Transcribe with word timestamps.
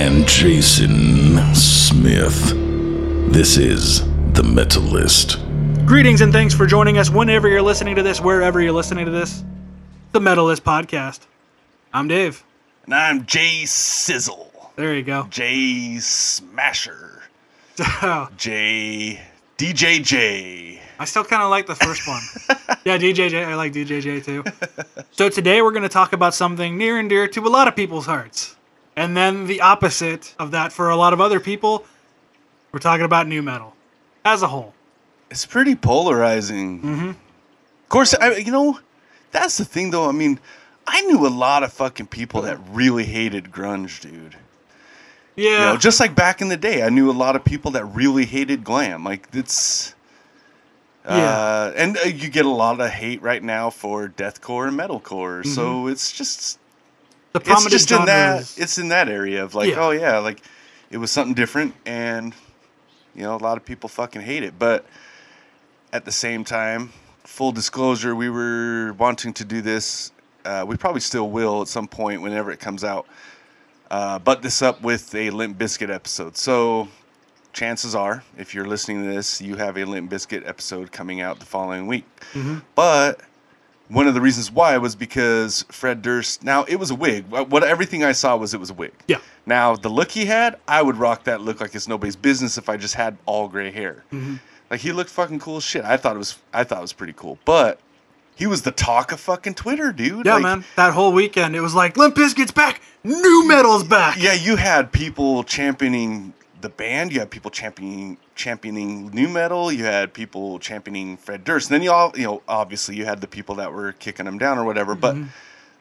David 0.00 0.12
D'Lo 0.12 0.18
Lopez 0.18 0.24
and 0.24 0.26
Jason 0.26 1.54
Smith. 1.54 2.54
This 3.32 3.58
is 3.58 4.02
The 4.32 4.42
Metalist. 4.42 5.36
Greetings 5.84 6.22
and 6.22 6.32
thanks 6.32 6.54
for 6.54 6.66
joining 6.66 6.96
us 6.96 7.10
whenever 7.10 7.48
you're 7.48 7.60
listening 7.60 7.96
to 7.96 8.02
this, 8.02 8.20
wherever 8.20 8.62
you're 8.62 8.72
listening 8.72 9.04
to 9.04 9.10
this. 9.10 9.44
The 10.12 10.20
Metalist 10.20 10.62
Podcast. 10.62 11.20
I'm 11.92 12.08
Dave. 12.08 12.42
And 12.86 12.94
I'm 12.94 13.26
Jay 13.26 13.66
Sizzle. 13.66 14.72
There 14.76 14.94
you 14.94 15.02
go. 15.02 15.26
Jay 15.28 15.98
Smasher. 15.98 17.22
Jay 18.36 19.20
DJJ. 19.58 20.78
I 20.98 21.04
still 21.04 21.24
kind 21.24 21.42
of 21.42 21.50
like 21.50 21.66
the 21.66 21.74
first 21.74 22.08
one. 22.08 22.22
yeah, 22.84 22.96
DJJ. 22.96 23.44
I 23.44 23.54
like 23.54 23.74
DJJ 23.74 24.24
too. 24.24 24.44
So 25.12 25.28
today 25.28 25.60
we're 25.60 25.72
going 25.72 25.82
to 25.82 25.90
talk 25.90 26.14
about 26.14 26.34
something 26.34 26.78
near 26.78 26.98
and 26.98 27.08
dear 27.10 27.28
to 27.28 27.46
a 27.46 27.48
lot 27.50 27.68
of 27.68 27.76
people's 27.76 28.06
hearts. 28.06 28.56
And 28.96 29.16
then 29.16 29.46
the 29.46 29.60
opposite 29.60 30.34
of 30.38 30.50
that 30.50 30.72
for 30.72 30.90
a 30.90 30.96
lot 30.96 31.12
of 31.12 31.20
other 31.20 31.40
people. 31.40 31.84
We're 32.72 32.80
talking 32.80 33.04
about 33.04 33.26
new 33.26 33.42
metal 33.42 33.74
as 34.24 34.42
a 34.42 34.48
whole. 34.48 34.74
It's 35.30 35.46
pretty 35.46 35.74
polarizing. 35.74 36.82
Mm-hmm. 36.82 37.08
Of 37.08 37.88
course, 37.88 38.14
I, 38.14 38.36
you 38.36 38.52
know, 38.52 38.78
that's 39.32 39.58
the 39.58 39.64
thing 39.64 39.90
though. 39.90 40.08
I 40.08 40.12
mean, 40.12 40.38
I 40.86 41.00
knew 41.02 41.26
a 41.26 41.28
lot 41.28 41.62
of 41.62 41.72
fucking 41.72 42.06
people 42.06 42.42
that 42.42 42.58
really 42.70 43.04
hated 43.04 43.50
grunge, 43.50 44.00
dude. 44.00 44.36
Yeah. 45.36 45.50
You 45.50 45.58
know, 45.58 45.76
just 45.76 46.00
like 46.00 46.14
back 46.14 46.40
in 46.40 46.48
the 46.48 46.56
day, 46.56 46.82
I 46.82 46.90
knew 46.90 47.10
a 47.10 47.12
lot 47.12 47.36
of 47.36 47.44
people 47.44 47.70
that 47.72 47.84
really 47.86 48.24
hated 48.26 48.64
glam. 48.64 49.04
Like 49.04 49.28
it's. 49.32 49.94
Yeah. 51.04 51.14
Uh, 51.14 51.72
and 51.76 51.96
uh, 51.96 52.00
you 52.02 52.28
get 52.28 52.44
a 52.44 52.50
lot 52.50 52.78
of 52.78 52.90
hate 52.90 53.22
right 53.22 53.42
now 53.42 53.70
for 53.70 54.08
deathcore 54.08 54.68
and 54.68 54.78
metalcore, 54.78 55.46
so 55.46 55.86
it's 55.86 56.12
just 56.12 56.59
the 57.32 57.40
it's 57.40 57.66
just 57.70 57.90
in 57.90 58.04
that 58.06 58.54
it's 58.56 58.78
in 58.78 58.88
that 58.88 59.08
area 59.08 59.44
of 59.44 59.54
like 59.54 59.70
Yeah. 59.70 59.80
oh 59.86 59.90
yeah 59.90 60.18
like 60.18 60.42
it 60.90 60.98
was 60.98 61.10
something 61.10 61.34
different 61.34 61.74
and 61.86 62.34
you 63.14 63.22
know 63.22 63.36
a 63.36 63.38
lot 63.38 63.56
of 63.56 63.64
people 63.64 63.88
fucking 63.88 64.22
hate 64.22 64.42
it. 64.42 64.58
But 64.58 64.84
at 65.92 66.04
the 66.04 66.12
same 66.12 66.44
time 66.44 66.92
full 67.24 67.52
disclosure 67.52 68.14
we 68.16 68.28
were 68.30 68.92
wanting 68.94 69.32
to 69.34 69.44
do 69.44 69.60
this 69.60 70.10
uh, 70.44 70.64
we 70.66 70.76
probably 70.76 71.00
still 71.00 71.28
will 71.30 71.60
at 71.62 71.68
some 71.68 71.86
point 71.86 72.22
whenever 72.22 72.50
it 72.50 72.58
comes 72.58 72.82
out 72.82 73.06
uh, 73.90 74.18
but 74.18 74.40
this 74.42 74.62
up 74.62 74.80
with 74.82 75.12
a 75.16 75.30
Limp 75.30 75.58
Bizkit 75.58 75.92
episode. 75.92 76.36
So 76.36 76.88
chances 77.52 77.94
are 77.96 78.22
if 78.38 78.54
you're 78.54 78.64
listening 78.66 79.02
to 79.04 79.12
this 79.12 79.40
you 79.40 79.56
have 79.56 79.76
a 79.76 79.84
Limp 79.84 80.10
Bizkit 80.10 80.46
episode 80.48 80.92
coming 80.92 81.20
out 81.20 81.40
the 81.40 81.46
following 81.46 81.86
week. 81.88 82.04
But 82.76 83.20
one 83.90 84.06
of 84.06 84.14
the 84.14 84.20
reasons 84.20 84.50
why 84.50 84.78
was 84.78 84.94
because 84.94 85.64
Fred 85.68 86.00
Durst. 86.00 86.42
Now 86.44 86.64
it 86.64 86.76
was 86.76 86.90
a 86.90 86.94
wig. 86.94 87.26
What 87.28 87.62
everything 87.64 88.04
I 88.04 88.12
saw 88.12 88.36
was 88.36 88.54
it 88.54 88.60
was 88.60 88.70
a 88.70 88.74
wig. 88.74 88.92
Yeah. 89.08 89.18
Now 89.46 89.76
the 89.76 89.88
look 89.88 90.10
he 90.12 90.26
had, 90.26 90.58
I 90.66 90.80
would 90.82 90.96
rock 90.96 91.24
that 91.24 91.40
look 91.40 91.60
like 91.60 91.74
it's 91.74 91.88
nobody's 91.88 92.16
business 92.16 92.56
if 92.56 92.68
I 92.68 92.76
just 92.76 92.94
had 92.94 93.18
all 93.26 93.48
gray 93.48 93.70
hair. 93.70 94.04
Mm-hmm. 94.12 94.36
Like 94.70 94.80
he 94.80 94.92
looked 94.92 95.10
fucking 95.10 95.40
cool 95.40 95.56
as 95.58 95.64
shit. 95.64 95.84
I 95.84 95.96
thought 95.96 96.14
it 96.14 96.18
was. 96.20 96.38
I 96.52 96.64
thought 96.64 96.78
it 96.78 96.82
was 96.82 96.92
pretty 96.92 97.14
cool. 97.16 97.38
But 97.44 97.80
he 98.36 98.46
was 98.46 98.62
the 98.62 98.70
talk 98.70 99.12
of 99.12 99.20
fucking 99.20 99.54
Twitter, 99.54 99.92
dude. 99.92 100.24
Yeah, 100.24 100.34
Like, 100.34 100.42
man. 100.42 100.64
That 100.76 100.94
whole 100.94 101.12
weekend, 101.12 101.56
it 101.56 101.60
was 101.60 101.74
like 101.74 101.96
Limp 101.96 102.14
Bizkit's 102.14 102.52
back, 102.52 102.80
new 103.04 103.46
metal's 103.48 103.84
back. 103.84 104.16
Yeah, 104.18 104.32
you 104.34 104.56
had 104.56 104.92
people 104.92 105.42
championing 105.44 106.32
the 106.60 106.68
band. 106.68 107.12
You 107.12 107.18
had 107.20 107.30
people 107.30 107.50
championing 107.50 108.18
championing 108.40 109.10
new 109.10 109.28
metal. 109.28 109.70
You 109.70 109.84
had 109.84 110.14
people 110.14 110.58
championing 110.58 111.18
Fred 111.18 111.44
Durst. 111.44 111.70
And 111.70 111.74
then 111.74 111.82
you 111.82 111.92
all, 111.92 112.12
you 112.16 112.24
know, 112.24 112.42
obviously 112.48 112.96
you 112.96 113.04
had 113.04 113.20
the 113.20 113.28
people 113.28 113.56
that 113.56 113.72
were 113.72 113.92
kicking 113.92 114.26
him 114.26 114.38
down 114.38 114.58
or 114.58 114.64
whatever. 114.64 114.94
But 114.94 115.14
mm-hmm. 115.14 115.28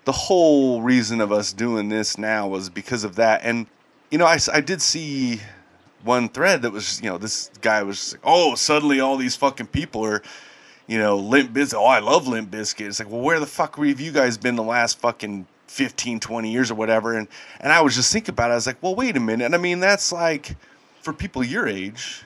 the 0.03 0.11
whole 0.11 0.81
reason 0.81 1.21
of 1.21 1.31
us 1.31 1.53
doing 1.53 1.87
this 1.87 2.17
now 2.17 2.47
was 2.47 2.69
because 2.69 3.03
of 3.05 3.15
that. 3.15 3.41
And 3.43 3.65
you 4.11 4.17
know, 4.17 4.25
I, 4.25 4.37
I 4.53 4.61
did 4.61 4.81
see 4.81 5.39
one 6.03 6.29
thread 6.29 6.63
that 6.63 6.71
was, 6.71 7.01
you 7.01 7.09
know, 7.09 7.17
this 7.17 7.49
guy 7.61 7.83
was, 7.83 8.13
like, 8.13 8.21
oh, 8.23 8.55
suddenly 8.55 8.99
all 8.99 9.17
these 9.17 9.35
fucking 9.35 9.67
people 9.67 10.05
are. 10.05 10.21
You 10.87 10.97
know, 10.97 11.17
Limp 11.17 11.53
Bizkit. 11.53 11.75
Oh, 11.75 11.85
I 11.85 11.99
love 11.99 12.27
Limp 12.27 12.49
Bizkit. 12.49 12.87
It's 12.87 12.97
like, 12.97 13.11
well, 13.11 13.21
where 13.21 13.39
the 13.39 13.45
fuck 13.45 13.77
have 13.77 13.99
you 14.01 14.11
guys 14.11 14.39
been 14.39 14.55
the 14.55 14.63
last 14.63 14.97
fucking 14.97 15.45
15, 15.67 16.19
20 16.19 16.51
years 16.51 16.71
or 16.71 16.75
whatever? 16.75 17.15
And 17.15 17.27
and 17.59 17.71
I 17.71 17.81
was 17.81 17.93
just 17.93 18.11
thinking 18.11 18.33
about 18.33 18.49
it. 18.49 18.53
I 18.53 18.55
was 18.55 18.65
like, 18.65 18.81
well, 18.81 18.95
wait 18.95 19.15
a 19.15 19.19
minute. 19.19 19.45
And 19.45 19.53
I 19.53 19.59
mean, 19.59 19.79
that's 19.79 20.11
like 20.11 20.55
for 21.01 21.13
people 21.13 21.43
your 21.43 21.67
age. 21.67 22.23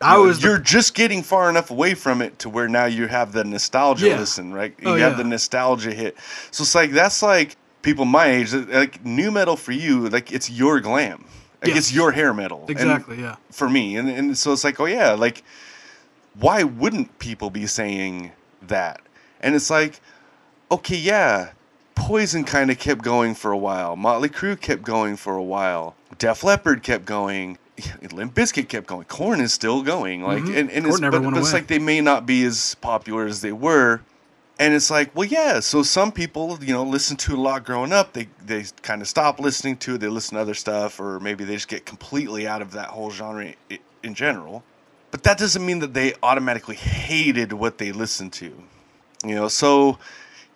I 0.00 0.12
you 0.16 0.22
know, 0.22 0.26
was. 0.28 0.40
the- 0.40 0.48
you're 0.48 0.58
just 0.58 0.94
getting 0.94 1.22
far 1.22 1.50
enough 1.50 1.70
away 1.70 1.94
from 1.94 2.22
it 2.22 2.38
to 2.40 2.48
where 2.48 2.68
now 2.68 2.84
you 2.86 3.06
have 3.08 3.32
the 3.32 3.44
nostalgia 3.44 4.08
Yeah. 4.08 4.18
listen, 4.18 4.52
right? 4.54 4.74
Oh, 4.84 4.94
you 4.94 5.02
Oh, 5.04 5.08
have 5.08 5.12
yeah. 5.18 5.22
the 5.22 5.28
nostalgia 5.28 5.92
hit. 5.92 6.16
So 6.50 6.62
it's 6.62 6.74
like 6.74 6.92
that's 6.92 7.22
like 7.22 7.56
people 7.82 8.04
my 8.04 8.26
age, 8.26 8.54
uh, 8.54 8.64
like 8.70 9.04
new 9.04 9.30
metal 9.30 9.56
for 9.56 9.72
you, 9.72 10.08
like 10.08 10.30
it's 10.32 10.48
your 10.50 10.80
glam. 10.80 11.24
Like 11.62 11.68
Yes. 11.70 11.78
it's 11.78 11.92
your 11.92 12.12
hair 12.12 12.32
metal. 12.32 12.60
And 12.62 12.70
exactly, 12.70 13.20
yeah. 13.20 13.36
for 13.50 13.68
me. 13.68 13.96
And 13.96 14.08
and 14.08 14.38
so 14.38 14.52
it's 14.52 14.62
like, 14.64 14.78
oh 14.78 14.86
yeah, 14.86 15.12
like 15.12 15.42
why 16.38 16.62
wouldn't 16.62 17.18
people 17.18 17.50
be 17.50 17.66
saying 17.66 18.30
that? 18.62 19.00
And 19.40 19.54
it's 19.56 19.70
like, 19.70 20.00
okay, 20.70 20.96
yeah, 20.96 21.50
Poison 21.96 22.44
kind 22.44 22.70
of 22.70 22.78
kept 22.78 23.02
going 23.02 23.34
for 23.34 23.50
a 23.50 23.56
while. 23.58 23.96
Motley 23.96 24.28
Crue 24.28 24.60
kept 24.60 24.82
going 24.82 25.16
for 25.16 25.34
a 25.34 25.42
while. 25.42 25.96
Def 26.18 26.44
Leppard 26.44 26.84
kept 26.84 27.04
going. 27.04 27.58
Limp 28.12 28.34
Bizkit 28.34 28.68
kept 28.68 28.86
going. 28.86 29.04
Korn 29.04 29.40
is 29.40 29.52
still 29.52 29.82
going. 29.82 30.22
Like, 30.22 30.42
Mhm. 30.44 30.56
and, 30.58 30.70
and 30.70 30.84
Korn 30.86 31.04
it's, 31.04 31.16
but, 31.16 31.22
but 31.22 31.36
it's 31.38 31.52
like 31.52 31.66
they 31.66 31.78
may 31.78 32.00
not 32.00 32.26
be 32.26 32.44
as 32.44 32.74
popular 32.76 33.26
as 33.26 33.40
they 33.40 33.52
were. 33.52 34.00
And 34.60 34.74
it's 34.74 34.90
like, 34.90 35.14
well, 35.14 35.26
yeah. 35.28 35.60
So 35.60 35.84
some 35.84 36.10
people, 36.10 36.58
you 36.60 36.72
know, 36.72 36.82
listen 36.82 37.16
to 37.18 37.36
a 37.36 37.40
lot 37.40 37.64
growing 37.64 37.92
up. 37.92 38.12
They 38.12 38.28
they 38.44 38.64
kind 38.82 39.00
of 39.00 39.06
stop 39.08 39.38
listening 39.38 39.76
to 39.78 39.94
it. 39.94 39.98
They 39.98 40.08
listen 40.08 40.34
to 40.34 40.40
other 40.40 40.54
stuff, 40.54 40.98
or 40.98 41.20
maybe 41.20 41.44
they 41.44 41.54
just 41.54 41.68
get 41.68 41.86
completely 41.86 42.48
out 42.48 42.60
of 42.60 42.72
that 42.72 42.88
whole 42.88 43.10
genre 43.12 43.54
in 44.02 44.14
general. 44.14 44.64
But 45.12 45.22
that 45.22 45.38
doesn't 45.38 45.64
mean 45.64 45.78
that 45.78 45.94
they 45.94 46.14
automatically 46.24 46.74
hated 46.74 47.52
what 47.52 47.78
they 47.78 47.92
listened 47.92 48.32
to. 48.34 48.52
You 49.24 49.34
know, 49.36 49.46
so 49.48 49.98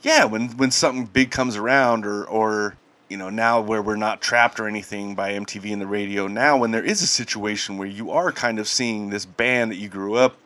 yeah, 0.03 0.25
when 0.25 0.49
when 0.57 0.73
something 0.73 1.05
big 1.07 1.31
comes 1.31 1.55
around, 1.57 2.05
or 2.05 2.25
or 2.25 2.75
you 3.13 3.19
know, 3.19 3.29
now 3.29 3.61
where 3.61 3.83
we're 3.83 3.95
not 3.95 4.23
trapped 4.23 4.59
or 4.59 4.67
anything 4.67 5.15
by 5.15 5.33
MTV 5.33 5.71
and 5.71 5.83
the 5.83 5.87
radio, 5.87 6.27
now 6.27 6.57
when 6.57 6.71
there 6.71 6.83
is 6.83 7.03
a 7.03 7.07
situation 7.07 7.77
where 7.77 7.87
you 7.87 8.11
are 8.11 8.33
kind 8.33 8.59
of 8.59 8.67
seeing 8.67 9.11
this 9.11 9.27
band 9.27 9.71
that 9.71 9.77
you 9.77 9.91
grew 9.91 10.15
up 10.15 10.37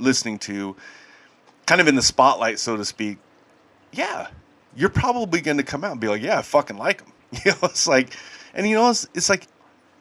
listening 0.00 0.36
to, 0.40 0.74
kind 1.66 1.80
of 1.80 1.86
in 1.86 1.94
the 1.94 2.02
spotlight, 2.02 2.58
so 2.58 2.76
to 2.76 2.84
speak, 2.84 3.18
yeah, 3.92 4.26
you're 4.74 4.90
probably 4.90 5.40
going 5.40 5.56
to 5.56 5.62
come 5.62 5.84
out 5.84 5.92
and 5.92 6.00
be 6.00 6.08
like, 6.08 6.20
yeah, 6.20 6.40
I 6.40 6.42
fucking 6.42 6.76
like 6.76 6.98
them. 6.98 7.12
You 7.44 7.52
know, 7.52 7.58
it's 7.62 7.86
like, 7.86 8.10
and 8.54 8.68
you 8.68 8.74
know, 8.74 8.90
it's, 8.90 9.06
it's 9.14 9.28
like, 9.28 9.46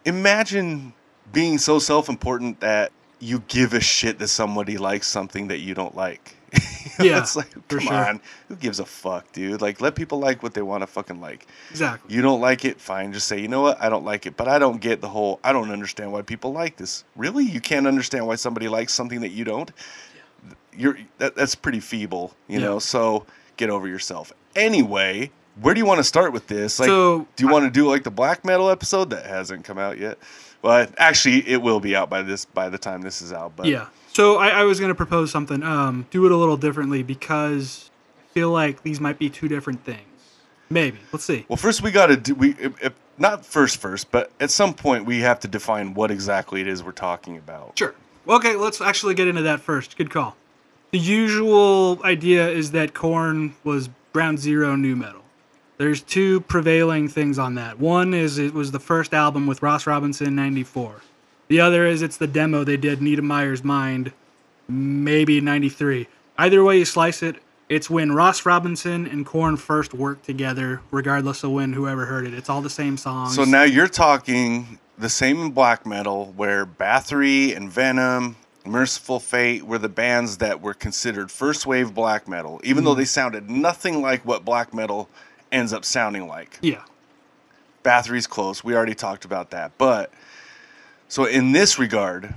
imagine 0.03 0.93
being 1.31 1.59
so 1.59 1.77
self-important 1.77 2.59
that 2.61 2.91
you 3.19 3.43
give 3.47 3.73
a 3.73 3.79
shit 3.79 4.17
that 4.17 4.29
somebody 4.29 4.77
likes 4.77 5.07
something 5.07 5.47
that 5.49 5.59
you 5.59 5.75
don't 5.75 5.95
like. 5.95 6.37
Yeah, 6.97 7.19
it's 7.19 7.35
like, 7.35 7.49
for 7.67 7.79
come 7.79 7.87
sure. 7.87 7.93
on, 7.93 8.21
who 8.47 8.55
gives 8.55 8.79
a 8.79 8.85
fuck, 8.85 9.29
dude? 9.33 9.61
Like, 9.61 9.81
let 9.81 9.95
people 9.95 10.17
like 10.19 10.41
what 10.41 10.53
they 10.53 10.61
want 10.61 10.81
to 10.81 10.87
fucking 10.87 11.19
like. 11.19 11.45
Exactly. 11.69 12.15
You 12.15 12.21
don't 12.21 12.39
like 12.39 12.63
it, 12.63 12.79
fine. 12.79 13.11
Just 13.11 13.27
say, 13.27 13.41
you 13.41 13.49
know 13.49 13.59
what, 13.59 13.81
I 13.81 13.89
don't 13.89 14.05
like 14.05 14.25
it. 14.25 14.37
But 14.37 14.47
I 14.47 14.59
don't 14.59 14.79
get 14.79 15.01
the 15.01 15.09
whole. 15.09 15.41
I 15.43 15.51
don't 15.51 15.71
understand 15.71 16.13
why 16.13 16.21
people 16.21 16.53
like 16.53 16.77
this. 16.77 17.03
Really, 17.17 17.43
you 17.43 17.59
can't 17.59 17.85
understand 17.85 18.25
why 18.27 18.35
somebody 18.35 18.69
likes 18.69 18.93
something 18.93 19.19
that 19.21 19.31
you 19.31 19.43
don't. 19.43 19.71
Yeah. 20.45 20.53
You're 20.77 20.97
that, 21.17 21.35
that's 21.35 21.53
pretty 21.53 21.81
feeble, 21.81 22.33
you 22.47 22.59
Yeah. 22.59 22.65
know. 22.67 22.79
So 22.79 23.25
get 23.57 23.69
over 23.69 23.89
yourself. 23.89 24.31
Anyway, 24.55 25.31
where 25.59 25.73
do 25.73 25.79
you 25.81 25.85
want 25.85 25.97
to 25.99 26.03
start 26.05 26.31
with 26.31 26.47
this? 26.47 26.79
Like, 26.79 26.87
So, 26.87 27.27
do 27.35 27.43
you 27.45 27.51
want 27.51 27.65
to 27.65 27.71
do 27.71 27.89
like 27.89 28.03
the 28.03 28.11
black 28.11 28.45
metal 28.45 28.69
episode 28.69 29.09
that 29.09 29.25
hasn't 29.25 29.65
come 29.65 29.77
out 29.77 29.97
yet? 29.97 30.17
Well, 30.61 30.87
actually, 30.97 31.45
it 31.47 31.61
will 31.61 31.81
be 31.81 31.93
out 31.93 32.09
by 32.09 32.21
this 32.21 32.45
by 32.45 32.69
the 32.69 32.77
time 32.77 33.01
this 33.01 33.21
is 33.21 33.33
out. 33.33 33.53
But 33.57 33.65
Yeah. 33.65 33.87
So 34.15 34.37
I, 34.37 34.47
I 34.47 34.63
was 34.63 34.79
going 34.79 34.91
to 34.91 34.95
propose 34.95 35.29
something. 35.29 35.61
Um, 35.61 36.07
do 36.09 36.25
it 36.25 36.31
a 36.31 36.37
little 36.37 36.55
differently 36.55 37.03
because 37.03 37.91
I 38.17 38.31
feel 38.33 38.49
like 38.49 38.81
these 38.81 39.01
might 39.01 39.19
be 39.19 39.29
two 39.29 39.49
different 39.49 39.83
things. 39.83 39.99
Maybe. 40.69 40.99
Let's 41.11 41.25
see. 41.25 41.45
Well, 41.49 41.57
first 41.57 41.81
we 41.81 41.91
got 41.91 42.05
to 42.05 42.15
do 42.15 42.33
we 42.33 42.51
if, 42.51 42.81
if, 42.81 42.93
not 43.17 43.45
first 43.45 43.75
first, 43.75 44.11
but 44.11 44.31
at 44.39 44.51
some 44.51 44.73
point 44.73 45.05
we 45.05 45.19
have 45.19 45.41
to 45.41 45.49
define 45.49 45.95
what 45.95 46.11
exactly 46.11 46.61
it 46.61 46.67
is 46.67 46.81
we're 46.81 46.93
talking 46.93 47.37
about. 47.37 47.77
Sure. 47.77 47.93
Okay, 48.25 48.55
let's 48.55 48.79
actually 48.79 49.15
get 49.15 49.27
into 49.27 49.41
that 49.41 49.59
first. 49.59 49.97
Good 49.97 50.11
call. 50.11 50.37
The 50.91 50.99
usual 50.99 51.99
idea 52.05 52.47
is 52.47 52.71
that 52.71 52.93
Korn 52.93 53.53
was 53.65 53.89
ground 54.13 54.39
zero 54.39 54.77
new 54.77 54.95
metal. 54.95 55.23
There's 55.75 56.01
two 56.01 56.39
prevailing 56.39 57.09
things 57.09 57.37
on 57.37 57.55
that. 57.55 57.79
One 57.79 58.13
is 58.13 58.37
it 58.37 58.53
was 58.53 58.71
the 58.71 58.79
first 58.79 59.13
album 59.13 59.45
with 59.45 59.61
Ross 59.61 59.85
Robinson 59.85 60.27
in 60.27 60.35
94. 60.37 61.01
The 61.47 61.59
other 61.59 61.85
is 61.85 62.01
it's 62.01 62.17
the 62.17 62.27
demo 62.27 62.63
they 62.63 62.77
did, 62.77 62.99
Neidermeyer's 62.99 63.63
Mind, 63.63 64.13
maybe 64.67 65.41
93. 65.41 66.07
Either 66.37 66.63
way 66.63 66.79
you 66.79 66.85
slice 66.85 67.21
it, 67.21 67.37
it's 67.69 67.89
when 67.89 68.11
Ross 68.11 68.45
Robinson 68.45 69.07
and 69.07 69.25
Korn 69.25 69.57
first 69.57 69.93
worked 69.93 70.25
together, 70.25 70.81
regardless 70.91 71.43
of 71.43 71.51
when 71.51 71.73
whoever 71.73 72.05
heard 72.05 72.25
it. 72.25 72.33
It's 72.33 72.49
all 72.49 72.61
the 72.61 72.69
same 72.69 72.97
songs. 72.97 73.35
So 73.35 73.43
now 73.43 73.63
you're 73.63 73.87
talking 73.87 74.79
the 74.97 75.09
same 75.09 75.41
in 75.41 75.51
black 75.51 75.85
metal, 75.85 76.33
where 76.35 76.65
Bathory 76.65 77.55
and 77.55 77.69
Venom, 77.69 78.35
Mercyful 78.65 79.19
Fate 79.19 79.63
were 79.63 79.77
the 79.77 79.89
bands 79.89 80.37
that 80.37 80.61
were 80.61 80.73
considered 80.73 81.31
first 81.31 81.65
wave 81.65 81.93
black 81.93 82.27
metal, 82.27 82.61
even 82.63 82.83
though 82.83 82.91
mm-hmm. 82.91 82.99
they 82.99 83.05
sounded 83.05 83.49
nothing 83.49 84.01
like 84.01 84.25
what 84.25 84.45
black 84.45 84.73
metal 84.73 85.09
ends 85.51 85.73
up 85.73 85.85
sounding 85.85 86.27
like. 86.27 86.59
Yeah. 86.61 86.83
Bathory's 87.83 88.27
close. 88.27 88.63
We 88.63 88.75
already 88.75 88.95
talked 88.95 89.25
about 89.25 89.51
that. 89.51 89.71
But 89.77 90.11
so 91.07 91.25
in 91.25 91.51
this 91.51 91.79
regard, 91.79 92.33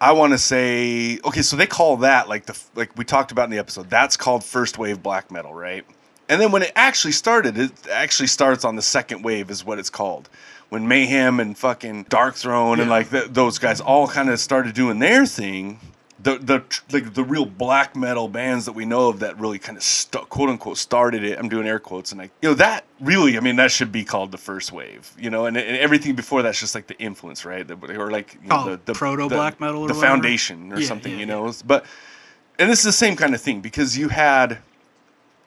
I 0.00 0.12
want 0.12 0.32
to 0.32 0.38
say 0.38 1.18
okay, 1.24 1.42
so 1.42 1.56
they 1.56 1.66
call 1.66 1.98
that 1.98 2.28
like 2.28 2.46
the 2.46 2.58
like 2.74 2.96
we 2.96 3.04
talked 3.04 3.32
about 3.32 3.44
in 3.44 3.50
the 3.50 3.58
episode. 3.58 3.88
That's 3.88 4.16
called 4.16 4.44
first 4.44 4.78
wave 4.78 5.02
black 5.02 5.30
metal, 5.30 5.54
right? 5.54 5.84
And 6.28 6.40
then 6.40 6.50
when 6.50 6.62
it 6.62 6.72
actually 6.74 7.12
started, 7.12 7.56
it 7.56 7.72
actually 7.90 8.26
starts 8.26 8.64
on 8.64 8.76
the 8.76 8.82
second 8.82 9.22
wave 9.22 9.50
is 9.50 9.64
what 9.64 9.78
it's 9.78 9.90
called. 9.90 10.28
When 10.68 10.88
Mayhem 10.88 11.38
and 11.38 11.56
fucking 11.56 12.06
Darkthrone 12.06 12.80
and 12.80 12.90
like 12.90 13.10
th 13.10 13.26
those 13.30 13.58
guys 13.58 13.80
all 13.80 14.08
kind 14.08 14.28
of 14.28 14.40
started 14.40 14.74
doing 14.74 14.98
their 14.98 15.24
thing, 15.24 15.78
the 16.26 16.38
the 16.38 16.62
like 16.92 17.14
the 17.14 17.22
real 17.24 17.44
black 17.46 17.94
metal 17.94 18.26
bands 18.28 18.64
that 18.66 18.72
we 18.72 18.84
know 18.84 19.08
of 19.08 19.20
that 19.20 19.38
really 19.38 19.58
kind 19.58 19.78
of 19.78 19.82
st- 19.84 20.28
quote 20.28 20.48
unquote 20.48 20.76
started 20.76 21.22
it. 21.24 21.38
I'm 21.38 21.48
doing 21.48 21.66
air 21.68 21.78
quotes 21.78 22.10
and 22.12 22.20
like 22.20 22.30
you 22.42 22.48
know 22.48 22.54
that 22.56 22.84
really 23.00 23.36
I 23.36 23.40
mean 23.40 23.56
that 23.56 23.70
should 23.70 23.92
be 23.92 24.04
called 24.04 24.32
the 24.32 24.38
first 24.38 24.72
wave, 24.72 25.10
you 25.18 25.30
know, 25.30 25.46
and, 25.46 25.56
and 25.56 25.76
everything 25.76 26.14
before 26.16 26.42
that's 26.42 26.58
just 26.58 26.74
like 26.74 26.88
the 26.88 26.98
influence, 26.98 27.44
right? 27.44 27.66
The, 27.66 27.74
or 27.98 28.10
like 28.10 28.36
you 28.42 28.48
know, 28.48 28.56
Oh, 28.66 28.70
the, 28.70 28.80
the 28.86 28.92
proto-black 28.94 29.60
metal 29.60 29.82
or 29.82 29.88
the 29.88 29.94
whatever? 29.94 30.06
foundation 30.14 30.72
or 30.72 30.80
Yeah, 30.80 30.86
something, 30.86 31.12
yeah, 31.12 31.18
you 31.20 31.26
yeah. 31.26 31.34
know. 31.46 31.52
But 31.64 31.86
and 32.58 32.70
this 32.70 32.80
is 32.80 32.84
the 32.86 32.92
same 32.92 33.16
kind 33.16 33.34
of 33.34 33.40
thing 33.40 33.60
because 33.60 33.96
you 33.96 34.08
had 34.08 34.58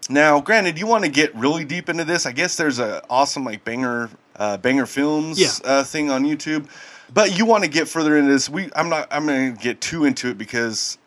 now, 0.09 0.39
granted, 0.41 0.79
you 0.79 0.87
want 0.87 1.03
to 1.03 1.09
get 1.11 1.35
really 1.35 1.65
deep 1.65 1.87
into 1.89 2.03
this. 2.03 2.25
I 2.25 2.31
guess 2.31 2.55
there's 2.55 2.79
a 2.79 3.03
awesome 3.09 3.43
like 3.43 3.63
banger, 3.63 4.09
uh, 4.37 4.57
banger 4.57 4.85
films 4.87 5.37
Yeah. 5.39 5.51
uh, 5.63 5.83
thing 5.83 6.09
on 6.09 6.23
YouTube, 6.23 6.67
but 7.13 7.37
you 7.37 7.45
want 7.45 7.63
to 7.63 7.69
get 7.69 7.87
further 7.87 8.17
into 8.17 8.31
this. 8.31 8.49
We, 8.49 8.69
I'm 8.75 8.89
not, 8.89 9.07
I'm 9.11 9.25
going 9.25 9.55
to 9.55 9.61
get 9.61 9.81
too 9.81 10.05
into 10.05 10.29
it 10.29 10.37
because 10.37 10.97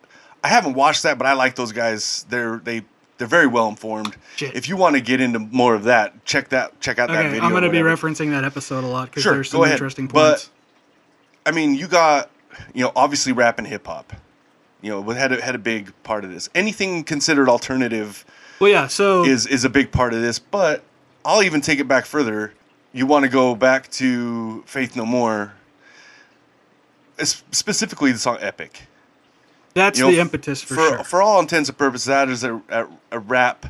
I 0.43 0.47
haven't 0.49 0.73
watched 0.73 1.03
that, 1.03 1.17
but 1.17 1.27
I 1.27 1.33
like 1.33 1.55
those 1.55 1.71
guys. 1.71 2.25
They're 2.29 2.57
they 2.63 2.83
they're 3.17 3.27
very 3.27 3.47
well 3.47 3.67
informed. 3.69 4.15
Shit. 4.35 4.55
If 4.55 4.67
you 4.67 4.75
want 4.75 4.95
to 4.95 5.01
get 5.01 5.21
into 5.21 5.39
more 5.39 5.75
of 5.75 5.83
that, 5.85 6.25
check 6.25 6.49
that 6.49 6.79
check 6.81 6.99
out 6.99 7.09
that 7.09 7.19
Okay, 7.19 7.29
video. 7.29 7.43
I'm 7.43 7.51
going 7.51 7.63
to 7.63 7.69
be 7.69 7.77
referencing 7.79 8.31
that 8.31 8.43
episode 8.43 8.83
a 8.83 8.87
lot 8.87 9.09
because 9.09 9.23
Sure, 9.23 9.33
there's 9.33 9.49
go 9.51 9.57
some 9.59 9.63
ahead. 9.65 9.73
interesting 9.75 10.07
But- 10.07 10.29
points. 10.29 10.49
I 11.45 11.51
mean, 11.51 11.75
you 11.75 11.87
got, 11.89 12.29
you 12.73 12.83
know, 12.85 12.93
obviously 12.95 13.33
rap 13.33 13.57
and 13.57 13.67
hip 13.67 13.85
hop. 13.85 14.13
You 14.81 14.91
know, 14.91 15.09
had 15.11 15.31
a, 15.33 15.41
had 15.41 15.55
a 15.55 15.59
big 15.59 15.91
part 16.03 16.23
of 16.23 16.31
this. 16.31 16.49
Anything 16.55 17.03
considered 17.03 17.49
alternative 17.49 18.25
well, 18.59 18.69
yeah. 18.69 18.87
So 18.87 19.25
is 19.25 19.45
is 19.47 19.63
a 19.65 19.69
big 19.69 19.91
part 19.91 20.13
of 20.13 20.21
this. 20.21 20.39
But 20.39 20.83
I'll 21.25 21.43
even 21.43 21.61
take 21.61 21.79
it 21.79 21.87
back 21.87 22.05
further. 22.05 22.53
You 22.93 23.05
want 23.05 23.23
to 23.23 23.29
go 23.29 23.55
back 23.55 23.89
to 23.91 24.61
Faith 24.65 24.95
No 24.95 25.05
More, 25.05 25.53
specifically 27.29 28.11
the 28.11 28.19
song 28.19 28.37
"Epic." 28.39 28.87
that's 29.73 29.97
You 29.99 30.05
know, 30.05 30.11
the 30.11 30.19
impetus 30.19 30.61
for, 30.61 30.75
sure. 30.75 31.03
For 31.03 31.21
all 31.21 31.39
intents 31.39 31.69
and 31.69 31.77
purposes, 31.77 32.05
that 32.05 32.29
is 32.29 32.43
a, 32.43 32.61
a, 32.69 32.87
a 33.11 33.19
rap. 33.19 33.65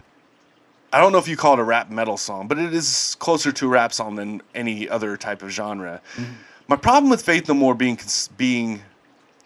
I 0.91 0.99
don't 0.99 1.11
know 1.11 1.17
if 1.17 1.27
you 1.27 1.37
call 1.37 1.53
it 1.53 1.59
a 1.59 1.63
rap 1.63 1.89
metal 1.89 2.17
song, 2.17 2.47
but 2.47 2.59
it 2.59 2.73
is 2.73 3.15
closer 3.19 3.51
to 3.51 3.65
a 3.65 3.69
rap 3.69 3.93
song 3.93 4.15
than 4.15 4.41
any 4.53 4.87
other 4.87 5.17
type 5.17 5.41
of 5.41 5.49
genre. 5.49 6.01
Mm-hmm. 6.15 6.33
My 6.67 6.75
problem 6.75 7.09
with 7.09 7.21
Faith 7.23 7.47
No 7.47 7.53
More 7.53 7.73
being 7.73 7.97
being 8.37 8.81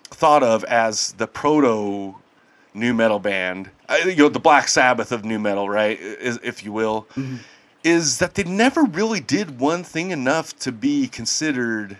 thought 0.09 0.43
of 0.43 0.63
as 0.65 1.13
the 1.13 1.27
proto 1.27 2.15
new 2.73 2.93
metal 2.93 3.19
band, 3.19 3.69
uh, 3.89 3.95
you 4.05 4.15
know, 4.15 4.29
the 4.29 4.39
Black 4.39 4.67
Sabbath 4.67 5.11
of 5.11 5.25
new 5.25 5.39
metal, 5.39 5.69
right, 5.69 5.97
if 6.01 6.63
you 6.63 6.71
will, 6.71 7.07
Mm-hmm. 7.15 7.37
is 7.83 8.19
that 8.19 8.35
they 8.35 8.43
never 8.43 8.83
really 8.83 9.19
did 9.19 9.59
one 9.59 9.83
thing 9.83 10.11
enough 10.11 10.57
to 10.59 10.71
be 10.71 11.07
considered 11.07 11.97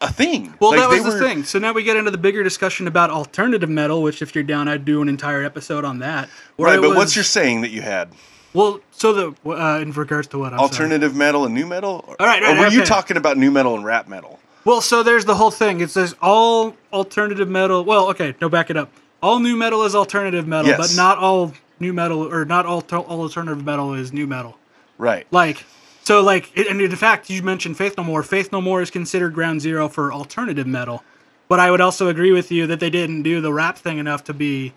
a 0.00 0.12
thing. 0.12 0.54
Well, 0.60 0.70
Like, 0.70 0.80
that 0.80 0.88
was 0.88 1.04
the 1.04 1.10
were- 1.10 1.18
thing. 1.18 1.44
So 1.44 1.58
now 1.58 1.72
we 1.72 1.82
get 1.82 1.96
into 1.96 2.10
the 2.10 2.18
bigger 2.18 2.42
discussion 2.42 2.86
about 2.86 3.10
alternative 3.10 3.68
metal, 3.68 4.02
which, 4.02 4.22
if 4.22 4.34
you're 4.34 4.44
down, 4.44 4.68
I'd 4.68 4.84
do 4.84 5.02
an 5.02 5.08
entire 5.08 5.44
episode 5.44 5.84
on 5.84 5.98
that. 5.98 6.28
Right, 6.58 6.80
but 6.80 6.90
was- 6.90 6.96
what's 6.96 7.16
your 7.16 7.24
saying 7.24 7.60
that 7.62 7.70
you 7.70 7.82
had? 7.82 8.08
well? 8.52 8.80
So 8.92 9.12
the 9.12 9.50
uh, 9.50 9.78
in 9.80 9.92
regards 9.92 10.26
to 10.28 10.38
what 10.38 10.52
I'm 10.52 10.58
sorry. 10.58 10.68
alternative 10.70 11.14
metal 11.14 11.44
and 11.44 11.54
new 11.54 11.66
metal? 11.66 12.04
All 12.18 12.26
right, 12.26 12.42
Or 12.42 12.46
right, 12.46 12.58
were 12.58 12.68
you 12.68 12.84
talking 12.84 13.16
about 13.16 13.36
new 13.36 13.50
metal 13.50 13.74
and 13.76 13.84
rap 13.84 14.08
metal? 14.08 14.40
Well, 14.64 14.80
so 14.82 15.02
there's 15.02 15.24
the 15.24 15.34
whole 15.36 15.50
thing. 15.50 15.80
It 15.80 15.90
says 15.90 16.14
all 16.20 16.76
alternative 16.92 17.48
metal. 17.48 17.84
Well, 17.84 18.08
okay, 18.10 18.34
no, 18.42 18.48
back 18.50 18.68
it 18.70 18.76
up. 18.76 18.90
All 19.22 19.38
new 19.38 19.56
metal 19.56 19.84
is 19.84 19.94
alternative 19.94 20.46
metal, 20.46 20.66
Yes. 20.68 20.78
but 20.78 20.96
not 20.96 21.16
all 21.18 21.52
new 21.78 21.92
metal 21.94 22.22
or 22.30 22.44
not 22.44 22.66
all, 22.66 22.84
all 22.92 23.22
alternative 23.22 23.64
metal 23.64 23.94
is 23.94 24.12
new 24.12 24.26
metal. 24.26 24.58
Right. 24.98 25.26
Like, 25.30 25.64
so 26.02 26.22
like, 26.22 26.56
and 26.56 26.80
in 26.80 26.96
fact, 26.96 27.30
you 27.30 27.42
mentioned 27.42 27.76
Faith 27.76 27.94
No 27.96 28.04
More. 28.04 28.22
Faith 28.22 28.50
No 28.52 28.60
More 28.60 28.82
is 28.82 28.90
considered 28.90 29.34
ground 29.34 29.60
zero 29.60 29.88
for 29.88 30.12
alternative 30.12 30.66
metal, 30.66 31.04
but 31.48 31.60
I 31.60 31.70
would 31.70 31.80
also 31.80 32.08
agree 32.08 32.32
with 32.32 32.50
you 32.50 32.66
that 32.66 32.80
they 32.80 32.90
didn't 32.90 33.22
do 33.22 33.40
the 33.40 33.52
rap 33.52 33.76
thing 33.78 33.98
enough 33.98 34.24
to 34.24 34.34
be, 34.34 34.72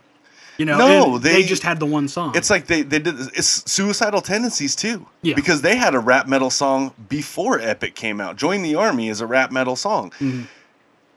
you 0.57 0.65
know, 0.65 0.77
No, 0.77 1.15
and 1.15 1.23
they- 1.23 1.43
just 1.43 1.63
had 1.63 1.79
the 1.79 1.85
one 1.85 2.07
song. 2.07 2.33
It's 2.35 2.49
like 2.49 2.67
they, 2.67 2.81
they 2.83 2.99
did 2.99 3.15
it's 3.35 3.69
suicidal 3.71 4.21
tendencies 4.21 4.75
too. 4.75 5.07
Yeah. 5.21 5.35
Because 5.35 5.61
they 5.61 5.75
had 5.77 5.95
a 5.95 5.99
rap 5.99 6.27
metal 6.27 6.49
song 6.49 6.93
before 7.09 7.59
Epic 7.59 7.95
came 7.95 8.19
out. 8.21 8.35
Join 8.35 8.61
the 8.61 8.75
Army 8.75 9.09
is 9.09 9.21
a 9.21 9.25
rap 9.27 9.51
metal 9.51 9.75
song. 9.75 10.11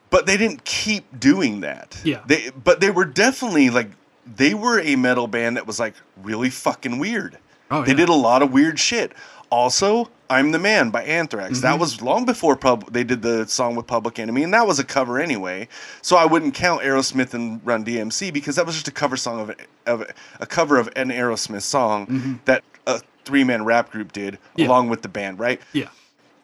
But 0.09 0.27
they 0.27 0.37
didn't 0.37 0.65
keep 0.65 1.19
doing 1.19 1.61
that. 1.61 1.91
Mm-hmm. 1.91 2.09
Yeah. 2.09 2.21
They 2.27 2.51
but 2.51 2.81
they 2.81 2.91
were 2.91 3.05
definitely 3.05 3.71
like 3.71 3.89
they 4.25 4.55
were 4.55 4.81
a 4.81 4.97
metal 4.97 5.27
band 5.27 5.57
that 5.57 5.67
was 5.67 5.79
like 5.81 5.95
really 6.23 6.49
fucking 6.49 6.99
weird. 6.99 7.39
Oh, 7.71 7.83
they 7.83 7.91
yeah. 7.91 7.97
did 7.99 8.09
a 8.09 8.15
lot 8.15 8.43
of 8.43 8.53
weird 8.53 8.79
shit. 8.79 9.13
Also, 9.57 10.11
I'm 10.29 10.51
the 10.53 10.59
Man 10.59 10.91
by 10.91 11.03
Anthrax. 11.05 11.55
Mm-hmm. 11.55 11.63
That 11.63 11.79
was 11.79 12.03
long 12.03 12.27
before 12.27 12.57
pub 12.57 12.93
they 12.93 13.05
did 13.05 13.23
the 13.23 13.47
song 13.49 13.75
with 13.75 13.87
Public 13.87 14.19
Enemy, 14.19 14.43
and 14.43 14.53
that 14.53 14.67
was 14.67 14.79
a 14.79 14.85
cover 14.85 15.19
anyway. 15.19 15.67
So 16.03 16.17
I 16.17 16.27
wouldn't 16.27 16.53
count 16.53 16.83
Aerosmith 16.83 17.33
and 17.33 17.61
Run 17.65 17.83
DMC 17.85 18.33
because 18.35 18.57
that 18.57 18.67
was 18.67 18.75
just 18.75 18.87
a 18.89 18.93
cover 18.93 19.17
song 19.17 19.41
of, 19.41 19.57
of 19.87 20.05
a 20.41 20.47
cover 20.47 20.79
of 20.79 20.91
an 20.95 21.09
Aerosmith 21.09 21.63
song 21.63 22.39
that 22.45 22.65
a 22.87 23.01
three 23.25 23.45
man 23.45 23.65
rap 23.65 23.91
group 23.91 24.13
did 24.13 24.35
Mm-hmm. 24.35 24.61
Yeah. 24.61 24.67
along 24.69 24.89
with 24.91 25.01
the 25.03 25.09
band, 25.09 25.39
right? 25.39 25.59
yeah, 25.73 25.89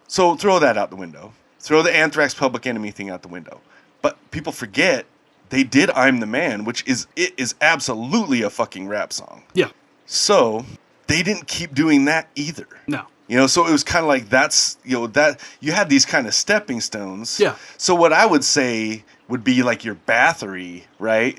So 0.08 0.34
throw 0.36 0.58
that 0.60 0.78
out 0.78 0.88
the 0.90 0.96
window. 0.96 1.34
Throw 1.60 1.82
the 1.82 1.94
Anthrax 1.94 2.32
Public 2.34 2.66
Enemy 2.66 2.92
thing 2.92 3.10
out 3.10 3.20
the 3.22 3.28
window. 3.28 3.60
But 4.00 4.16
people 4.30 4.52
forget 4.52 5.04
they 5.50 5.64
did 5.64 5.90
I'm 5.90 6.20
the 6.20 6.26
Man, 6.26 6.64
which 6.64 6.82
is 6.86 7.06
it 7.14 7.34
is 7.36 7.54
absolutely 7.60 8.40
a 8.40 8.48
fucking 8.48 8.88
rap 8.88 9.12
song. 9.12 9.42
yeah, 9.52 9.68
So 10.06 10.64
they 11.12 11.22
didn't 11.22 11.46
keep 11.46 11.74
doing 11.74 12.06
that 12.06 12.28
either. 12.34 12.66
no, 12.86 13.02
You 13.28 13.36
know, 13.36 13.46
so 13.46 13.66
it 13.66 13.72
was 13.72 13.84
kind 13.84 14.02
of 14.04 14.08
like 14.08 14.28
that's 14.28 14.78
you 14.84 14.96
know 14.98 15.06
that 15.08 15.40
you 15.60 15.72
had 15.72 15.88
these 15.88 16.04
kind 16.06 16.26
of 16.26 16.34
stepping 16.34 16.80
stones. 16.80 17.38
Yeah. 17.38 17.54
So 17.76 17.94
what 17.94 18.12
I 18.12 18.24
would 18.26 18.44
say 18.44 19.04
would 19.28 19.44
be 19.44 19.62
like 19.62 19.84
your 19.84 19.94
Bathory, 20.06 20.82
right? 20.98 21.38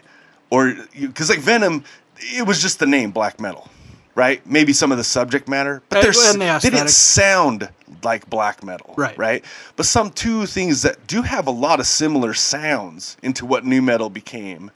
Or 0.49 0.73
because 0.99 1.29
like 1.29 1.39
Venom, 1.39 1.83
it 2.17 2.45
was 2.47 2.61
just 2.61 2.79
the 2.79 2.85
name 2.85 3.11
black 3.11 3.39
metal, 3.39 3.69
right? 4.15 4.45
Maybe 4.45 4.73
some 4.73 4.91
of 4.91 4.97
the 4.97 5.03
subject 5.03 5.47
matter, 5.47 5.81
but 5.89 5.97
uh, 5.97 6.07
And- 6.07 6.41
and 6.41 6.41
the 6.41 6.59
they 6.61 6.69
didn't 6.69 6.89
sound 6.91 7.69
like 8.03 8.29
black 8.29 8.63
metal, 8.63 8.93
Right. 8.97 9.17
Right. 9.17 9.45
But 9.75 9.85
some 9.85 10.09
two 10.11 10.45
things 10.45 10.81
that 10.81 11.07
do 11.07 11.21
have 11.21 11.47
a 11.47 11.51
lot 11.51 11.79
of 11.79 11.85
similar 11.87 12.33
sounds 12.33 13.17
into 13.23 13.45
what 13.45 13.65
new 13.65 13.81
metal 13.81 14.09
became. 14.09 14.71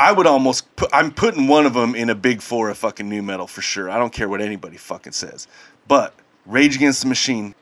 I 0.00 0.12
would 0.12 0.26
almost 0.26 0.74
put, 0.76 0.88
I'm 0.94 1.10
putting 1.10 1.46
one 1.46 1.66
of 1.66 1.74
them 1.74 1.94
in 1.94 2.08
a 2.08 2.14
big 2.14 2.40
four 2.40 2.70
of 2.70 2.78
fucking 2.78 3.06
new 3.06 3.20
metal 3.22 3.46
for 3.46 3.60
sure. 3.60 3.90
I 3.90 3.98
don't 3.98 4.14
care 4.14 4.30
what 4.30 4.40
anybody 4.40 4.78
fucking 4.78 5.12
says. 5.12 5.46
But 5.88 6.14
Rage 6.46 6.76
Against 6.76 7.02
the 7.02 7.08
Machine 7.08 7.54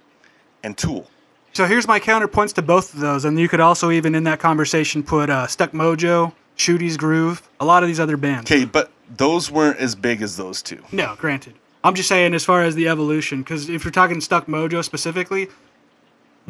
and 0.63 0.79
Tool. 0.79 1.11
So 1.53 1.67
here's 1.67 1.89
my 1.89 1.99
counterpoints 1.99 2.55
to 2.55 2.63
both 2.63 2.95
of 2.95 3.01
those, 3.01 3.25
and 3.25 3.41
you 3.41 3.49
could 3.49 3.59
also 3.59 3.91
even 3.91 4.15
in 4.15 4.23
that 4.25 4.39
conversation 4.39 5.03
put 5.03 5.29
uh, 5.29 5.49
Stuck 5.49 5.73
Mojo, 5.73 6.33
Shootyz 6.57 6.97
Groove, 6.97 7.43
a 7.59 7.65
lot 7.65 7.83
of 7.83 7.89
these 7.89 7.99
other 7.99 8.17
bands. 8.17 8.49
Okay, 8.49 8.65
but 8.65 8.93
those 9.17 9.51
weren't 9.51 9.79
as 9.81 9.97
big 9.97 10.23
as 10.23 10.37
those 10.37 10.63
two. 10.63 10.81
No, 10.93 11.17
granted. 11.19 11.55
I'm 11.83 11.97
just 11.97 12.09
saying 12.09 12.35
as 12.35 12.45
far 12.45 12.63
as 12.63 12.77
the 12.77 12.87
evolution, 12.87 13.43
because 13.43 13.69
if 13.69 13.85
you're 13.85 13.91
talking 13.91 14.21
Stuck 14.21 14.47
Mojo 14.47 14.85
specifically, 14.85 15.49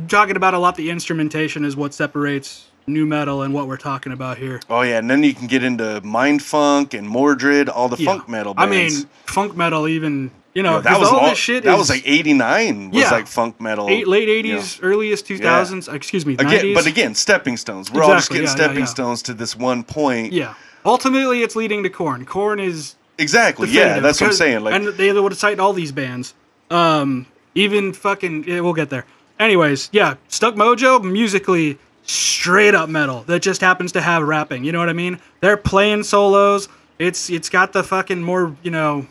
talking 0.08 0.36
about 0.36 0.52
a 0.52 0.58
lot 0.58 0.76
the 0.76 0.90
instrumentation 0.90 1.64
is 1.64 1.76
what 1.76 1.94
separates 1.94 2.67
new 2.88 3.06
metal 3.06 3.42
and 3.42 3.52
what 3.54 3.66
we're 3.68 3.76
talking 3.76 4.12
about 4.12 4.38
here. 4.38 4.60
Oh 4.68 4.82
yeah, 4.82 4.98
and 4.98 5.10
then 5.10 5.22
you 5.22 5.34
can 5.34 5.46
get 5.46 5.62
into 5.62 6.00
Mindfunk 6.04 6.94
and 6.98 7.08
Mordred, 7.08 7.68
all 7.68 7.88
the 7.88 7.96
Yeah. 8.02 8.12
funk 8.12 8.28
metal 8.28 8.54
Bands. 8.54 8.66
I 8.66 8.70
mean, 9.00 9.08
funk 9.26 9.56
metal 9.56 9.86
even, 9.88 10.30
you 10.54 10.62
know, 10.62 10.72
know, 10.76 10.80
that 10.80 10.98
was 10.98 11.08
all 11.08 11.18
long, 11.18 11.28
this 11.30 11.38
shit 11.38 11.64
that 11.64 11.74
is 11.74 11.78
was 11.78 11.90
like 11.90 12.02
'89 12.06 12.90
was 12.90 13.02
Yeah. 13.02 13.10
like 13.10 13.26
funk 13.26 13.60
metal. 13.60 13.88
eight, 13.88 14.08
late 14.08 14.28
you 14.28 14.54
know. 14.54 14.58
80s, 14.60 14.78
earliest 14.82 15.26
2000s, 15.26 15.88
excuse 15.88 16.24
me, 16.26 16.34
Again, 16.34 16.48
90s. 16.66 16.74
but 16.74 16.86
again, 16.86 17.14
stepping 17.14 17.56
stones. 17.56 17.90
We're 17.92 18.02
all 18.02 18.10
just 18.14 18.28
getting 18.30 18.44
yeah, 18.44 18.50
yeah, 18.50 18.54
stepping 18.56 18.78
yeah. 18.80 18.84
stones 18.86 19.22
to 19.22 19.34
this 19.34 19.54
one 19.56 19.82
point. 19.84 20.32
yeah. 20.32 20.54
Ultimately, 20.84 21.42
it's 21.42 21.54
leading 21.56 21.82
to 21.82 21.90
Korn. 21.90 22.24
Korn 22.24 22.60
is 22.60 22.94
Exactly. 23.18 23.68
Yeah, 23.68 23.98
that's 23.98 24.20
what 24.20 24.28
I'm 24.28 24.32
saying. 24.32 24.62
Like, 24.62 24.74
and 24.74 24.88
they 24.96 25.12
would 25.12 25.36
cite 25.36 25.58
all 25.58 25.72
these 25.72 25.90
bands. 25.92 26.34
Um, 26.70 27.26
even 27.54 27.92
fucking, 27.92 28.44
yeah, 28.46 28.60
we'll 28.60 28.74
get 28.74 28.90
there. 28.90 29.04
Anyways, 29.40 29.88
yeah, 29.92 30.14
Stuck 30.28 30.54
Mojo 30.54 31.02
musically 31.02 31.78
straight 32.08 32.74
up 32.74 32.88
metal 32.88 33.22
that 33.24 33.40
just 33.40 33.60
happens 33.60 33.92
to 33.92 34.00
have 34.00 34.22
rapping. 34.22 34.64
You 34.64 34.72
know 34.72 34.78
what 34.78 34.88
I 34.88 34.94
mean? 34.94 35.20
They're 35.40 35.56
playing 35.56 36.02
solos. 36.02 36.68
It's 36.98 37.30
it's 37.30 37.48
got 37.48 37.72
the 37.72 37.82
fucking 37.82 38.22
more 38.22 38.56
you 38.62 38.70
know 38.70 39.06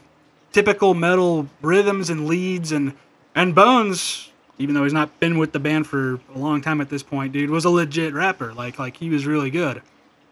typical 0.51 0.93
metal 0.93 1.47
rhythms 1.61 2.09
and 2.09 2.27
leads 2.27 2.71
and 2.71 2.93
and 3.35 3.55
Bonz. 3.55 4.29
Even 4.59 4.73
though 4.73 4.83
he's 4.83 4.93
not 4.93 5.19
been 5.19 5.37
with 5.37 5.51
the 5.51 5.59
band 5.59 5.85
for 5.85 6.19
a 6.33 6.39
long 6.39 6.61
time 6.61 6.81
at 6.81 6.89
this 6.89 7.03
point, 7.03 7.31
dude 7.31 7.51
was 7.51 7.63
a 7.63 7.69
legit 7.69 8.13
rapper. 8.13 8.53
Like 8.53 8.79
like 8.79 8.97
he 8.97 9.09
was 9.09 9.25
really 9.25 9.51
good. 9.51 9.81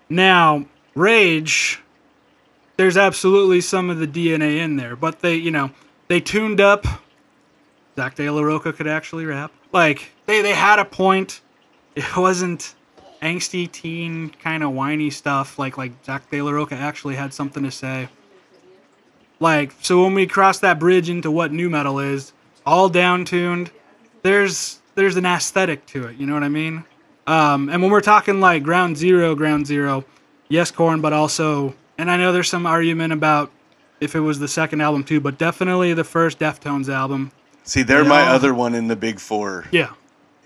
Now 0.10 0.66
Rage, 0.96 1.82
there's 2.78 2.98
absolutely 2.98 3.62
some 3.62 3.90
of 3.90 4.00
the 4.00 4.08
DNA 4.08 4.58
in 4.58 4.78
there, 4.78 4.96
but 4.96 5.20
they, 5.20 5.36
you 5.36 5.52
know, 5.52 5.72
they 6.08 6.20
tuned 6.20 6.62
up 6.62 6.86
Zack 7.96 8.16
de 8.16 8.30
la 8.30 8.42
Rocha 8.42 8.74
could 8.74 8.88
actually 8.88 9.26
rap. 9.26 9.52
Like 9.72 10.12
they 10.26 10.42
they 10.42 10.54
had 10.54 10.80
a 10.80 10.86
point. 10.86 11.42
It 11.96 12.16
wasn't 12.18 12.76
angsty 13.22 13.72
teen 13.72 14.30
kind 14.42 14.64
of 14.64 14.72
whiny 14.72 15.10
stuff. 15.10 15.58
Like 15.58 15.78
like 15.78 15.92
Zack 16.06 16.30
de 16.30 16.42
la 16.42 16.52
Rocha 16.52 16.76
actually 16.76 17.16
had 17.16 17.34
something 17.34 17.64
to 17.64 17.72
say. 17.72 18.10
Like 19.40 19.74
so 19.82 20.04
when 20.04 20.14
we 20.14 20.28
cross 20.28 20.60
that 20.60 20.80
bridge 20.80 21.10
into 21.10 21.30
what 21.32 21.52
new 21.52 21.70
metal 21.70 22.00
is, 22.00 22.34
all 22.66 22.90
down 22.90 23.26
tuned. 23.26 23.72
There's 24.24 24.80
there's 24.96 25.18
an 25.18 25.26
aesthetic 25.26 25.86
to 25.88 26.06
it. 26.08 26.18
You 26.18 26.26
know 26.26 26.34
what 26.34 26.44
I 26.44 26.50
mean? 26.50 26.84
Um, 27.28 27.70
and 27.70 27.82
when 27.82 27.92
we're 27.92 28.02
talking 28.02 28.40
like 28.40 28.64
Ground 28.64 28.98
Zero, 28.98 29.36
Ground 29.36 29.66
Zero, 29.68 30.06
yes, 30.48 30.72
Korn, 30.72 31.02
but 31.02 31.12
also, 31.12 31.74
and 31.98 32.10
I 32.12 32.18
know 32.18 32.32
there's 32.32 32.50
some 32.50 32.66
argument 32.66 33.14
about 33.14 33.52
if 34.00 34.16
it 34.16 34.20
was 34.20 34.40
the 34.40 34.48
second 34.48 34.82
album 34.82 35.04
too, 35.04 35.20
but 35.20 35.38
definitely 35.38 35.94
the 35.94 36.04
first 36.04 36.40
Deftones 36.40 36.88
album. 36.88 37.32
See, 37.64 37.82
they're 37.82 38.06
my 38.06 38.22
Yeah. 38.24 38.34
other 38.34 38.54
one 38.54 38.76
in 38.76 38.88
the 38.88 38.96
big 38.96 39.20
four. 39.20 39.66
Yeah, 39.72 39.90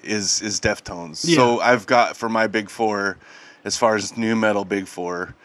is 0.04 0.42
is 0.42 0.60
Deftones. 0.60 1.26
Yeah. 1.28 1.36
So 1.36 1.60
I've 1.60 1.86
got 1.86 2.18
for 2.18 2.30
my 2.30 2.48
big 2.48 2.70
four, 2.70 3.18
as 3.64 3.78
far 3.78 3.96
as 3.96 4.18
new 4.18 4.36
metal 4.36 4.66
big 4.66 4.88
four, 4.88 5.36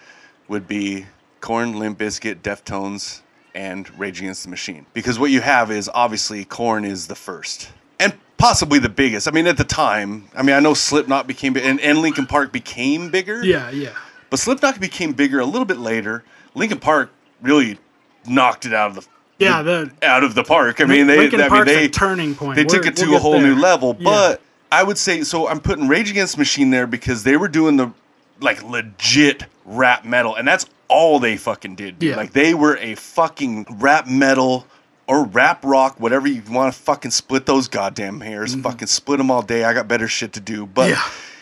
would 0.49 0.67
be 0.69 1.07
Korn, 1.41 1.79
Limp 1.79 1.99
Bizkit, 1.99 2.37
Deftones, 2.37 3.21
and 3.55 3.97
Rage 3.99 4.21
Against 4.21 4.45
the 4.45 4.51
Machine. 4.51 4.87
Because 4.95 5.19
what 5.19 5.31
you 5.31 5.41
have 5.41 5.71
is 5.71 5.91
obviously 5.93 6.45
Korn 6.45 6.85
is 6.85 7.07
the 7.07 7.15
first. 7.15 7.71
And 8.01 8.15
possibly 8.39 8.79
the 8.79 8.89
biggest. 8.89 9.29
I 9.29 9.31
mean, 9.31 9.47
at 9.47 9.57
the 9.57 9.65
time, 9.65 10.29
I 10.35 10.43
mean, 10.43 10.57
I 10.57 10.61
know 10.61 10.75
Slipknot 10.75 11.27
became 11.27 11.57
and, 11.57 11.81
and 11.81 11.99
Linkin 11.99 12.27
Park 12.27 12.53
became 12.53 13.11
bigger. 13.11 13.45
yeah, 13.45 13.71
yeah, 13.71 13.95
But 14.31 14.39
Slipknot 14.41 14.81
became 14.81 15.13
bigger 15.13 15.41
a 15.41 15.47
little 15.47 15.65
bit 15.65 15.79
later. 15.79 16.25
Linkin 16.55 16.79
Park 16.81 17.11
really 17.43 17.79
knocked 18.27 18.65
it 18.67 18.73
out 18.73 18.91
of 18.91 18.97
the 18.97 19.07
yeah. 19.39 19.63
The 19.63 19.91
out 20.03 20.25
of 20.25 20.35
the 20.35 20.45
park. 20.45 20.81
I 20.81 20.85
mean, 20.85 21.07
they 21.07 21.27
I 21.29 21.49
mean, 21.49 21.65
they 21.65 21.85
a 21.85 21.89
turning 21.89 22.35
point. 22.35 22.57
they 22.57 22.65
took 22.65 22.83
We're- 22.83 22.89
it 22.89 22.97
to 22.97 23.07
we'll 23.07 23.17
a 23.17 23.21
whole 23.21 23.33
there. 23.33 23.43
new 23.43 23.57
level. 23.61 23.97
Yeah. 23.99 24.05
But 24.05 24.41
I 24.73 24.83
would 24.83 24.99
say 24.99 25.23
so. 25.23 25.49
I'm 25.49 25.61
putting 25.61 25.89
Rage 25.89 26.11
Against 26.11 26.39
Machine 26.39 26.71
there 26.71 26.87
because 26.87 27.23
they 27.25 27.37
were 27.37 27.49
doing 27.49 27.77
the 27.77 27.93
like 28.41 28.63
legit 28.63 29.45
rap 29.65 30.05
metal, 30.05 30.35
and 30.35 30.47
that's 30.47 30.67
all 30.89 31.19
they 31.19 31.37
fucking 31.37 31.77
did. 31.77 31.99
Dude. 31.99 32.11
Yeah. 32.11 32.17
Like 32.17 32.33
they 32.33 32.55
were 32.55 32.77
a 32.79 32.95
fucking 32.95 33.67
rap 33.79 34.07
metal 34.07 34.67
or 35.07 35.25
rap 35.25 35.65
rock, 35.65 36.01
whatever 36.01 36.27
you 36.27 36.43
want 36.51 36.73
to 36.75 36.81
fucking 36.81 37.11
split 37.11 37.47
those 37.47 37.69
goddamn 37.69 38.21
hairs. 38.21 38.55
Fucking 38.55 38.89
split 38.89 39.19
them 39.19 39.31
all 39.31 39.43
day. 39.43 39.65
I 39.65 39.75
got 39.75 39.87
better 39.87 40.09
shit 40.09 40.33
to 40.35 40.41
do. 40.41 40.67
But 40.67 40.91
Mm-hmm. 40.91 40.93
yeah, 40.95 41.34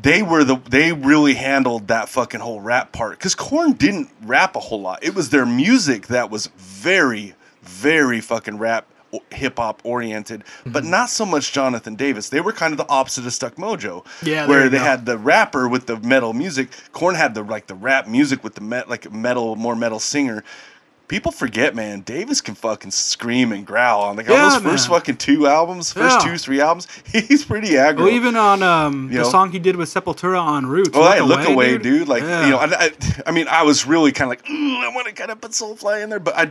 they 0.00 0.22
were 0.22 0.44
the 0.44 0.56
they 0.70 0.92
really 0.92 1.34
handled 1.34 1.88
that 1.88 2.08
fucking 2.08 2.40
whole 2.40 2.60
rap 2.60 2.92
part 2.92 3.18
because 3.18 3.34
Korn 3.34 3.72
didn't 3.72 4.10
rap 4.22 4.56
a 4.56 4.60
whole 4.60 4.80
lot. 4.80 5.02
It 5.02 5.14
was 5.14 5.30
their 5.30 5.46
music 5.46 6.06
that 6.08 6.30
was 6.30 6.46
very, 6.58 7.34
very 7.62 8.20
fucking 8.20 8.58
rap 8.58 8.86
hip 9.30 9.56
hop 9.58 9.80
oriented, 9.84 10.44
but 10.66 10.82
Mm-hmm. 10.82 10.90
not 10.90 11.08
so 11.08 11.24
much 11.24 11.52
Jonathan 11.52 11.94
Davis. 11.94 12.28
They 12.28 12.42
were 12.42 12.52
kind 12.52 12.72
of 12.72 12.76
the 12.76 12.88
opposite 12.90 13.24
of 13.24 13.32
Stuck 13.32 13.54
Mojo, 13.56 14.04
Yeah, 14.22 14.46
where 14.46 14.68
they 14.68 14.76
go. 14.76 14.84
had 14.84 15.06
the 15.06 15.16
rapper 15.16 15.66
with 15.66 15.86
the 15.86 15.98
metal 16.00 16.34
music. 16.34 16.68
Korn 16.92 17.14
had 17.14 17.34
the 17.34 17.42
like 17.42 17.66
the 17.68 17.74
rap 17.74 18.06
music 18.06 18.44
with 18.44 18.54
the 18.54 18.60
met 18.60 18.88
like 18.90 19.10
metal 19.10 19.56
more 19.56 19.74
metal 19.74 19.98
singer. 19.98 20.44
People 21.08 21.32
forget, 21.32 21.74
man. 21.74 22.00
Davis 22.02 22.40
can 22.42 22.54
fucking 22.54 22.90
scream 22.90 23.50
and 23.52 23.66
growl 23.66 24.02
on 24.02 24.16
like 24.16 24.28
on 24.28 24.34
Yeah, 24.34 24.50
those 24.50 24.62
first 24.62 24.88
fucking 24.88 25.16
two 25.16 25.46
albums, 25.46 25.92
first 25.92 26.20
Yeah. 26.24 26.32
two 26.32 26.38
three 26.38 26.60
albums. 26.60 26.86
He's 27.12 27.44
pretty 27.46 27.68
aggro. 27.70 27.98
well, 27.98 28.08
even 28.10 28.36
on 28.36 28.62
um, 28.62 29.04
You 29.10 29.18
the 29.18 29.22
know? 29.24 29.30
song 29.30 29.50
he 29.50 29.58
did 29.58 29.76
with 29.76 29.88
Sepultura 29.92 30.40
on 30.40 30.66
Roots. 30.66 30.90
Oh, 30.92 31.10
hey, 31.10 31.20
look 31.22 31.48
away, 31.48 31.78
dude. 31.78 32.08
Like 32.08 32.22
Yeah. 32.22 32.44
you 32.44 32.50
know, 32.52 32.58
I, 32.58 32.66
I, 32.84 32.90
I 33.26 33.30
mean, 33.32 33.48
I 33.48 33.62
was 33.62 33.86
really 33.86 34.12
kind 34.12 34.26
of 34.30 34.38
like, 34.38 34.44
"Mm, 34.44 34.82
I 34.84 34.94
want 34.94 35.06
to 35.08 35.14
kind 35.14 35.30
of 35.30 35.40
put 35.40 35.52
Soulfly 35.52 36.02
in 36.02 36.10
there, 36.10 36.20
but 36.20 36.36
I, 36.36 36.50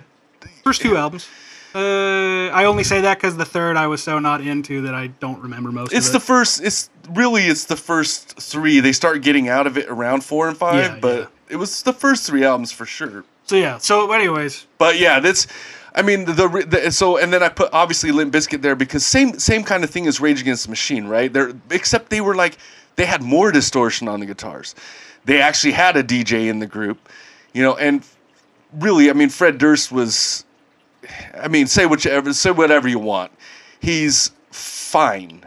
First 0.63 0.81
two 0.81 0.97
albums. 0.97 1.27
Uh, 1.75 2.47
I 2.49 2.65
only 2.65 2.83
say 2.83 3.01
that 3.01 3.17
because 3.17 3.37
the 3.37 3.45
third 3.45 3.77
I 3.77 3.85
was 3.87 4.01
so 4.01 4.17
not 4.19 4.41
into 4.41 4.81
that 4.83 4.95
I 4.95 5.07
don't 5.07 5.39
remember 5.39 5.71
most 5.71 5.93
it's 5.93 6.07
of 6.07 6.13
the 6.13 6.19
first. 6.19 6.61
It's 6.63 6.89
really 7.11 7.43
it's 7.43 7.65
the 7.65 7.75
first 7.75 8.39
three. 8.41 8.79
They 8.79 8.91
start 8.93 9.21
getting 9.21 9.47
out 9.49 9.67
of 9.67 9.77
it 9.77 9.87
around 9.87 10.23
four 10.23 10.47
and 10.47 10.57
five, 10.57 10.99
but 11.01 11.31
it 11.49 11.57
was 11.57 11.83
the 11.83 11.93
first 11.93 12.25
three 12.25 12.43
albums 12.43 12.71
for 12.71 12.85
sure. 12.87 13.23
So 13.47 13.55
yeah. 13.55 13.77
So 13.77 14.11
anyways, 14.11 14.67
But 14.77 14.99
yeah, 14.99 15.19
that's. 15.19 15.47
I 15.95 16.03
mean 16.03 16.25
the, 16.25 16.33
the, 16.33 16.91
so 16.91 17.17
and 17.17 17.33
then 17.33 17.41
I 17.41 17.49
put 17.49 17.73
obviously 17.73 18.11
Limp 18.11 18.31
Bizkit 18.31 18.61
there 18.61 18.75
because 18.75 19.03
same 19.03 19.39
same 19.39 19.63
kind 19.63 19.83
of 19.83 19.89
thing 19.89 20.05
as 20.05 20.21
Rage 20.21 20.39
Against 20.41 20.65
the 20.65 20.69
Machine, 20.69 21.07
right? 21.07 21.33
They're 21.33 21.53
except 21.71 22.11
they 22.11 22.21
were 22.21 22.35
like 22.35 22.59
they 22.97 23.05
had 23.05 23.23
more 23.23 23.51
distortion 23.51 24.07
on 24.07 24.19
the 24.19 24.27
guitars. 24.27 24.75
They 25.25 25.41
actually 25.41 25.73
had 25.73 25.97
a 25.97 26.03
DJ 26.03 26.49
in 26.49 26.59
the 26.59 26.67
group, 26.67 27.09
you 27.51 27.63
know, 27.63 27.75
and 27.77 28.03
really, 28.73 29.09
I 29.09 29.13
mean 29.13 29.29
Fred 29.29 29.57
Durst 29.57 29.91
was 29.91 30.45
I 31.33 31.47
mean, 31.47 31.65
say 31.67 31.85
whichever, 31.85 32.31
say 32.33 32.51
whatever 32.51 32.87
you 32.87 32.99
want. 32.99 33.31
He's 33.79 34.31
fine 34.51 35.45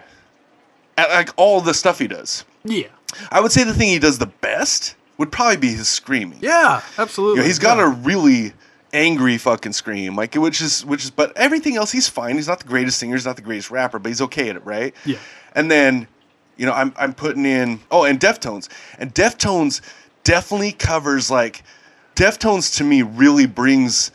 at 0.96 1.10
like 1.10 1.30
all 1.36 1.60
the 1.60 1.74
stuff 1.74 1.98
he 1.98 2.08
does. 2.08 2.44
yeah, 2.64 2.88
I 3.30 3.40
would 3.40 3.52
say 3.52 3.62
the 3.62 3.74
thing 3.74 3.88
he 3.88 3.98
does 3.98 4.18
the 4.18 4.26
best 4.26 4.96
would 5.20 5.30
probably 5.30 5.58
be 5.58 5.68
his 5.68 5.86
screaming. 5.86 6.38
yeah, 6.40 6.80
absolutely. 6.96 7.36
You 7.36 7.42
know, 7.42 7.46
he's 7.46 7.58
got 7.58 7.76
yeah. 7.76 7.84
a 7.84 7.88
really 7.88 8.54
angry 8.94 9.36
fucking 9.36 9.74
scream, 9.74 10.16
like 10.16 10.34
which 10.34 10.62
is 10.62 10.82
which 10.86 11.04
is. 11.04 11.10
But 11.10 11.36
everything 11.36 11.76
else, 11.76 11.92
he's 11.92 12.08
fine. 12.08 12.36
He's 12.36 12.48
not 12.48 12.60
the 12.60 12.66
greatest 12.66 12.98
singer. 12.98 13.14
He's 13.14 13.26
not 13.26 13.36
the 13.36 13.42
greatest 13.42 13.70
rapper, 13.70 13.98
but 13.98 14.08
he's 14.08 14.22
okay 14.22 14.48
at 14.48 14.56
it, 14.56 14.64
right? 14.64 14.94
Yeah. 15.04 15.18
And 15.54 15.70
then, 15.70 16.08
you 16.56 16.64
know, 16.64 16.72
I'm 16.72 16.94
I'm 16.96 17.12
putting 17.12 17.44
in 17.44 17.80
oh, 17.90 18.04
and 18.04 18.18
Deftones, 18.18 18.70
and 18.98 19.14
Deftones 19.14 19.82
definitely 20.24 20.72
covers 20.72 21.30
like 21.30 21.64
Deftones 22.16 22.74
to 22.78 22.84
me 22.84 23.02
really 23.02 23.44
brings 23.46 24.12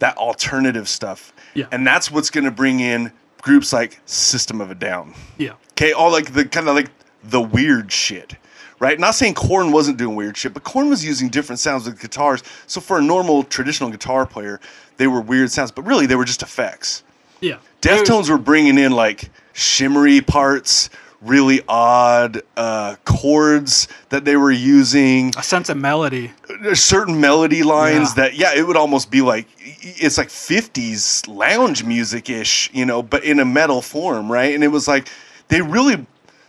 that 0.00 0.16
alternative 0.16 0.88
stuff. 0.88 1.32
Yeah. 1.54 1.66
And 1.70 1.86
that's 1.86 2.10
what's 2.10 2.30
going 2.30 2.44
to 2.44 2.50
bring 2.50 2.80
in 2.80 3.12
groups 3.42 3.72
like 3.72 4.00
System 4.06 4.60
of 4.60 4.72
a 4.72 4.74
Down. 4.74 5.14
yeah, 5.38 5.52
Okay, 5.72 5.92
all 5.92 6.10
like 6.10 6.32
the 6.32 6.44
kind 6.44 6.68
of 6.68 6.74
like 6.74 6.90
the 7.22 7.40
weird 7.40 7.92
shit, 7.92 8.34
right? 8.80 8.98
Not 8.98 9.14
saying 9.14 9.34
Korn 9.34 9.72
wasn't 9.72 9.98
doing 9.98 10.16
weird 10.16 10.36
shit, 10.36 10.54
but 10.54 10.64
Korn 10.64 10.88
was 10.88 11.04
using 11.04 11.28
different 11.28 11.58
sounds 11.60 11.84
with 11.86 12.00
guitars. 12.00 12.42
So 12.66 12.80
for 12.80 12.98
a 12.98 13.02
normal 13.02 13.42
traditional 13.44 13.90
guitar 13.90 14.26
player, 14.26 14.60
they 14.96 15.06
were 15.06 15.20
weird 15.20 15.50
sounds, 15.50 15.70
but 15.70 15.82
really 15.86 16.06
they 16.06 16.16
were 16.16 16.24
just 16.24 16.42
effects. 16.42 17.02
yeah. 17.40 17.58
Deftones 17.82 18.28
were 18.28 18.38
bringing 18.38 18.76
in 18.78 18.90
like 18.92 19.30
shimmery 19.52 20.20
parts, 20.20 20.90
really 21.22 21.60
odd 21.68 22.42
uh, 22.56 22.96
chords 23.04 23.86
that 24.08 24.24
they 24.24 24.36
were 24.36 24.50
using, 24.50 25.32
a 25.36 25.42
sense 25.44 25.68
of 25.68 25.76
melody. 25.76 26.32
There's 26.62 26.82
certain 26.82 27.20
melody 27.20 27.62
lines 27.62 28.10
Yeah. 28.16 28.22
that 28.24 28.34
yeah, 28.34 28.54
it 28.56 28.66
would 28.66 28.76
almost 28.76 29.10
be 29.12 29.20
like 29.20 29.46
it's 29.60 30.18
like 30.18 30.28
50s 30.28 31.28
lounge 31.28 31.84
music 31.84 32.28
ish, 32.30 32.68
you 32.72 32.84
know, 32.84 33.02
but 33.02 33.22
in 33.24 33.38
a 33.38 33.44
metal 33.44 33.80
form, 33.82 34.30
right? 34.30 34.54
And 34.54 34.64
it 34.64 34.68
was 34.68 34.88
like 34.88 35.08
they 35.48 35.60
really 35.62 36.04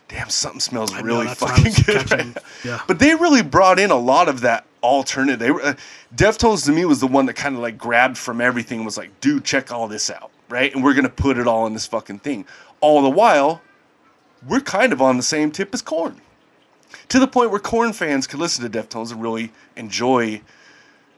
damn 0.10 0.30
something 0.30 0.60
smells 0.60 0.92
I 0.92 1.00
really 1.00 1.28
I 1.28 1.34
fucking 1.36 1.74
good. 1.86 2.12
right? 2.12 2.38
Yeah. 2.66 2.82
But 2.88 3.00
they 3.00 3.16
really 3.16 3.42
brought 3.42 3.80
in 3.80 3.90
a 3.92 3.96
lot 3.96 4.28
of 4.28 4.42
that 4.42 4.66
alternative. 4.84 5.40
They 5.40 5.52
were 5.52 5.62
uh, 5.64 5.74
Deftones 6.14 6.66
to 6.66 6.72
me 6.74 6.84
was 6.84 7.00
the 7.00 7.08
one 7.08 7.26
that 7.28 7.36
kind 7.36 7.56
of 7.56 7.62
like 7.62 7.78
grabbed 7.78 8.18
from 8.18 8.42
everything 8.42 8.80
and 8.80 8.86
was 8.86 8.98
like, 8.98 9.22
dude, 9.22 9.46
check 9.46 9.72
all 9.72 9.88
this 9.88 10.10
out, 10.10 10.32
right? 10.50 10.74
And 10.74 10.84
we're 10.84 10.94
gonna 10.94 11.08
put 11.10 11.38
it 11.38 11.48
all 11.48 11.66
in 11.68 11.74
this 11.74 11.86
fucking 11.86 12.20
thing. 12.20 12.46
All 12.82 13.02
the 13.02 13.10
while, 13.10 13.62
we're 14.48 14.60
kind 14.60 14.92
of 14.92 15.02
on 15.02 15.16
the 15.18 15.24
same 15.24 15.52
tip 15.52 15.74
as 15.74 15.82
Korn. 15.82 16.20
To 17.10 17.20
the 17.20 17.28
point 17.28 17.52
where 17.52 17.60
Korn 17.60 17.94
fans 17.94 18.28
could 18.28 18.40
listen 18.40 18.70
to 18.70 18.84
Deftones 18.84 19.12
and 19.12 19.22
really 19.22 19.52
enjoy 19.76 20.42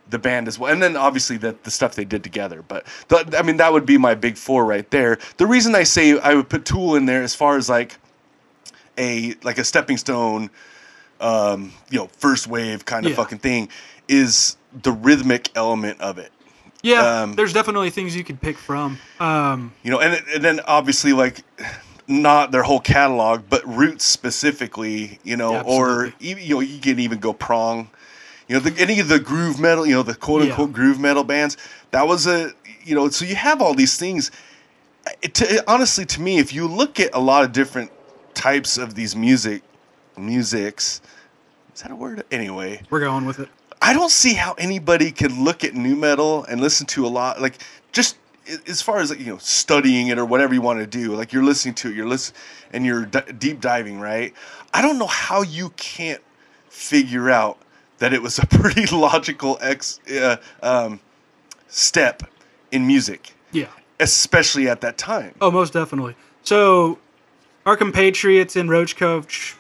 the 0.10 0.20
band 0.20 0.48
as 0.48 0.60
well. 0.60 0.72
And 0.72 0.82
then 0.82 0.98
obviously 0.98 1.38
the, 1.38 1.56
the 1.64 1.72
stuff 1.72 1.96
they 1.96 2.06
did 2.06 2.24
together. 2.24 2.62
But 2.62 2.86
the, 3.08 3.36
I 3.38 3.42
mean, 3.42 3.58
that 3.58 3.72
would 3.72 3.86
be 3.86 3.98
my 3.98 4.14
big 4.14 4.38
four 4.38 4.66
right 4.66 4.90
there. 4.92 5.18
The 5.38 5.48
reason 5.48 5.74
I 5.76 5.84
say 5.84 6.20
I 6.20 6.34
would 6.36 6.50
put 6.50 6.66
Tool 6.66 6.96
in 6.96 7.06
there 7.06 7.24
as 7.24 7.34
far 7.34 7.58
as 7.58 7.70
like 7.70 7.98
a 9.02 9.36
like 9.44 9.58
a 9.58 9.64
stepping 9.64 9.98
stone, 9.98 10.50
um, 11.20 11.74
you 11.90 11.98
know, 12.00 12.08
first 12.18 12.48
wave 12.48 12.86
kind 12.86 13.06
of 13.06 13.12
Yeah. 13.12 13.16
fucking 13.18 13.40
thing 13.40 13.70
is 14.08 14.56
the 14.84 14.92
rhythmic 14.92 15.50
element 15.56 16.00
of 16.02 16.18
it. 16.18 16.32
Yeah, 16.84 17.22
Um, 17.24 17.36
there's 17.36 17.54
definitely 17.54 17.90
things 17.92 18.16
you 18.16 18.24
could 18.24 18.42
pick 18.42 18.58
from. 18.58 18.98
Um, 19.20 19.74
You 19.84 19.92
know, 19.92 20.00
and 20.00 20.22
and 20.34 20.44
then 20.44 20.60
obviously 20.62 21.14
like 21.14 21.44
not 22.08 22.52
their 22.52 22.64
whole 22.64 22.80
catalog, 22.80 23.44
but 23.50 23.62
Roots 23.68 24.04
specifically, 24.06 25.20
you 25.24 25.38
know, 25.38 25.62
or 25.62 26.14
even 26.20 26.44
you 26.44 26.56
know 26.56 26.62
you 26.62 26.80
can 26.80 27.00
even 27.00 27.20
go 27.20 27.34
Prong, 27.34 27.90
you 28.48 28.56
know, 28.56 28.62
the, 28.62 28.82
any 28.82 29.00
of 29.00 29.08
the 29.08 29.20
groove 29.20 29.60
metal, 29.60 29.86
you 29.86 29.94
know, 29.96 30.04
the 30.04 30.16
quote 30.16 30.42
unquote 30.42 30.70
Yeah. 30.70 30.76
groove 30.76 31.00
metal 31.00 31.24
bands. 31.24 31.56
That 31.92 32.08
was 32.08 32.26
a 32.28 32.52
you 32.84 32.96
know, 32.96 33.10
so 33.10 33.26
you 33.26 33.36
have 33.36 33.62
all 33.62 33.76
these 33.76 33.98
things. 33.98 34.32
It, 35.22 35.34
to, 35.36 35.64
honestly, 35.68 36.06
to 36.06 36.22
me, 36.22 36.40
if 36.40 36.54
you 36.54 36.68
look 36.68 37.00
at 37.00 37.10
a 37.14 37.20
lot 37.20 37.44
of 37.44 37.52
different 37.52 37.92
types 38.36 38.78
of 38.78 38.96
these 38.96 39.16
music, 39.16 39.62
musics, 40.18 41.02
is 41.74 41.82
that 41.82 41.92
a 41.92 41.96
word? 41.96 42.24
Anyway, 42.32 42.82
we're 42.90 43.00
going 43.00 43.26
with 43.26 43.40
it. 43.40 43.50
I 43.82 43.94
don't 43.94 44.12
see 44.12 44.34
how 44.34 44.54
anybody 44.54 45.12
could 45.12 45.32
look 45.32 45.64
at 45.64 45.74
new 45.74 45.96
metal 45.96 46.44
and 46.46 46.62
listen 46.62 46.86
to 46.88 47.06
a 47.06 47.10
lot 47.10 47.42
like 47.42 47.58
just 47.92 48.18
as 48.68 48.82
far 48.82 49.00
as 49.00 49.10
like 49.10 49.20
you 49.20 49.26
know 49.26 49.38
studying 49.40 50.08
it 50.08 50.20
or 50.20 50.26
whatever 50.26 50.54
you 50.54 50.62
want 50.62 50.80
to 50.80 50.86
do 50.86 51.16
like 51.16 51.34
you're 51.34 51.44
listening 51.44 51.74
to 51.76 51.90
it 51.90 51.96
you're 51.96 52.08
listen 52.08 52.36
and 52.74 52.86
you're 52.86 53.06
d- 53.06 53.20
deep 53.40 53.60
diving 53.60 54.00
right 54.00 54.34
I 54.74 54.82
don't 54.84 55.00
know 55.00 55.08
how 55.08 55.42
you 55.42 55.70
can't 55.78 56.22
figure 56.70 57.30
out 57.32 57.58
that 57.98 58.14
it 58.14 58.22
was 58.22 58.38
a 58.38 58.46
pretty 58.48 58.86
logical 58.96 59.58
ex 59.62 60.00
uh, 60.10 60.38
um, 60.62 61.00
step 61.68 62.24
in 62.72 62.86
music 62.86 63.34
Yeah, 63.52 63.68
especially 64.00 64.70
at 64.70 64.82
that 64.82 64.98
time. 64.98 65.34
Oh, 65.42 65.50
most 65.52 65.74
definitely. 65.74 66.16
So, 66.44 67.00
our 67.66 67.78
compatriots 67.78 68.56
in 68.56 68.70
Roach 68.70 68.96
Coach, 68.96 69.28
ch- 69.30 69.56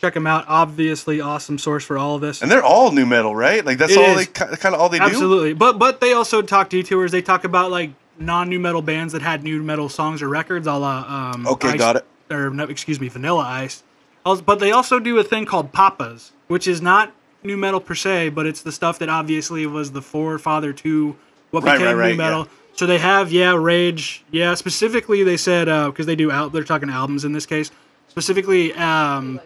check 0.00 0.14
them 0.14 0.26
out. 0.26 0.44
Obviously, 0.48 1.20
awesome 1.20 1.58
source 1.58 1.84
for 1.84 1.96
all 1.98 2.14
of 2.16 2.20
this. 2.20 2.42
And 2.42 2.50
they're 2.50 2.62
all 2.64 2.92
new 2.92 3.06
metal, 3.06 3.34
right? 3.34 3.64
Like 3.64 3.78
that's 3.78 3.92
It 3.92 3.98
all 3.98 4.18
is. 4.18 4.26
they 4.26 4.56
kind 4.56 4.74
of 4.74 4.80
all 4.80 4.88
they 4.88 4.98
do. 4.98 5.04
Absolutely, 5.04 5.52
but 5.52 5.78
but 5.78 6.00
they 6.00 6.12
also 6.12 6.42
talk 6.42 6.68
detours. 6.68 7.12
They 7.12 7.22
talk 7.22 7.44
about 7.44 7.70
like 7.70 7.90
non 8.18 8.48
new 8.48 8.58
metal 8.60 8.82
bands 8.82 9.12
that 9.12 9.22
had 9.22 9.42
new 9.42 9.62
metal 9.62 9.88
songs 9.88 10.22
or 10.22 10.28
records, 10.28 10.66
a 10.66 10.72
la 10.74 11.32
um, 11.34 11.46
Okay, 11.46 11.68
Ice- 11.70 11.78
got 11.78 11.96
it. 11.96 12.06
Or 12.30 12.50
no, 12.50 12.64
excuse 12.64 12.98
me, 13.00 13.08
Vanilla 13.08 13.42
Ice. 13.44 13.82
But 14.24 14.58
they 14.58 14.72
also 14.72 14.98
do 14.98 15.16
a 15.18 15.22
thing 15.24 15.44
called 15.44 15.72
Papas, 15.72 16.32
which 16.48 16.66
is 16.66 16.82
not 16.82 17.12
new 17.44 17.56
metal 17.56 17.78
per 17.78 17.94
se, 17.94 18.30
but 18.30 18.44
it's 18.44 18.60
the 18.62 18.72
stuff 18.72 18.98
that 18.98 19.08
obviously 19.08 19.64
was 19.66 19.92
the 19.92 20.02
forefather 20.02 20.72
to 20.72 21.14
what 21.52 21.62
Right, 21.62 21.74
became 21.78 21.86
right, 21.86 21.94
right, 21.94 22.10
new 22.10 22.16
metal. 22.16 22.40
yeah. 22.40 22.48
So 22.76 22.86
they 22.86 22.98
have 22.98 23.32
yeah, 23.32 23.54
Rage, 23.54 24.22
yeah. 24.30 24.54
Specifically, 24.54 25.22
they 25.22 25.38
said 25.38 25.64
because 25.86 26.06
they 26.06 26.16
do 26.16 26.30
out, 26.30 26.52
they're 26.52 26.62
talking 26.62 26.90
albums 26.90 27.24
in 27.24 27.32
this 27.32 27.46
case. 27.46 27.70
Specifically, 28.08 28.72
um, 28.74 29.40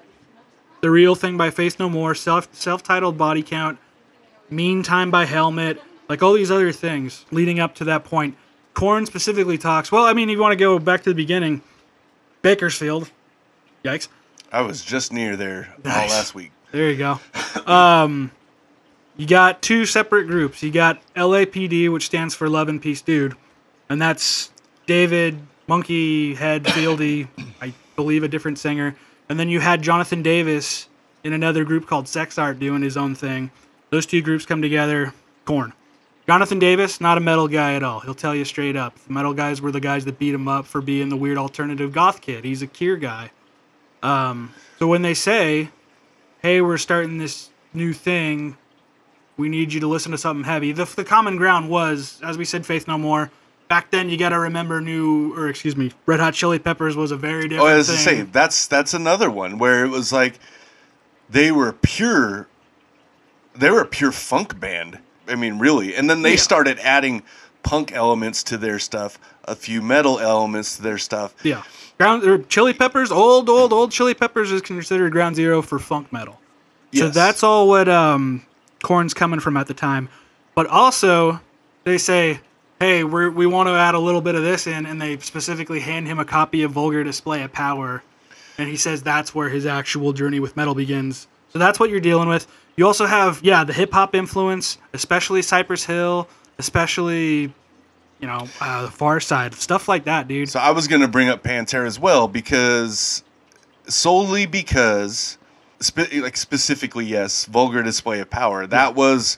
the 0.81 0.91
real 0.91 1.15
thing 1.15 1.37
by 1.37 1.51
Faith 1.51 1.79
No 1.79 1.89
More, 1.89 2.15
self 2.15 2.53
self 2.55 2.83
titled 2.83 3.17
Body 3.17 3.43
Count, 3.43 3.79
Meantime 4.51 5.11
by 5.11 5.27
Helmet, 5.27 5.81
like 6.09 6.23
all 6.23 6.33
these 6.33 6.51
other 6.51 6.73
things 6.73 7.25
leading 7.31 7.61
up 7.61 7.75
to 7.77 7.85
that 7.85 8.05
point. 8.05 8.37
Korn 8.75 9.07
specifically 9.07 9.59
talks. 9.59 9.93
Well, 9.93 10.05
I 10.05 10.13
mean, 10.13 10.29
if 10.29 10.35
you 10.35 10.41
want 10.41 10.53
to 10.53 10.57
go 10.57 10.79
back 10.79 11.03
to 11.05 11.11
the 11.11 11.15
beginning, 11.15 11.63
Bakersfield. 12.43 13.11
Yikes. 13.85 14.09
I 14.53 14.63
was 14.63 14.85
just 14.85 15.13
near 15.13 15.37
there 15.37 15.75
all 15.85 15.93
last 15.93 16.35
week. 16.35 16.51
There 16.73 16.91
you 16.91 16.99
go. 16.99 17.21
Um, 17.67 18.31
you 19.21 19.27
got 19.27 19.61
two 19.61 19.85
separate 19.85 20.29
groups. 20.29 20.62
You 20.62 20.71
got 20.71 20.99
LAPD, 21.15 21.93
which 21.93 22.07
stands 22.07 22.35
for 22.35 22.49
Love 22.49 22.71
and 22.71 22.81
Peace 22.81 23.03
Dude, 23.03 23.37
and 23.91 24.00
that's 24.00 24.50
David 24.87 25.39
Munky 25.69 26.35
Head 26.35 26.65
Fieldy, 26.65 27.29
I 27.61 27.75
believe 27.97 28.23
a 28.23 28.29
different 28.29 28.59
singer. 28.59 28.97
And 29.29 29.39
then 29.39 29.50
you 29.50 29.61
had 29.61 29.83
Jonathan 29.83 30.23
Davis 30.23 30.89
in 31.23 31.35
another 31.35 31.65
group 31.65 31.87
called 31.87 32.09
Sex 32.09 32.39
Art 32.39 32.59
doing 32.59 32.81
his 32.81 32.97
own 32.97 33.15
thing. 33.15 33.50
Those 33.91 34.07
two 34.07 34.23
groups 34.23 34.47
come 34.47 34.62
together. 34.62 35.12
Korn. 35.45 35.75
Jonathan 36.27 36.59
Davis, 36.59 36.99
not 36.99 37.19
a 37.19 37.21
metal 37.21 37.47
guy 37.47 37.75
at 37.75 37.83
all. 37.83 38.00
He'll 38.00 38.15
tell 38.15 38.35
you 38.35 38.47
straight 38.47 38.75
up. 38.75 38.99
The 39.07 39.12
metal 39.12 39.35
guys 39.35 39.61
were 39.61 39.71
the 39.71 39.81
guys 39.81 40.07
that 40.07 40.19
beat 40.19 40.33
him 40.33 40.49
up 40.49 40.65
for 40.65 40.81
being 40.81 41.11
the 41.11 41.17
weird 41.17 41.37
alternative 41.37 41.93
goth 41.93 42.23
kid. 42.23 42.43
He's 42.43 42.62
a 42.62 42.67
Cure 42.67 42.97
guy. 42.97 43.33
Um, 44.03 44.55
so 44.79 44.87
when 44.87 45.03
they 45.03 45.12
say, 45.12 45.69
hey, 46.41 46.62
we're 46.62 46.79
starting 46.79 47.19
this 47.19 47.50
new 47.75 47.93
thing. 47.93 48.57
We 49.41 49.49
need 49.49 49.73
you 49.73 49.81
to 49.81 49.87
listen 49.89 50.13
to 50.13 50.19
something 50.19 50.45
heavy. 50.45 50.73
The, 50.73 50.85
the 50.85 51.05
common 51.05 51.37
ground 51.37 51.69
was, 51.69 52.21
as 52.23 52.39
we 52.39 52.45
said, 52.45 52.65
Faith 52.67 52.87
No 52.87 52.99
More. 52.99 53.31
Back 53.69 53.91
then, 53.91 54.11
you 54.11 54.17
got 54.17 54.31
to 54.31 54.39
remember 54.39 54.81
new, 54.81 55.35
or 55.37 55.49
excuse 55.49 55.77
me, 55.77 55.93
Red 56.07 56.21
Hot 56.21 56.35
Chili 56.35 56.59
Peppers 56.59 56.97
was 56.97 57.11
a 57.13 57.17
very 57.17 57.45
Oh, 57.45 57.49
different 57.49 57.69
I 57.71 57.77
was 57.77 57.87
thing. 57.89 57.97
say 57.97 58.23
that's 58.23 58.67
that's 58.67 58.95
another 58.95 59.31
one 59.31 59.59
where 59.59 59.85
it 59.85 59.89
was 59.89 60.13
like 60.13 60.39
they 61.29 61.51
were 61.53 61.73
pure. 61.73 62.49
They 63.55 63.71
were 63.71 63.81
a 63.81 63.87
pure 63.87 64.13
funk 64.13 64.59
band. 64.61 64.99
I 65.29 65.37
mean, 65.37 65.59
really. 65.59 65.95
And 65.95 66.11
then 66.11 66.23
they 66.23 66.33
Yeah. 66.33 66.37
started 66.37 66.79
adding 66.81 67.23
punk 67.63 67.93
elements 67.93 68.43
to 68.45 68.59
their 68.59 68.79
stuff, 68.79 69.19
a 69.45 69.55
few 69.55 69.81
metal 69.83 70.19
elements 70.19 70.76
to 70.76 70.83
their 70.83 70.99
stuff. 70.99 71.35
Yeah, 71.45 71.63
ground 71.99 72.25
or 72.25 72.39
Chili 72.39 72.73
Peppers, 72.73 73.13
old, 73.13 73.49
old, 73.49 73.73
old 73.73 73.93
Chili 73.93 74.15
Peppers 74.15 74.50
is 74.50 74.63
considered 74.63 75.13
ground 75.13 75.37
zero 75.37 75.63
for 75.63 75.79
funk 75.79 76.13
metal. 76.13 76.41
So 76.93 77.09
that's 77.09 77.45
all 77.45 77.69
what 77.69 77.89
um, 77.89 78.45
Korn's 78.82 79.14
coming 79.14 79.40
from 79.40 79.56
at 79.56 79.66
the 79.66 79.75
time. 79.75 80.08
But 80.54 80.66
also, 80.66 81.40
they 81.84 81.99
say, 81.99 82.40
hey, 82.80 83.04
we're, 83.04 83.30
we 83.30 83.47
want 83.47 83.69
to 83.69 83.73
add 83.73 83.95
a 83.95 83.99
little 83.99 84.21
bit 84.21 84.34
of 84.34 84.43
this 84.43 84.66
in, 84.66 84.86
and 84.86 85.00
they 85.00 85.19
specifically 85.19 85.80
hand 85.80 86.06
him 86.06 86.19
a 86.19 86.25
copy 86.25 86.62
of 86.62 86.73
Vulgar 86.73 87.04
Display 87.04 87.43
of 87.43 87.52
Power. 87.52 88.02
And 88.58 88.69
he 88.69 88.76
says 88.76 89.02
that's 89.02 89.34
where 89.34 89.49
his 89.49 89.66
actual 89.66 90.12
journey 90.12 90.40
with 90.40 90.56
metal 90.56 90.75
begins. 90.75 91.28
So 91.52 91.58
that's 91.58 91.80
what 91.80 91.90
you're 91.90 92.00
dealing 92.00 92.28
with. 92.28 92.47
You 92.76 92.86
also 92.86 93.06
have, 93.06 93.40
yeah, 93.43 93.64
the 93.64 93.73
hip 93.73 93.93
hop 93.93 94.14
influence, 94.14 94.78
especially 94.93 95.43
Cypress 95.43 95.84
Hill, 95.84 96.28
especially, 96.58 97.52
you 98.21 98.26
know, 98.26 98.47
uh, 98.60 98.82
the 98.82 98.88
Pharcyde, 98.88 99.54
stuff 99.54 99.88
like 99.88 100.04
that, 100.04 100.28
dude. 100.28 100.49
So 100.49 100.60
I 100.60 100.71
was 100.71 100.88
going 100.88 101.02
to 101.02 101.08
bring 101.08 101.28
up 101.28 101.43
Pantera 101.43 101.86
as 101.86 101.99
well 101.99 102.28
because 102.28 103.25
solely 103.86 104.47
because 104.47 105.36
spe- 105.80 106.14
like 106.14 106.36
specifically 106.36 107.06
yes, 107.06 107.45
Vulgar 107.47 107.82
Display 107.82 108.21
of 108.21 108.30
Power. 108.30 108.66
That 108.66 108.95
was 108.95 109.36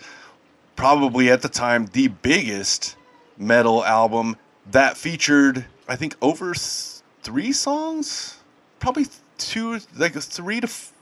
probably 0.77 1.31
at 1.31 1.43
the 1.43 1.49
time 1.49 1.87
the 1.93 2.09
biggest 2.09 2.97
metal 3.39 3.85
album 3.85 4.37
that 4.71 4.97
featured 4.97 5.67
I 5.89 5.97
think 5.97 6.17
over 6.23 6.55
th- 6.55 7.03
3 7.23 7.53
songs, 7.53 8.39
probably 8.79 9.07
two 9.39 9.81
like 9.97 10.15
3 10.15 10.61
to 10.61 10.67
f- 10.67 10.93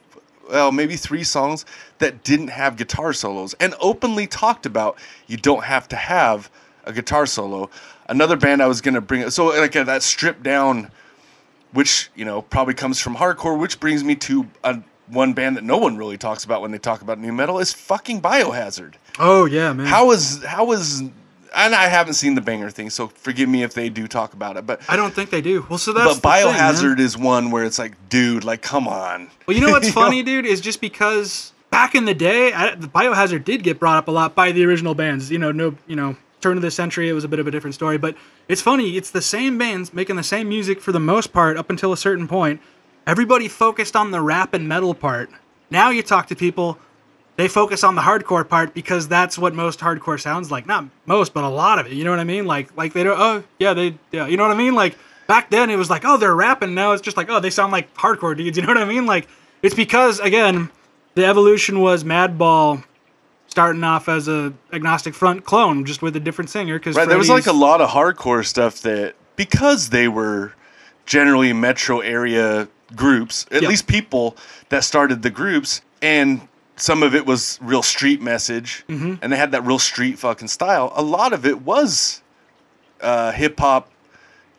well, 0.51 0.73
maybe 0.73 0.97
three 0.97 1.23
songs 1.23 1.65
that 1.99 2.25
didn't 2.25 2.49
have 2.49 2.77
guitar 2.77 3.13
solos 3.13 3.55
and 3.61 3.75
openly 3.81 4.27
talked 4.27 4.67
about 4.67 4.99
you 5.29 5.37
don't 5.37 5.65
have 5.65 5.87
to 5.89 5.97
have 5.97 6.51
a 6.85 6.93
guitar 6.93 7.25
solo. 7.25 7.71
Another 8.09 8.37
band 8.37 8.61
I 8.61 8.67
was 8.67 8.81
going 8.81 8.95
to 8.95 9.01
bring 9.01 9.31
so 9.31 9.47
like 9.47 9.77
uh, 9.77 9.85
that 9.85 10.03
stripped 10.03 10.43
down 10.43 10.91
which, 11.73 12.11
you 12.15 12.25
know, 12.25 12.43
probably 12.43 12.75
comes 12.75 13.01
from 13.01 13.17
hardcore, 13.17 13.59
which 13.59 13.79
brings 13.79 14.03
me 14.03 14.17
to 14.17 14.49
a, 14.65 14.81
one 15.11 15.33
band 15.33 15.57
that 15.57 15.65
no 15.65 15.79
one 15.79 15.97
really 15.97 16.19
talks 16.19 16.45
about 16.45 16.63
when 16.63 16.71
they 16.71 16.79
talk 16.79 17.03
about 17.03 17.19
new 17.19 17.33
metal 17.33 17.59
is 17.59 17.73
fucking 17.73 18.21
Biohazard. 18.21 18.95
Oh, 19.19 19.45
yeah, 19.45 19.73
man. 19.73 19.87
how 19.87 20.11
is 20.13 20.43
how 20.45 20.73
is 20.73 21.03
and 21.55 21.75
I 21.75 21.89
haven't 21.89 22.15
seen 22.15 22.35
the 22.35 22.41
banger 22.41 22.71
thing, 22.71 22.91
so 22.91 23.09
forgive 23.09 23.49
me 23.49 23.63
if 23.63 23.75
they 23.75 23.89
do 23.89 24.07
talk 24.07 24.35
about 24.35 24.57
it, 24.57 24.67
but 24.67 24.81
I 24.89 24.97
don't 24.97 25.13
think 25.13 25.31
they 25.31 25.41
do. 25.41 25.67
Well, 25.69 25.79
so 25.79 25.93
that's 25.93 26.21
but 26.21 26.23
the 26.23 26.43
thing. 26.43 26.53
Biohazard 26.55 27.01
is 27.01 27.19
one 27.19 27.51
where 27.51 27.65
it's 27.65 27.79
like, 27.79 27.95
dude, 28.09 28.45
like 28.45 28.63
come 28.63 28.87
on. 28.87 29.31
Well, 29.47 29.57
you 29.57 29.65
know 29.65 29.73
what's 29.73 29.89
You 29.89 29.93
funny, 30.05 30.23
dude, 30.23 30.47
is 30.47 30.61
just 30.61 30.81
because 30.81 31.53
back 31.71 31.95
in 31.95 32.05
the 32.05 32.15
day, 32.15 32.53
I, 32.53 32.75
the 32.75 32.87
Biohazard 32.87 33.45
did 33.45 33.63
get 33.63 33.79
brought 33.79 33.97
up 33.97 34.09
a 34.09 34.11
lot 34.11 34.35
by 34.35 34.53
the 34.53 34.65
original 34.65 34.95
bands. 34.95 35.31
You 35.31 35.39
know, 35.39 35.53
no, 35.53 35.77
you 35.87 35.97
know, 35.97 36.17
turn 36.41 36.57
of 36.57 36.63
the 36.63 36.71
century, 36.71 37.09
it 37.09 37.13
was 37.13 37.25
a 37.25 37.29
bit 37.29 37.39
of 37.39 37.47
a 37.47 37.51
different 37.51 37.75
story. 37.75 37.99
But 37.99 38.17
it's 38.49 38.63
funny, 38.63 38.97
it's 38.97 39.11
the 39.11 39.23
same 39.23 39.59
bands 39.59 39.93
making 39.93 40.17
the 40.17 40.23
same 40.23 40.49
music 40.49 40.81
for 40.81 40.93
the 40.93 41.01
most 41.01 41.33
part 41.33 41.57
up 41.57 41.71
until 41.71 41.93
a 41.93 41.97
certain 41.97 42.29
point. 42.29 42.61
Everybody 43.07 43.49
focused 43.49 43.97
on 43.97 44.11
the 44.11 44.21
rap 44.21 44.55
and 44.55 44.69
metal 44.69 44.95
part. 44.95 45.31
Now 45.71 45.91
you 45.91 46.03
talk 46.03 46.27
to 46.29 46.37
people, 46.37 46.79
they 47.37 47.49
focus 47.49 47.83
on 47.85 47.95
the 47.95 48.03
hardcore 48.03 48.47
part 48.47 48.75
because 48.75 49.09
that's 49.09 49.39
what 49.39 49.55
most 49.55 49.81
hardcore 49.81 50.21
sounds 50.21 50.51
like. 50.51 50.67
Not 50.67 50.85
most, 51.07 51.33
but 51.33 51.45
a 51.45 51.49
lot 51.49 51.79
of 51.79 51.87
it. 51.87 51.93
You 51.93 52.05
know 52.05 52.11
what 52.11 52.19
I 52.19 52.25
mean? 52.25 52.47
Like, 52.47 52.77
like 52.77 52.93
they 52.93 53.03
don't. 53.03 53.19
Oh, 53.19 53.45
yeah, 53.59 53.73
they. 53.73 53.99
Yeah, 54.13 54.27
you 54.27 54.37
know 54.37 54.43
what 54.43 54.53
I 54.53 54.59
mean? 54.59 54.75
Like 54.75 54.97
back 55.27 55.49
then, 55.51 55.71
it 55.71 55.77
was 55.77 55.89
like, 55.89 56.05
oh, 56.05 56.17
they're 56.17 56.35
rapping. 56.35 56.75
Now 56.75 56.93
it's 56.93 57.03
just 57.03 57.17
like, 57.17 57.31
oh, 57.31 57.41
they 57.41 57.51
sound 57.51 57.73
like 57.73 57.95
hardcore 57.95 58.37
dudes. 58.37 58.57
You 58.57 58.63
know 58.63 58.69
what 58.69 58.79
I 58.79 58.85
mean? 58.85 59.07
Like, 59.07 59.29
it's 59.63 59.75
because 59.75 60.21
again, 60.21 60.71
the 61.15 61.25
evolution 61.25 61.81
was 61.81 62.05
Madball 62.05 62.85
starting 63.47 63.85
off 63.85 64.09
as 64.09 64.29
a 64.29 64.53
agnostic 64.73 65.15
front 65.15 65.45
clone, 65.45 65.85
just 65.85 66.03
with 66.03 66.15
a 66.17 66.21
different 66.21 66.51
singer. 66.51 66.79
Because 66.79 66.97
Right, 66.97 67.09
there 67.09 67.19
was 67.19 67.29
like 67.29 67.47
a 67.47 67.53
lot 67.53 67.81
of 67.81 67.91
hardcore 67.91 68.45
stuff 68.47 68.83
that 68.83 69.15
because 69.37 69.91
they 69.91 70.09
were 70.09 70.53
generally 71.07 71.53
metro 71.53 72.01
area 72.01 72.69
groups, 72.97 73.47
at 73.51 73.63
Yeah. 73.63 73.69
least 73.69 73.87
people 73.87 74.37
that 74.69 74.85
started 74.85 75.23
the 75.23 75.31
groups, 75.31 75.83
and 76.03 76.41
some 76.77 77.03
of 77.03 77.15
it 77.15 77.27
was 77.27 77.59
real 77.63 77.83
street 77.83 78.21
message, 78.23 78.85
Mm-hmm. 78.89 79.15
and 79.23 79.33
they 79.33 79.37
had 79.37 79.53
that 79.53 79.65
real 79.67 79.79
street 79.79 80.19
fucking 80.19 80.49
style. 80.49 80.93
A 80.97 81.03
lot 81.03 81.33
of 81.33 81.45
it 81.47 81.63
was 81.63 82.23
uh, 83.03 83.33
hip 83.33 83.59
hop 83.61 83.91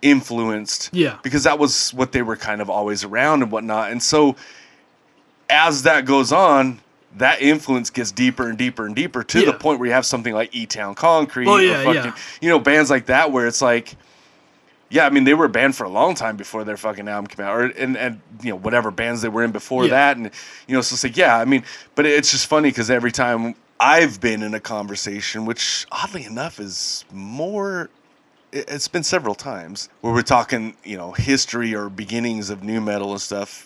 influenced, 0.02 0.90
Yeah. 0.94 1.18
because 1.24 1.44
that 1.44 1.60
was 1.60 1.94
what 1.94 2.12
they 2.12 2.22
were 2.22 2.36
kind 2.36 2.62
of 2.62 2.70
always 2.70 3.04
around 3.04 3.44
and 3.44 3.52
whatnot. 3.52 3.92
And 3.92 4.02
so, 4.02 4.36
as 5.50 5.84
that 5.84 6.06
goes 6.06 6.32
on. 6.32 6.80
That 7.18 7.42
influence 7.42 7.90
gets 7.90 8.10
deeper 8.10 8.48
and 8.48 8.58
deeper 8.58 8.86
and 8.86 8.96
deeper 8.96 9.22
to 9.22 9.46
the 9.46 9.52
point 9.52 9.80
where 9.82 9.88
you 9.88 9.94
have 9.94 10.06
something 10.06 10.34
like 10.34 10.56
E 10.56 10.66
Town 10.66 10.96
Concrete, 10.96 11.46
Oh, 11.46 11.56
or 11.56 11.62
yeah, 11.62 11.84
fucking, 11.84 12.04
yeah. 12.06 12.16
you 12.40 12.48
know, 12.48 12.58
bands 12.58 12.90
like 12.90 13.08
that 13.08 13.34
where 13.34 13.48
it's 13.48 13.62
like, 13.62 13.98
yeah, 14.92 15.06
I 15.06 15.10
mean, 15.10 15.24
they 15.24 15.34
were 15.34 15.48
banned 15.48 15.76
for 15.76 15.86
a 15.86 15.90
long 15.90 16.14
time 16.14 16.36
before 16.38 16.64
their 16.64 16.78
fucking 16.78 17.08
album 17.08 17.28
came 17.28 17.44
out, 17.46 17.56
or 17.56 17.64
and 17.66 17.98
and 17.98 18.22
you 18.44 18.50
know 18.52 18.58
whatever 18.58 18.92
bands 18.92 19.22
they 19.24 19.30
were 19.30 19.44
in 19.44 19.52
before 19.52 19.86
Yeah. 19.86 19.90
that, 19.92 20.18
and 20.18 20.30
you 20.68 20.76
know, 20.76 20.82
so 20.82 20.94
it's 20.94 21.04
like, 21.04 21.18
yeah, 21.18 21.38
I 21.38 21.46
mean, 21.46 21.64
but 21.96 22.06
it's 22.06 22.30
just 22.32 22.46
funny 22.48 22.70
because 22.70 22.92
every 22.92 23.12
time 23.12 23.56
I've 23.80 24.22
been 24.22 24.44
in 24.44 24.54
a 24.54 24.60
conversation, 24.60 25.46
which 25.46 25.88
oddly 25.92 26.26
enough 26.26 26.60
is 26.60 27.06
more. 27.12 27.90
it- 28.52 28.66
It's 28.70 28.90
been 28.90 29.04
several 29.04 29.34
times 29.34 29.88
where 30.02 30.14
we're 30.14 30.22
talking, 30.24 30.76
you 30.84 30.98
know, 30.98 31.14
history 31.14 31.74
or 31.74 31.88
beginnings 31.90 32.50
of 32.50 32.64
new 32.64 32.82
metal 32.82 33.12
and 33.14 33.22
stuff. 33.22 33.66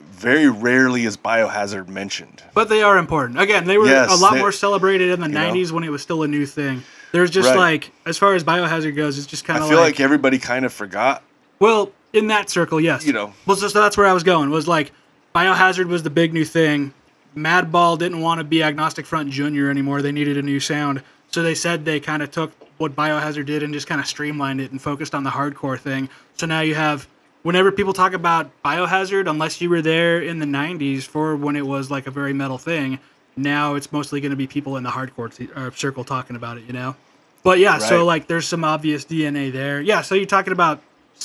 Very 0.00 0.48
rarely 0.48 1.04
is 1.04 1.16
Biohazard 1.18 1.88
mentioned. 1.88 2.42
But 2.54 2.68
they 2.70 2.82
are 2.82 2.96
important. 2.96 3.38
Again, 3.38 3.66
they 3.66 3.76
were 3.76 3.86
Yes, 3.86 4.10
a 4.10 4.16
lot 4.16 4.32
they- 4.34 4.38
more 4.40 4.52
celebrated 4.52 5.10
in 5.10 5.20
the 5.20 5.28
know? 5.28 5.40
'90s 5.40 5.70
when 5.72 5.84
it 5.84 5.90
was 5.90 6.00
still 6.02 6.22
a 6.22 6.28
new 6.28 6.46
thing. 6.46 6.82
There's 7.12 7.30
just 7.30 7.48
Right. 7.48 7.56
like, 7.56 7.92
as 8.04 8.18
far 8.18 8.34
as 8.34 8.44
Biohazard 8.44 8.94
goes, 8.96 9.18
it's 9.18 9.26
just 9.26 9.44
kind 9.44 9.58
of. 9.58 9.66
I 9.66 9.68
feel 9.68 9.78
like, 9.78 9.94
like 9.94 10.00
everybody 10.00 10.38
kind 10.38 10.64
of 10.64 10.72
forgot. 10.72 11.22
well, 11.60 11.90
in 12.12 12.28
that 12.28 12.48
circle, 12.48 12.80
yes. 12.80 13.06
You 13.06 13.12
know. 13.12 13.34
Well, 13.44 13.56
so, 13.56 13.68
so 13.68 13.80
that's 13.80 13.96
where 13.96 14.06
I 14.06 14.12
was 14.12 14.22
going. 14.22 14.48
Was 14.50 14.66
like, 14.66 14.92
Biohazard 15.34 15.86
was 15.86 16.02
the 16.02 16.10
big 16.10 16.32
new 16.32 16.44
thing. 16.46 16.94
Madball 17.36 17.98
didn't 17.98 18.20
want 18.20 18.38
to 18.38 18.44
be 18.44 18.62
Agnostic 18.62 19.04
Front 19.04 19.30
Junior 19.30 19.68
anymore. 19.70 20.00
They 20.00 20.12
needed 20.12 20.38
a 20.38 20.42
new 20.42 20.58
sound, 20.60 21.02
so 21.30 21.42
they 21.42 21.54
said 21.54 21.84
they 21.84 22.00
kind 22.00 22.22
of 22.22 22.30
took 22.30 22.52
what 22.78 22.96
Biohazard 22.96 23.44
did 23.46 23.62
and 23.62 23.74
just 23.74 23.86
kind 23.86 24.00
of 24.00 24.06
streamlined 24.06 24.60
it 24.60 24.70
and 24.70 24.80
focused 24.80 25.14
on 25.14 25.24
the 25.24 25.30
hardcore 25.30 25.78
thing. 25.78 26.08
So 26.38 26.46
now 26.46 26.60
you 26.60 26.74
have 26.74 27.06
whenever 27.42 27.70
people 27.70 27.92
talk 27.92 28.14
about 28.14 28.50
Biohazard, 28.64 29.28
unless 29.28 29.60
you 29.60 29.68
were 29.68 29.82
there 29.82 30.20
in 30.22 30.38
the 30.38 30.46
'90s 30.46 31.02
for 31.02 31.36
when 31.36 31.56
it 31.56 31.66
was 31.66 31.90
like 31.90 32.06
a 32.06 32.10
very 32.10 32.32
metal 32.32 32.56
thing, 32.58 32.98
now 33.36 33.74
it's 33.74 33.92
mostly 33.92 34.20
going 34.20 34.30
to 34.30 34.36
be 34.36 34.46
people 34.46 34.76
in 34.76 34.82
the 34.82 34.90
hardcore 34.90 35.34
t- 35.34 35.48
circle 35.76 36.04
talking 36.04 36.36
about 36.36 36.58
it. 36.58 36.64
You 36.66 36.72
know. 36.72 36.96
But 37.42 37.58
yeah, 37.58 37.78
so 37.78 38.04
like 38.04 38.26
there's 38.26 38.46
some 38.48 38.64
obvious 38.64 39.04
DNA 39.04 39.52
there. 39.52 39.80
Yeah, 39.80 40.02
so 40.02 40.14
you're 40.14 40.26
talking 40.26 40.52
about 40.52 40.80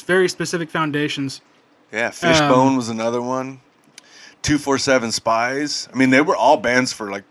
very 0.05 0.29
specific 0.29 0.69
foundations. 0.69 1.41
Yeah, 1.91 2.09
Fishbone 2.11 2.67
Um, 2.69 2.75
was 2.77 2.89
another 2.89 3.21
one. 3.21 3.59
Two 4.41 4.57
four 4.57 4.77
seven 4.77 5.09
Spyz. 5.09 5.87
I 5.93 5.97
mean, 5.97 6.09
they 6.11 6.21
were 6.21 6.35
all 6.35 6.57
bands 6.57 6.93
for 6.93 7.09
like 7.11 7.23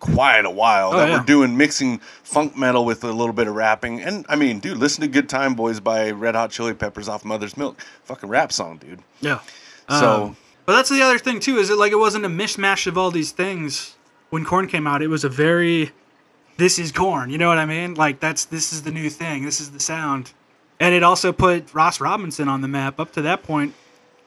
quite 0.00 0.44
a 0.44 0.50
while 0.50 0.90
Oh, 0.92 0.96
that 0.98 1.08
yeah. 1.08 1.18
were 1.20 1.24
doing 1.24 1.56
mixing 1.56 1.98
funk 2.24 2.56
metal 2.56 2.84
with 2.84 3.04
a 3.04 3.12
little 3.12 3.32
bit 3.32 3.46
of 3.46 3.54
rapping. 3.54 4.00
And 4.00 4.26
I 4.28 4.36
mean, 4.36 4.58
dude, 4.58 4.76
listen 4.78 5.00
to 5.02 5.08
"Good 5.08 5.28
Time 5.28 5.54
Boys" 5.54 5.80
by 5.80 6.10
Red 6.10 6.34
Hot 6.34 6.50
Chili 6.50 6.74
Peppers 6.74 7.08
off 7.08 7.24
Mother's 7.24 7.56
Milk. 7.56 7.80
Fucking 8.04 8.28
rap 8.28 8.52
song, 8.52 8.78
dude. 8.78 9.00
Yeah. 9.20 9.40
So 9.88 10.22
Um, 10.24 10.36
but 10.66 10.74
that's 10.74 10.88
the 10.88 11.02
other 11.02 11.18
thing 11.18 11.40
too. 11.40 11.58
Is 11.58 11.70
it 11.70 11.78
like 11.78 11.92
it 11.92 11.96
wasn't 11.96 12.24
a 12.24 12.28
mishmash 12.28 12.86
of 12.86 12.96
all 12.96 13.10
these 13.10 13.30
things 13.32 13.96
when 14.30 14.44
Korn 14.44 14.68
came 14.68 14.86
out? 14.86 15.02
It 15.02 15.08
was 15.08 15.24
a 15.24 15.28
very, 15.28 15.90
this 16.56 16.78
is 16.78 16.92
Korn. 16.92 17.30
You 17.30 17.38
know 17.38 17.48
what 17.48 17.58
I 17.58 17.66
mean? 17.66 17.94
Like 17.94 18.20
that's 18.20 18.44
this 18.44 18.72
is 18.72 18.82
the 18.82 18.90
new 18.90 19.10
thing. 19.10 19.44
This 19.44 19.60
is 19.60 19.70
the 19.70 19.80
sound, 19.80 20.32
and 20.80 20.94
it 20.94 21.02
also 21.02 21.32
put 21.32 21.72
Ross 21.74 22.00
Robinson 22.00 22.48
on 22.48 22.60
the 22.60 22.68
map. 22.68 23.00
Up 23.00 23.12
to 23.12 23.22
that 23.22 23.42
point, 23.42 23.74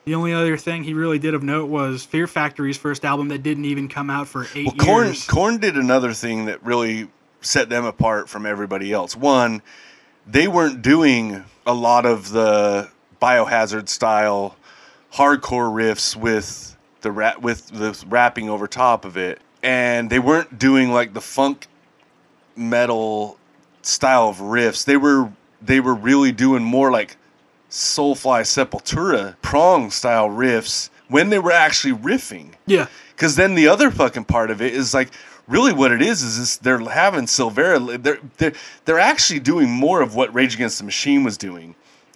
the 0.06 0.16
only 0.16 0.34
other 0.34 0.58
thing 0.58 0.84
he 0.84 0.94
really 0.94 1.20
did 1.20 1.34
of 1.34 1.44
note 1.44 1.66
was 1.68 2.04
Fear 2.04 2.28
Factory's 2.28 2.78
first 2.78 3.04
album 3.06 3.30
that 3.30 3.42
didn't 3.44 3.66
even 3.66 3.88
come 3.88 4.10
out 4.10 4.28
for 4.28 4.48
eight 4.54 4.68
Well, 4.68 4.76
Korn 4.76 5.06
years. 5.08 5.28
Korn 5.28 5.58
did 5.58 5.76
another 5.78 6.14
thing 6.14 6.46
that 6.46 6.64
really 6.64 7.08
set 7.42 7.70
them 7.70 7.86
apart 7.86 8.30
from 8.30 8.46
everybody 8.46 8.92
else. 8.92 9.16
One, 9.16 9.62
they 10.28 10.48
weren't 10.48 10.82
doing 10.82 11.44
a 11.66 11.74
lot 11.74 12.06
of 12.06 12.32
the 12.32 12.90
biohazard 13.22 13.90
style 13.90 14.56
hardcore 15.16 15.72
riffs 15.72 16.16
with 16.16 16.76
the 17.02 17.12
rap 17.12 17.42
with 17.42 17.68
the 17.68 18.04
rapping 18.08 18.50
over 18.50 18.68
top 18.68 19.06
of 19.06 19.18
it, 19.18 19.40
and 19.64 20.10
they 20.10 20.20
weren't 20.20 20.60
doing 20.60 20.92
like 20.92 21.14
the 21.14 21.22
funk 21.22 21.68
metal 22.56 23.38
style 23.82 24.30
of 24.30 24.38
riffs. 24.38 24.86
They 24.86 24.98
were 24.98 25.32
they 25.62 25.80
were 25.80 25.96
really 25.96 26.32
doing 26.32 26.64
more 26.64 26.92
like 26.92 27.18
Soulfly 27.70 28.42
Sepultura 28.42 29.36
prong 29.42 29.92
style 29.92 30.30
riffs 30.30 30.90
when 31.08 31.30
they 31.30 31.40
were 31.40 31.52
actually 31.52 31.94
riffing. 31.94 32.54
yeah. 32.66 32.88
Because 33.16 33.38
then 33.38 33.56
the 33.56 33.68
other 33.70 33.92
fucking 33.92 34.26
part 34.26 34.52
of 34.52 34.62
it 34.62 34.74
is 34.74 34.94
like 34.94 35.10
really 35.48 35.72
what 35.72 35.92
it 35.94 36.02
is 36.02 36.22
is 36.22 36.38
this, 36.38 36.58
they're 36.58 36.80
having 36.80 37.26
Silveria. 37.26 38.02
They're 38.02 38.20
they're 38.38 38.54
they're 38.84 39.00
actually 39.00 39.40
doing 39.40 39.70
more 39.70 40.02
of 40.02 40.16
what 40.16 40.34
Rage 40.34 40.56
Against 40.56 40.80
the 40.80 40.84
Machine 40.84 41.24
was 41.24 41.38
doing, 41.38 41.76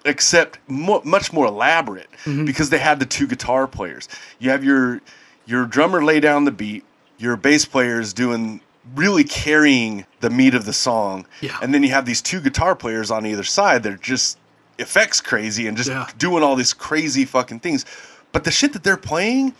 except 0.09 0.59
mo- 0.67 1.01
much 1.05 1.31
more 1.31 1.45
elaborate 1.45 2.09
mm-hmm. 2.25 2.45
because 2.45 2.69
they 2.69 2.77
had 2.77 2.99
the 2.99 3.05
two 3.05 3.27
guitar 3.27 3.67
players. 3.67 4.07
You 4.39 4.49
have 4.49 4.63
your 4.63 5.01
your 5.45 5.65
drummer 5.65 6.03
lay 6.03 6.19
down 6.19 6.45
the 6.45 6.51
beat. 6.51 6.83
Your 7.17 7.35
bass 7.35 7.65
player 7.65 7.99
is 7.99 8.13
doing 8.13 8.61
really 8.95 9.23
carrying 9.23 10.05
the 10.19 10.29
meat 10.29 10.55
of 10.55 10.65
the 10.65 10.73
song, 10.73 11.25
Yeah. 11.41 11.57
and 11.61 11.73
then 11.73 11.83
you 11.83 11.89
have 11.89 12.05
these 12.05 12.21
two 12.21 12.39
guitar 12.39 12.75
players 12.75 13.11
on 13.11 13.25
either 13.25 13.43
side. 13.43 13.83
They're 13.83 13.97
just 13.97 14.37
effects 14.77 15.21
crazy 15.21 15.67
and 15.67 15.75
just 15.77 15.89
Yeah. 15.89 16.07
doing 16.17 16.43
all 16.43 16.55
these 16.55 16.73
crazy 16.73 17.25
fucking 17.25 17.59
things. 17.59 17.85
But 18.31 18.43
the 18.45 18.51
shit 18.51 18.73
that 18.73 18.83
they're 18.83 18.97
playing 18.97 19.53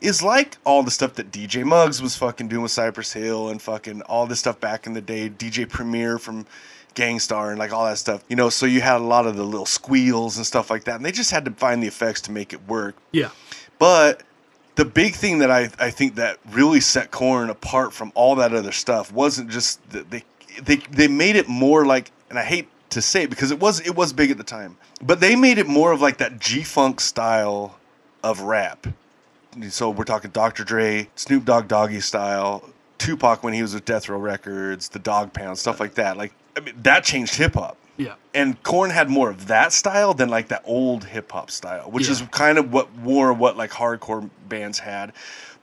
is 0.00 0.22
like 0.22 0.56
all 0.64 0.82
the 0.82 0.90
stuff 0.90 1.14
that 1.14 1.30
DJ 1.30 1.64
Muggs 1.64 2.00
was 2.00 2.16
fucking 2.16 2.48
doing 2.48 2.62
with 2.62 2.70
Cypress 2.70 3.12
Hill 3.12 3.48
and 3.48 3.60
fucking 3.60 4.02
all 4.02 4.26
this 4.26 4.38
stuff 4.38 4.60
back 4.60 4.86
in 4.86 4.94
the 4.94 5.00
day. 5.00 5.28
DJ 5.28 5.68
Premier 5.68 6.18
from 6.18 6.46
Gang 6.94 7.18
Starr 7.18 7.50
and 7.50 7.58
like 7.58 7.72
all 7.72 7.84
that 7.84 7.98
stuff. 7.98 8.24
You 8.28 8.36
know, 8.36 8.48
so 8.48 8.66
you 8.66 8.80
had 8.80 8.96
a 8.96 9.04
lot 9.04 9.26
of 9.26 9.36
the 9.36 9.44
little 9.44 9.66
squeals 9.66 10.36
and 10.36 10.46
stuff 10.46 10.70
like 10.70 10.84
that. 10.84 10.96
And 10.96 11.04
they 11.04 11.12
just 11.12 11.30
had 11.30 11.44
to 11.44 11.50
find 11.52 11.82
the 11.82 11.86
effects 11.86 12.20
to 12.22 12.32
make 12.32 12.52
it 12.52 12.66
work. 12.68 12.96
Yeah. 13.12 13.30
But 13.78 14.22
the 14.76 14.84
big 14.84 15.14
thing 15.14 15.38
that 15.38 15.50
I, 15.50 15.70
I 15.78 15.90
think 15.90 16.14
that 16.16 16.38
really 16.50 16.80
set 16.80 17.10
Korn 17.10 17.50
apart 17.50 17.92
from 17.92 18.12
all 18.14 18.36
that 18.36 18.54
other 18.54 18.72
stuff 18.72 19.12
wasn't 19.12 19.50
just 19.50 19.88
that 19.90 20.10
they 20.10 20.24
they 20.62 20.76
they 20.76 21.08
made 21.08 21.36
it 21.36 21.48
more 21.48 21.84
like 21.84 22.10
and 22.28 22.38
I 22.38 22.44
hate 22.44 22.68
to 22.90 23.02
say 23.02 23.22
it 23.24 23.30
because 23.30 23.50
it 23.50 23.60
was 23.60 23.80
it 23.80 23.94
was 23.94 24.12
big 24.12 24.30
at 24.30 24.38
the 24.38 24.44
time. 24.44 24.76
But 25.02 25.20
they 25.20 25.36
made 25.36 25.58
it 25.58 25.66
more 25.66 25.92
of 25.92 26.00
like 26.00 26.18
that 26.18 26.38
G 26.38 26.62
Funk 26.62 27.00
style 27.00 27.78
of 28.22 28.40
rap. 28.40 28.86
So 29.70 29.90
we're 29.90 30.04
talking 30.04 30.30
Dr. 30.30 30.62
Dre, 30.62 31.08
Snoop 31.16 31.44
Dogg 31.44 31.66
Doggy 31.66 32.00
style, 32.00 32.68
Tupac 33.00 33.42
when 33.42 33.52
he 33.52 33.62
was 33.62 33.74
with 33.74 33.84
Death 33.84 34.08
Row 34.08 34.18
Records, 34.18 34.88
the 34.90 34.98
Dog 35.00 35.32
Pound, 35.32 35.58
stuff 35.58 35.80
like 35.80 35.94
that. 35.94 36.16
Like 36.16 36.32
I 36.56 36.60
mean 36.60 36.74
that 36.82 37.02
changed 37.02 37.34
hip 37.34 37.54
hop 37.54 37.76
Yeah. 37.96 38.14
and 38.34 38.62
Korn 38.62 38.90
had 38.90 39.10
more 39.10 39.30
of 39.30 39.46
that 39.48 39.72
style 39.72 40.14
than 40.14 40.28
like 40.28 40.48
that 40.48 40.62
old 40.64 41.04
hip 41.04 41.32
hop 41.32 41.50
style, 41.50 41.90
which 41.90 42.08
is 42.08 42.22
kind 42.30 42.58
of 42.58 42.72
what 42.72 42.94
more 42.96 43.32
what 43.32 43.56
like 43.56 43.70
hardcore 43.72 44.30
bands 44.48 44.78
had. 44.80 45.12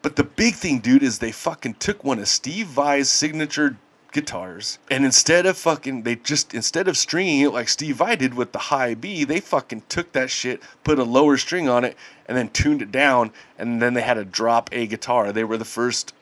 But 0.01 0.15
the 0.15 0.23
big 0.23 0.55
thing, 0.55 0.79
dude, 0.79 1.03
is 1.03 1.19
they 1.19 1.31
fucking 1.31 1.75
took 1.75 2.03
one 2.03 2.19
of 2.19 2.27
Steve 2.27 2.67
Vai's 2.67 3.09
signature 3.09 3.77
guitars, 4.13 4.79
and 4.89 5.03
instead 5.03 5.45
of 5.45 5.57
fucking, 5.57 6.03
they 6.03 6.15
just 6.15 6.53
instead 6.53 6.87
of 6.87 6.97
stringing 6.97 7.41
it 7.41 7.51
like 7.51 7.67
Steve 7.67 7.97
Vai 7.97 8.15
did 8.15 8.33
with 8.33 8.51
the 8.51 8.57
high 8.59 8.93
B, 8.93 9.23
they 9.25 9.39
fucking 9.39 9.83
took 9.89 10.11
that 10.13 10.29
shit, 10.29 10.61
put 10.83 10.97
a 10.97 11.03
lower 11.03 11.37
string 11.37 11.67
on 11.67 11.83
it, 11.83 11.97
and 12.27 12.37
then 12.37 12.49
tuned 12.49 12.81
it 12.81 12.91
down, 12.91 13.31
and 13.59 13.81
then 13.81 13.93
they 13.95 14.01
had 14.01 14.17
a 14.17 14.23
drop 14.25 14.69
A 14.71 14.87
guitar. 14.87 15.31
They 15.33 15.43
were 15.43 15.57
the 15.57 15.65
first 15.65 16.13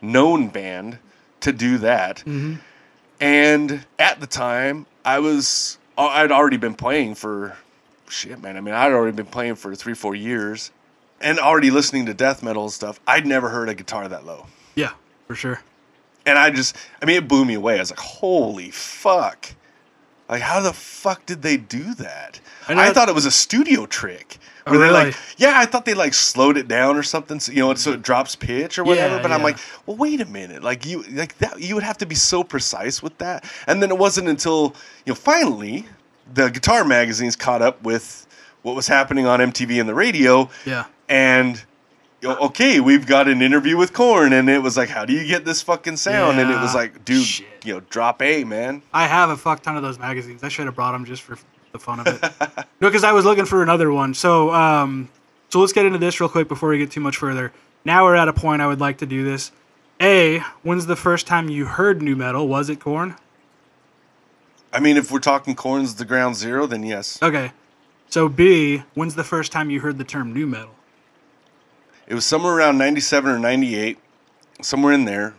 known 0.00 0.48
band 0.48 0.98
to 1.40 1.52
do 1.52 1.78
that. 1.78 2.22
And 3.20 3.84
at 3.98 4.20
the 4.20 4.26
time, 4.26 4.86
I 5.04 5.18
was 5.18 5.78
uh, 5.96 6.06
I'd 6.06 6.30
already 6.32 6.56
been 6.56 6.74
playing 6.74 7.14
for 7.16 7.56
shit, 8.08 8.40
man. 8.40 8.56
I 8.56 8.60
mean, 8.60 8.74
I'd 8.74 8.92
already 8.92 9.16
been 9.16 9.26
playing 9.26 9.56
for 9.56 9.74
three, 9.74 9.94
four 9.94 10.14
years, 10.14 10.70
and 11.20 11.38
already 11.38 11.70
listening 11.70 12.06
to 12.06 12.14
death 12.14 12.42
metal 12.42 12.62
and 12.64 12.72
stuff. 12.72 13.00
I'd 13.06 13.26
never 13.26 13.48
heard 13.48 13.68
a 13.68 13.74
guitar 13.74 14.08
that 14.08 14.24
low, 14.24 14.46
Yeah. 14.76 14.92
For 15.26 15.34
sure. 15.34 15.60
and 16.24 16.38
I 16.38 16.50
just, 16.50 16.76
I 17.02 17.06
mean, 17.06 17.16
it 17.16 17.28
blew 17.28 17.44
me 17.44 17.54
away. 17.54 17.76
I 17.76 17.80
was 17.80 17.90
like, 17.90 17.98
holy 17.98 18.70
fuck! 18.70 19.52
Like, 20.28 20.42
how 20.42 20.60
the 20.60 20.72
fuck 20.72 21.26
did 21.26 21.42
they 21.42 21.56
do 21.56 21.94
that? 21.94 22.40
I 22.68 22.88
I, 22.88 22.92
thought 22.92 23.08
it 23.08 23.14
was 23.14 23.26
a 23.26 23.30
studio 23.30 23.84
trick. 23.86 24.38
Oh, 24.68 24.72
Where 24.72 24.78
they 24.80 24.84
really? 24.92 25.04
like, 25.06 25.16
yeah, 25.36 25.54
I 25.56 25.66
thought 25.66 25.84
they 25.84 25.94
like 25.94 26.14
slowed 26.14 26.56
it 26.56 26.68
down 26.68 26.96
or 26.96 27.02
something, 27.02 27.40
so, 27.40 27.52
you 27.52 27.60
know, 27.60 27.74
so 27.74 27.92
it 27.92 28.02
drops 28.02 28.36
pitch 28.36 28.78
or 28.78 28.84
whatever. 28.84 29.16
Yeah, 29.16 29.22
but 29.22 29.32
I'm 29.32 29.42
like, 29.42 29.58
well, 29.86 29.96
wait 29.96 30.20
a 30.20 30.26
minute, 30.26 30.62
like 30.62 30.84
you, 30.86 31.02
like 31.10 31.36
that, 31.38 31.60
you 31.60 31.74
would 31.74 31.84
have 31.84 31.98
to 31.98 32.06
be 32.06 32.14
so 32.14 32.44
precise 32.44 33.02
with 33.02 33.16
that. 33.18 33.44
And 33.66 33.82
then 33.82 33.90
it 33.90 33.98
wasn't 33.98 34.28
until 34.28 34.74
you 35.04 35.12
know, 35.12 35.14
finally, 35.14 35.86
the 36.34 36.48
guitar 36.50 36.84
magazines 36.84 37.36
caught 37.36 37.62
up 37.62 37.82
with 37.82 38.26
what 38.62 38.76
was 38.76 38.86
happening 38.88 39.26
on 39.26 39.40
MTV 39.40 39.80
and 39.80 39.88
the 39.88 39.94
radio, 39.94 40.50
Yeah. 40.66 40.84
and 41.08 41.62
you 42.20 42.28
know, 42.28 42.36
okay, 42.38 42.80
we've 42.80 43.06
got 43.06 43.28
an 43.28 43.40
interview 43.42 43.76
with 43.76 43.92
Korn, 43.92 44.32
and 44.32 44.50
it 44.50 44.60
was 44.60 44.76
like, 44.76 44.88
how 44.88 45.04
do 45.04 45.12
you 45.12 45.24
get 45.24 45.44
this 45.44 45.62
fucking 45.62 45.96
sound? 45.96 46.40
And 46.40 46.50
it 46.50 46.60
was 46.60 46.74
like, 46.74 47.04
dude, 47.04 47.24
Shit. 47.24 47.46
you 47.64 47.74
know, 47.74 47.80
drop 47.90 48.20
A, 48.22 48.42
man. 48.42 48.82
I 48.92 49.06
have 49.06 49.30
a 49.30 49.36
fuck 49.36 49.62
ton 49.62 49.76
of 49.76 49.84
those 49.84 50.00
magazines. 50.00 50.42
I 50.42 50.48
should 50.48 50.66
have 50.66 50.74
brought 50.74 50.90
them 50.92 51.04
just 51.04 51.22
for 51.22 51.38
the 51.78 51.84
fun 51.84 52.00
of 52.00 52.06
it. 52.06 52.66
no, 52.80 52.88
because 52.88 53.04
I 53.04 53.12
was 53.12 53.24
looking 53.24 53.44
for 53.44 53.62
another 53.62 53.90
one. 53.90 54.14
So, 54.14 54.52
um, 54.52 55.08
so 55.48 55.60
let's 55.60 55.72
get 55.72 55.86
into 55.86 55.98
this 55.98 56.20
real 56.20 56.28
quick 56.28 56.48
before 56.48 56.68
we 56.68 56.78
get 56.78 56.90
too 56.90 57.00
much 57.00 57.16
further. 57.16 57.52
Now 57.84 58.04
we're 58.04 58.16
at 58.16 58.28
a 58.28 58.32
point 58.32 58.62
I 58.62 58.66
would 58.66 58.80
like 58.80 58.98
to 58.98 59.06
do 59.06 59.24
this. 59.24 59.52
A, 60.00 60.38
when's 60.62 60.86
the 60.86 60.96
first 60.96 61.26
time 61.26 61.48
you 61.48 61.64
heard 61.64 62.02
new 62.02 62.14
metal? 62.14 62.46
Was 62.46 62.68
it 62.68 62.80
Korn? 62.80 63.16
I 64.72 64.80
mean, 64.80 64.96
if 64.96 65.10
we're 65.10 65.18
talking 65.18 65.54
Korn's 65.54 65.94
the 65.94 66.04
ground 66.04 66.36
zero, 66.36 66.66
then 66.66 66.82
yes. 66.82 67.20
Okay. 67.22 67.52
So 68.10 68.28
B, 68.28 68.82
when's 68.94 69.14
the 69.14 69.24
first 69.24 69.52
time 69.52 69.70
you 69.70 69.80
heard 69.80 69.98
the 69.98 70.04
term 70.04 70.32
new 70.32 70.46
metal? 70.46 70.74
It 72.06 72.14
was 72.14 72.24
somewhere 72.24 72.54
around 72.54 72.78
97 72.78 73.30
or 73.30 73.38
98, 73.38 73.98
somewhere 74.62 74.92
in 74.92 75.04
there. 75.04 75.34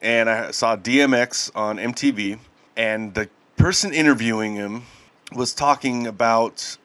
And 0.00 0.28
I 0.28 0.50
saw 0.50 0.76
DMX 0.76 1.50
on 1.54 1.78
MTV, 1.78 2.38
and 2.76 3.14
the 3.14 3.28
person 3.56 3.92
interviewing 3.92 4.54
him 4.54 4.82
was 5.34 5.54
talking 5.54 6.06
about 6.06 6.76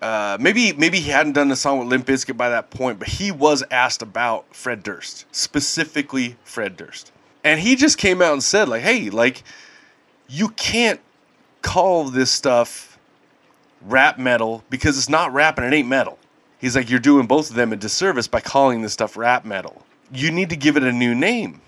uh, 0.00 0.36
maybe 0.40 0.72
maybe 0.72 0.98
he 0.98 1.10
hadn't 1.10 1.32
done 1.32 1.50
a 1.50 1.56
song 1.56 1.78
with 1.78 1.88
Limp 1.88 2.06
Bizkit 2.06 2.36
by 2.36 2.48
that 2.48 2.70
point, 2.70 2.98
but 2.98 3.08
he 3.08 3.30
was 3.30 3.62
asked 3.70 4.02
about 4.02 4.54
Fred 4.54 4.82
Durst, 4.82 5.26
specifically 5.30 6.36
Fred 6.44 6.76
Durst. 6.76 7.12
And 7.44 7.60
he 7.60 7.76
just 7.76 7.98
came 7.98 8.22
out 8.22 8.32
and 8.32 8.42
said, 8.42 8.68
like, 8.68 8.82
hey, 8.82 9.10
like, 9.10 9.42
you 10.28 10.48
can't 10.50 11.00
call 11.62 12.04
this 12.04 12.30
stuff 12.30 12.98
rap 13.82 14.18
metal 14.18 14.64
because 14.70 14.96
it's 14.98 15.08
not 15.08 15.32
rap 15.32 15.58
and 15.58 15.66
it 15.66 15.76
ain't 15.76 15.88
metal. 15.88 16.18
He's 16.58 16.76
like, 16.76 16.90
you're 16.90 17.00
doing 17.00 17.26
both 17.26 17.50
of 17.50 17.56
them 17.56 17.72
a 17.72 17.76
disservice 17.76 18.28
by 18.28 18.40
calling 18.40 18.82
this 18.82 18.92
stuff 18.92 19.16
rap 19.16 19.44
metal. 19.44 19.84
You 20.12 20.30
need 20.30 20.50
to 20.50 20.56
give 20.56 20.76
it 20.76 20.82
a 20.82 20.92
new 20.92 21.14
name. 21.14 21.60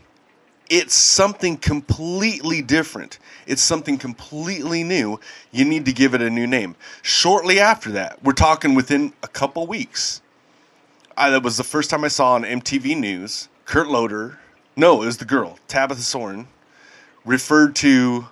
It's 0.70 0.94
something 0.94 1.57
completely 1.57 2.62
different. 2.62 3.18
It's 3.46 3.62
something 3.62 3.98
completely 3.98 4.83
new. 4.83 5.20
You 5.53 5.64
need 5.64 5.85
to 5.85 5.92
give 5.92 6.14
it 6.14 6.22
a 6.22 6.31
new 6.31 6.46
name. 6.46 6.74
Shortly 7.03 7.61
after 7.61 7.90
that, 7.92 8.22
we're 8.22 8.33
talking 8.33 8.74
within 8.74 9.12
a 9.22 9.29
couple 9.29 9.66
weeks. 9.66 10.22
I, 11.16 11.31
that 11.31 11.42
was 11.42 11.57
the 11.57 11.64
first 11.64 11.90
time 11.90 12.05
I 12.05 12.09
saw 12.09 12.33
on 12.33 12.44
MTV 12.44 12.96
News. 12.96 13.48
Kurt 13.66 13.88
Loder, 13.88 14.38
no, 14.74 15.03
it 15.03 15.07
was 15.07 15.18
the 15.18 15.24
girl, 15.24 15.59
Tabitha 15.68 16.03
Soren, 16.03 16.48
referred 17.24 17.77
to 17.77 18.27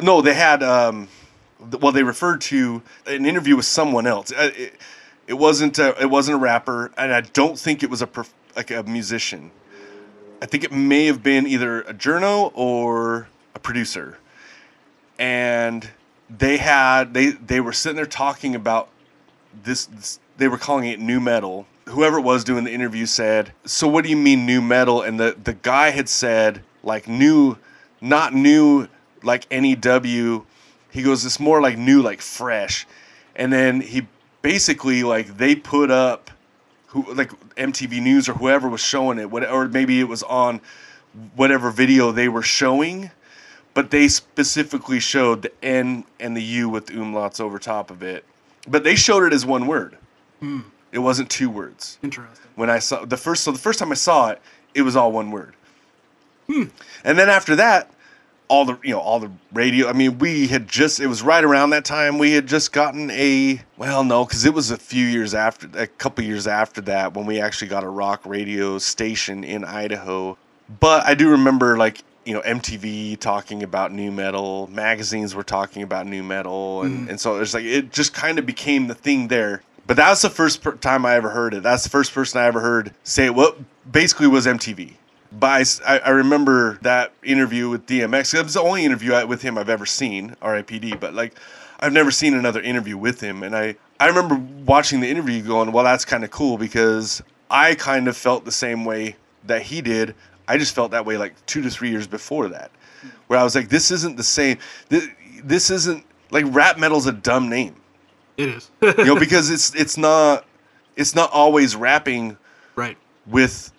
no, 0.00 0.20
they 0.20 0.34
had. 0.34 0.62
Um, 0.62 1.08
well, 1.80 1.92
they 1.92 2.02
referred 2.02 2.40
to 2.42 2.82
an 3.06 3.24
interview 3.24 3.56
with 3.56 3.64
someone 3.64 4.06
else. 4.06 4.32
Uh, 4.32 4.50
It, 4.54 4.74
it 5.26 5.34
wasn't. 5.34 5.78
A, 5.78 6.00
it 6.02 6.10
wasn't 6.10 6.36
a 6.36 6.38
rapper, 6.38 6.90
and 6.96 7.12
I 7.12 7.22
don't 7.22 7.58
think 7.58 7.82
it 7.82 7.90
was 7.90 8.02
a 8.02 8.08
like 8.56 8.70
a 8.70 8.82
musician. 8.82 9.50
I 10.42 10.46
think 10.46 10.64
it 10.64 10.72
may 10.72 11.06
have 11.06 11.22
been 11.22 11.46
either 11.46 11.82
a 11.82 11.94
journo 11.94 12.52
or 12.54 13.28
a 13.54 13.58
producer, 13.58 14.18
and 15.18 15.88
they 16.30 16.56
had 16.56 17.14
they 17.14 17.30
they 17.30 17.60
were 17.60 17.72
sitting 17.72 17.96
there 17.96 18.06
talking 18.06 18.54
about 18.54 18.88
this, 19.62 19.86
this 19.86 20.18
they 20.36 20.48
were 20.48 20.58
calling 20.58 20.88
it 20.88 21.00
new 21.00 21.20
metal. 21.20 21.66
Whoever 21.86 22.18
it 22.18 22.22
was 22.22 22.44
doing 22.44 22.64
the 22.64 22.72
interview 22.72 23.06
said 23.06 23.52
so 23.64 23.86
what 23.86 24.04
do 24.04 24.10
you 24.10 24.16
mean 24.16 24.46
new 24.46 24.60
metal? 24.60 25.02
And 25.02 25.20
the 25.20 25.36
the 25.42 25.54
guy 25.54 25.90
had 25.90 26.08
said 26.08 26.62
like 26.82 27.08
new 27.08 27.58
not 28.00 28.34
new 28.34 28.88
like 29.22 29.50
new 29.50 30.46
he 30.90 31.02
goes 31.02 31.24
it's 31.24 31.40
more 31.40 31.60
like 31.60 31.76
new 31.76 32.02
like 32.02 32.20
fresh. 32.20 32.86
And 33.36 33.52
then 33.52 33.80
he 33.80 34.06
basically 34.42 35.02
like 35.02 35.36
they 35.36 35.54
put 35.54 35.90
up 35.90 36.30
who 36.94 37.12
like 37.12 37.30
mtv 37.56 38.02
news 38.02 38.28
or 38.28 38.32
whoever 38.34 38.68
was 38.68 38.80
showing 38.80 39.18
it 39.18 39.30
what, 39.30 39.48
or 39.48 39.68
maybe 39.68 40.00
it 40.00 40.08
was 40.08 40.22
on 40.22 40.60
whatever 41.36 41.70
video 41.70 42.10
they 42.10 42.28
were 42.28 42.42
showing 42.42 43.10
but 43.74 43.90
they 43.90 44.06
specifically 44.08 45.00
showed 45.00 45.42
the 45.42 45.52
N 45.62 46.04
and 46.20 46.36
the 46.36 46.42
U 46.42 46.68
with 46.68 46.86
umlauts 46.86 47.40
over 47.40 47.58
top 47.58 47.90
of 47.90 48.02
it. 48.02 48.24
But 48.66 48.84
they 48.84 48.94
showed 48.94 49.24
it 49.24 49.32
as 49.32 49.44
one 49.44 49.66
word. 49.66 49.98
Hmm. 50.40 50.60
It 50.92 51.00
wasn't 51.00 51.28
two 51.28 51.50
words. 51.50 51.98
Interesting. 52.02 52.46
When 52.54 52.70
I 52.70 52.78
saw 52.78 53.04
the 53.04 53.16
first, 53.16 53.42
so 53.42 53.50
the 53.50 53.58
first 53.58 53.80
time 53.80 53.90
I 53.90 53.96
saw 53.96 54.30
it, 54.30 54.40
it 54.74 54.82
was 54.82 54.94
all 54.94 55.10
one 55.10 55.32
word. 55.32 55.54
Hmm. 56.46 56.64
And 57.02 57.18
then 57.18 57.28
after 57.28 57.56
that, 57.56 57.90
all 58.48 58.64
the 58.64 58.78
you 58.82 58.92
know 58.92 59.00
all 59.00 59.20
the 59.20 59.30
radio. 59.52 59.88
I 59.88 59.92
mean, 59.92 60.18
we 60.18 60.48
had 60.48 60.68
just 60.68 61.00
it 61.00 61.06
was 61.06 61.22
right 61.22 61.42
around 61.42 61.70
that 61.70 61.84
time 61.84 62.18
we 62.18 62.32
had 62.32 62.46
just 62.46 62.72
gotten 62.72 63.10
a 63.10 63.60
well 63.76 64.04
no 64.04 64.24
because 64.24 64.44
it 64.44 64.54
was 64.54 64.70
a 64.70 64.76
few 64.76 65.06
years 65.06 65.34
after 65.34 65.68
a 65.78 65.86
couple 65.86 66.24
years 66.24 66.46
after 66.46 66.80
that 66.82 67.14
when 67.14 67.26
we 67.26 67.40
actually 67.40 67.68
got 67.68 67.84
a 67.84 67.88
rock 67.88 68.24
radio 68.24 68.78
station 68.78 69.44
in 69.44 69.64
Idaho. 69.64 70.36
But 70.80 71.04
I 71.04 71.14
do 71.14 71.30
remember 71.30 71.76
like 71.76 72.02
you 72.24 72.34
know 72.34 72.40
MTV 72.42 73.18
talking 73.18 73.62
about 73.62 73.92
new 73.92 74.10
metal, 74.10 74.68
magazines 74.68 75.34
were 75.34 75.42
talking 75.42 75.82
about 75.82 76.06
new 76.06 76.22
metal, 76.22 76.82
and, 76.82 77.06
mm. 77.06 77.10
and 77.10 77.20
so 77.20 77.40
it's 77.40 77.54
like 77.54 77.64
it 77.64 77.92
just 77.92 78.14
kind 78.14 78.38
of 78.38 78.46
became 78.46 78.86
the 78.86 78.94
thing 78.94 79.28
there. 79.28 79.62
But 79.86 79.96
that 79.96 80.08
was 80.08 80.22
the 80.22 80.30
first 80.30 80.62
per- 80.62 80.76
time 80.76 81.04
I 81.04 81.14
ever 81.14 81.30
heard 81.30 81.52
it. 81.52 81.62
That's 81.62 81.82
the 81.82 81.90
first 81.90 82.12
person 82.12 82.40
I 82.40 82.46
ever 82.46 82.60
heard 82.60 82.94
say. 83.04 83.30
What 83.30 83.58
basically 83.90 84.26
was 84.26 84.46
MTV. 84.46 84.94
S- 85.42 85.80
I, 85.86 85.98
I 85.98 86.10
remember 86.10 86.78
that 86.82 87.12
interview 87.22 87.68
with 87.68 87.86
DMX. 87.86 88.34
It 88.34 88.42
was 88.42 88.54
the 88.54 88.60
only 88.62 88.84
interview 88.84 89.12
I, 89.12 89.24
with 89.24 89.42
him 89.42 89.58
I've 89.58 89.68
ever 89.68 89.86
seen, 89.86 90.36
RIPD. 90.42 91.00
But 91.00 91.14
like, 91.14 91.34
I've 91.80 91.92
never 91.92 92.10
seen 92.10 92.34
another 92.34 92.60
interview 92.60 92.96
with 92.96 93.20
him. 93.20 93.42
And 93.42 93.56
I, 93.56 93.76
I 94.00 94.06
remember 94.08 94.36
watching 94.64 95.00
the 95.00 95.08
interview 95.08 95.42
going, 95.42 95.72
well, 95.72 95.84
that's 95.84 96.04
kind 96.04 96.24
of 96.24 96.30
cool 96.30 96.58
because 96.58 97.22
I 97.50 97.74
kind 97.74 98.08
of 98.08 98.16
felt 98.16 98.44
the 98.44 98.52
same 98.52 98.84
way 98.84 99.16
that 99.46 99.62
he 99.62 99.80
did. 99.80 100.14
I 100.48 100.58
just 100.58 100.74
felt 100.74 100.90
that 100.92 101.04
way 101.06 101.16
like 101.16 101.34
two 101.46 101.62
to 101.62 101.70
three 101.70 101.90
years 101.90 102.06
before 102.06 102.48
that, 102.48 102.70
where 103.28 103.38
I 103.38 103.42
was 103.44 103.54
like, 103.54 103.68
this 103.68 103.90
isn't 103.90 104.16
the 104.16 104.22
same. 104.22 104.58
This, 104.88 105.08
this 105.42 105.70
isn't 105.70 106.04
like 106.30 106.44
rap 106.48 106.78
metal's 106.78 107.06
a 107.06 107.12
dumb 107.12 107.48
name, 107.48 107.76
It 108.36 108.48
is. 108.50 108.70
you 108.82 109.04
know, 109.04 109.18
because 109.18 109.50
it's 109.50 109.74
it's 109.74 109.96
not 109.96 110.44
it's 110.96 111.14
not 111.14 111.30
always 111.32 111.76
rapping 111.76 112.36
right. 112.76 112.96
with 113.26 113.72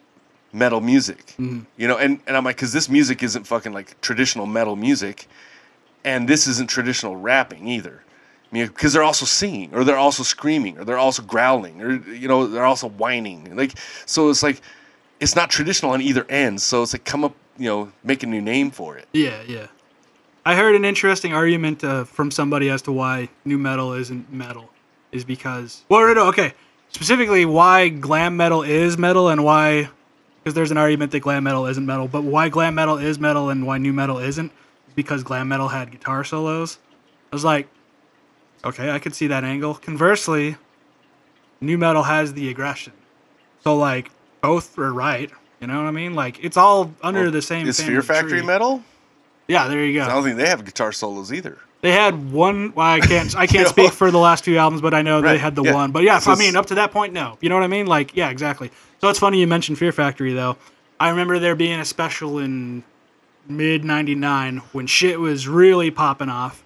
metal 0.56 0.80
music, 0.80 1.36
you 1.38 1.88
know, 1.88 1.98
and, 1.98 2.20
and 2.26 2.38
I'm 2.38 2.46
like, 2.46 2.56
because 2.56 2.72
this 2.72 2.90
music 2.90 3.22
isn't 3.22 3.46
fucking 3.46 3.74
like 3.74 4.00
traditional 4.02 4.46
metal 4.46 4.76
music, 4.76 5.28
and 6.04 6.28
this 6.28 6.48
isn't 6.48 6.70
traditional 6.70 7.16
rapping 7.18 7.68
either. 7.68 8.02
I 8.52 8.56
mean, 8.56 8.68
because 8.68 8.94
they're 8.94 9.04
also 9.04 9.26
singing, 9.26 9.74
or 9.74 9.84
they're 9.84 9.98
also 9.98 10.24
screaming, 10.24 10.78
or 10.78 10.86
they're 10.86 10.98
also 10.98 11.24
growling, 11.24 11.82
or 11.82 11.92
you 12.12 12.28
know, 12.28 12.48
they're 12.48 12.64
also 12.64 12.88
whining. 12.88 13.56
Like, 13.56 13.74
so 14.06 14.30
it's 14.30 14.44
like, 14.44 14.62
it's 15.20 15.36
not 15.36 15.50
traditional 15.50 15.92
on 15.92 16.02
either 16.02 16.26
end. 16.30 16.62
So 16.62 16.84
it's 16.84 16.94
like, 16.94 17.04
come 17.04 17.24
up, 17.26 17.36
you 17.58 17.68
know, 17.68 17.92
make 18.04 18.24
a 18.24 18.28
new 18.28 18.42
name 18.42 18.72
for 18.72 18.98
it. 18.98 19.08
Yeah, 19.14 19.42
yeah. 19.48 19.68
I 20.46 20.56
heard 20.56 20.76
an 20.76 20.86
interesting 20.86 21.34
argument 21.34 21.84
uh, 21.84 22.04
from 22.06 22.32
somebody 22.32 22.70
as 22.70 22.82
to 22.84 22.92
why 22.92 23.30
new 23.44 23.58
metal 23.58 23.94
isn't 23.94 24.32
metal, 24.32 24.70
is 25.12 25.26
because 25.26 25.84
well, 25.90 26.08
no, 26.08 26.14
no, 26.14 26.28
okay, 26.28 26.54
specifically 26.90 27.46
why 27.46 27.90
glam 27.90 28.38
metal 28.38 28.62
is 28.62 28.98
metal 28.98 29.28
and 29.28 29.44
why, 29.44 29.90
because 30.46 30.54
there's 30.54 30.70
an 30.70 30.78
argument 30.78 31.12
that 31.12 31.22
glam 31.22 31.44
metal 31.44 31.66
isn't 31.66 31.88
metal, 31.88 32.08
but 32.08 32.24
why 32.24 32.50
glam 32.50 32.76
metal 32.76 33.00
is 33.00 33.18
metal 33.18 33.50
and 33.50 33.66
why 33.66 33.80
new 33.80 33.92
metal 33.92 34.20
isn't, 34.20 34.52
is 34.88 34.94
because 34.94 35.24
glam 35.24 35.48
metal 35.48 35.70
had 35.70 35.90
guitar 35.90 36.24
solos. 36.24 36.78
I 37.32 37.36
was 37.36 37.44
like, 37.44 37.68
okay, 38.64 38.92
I 38.92 39.00
could 39.00 39.16
see 39.16 39.26
that 39.26 39.44
angle. 39.44 39.74
Conversely, 39.74 40.58
new 41.62 41.80
metal 41.80 42.04
has 42.04 42.34
the 42.36 42.48
aggression, 42.50 42.94
so 43.64 43.76
like 43.76 44.12
both 44.42 44.78
are 44.78 44.94
right. 44.94 45.32
You 45.60 45.66
know 45.66 45.82
what 45.82 45.88
I 45.88 45.92
mean? 45.92 46.14
Like 46.14 46.44
it's 46.44 46.58
all 46.58 46.94
under 47.02 47.32
the 47.32 47.42
same. 47.42 47.68
Is 47.68 47.82
Fear 47.82 48.04
Factory 48.04 48.38
tree. 48.38 48.42
metal? 48.44 48.84
Yeah, 49.48 49.68
there 49.68 49.84
you 49.84 50.00
go. 50.00 50.06
I 50.06 50.10
don't 50.10 50.24
think 50.24 50.38
they 50.38 50.48
have 50.48 50.64
guitar 50.64 50.92
solos 50.92 51.34
either. 51.34 51.58
They 51.82 51.92
had 51.92 52.32
one. 52.32 52.72
Well, 52.76 52.86
I 52.86 53.00
can't. 53.00 53.36
I 53.36 53.48
can't 53.48 53.68
speak 53.76 53.92
for 53.94 54.12
the 54.12 54.20
last 54.20 54.44
two 54.44 54.58
albums, 54.58 54.82
but 54.84 54.94
I 54.94 55.02
know 55.02 55.22
they 55.22 55.40
had 55.40 55.56
the 55.56 55.64
yeah. 55.64 55.74
one. 55.74 55.92
But 55.92 56.04
yeah, 56.04 56.20
So 56.20 56.32
I 56.32 56.36
mean, 56.36 56.56
up 56.56 56.68
to 56.68 56.76
that 56.76 56.92
point, 56.92 57.14
no. 57.14 57.40
You 57.42 57.50
know 57.50 57.56
what 57.56 57.64
I 57.64 57.68
mean? 57.68 57.88
Like, 57.88 58.16
yeah, 58.16 58.30
exactly. 58.30 58.70
So 59.02 59.10
it's 59.10 59.20
funny 59.20 59.40
you 59.40 59.48
mentioned 59.48 59.78
Fear 59.78 59.92
Factory 59.92 60.34
though. 60.34 60.58
I 61.00 61.10
remember 61.10 61.40
there 61.40 61.56
being 61.56 61.80
a 61.80 61.86
special 61.86 62.40
in 62.40 62.84
mid 63.48 63.84
'99 63.84 64.58
when 64.72 64.88
shit 64.88 65.20
was 65.20 65.48
really 65.48 65.92
popping 65.92 66.30
off. 66.30 66.64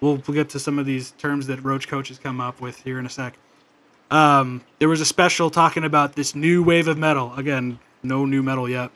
We'll, 0.00 0.22
we'll 0.26 0.34
get 0.34 0.50
to 0.50 0.58
some 0.58 0.78
of 0.78 0.86
these 0.86 1.12
terms 1.12 1.46
that 1.46 1.64
Roach 1.64 1.88
Coach 1.88 2.08
has 2.08 2.18
come 2.18 2.40
up 2.40 2.60
with 2.60 2.82
here 2.82 2.98
in 2.98 3.06
a 3.06 3.10
sec. 3.10 3.38
Um, 4.10 4.62
there 4.78 4.88
was 4.88 5.00
a 5.00 5.06
special 5.06 5.50
talking 5.50 5.84
about 5.84 6.14
this 6.14 6.34
new 6.34 6.62
wave 6.62 6.88
of 6.88 6.98
metal. 6.98 7.32
Again, 7.34 7.78
no 8.02 8.26
new 8.26 8.42
metal 8.42 8.68
yet, 8.68 8.90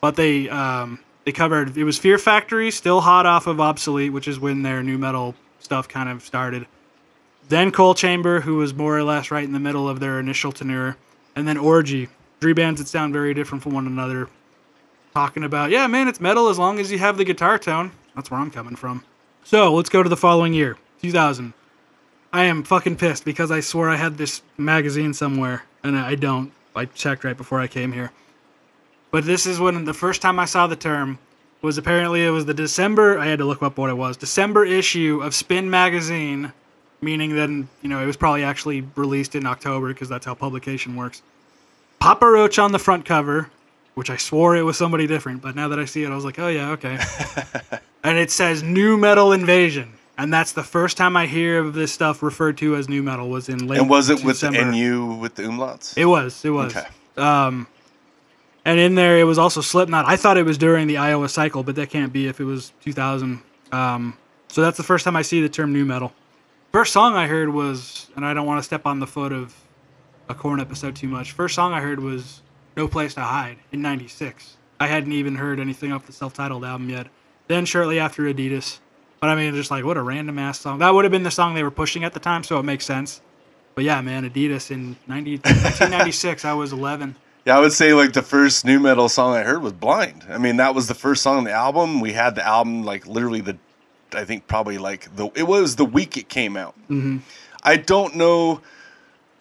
but 0.00 0.16
they 0.16 0.48
um, 0.48 0.98
they 1.24 1.32
covered. 1.32 1.76
It 1.76 1.84
was 1.84 1.98
Fear 1.98 2.18
Factory, 2.18 2.70
still 2.70 3.02
hot 3.02 3.26
off 3.26 3.46
of 3.46 3.60
Obsolete, 3.60 4.12
which 4.12 4.26
is 4.28 4.40
when 4.40 4.62
their 4.62 4.82
new 4.82 4.96
metal 4.96 5.34
stuff 5.58 5.88
kind 5.88 6.08
of 6.08 6.22
started. 6.22 6.66
Then 7.48 7.70
Coal 7.70 7.94
Chamber, 7.94 8.40
who 8.40 8.56
was 8.56 8.74
more 8.74 8.96
or 8.96 9.04
less 9.04 9.30
right 9.30 9.44
in 9.44 9.52
the 9.52 9.60
middle 9.60 9.88
of 9.88 10.00
their 10.00 10.18
initial 10.18 10.52
tenure, 10.52 10.96
and 11.36 11.46
then 11.46 11.58
Orgy, 11.58 12.08
three 12.40 12.54
bands 12.54 12.80
that 12.80 12.88
sound 12.88 13.12
very 13.12 13.34
different 13.34 13.62
from 13.62 13.74
one 13.74 13.86
another. 13.86 14.28
Talking 15.14 15.44
about, 15.44 15.70
yeah, 15.70 15.86
man, 15.86 16.08
it's 16.08 16.20
metal 16.20 16.48
as 16.48 16.58
long 16.58 16.78
as 16.78 16.90
you 16.90 16.98
have 16.98 17.16
the 17.16 17.24
guitar 17.24 17.58
tone. 17.58 17.92
That's 18.14 18.30
where 18.30 18.40
I'm 18.40 18.50
coming 18.50 18.76
from. 18.76 19.04
So 19.44 19.72
let's 19.72 19.88
go 19.88 20.02
to 20.02 20.08
the 20.08 20.16
following 20.16 20.52
year, 20.52 20.76
2000. 21.02 21.52
I 22.32 22.44
am 22.44 22.64
fucking 22.64 22.96
pissed 22.96 23.24
because 23.24 23.50
I 23.50 23.60
swore 23.60 23.88
I 23.88 23.96
had 23.96 24.18
this 24.18 24.42
magazine 24.58 25.14
somewhere, 25.14 25.62
and 25.82 25.96
I 25.96 26.16
don't. 26.16 26.52
I 26.74 26.86
checked 26.86 27.24
right 27.24 27.36
before 27.36 27.60
I 27.60 27.66
came 27.66 27.92
here. 27.92 28.10
But 29.10 29.24
this 29.24 29.46
is 29.46 29.60
when 29.60 29.84
the 29.84 29.94
first 29.94 30.20
time 30.20 30.38
I 30.38 30.44
saw 30.44 30.66
the 30.66 30.76
term 30.76 31.18
was 31.62 31.78
apparently 31.78 32.24
it 32.24 32.30
was 32.30 32.44
the 32.44 32.52
December. 32.52 33.18
I 33.18 33.26
had 33.26 33.38
to 33.38 33.46
look 33.46 33.62
up 33.62 33.78
what 33.78 33.88
it 33.88 33.96
was. 33.96 34.16
December 34.16 34.64
issue 34.64 35.20
of 35.22 35.34
Spin 35.34 35.70
magazine, 35.70 36.52
meaning 37.00 37.34
then 37.34 37.68
you 37.82 37.88
know 37.88 38.02
it 38.02 38.06
was 38.06 38.16
probably 38.16 38.44
actually 38.44 38.82
released 38.96 39.34
in 39.34 39.46
October 39.46 39.88
because 39.88 40.08
that's 40.08 40.26
how 40.26 40.34
publication 40.34 40.96
works. 40.96 41.22
Papa 41.98 42.26
Roach 42.26 42.58
on 42.58 42.72
the 42.72 42.78
front 42.78 43.04
cover, 43.04 43.50
which 43.94 44.10
I 44.10 44.16
swore 44.16 44.56
it 44.56 44.62
was 44.62 44.76
somebody 44.76 45.06
different, 45.06 45.42
but 45.42 45.56
now 45.56 45.68
that 45.68 45.78
I 45.78 45.84
see 45.84 46.04
it, 46.04 46.10
I 46.10 46.14
was 46.14 46.24
like, 46.24 46.38
oh 46.38 46.48
yeah, 46.48 46.70
okay. 46.72 46.98
and 48.04 48.18
it 48.18 48.30
says 48.30 48.62
New 48.62 48.96
Metal 48.96 49.32
Invasion, 49.32 49.92
and 50.18 50.32
that's 50.32 50.52
the 50.52 50.62
first 50.62 50.96
time 50.96 51.16
I 51.16 51.26
hear 51.26 51.58
of 51.58 51.74
this 51.74 51.92
stuff 51.92 52.22
referred 52.22 52.58
to 52.58 52.76
as 52.76 52.88
new 52.88 53.02
metal 53.02 53.28
was 53.28 53.48
in 53.48 53.66
late. 53.66 53.80
And 53.80 53.88
was 53.88 54.08
it 54.10 54.24
with 54.24 54.40
December. 54.40 54.70
NU 54.70 55.14
with 55.14 55.34
the 55.34 55.44
umlauts? 55.44 55.96
It 55.96 56.06
was. 56.06 56.44
It 56.44 56.50
was. 56.50 56.76
Okay. 56.76 56.86
Um, 57.16 57.66
and 58.64 58.80
in 58.80 58.96
there, 58.96 59.18
it 59.18 59.24
was 59.24 59.38
also 59.38 59.60
Slipknot. 59.60 60.06
I 60.06 60.16
thought 60.16 60.36
it 60.36 60.44
was 60.44 60.58
during 60.58 60.88
the 60.88 60.96
Iowa 60.96 61.28
cycle, 61.28 61.62
but 61.62 61.76
that 61.76 61.88
can't 61.88 62.12
be 62.12 62.26
if 62.26 62.40
it 62.40 62.44
was 62.44 62.72
2000. 62.82 63.40
Um, 63.72 64.18
so 64.48 64.60
that's 64.60 64.76
the 64.76 64.82
first 64.82 65.04
time 65.04 65.14
I 65.16 65.22
see 65.22 65.40
the 65.40 65.48
term 65.48 65.72
new 65.72 65.84
metal. 65.84 66.12
First 66.76 66.92
song 66.92 67.14
I 67.14 67.26
heard 67.26 67.48
was, 67.48 68.10
and 68.16 68.26
I 68.26 68.34
don't 68.34 68.44
want 68.44 68.58
to 68.58 68.62
step 68.62 68.84
on 68.84 69.00
the 69.00 69.06
foot 69.06 69.32
of 69.32 69.54
a 70.28 70.34
Korn 70.34 70.60
episode 70.60 70.94
too 70.94 71.08
much. 71.08 71.32
First 71.32 71.54
song 71.54 71.72
I 71.72 71.80
heard 71.80 72.00
was 72.00 72.42
"No 72.76 72.86
Place 72.86 73.14
to 73.14 73.22
Hide" 73.22 73.56
in 73.72 73.80
'96. 73.80 74.58
I 74.78 74.86
hadn't 74.86 75.12
even 75.12 75.36
heard 75.36 75.58
anything 75.58 75.90
off 75.90 76.04
the 76.04 76.12
self-titled 76.12 76.66
album 76.66 76.90
yet. 76.90 77.06
Then 77.48 77.64
shortly 77.64 77.98
after 77.98 78.24
Adidas. 78.24 78.80
But 79.20 79.30
I 79.30 79.36
mean, 79.36 79.54
just 79.54 79.70
like 79.70 79.86
what 79.86 79.96
a 79.96 80.02
random 80.02 80.38
ass 80.38 80.60
song. 80.60 80.80
That 80.80 80.92
would 80.92 81.06
have 81.06 81.12
been 81.12 81.22
the 81.22 81.30
song 81.30 81.54
they 81.54 81.62
were 81.62 81.70
pushing 81.70 82.04
at 82.04 82.12
the 82.12 82.20
time, 82.20 82.44
so 82.44 82.58
it 82.58 82.64
makes 82.64 82.84
sense. 82.84 83.22
But 83.74 83.84
yeah, 83.84 84.02
man, 84.02 84.28
Adidas 84.28 84.70
in 84.70 84.96
90, 85.06 85.38
1996, 85.38 86.44
I 86.44 86.52
was 86.52 86.74
11. 86.74 87.16
Yeah, 87.46 87.56
I 87.56 87.60
would 87.60 87.72
say 87.72 87.94
like 87.94 88.12
the 88.12 88.20
first 88.20 88.66
new 88.66 88.80
metal 88.80 89.08
song 89.08 89.34
I 89.34 89.44
heard 89.44 89.62
was 89.62 89.72
"Blind." 89.72 90.26
I 90.28 90.36
mean, 90.36 90.58
that 90.58 90.74
was 90.74 90.88
the 90.88 90.94
first 90.94 91.22
song 91.22 91.38
on 91.38 91.44
the 91.44 91.52
album. 91.52 92.02
We 92.02 92.12
had 92.12 92.34
the 92.34 92.46
album 92.46 92.84
like 92.84 93.06
literally 93.06 93.40
the, 93.40 93.56
I 94.18 94.24
think 94.24 94.46
probably 94.46 94.78
like 94.78 95.14
the 95.16 95.30
it 95.34 95.44
was 95.44 95.76
the 95.76 95.84
week 95.84 96.16
it 96.16 96.28
came 96.28 96.56
out. 96.56 96.74
Mm-hmm. 96.88 97.18
I 97.62 97.76
don't 97.76 98.14
know 98.16 98.60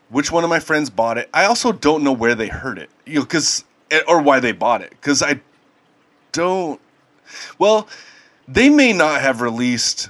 which 0.09 0.31
one 0.31 0.43
of 0.43 0.49
my 0.49 0.59
friends 0.59 0.89
bought 0.89 1.17
it. 1.17 1.29
I 1.33 1.45
also 1.45 1.71
don't 1.71 2.03
know 2.03 2.13
where 2.13 2.35
they 2.35 2.47
heard 2.47 2.77
it, 2.77 2.89
you 3.05 3.15
know, 3.15 3.21
because 3.21 3.65
or 4.07 4.21
why 4.21 4.39
they 4.39 4.51
bought 4.51 4.81
it, 4.81 4.91
because 4.91 5.21
I 5.21 5.39
don't. 6.31 6.79
Well, 7.57 7.87
they 8.47 8.69
may 8.69 8.93
not 8.93 9.21
have 9.21 9.41
released 9.41 10.09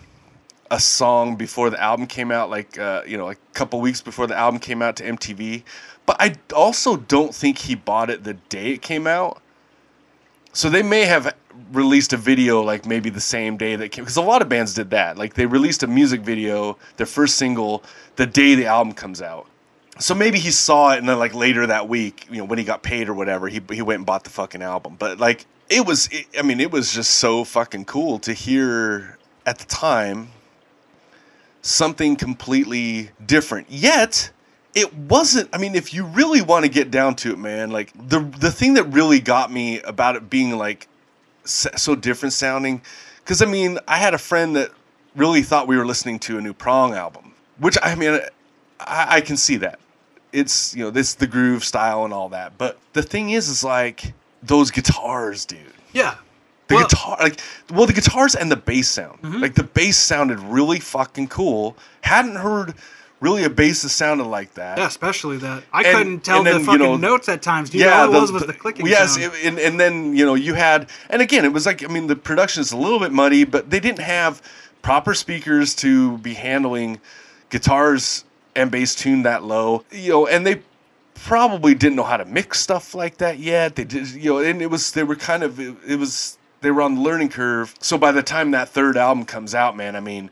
a 0.72 0.80
song 0.80 1.36
before 1.36 1.70
the 1.70 1.82
album 1.82 2.08
came 2.08 2.32
out, 2.32 2.50
like 2.50 2.78
uh, 2.78 3.04
you 3.06 3.18
know, 3.18 3.26
like 3.26 3.38
a 3.38 3.54
couple 3.54 3.80
weeks 3.80 4.02
before 4.02 4.28
the 4.28 4.36
album 4.36 4.60
came 4.60 4.82
out 4.82 4.96
to 4.98 5.04
MTV. 5.04 5.64
But 6.06 6.18
I 6.20 6.36
also 6.56 6.98
don't 6.98 7.34
think 7.34 7.60
he 7.60 7.76
bought 7.76 8.10
it 8.10 8.24
the 8.24 8.36
day 8.36 8.72
it 8.72 8.82
came 8.82 9.08
out. 9.08 9.42
So 10.54 10.70
they 10.70 10.84
may 10.84 11.06
have 11.06 11.36
released 11.72 12.14
a 12.14 12.18
video 12.18 12.62
like 12.62 12.86
maybe 12.86 13.10
the 13.10 13.22
same 13.22 13.58
day 13.58 13.76
that 13.76 13.92
came 13.92 14.04
because 14.04 14.18
a 14.18 14.22
lot 14.22 14.42
of 14.42 14.50
bands 14.50 14.74
did 14.74 14.90
that. 14.92 15.18
Like 15.18 15.34
they 15.34 15.46
released 15.46 15.84
a 15.84 15.88
music 15.88 16.22
video, 16.22 16.78
their 16.98 17.06
first 17.06 17.36
single, 17.36 17.84
the 18.16 18.26
day 18.26 18.56
the 18.56 18.66
album 18.66 18.94
comes 18.94 19.22
out. 19.22 19.48
So 19.98 20.14
maybe 20.14 20.40
he 20.40 20.52
saw 20.52 20.94
it 20.94 21.00
and 21.00 21.08
then 21.08 21.20
like 21.20 21.34
later 21.34 21.68
that 21.68 21.88
week, 21.88 22.28
you 22.30 22.38
know, 22.38 22.46
when 22.46 22.60
he 22.60 22.66
got 22.66 22.84
paid 22.84 23.08
or 23.08 23.14
whatever, 23.14 23.48
he 23.48 23.62
he 23.72 23.82
went 23.82 24.00
and 24.00 24.06
bought 24.06 24.24
the 24.24 24.30
fucking 24.30 24.62
album. 24.62 24.96
But 24.98 25.20
like 25.20 25.46
it 25.70 25.86
was 25.86 26.08
it, 26.12 26.28
I 26.38 26.42
mean, 26.42 26.60
it 26.60 26.72
was 26.72 26.94
just 26.94 27.12
so 27.12 27.44
fucking 27.44 27.86
cool 27.86 28.20
to 28.20 28.34
hear 28.34 29.18
at 29.46 29.60
the 29.60 29.66
time 29.66 30.30
something 31.62 32.16
completely 32.16 33.12
different. 33.26 33.68
Yet 33.70 34.32
it 34.76 34.94
wasn't 34.94 35.50
i 35.54 35.58
mean 35.58 35.74
if 35.74 35.94
you 35.94 36.04
really 36.04 36.42
want 36.42 36.66
to 36.66 36.70
get 36.70 36.92
down 36.92 37.16
to 37.16 37.32
it 37.32 37.40
man 37.40 37.72
like 37.72 37.92
the 38.10 38.20
the 38.40 38.52
thing 38.52 38.74
that 38.74 38.84
really 38.84 39.22
got 39.22 39.52
me 39.52 39.80
about 39.82 40.18
it 40.18 40.30
being 40.30 40.58
like 40.58 40.88
so 41.46 41.96
different 41.96 42.34
sounding? 42.34 42.82
Because 43.24 43.42
i 43.42 43.46
mean 43.46 43.80
i 43.88 43.98
had 43.98 44.14
a 44.14 44.18
friend 44.20 44.56
that 44.56 44.70
really 45.16 45.42
thought 45.42 45.68
we 45.68 45.78
were 45.78 45.86
listening 45.86 46.20
to 46.20 46.38
a 46.38 46.42
new 46.42 46.54
prong 46.54 46.94
album 46.94 47.34
which 47.60 47.78
i 47.82 47.96
mean 47.96 48.20
i, 48.80 49.16
I 49.18 49.22
can 49.22 49.38
see 49.38 49.56
that. 49.58 49.80
It's 50.34 50.76
you 50.76 50.84
know 50.84 50.92
this 50.92 51.14
the 51.16 51.28
groove 51.28 51.64
style 51.64 52.04
and 52.06 52.14
all 52.14 52.30
that 52.30 52.58
but 52.58 52.78
the 52.94 53.02
thing 53.02 53.30
is 53.32 53.48
is 53.50 53.64
like 53.64 54.14
those 54.44 54.70
guitars 54.70 55.46
dude. 55.46 55.60
Yeah. 55.94 56.16
the 56.68 56.76
Well- 56.76 56.88
guitar 56.88 57.18
like 57.22 57.40
well 57.74 57.86
the 57.86 57.94
guitars 57.94 58.36
and 58.36 58.52
the 58.52 58.58
bass 58.58 58.90
sound. 58.90 59.22
Mm-hmm. 59.22 59.42
Like 59.42 59.56
the 59.56 59.64
bass 59.64 59.98
sounded 59.98 60.40
really 60.40 60.80
fucking 60.80 61.30
cool. 61.30 61.78
Hadn't 62.02 62.36
heard 62.36 62.74
really 63.22 63.44
a 63.46 63.50
bass 63.50 63.82
that 63.84 63.90
sounded 63.90 64.26
like 64.26 64.54
that 64.56 64.78
Yeah, 64.78 64.88
especially 64.88 65.38
that. 65.38 65.64
I 65.72 65.84
And- 65.84 65.98
couldn't 65.98 66.20
tell 66.26 66.38
and 66.40 66.48
the 66.48 66.52
then, 66.52 66.60
you 66.62 66.66
fucking 66.66 66.82
know, 66.82 66.98
notes 66.98 67.30
at 67.30 67.42
times, 67.42 67.70
dude. 67.70 67.88
All 67.88 68.14
it 68.14 68.20
was 68.20 68.32
was 68.32 68.44
the 68.46 68.54
clicking 68.54 68.86
yes 68.88 69.18
it- 69.18 69.32
and, 69.44 69.58
and 69.58 69.80
then 69.80 70.16
you 70.16 70.26
know 70.26 70.36
you 70.36 70.54
had 70.54 70.90
and 71.10 71.22
again 71.22 71.46
it 71.46 71.54
was 71.54 71.66
like 71.66 71.84
i 71.84 71.88
mean 71.88 72.08
the 72.08 72.16
production 72.16 72.62
is 72.62 72.72
a 72.72 72.78
little 72.78 73.00
bit 73.00 73.12
muddy 73.12 73.44
but 73.46 73.70
they 73.70 73.80
didn't 73.80 74.00
have 74.00 74.42
proper 74.82 75.14
speakers 75.14 75.74
to 75.76 76.18
be 76.20 76.34
handling 76.34 77.00
guitars 77.50 78.26
and 78.56 78.70
bass 78.72 78.94
tuned 78.96 79.26
that 79.26 79.44
low 79.44 79.84
you 79.92 80.12
know 80.12 80.28
and 80.28 80.46
they 80.46 80.62
probably 81.14 81.74
didn't 81.74 81.96
know 81.96 82.04
how 82.04 82.18
to 82.18 82.26
mix 82.26 82.60
stuff 82.60 82.94
like 82.94 83.18
that 83.18 83.40
yet 83.40 83.76
they 83.76 83.84
did 83.86 84.08
you 84.12 84.32
know 84.34 84.38
and 84.40 84.62
it 84.62 84.68
was 84.70 84.92
they 84.92 85.04
were 85.04 85.16
kind 85.16 85.44
of 85.44 85.60
it, 85.60 85.76
it 85.88 85.96
was 85.98 86.38
they 86.62 86.72
were 86.72 86.82
on 86.82 86.96
the 86.96 87.02
learning 87.02 87.30
curve 87.30 87.74
so 87.80 87.98
by 87.98 88.12
the 88.12 88.22
time 88.24 88.52
that 88.52 88.68
third 88.70 88.98
album 88.98 89.24
comes 89.26 89.56
out 89.56 89.78
man 89.78 89.96
i 89.96 90.00
mean 90.00 90.30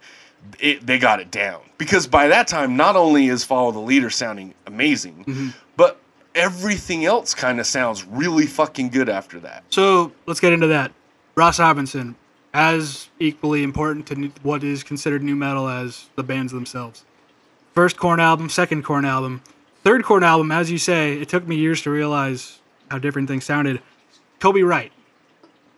it, 0.60 0.86
they 0.86 1.00
got 1.00 1.20
it 1.20 1.32
down 1.32 1.62
because 1.78 2.08
by 2.08 2.28
that 2.28 2.48
time 2.48 2.76
not 2.78 2.96
only 2.96 3.28
is 3.28 3.44
follow 3.44 3.72
the 3.72 3.80
leader 3.80 4.10
sounding 4.10 4.54
amazing 4.68 5.26
mm-hmm. 5.26 5.50
but 5.76 6.00
everything 6.36 7.06
else 7.06 7.34
kind 7.34 7.60
of 7.60 7.66
sounds 7.66 8.04
really 8.06 8.46
fucking 8.46 8.90
good 8.90 9.10
after 9.10 9.40
that 9.40 9.64
So 9.70 10.12
let's 10.26 10.40
get 10.40 10.54
into 10.54 10.68
that. 10.68 10.92
Ross 11.36 11.60
Robinson, 11.60 12.16
as 12.54 13.10
equally 13.20 13.64
important 13.64 14.06
to 14.08 14.32
what 14.44 14.64
is 14.64 14.84
considered 14.84 15.24
nu 15.24 15.36
metal 15.36 15.68
as 15.68 16.10
the 16.16 16.24
bands 16.24 16.54
themselves. 16.54 17.06
First 17.74 17.98
Korn 17.98 18.20
album, 18.20 18.50
second 18.50 18.84
Korn 18.84 19.04
album, 19.04 19.42
third 19.84 20.04
Korn 20.04 20.24
album. 20.24 20.52
As 20.52 20.70
you 20.70 20.78
say, 20.78 21.14
it 21.20 21.28
took 21.28 21.48
me 21.48 21.56
years 21.56 21.82
to 21.84 21.90
realize 21.90 22.60
how 22.92 23.00
different 23.00 23.28
things 23.28 23.46
sounded. 23.46 23.82
Toby 24.40 24.62
Wright, 24.62 24.92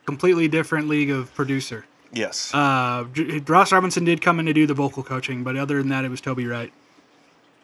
completely 0.06 0.49
different 0.49 0.89
league 0.89 1.10
of 1.10 1.34
producer. 1.34 1.86
Yes 2.13 2.54
Uh, 2.54 3.06
Ross 3.48 3.72
Robinson 3.72 4.04
did 4.06 4.22
come 4.22 4.39
in 4.39 4.46
to 4.46 4.54
do 4.54 4.65
the 4.68 4.74
vocal 4.74 5.04
coaching, 5.04 5.44
but 5.44 5.56
other 5.58 5.78
than 5.80 5.89
that, 5.89 6.06
it 6.06 6.10
was 6.10 6.22
Toby 6.22 6.46
Wright. 6.48 6.72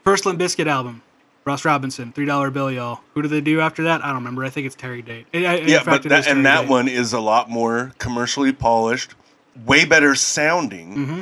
First 0.03 0.25
Limp 0.25 0.39
Bizkit 0.39 0.67
album, 0.67 1.01
Ross 1.45 1.63
Robinson, 1.65 2.11
Three 2.11 2.25
Dollar 2.25 2.49
Bill, 2.51 2.71
y'all. 2.71 3.01
Who 3.13 3.21
do 3.21 3.27
they 3.27 3.41
do 3.41 3.61
after 3.61 3.83
that? 3.83 4.03
I 4.03 4.07
don't 4.07 4.15
remember. 4.17 4.43
I 4.43 4.49
think 4.49 4.65
it's 4.67 4.75
Terry 4.75 5.01
Date. 5.01 5.27
I- 5.33 5.37
I- 5.45 5.53
in 5.55 5.67
yeah 5.67 5.77
fact, 5.83 6.03
but 6.03 6.09
that, 6.09 6.27
and 6.27 6.45
that 6.45 6.61
Date. 6.61 6.69
one 6.69 6.87
is 6.87 7.13
a 7.13 7.19
lot 7.19 7.49
more 7.49 7.91
commercially 7.99 8.51
polished 8.53 9.15
way 9.65 9.85
better 9.85 10.15
sounding 10.15 10.95
Mm-hmm. 10.95 11.21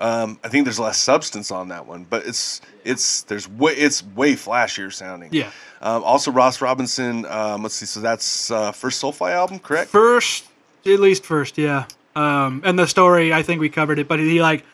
um, 0.00 0.38
i 0.44 0.48
think 0.48 0.64
there's 0.64 0.80
less 0.80 0.98
substance 0.98 1.50
on 1.52 1.68
that 1.68 1.86
one 1.86 2.04
but 2.10 2.26
it's 2.26 2.60
it's 2.84 3.22
there's 3.22 3.48
way 3.48 3.72
it's 3.72 4.02
way 4.04 4.34
flashier 4.34 4.92
sounding 4.92 5.28
Yeah. 5.32 5.50
um, 5.80 6.02
also 6.02 6.30
ross 6.32 6.60
robinson 6.60 7.24
um, 7.26 7.62
let's 7.62 7.76
see 7.76 7.86
so 7.86 8.00
that's 8.00 8.50
uh, 8.50 8.72
first 8.72 9.00
soulfly 9.02 9.30
album 9.32 9.60
correct 9.60 9.90
First, 9.90 10.44
at 10.86 11.00
least 11.00 11.24
first, 11.24 11.58
yeah. 11.58 11.86
Um, 12.16 12.62
and 12.64 12.78
the 12.78 12.86
story, 12.86 13.32
I 13.32 13.42
think 13.42 13.60
we 13.60 13.68
covered 13.68 13.98
it, 13.98 14.08
but 14.08 14.18
he 14.18 14.40
like 14.42 14.64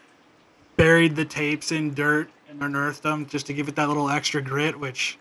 buried 0.76 1.16
the 1.16 1.24
tapes 1.24 1.72
in 1.72 1.94
dirt 1.94 2.30
and 2.48 2.62
unearthed 2.62 3.02
them 3.02 3.26
just 3.26 3.46
to 3.46 3.54
give 3.54 3.68
it 3.68 3.76
that 3.76 3.88
little 3.88 4.08
extra 4.08 4.40
grit, 4.42 4.78
which 4.78 5.18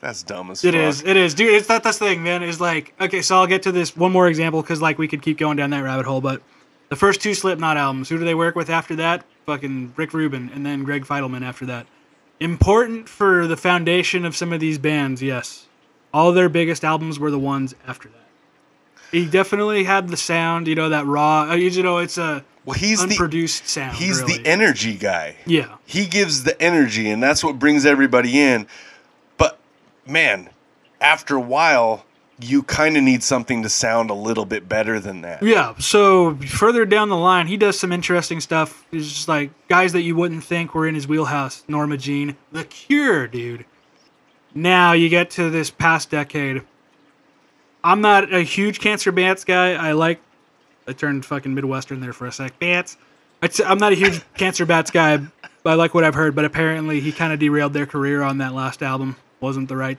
that's 0.00 0.22
dumb 0.22 0.50
as 0.50 0.64
It 0.64 0.72
fuck. 0.74 0.80
is. 0.80 1.02
It 1.02 1.16
is, 1.16 1.34
dude. 1.34 1.54
It's 1.54 1.66
that. 1.68 1.82
That's 1.82 1.98
the 1.98 2.06
thing, 2.06 2.22
man. 2.22 2.42
Is 2.42 2.60
like, 2.60 2.94
okay, 3.00 3.22
so 3.22 3.36
I'll 3.36 3.46
get 3.46 3.62
to 3.62 3.72
this 3.72 3.96
one 3.96 4.12
more 4.12 4.28
example 4.28 4.62
because 4.62 4.80
like 4.82 4.98
we 4.98 5.08
could 5.08 5.22
keep 5.22 5.38
going 5.38 5.56
down 5.56 5.70
that 5.70 5.82
rabbit 5.82 6.06
hole. 6.06 6.20
But 6.20 6.42
the 6.88 6.96
first 6.96 7.20
two 7.20 7.34
Slipknot 7.34 7.76
albums, 7.76 8.08
who 8.08 8.18
do 8.18 8.24
they 8.24 8.34
work 8.34 8.54
with 8.54 8.70
after 8.70 8.96
that? 8.96 9.24
Fucking 9.46 9.94
Rick 9.96 10.12
Rubin 10.14 10.50
and 10.54 10.64
then 10.64 10.84
Greg 10.84 11.04
Fidelman 11.04 11.42
after 11.42 11.66
that. 11.66 11.86
Important 12.40 13.08
for 13.08 13.46
the 13.48 13.56
foundation 13.56 14.24
of 14.24 14.36
some 14.36 14.52
of 14.52 14.60
these 14.60 14.78
bands, 14.78 15.20
yes. 15.22 15.66
All 16.14 16.32
their 16.32 16.48
biggest 16.48 16.84
albums 16.84 17.18
were 17.18 17.30
the 17.30 17.38
ones 17.38 17.74
after 17.86 18.08
that. 18.08 18.27
He 19.10 19.26
definitely 19.26 19.84
had 19.84 20.08
the 20.08 20.16
sound, 20.16 20.68
you 20.68 20.74
know, 20.74 20.88
that 20.90 21.06
raw. 21.06 21.50
uh, 21.50 21.54
You 21.54 21.82
know, 21.82 21.98
it's 21.98 22.18
a 22.18 22.44
well 22.64 22.74
he's 22.78 22.98
the 22.98 23.10
unproduced 23.10 23.66
sound. 23.68 23.96
he's 23.96 24.20
really. 24.20 24.38
the 24.38 24.46
energy 24.46 24.94
guy 24.94 25.36
yeah. 25.46 25.76
he 25.86 26.04
gives 26.04 26.42
the 26.44 26.60
energy 26.60 27.08
and 27.08 27.22
that's 27.22 27.42
what 27.42 27.58
brings 27.58 27.86
everybody 27.86 28.38
in 28.38 28.66
but 29.38 29.58
man 30.06 30.50
after 31.00 31.34
a 31.34 31.40
while 31.40 32.04
you 32.40 32.62
kind 32.62 32.98
of 32.98 33.02
need 33.02 33.22
something 33.22 33.62
to 33.62 33.70
sound 33.70 34.10
a 34.10 34.14
little 34.14 34.44
bit 34.44 34.68
better 34.68 35.00
than 35.00 35.22
that 35.22 35.42
Yeah. 35.42 35.74
So 35.78 36.36
further 36.36 36.84
down 36.84 37.08
the 37.08 37.16
line, 37.16 37.46
he 37.46 37.56
does 37.56 37.78
some 37.78 37.90
interesting 37.90 38.38
stuff. 38.40 38.84
It's 38.92 39.08
just 39.08 39.28
like 39.28 39.50
guys 39.68 39.92
that 39.94 40.02
you 40.02 40.14
wouldn't 40.14 40.44
think 40.44 40.74
were 40.74 40.86
in 40.86 40.94
his 40.94 41.08
wheelhouse. 41.08 41.64
Norma 41.68 41.96
Jean, 41.96 42.36
The 42.52 42.64
Cure, 42.64 43.26
dude. 43.26 43.64
Now 44.54 44.92
you 44.92 45.08
get 45.08 45.30
to 45.32 45.50
this 45.50 45.70
past 45.70 46.10
decade. 46.10 46.62
I'm 47.84 48.00
not 48.00 48.32
a 48.32 48.40
huge 48.40 48.80
Cancer 48.80 49.12
Bats 49.12 49.44
guy. 49.44 49.72
I 49.74 49.92
like. 49.92 50.20
I 50.86 50.92
turned 50.92 51.24
fucking 51.24 51.54
Midwestern 51.54 52.00
there 52.00 52.12
for 52.12 52.26
a 52.26 52.32
sec. 52.32 52.58
Bats. 52.58 52.96
I'd 53.42 53.52
say- 53.54 53.64
I'm 53.64 53.78
not 53.78 53.92
a 53.92 53.94
huge 53.94 54.20
Cancer 54.36 54.66
Bats 54.66 54.90
guy. 54.90 55.18
But 55.62 55.70
I 55.70 55.74
like 55.74 55.92
what 55.92 56.04
I've 56.04 56.14
heard, 56.14 56.34
but 56.34 56.44
apparently 56.44 57.00
he 57.00 57.12
kind 57.12 57.32
of 57.32 57.38
derailed 57.40 57.72
their 57.72 57.84
career 57.86 58.22
on 58.22 58.38
that 58.38 58.54
last 58.54 58.82
album. 58.82 59.16
Wasn't 59.40 59.68
the 59.68 59.76
right, 59.76 59.98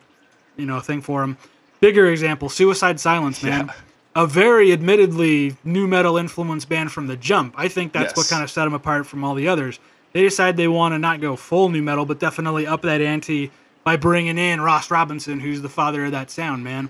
you 0.58 0.65
know, 0.65 0.80
thing 0.80 1.02
for 1.02 1.22
him. 1.22 1.38
Bigger 1.80 2.08
example, 2.08 2.50
Suicide 2.50 3.00
Silence, 3.00 3.44
man. 3.44 3.68
Yeah. 3.68 3.74
A 4.15 4.26
very 4.26 4.72
admittedly 4.74 5.56
nu 5.63 5.86
metal 5.86 6.18
influenced 6.18 6.68
band 6.70 6.92
from 6.92 7.08
the 7.08 7.15
jump. 7.15 7.54
I 7.58 7.68
think 7.68 7.94
that's 7.94 8.15
what 8.18 8.28
kind 8.28 8.44
of 8.44 8.50
set 8.50 8.63
them 8.65 8.74
apart 8.74 9.06
from 9.06 9.24
all 9.24 9.36
the 9.36 9.48
others. 9.48 9.80
They 10.13 10.24
decide 10.24 10.58
they 10.58 10.68
want 10.68 10.94
to 10.94 11.00
not 11.00 11.22
go 11.22 11.36
full 11.36 11.70
nu 11.70 11.82
metal, 11.82 12.06
but 12.06 12.20
definitely 12.20 12.65
up 12.65 12.82
that 12.82 13.02
ante 13.02 13.52
by 13.84 13.96
bringing 13.98 14.38
in 14.38 14.60
Ross 14.62 14.89
Robinson, 14.89 15.39
who's 15.39 15.62
the 15.62 15.70
father 15.70 16.06
of 16.06 16.12
that 16.13 16.32
sound, 16.32 16.63
man. 16.63 16.90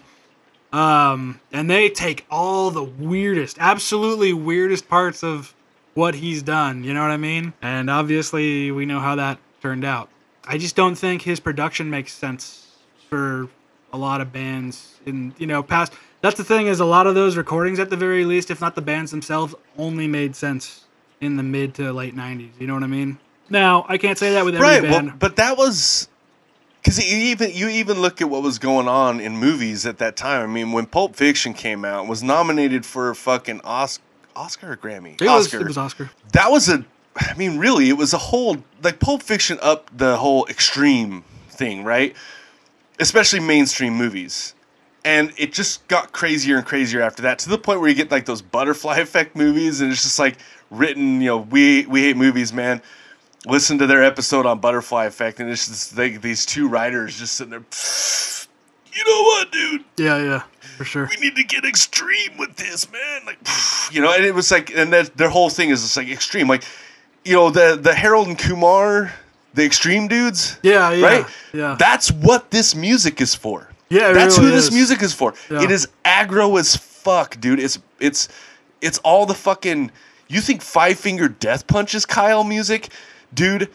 Um, 0.72 1.40
and 1.52 1.70
they 1.70 1.90
take 1.90 2.26
all 2.30 2.70
the 2.70 2.84
weirdest, 2.84 3.58
absolutely 3.60 4.34
weirdest 4.34 4.88
parts 4.88 5.24
of 5.24 5.56
what 5.96 6.16
he's 6.16 6.44
done. 6.44 6.84
You 6.84 6.94
know 6.94 7.02
what 7.02 7.12
I 7.12 7.18
mean? 7.18 7.54
And 7.62 7.90
obviously, 7.90 8.72
we 8.72 8.86
know 8.86 9.00
how 9.00 9.16
that 9.16 9.40
turned 9.62 9.84
out. 9.84 10.10
I 10.46 10.58
just 10.58 10.76
don't 10.76 10.96
think 10.96 11.24
his 11.24 11.40
production 11.40 11.90
makes 11.90 12.14
sense 12.14 12.68
for 13.10 13.50
a 13.92 13.98
lot 13.98 14.22
of 14.22 14.32
bands 14.32 15.00
in 15.06 15.34
you 15.38 15.48
know 15.48 15.64
past. 15.64 15.94
That's 16.22 16.38
the 16.38 16.44
thing 16.44 16.68
is 16.68 16.80
a 16.80 16.86
lot 16.86 17.08
of 17.08 17.16
those 17.16 17.38
recordings, 17.38 17.80
at 17.80 17.90
the 17.90 17.98
very 17.98 18.26
least, 18.26 18.52
if 18.52 18.60
not 18.62 18.76
the 18.76 18.82
bands 18.82 19.12
themselves, 19.12 19.56
only 19.78 20.08
made 20.08 20.36
sense 20.36 20.86
in 21.22 21.38
the 21.38 21.44
mid 21.44 21.74
to 21.76 21.92
late 21.92 22.16
'90s. 22.16 22.52
You 22.60 22.68
know 22.68 22.74
what 22.74 22.84
I 22.84 22.88
mean? 22.88 23.20
Now 23.50 23.86
I 23.88 23.98
can't 23.98 24.18
say 24.18 24.34
that 24.34 24.46
with 24.46 24.56
every 24.56 24.68
right 24.68 24.82
band. 24.82 25.08
well 25.08 25.16
but 25.18 25.36
that 25.38 25.58
was 25.58 26.08
because 26.82 27.04
even 27.04 27.52
you 27.54 27.70
even 27.70 28.02
look 28.02 28.22
at 28.22 28.30
what 28.30 28.42
was 28.42 28.60
going 28.60 28.88
on 28.88 29.20
in 29.20 29.38
movies 29.38 29.86
at 29.86 29.98
that 30.00 30.16
time. 30.16 30.42
I 30.42 30.48
mean 30.54 30.72
when 30.72 30.86
pulp 30.86 31.16
fiction 31.16 31.54
came 31.54 31.86
out 31.86 32.08
was 32.08 32.24
nominated 32.24 32.86
for 32.86 33.10
a 33.10 33.16
fucking 33.16 33.62
oscar 33.64 34.04
oscar 34.36 34.72
or 34.74 34.78
grammy. 34.78 35.20
It 35.22 35.26
was 35.26 35.48
oscar 35.48 35.62
it 35.62 35.68
was 35.68 35.78
Oscar. 35.78 36.10
that 36.34 36.50
was 36.50 36.70
a 36.70 36.86
i 37.18 37.34
mean 37.34 37.58
really 37.58 37.90
it 37.90 37.98
was 37.98 38.14
a 38.14 38.18
whole 38.18 38.58
like 38.82 39.00
pulp 39.00 39.22
fiction 39.22 39.60
up 39.62 39.90
the 39.96 40.18
whole 40.18 40.46
extreme 40.48 41.24
thing 41.50 41.84
right? 41.84 42.16
Especially 43.00 43.40
mainstream 43.40 43.94
movies. 43.94 44.56
And 45.06 45.32
it 45.38 45.54
just 45.54 45.88
got 45.88 46.12
crazier 46.12 46.58
and 46.58 46.66
crazier 46.66 47.02
after 47.02 47.22
that 47.24 47.40
to 47.40 47.50
the 47.50 47.58
point 47.58 47.80
where 47.80 47.90
you 47.90 47.96
get 47.96 48.12
like 48.12 48.26
those 48.26 48.42
butterfly 48.42 48.98
effect 49.00 49.36
movies 49.36 49.82
and 49.82 49.92
it's 49.92 50.04
just 50.04 50.20
like 50.20 50.38
written 50.72 51.20
you 51.22 51.28
know 51.28 51.38
we 51.38 51.86
we 51.88 52.02
hate 52.04 52.16
movies 52.16 52.54
man 52.54 52.82
listen 53.46 53.78
to 53.78 53.88
their 53.88 54.04
episode 54.04 54.46
on 54.46 54.60
butterfly 54.60 55.06
effect 55.06 55.40
and 55.40 55.50
it's 55.50 55.68
just 55.68 55.98
like 55.98 56.22
these 56.22 56.46
two 56.46 56.68
writers 56.68 57.18
just 57.18 57.36
sitting 57.36 57.52
there 57.52 57.64
you 58.94 59.06
know 59.06 59.22
what 59.24 59.52
dude 59.52 59.84
Yeah, 59.98 60.18
yeah. 60.24 60.44
for 60.78 60.84
sure. 60.84 61.10
we 61.10 61.22
need 61.22 61.36
to 61.36 61.44
get 61.44 61.64
extreme 61.64 62.38
with 62.38 62.56
this, 62.58 62.92
man. 62.92 63.22
Like, 63.26 63.38
you 63.92 64.02
know, 64.02 64.14
and 64.14 64.26
it 64.26 64.34
was 64.34 64.52
like, 64.52 64.72
and 64.76 64.92
that 64.94 65.16
their 65.16 65.30
whole 65.30 65.50
thing 65.50 65.70
is 65.70 65.82
just 65.82 65.96
like 65.96 66.10
extreme. 66.10 66.48
Like, 66.48 66.64
you 67.24 67.34
know, 67.34 67.50
the 67.50 67.78
the 67.82 67.94
Harold 67.94 68.28
and 68.28 68.38
Kumar, 68.38 69.14
the 69.54 69.64
extreme 69.64 70.08
dudes. 70.08 70.58
Yeah, 70.64 70.92
yeah, 70.92 71.06
right. 71.06 71.26
yeah. 71.54 71.76
That's 71.80 72.12
what 72.12 72.52
this 72.52 72.76
music 72.76 73.22
is 73.22 73.36
for. 73.36 73.70
Yeah, 73.90 74.12
that's 74.12 74.38
really 74.38 74.50
who 74.50 74.56
this 74.56 74.72
music 74.72 75.02
is 75.02 75.14
for. 75.14 75.34
Yeah. 75.50 75.64
It 75.64 75.72
is 75.72 75.88
aggro 76.04 76.60
as 76.60 76.76
fuck, 76.76 77.40
dude. 77.40 77.60
It's 77.60 77.80
it's 78.00 78.28
it's 78.82 78.98
all 79.00 79.26
the 79.26 79.36
fucking. 79.36 79.92
You 80.28 80.42
think 80.42 80.62
Five 80.62 81.00
Finger 81.00 81.28
Death 81.30 81.68
Punch 81.68 81.96
is 81.96 82.06
Kyle 82.06 82.44
music, 82.44 82.90
dude? 83.34 83.70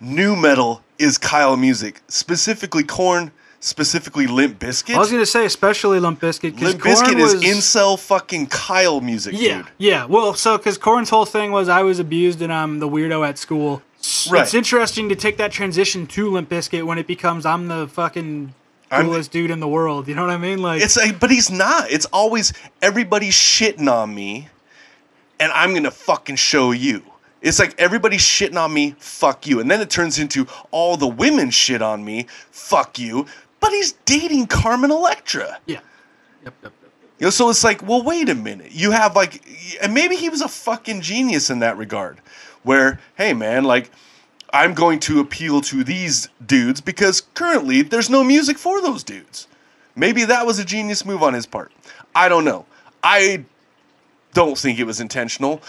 Nu 0.00 0.36
metal 0.36 0.82
is 0.98 1.18
Kyle 1.18 1.56
music, 1.56 2.00
specifically 2.08 2.82
Korn, 2.84 3.30
specifically 3.60 4.26
Limp 4.26 4.58
Bizkit. 4.58 4.94
I 4.94 4.98
was 4.98 5.10
gonna 5.10 5.24
say, 5.24 5.44
especially 5.46 5.98
Limp 6.00 6.20
Bizkit, 6.20 6.54
because 6.54 6.74
Limp 6.74 6.80
Bizkit 6.82 7.16
was, 7.20 7.34
is 7.34 7.42
incel 7.42 7.98
fucking 7.98 8.48
Kyle 8.48 9.00
music, 9.00 9.34
Yeah, 9.36 9.58
dude. 9.58 9.66
yeah. 9.78 10.04
Well, 10.04 10.34
so 10.34 10.58
because 10.58 10.76
Korn's 10.78 11.10
whole 11.10 11.24
thing 11.24 11.52
was 11.52 11.68
I 11.68 11.82
was 11.82 11.98
abused 11.98 12.42
and 12.42 12.52
I'm 12.52 12.80
the 12.80 12.88
weirdo 12.88 13.26
at 13.26 13.38
school. 13.38 13.82
Right. 14.30 14.42
It's 14.42 14.52
interesting 14.52 15.08
to 15.08 15.16
take 15.16 15.38
that 15.38 15.50
transition 15.50 16.06
to 16.08 16.30
Limp 16.30 16.50
Bizkit 16.50 16.84
when 16.84 16.98
it 16.98 17.06
becomes 17.06 17.46
I'm 17.46 17.68
the 17.68 17.88
fucking 17.88 18.52
coolest 18.90 19.32
dude 19.32 19.50
in 19.50 19.60
the 19.60 19.68
world. 19.68 20.06
You 20.08 20.14
know 20.14 20.22
what 20.26 20.30
I 20.30 20.36
mean? 20.36 20.60
Like, 20.60 20.82
It's 20.82 20.96
like, 20.98 21.18
but 21.18 21.30
he's 21.30 21.50
not. 21.50 21.90
It's 21.90 22.04
always 22.06 22.52
everybody's 22.82 23.34
shitting 23.34 23.90
on 23.90 24.14
me, 24.14 24.48
and 25.40 25.50
I'm 25.52 25.72
gonna 25.72 25.90
fucking 25.90 26.36
show 26.36 26.72
you. 26.72 27.02
It's 27.44 27.58
like 27.58 27.78
everybody's 27.78 28.22
shitting 28.22 28.56
on 28.56 28.72
me, 28.72 28.96
fuck 28.98 29.46
you, 29.46 29.60
and 29.60 29.70
then 29.70 29.82
it 29.82 29.90
turns 29.90 30.18
into 30.18 30.46
all 30.70 30.96
the 30.96 31.06
women 31.06 31.50
shit 31.50 31.82
on 31.82 32.02
me, 32.02 32.26
fuck 32.50 32.98
you. 32.98 33.26
But 33.60 33.70
he's 33.70 33.92
dating 34.06 34.46
Carmen 34.46 34.90
Electra. 34.90 35.58
yeah. 35.66 35.80
Yep, 36.44 36.54
yep, 36.62 36.72
yep. 36.82 36.92
You 37.18 37.26
know, 37.26 37.30
so 37.30 37.50
it's 37.50 37.62
like, 37.62 37.86
well, 37.86 38.02
wait 38.02 38.28
a 38.28 38.34
minute. 38.34 38.72
You 38.72 38.90
have 38.90 39.14
like, 39.14 39.44
and 39.82 39.92
maybe 39.92 40.16
he 40.16 40.28
was 40.30 40.40
a 40.40 40.48
fucking 40.48 41.02
genius 41.02 41.50
in 41.50 41.58
that 41.60 41.76
regard, 41.76 42.18
where, 42.62 42.98
hey, 43.16 43.34
man, 43.34 43.64
like, 43.64 43.90
I'm 44.52 44.72
going 44.72 44.98
to 45.00 45.20
appeal 45.20 45.60
to 45.62 45.84
these 45.84 46.28
dudes 46.46 46.80
because 46.80 47.20
currently 47.34 47.82
there's 47.82 48.08
no 48.08 48.24
music 48.24 48.56
for 48.56 48.80
those 48.80 49.04
dudes. 49.04 49.48
Maybe 49.96 50.24
that 50.24 50.46
was 50.46 50.58
a 50.58 50.64
genius 50.64 51.04
move 51.04 51.22
on 51.22 51.34
his 51.34 51.44
part. 51.44 51.72
I 52.14 52.28
don't 52.28 52.44
know. 52.44 52.64
I 53.02 53.44
don't 54.32 54.56
think 54.56 54.78
it 54.78 54.84
was 54.84 55.00
intentional, 55.00 55.60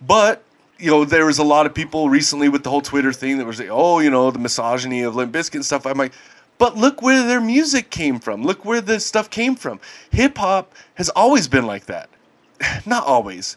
but 0.00 0.42
you 0.80 0.90
know, 0.90 1.04
there 1.04 1.26
was 1.26 1.38
a 1.38 1.44
lot 1.44 1.66
of 1.66 1.74
people 1.74 2.08
recently 2.08 2.48
with 2.48 2.64
the 2.64 2.70
whole 2.70 2.80
Twitter 2.80 3.12
thing 3.12 3.38
that 3.38 3.46
was 3.46 3.58
like, 3.58 3.68
oh, 3.70 3.98
you 4.00 4.10
know, 4.10 4.30
the 4.30 4.38
misogyny 4.38 5.02
of 5.02 5.14
Limp 5.14 5.32
Bizkit 5.32 5.56
and 5.56 5.64
stuff. 5.64 5.86
I'm 5.86 5.98
like, 5.98 6.12
but 6.58 6.76
look 6.76 7.00
where 7.02 7.26
their 7.26 7.40
music 7.40 7.90
came 7.90 8.18
from. 8.18 8.42
Look 8.42 8.64
where 8.64 8.80
this 8.80 9.06
stuff 9.06 9.30
came 9.30 9.56
from. 9.56 9.80
Hip 10.10 10.36
hop 10.38 10.72
has 10.94 11.08
always 11.10 11.48
been 11.48 11.66
like 11.66 11.86
that. 11.86 12.10
Not 12.86 13.04
always, 13.06 13.56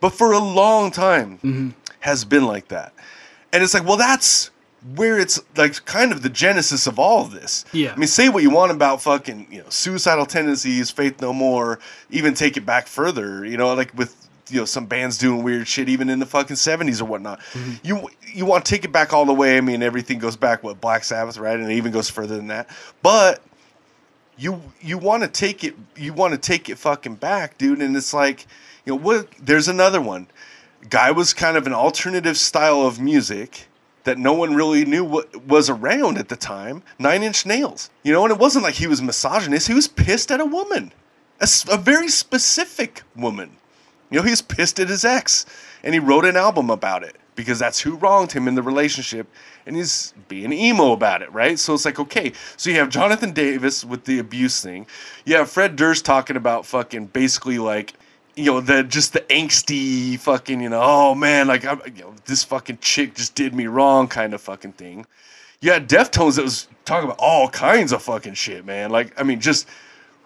but 0.00 0.10
for 0.10 0.32
a 0.32 0.38
long 0.38 0.90
time 0.90 1.38
mm-hmm. 1.38 1.70
has 2.00 2.24
been 2.24 2.46
like 2.46 2.68
that. 2.68 2.92
And 3.52 3.62
it's 3.62 3.74
like, 3.74 3.84
well, 3.84 3.96
that's 3.96 4.50
where 4.96 5.18
it's 5.18 5.40
like 5.56 5.84
kind 5.84 6.12
of 6.12 6.22
the 6.22 6.28
genesis 6.28 6.86
of 6.86 6.98
all 6.98 7.24
of 7.24 7.32
this. 7.32 7.64
Yeah. 7.72 7.92
I 7.92 7.96
mean, 7.96 8.08
say 8.08 8.28
what 8.28 8.42
you 8.42 8.50
want 8.50 8.72
about 8.72 9.00
fucking, 9.00 9.46
you 9.50 9.62
know, 9.62 9.68
suicidal 9.68 10.26
tendencies, 10.26 10.90
faith 10.90 11.20
no 11.20 11.32
more, 11.32 11.78
even 12.10 12.34
take 12.34 12.56
it 12.56 12.66
back 12.66 12.86
further, 12.86 13.44
you 13.44 13.56
know, 13.56 13.72
like 13.74 13.96
with 13.96 14.21
you 14.52 14.60
know 14.60 14.64
some 14.64 14.86
bands 14.86 15.18
doing 15.18 15.42
weird 15.42 15.66
shit 15.66 15.88
even 15.88 16.08
in 16.08 16.18
the 16.18 16.26
fucking 16.26 16.56
70s 16.56 17.00
or 17.00 17.06
whatnot. 17.06 17.40
Mm-hmm. 17.52 17.72
You 17.82 18.08
you 18.34 18.46
want 18.46 18.64
to 18.64 18.70
take 18.70 18.84
it 18.84 18.92
back 18.92 19.12
all 19.12 19.24
the 19.24 19.34
way. 19.34 19.56
I 19.56 19.60
mean, 19.60 19.82
everything 19.82 20.18
goes 20.18 20.36
back 20.36 20.62
what 20.62 20.80
Black 20.80 21.04
Sabbath, 21.04 21.38
right? 21.38 21.58
And 21.58 21.70
it 21.70 21.74
even 21.76 21.92
goes 21.92 22.10
further 22.10 22.36
than 22.36 22.48
that. 22.48 22.68
But 23.02 23.42
you 24.36 24.60
you 24.80 24.98
want 24.98 25.22
to 25.22 25.28
take 25.28 25.64
it 25.64 25.74
you 25.96 26.12
want 26.12 26.32
to 26.32 26.38
take 26.38 26.68
it 26.68 26.78
fucking 26.78 27.16
back, 27.16 27.58
dude, 27.58 27.80
and 27.80 27.96
it's 27.96 28.12
like, 28.14 28.46
you 28.84 28.92
know, 28.92 28.98
what 28.98 29.30
there's 29.40 29.68
another 29.68 30.00
one. 30.00 30.26
Guy 30.90 31.12
was 31.12 31.32
kind 31.32 31.56
of 31.56 31.66
an 31.66 31.72
alternative 31.72 32.36
style 32.36 32.82
of 32.82 33.00
music 33.00 33.68
that 34.04 34.18
no 34.18 34.32
one 34.32 34.54
really 34.54 34.84
knew 34.84 35.04
what 35.04 35.44
was 35.46 35.70
around 35.70 36.18
at 36.18 36.28
the 36.28 36.36
time. 36.36 36.82
Nine 36.98 37.22
Inch 37.22 37.46
Nails, 37.46 37.90
you 38.02 38.12
know, 38.12 38.24
and 38.24 38.32
it 38.32 38.38
wasn't 38.38 38.64
like 38.64 38.74
he 38.74 38.88
was 38.88 39.00
misogynist. 39.00 39.68
He 39.68 39.74
was 39.74 39.86
pissed 39.86 40.32
at 40.32 40.40
a 40.40 40.44
woman, 40.44 40.92
a 41.40 41.76
very 41.76 42.08
specific 42.08 43.02
woman. 43.14 43.56
You 44.12 44.20
know, 44.20 44.26
he's 44.26 44.42
pissed 44.42 44.78
at 44.78 44.88
his 44.88 45.04
ex, 45.04 45.46
and 45.82 45.94
he 45.94 46.00
wrote 46.00 46.26
an 46.26 46.36
album 46.36 46.68
about 46.68 47.02
it 47.02 47.16
because 47.34 47.58
that's 47.58 47.80
who 47.80 47.96
wronged 47.96 48.30
him 48.32 48.46
in 48.46 48.54
the 48.54 48.62
relationship, 48.62 49.26
and 49.66 49.74
he's 49.74 50.12
being 50.28 50.52
emo 50.52 50.92
about 50.92 51.22
it, 51.22 51.32
right? 51.32 51.58
So 51.58 51.72
it's 51.72 51.86
like, 51.86 51.98
okay, 51.98 52.32
so 52.58 52.68
you 52.68 52.76
have 52.76 52.90
Jonathan 52.90 53.32
Davis 53.32 53.84
with 53.84 54.04
the 54.04 54.18
abuse 54.18 54.62
thing, 54.62 54.86
you 55.24 55.36
have 55.36 55.50
Fred 55.50 55.76
Durst 55.76 56.04
talking 56.04 56.36
about 56.36 56.66
fucking 56.66 57.06
basically 57.06 57.58
like, 57.58 57.94
you 58.36 58.46
know, 58.46 58.60
the 58.60 58.82
just 58.82 59.14
the 59.14 59.20
angsty 59.20 60.18
fucking, 60.18 60.60
you 60.60 60.68
know, 60.68 60.80
oh 60.82 61.14
man, 61.14 61.46
like 61.46 61.64
I'm, 61.64 61.80
you 61.94 62.02
know, 62.02 62.14
this 62.26 62.44
fucking 62.44 62.78
chick 62.80 63.14
just 63.14 63.34
did 63.34 63.54
me 63.54 63.66
wrong 63.66 64.08
kind 64.08 64.34
of 64.34 64.40
fucking 64.40 64.72
thing. 64.72 65.06
You 65.60 65.72
had 65.72 65.88
Deftones 65.88 66.36
that 66.36 66.42
was 66.42 66.68
talking 66.84 67.04
about 67.04 67.18
all 67.18 67.48
kinds 67.48 67.92
of 67.92 68.02
fucking 68.02 68.34
shit, 68.34 68.66
man. 68.66 68.90
Like, 68.90 69.18
I 69.18 69.22
mean, 69.22 69.40
just 69.40 69.68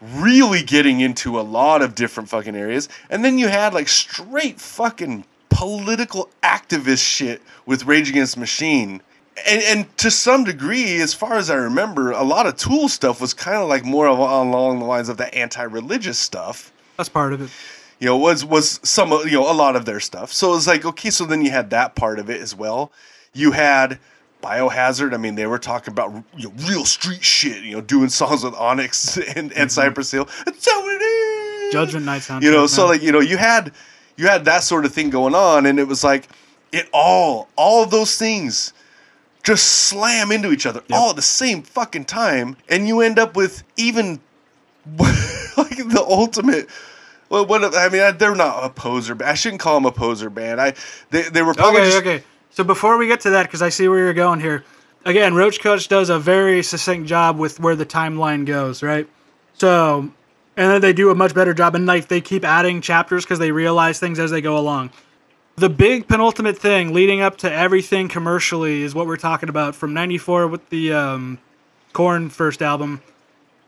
really 0.00 0.62
getting 0.62 1.00
into 1.00 1.38
a 1.38 1.42
lot 1.42 1.82
of 1.82 1.94
different 1.94 2.28
fucking 2.28 2.54
areas. 2.54 2.88
And 3.10 3.24
then 3.24 3.38
you 3.38 3.48
had 3.48 3.74
like 3.74 3.88
straight 3.88 4.60
fucking 4.60 5.24
political 5.48 6.28
activist 6.42 7.04
shit 7.04 7.42
with 7.64 7.86
Rage 7.86 8.10
Against 8.10 8.36
Machine. 8.36 9.00
And, 9.46 9.62
and 9.62 9.98
to 9.98 10.10
some 10.10 10.44
degree, 10.44 11.00
as 11.00 11.14
far 11.14 11.34
as 11.34 11.50
I 11.50 11.56
remember, 11.56 12.10
a 12.10 12.22
lot 12.22 12.46
of 12.46 12.56
Tool 12.56 12.88
stuff 12.88 13.20
was 13.20 13.34
kind 13.34 13.58
of 13.58 13.68
like 13.68 13.84
more 13.84 14.08
of 14.08 14.18
along 14.18 14.78
the 14.78 14.84
lines 14.84 15.08
of 15.08 15.16
the 15.16 15.32
anti-religious 15.34 16.18
stuff. 16.18 16.72
That's 16.96 17.08
part 17.08 17.32
of 17.32 17.42
it. 17.42 17.50
You 17.98 18.06
know, 18.06 18.18
was 18.18 18.44
was 18.44 18.80
some 18.82 19.12
of 19.12 19.24
you 19.24 19.32
know 19.32 19.50
a 19.50 19.54
lot 19.54 19.74
of 19.74 19.86
their 19.86 20.00
stuff. 20.00 20.30
So 20.32 20.48
it 20.48 20.56
was 20.56 20.66
like 20.66 20.84
okay, 20.84 21.08
so 21.08 21.24
then 21.24 21.42
you 21.42 21.50
had 21.50 21.70
that 21.70 21.94
part 21.94 22.18
of 22.18 22.28
it 22.28 22.40
as 22.40 22.54
well. 22.54 22.92
You 23.32 23.52
had 23.52 23.98
Biohazard. 24.46 25.12
I 25.12 25.16
mean, 25.16 25.34
they 25.34 25.46
were 25.46 25.58
talking 25.58 25.92
about 25.92 26.22
you 26.36 26.48
know, 26.48 26.54
real 26.68 26.84
street 26.84 27.24
shit. 27.24 27.62
You 27.64 27.76
know, 27.76 27.80
doing 27.80 28.08
songs 28.08 28.44
with 28.44 28.54
Onyx 28.54 29.16
and, 29.16 29.28
and 29.36 29.52
mm-hmm. 29.52 29.68
Cypress 29.68 30.10
Hill. 30.10 30.28
That's 30.44 30.70
how 30.70 30.86
it 30.88 31.02
is. 31.02 31.72
Judgment 31.72 32.06
Night 32.06 32.22
soundtrack. 32.22 32.42
You 32.42 32.52
know, 32.52 32.66
so 32.66 32.86
like 32.86 33.02
you 33.02 33.12
know, 33.12 33.20
you 33.20 33.36
had 33.36 33.72
you 34.16 34.28
had 34.28 34.44
that 34.44 34.62
sort 34.62 34.84
of 34.84 34.92
thing 34.92 35.10
going 35.10 35.34
on, 35.34 35.66
and 35.66 35.78
it 35.78 35.88
was 35.88 36.04
like 36.04 36.28
it 36.72 36.88
all 36.92 37.48
all 37.56 37.82
of 37.82 37.90
those 37.90 38.16
things 38.16 38.72
just 39.42 39.64
slam 39.64 40.32
into 40.32 40.50
each 40.50 40.66
other 40.66 40.82
all 40.92 41.10
at 41.10 41.16
the 41.16 41.22
same 41.22 41.62
fucking 41.62 42.04
time, 42.04 42.56
and 42.68 42.88
you 42.88 43.00
end 43.00 43.18
up 43.18 43.36
with 43.36 43.62
even 43.76 44.20
like 44.98 45.76
the 45.76 46.04
ultimate. 46.06 46.68
Well, 47.28 47.44
what 47.44 47.74
I 47.76 47.88
mean, 47.88 48.18
they're 48.18 48.36
not 48.36 48.64
a 48.64 48.70
poser. 48.70 49.16
band. 49.16 49.30
I 49.30 49.34
shouldn't 49.34 49.60
call 49.60 49.74
them 49.74 49.86
a 49.86 49.92
poser 49.92 50.30
band. 50.30 50.60
I 50.60 50.74
they, 51.10 51.22
they 51.22 51.42
were 51.42 51.54
probably 51.54 51.80
Okay, 51.80 51.90
just, 51.90 51.98
okay. 51.98 52.24
So 52.56 52.64
before 52.64 52.96
we 52.96 53.06
get 53.06 53.20
to 53.20 53.30
that, 53.30 53.42
because 53.42 53.60
I 53.60 53.68
see 53.68 53.86
where 53.86 53.98
you're 53.98 54.14
going 54.14 54.40
here, 54.40 54.64
again, 55.04 55.34
Roach 55.34 55.60
Coach 55.60 55.88
does 55.88 56.08
a 56.08 56.18
very 56.18 56.62
succinct 56.62 57.06
job 57.06 57.38
with 57.38 57.60
where 57.60 57.76
the 57.76 57.84
timeline 57.84 58.46
goes, 58.46 58.82
right? 58.82 59.06
So, 59.52 60.10
and 60.56 60.70
then 60.70 60.80
they 60.80 60.94
do 60.94 61.10
a 61.10 61.14
much 61.14 61.34
better 61.34 61.52
job, 61.52 61.74
and 61.74 61.84
like 61.84 62.08
they 62.08 62.22
keep 62.22 62.46
adding 62.46 62.80
chapters 62.80 63.26
because 63.26 63.38
they 63.38 63.52
realize 63.52 64.00
things 64.00 64.18
as 64.18 64.30
they 64.30 64.40
go 64.40 64.56
along. 64.56 64.90
The 65.56 65.68
big 65.68 66.08
penultimate 66.08 66.56
thing 66.56 66.94
leading 66.94 67.20
up 67.20 67.36
to 67.38 67.52
everything 67.52 68.08
commercially 68.08 68.82
is 68.82 68.94
what 68.94 69.06
we're 69.06 69.16
talking 69.16 69.50
about 69.50 69.74
from 69.74 69.92
'94 69.92 70.46
with 70.48 70.66
the 70.70 70.94
um, 70.94 71.38
Korn 71.92 72.30
first 72.30 72.62
album. 72.62 73.02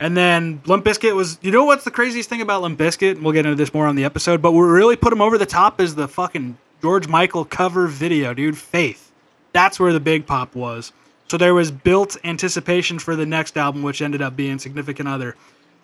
And 0.00 0.16
then 0.16 0.62
Limp 0.64 0.84
Bizkit 0.84 1.14
was, 1.14 1.38
you 1.42 1.50
know 1.50 1.64
what's 1.64 1.84
the 1.84 1.90
craziest 1.90 2.30
thing 2.30 2.40
about 2.40 2.62
Limp 2.62 2.78
Bizkit? 2.78 3.20
We'll 3.20 3.32
get 3.32 3.44
into 3.44 3.56
this 3.56 3.74
more 3.74 3.86
on 3.86 3.96
the 3.96 4.04
episode, 4.04 4.40
but 4.40 4.52
what 4.52 4.60
really 4.60 4.96
put 4.96 5.10
them 5.10 5.20
over 5.20 5.36
the 5.36 5.44
top 5.44 5.80
is 5.80 5.96
the 5.96 6.06
fucking 6.06 6.56
George 6.82 7.08
Michael 7.08 7.44
cover 7.44 7.86
video, 7.86 8.34
dude. 8.34 8.56
Faith. 8.56 9.10
That's 9.52 9.80
where 9.80 9.92
the 9.92 10.00
big 10.00 10.26
pop 10.26 10.54
was. 10.54 10.92
So 11.28 11.36
there 11.36 11.54
was 11.54 11.70
built 11.70 12.16
anticipation 12.24 12.98
for 12.98 13.16
the 13.16 13.26
next 13.26 13.56
album, 13.56 13.82
which 13.82 14.00
ended 14.00 14.22
up 14.22 14.36
being 14.36 14.58
Significant 14.58 15.08
Other. 15.08 15.36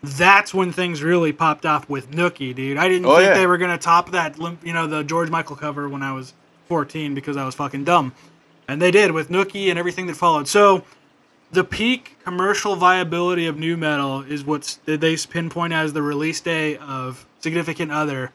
That's 0.03 0.53
when 0.55 0.71
things 0.73 1.03
really 1.03 1.33
popped 1.33 1.65
off 1.67 1.89
with 1.89 2.11
Nookie, 2.11 2.55
dude. 2.55 2.77
I 2.77 2.89
didn't 2.89 3.07
Oh, 3.07 3.17
think 3.17 3.29
yeah. 3.29 3.35
they 3.35 3.47
were 3.47 3.59
gonna 3.59 3.79
top 3.79 4.11
that, 4.13 4.39
you 4.63 4.73
know, 4.73 4.87
the 4.87 5.03
George 5.03 5.31
Michael 5.31 5.57
cover 5.57 5.89
when 5.89 6.03
I 6.03 6.13
was 6.13 6.35
14 6.69 7.15
because 7.15 7.37
I 7.37 7.45
was 7.45 7.55
fucking 7.55 7.85
dumb, 7.85 8.13
and 8.69 8.81
they 8.81 8.91
did 8.91 9.11
with 9.13 9.31
Nookie 9.31 9.69
and 9.71 9.79
everything 9.79 10.07
that 10.07 10.17
followed. 10.17 10.47
So 10.49 10.85
the 11.53 11.65
peak 11.65 12.17
commercial 12.25 12.77
viability 12.77 13.47
of 13.47 13.59
nu 13.59 13.77
metal 13.77 14.21
is 14.23 14.45
what 14.45 14.79
they 14.87 15.17
pinpoint 15.17 15.73
as 15.73 15.93
the 15.93 16.03
release 16.03 16.41
day 16.41 16.77
of 16.77 17.27
Significant 17.41 17.91
Other, 17.93 18.31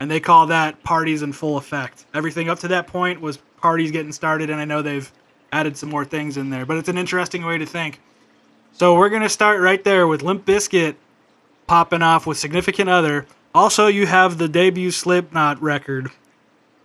and 0.00 0.10
they 0.10 0.20
call 0.20 0.46
that 0.46 0.82
parties 0.82 1.22
in 1.22 1.32
full 1.32 1.56
effect. 1.56 2.06
Everything 2.14 2.48
up 2.48 2.58
to 2.60 2.68
that 2.68 2.86
point 2.86 3.20
was 3.20 3.38
parties 3.60 3.90
getting 3.90 4.12
started, 4.12 4.50
and 4.50 4.60
I 4.60 4.64
know 4.64 4.82
they've 4.82 5.10
added 5.52 5.76
some 5.76 5.88
more 5.88 6.04
things 6.04 6.36
in 6.36 6.50
there, 6.50 6.66
but 6.66 6.76
it's 6.76 6.88
an 6.88 6.98
interesting 6.98 7.44
way 7.44 7.58
to 7.58 7.66
think. 7.66 8.00
So 8.72 8.96
we're 8.96 9.08
gonna 9.08 9.28
start 9.28 9.60
right 9.60 9.82
there 9.82 10.06
with 10.06 10.22
Limp 10.22 10.44
Bizkit 10.44 10.94
popping 11.66 12.02
off 12.02 12.26
with 12.26 12.38
Significant 12.38 12.88
Other. 12.88 13.26
Also, 13.54 13.86
you 13.86 14.06
have 14.06 14.38
the 14.38 14.48
debut 14.48 14.90
Slipknot 14.90 15.60
record 15.60 16.10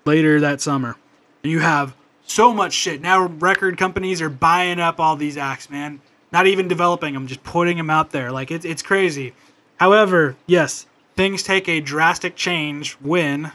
later 0.05 0.39
that 0.39 0.61
summer. 0.61 0.95
And 1.43 1.51
you 1.51 1.59
have 1.59 1.95
so 2.26 2.53
much 2.53 2.74
shit. 2.74 3.01
Now 3.01 3.26
record 3.28 3.78
companies 3.78 4.22
are 4.22 4.30
buying 4.30 4.80
up 4.80 4.99
all 4.99 5.16
these 5.16 5.38
acts, 5.38 5.70
man. 5.70 6.01
Not 6.32 6.47
even 6.47 6.68
developing 6.68 7.14
them, 7.14 7.28
just 7.28 7.43
putting 7.43 7.78
them 7.78 7.89
out 7.89 8.11
there. 8.11 8.32
Like 8.32 8.49
it's 8.49 8.66
it's 8.66 8.82
crazy. 8.82 9.34
However, 9.78 10.36
yes, 10.47 10.86
things 11.16 11.43
take 11.43 11.68
a 11.70 11.80
drastic 11.80 12.36
change 12.36 12.93
when. 12.93 13.51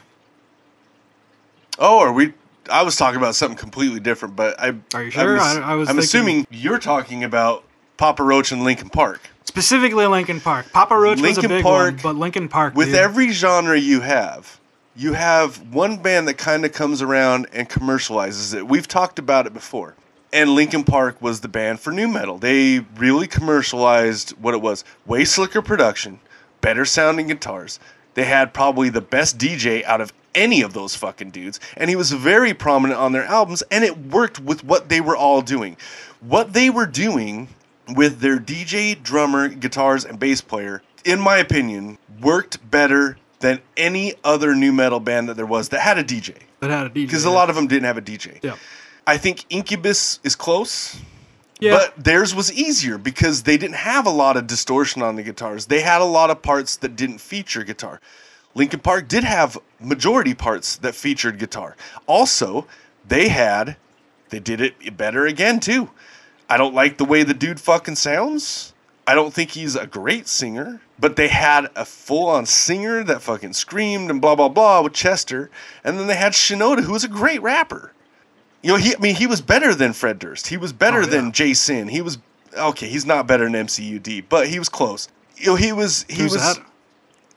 Oh, 1.77 1.99
are 1.99 2.11
we? 2.11 2.33
I 2.71 2.83
was 2.83 2.95
talking 2.95 3.17
about 3.17 3.35
something 3.35 3.57
completely 3.57 3.99
different, 3.99 4.35
but 4.35 4.59
I. 4.59 4.75
Are 4.93 5.03
you 5.03 5.11
sure? 5.11 5.39
I'm, 5.39 5.63
I- 5.63 5.71
I 5.71 5.75
was 5.75 5.89
I'm 5.89 5.95
thinking- 5.95 5.99
assuming 6.03 6.47
you're 6.51 6.79
talking 6.79 7.23
about 7.23 7.63
Papa 7.97 8.23
Roach 8.23 8.51
and 8.51 8.63
Linkin 8.63 8.89
Park. 8.89 9.21
Specifically, 9.45 10.05
Linkin 10.05 10.39
Park. 10.39 10.71
Papa 10.71 10.95
Roach 10.95 11.21
was 11.21 11.37
a 11.39 11.47
big 11.47 11.63
Park- 11.63 11.93
one, 11.95 11.99
but 12.03 12.15
Linkin 12.15 12.47
Park. 12.49 12.75
With 12.75 12.87
dude. 12.89 12.95
every 12.95 13.31
genre 13.31 13.77
you 13.79 14.01
have, 14.01 14.59
you 14.95 15.13
have 15.13 15.73
one 15.73 15.97
band 15.97 16.27
that 16.27 16.35
kind 16.37 16.65
of 16.65 16.71
comes 16.73 17.01
around 17.01 17.47
and 17.51 17.67
commercializes 17.67 18.53
it. 18.53 18.67
We've 18.67 18.87
talked 18.87 19.17
about 19.17 19.47
it 19.47 19.53
before. 19.53 19.95
And 20.31 20.51
Linkin 20.51 20.83
Park 20.83 21.19
was 21.23 21.39
the 21.41 21.47
band 21.47 21.79
for 21.79 21.91
nu 21.91 22.07
metal. 22.07 22.37
They 22.37 22.85
really 22.97 23.25
commercialized 23.25 24.31
what 24.39 24.53
it 24.53 24.61
was 24.61 24.83
way 25.07 25.25
slicker 25.25 25.63
production, 25.63 26.19
better 26.61 26.85
sounding 26.85 27.27
guitars. 27.27 27.79
They 28.13 28.25
had 28.25 28.53
probably 28.53 28.89
the 28.89 29.01
best 29.01 29.37
DJ 29.37 29.83
out 29.83 30.01
of 30.01 30.11
any 30.35 30.61
of 30.61 30.73
those 30.73 30.95
fucking 30.95 31.31
dudes. 31.31 31.59
And 31.75 31.89
he 31.89 31.95
was 31.95 32.11
very 32.11 32.53
prominent 32.53 32.99
on 32.99 33.11
their 33.11 33.25
albums, 33.25 33.63
and 33.71 33.83
it 33.83 33.97
worked 33.97 34.39
with 34.39 34.63
what 34.63 34.89
they 34.89 35.01
were 35.01 35.15
all 35.15 35.41
doing. 35.41 35.77
What 36.19 36.53
they 36.53 36.69
were 36.69 36.85
doing 36.85 37.49
with 37.87 38.19
their 38.19 38.37
DJ, 38.39 39.01
drummer, 39.01 39.47
guitars, 39.47 40.05
and 40.05 40.19
bass 40.19 40.41
player, 40.41 40.81
in 41.05 41.19
my 41.19 41.37
opinion, 41.37 41.97
worked 42.21 42.69
better 42.69 43.17
than 43.39 43.61
any 43.77 44.13
other 44.23 44.53
nu 44.53 44.71
metal 44.71 44.99
band 44.99 45.29
that 45.29 45.37
there 45.37 45.45
was 45.45 45.69
that 45.69 45.79
had 45.79 45.97
a 45.97 46.03
DJ. 46.03 46.35
that 46.59 46.69
had 46.69 46.87
a 46.87 46.89
DJ. 46.89 46.93
Because 47.05 47.25
a 47.25 47.29
lot 47.29 47.49
of 47.49 47.55
them 47.55 47.67
didn't 47.67 47.85
have 47.85 47.97
a 47.97 48.01
DJ. 48.01 48.39
Yeah. 48.43 48.57
I 49.07 49.17
think 49.17 49.45
Incubus 49.49 50.19
is 50.23 50.35
close, 50.35 50.99
Yeah. 51.59 51.71
but 51.71 52.03
theirs 52.03 52.33
was 52.33 52.53
easier 52.53 52.97
because 52.97 53.43
they 53.43 53.57
didn't 53.57 53.75
have 53.75 54.05
a 54.05 54.11
lot 54.11 54.37
of 54.37 54.47
distortion 54.47 55.01
on 55.01 55.15
the 55.15 55.23
guitars. 55.23 55.65
They 55.65 55.81
had 55.81 56.01
a 56.01 56.05
lot 56.05 56.29
of 56.29 56.41
parts 56.41 56.77
that 56.77 56.95
didn't 56.95 57.19
feature 57.19 57.63
guitar. 57.63 57.99
Linkin 58.55 58.79
Park 58.79 59.07
did 59.07 59.23
have 59.23 59.57
majority 59.79 60.33
parts 60.33 60.77
that 60.77 60.95
featured 60.95 61.37
guitar. 61.37 61.75
Also, 62.07 62.65
they 63.07 63.29
had 63.29 63.77
they 64.29 64.39
did 64.39 64.61
it 64.61 64.95
better 64.97 65.25
again 65.25 65.59
too. 65.59 65.89
I 66.49 66.57
don't 66.57 66.73
like 66.73 66.97
the 66.97 67.05
way 67.05 67.23
the 67.23 67.33
dude 67.33 67.59
fucking 67.59 67.95
sounds. 67.95 68.73
I 69.05 69.15
don't 69.15 69.33
think 69.33 69.51
he's 69.51 69.75
a 69.75 69.87
great 69.87 70.27
singer, 70.27 70.81
but 70.99 71.15
they 71.15 71.29
had 71.29 71.69
a 71.75 71.83
full-on 71.83 72.45
singer 72.45 73.03
that 73.03 73.21
fucking 73.23 73.53
screamed 73.53 74.11
and 74.11 74.21
blah 74.21 74.35
blah 74.35 74.49
blah 74.49 74.81
with 74.81 74.93
Chester, 74.93 75.49
and 75.83 75.99
then 75.99 76.07
they 76.07 76.15
had 76.15 76.33
Shinoda, 76.33 76.83
who 76.83 76.93
was 76.93 77.03
a 77.03 77.07
great 77.09 77.41
rapper. 77.41 77.91
You 78.61 78.71
know, 78.71 78.75
he 78.77 78.95
I 78.95 78.99
mean 78.99 79.15
he 79.15 79.27
was 79.27 79.41
better 79.41 79.73
than 79.73 79.93
Fred 79.93 80.19
Durst. 80.19 80.47
He 80.47 80.57
was 80.57 80.73
better 80.73 80.99
Oh, 80.99 81.01
yeah. 81.03 81.07
than 81.07 81.31
Jason. 81.31 81.87
He 81.87 82.01
was 82.01 82.17
okay. 82.57 82.87
He's 82.89 83.05
not 83.05 83.27
better 83.27 83.49
than 83.49 83.67
MCUD, 83.67 84.25
but 84.29 84.47
he 84.47 84.59
was 84.59 84.69
close. 84.69 85.07
You 85.37 85.47
know, 85.47 85.55
he 85.55 85.71
was 85.71 86.05
he 86.09 86.23
Who's 86.23 86.33
was 86.33 86.41
that? 86.57 86.65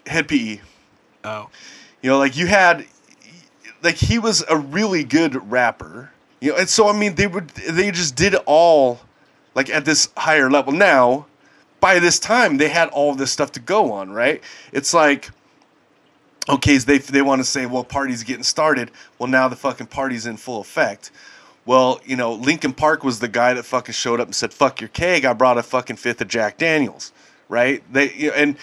Hed 0.06 0.26
PE. 0.28 0.60
Oh. 1.24 1.48
You 2.02 2.10
know, 2.10 2.18
like 2.18 2.36
you 2.36 2.46
had, 2.48 2.84
like 3.82 3.94
he 3.94 4.18
was 4.18 4.42
a 4.48 4.56
really 4.56 5.04
good 5.04 5.50
rapper. 5.50 6.10
You 6.40 6.50
know, 6.52 6.58
and 6.58 6.68
so 6.68 6.88
I 6.88 6.92
mean, 6.98 7.14
they 7.14 7.28
would 7.28 7.48
they 7.50 7.92
just 7.92 8.16
did 8.16 8.34
it 8.34 8.42
all, 8.46 9.00
like 9.54 9.70
at 9.70 9.84
this 9.84 10.08
higher 10.16 10.50
level. 10.50 10.72
Now, 10.72 11.26
by 11.78 12.00
this 12.00 12.18
time, 12.18 12.56
they 12.56 12.68
had 12.68 12.88
all 12.88 13.14
this 13.14 13.30
stuff 13.30 13.52
to 13.52 13.60
go 13.60 13.92
on, 13.92 14.10
right? 14.10 14.42
It's 14.72 14.92
like, 14.92 15.30
okay, 16.48 16.78
so 16.78 16.86
they 16.86 16.98
they 16.98 17.22
want 17.22 17.40
to 17.40 17.44
say, 17.44 17.66
well, 17.66 17.84
party's 17.84 18.22
getting 18.22 18.42
started. 18.42 18.90
Well, 19.18 19.28
now 19.28 19.48
the 19.48 19.56
fucking 19.56 19.88
party's 19.88 20.26
in 20.26 20.36
full 20.36 20.60
effect. 20.60 21.10
Well, 21.64 22.00
you 22.04 22.16
know, 22.16 22.32
Linkin 22.32 22.72
Park 22.72 23.04
was 23.04 23.20
the 23.20 23.28
guy 23.28 23.54
that 23.54 23.64
fucking 23.64 23.92
showed 23.92 24.20
up 24.20 24.26
and 24.26 24.34
said, 24.34 24.52
"Fuck 24.52 24.80
your 24.80 24.88
keg." 24.88 25.24
I 25.24 25.32
brought 25.32 25.58
a 25.58 25.62
fucking 25.62 25.96
fifth 25.96 26.20
of 26.20 26.28
Jack 26.28 26.58
Daniels, 26.58 27.12
right? 27.48 27.82
They 27.92 28.12
you 28.14 28.28
know, 28.28 28.34
and 28.34 28.56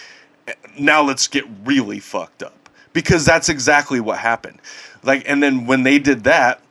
eh, 0.47 0.53
now 0.77 1.01
let's 1.01 1.27
get 1.27 1.45
really 1.63 1.99
fucked 1.99 2.43
up 2.43 2.69
because 2.91 3.23
that's 3.25 3.47
exactly 3.47 4.01
what 4.01 4.19
happened. 4.19 4.59
Like, 5.03 5.23
and 5.27 5.41
then 5.41 5.65
when 5.65 5.83
they 5.83 5.97
did 5.97 6.25
that, 6.25 6.61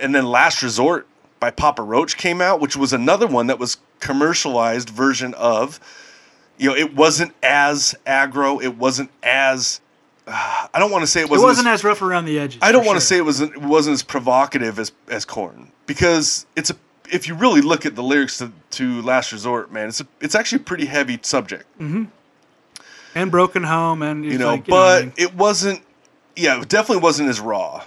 and 0.00 0.14
then 0.14 0.24
Last 0.24 0.62
Resort 0.62 1.06
by 1.40 1.50
Papa 1.50 1.82
Roach 1.82 2.16
came 2.16 2.40
out, 2.40 2.60
which 2.60 2.76
was 2.76 2.94
another 2.94 3.26
one 3.26 3.48
that 3.48 3.58
was 3.58 3.76
commercialized 4.00 4.88
version 4.90 5.34
of. 5.34 5.78
You 6.58 6.70
know, 6.70 6.76
it 6.76 6.94
wasn't 6.94 7.34
as 7.42 7.94
aggro. 8.06 8.62
It 8.62 8.76
wasn't 8.76 9.10
as. 9.22 9.80
Uh, 10.26 10.66
I 10.74 10.78
don't 10.78 10.90
want 10.90 11.02
to 11.02 11.06
say 11.06 11.20
it 11.20 11.24
It 11.24 11.30
wasn't. 11.30 11.46
wasn't 11.48 11.68
as 11.68 11.84
rough 11.84 12.02
around 12.02 12.24
the 12.26 12.38
edges. 12.38 12.58
I 12.62 12.72
don't 12.72 12.84
want 12.84 12.96
to 12.96 13.00
sure. 13.00 13.08
say 13.08 13.16
it 13.18 13.24
wasn't 13.24 13.52
it 13.54 13.62
wasn't 13.62 13.94
as 13.94 14.02
provocative 14.02 14.78
as 14.78 14.92
as 15.08 15.24
Korn 15.24 15.70
because 15.86 16.46
it's 16.56 16.70
a 16.70 16.76
if 17.12 17.28
you 17.28 17.34
really 17.34 17.60
look 17.60 17.86
at 17.86 17.94
the 17.94 18.02
lyrics 18.02 18.38
to, 18.38 18.50
to 18.72 19.00
Last 19.02 19.32
Resort, 19.32 19.72
man, 19.72 19.88
it's 19.88 20.00
a, 20.00 20.06
it's 20.20 20.34
actually 20.34 20.56
a 20.62 20.64
pretty 20.64 20.86
heavy 20.86 21.18
subject, 21.22 21.64
and 23.14 23.30
Broken 23.30 23.62
Home, 23.62 24.02
and 24.02 24.24
you 24.24 24.38
know. 24.38 24.48
like, 24.48 24.66
you 24.66 24.74
know 24.74 24.78
I 24.80 25.00
but 25.00 25.04
mean? 25.04 25.12
it 25.16 25.34
wasn't, 25.34 25.82
yeah, 26.34 26.60
it 26.60 26.68
definitely 26.68 27.02
wasn't 27.02 27.28
as 27.28 27.40
raw, 27.40 27.84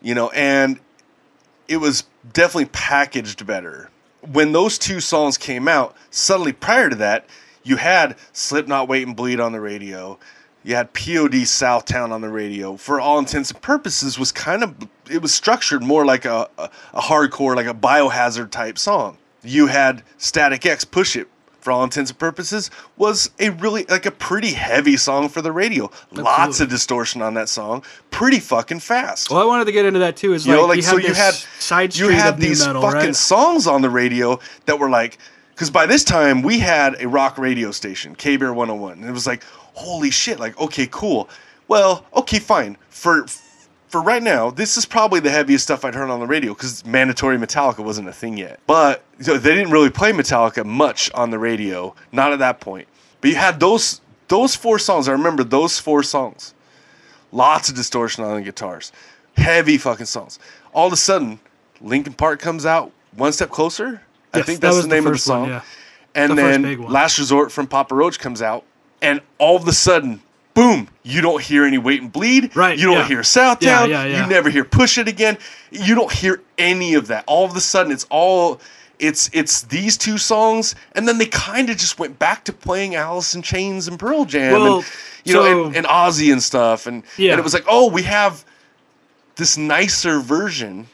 you 0.00 0.14
know, 0.14 0.30
and 0.30 0.78
it 1.68 1.78
was 1.78 2.04
definitely 2.32 2.66
packaged 2.66 3.44
better. 3.46 3.90
When 4.32 4.52
those 4.52 4.78
two 4.78 5.00
songs 5.00 5.36
came 5.36 5.66
out, 5.66 5.96
suddenly 6.10 6.52
prior 6.52 6.88
to 6.88 6.96
that, 6.96 7.26
you 7.64 7.76
had 7.76 8.16
Slipknot, 8.32 8.88
Wait 8.88 9.06
and 9.06 9.16
Bleed 9.16 9.40
on 9.40 9.52
the 9.52 9.60
radio. 9.60 10.18
You 10.64 10.76
had 10.76 10.92
POD 10.94 11.42
Southtown 11.44 12.12
on 12.12 12.20
the 12.20 12.28
radio. 12.28 12.76
For 12.76 13.00
all 13.00 13.18
intents 13.18 13.50
and 13.50 13.60
purposes, 13.60 14.18
was 14.18 14.30
kind 14.32 14.62
of 14.62 14.74
it 15.10 15.20
was 15.20 15.34
structured 15.34 15.82
more 15.82 16.04
like 16.04 16.24
a, 16.24 16.48
a, 16.58 16.70
a 16.94 17.00
hardcore, 17.00 17.56
like 17.56 17.66
a 17.66 17.74
biohazard 17.74 18.50
type 18.50 18.78
song. 18.78 19.18
You 19.42 19.66
had 19.66 20.02
Static 20.18 20.64
X 20.66 20.84
Push 20.84 21.16
It. 21.16 21.28
For 21.60 21.70
all 21.70 21.84
intents 21.84 22.10
and 22.10 22.18
purposes, 22.18 22.72
was 22.96 23.30
a 23.38 23.50
really 23.50 23.84
like 23.84 24.04
a 24.04 24.10
pretty 24.10 24.50
heavy 24.50 24.96
song 24.96 25.28
for 25.28 25.40
the 25.42 25.52
radio. 25.52 25.92
Lots 26.10 26.58
of 26.58 26.68
distortion 26.68 27.22
on 27.22 27.34
that 27.34 27.48
song. 27.48 27.84
Pretty 28.10 28.40
fucking 28.40 28.80
fast. 28.80 29.30
Well, 29.30 29.40
I 29.40 29.44
wanted 29.44 29.66
to 29.66 29.72
get 29.72 29.84
into 29.84 30.00
that 30.00 30.16
too. 30.16 30.32
Is 30.32 30.44
You 30.44 30.54
like, 30.54 30.60
know, 30.60 30.66
like 30.66 30.76
you 30.78 30.82
so 30.82 30.96
had 30.96 31.06
you 31.06 31.14
had 31.14 31.34
side 31.60 31.94
you 31.96 32.08
had 32.08 32.38
these 32.40 32.66
metal, 32.66 32.82
fucking 32.82 32.98
right? 32.98 33.14
songs 33.14 33.68
on 33.68 33.80
the 33.80 33.90
radio 33.90 34.40
that 34.66 34.80
were 34.80 34.90
like 34.90 35.18
because 35.50 35.70
by 35.70 35.86
this 35.86 36.02
time 36.02 36.42
we 36.42 36.58
had 36.58 37.00
a 37.00 37.06
rock 37.06 37.38
radio 37.38 37.70
station, 37.70 38.16
K 38.16 38.36
Bear 38.36 38.52
101, 38.52 38.94
and 38.94 39.04
it 39.08 39.12
was 39.12 39.28
like 39.28 39.44
holy 39.74 40.10
shit, 40.10 40.38
like 40.40 40.58
okay, 40.60 40.88
cool. 40.90 41.28
Well, 41.68 42.04
okay, 42.14 42.38
fine. 42.38 42.76
For 42.90 43.26
for 43.88 44.00
right 44.02 44.22
now, 44.22 44.50
this 44.50 44.76
is 44.76 44.86
probably 44.86 45.20
the 45.20 45.30
heaviest 45.30 45.64
stuff 45.64 45.84
I'd 45.84 45.94
heard 45.94 46.08
on 46.10 46.20
the 46.20 46.26
radio 46.26 46.54
because 46.54 46.84
mandatory 46.86 47.36
Metallica 47.36 47.84
wasn't 47.84 48.08
a 48.08 48.12
thing 48.12 48.36
yet. 48.38 48.60
But 48.66 49.02
so 49.20 49.36
they 49.38 49.54
didn't 49.54 49.72
really 49.72 49.90
play 49.90 50.12
Metallica 50.12 50.64
much 50.64 51.10
on 51.12 51.30
the 51.30 51.38
radio, 51.38 51.94
not 52.10 52.32
at 52.32 52.38
that 52.38 52.60
point. 52.60 52.88
But 53.20 53.30
you 53.30 53.36
had 53.36 53.60
those 53.60 54.00
those 54.28 54.54
four 54.56 54.78
songs. 54.78 55.08
I 55.08 55.12
remember 55.12 55.44
those 55.44 55.78
four 55.78 56.02
songs. 56.02 56.54
Lots 57.32 57.68
of 57.68 57.74
distortion 57.76 58.24
on 58.24 58.34
the 58.36 58.42
guitars. 58.42 58.92
Heavy 59.36 59.78
fucking 59.78 60.06
songs. 60.06 60.38
All 60.74 60.86
of 60.86 60.92
a 60.92 60.96
sudden, 60.96 61.40
Linkin 61.80 62.12
Park 62.12 62.40
comes 62.40 62.66
out 62.66 62.92
one 63.16 63.32
step 63.32 63.50
closer. 63.50 64.02
I 64.34 64.38
Yes, 64.38 64.46
think 64.46 64.60
that 64.60 64.66
that's 64.68 64.76
was 64.76 64.84
the 64.84 64.88
the 64.90 64.94
name 64.94 65.06
of 65.06 65.12
the 65.12 65.18
first 65.18 65.28
one, 65.28 65.40
song. 65.44 65.48
yeah. 65.48 65.62
And 66.14 66.32
The 66.32 66.34
then. 66.36 66.82
Last 66.88 67.18
Resort 67.18 67.50
from 67.52 67.66
Papa 67.66 67.94
Roach 67.94 68.18
comes 68.18 68.42
out, 68.42 68.64
and 69.02 69.20
all 69.38 69.56
of 69.56 69.68
a 69.68 69.72
sudden, 69.72 70.22
boom! 70.54 70.88
You 71.02 71.20
don't 71.20 71.42
hear 71.42 71.64
any 71.64 71.76
Wait 71.78 72.00
and 72.00 72.10
Bleed. 72.12 72.56
Right, 72.56 72.78
You 72.78 72.86
don't 72.86 72.98
yeah. 72.98 73.08
hear 73.08 73.20
Southtown. 73.20 73.60
Yeah, 73.62 73.84
yeah, 73.84 74.04
yeah. 74.04 74.22
You 74.22 74.30
never 74.30 74.48
hear 74.48 74.64
Push 74.64 74.96
It 74.98 75.08
again. 75.08 75.36
You 75.70 75.94
don't 75.94 76.12
hear 76.12 76.40
any 76.56 76.94
of 76.94 77.08
that. 77.08 77.24
All 77.26 77.44
of 77.44 77.54
a 77.56 77.60
sudden, 77.60 77.92
it's 77.92 78.06
all. 78.08 78.60
It's 78.98 79.28
it's 79.32 79.62
these 79.62 79.96
two 79.98 80.16
songs, 80.16 80.76
and 80.94 81.08
then 81.08 81.18
they 81.18 81.26
kind 81.26 81.68
of 81.70 81.76
just 81.76 81.98
went 81.98 82.20
back 82.20 82.44
to 82.44 82.52
playing 82.52 82.94
Alice 82.94 83.34
in 83.34 83.42
Chains 83.42 83.88
and 83.88 83.98
Pearl 83.98 84.24
Jam, 84.24 84.52
Well, 84.52 84.76
and 84.76 84.86
you 85.24 85.34
know, 85.34 85.66
and, 85.66 85.74
and 85.76 85.86
Ozzy 85.86 86.32
and 86.32 86.40
stuff, 86.40 86.86
and 86.86 87.02
Yeah. 87.16 87.32
and 87.32 87.40
it 87.40 87.42
was 87.42 87.52
like, 87.52 87.64
oh, 87.68 87.90
we 87.90 88.02
have 88.04 88.44
this 89.34 89.56
nicer 89.58 90.20
version. 90.20 90.86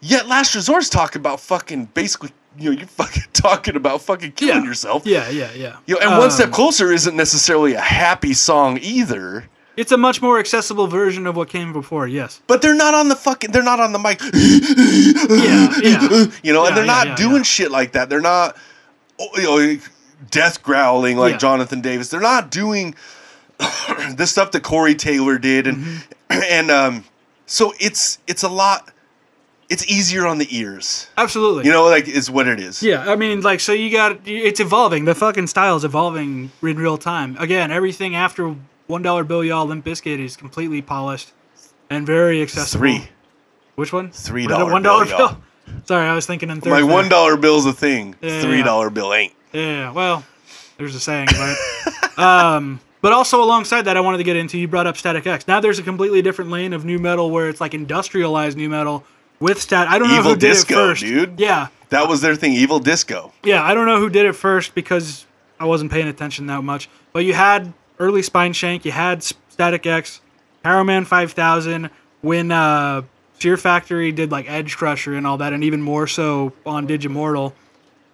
Yet 0.00 0.26
Last 0.28 0.54
Resort's 0.54 0.90
talking 0.90 1.20
about 1.20 1.40
fucking 1.40 1.86
basically, 1.94 2.32
you 2.58 2.70
know, 2.70 2.78
you're 2.78 2.86
fucking 2.86 3.24
talking 3.32 3.76
about 3.76 4.02
fucking 4.02 4.32
killing 4.32 4.62
yeah. 4.62 4.68
yourself. 4.68 5.06
Yeah, 5.06 5.28
yeah, 5.30 5.50
yeah. 5.54 5.76
You 5.86 5.94
know, 5.94 6.00
and 6.08 6.18
One 6.18 6.30
Step 6.30 6.48
Um, 6.48 6.52
Closer 6.52 6.92
isn't 6.92 7.16
necessarily 7.16 7.74
a 7.74 7.80
happy 7.80 8.34
song 8.34 8.78
either. 8.82 9.48
It's 9.74 9.90
a 9.90 9.96
much 9.96 10.20
more 10.20 10.38
accessible 10.38 10.86
version 10.86 11.26
of 11.26 11.34
what 11.34 11.48
came 11.48 11.72
before. 11.72 12.06
Yes. 12.06 12.42
But 12.46 12.60
they're 12.60 12.74
not 12.74 12.92
on 12.92 13.08
the 13.08 13.16
fucking. 13.16 13.52
They're 13.52 13.62
not 13.62 13.80
on 13.80 13.92
the 13.92 13.98
mic. 13.98 14.20
Yeah, 14.22 15.70
yeah. 15.82 16.26
You 16.42 16.52
know, 16.52 16.62
Yeah, 16.62 16.68
and 16.68 16.76
they're 16.76 16.84
yeah, 16.84 17.04
not 17.04 17.16
doing 17.16 17.42
shit 17.42 17.70
like 17.70 17.92
that. 17.92 18.10
They're 18.10 18.20
not, 18.20 18.56
oh, 19.18 19.28
you 19.36 19.42
know, 19.76 19.80
death 20.30 20.62
growling 20.62 21.16
like. 21.16 21.38
Jonathan 21.38 21.80
Davis. 21.80 22.08
They're 22.10 22.20
not 22.20 22.50
doing 22.50 22.94
the 23.58 24.26
stuff 24.26 24.50
that 24.52 24.62
Corey 24.62 24.94
Taylor 24.94 25.38
did, 25.38 25.66
and 25.66 25.76
Mm-hmm. 25.78 26.40
and 26.50 26.70
um, 26.70 27.04
so 27.46 27.72
it's 27.80 28.18
it's 28.26 28.42
a 28.42 28.48
lot. 28.48 28.91
It's 29.72 29.86
easier 29.86 30.26
on 30.26 30.36
the 30.36 30.46
ears. 30.54 31.08
Absolutely. 31.16 31.64
You 31.64 31.72
know, 31.72 31.84
like 31.84 32.06
is 32.06 32.30
what 32.30 32.46
it 32.46 32.60
is. 32.60 32.82
Yeah, 32.82 33.10
I 33.10 33.16
mean, 33.16 33.40
like, 33.40 33.58
so 33.58 33.72
you 33.72 33.90
got 33.90 34.18
it's 34.26 34.60
evolving. 34.60 35.06
The 35.06 35.14
fucking 35.14 35.46
style 35.46 35.76
is 35.76 35.84
evolving 35.84 36.50
in 36.60 36.76
real 36.76 36.98
time. 36.98 37.38
Again, 37.38 37.70
everything 37.70 38.14
after 38.14 38.54
one 38.86 39.00
dollar 39.00 39.24
bill, 39.24 39.42
y'all, 39.42 39.64
Limp 39.64 39.82
Bizkit 39.82 40.18
is 40.18 40.36
completely 40.36 40.82
polished 40.82 41.32
and 41.88 42.04
very 42.06 42.42
accessible. 42.42 42.80
Three. 42.80 43.08
Which 43.76 43.94
one? 43.94 44.10
Three 44.10 44.46
dollar 44.46 44.70
one 44.70 44.82
dollar 44.82 45.06
bill, 45.06 45.18
y'all. 45.18 45.36
Sorry, 45.86 46.06
I 46.06 46.14
was 46.14 46.26
thinking 46.26 46.50
in 46.50 46.60
third. 46.60 46.68
My 46.68 46.82
one 46.82 47.08
dollar 47.08 47.38
bill's 47.38 47.64
a 47.64 47.72
thing. 47.72 48.14
Yeah. 48.20 48.42
Three 48.42 48.62
dollar 48.62 48.90
bill 48.90 49.14
ain't. 49.14 49.32
Yeah, 49.54 49.90
well, 49.92 50.22
There's 50.76 50.94
a 50.94 51.00
saying, 51.00 51.28
but 51.32 52.18
um, 52.22 52.78
but 53.00 53.14
also 53.14 53.42
alongside 53.42 53.86
that, 53.86 53.96
I 53.96 54.00
wanted 54.00 54.18
to 54.18 54.24
get 54.24 54.36
into. 54.36 54.58
You 54.58 54.68
brought 54.68 54.86
up 54.86 54.98
Static 54.98 55.26
X. 55.26 55.48
Now 55.48 55.60
there's 55.60 55.78
a 55.78 55.82
completely 55.82 56.20
different 56.20 56.50
lane 56.50 56.74
of 56.74 56.84
nu 56.84 56.98
metal 56.98 57.30
where 57.30 57.48
it's 57.48 57.60
like 57.62 57.72
industrialized 57.72 58.58
nu 58.58 58.68
metal 58.68 59.04
with 59.42 59.60
stat. 59.60 59.88
I 59.88 59.98
don't 59.98 60.08
know 60.08 60.18
Evil 60.18 60.30
who 60.32 60.36
did 60.38 60.48
Disco, 60.48 60.74
it 60.74 60.76
first, 60.90 61.02
dude. 61.02 61.38
Yeah, 61.40 61.68
That 61.90 62.08
was 62.08 62.20
their 62.20 62.34
thing, 62.36 62.52
Evil 62.54 62.78
Disco. 62.78 63.32
yeah. 63.42 63.62
I 63.62 63.74
don't 63.74 63.86
know 63.86 63.98
who 63.98 64.08
did 64.08 64.24
it 64.26 64.32
first 64.34 64.74
because 64.74 65.26
I 65.60 65.64
wasn't 65.66 65.90
paying 65.92 66.08
attention 66.08 66.46
that 66.46 66.62
much. 66.62 66.88
But 67.12 67.24
you 67.24 67.34
had 67.34 67.72
early 67.98 68.22
Spineshank, 68.22 68.84
you 68.84 68.92
had 68.92 69.22
Static 69.22 69.86
X, 69.86 70.20
Powerman 70.64 71.06
5000. 71.06 71.90
When 72.22 72.52
uh, 72.52 73.02
Fear 73.34 73.56
Factory 73.56 74.12
did 74.12 74.30
like 74.30 74.46
Edgecrusher 74.46 75.16
and 75.18 75.26
all 75.26 75.38
that, 75.38 75.52
and 75.52 75.64
even 75.64 75.82
more 75.82 76.06
so 76.06 76.52
on 76.64 76.86
Digimortal. 76.86 77.52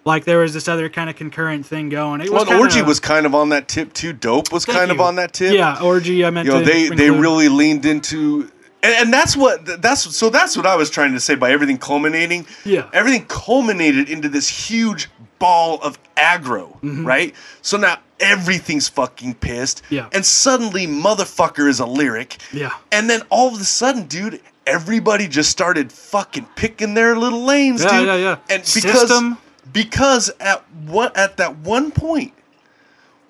Like 0.07 0.24
there 0.24 0.39
was 0.39 0.55
this 0.55 0.66
other 0.68 0.89
kind 0.89 1.11
of 1.11 1.16
concurrent 1.16 1.66
thing 1.66 1.91
going. 1.91 2.22
It 2.22 2.31
Well, 2.31 2.41
was 2.45 2.49
and 2.51 2.59
Orgy 2.61 2.76
kinda- 2.76 2.89
was 2.89 2.99
kind 3.01 3.26
of 3.26 3.35
on 3.35 3.51
that 3.51 3.68
tip 3.68 3.93
too. 3.93 4.14
Dope 4.14 4.51
was 4.51 4.64
kind 4.64 4.91
of 4.91 4.99
on 5.01 5.16
that 5.16 5.35
tip. 5.35 5.53
Yeah, 5.53 5.83
orgy. 5.83 6.24
I 6.24 6.31
meant 6.31 6.47
you 6.47 6.53
know 6.55 6.61
to 6.61 6.64
they 6.64 6.89
they 6.89 7.11
really 7.11 7.49
leaned 7.51 7.85
into 7.85 8.51
and, 8.83 8.95
and 8.95 9.12
that's 9.12 9.37
what 9.37 9.64
that's 9.83 10.14
so 10.16 10.31
that's 10.31 10.57
what 10.57 10.66
I 10.66 10.76
was 10.76 10.91
trying 10.91 11.12
to 11.12 11.20
say 11.20 11.35
by 11.35 11.51
everything 11.51 11.79
culminating. 11.79 12.47
Yeah. 12.64 12.89
everything 12.93 13.24
culminated 13.26 14.09
into 14.09 14.29
this 14.29 14.49
huge 14.49 15.09
ball 15.39 15.79
of 15.83 15.99
aggro, 16.16 16.76
right? 16.83 17.35
So 17.62 17.76
now 17.76 17.99
everything's 18.20 18.89
fucking 18.89 19.35
pissed. 19.37 19.83
Mm-hmm. 19.85 19.95
Yeah. 19.95 20.09
and 20.12 20.24
suddenly 20.26 20.87
motherfucker 20.87 21.68
is 21.68 21.81
a 21.81 21.87
lyric. 21.87 22.39
Yeah. 22.53 22.72
and 22.93 23.09
then 23.09 23.22
all 23.31 23.49
of 23.55 23.61
a 23.61 23.64
sudden, 23.64 24.07
dude. 24.07 24.41
Everybody 24.66 25.29
just 25.29 25.49
started 25.49 25.91
fucking 25.91 26.47
picking 26.55 26.93
their 26.93 27.16
little 27.16 27.43
lanes, 27.43 27.83
Yeah, 27.83 27.99
dude. 28.01 28.07
yeah, 28.07 28.14
yeah. 28.16 28.22
Yeah. 28.22 28.55
And 28.55 28.62
because 28.74 29.09
System. 29.09 29.39
because 29.72 30.31
at 30.41 30.62
what 30.85 31.16
at 31.16 31.39
that 31.39 31.57
one 31.61 31.91
point 31.91 32.35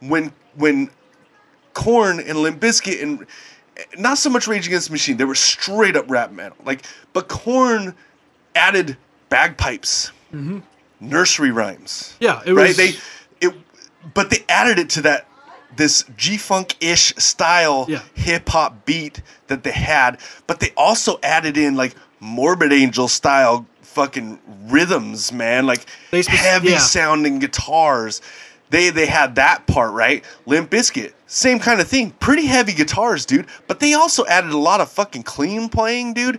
when 0.00 0.32
when 0.56 0.90
Korn 1.74 2.18
and 2.18 2.38
Limp 2.38 2.60
Bizkit 2.60 3.00
and 3.00 3.24
not 3.96 4.18
so 4.18 4.30
much 4.30 4.46
Rage 4.46 4.66
Against 4.66 4.88
the 4.88 4.92
Machine, 4.92 5.16
they 5.16 5.24
were 5.24 5.34
straight 5.34 5.96
up 5.96 6.04
rap 6.10 6.32
metal. 6.32 6.56
Like, 6.64 6.84
but 7.12 7.28
Korn 7.28 7.94
added 8.54 8.96
bagpipes, 9.28 10.10
nursery 11.00 11.50
rhymes. 11.50 12.14
Mm-hmm. 12.20 12.24
Yeah, 12.24 12.42
it 12.46 12.52
right. 12.52 12.68
was- 12.68 12.76
They 12.76 12.94
it, 13.40 13.54
but 14.14 14.30
they 14.30 14.44
added 14.48 14.78
it 14.78 14.90
to 14.90 15.02
that 15.02 15.26
this 15.76 16.04
G 16.16 16.36
funk 16.38 16.76
ish 16.80 17.14
style 17.16 17.86
Yeah. 17.88 18.02
hip 18.14 18.48
hop 18.48 18.84
beat 18.84 19.22
that 19.46 19.62
they 19.62 19.70
had, 19.70 20.18
but 20.46 20.60
they 20.60 20.70
also 20.76 21.18
added 21.22 21.56
in 21.56 21.76
like 21.76 21.94
Morbid 22.20 22.72
Angel 22.72 23.06
style 23.06 23.66
fucking 23.82 24.40
rhythms, 24.66 25.30
man. 25.32 25.66
Like 25.66 25.86
spec- 26.10 26.26
heavy 26.26 26.70
yeah. 26.70 26.78
sounding 26.78 27.38
guitars. 27.38 28.20
They 28.70 28.90
they 28.90 29.06
had 29.06 29.34
that 29.36 29.66
part 29.66 29.92
right. 29.92 30.24
Limp 30.46 30.70
Bizkit, 30.70 31.12
same 31.26 31.58
kind 31.58 31.80
of 31.80 31.88
thing. 31.88 32.10
Pretty 32.12 32.46
heavy 32.46 32.72
guitars, 32.72 33.24
dude. 33.24 33.46
But 33.66 33.80
they 33.80 33.94
also 33.94 34.26
added 34.26 34.50
a 34.50 34.58
lot 34.58 34.80
of 34.80 34.90
fucking 34.90 35.22
clean 35.22 35.68
playing, 35.68 36.14
dude. 36.14 36.38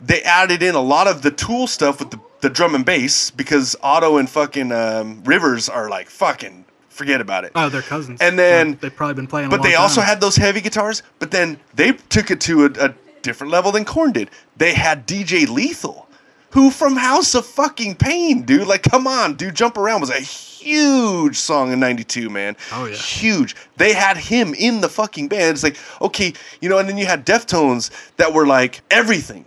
They 0.00 0.22
added 0.22 0.62
in 0.62 0.74
a 0.74 0.80
lot 0.80 1.06
of 1.08 1.22
the 1.22 1.30
Tool 1.30 1.66
stuff 1.66 1.98
with 1.98 2.10
the, 2.10 2.20
the 2.40 2.50
drum 2.50 2.74
and 2.74 2.84
bass 2.84 3.30
because 3.30 3.74
Otto 3.82 4.18
and 4.18 4.30
fucking 4.30 4.70
um, 4.72 5.22
Rivers 5.24 5.68
are 5.68 5.88
like 5.88 6.08
fucking 6.08 6.64
forget 6.88 7.20
about 7.20 7.44
it. 7.44 7.52
Oh, 7.56 7.68
they're 7.68 7.82
cousins. 7.82 8.20
And 8.20 8.38
then- 8.38 8.70
Yeah, 8.70 8.76
they've 8.80 8.94
probably 8.96 9.14
been 9.14 9.26
playing. 9.26 9.46
a 9.46 9.50
But 9.50 9.62
they 9.62 9.74
also 9.74 10.00
had 10.00 10.20
those 10.20 10.36
heavy 10.36 10.60
guitars. 10.60 11.02
But 11.18 11.30
then 11.30 11.58
they 11.74 11.92
took 11.92 12.30
it 12.30 12.40
to 12.42 12.66
a, 12.66 12.70
a 12.88 12.94
different 13.22 13.52
level 13.52 13.72
than 13.72 13.84
Korn 13.84 14.12
did. 14.12 14.30
They 14.56 14.74
had 14.74 15.06
DJ 15.06 15.48
Lethal, 15.48 16.07
who 16.50 16.70
from 16.70 16.96
House 16.96 17.34
of 17.34 17.46
Fucking 17.46 17.96
Pain, 17.96 18.42
dude. 18.42 18.66
Like, 18.66 18.82
come 18.82 19.06
on, 19.06 19.34
dude. 19.34 19.54
Jump 19.54 19.76
Around 19.76 20.00
was 20.00 20.10
a 20.10 20.20
huge 20.20 21.36
song 21.36 21.72
in 21.72 21.80
'92, 21.80 22.30
man. 22.30 22.56
Oh, 22.72 22.86
yeah. 22.86 22.94
huge. 22.94 23.54
They 23.76 23.92
had 23.92 24.16
him 24.16 24.54
in 24.54 24.80
the 24.80 24.88
fucking 24.88 25.28
band. 25.28 25.54
It's 25.54 25.62
like, 25.62 25.76
okay, 26.00 26.32
you 26.60 26.68
know. 26.68 26.78
And 26.78 26.88
then 26.88 26.98
you 26.98 27.06
had 27.06 27.26
Deftones 27.26 27.90
that 28.16 28.32
were 28.32 28.46
like 28.46 28.80
everything. 28.90 29.44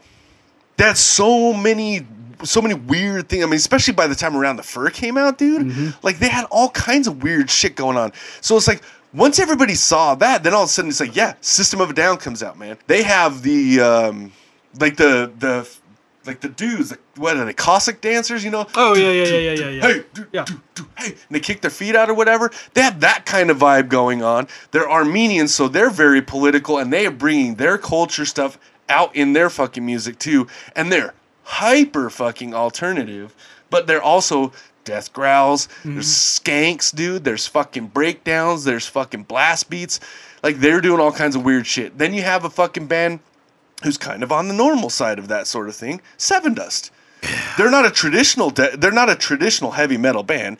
That's 0.77 0.99
so 0.99 1.53
many. 1.53 2.05
So 2.43 2.59
many 2.59 2.73
weird 2.73 3.29
things. 3.29 3.43
I 3.43 3.45
mean, 3.45 3.57
especially 3.57 3.93
by 3.93 4.07
the 4.07 4.15
time 4.15 4.35
around 4.35 4.55
the 4.55 4.63
fur 4.63 4.89
came 4.89 5.15
out, 5.15 5.37
dude. 5.37 5.67
Mm-hmm. 5.67 5.89
Like 6.01 6.17
they 6.17 6.27
had 6.27 6.45
all 6.45 6.69
kinds 6.69 7.05
of 7.05 7.21
weird 7.21 7.51
shit 7.51 7.75
going 7.75 7.97
on. 7.97 8.13
So 8.41 8.57
it's 8.57 8.67
like 8.67 8.81
once 9.13 9.39
everybody 9.39 9.75
saw 9.75 10.15
that, 10.15 10.41
then 10.41 10.53
all 10.53 10.63
of 10.63 10.69
a 10.69 10.71
sudden 10.71 10.89
it's 10.89 10.99
like, 10.99 11.15
yeah, 11.15 11.35
System 11.41 11.81
of 11.81 11.89
a 11.89 11.93
Down 11.93 12.17
comes 12.17 12.41
out, 12.41 12.57
man. 12.57 12.77
They 12.87 13.03
have 13.03 13.43
the 13.43 13.79
um, 13.81 14.31
like 14.79 14.97
the 14.97 15.31
the 15.37 15.69
like 16.25 16.41
the 16.41 16.49
dudes, 16.49 16.91
like, 16.91 17.01
what 17.15 17.35
are 17.37 17.45
they, 17.45 17.53
Cossack 17.53 18.01
dancers? 18.01 18.43
You 18.43 18.51
know? 18.51 18.67
Oh 18.75 18.95
yeah, 18.95 19.11
yeah, 19.11 19.37
yeah, 19.37 19.53
yeah, 19.53 19.69
yeah. 19.69 19.81
Hey, 19.81 20.03
Yeah. 20.31 20.45
hey, 20.97 21.07
and 21.07 21.15
they 21.31 21.39
kick 21.39 21.61
their 21.61 21.71
feet 21.71 21.95
out 21.95 22.09
or 22.09 22.13
whatever. 22.13 22.51
They 22.73 22.81
have 22.81 22.99
that 23.01 23.25
kind 23.25 23.49
of 23.49 23.57
vibe 23.57 23.89
going 23.89 24.21
on. 24.23 24.47
They're 24.71 24.89
Armenians, 24.89 25.53
so 25.53 25.67
they're 25.67 25.89
very 25.89 26.21
political, 26.21 26.77
and 26.77 26.91
they 26.93 27.05
are 27.05 27.11
bringing 27.11 27.55
their 27.55 27.77
culture 27.77 28.25
stuff 28.25 28.57
out 28.89 29.15
in 29.15 29.33
their 29.33 29.49
fucking 29.49 29.85
music 29.85 30.19
too. 30.19 30.47
And 30.75 30.91
they're 30.91 31.13
hyper 31.43 32.09
fucking 32.09 32.53
alternative, 32.53 33.35
but 33.69 33.87
they're 33.87 34.01
also 34.01 34.51
death 34.83 35.13
growls. 35.13 35.67
Mm-hmm. 35.67 35.93
There's 35.95 36.07
skanks, 36.07 36.93
dude. 36.93 37.23
There's 37.23 37.47
fucking 37.47 37.87
breakdowns. 37.87 38.63
There's 38.63 38.87
fucking 38.87 39.23
blast 39.23 39.69
beats. 39.69 39.99
Like 40.43 40.59
they're 40.59 40.81
doing 40.81 40.99
all 40.99 41.11
kinds 41.11 41.35
of 41.35 41.43
weird 41.43 41.67
shit. 41.67 41.97
Then 41.97 42.13
you 42.13 42.21
have 42.23 42.45
a 42.45 42.49
fucking 42.49 42.87
band 42.87 43.19
who's 43.83 43.97
kind 43.97 44.23
of 44.23 44.31
on 44.31 44.47
the 44.47 44.53
normal 44.53 44.89
side 44.89 45.19
of 45.19 45.27
that 45.27 45.47
sort 45.47 45.67
of 45.69 45.75
thing. 45.75 46.01
Sevendust. 46.17 46.91
They're 47.57 47.71
not 47.71 47.85
a 47.85 47.91
traditional. 47.91 48.49
De- 48.49 48.75
they're 48.77 48.91
not 48.91 49.09
a 49.09 49.15
traditional 49.15 49.71
heavy 49.71 49.97
metal 49.97 50.23
band 50.23 50.57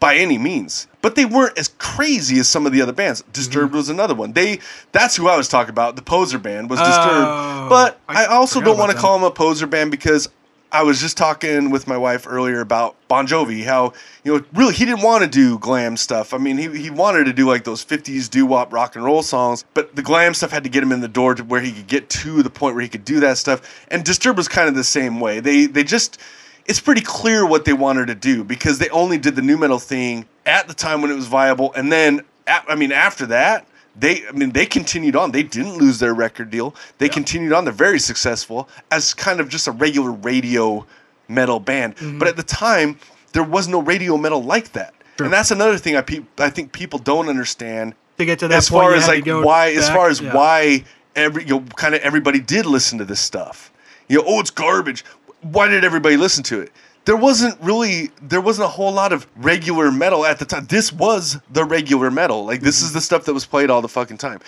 by 0.00 0.16
any 0.16 0.36
means, 0.38 0.86
but 1.00 1.14
they 1.14 1.24
weren't 1.24 1.56
as 1.58 1.68
crazy 1.78 2.38
as 2.38 2.46
some 2.48 2.66
of 2.66 2.72
the 2.72 2.82
other 2.82 2.92
bands. 2.92 3.22
Disturbed 3.32 3.74
was 3.74 3.88
another 3.88 4.14
one. 4.14 4.32
They 4.32 4.60
that's 4.92 5.16
who 5.16 5.28
I 5.28 5.36
was 5.36 5.48
talking 5.48 5.70
about. 5.70 5.96
The 5.96 6.02
poser 6.02 6.38
band 6.38 6.70
was 6.70 6.78
Disturbed, 6.78 7.26
Oh, 7.28 7.66
but 7.68 8.00
I 8.08 8.24
I, 8.24 8.26
also 8.26 8.60
don't 8.60 8.78
want 8.78 8.92
to 8.92 8.96
call 8.98 9.18
them 9.18 9.26
a 9.26 9.30
poser 9.30 9.66
band 9.66 9.90
because 9.90 10.28
I 10.70 10.82
was 10.82 11.00
just 11.00 11.16
talking 11.16 11.70
with 11.70 11.86
my 11.86 11.96
wife 11.96 12.26
earlier 12.28 12.60
about 12.60 12.94
Bon 13.08 13.26
Jovi. 13.26 13.64
How 13.64 13.94
you 14.22 14.36
know 14.36 14.44
really 14.52 14.74
he 14.74 14.84
didn't 14.84 15.02
want 15.02 15.22
to 15.24 15.28
do 15.28 15.58
glam 15.58 15.96
stuff. 15.96 16.34
I 16.34 16.38
mean 16.38 16.58
he 16.58 16.68
he 16.78 16.90
wanted 16.90 17.24
to 17.24 17.32
do 17.32 17.46
like 17.46 17.64
those 17.64 17.82
'50s 17.84 18.28
doo 18.28 18.44
wop 18.44 18.72
rock 18.72 18.94
and 18.94 19.04
roll 19.04 19.22
songs, 19.22 19.64
but 19.72 19.96
the 19.96 20.02
glam 20.02 20.34
stuff 20.34 20.50
had 20.50 20.64
to 20.64 20.70
get 20.70 20.82
him 20.82 20.92
in 20.92 21.00
the 21.00 21.08
door 21.08 21.34
to 21.34 21.42
where 21.42 21.62
he 21.62 21.72
could 21.72 21.86
get 21.86 22.10
to 22.10 22.42
the 22.42 22.50
point 22.50 22.74
where 22.74 22.82
he 22.82 22.88
could 22.88 23.04
do 23.04 23.20
that 23.20 23.38
stuff. 23.38 23.86
And 23.88 24.04
Disturbed 24.04 24.36
was 24.36 24.48
kind 24.48 24.68
of 24.68 24.74
the 24.74 24.84
same 24.84 25.20
way. 25.20 25.40
They 25.40 25.64
they 25.66 25.84
just 25.84 26.20
it's 26.66 26.80
pretty 26.80 27.00
clear 27.00 27.46
what 27.46 27.64
they 27.64 27.72
wanted 27.72 28.08
to 28.08 28.14
do 28.14 28.44
because 28.44 28.78
they 28.78 28.90
only 28.90 29.16
did 29.16 29.36
the 29.36 29.42
new 29.42 29.56
metal 29.56 29.78
thing 29.78 30.26
at 30.44 30.68
the 30.68 30.74
time 30.74 31.00
when 31.00 31.10
it 31.10 31.14
was 31.14 31.28
viable, 31.28 31.72
and 31.74 31.90
then 31.90 32.20
I 32.46 32.74
mean 32.74 32.92
after 32.92 33.24
that 33.26 33.66
they 33.98 34.26
I 34.26 34.32
mean 34.32 34.52
they 34.52 34.66
continued 34.66 35.16
on. 35.16 35.32
They 35.32 35.42
didn't 35.42 35.76
lose 35.76 35.98
their 35.98 36.14
record 36.14 36.50
deal. 36.50 36.74
They 36.98 37.08
continued 37.08 37.52
on. 37.52 37.64
They're 37.64 37.72
very 37.72 37.98
successful 37.98 38.68
as 38.90 39.14
kind 39.14 39.40
of 39.40 39.48
just 39.48 39.66
a 39.66 39.72
regular 39.72 40.12
radio 40.12 40.86
metal 41.28 41.60
band. 41.60 41.96
Mm-hmm. 41.96 42.18
But 42.18 42.28
at 42.28 42.36
the 42.36 42.42
time, 42.42 42.98
there 43.32 43.42
was 43.42 43.68
no 43.68 43.82
radio 43.82 44.16
metal 44.16 44.42
like 44.42 44.72
that. 44.72 44.94
Sure. 45.16 45.26
And 45.26 45.32
that's 45.32 45.50
another 45.50 45.78
thing 45.78 45.96
I 45.96 46.02
pe- 46.02 46.24
I 46.38 46.50
think 46.50 46.72
people 46.72 46.98
don't 46.98 47.28
understand 47.28 47.94
To 48.18 48.24
get 48.24 48.38
to 48.40 48.48
that 48.48 48.58
as 48.58 48.70
point, 48.70 48.82
far 48.82 48.94
as 48.94 49.08
like 49.08 49.26
why 49.26 49.72
as 49.72 49.88
far 49.88 50.08
as 50.08 50.20
yeah. 50.20 50.34
why 50.34 50.84
every 51.16 51.42
you 51.44 51.60
know, 51.60 51.64
kind 51.76 51.94
of 51.94 52.00
everybody 52.02 52.40
did 52.40 52.66
listen 52.66 52.98
to 52.98 53.04
this 53.04 53.20
stuff. 53.20 53.72
You 54.08 54.18
know, 54.18 54.24
oh 54.26 54.40
it's 54.40 54.50
garbage. 54.50 55.04
Why 55.42 55.68
did 55.68 55.84
everybody 55.84 56.16
listen 56.16 56.42
to 56.44 56.60
it? 56.60 56.72
There 57.08 57.16
wasn't 57.16 57.58
really 57.62 58.10
there 58.20 58.42
wasn't 58.42 58.66
a 58.66 58.68
whole 58.68 58.92
lot 58.92 59.14
of 59.14 59.26
regular 59.36 59.90
metal 59.90 60.26
at 60.26 60.38
the 60.38 60.44
time. 60.44 60.66
This 60.66 60.92
was 60.92 61.38
the 61.50 61.64
regular 61.64 62.10
metal. 62.10 62.44
Like 62.44 62.60
this 62.60 62.82
is 62.82 62.88
mm-hmm. 62.88 62.98
the 62.98 63.00
stuff 63.00 63.24
that 63.24 63.32
was 63.32 63.46
played 63.46 63.70
all 63.70 63.80
the 63.80 63.88
fucking 63.88 64.18
time. 64.18 64.40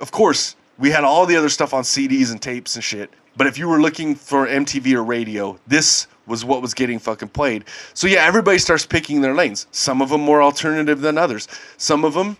Of 0.00 0.10
course, 0.10 0.56
we 0.80 0.90
had 0.90 1.04
all 1.04 1.26
the 1.26 1.36
other 1.36 1.48
stuff 1.48 1.72
on 1.72 1.84
CDs 1.84 2.32
and 2.32 2.42
tapes 2.42 2.74
and 2.74 2.82
shit. 2.82 3.12
But 3.36 3.46
if 3.46 3.56
you 3.56 3.68
were 3.68 3.80
looking 3.80 4.16
for 4.16 4.48
MTV 4.48 4.94
or 4.94 5.04
radio, 5.04 5.60
this 5.68 6.08
was 6.26 6.44
what 6.44 6.60
was 6.60 6.74
getting 6.74 6.98
fucking 6.98 7.28
played. 7.28 7.66
So 7.94 8.08
yeah, 8.08 8.24
everybody 8.24 8.58
starts 8.58 8.84
picking 8.84 9.20
their 9.20 9.36
lanes. 9.36 9.68
Some 9.70 10.02
of 10.02 10.08
them 10.08 10.22
more 10.22 10.42
alternative 10.42 11.00
than 11.00 11.18
others. 11.18 11.46
Some 11.76 12.04
of 12.04 12.14
them 12.14 12.36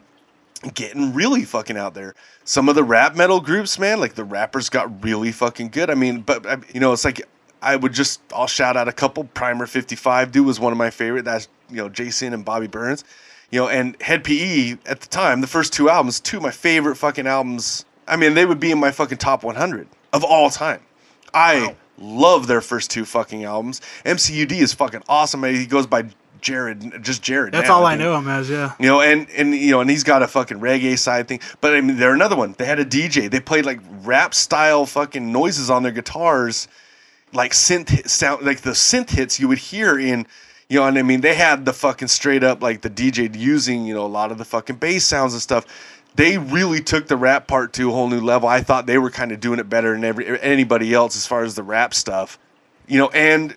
getting 0.75 1.15
really 1.15 1.45
fucking 1.45 1.77
out 1.77 1.95
there. 1.95 2.17
Some 2.43 2.69
of 2.69 2.75
the 2.75 2.83
rap 2.83 3.15
metal 3.15 3.41
groups, 3.41 3.79
man, 3.79 4.01
like 4.01 4.17
the 4.17 4.25
rappers 4.25 4.71
got 4.71 5.05
really 5.05 5.31
fucking 5.31 5.69
good. 5.69 5.89
I 5.89 5.95
mean, 5.95 6.23
but 6.23 6.65
you 6.75 6.81
know, 6.81 6.93
it's 6.93 7.05
like 7.05 7.23
I 7.63 7.77
would 7.77 7.93
just 7.93 8.21
I'll 8.35 8.47
shout 8.47 8.77
out 8.77 8.89
a 8.89 8.93
couple. 8.93 9.25
Primer 9.25 9.67
55 9.67 10.33
dude 10.33 10.47
was 10.47 10.61
one 10.61 10.73
of 10.73 10.79
my 10.79 10.91
favorite. 10.91 11.25
That's 11.25 11.49
you 11.69 11.77
know 11.77 11.89
Jason 11.89 12.33
and 12.33 12.45
Bobby 12.45 12.67
Burns. 12.67 13.05
You 13.51 13.61
know, 13.61 13.69
and 13.69 14.01
Hed 14.03 14.25
PE 14.25 14.77
at 14.87 15.01
the 15.01 15.09
time, 15.09 15.41
the 15.41 15.47
first 15.47 15.73
two 15.73 15.89
albums, 15.89 16.21
two 16.21 16.37
of 16.37 16.43
my 16.43 16.51
favorite 16.51 16.97
fucking 16.97 17.27
albums. 17.27 17.87
I 18.07 18.17
mean, 18.17 18.35
they 18.35 18.45
would 18.45 18.61
be 18.61 18.71
in 18.71 18.79
my 18.79 18.91
fucking 18.91 19.19
top 19.19 19.43
100 19.43 19.89
of 20.13 20.23
all 20.23 20.51
time. 20.51 20.81
I 21.33 21.75
love 21.99 22.47
their 22.47 22.61
first 22.61 22.91
two 22.91 23.05
fucking 23.05 23.45
albums. 23.45 23.81
MCUD 24.05 24.53
is 24.53 24.73
fucking 24.75 25.03
awesome. 25.09 25.45
He 25.45 25.67
goes 25.67 25.87
by 25.87 26.07
Jared, 26.41 27.03
just 27.03 27.23
Jared. 27.23 27.53
That's 27.53 27.69
now, 27.69 27.77
all 27.77 27.87
I 27.87 27.93
think. 27.93 28.03
know 28.03 28.17
him 28.17 28.29
as. 28.29 28.49
Yeah. 28.49 28.75
You 28.79 28.87
know, 28.87 29.01
and 29.01 29.29
and 29.31 29.55
you 29.55 29.73
know, 29.73 29.81
and 29.81 29.91
he's 29.91 30.05
got 30.05 30.23
a 30.23 30.29
fucking 30.29 30.61
reggae 30.61 30.99
side 30.99 31.29
thing. 31.29 31.41
But 31.61 31.75
I 31.75 31.81
mean, 31.81 31.97
they're 31.97 32.15
another 32.15 32.37
one. 32.37 32.55
They 32.59 32.65
had 32.65 32.79
a 32.79 32.85
DJ. 32.85 33.31
They 33.31 33.41
played 33.41 33.67
like 33.67 33.81
rap 34.03 34.35
style 34.35 34.87
fucking 34.87 35.33
noises 35.33 35.71
on 35.71 35.83
their 35.83 35.93
guitars, 35.93 36.69
like 37.33 37.53
synth 37.53 38.09
sound, 38.09 38.45
like 38.45 38.63
the 38.63 38.71
synth 38.71 39.11
hits 39.11 39.39
you 39.39 39.49
would 39.49 39.59
hear 39.59 39.99
in, 39.99 40.27
You 40.69 40.81
know, 40.81 40.87
and 40.87 40.99
I 40.99 41.03
mean, 41.03 41.21
they 41.21 41.35
had 41.35 41.65
the 41.65 41.73
fucking 41.73 42.09
straight 42.09 42.45
up 42.45 42.63
like 42.63 42.83
the 42.83 42.91
DJ 42.91 43.35
using 43.37 43.87
you 43.87 43.95
know 43.95 44.05
a 44.05 44.09
lot 44.09 44.31
of 44.31 44.39
the 44.39 44.45
fucking 44.45 44.77
bass 44.77 45.05
sounds 45.05 45.33
and 45.33 45.43
stuff. 45.43 45.65
They 46.15 46.37
really 46.39 46.81
took 46.81 47.07
the 47.07 47.17
rap 47.17 47.47
part 47.47 47.73
to 47.75 47.91
a 47.91 47.93
whole 47.93 48.09
new 48.09 48.21
level. 48.21 48.49
I 48.49 48.61
thought 48.61 48.87
they 48.87 48.99
were 48.99 49.11
kind 49.11 49.31
of 49.31 49.41
doing 49.41 49.61
it 49.61 49.69
better 49.69 49.93
than 49.93 50.05
every 50.05 50.41
anybody 50.41 50.93
else 50.93 51.17
as 51.17 51.27
far 51.27 51.45
as 51.45 51.55
the 51.55 51.63
rap 51.63 51.95
stuff. 51.95 52.39
You 52.87 52.99
know, 52.99 53.09
and 53.11 53.55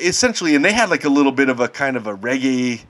essentially, 0.00 0.54
and 0.54 0.64
they 0.64 0.72
had 0.72 0.90
like 0.90 1.04
a 1.04 1.08
little 1.08 1.32
bit 1.32 1.48
of 1.48 1.60
a 1.60 1.68
kind 1.68 1.96
of 1.96 2.06
a 2.06 2.16
reggae 2.16 2.82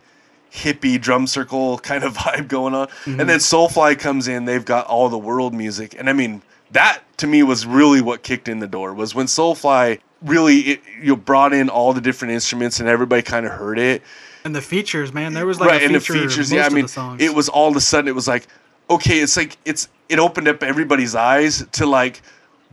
hippie 0.53 1.01
drum 1.01 1.27
circle 1.27 1.79
kind 1.91 2.05
of 2.05 2.17
vibe 2.17 2.49
going 2.49 2.75
on. 2.75 2.89
And 3.05 3.17
mm-hmm. 3.17 3.27
then 3.27 3.39
Soulfly 3.39 3.99
comes 3.99 4.29
in, 4.29 4.45
they've 4.45 4.65
got 4.65 4.87
all 4.87 5.09
the 5.09 5.19
world 5.19 5.55
music. 5.55 5.95
And 5.99 6.09
I 6.09 6.13
mean, 6.13 6.43
that 6.73 7.01
to 7.19 7.27
me 7.27 7.43
was 7.43 7.67
really 7.67 8.01
what 8.01 8.23
kicked 8.23 8.49
in 8.49 8.59
the 8.59 8.67
door 8.67 8.95
was 8.95 9.15
when 9.15 9.27
Soulfly 9.27 10.01
really 10.25 10.61
it, 10.61 10.83
you 11.01 11.17
brought 11.17 11.53
in 11.53 11.69
all 11.69 11.93
the 11.93 12.01
different 12.01 12.35
instruments 12.35 12.81
and 12.81 12.89
everybody 12.89 13.23
kind 13.23 13.47
of 13.47 13.53
heard 13.53 13.79
it. 13.79 14.03
And 14.45 14.55
the 14.55 14.63
features, 14.63 15.13
man, 15.13 15.35
there 15.35 15.47
was 15.47 15.61
like 15.61 15.71
right, 15.71 15.83
a 15.83 15.85
and 15.85 15.95
the 15.95 16.01
features, 16.01 16.51
yeah, 16.51 16.67
I 16.67 16.69
mean, 16.69 16.87
it 17.21 17.35
was 17.35 17.49
all 17.49 17.69
of 17.69 17.77
a 17.77 17.81
sudden 17.81 18.09
it 18.09 18.15
was 18.15 18.27
like, 18.27 18.47
okay, 18.91 19.21
it's 19.21 19.37
like 19.37 19.57
it's 19.65 19.89
it 20.09 20.19
opened 20.19 20.49
up 20.49 20.63
everybody's 20.63 21.15
eyes 21.15 21.65
to 21.73 21.87
like 21.87 22.23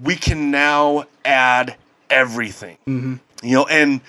we 0.02 0.16
can 0.16 0.52
now 0.52 1.06
add 1.26 1.76
everything. 2.10 2.78
Mm-hmm. 2.88 3.46
You 3.46 3.56
know, 3.56 3.66
and 3.68 4.02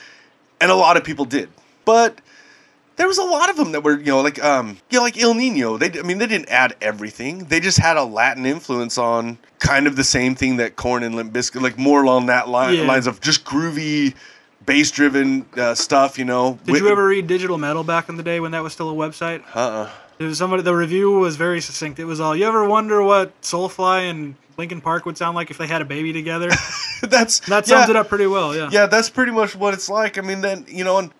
and 0.60 0.70
a 0.70 0.74
lot 0.74 0.96
of 0.96 1.04
people 1.04 1.24
did. 1.24 1.48
But 1.84 2.18
there 3.00 3.08
was 3.08 3.16
a 3.16 3.24
lot 3.24 3.48
of 3.48 3.56
them 3.56 3.72
that 3.72 3.82
were, 3.82 3.98
you 3.98 4.04
know, 4.04 4.20
like 4.20 4.44
um, 4.44 4.76
you 4.90 4.98
know, 4.98 5.02
like 5.02 5.16
Ill 5.16 5.32
Niño. 5.32 5.78
They, 5.78 5.98
I 5.98 6.02
mean, 6.02 6.18
they 6.18 6.26
didn't 6.26 6.50
add 6.50 6.76
everything. 6.82 7.44
They 7.46 7.58
just 7.58 7.78
had 7.78 7.96
a 7.96 8.04
Latin 8.04 8.44
influence 8.44 8.98
on 8.98 9.38
kind 9.58 9.86
of 9.86 9.96
the 9.96 10.04
same 10.04 10.34
thing 10.34 10.58
that 10.58 10.76
Korn 10.76 11.02
and 11.02 11.14
Limp 11.14 11.32
Bizkit, 11.32 11.62
like 11.62 11.78
more 11.78 12.02
along 12.02 12.26
that 12.26 12.50
line, 12.50 12.76
Yeah. 12.76 12.82
lines 12.82 13.06
of 13.06 13.22
just 13.22 13.42
groovy, 13.42 14.14
bass-driven 14.66 15.46
uh, 15.56 15.74
stuff. 15.74 16.18
You 16.18 16.26
know. 16.26 16.58
Did 16.66 16.76
you 16.76 16.90
ever 16.90 17.06
read 17.06 17.26
Digital 17.26 17.56
Metal 17.56 17.82
back 17.84 18.10
in 18.10 18.18
the 18.18 18.22
day 18.22 18.38
when 18.38 18.50
that 18.50 18.62
was 18.62 18.74
still 18.74 18.90
a 18.90 18.94
website? 18.94 19.42
Uh. 19.54 19.58
uh 19.60 19.90
There 20.18 20.28
was 20.28 20.36
somebody. 20.36 20.62
The 20.62 20.76
review 20.76 21.10
was 21.12 21.36
very 21.36 21.62
succinct. 21.62 21.98
It 21.98 22.04
was 22.04 22.20
all. 22.20 22.36
You 22.36 22.44
ever 22.46 22.68
wonder 22.68 23.02
what 23.02 23.40
Soulfly 23.40 24.10
and 24.10 24.34
Linkin 24.58 24.82
Park 24.82 25.06
would 25.06 25.16
sound 25.16 25.34
like 25.36 25.50
if 25.50 25.56
they 25.56 25.66
had 25.66 25.80
a 25.80 25.86
baby 25.86 26.12
together? 26.12 26.50
That's 27.00 27.40
That 27.48 27.66
yeah. 27.66 27.78
sums 27.78 27.88
it 27.88 27.96
up 27.96 28.10
pretty 28.10 28.26
well. 28.26 28.54
Yeah. 28.54 28.68
Yeah, 28.70 28.84
that's 28.84 29.08
pretty 29.08 29.32
much 29.32 29.56
what 29.56 29.72
it's 29.72 29.88
like. 29.88 30.18
I 30.18 30.20
mean, 30.20 30.42
then 30.42 30.66
you 30.68 30.84
know, 30.84 30.98
and 30.98 31.10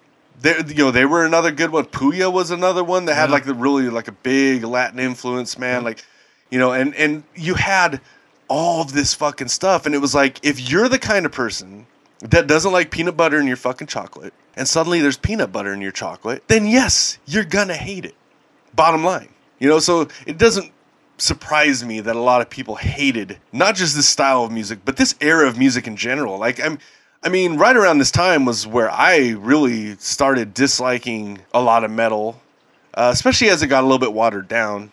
they, 0.41 0.57
you 0.68 0.74
know, 0.74 0.91
they 0.91 1.05
were 1.05 1.24
another 1.24 1.51
good 1.51 1.70
one. 1.70 1.84
Puya 1.86 2.32
was 2.32 2.51
another 2.51 2.82
one 2.84 3.05
that 3.07 3.14
had 3.14 3.28
Yeah. 3.28 3.34
like 3.34 3.45
the 3.45 3.55
really 3.55 3.88
like 3.91 4.09
a 4.09 4.12
big 4.12 4.64
Latin 4.64 4.99
influence, 4.99 5.59
man. 5.59 5.84
Like, 5.84 6.05
you 6.51 6.59
know, 6.59 6.72
and 6.72 6.95
and 6.97 7.22
you 7.34 7.55
had 7.55 8.01
all 8.49 8.82
of 8.82 8.93
this 8.93 9.14
fucking 9.14 9.49
stuff, 9.49 9.86
and 9.86 9.95
it 9.95 9.99
was 9.99 10.14
like 10.14 10.38
if 10.43 10.70
you're 10.70 10.88
the 10.88 10.99
kind 10.99 11.24
of 11.26 11.32
person 11.32 11.86
that 12.20 12.47
doesn't 12.47 12.72
like 12.72 12.91
peanut 12.91 13.16
butter 13.16 13.38
in 13.38 13.47
your 13.47 13.57
fucking 13.57 13.86
chocolate, 13.86 14.34
and 14.57 14.66
suddenly 14.66 15.01
there's 15.01 15.16
peanut 15.16 15.53
butter 15.53 15.72
in 15.72 15.80
your 15.80 15.93
chocolate, 15.93 16.43
then 16.49 16.66
yes, 16.66 17.18
you're 17.26 17.45
gonna 17.45 17.74
hate 17.74 18.05
it. 18.05 18.14
Bottom 18.74 19.05
line, 19.05 19.28
you 19.59 19.68
know, 19.68 19.78
so 19.78 20.09
it 20.26 20.38
doesn't 20.38 20.72
surprise 21.18 21.84
me 21.84 22.01
that 22.01 22.16
a 22.16 22.20
lot 22.20 22.41
of 22.41 22.49
people 22.49 22.76
hated 22.76 23.38
not 23.53 23.74
just 23.74 23.95
this 23.95 24.09
style 24.09 24.45
of 24.45 24.51
music, 24.51 24.78
but 24.84 24.97
this 24.97 25.14
era 25.20 25.47
of 25.47 25.59
music 25.59 25.86
in 25.86 25.97
general. 25.97 26.38
Like 26.38 26.59
I'm 26.64 26.78
I 27.22 27.28
mean, 27.28 27.58
right 27.58 27.76
around 27.76 27.98
this 27.98 28.10
time 28.10 28.46
was 28.46 28.66
where 28.66 28.90
I 28.90 29.30
really 29.38 29.96
started 29.96 30.54
disliking 30.54 31.40
a 31.52 31.60
lot 31.60 31.84
of 31.84 31.90
metal, 31.90 32.40
uh, 32.94 33.10
especially 33.12 33.50
as 33.50 33.62
it 33.62 33.66
got 33.66 33.82
a 33.82 33.86
little 33.86 33.98
bit 33.98 34.14
watered 34.14 34.48
down. 34.48 34.92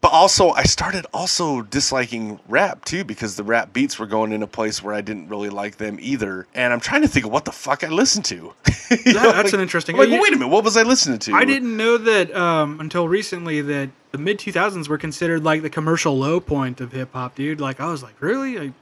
But 0.00 0.12
also, 0.12 0.50
I 0.50 0.62
started 0.62 1.04
also 1.12 1.60
disliking 1.60 2.40
rap 2.48 2.86
too 2.86 3.04
because 3.04 3.36
the 3.36 3.44
rap 3.44 3.72
beats 3.74 3.98
were 3.98 4.06
going 4.06 4.32
in 4.32 4.42
a 4.42 4.46
place 4.46 4.82
where 4.82 4.94
I 4.94 5.02
didn't 5.02 5.28
really 5.28 5.50
like 5.50 5.76
them 5.76 5.98
either. 6.00 6.46
And 6.54 6.72
I'm 6.72 6.80
trying 6.80 7.02
to 7.02 7.08
think 7.08 7.26
of 7.26 7.30
what 7.32 7.44
the 7.44 7.52
fuck 7.52 7.84
I 7.84 7.88
listened 7.88 8.24
to. 8.26 8.52
Yeah, 9.06 9.12
know, 9.12 9.22
that's 9.30 9.44
like- 9.44 9.52
an 9.52 9.60
interesting- 9.60 9.94
I'm 9.94 10.00
Like, 10.00 10.08
you- 10.08 10.20
wait 10.20 10.32
a 10.32 10.36
minute, 10.36 10.48
what 10.48 10.64
was 10.64 10.76
I 10.76 10.82
listening 10.82 11.20
to? 11.20 11.34
I 11.34 11.44
didn't 11.44 11.76
know 11.76 11.96
that 11.96 12.34
um, 12.34 12.80
until 12.80 13.06
recently 13.06 13.60
that 13.60 13.90
the 14.10 14.18
mid 14.18 14.38
2000s 14.40 14.88
were 14.88 14.98
considered 14.98 15.44
like 15.44 15.62
the 15.62 15.70
commercial 15.70 16.18
low 16.18 16.40
point 16.40 16.80
of 16.80 16.90
hip 16.90 17.12
hop, 17.12 17.36
dude. 17.36 17.60
Like 17.60 17.78
I 17.78 17.86
was 17.86 18.02
like, 18.02 18.20
really? 18.20 18.58
I, 18.58 18.72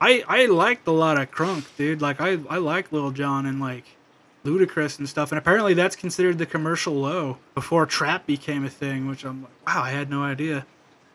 I, 0.00 0.22
I 0.28 0.46
liked 0.46 0.86
a 0.86 0.92
lot 0.92 1.18
of 1.18 1.30
crunk, 1.30 1.64
dude. 1.76 2.00
Like 2.00 2.20
I, 2.20 2.38
I 2.48 2.58
like 2.58 2.92
Lil 2.92 3.10
Jon 3.10 3.46
and 3.46 3.60
like 3.60 3.84
Ludacris 4.44 4.98
and 4.98 5.08
stuff. 5.08 5.32
And 5.32 5.38
apparently 5.38 5.74
that's 5.74 5.96
considered 5.96 6.38
the 6.38 6.46
commercial 6.46 6.94
low 6.94 7.38
before 7.54 7.84
trap 7.86 8.26
became 8.26 8.64
a 8.64 8.70
thing, 8.70 9.08
which 9.08 9.24
I'm 9.24 9.42
like, 9.42 9.66
wow, 9.66 9.82
I 9.82 9.90
had 9.90 10.08
no 10.10 10.22
idea. 10.22 10.66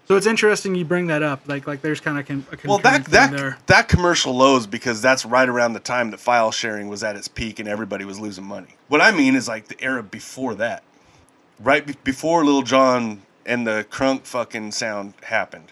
So 0.06 0.18
it's 0.18 0.28
interesting 0.28 0.76
you 0.76 0.84
bring 0.84 1.08
that 1.08 1.24
up. 1.24 1.48
Like 1.48 1.66
like 1.66 1.82
there's 1.82 2.02
kind 2.02 2.20
of 2.20 2.26
con- 2.28 2.46
a 2.52 2.68
Well, 2.68 2.78
that 2.80 3.06
that 3.06 3.32
there. 3.32 3.58
that 3.68 3.88
commercial 3.88 4.36
lows 4.36 4.68
because 4.68 5.02
that's 5.02 5.26
right 5.26 5.48
around 5.48 5.74
the 5.74 5.80
time 5.80 6.12
that 6.12 6.20
file 6.20 6.52
sharing 6.52 6.90
was 6.90 7.04
at 7.04 7.16
its 7.16 7.30
peak 7.30 7.60
and 7.60 7.70
everybody 7.70 8.04
was 8.04 8.20
losing 8.20 8.44
money. 8.44 8.76
What 8.90 9.00
I 9.00 9.12
mean 9.12 9.34
is 9.36 9.48
like 9.48 9.70
the 9.70 9.82
era 9.82 10.04
before 10.04 10.56
that, 10.56 10.84
right 11.58 11.88
be- 11.88 11.96
before 12.04 12.44
Lil 12.44 12.64
Jon 12.64 13.22
and 13.46 13.66
the 13.66 13.86
crunk 13.90 14.26
fucking 14.26 14.74
sound 14.74 15.14
happened. 15.24 15.72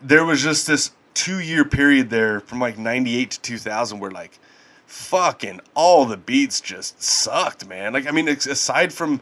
There 0.00 0.24
was 0.24 0.40
just 0.40 0.68
this 0.68 0.92
two 1.14 1.40
year 1.40 1.64
period 1.64 2.10
there 2.10 2.40
from 2.40 2.60
like 2.60 2.78
'98 2.78 3.30
to 3.32 3.40
2000 3.40 3.98
where 3.98 4.10
like 4.10 4.38
fucking 4.86 5.60
all 5.74 6.04
the 6.04 6.16
beats 6.16 6.60
just 6.60 7.02
sucked, 7.02 7.66
man. 7.66 7.92
Like 7.92 8.06
I 8.06 8.10
mean, 8.10 8.28
aside 8.28 8.92
from 8.92 9.20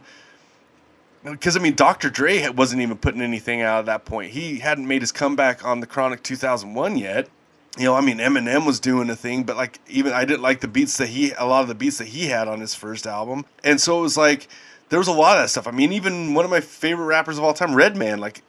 because 1.22 1.56
I 1.56 1.60
mean, 1.60 1.74
Dr. 1.74 2.10
Dre 2.10 2.48
wasn't 2.48 2.82
even 2.82 2.96
putting 2.96 3.20
anything 3.20 3.62
out 3.62 3.80
at 3.80 3.86
that 3.86 4.04
point. 4.04 4.32
He 4.32 4.58
hadn't 4.58 4.88
made 4.88 5.02
his 5.02 5.12
comeback 5.12 5.64
on 5.64 5.80
the 5.80 5.86
Chronic 5.86 6.22
2001 6.22 6.96
yet. 6.96 7.28
You 7.78 7.84
know, 7.84 7.94
I 7.94 8.00
mean, 8.00 8.18
Eminem 8.18 8.66
was 8.66 8.80
doing 8.80 9.08
a 9.10 9.16
thing, 9.16 9.44
but 9.44 9.56
like 9.56 9.78
even 9.88 10.12
I 10.12 10.24
didn't 10.24 10.42
like 10.42 10.60
the 10.60 10.68
beats 10.68 10.96
that 10.96 11.08
he, 11.08 11.32
a 11.32 11.46
lot 11.46 11.62
of 11.62 11.68
the 11.68 11.74
beats 11.74 11.98
that 11.98 12.08
he 12.08 12.26
had 12.26 12.48
on 12.48 12.60
his 12.60 12.74
first 12.74 13.06
album, 13.06 13.44
and 13.62 13.80
so 13.80 13.98
it 13.98 14.02
was 14.02 14.16
like 14.16 14.48
there 14.88 14.98
was 14.98 15.08
a 15.08 15.12
lot 15.12 15.36
of 15.36 15.44
that 15.44 15.48
stuff. 15.50 15.68
I 15.68 15.70
mean, 15.70 15.92
even 15.92 16.34
one 16.34 16.44
of 16.44 16.50
my 16.50 16.60
favorite 16.60 17.06
rappers 17.06 17.38
of 17.38 17.44
all 17.44 17.54
time, 17.54 17.74
Redman, 17.74 18.18
like 18.18 18.42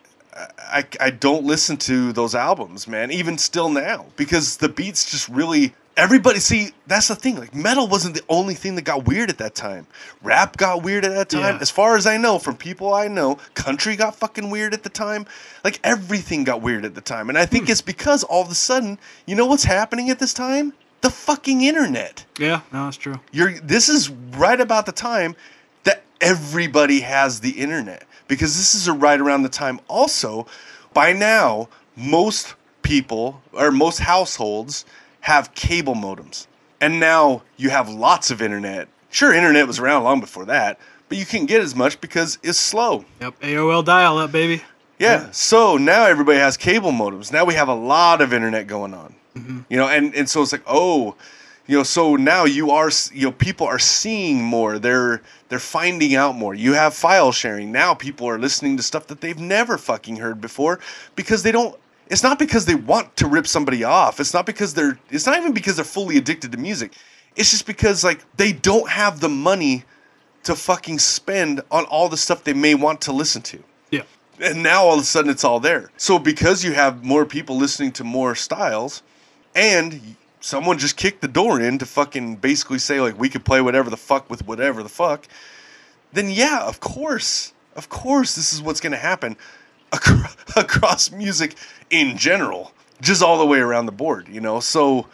I, 0.60 0.86
I 1.00 1.10
don't 1.10 1.44
listen 1.44 1.78
to 1.78 2.14
those 2.14 2.36
albums, 2.36 2.88
man, 2.88 3.12
even 3.12 3.38
still 3.38 3.70
now, 3.70 4.06
because 4.16 4.58
the 4.58 4.70
beats 4.70 5.10
just 5.10 5.30
really. 5.30 5.74
Everybody, 5.98 6.39
see, 6.39 6.72
that's 6.88 7.10
the 7.10 7.16
thing. 7.16 7.36
Like, 7.36 7.54
metal 7.54 7.86
wasn't 7.86 8.16
the 8.16 8.24
only 8.30 8.54
thing 8.54 8.76
that 8.76 8.84
got 8.84 9.06
weird 9.06 9.30
at 9.30 9.38
that 9.39 9.56
time. 9.56 9.86
Rap 10.24 10.56
got 10.56 10.84
weird 10.84 11.04
at 11.04 11.14
that 11.14 11.28
time. 11.28 11.56
Yeah. 11.56 11.62
As 11.62 11.70
far 11.70 11.98
as 11.98 12.08
I 12.08 12.16
know, 12.16 12.39
from 12.39 12.56
people 12.56 12.94
I 12.94 13.10
know, 13.10 13.39
country 13.56 13.98
got 13.98 14.16
fucking 14.16 14.50
weird 14.50 14.74
at 14.74 14.84
the 14.84 14.89
time. 14.89 15.26
Like, 15.66 15.82
everything 15.84 16.46
got 16.46 16.62
weird 16.62 16.86
at 16.86 16.96
the 16.96 17.02
time. 17.02 17.28
And 17.28 17.38
I 17.38 17.46
think 17.46 17.66
hmm. 17.66 17.72
it's 17.72 17.82
because 17.82 18.24
all 18.24 18.42
of 18.42 18.50
a 18.50 18.56
sudden, 18.56 19.00
you 19.26 19.36
know 19.36 19.46
what's 19.46 19.66
happening 19.66 20.10
at 20.10 20.18
this 20.18 20.34
time? 20.34 20.72
The 21.02 21.10
fucking 21.10 21.62
internet 21.62 22.26
Yeah, 22.39 22.62
no, 22.72 22.86
that's 22.86 22.98
true. 22.98 23.20
you're 23.32 23.60
this 23.60 23.89
is 23.89 24.10
right 24.10 24.60
about 24.60 24.86
the 24.86 24.92
time 24.92 25.36
that 25.84 26.04
everybody 26.22 27.02
has 27.02 27.39
the 27.39 27.50
internet 27.52 28.06
because 28.32 28.55
this 28.55 28.73
is 28.73 28.89
right 28.89 29.19
around 29.19 29.43
the 29.43 29.49
time 29.49 29.77
also 29.89 30.47
by 30.93 31.11
now 31.11 31.67
most 31.97 32.55
people 32.82 33.41
or 33.51 33.71
most 33.71 33.99
households 33.99 34.86
have 35.19 35.53
cable 35.53 35.95
modems 35.95 36.47
and 36.79 36.97
now 36.99 37.41
you 37.57 37.69
have 37.69 37.89
lots 37.89 38.32
of 38.32 38.41
internet 38.41 38.88
sure 39.09 39.34
internet 39.34 39.67
was 39.67 39.79
around 39.79 40.03
long 40.05 40.21
before 40.21 40.45
that 40.45 40.79
but 41.09 41.17
you 41.17 41.25
can't 41.25 41.47
get 41.49 41.59
as 41.61 41.75
much 41.75 41.99
because 41.99 42.39
it's 42.41 42.57
slow 42.57 43.03
Yep, 43.19 43.39
AOL 43.41 43.84
dial 43.84 44.17
up, 44.17 44.32
baby. 44.32 44.63
yeah. 44.97 45.29
So 45.32 45.75
now 45.75 46.05
everybody 46.05 46.39
has 46.39 46.55
cable 46.55 46.91
modems. 46.93 47.34
Now 47.34 47.43
we 47.43 47.53
have 47.55 47.67
a 47.67 47.75
lot 47.75 48.21
of 48.21 48.32
internet 48.34 48.65
going 48.67 48.93
on. 48.93 49.13
Mm-hmm. 49.36 49.59
You 49.69 49.77
know, 49.77 49.88
and 49.89 50.15
and 50.15 50.29
so 50.29 50.41
it's 50.41 50.53
like, 50.53 50.63
oh, 50.67 51.15
you 51.72 51.78
know, 51.78 51.84
so 51.84 52.17
now 52.17 52.43
you 52.43 52.69
are 52.72 52.91
you 53.13 53.28
know, 53.28 53.32
people 53.32 53.65
are 53.65 53.80
seeing 53.80 54.43
more. 54.43 54.78
They're 54.78 55.22
they're 55.47 55.57
finding 55.57 56.15
out 56.15 56.36
more. 56.36 56.53
You 56.53 56.74
have 56.74 56.93
file 56.93 57.32
sharing. 57.32 57.72
Now 57.72 57.93
people 57.93 58.28
are 58.28 58.38
listening 58.38 58.76
to 58.76 58.84
stuff 58.84 59.07
that 59.07 59.22
they've 59.22 59.39
never 59.39 59.78
fucking 59.78 60.17
heard 60.17 60.41
before 60.41 60.82
because 61.15 61.43
they 61.43 61.51
don't. 61.53 61.74
It's 62.09 62.24
not 62.24 62.38
because 62.38 62.65
they 62.65 62.76
want 62.76 63.15
to 63.15 63.26
rip 63.26 63.47
somebody 63.47 63.86
off. 63.86 64.19
It's 64.19 64.34
not 64.34 64.45
because 64.45 64.74
they're. 64.74 64.99
It's 65.09 65.26
not 65.26 65.38
even 65.38 65.53
because 65.53 65.78
they're 65.78 65.86
fully 65.86 66.17
addicted 66.17 66.51
to 66.51 66.57
music. 66.57 66.91
It's 67.38 67.51
just 67.51 67.65
because 67.65 68.03
like 68.03 68.19
they 68.36 68.51
don't 68.51 68.89
have 68.89 69.22
the 69.22 69.30
money 69.30 69.86
to 70.43 70.55
fucking 70.55 70.99
spend 70.99 71.61
on 71.72 71.86
all 71.86 72.09
the 72.09 72.17
stuff 72.17 72.43
they 72.43 72.53
may 72.53 72.76
want 72.76 72.99
to 72.99 73.13
listen 73.13 73.43
to 73.43 73.63
Yeah. 73.91 74.01
and 74.41 74.61
now 74.61 74.84
all 74.84 74.95
of 74.95 75.01
a 75.01 75.03
sudden 75.05 75.32
it's 75.32 75.45
all 75.45 75.61
there. 75.61 75.89
So 75.95 76.19
because 76.19 76.65
you 76.65 76.74
have 76.74 77.05
more 77.05 77.26
people 77.26 77.55
listening 77.55 77.93
to 77.93 78.03
more 78.03 78.36
styles, 78.36 79.03
and 79.55 80.17
someone 80.42 80.78
just 80.78 80.98
kicked 80.98 81.22
the 81.22 81.28
door 81.28 81.62
in 81.62 81.78
to 81.78 81.86
fucking 81.86 82.36
basically 82.38 82.80
say 82.80 83.00
like 83.00 83.18
we 83.18 83.30
could 83.30 83.46
play 83.46 83.62
whatever 83.62 83.89
the 83.89 83.98
fuck 83.98 84.30
with 84.30 84.46
whatever 84.46 84.84
the 84.84 84.89
fuck, 84.89 85.28
then 86.12 86.30
yeah, 86.30 86.62
of 86.62 86.80
course, 86.80 87.54
of 87.76 87.88
course, 87.88 88.36
this 88.36 88.52
is 88.52 88.62
what's 88.62 88.82
gonna 88.82 88.98
happen 88.98 89.38
acro- 89.94 90.30
across 90.56 91.12
music 91.12 91.56
in 91.89 92.18
general, 92.18 92.74
just 93.00 93.22
all 93.24 93.39
the 93.39 93.46
way 93.46 93.60
around 93.60 93.86
the 93.86 93.92
board, 93.92 94.28
you 94.28 94.42
know. 94.42 94.60
So 94.60 95.08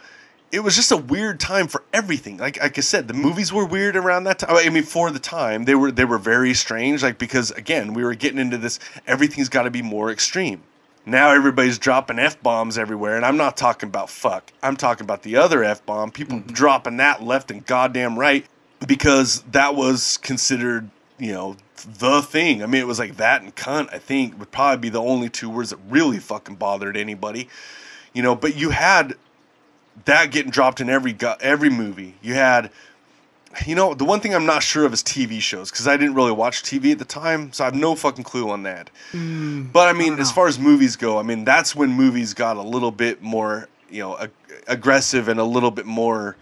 it 0.50 0.60
was 0.60 0.74
just 0.74 0.90
a 0.90 0.96
weird 0.96 1.38
time 1.38 1.68
for 1.68 1.82
everything. 1.92 2.38
Like 2.38 2.60
like 2.60 2.78
I 2.78 2.80
said, 2.80 3.06
the 3.06 3.14
movies 3.14 3.52
were 3.52 3.66
weird 3.66 3.96
around 3.96 4.24
that 4.24 4.40
time. 4.40 4.56
I 4.56 4.68
mean, 4.70 4.82
for 4.82 5.10
the 5.10 5.18
time, 5.18 5.64
they 5.64 5.74
were 5.74 5.92
they 5.92 6.04
were 6.04 6.18
very 6.18 6.54
strange. 6.54 7.02
Like 7.02 7.18
because 7.18 7.50
again, 7.52 7.92
we 7.92 8.02
were 8.02 8.14
getting 8.14 8.38
into 8.38 8.58
this. 8.58 8.80
Everything's 9.06 9.48
got 9.48 9.64
to 9.64 9.70
be 9.70 9.82
more 9.82 10.10
extreme. 10.10 10.62
Now 11.08 11.30
everybody's 11.30 11.78
dropping 11.78 12.18
f 12.18 12.42
bombs 12.42 12.76
everywhere, 12.76 13.16
and 13.16 13.24
I'm 13.24 13.38
not 13.38 13.56
talking 13.56 13.88
about 13.88 14.10
fuck. 14.10 14.52
I'm 14.62 14.76
talking 14.76 15.04
about 15.04 15.22
the 15.22 15.36
other 15.36 15.64
f 15.64 15.84
bomb. 15.86 16.10
People 16.10 16.38
mm-hmm. 16.38 16.52
dropping 16.52 16.98
that 16.98 17.22
left 17.22 17.50
and 17.50 17.64
goddamn 17.64 18.18
right. 18.18 18.44
because 18.86 19.42
that 19.50 19.74
was 19.74 20.18
considered, 20.18 20.90
you 21.18 21.32
know, 21.32 21.56
the 21.86 22.22
thing. 22.22 22.62
I 22.62 22.66
mean, 22.66 22.80
it 22.80 22.86
was 22.86 22.98
like 22.98 23.16
that 23.16 23.42
and 23.42 23.54
cunt, 23.54 23.92
I 23.92 23.98
think, 23.98 24.38
would 24.38 24.50
probably 24.50 24.80
be 24.80 24.88
the 24.90 25.00
only 25.00 25.28
two 25.28 25.48
words 25.48 25.70
that 25.70 25.78
really 25.88 26.18
fucking 26.18 26.56
bothered 26.56 26.96
anybody. 26.96 27.48
You 28.12 28.22
know, 28.22 28.34
but 28.34 28.56
you 28.56 28.70
had 28.70 29.14
that 30.04 30.30
getting 30.30 30.50
dropped 30.50 30.80
in 30.80 30.90
every 30.90 31.16
every 31.40 31.70
movie. 31.70 32.16
You 32.22 32.34
had 32.34 32.70
you 33.66 33.74
know, 33.74 33.94
the 33.94 34.04
one 34.04 34.20
thing 34.20 34.34
I'm 34.34 34.46
not 34.46 34.62
sure 34.62 34.84
of 34.84 34.92
is 34.92 35.02
TV 35.02 35.40
shows 35.40 35.70
because 35.70 35.88
I 35.88 35.96
didn't 35.96 36.14
really 36.14 36.32
watch 36.32 36.62
TV 36.62 36.92
at 36.92 36.98
the 36.98 37.04
time, 37.04 37.52
so 37.52 37.64
I 37.64 37.66
have 37.66 37.74
no 37.74 37.94
fucking 37.94 38.24
clue 38.24 38.50
on 38.50 38.62
that. 38.64 38.90
but 39.72 39.88
I 39.88 39.92
mean, 39.92 40.18
as 40.18 40.30
far 40.30 40.48
as 40.48 40.58
movies 40.58 40.96
go, 40.96 41.18
I 41.18 41.22
mean, 41.22 41.44
that's 41.44 41.74
when 41.74 41.90
movies 41.90 42.34
got 42.34 42.56
a 42.56 42.62
little 42.62 42.90
bit 42.90 43.22
more, 43.22 43.68
you 43.90 44.00
know, 44.02 44.18
ag- 44.18 44.30
aggressive 44.66 45.28
and 45.28 45.40
a 45.40 45.44
little 45.44 45.70
bit 45.70 45.86
more 45.86 46.36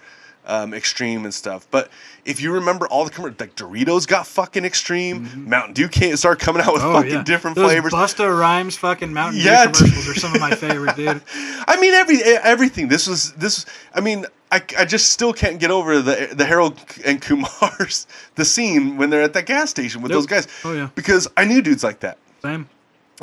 um, 0.46 0.74
extreme 0.74 1.24
and 1.24 1.32
stuff. 1.32 1.66
But 1.70 1.90
if 2.26 2.40
you 2.40 2.52
remember 2.52 2.86
all 2.88 3.04
the 3.04 3.10
commercials, 3.10 3.40
like 3.40 3.54
Doritos 3.54 4.06
got 4.06 4.26
fucking 4.26 4.64
extreme, 4.64 5.24
mm-hmm. 5.24 5.48
Mountain 5.48 5.74
Dew 5.74 5.88
came 5.88 6.16
started 6.16 6.44
coming 6.44 6.62
out 6.62 6.74
with 6.74 6.82
oh, 6.82 6.92
fucking 6.92 7.24
different 7.24 7.56
Those 7.56 7.70
flavors. 7.70 7.92
Busta 7.92 8.38
Rhymes 8.38 8.76
fucking 8.76 9.12
Mountain 9.12 9.40
Yeah, 9.42 9.66
Dew 9.66 9.72
commercials 9.72 10.08
are 10.08 10.20
some 10.20 10.34
of 10.34 10.40
my 10.40 10.54
favorite, 10.54 10.96
dude. 10.96 11.22
I 11.66 11.80
mean, 11.80 11.94
every 11.94 12.22
everything. 12.22 12.88
This 12.88 13.06
was 13.06 13.32
this. 13.34 13.64
I 13.94 14.00
mean, 14.00 14.26
I, 14.50 14.62
I 14.78 14.84
just 14.84 15.10
still 15.10 15.32
can't 15.32 15.58
get 15.58 15.70
over 15.70 16.02
the 16.02 16.32
the 16.32 16.44
Harold 16.44 16.80
and 17.04 17.20
Kumar's 17.22 18.06
the 18.34 18.44
scene 18.44 18.96
when 18.96 19.10
they're 19.10 19.22
at 19.22 19.32
that 19.32 19.46
gas 19.46 19.70
station 19.70 20.02
with 20.02 20.10
Nope. 20.10 20.18
those 20.18 20.26
guys. 20.26 20.48
Oh, 20.64 20.72
yeah. 20.72 20.90
Because 20.94 21.28
I 21.36 21.44
knew 21.44 21.62
dudes 21.62 21.84
like 21.84 22.00
that. 22.00 22.18
Same. 22.42 22.68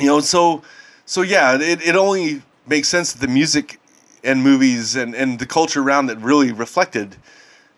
You 0.00 0.06
know, 0.06 0.20
so 0.20 0.62
so 1.06 1.22
yeah, 1.22 1.56
it, 1.60 1.86
it 1.86 1.96
only 1.96 2.42
makes 2.66 2.88
sense 2.88 3.12
that 3.12 3.20
the 3.20 3.32
music 3.32 3.78
and 4.22 4.42
movies 4.42 4.96
and, 4.96 5.14
and 5.14 5.38
the 5.38 5.46
culture 5.46 5.82
around 5.82 6.10
it 6.10 6.18
really 6.18 6.50
reflected, 6.50 7.16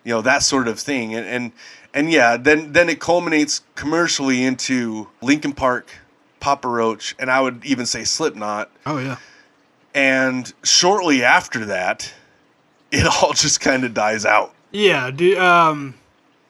you 0.07 0.12
know, 0.12 0.22
that 0.22 0.44
sort 0.44 0.68
of 0.68 0.78
thing. 0.78 1.14
And 1.14 1.26
and, 1.26 1.52
and 1.92 2.12
yeah, 2.12 2.36
then 2.36 2.72
then 2.72 2.88
it 2.88 3.00
culminates 3.00 3.62
commercially 3.74 4.44
into 4.44 5.09
Linkin 5.20 5.52
Park, 5.52 5.90
Papa 6.38 6.68
Roach, 6.68 7.16
and 7.18 7.28
I 7.28 7.40
would 7.40 7.64
even 7.66 7.86
say 7.86 8.04
Slipknot. 8.04 8.70
Oh 8.86 8.98
yeah. 8.98 9.16
And 9.94 10.52
shortly 10.62 11.24
after 11.24 11.64
that, 11.66 12.14
it 12.92 13.04
all 13.04 13.32
just 13.32 13.61
kind 13.61 13.84
of 13.84 13.92
dies 13.92 14.24
out. 14.24 14.54
Yeah, 14.70 15.11
dude. 15.11 15.38
Um, 15.38 15.96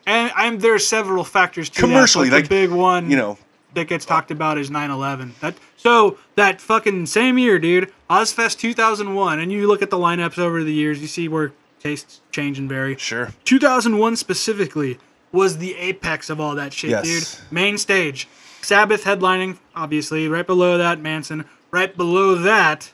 and 0.07 0.31
I'm 0.37 0.59
there 0.59 0.75
are 0.75 0.79
several 0.79 1.25
factors 1.25 1.71
to 1.71 1.81
Commercially, 1.81 2.29
that, 2.29 2.37
like, 2.37 2.45
the 2.45 2.49
big 2.67 2.71
one, 2.71 3.11
You 3.11 3.17
know, 3.17 3.39
that 3.73 3.89
gets 3.89 4.05
talked 4.05 4.31
about 4.31 4.59
is 4.59 4.69
9/11. 4.69 5.39
That 5.41 5.55
so 5.79 6.19
that 6.35 6.61
fucking 6.61 7.07
same 7.07 7.39
year, 7.39 7.59
dude, 7.59 7.91
Ozzfest 8.11 8.59
2001, 8.59 9.39
and 9.39 9.51
you 9.51 9.67
look 9.67 9.81
at 9.81 9.89
the 9.89 9.97
lineups 9.97 10.39
over 10.39 10.63
the 10.63 10.75
years, 10.75 11.01
you 11.01 11.07
see 11.07 11.27
where 11.27 11.53
tastes 11.81 12.21
change 12.33 12.59
and 12.59 12.69
vary. 12.69 12.97
sure. 12.97 13.31
2001 13.45 14.17
specifically 14.17 14.99
was 15.33 15.59
the 15.59 15.75
apex 15.77 16.31
of 16.31 16.41
all 16.41 16.55
that 16.55 16.73
shit, 16.73 16.91
Yes. 16.91 17.05
dude. 17.41 17.53
Main 17.53 17.79
stage, 17.79 18.27
Sabbath 18.63 19.05
headlining, 19.05 19.59
obviously. 19.75 20.29
Right 20.29 20.47
below 20.47 20.79
that, 20.79 21.01
Manson. 21.01 21.45
Right 21.71 21.95
below 21.97 22.35
that, 22.37 22.93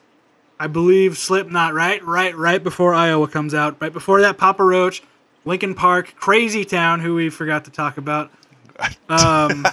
I 0.59 0.67
believe 0.67 1.17
Slipknot. 1.19 1.73
Right, 1.75 2.05
right, 2.05 2.37
right 2.37 2.63
before 2.63 2.95
Iowa 2.95 3.29
comes 3.29 3.55
out. 3.55 3.77
Right 3.81 3.93
before 3.93 4.21
that, 4.23 4.39
Papa 4.39 4.65
Roach, 4.65 5.03
Linkin 5.45 5.75
Park, 5.75 6.15
Crazy 6.17 6.65
Town, 6.65 7.01
who 7.01 7.15
we 7.15 7.31
forgot 7.31 7.65
to 7.67 7.71
talk 7.71 7.97
about. 7.99 8.31
Um, 9.09 9.65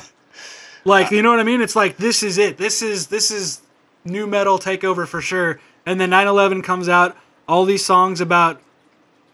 like 0.85 1.09
you 1.11 1.21
know 1.21 1.31
what 1.31 1.39
I 1.39 1.43
mean? 1.43 1.61
It's 1.61 1.75
like 1.75 1.97
this 1.97 2.21
is 2.21 2.37
it. 2.37 2.57
This 2.57 2.81
is 2.81 3.07
this 3.07 3.31
is 3.31 3.61
nu 4.05 4.27
metal 4.27 4.59
takeover 4.59 5.07
for 5.07 5.21
sure. 5.21 5.59
And 5.85 5.99
then 5.99 6.09
9/11 6.11 6.63
comes 6.63 6.87
out. 6.89 7.17
All 7.47 7.65
these 7.65 7.83
songs 7.83 8.21
about 8.21 8.61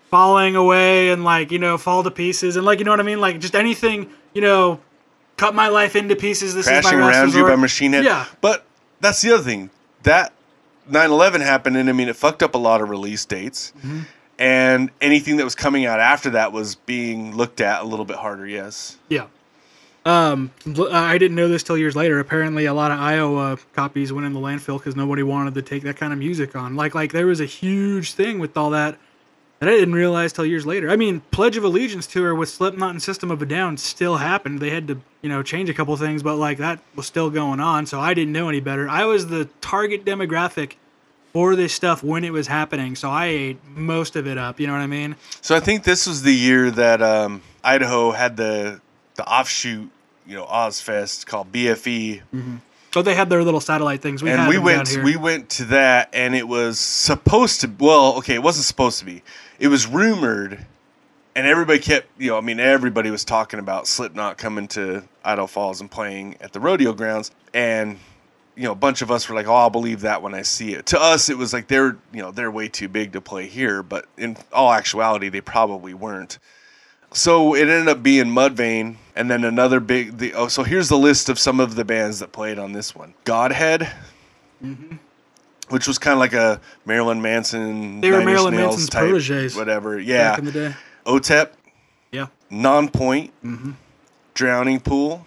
falling 0.09 0.55
away 0.55 1.09
and 1.09 1.23
like 1.23 1.51
you 1.51 1.59
know 1.59 1.77
fall 1.77 2.03
to 2.03 2.11
pieces 2.11 2.55
and 2.55 2.65
like 2.65 2.79
you 2.79 2.85
know 2.85 2.91
what 2.91 2.99
I 2.99 3.03
mean? 3.03 3.21
Like 3.21 3.39
just 3.39 3.55
anything 3.55 4.09
you 4.35 4.41
know, 4.41 4.79
cut 5.37 5.55
my 5.55 5.69
life 5.69 5.95
into 5.95 6.15
pieces. 6.15 6.53
This 6.53 6.67
Crashing 6.67 6.99
is 6.99 7.01
my 7.01 7.09
around 7.09 7.33
you 7.33 7.43
by 7.47 7.55
Machine 7.55 7.93
Head. 7.93 8.03
Yeah. 8.03 8.27
But 8.41 8.63
that's 8.99 9.21
the 9.21 9.33
other 9.33 9.43
thing. 9.43 9.71
That 10.03 10.33
9 10.87 11.09
11 11.09 11.41
happened, 11.41 11.77
and 11.77 11.89
I 11.89 11.93
mean, 11.93 12.09
it 12.09 12.15
fucked 12.15 12.43
up 12.43 12.53
a 12.53 12.59
lot 12.59 12.81
of 12.81 12.89
release 12.89 13.25
dates. 13.25 13.73
Mm-hmm. 13.79 14.01
And 14.37 14.91
anything 14.99 15.37
that 15.37 15.45
was 15.45 15.55
coming 15.55 15.85
out 15.85 16.01
after 16.01 16.31
that 16.31 16.51
was 16.51 16.75
being 16.75 17.35
looked 17.35 17.61
at 17.61 17.81
a 17.81 17.85
little 17.85 18.03
bit 18.03 18.17
harder, 18.17 18.45
yes. 18.45 18.97
Yeah. 19.07 19.27
Um, 20.05 20.51
l- 20.67 20.93
I 20.93 21.17
didn't 21.17 21.35
know 21.35 21.47
this 21.47 21.63
till 21.63 21.77
years 21.77 21.95
later. 21.95 22.19
Apparently, 22.19 22.65
a 22.65 22.73
lot 22.73 22.91
of 22.91 22.99
Iowa 22.99 23.57
copies 23.73 24.11
went 24.11 24.27
in 24.27 24.33
the 24.33 24.41
landfill 24.41 24.77
because 24.77 24.97
nobody 24.97 25.23
wanted 25.23 25.53
to 25.55 25.61
take 25.61 25.83
that 25.83 25.95
kind 25.95 26.11
of 26.11 26.19
music 26.19 26.55
on. 26.55 26.75
Like, 26.75 26.93
like 26.93 27.13
there 27.13 27.25
was 27.25 27.39
a 27.39 27.45
huge 27.45 28.13
thing 28.13 28.37
with 28.37 28.57
all 28.57 28.71
that 28.71 28.97
that 29.59 29.69
I 29.69 29.71
didn't 29.73 29.95
realize 29.95 30.33
till 30.33 30.45
years 30.45 30.65
later. 30.65 30.89
I 30.89 30.95
mean, 30.95 31.21
Pledge 31.31 31.57
of 31.57 31.63
Allegiance 31.63 32.07
tour 32.07 32.35
with 32.35 32.49
Slipknot 32.49 32.91
and 32.91 33.01
System 33.01 33.31
of 33.31 33.41
a 33.41 33.45
Down 33.45 33.77
still 33.77 34.17
happened. 34.17 34.59
They 34.59 34.69
had 34.69 34.87
to, 34.89 34.99
you 35.21 35.29
know, 35.29 35.43
change 35.43 35.69
a 35.69 35.73
couple 35.73 35.95
things, 35.97 36.23
but 36.23 36.35
like 36.35 36.57
that 36.57 36.79
was 36.95 37.05
still 37.05 37.29
going 37.29 37.59
on. 37.59 37.85
So 37.85 37.99
I 37.99 38.13
didn't 38.13 38.33
know 38.33 38.49
any 38.49 38.59
better. 38.59 38.89
I 38.89 39.05
was 39.05 39.27
the 39.27 39.45
target 39.61 40.03
demographic 40.05 40.73
for 41.31 41.55
this 41.55 41.73
stuff 41.73 42.01
when 42.01 42.23
it 42.23 42.31
was 42.31 42.47
happening, 42.47 42.95
so 42.95 43.09
I 43.09 43.25
ate 43.25 43.57
most 43.67 44.15
of 44.15 44.25
it 44.25 44.37
up. 44.37 44.57
You 44.57 44.67
know 44.67 44.73
what 44.73 44.81
I 44.81 44.87
mean? 44.87 45.17
So 45.41 45.53
I 45.53 45.59
think 45.59 45.83
this 45.83 46.07
was 46.07 46.21
the 46.21 46.33
year 46.33 46.71
that 46.71 47.01
um, 47.01 47.41
Idaho 47.63 48.11
had 48.11 48.37
the 48.37 48.79
the 49.15 49.25
offshoot, 49.27 49.89
you 50.25 50.35
know, 50.35 50.45
Ozzfest 50.45 51.25
called 51.25 51.51
BFE. 51.51 52.21
So 52.93 53.01
they 53.01 53.15
had 53.15 53.29
their 53.29 53.43
little 53.43 53.59
satellite 53.59 54.01
things. 54.01 54.23
We 54.23 54.31
and 54.31 54.47
we 54.47 54.57
went 54.57 54.95
we 55.03 55.17
went 55.17 55.49
to 55.51 55.65
that 55.65 56.09
and 56.13 56.33
it 56.33 56.47
was 56.47 56.79
supposed 56.79 57.59
to 57.61 57.71
well 57.79 58.15
okay 58.19 58.35
it 58.35 58.43
wasn't 58.43 58.63
supposed 58.63 58.99
to 58.99 59.05
be 59.05 59.21
it 59.59 59.67
was 59.67 59.87
rumored 59.87 60.65
and 61.35 61.47
everybody 61.47 61.79
kept 61.79 62.07
you 62.17 62.29
know 62.29 62.37
i 62.37 62.41
mean 62.41 62.59
everybody 62.59 63.11
was 63.11 63.25
talking 63.25 63.59
about 63.59 63.87
slipknot 63.87 64.37
coming 64.37 64.67
to 64.67 65.03
Idle 65.23 65.47
falls 65.47 65.81
and 65.81 65.89
playing 65.89 66.37
at 66.41 66.53
the 66.53 66.59
rodeo 66.59 66.93
grounds 66.93 67.31
and 67.53 67.97
you 68.55 68.63
know 68.63 68.71
a 68.71 68.75
bunch 68.75 69.01
of 69.01 69.11
us 69.11 69.27
were 69.27 69.35
like 69.35 69.47
oh 69.47 69.55
i'll 69.55 69.69
believe 69.69 70.01
that 70.01 70.21
when 70.21 70.33
i 70.33 70.41
see 70.41 70.73
it. 70.73 70.85
To 70.87 70.99
us 70.99 71.29
it 71.29 71.37
was 71.37 71.53
like 71.53 71.67
they're 71.67 71.97
you 72.13 72.21
know 72.21 72.31
they're 72.31 72.51
way 72.51 72.67
too 72.67 72.87
big 72.87 73.13
to 73.13 73.21
play 73.21 73.47
here 73.47 73.83
but 73.83 74.05
in 74.17 74.37
all 74.53 74.71
actuality 74.71 75.29
they 75.29 75.41
probably 75.41 75.93
weren't. 75.93 76.39
So 77.15 77.55
it 77.55 77.69
ended 77.69 77.87
up 77.87 78.03
being 78.03 78.25
Mudvayne, 78.25 78.97
and 79.15 79.31
then 79.31 79.45
another 79.45 79.79
big. 79.79 80.17
The, 80.17 80.33
oh, 80.33 80.49
so 80.49 80.63
here's 80.63 80.89
the 80.89 80.97
list 80.97 81.29
of 81.29 81.39
some 81.39 81.61
of 81.61 81.75
the 81.75 81.85
bands 81.85 82.19
that 82.19 82.33
played 82.33 82.59
on 82.59 82.73
this 82.73 82.93
one: 82.93 83.13
Godhead, 83.23 83.89
mm-hmm. 84.61 84.97
Which 85.69 85.87
was 85.87 85.97
kind 85.97 86.13
of 86.13 86.19
like 86.19 86.33
a 86.33 86.59
Marilyn 86.85 87.21
Manson. 87.21 88.01
They 88.01 88.11
were 88.11 88.17
Nine 88.17 88.25
Marilyn 88.25 88.55
Manson's 88.55 88.89
type, 88.89 89.01
proteges 89.09 89.55
whatever. 89.55 89.99
Yeah, 89.99 90.31
back 90.31 90.39
in 90.39 90.45
the 90.45 90.51
day. 90.51 90.75
OTEP, 91.05 91.49
Yeah. 92.11 92.27
Non-Point, 92.49 93.31
Mm-hmm. 93.43 93.71
Drowning 94.33 94.79
Pool. 94.79 95.25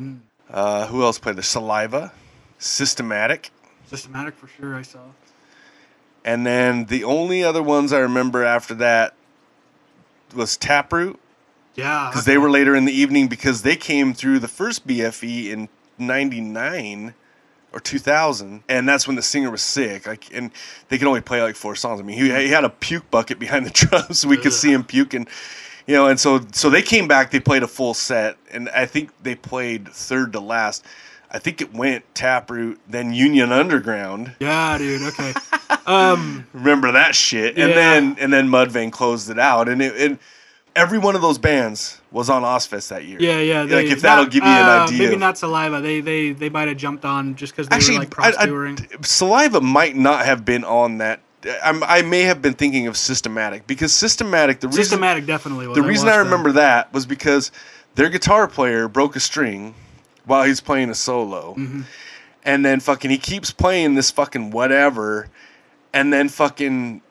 Mm. 0.00 0.20
Uh, 0.50 0.86
who 0.86 1.02
else 1.02 1.18
played 1.18 1.36
the 1.36 1.42
Saliva, 1.42 2.12
Systematic, 2.58 3.50
Systematic 3.86 4.34
for 4.36 4.46
sure. 4.48 4.74
I 4.74 4.82
saw. 4.82 4.98
and 6.24 6.46
then 6.46 6.86
the 6.86 7.04
only 7.04 7.42
other 7.44 7.62
ones 7.62 7.92
I 7.92 7.98
remember 7.98 8.42
after 8.44 8.74
that 8.74 9.14
was 10.34 10.56
Taproot. 10.56 11.18
Yeah. 11.74 12.08
because 12.10 12.24
they 12.26 12.36
were 12.38 12.50
later 12.50 12.74
in 12.76 12.84
the 12.84 12.92
evening 12.92 13.28
because 13.28 13.62
they 13.62 13.76
came 13.76 14.12
through 14.14 14.38
the 14.40 14.48
first 14.48 14.86
BFE 14.86 15.50
in 15.50 15.68
'99 15.98 17.14
or 17.72 17.80
2000, 17.80 18.62
and 18.68 18.88
that's 18.88 19.06
when 19.06 19.16
the 19.16 19.22
singer 19.22 19.50
was 19.50 19.62
sick. 19.62 20.06
Like, 20.06 20.32
and 20.34 20.50
they 20.88 20.98
could 20.98 21.08
only 21.08 21.20
play 21.20 21.42
like 21.42 21.56
four 21.56 21.74
songs. 21.74 22.00
I 22.00 22.02
mean, 22.02 22.18
he, 22.18 22.26
he 22.30 22.48
had 22.48 22.64
a 22.64 22.70
puke 22.70 23.10
bucket 23.10 23.38
behind 23.38 23.66
the 23.66 23.70
drums, 23.88 24.20
so 24.20 24.28
we 24.28 24.36
could 24.36 24.52
see 24.52 24.72
him 24.72 24.84
puking. 24.84 25.26
You 25.86 25.94
know, 25.94 26.06
and 26.06 26.18
so 26.20 26.40
so 26.52 26.70
they 26.70 26.82
came 26.82 27.08
back. 27.08 27.30
They 27.30 27.40
played 27.40 27.62
a 27.62 27.68
full 27.68 27.94
set, 27.94 28.36
and 28.50 28.68
I 28.70 28.86
think 28.86 29.10
they 29.22 29.34
played 29.34 29.88
third 29.88 30.32
to 30.34 30.40
last. 30.40 30.84
I 31.34 31.38
think 31.38 31.60
it 31.62 31.72
went 31.74 32.04
Taproot, 32.14 32.78
then 32.86 33.14
Union 33.14 33.52
Underground. 33.52 34.36
Yeah, 34.38 34.76
dude. 34.78 35.02
Okay. 35.02 35.32
um. 35.86 36.46
Remember 36.52 36.92
that 36.92 37.14
shit? 37.14 37.56
And 37.58 37.70
Yeah. 37.70 37.74
then 37.74 38.16
and 38.20 38.32
then 38.32 38.48
Mudvayne 38.48 38.92
closed 38.92 39.28
it 39.30 39.38
out, 39.38 39.68
and 39.68 39.82
it. 39.82 39.96
And, 39.96 40.18
Every 40.74 40.98
one 40.98 41.14
of 41.16 41.22
those 41.22 41.36
bands 41.38 42.00
was 42.10 42.30
on 42.30 42.42
Ozfest 42.42 42.88
that 42.88 43.04
year. 43.04 43.18
Yeah, 43.20 43.40
yeah. 43.40 43.62
like 43.62 43.86
if 43.86 44.00
that'll 44.00 44.24
give 44.26 44.42
you 44.42 44.48
an 44.50 44.68
uh, 44.68 44.84
idea. 44.84 44.98
Maybe 45.08 45.16
not 45.16 45.36
Saliva. 45.36 45.80
They 45.80 46.00
they 46.00 46.32
they 46.32 46.48
might 46.48 46.68
have 46.68 46.78
jumped 46.78 47.04
on 47.04 47.34
just 47.34 47.52
because 47.52 47.68
they 47.68 47.76
Actually, 47.76 47.96
were 47.98 48.00
like 48.04 48.10
cross 48.10 48.36
touring. 48.44 48.78
Saliva 49.02 49.60
might 49.60 49.96
not 49.96 50.24
have 50.24 50.44
been 50.44 50.64
on 50.64 50.98
that. 50.98 51.20
I'm, 51.64 51.82
I 51.82 52.02
may 52.02 52.22
have 52.22 52.40
been 52.40 52.54
thinking 52.54 52.86
of 52.86 52.96
Systematic 52.96 53.66
because 53.66 53.92
Systematic. 53.94 54.60
The 54.60 54.68
reason 54.68 54.84
Systematic 54.84 55.26
definitely 55.26 55.66
was. 55.66 55.76
the 55.76 55.82
reason 55.82 56.08
I 56.08 56.16
them. 56.16 56.26
remember 56.26 56.52
that 56.52 56.92
was 56.94 57.04
because 57.04 57.50
their 57.96 58.08
guitar 58.08 58.46
player 58.48 58.88
broke 58.88 59.16
a 59.16 59.20
string 59.20 59.74
while 60.24 60.44
he's 60.44 60.60
playing 60.60 60.88
a 60.88 60.94
solo, 60.94 61.54
Mm-hmm. 61.58 61.82
and 62.44 62.64
then 62.64 62.78
fucking 62.80 63.10
he 63.10 63.18
keeps 63.18 63.50
playing 63.50 63.96
this 63.96 64.10
fucking 64.10 64.52
whatever, 64.52 65.28
and 65.92 66.12
then 66.12 66.28
fucking 66.28 67.02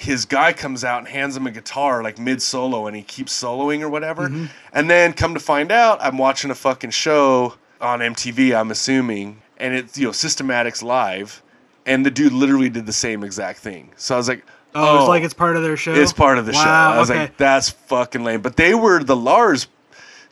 his 0.00 0.24
guy 0.24 0.52
comes 0.52 0.82
out 0.84 0.98
and 0.98 1.08
hands 1.08 1.36
him 1.36 1.46
a 1.46 1.50
guitar 1.50 2.02
like 2.02 2.18
mid 2.18 2.40
solo, 2.42 2.86
and 2.86 2.96
he 2.96 3.02
keeps 3.02 3.32
soloing 3.40 3.80
or 3.82 3.88
whatever, 3.88 4.28
Mm-hmm. 4.28 4.46
and 4.72 4.88
then 4.90 5.12
come 5.12 5.34
to 5.34 5.40
find 5.40 5.70
out, 5.70 5.98
I'm 6.00 6.18
watching 6.18 6.50
a 6.50 6.54
fucking 6.54 6.90
show 6.90 7.54
on 7.80 8.00
MTV, 8.00 8.58
I'm 8.58 8.70
assuming, 8.70 9.42
and 9.58 9.74
it's 9.74 9.98
you 9.98 10.06
know 10.06 10.12
Systematics 10.12 10.82
live. 10.82 11.42
And 11.86 12.04
the 12.04 12.10
dude 12.10 12.32
literally 12.32 12.68
did 12.68 12.84
the 12.86 12.92
same 12.92 13.24
exact 13.24 13.58
thing. 13.60 13.90
So 13.96 14.14
I 14.14 14.18
was 14.18 14.28
like, 14.28 14.44
Oh, 14.74 14.96
it's 14.96 15.04
Oh. 15.04 15.08
like 15.08 15.22
it's 15.24 15.34
part 15.34 15.56
of 15.56 15.62
their 15.62 15.76
show. 15.78 15.94
It's 15.94 16.12
part 16.12 16.38
of 16.38 16.44
the 16.46 16.52
show. 16.52 16.60
I 16.60 16.98
was 16.98 17.10
okay. 17.10 17.20
like, 17.20 17.36
that's 17.38 17.70
fucking 17.70 18.22
lame. 18.22 18.42
But 18.42 18.56
they 18.56 18.74
were 18.74 19.02
the 19.02 19.16
Lars. 19.16 19.66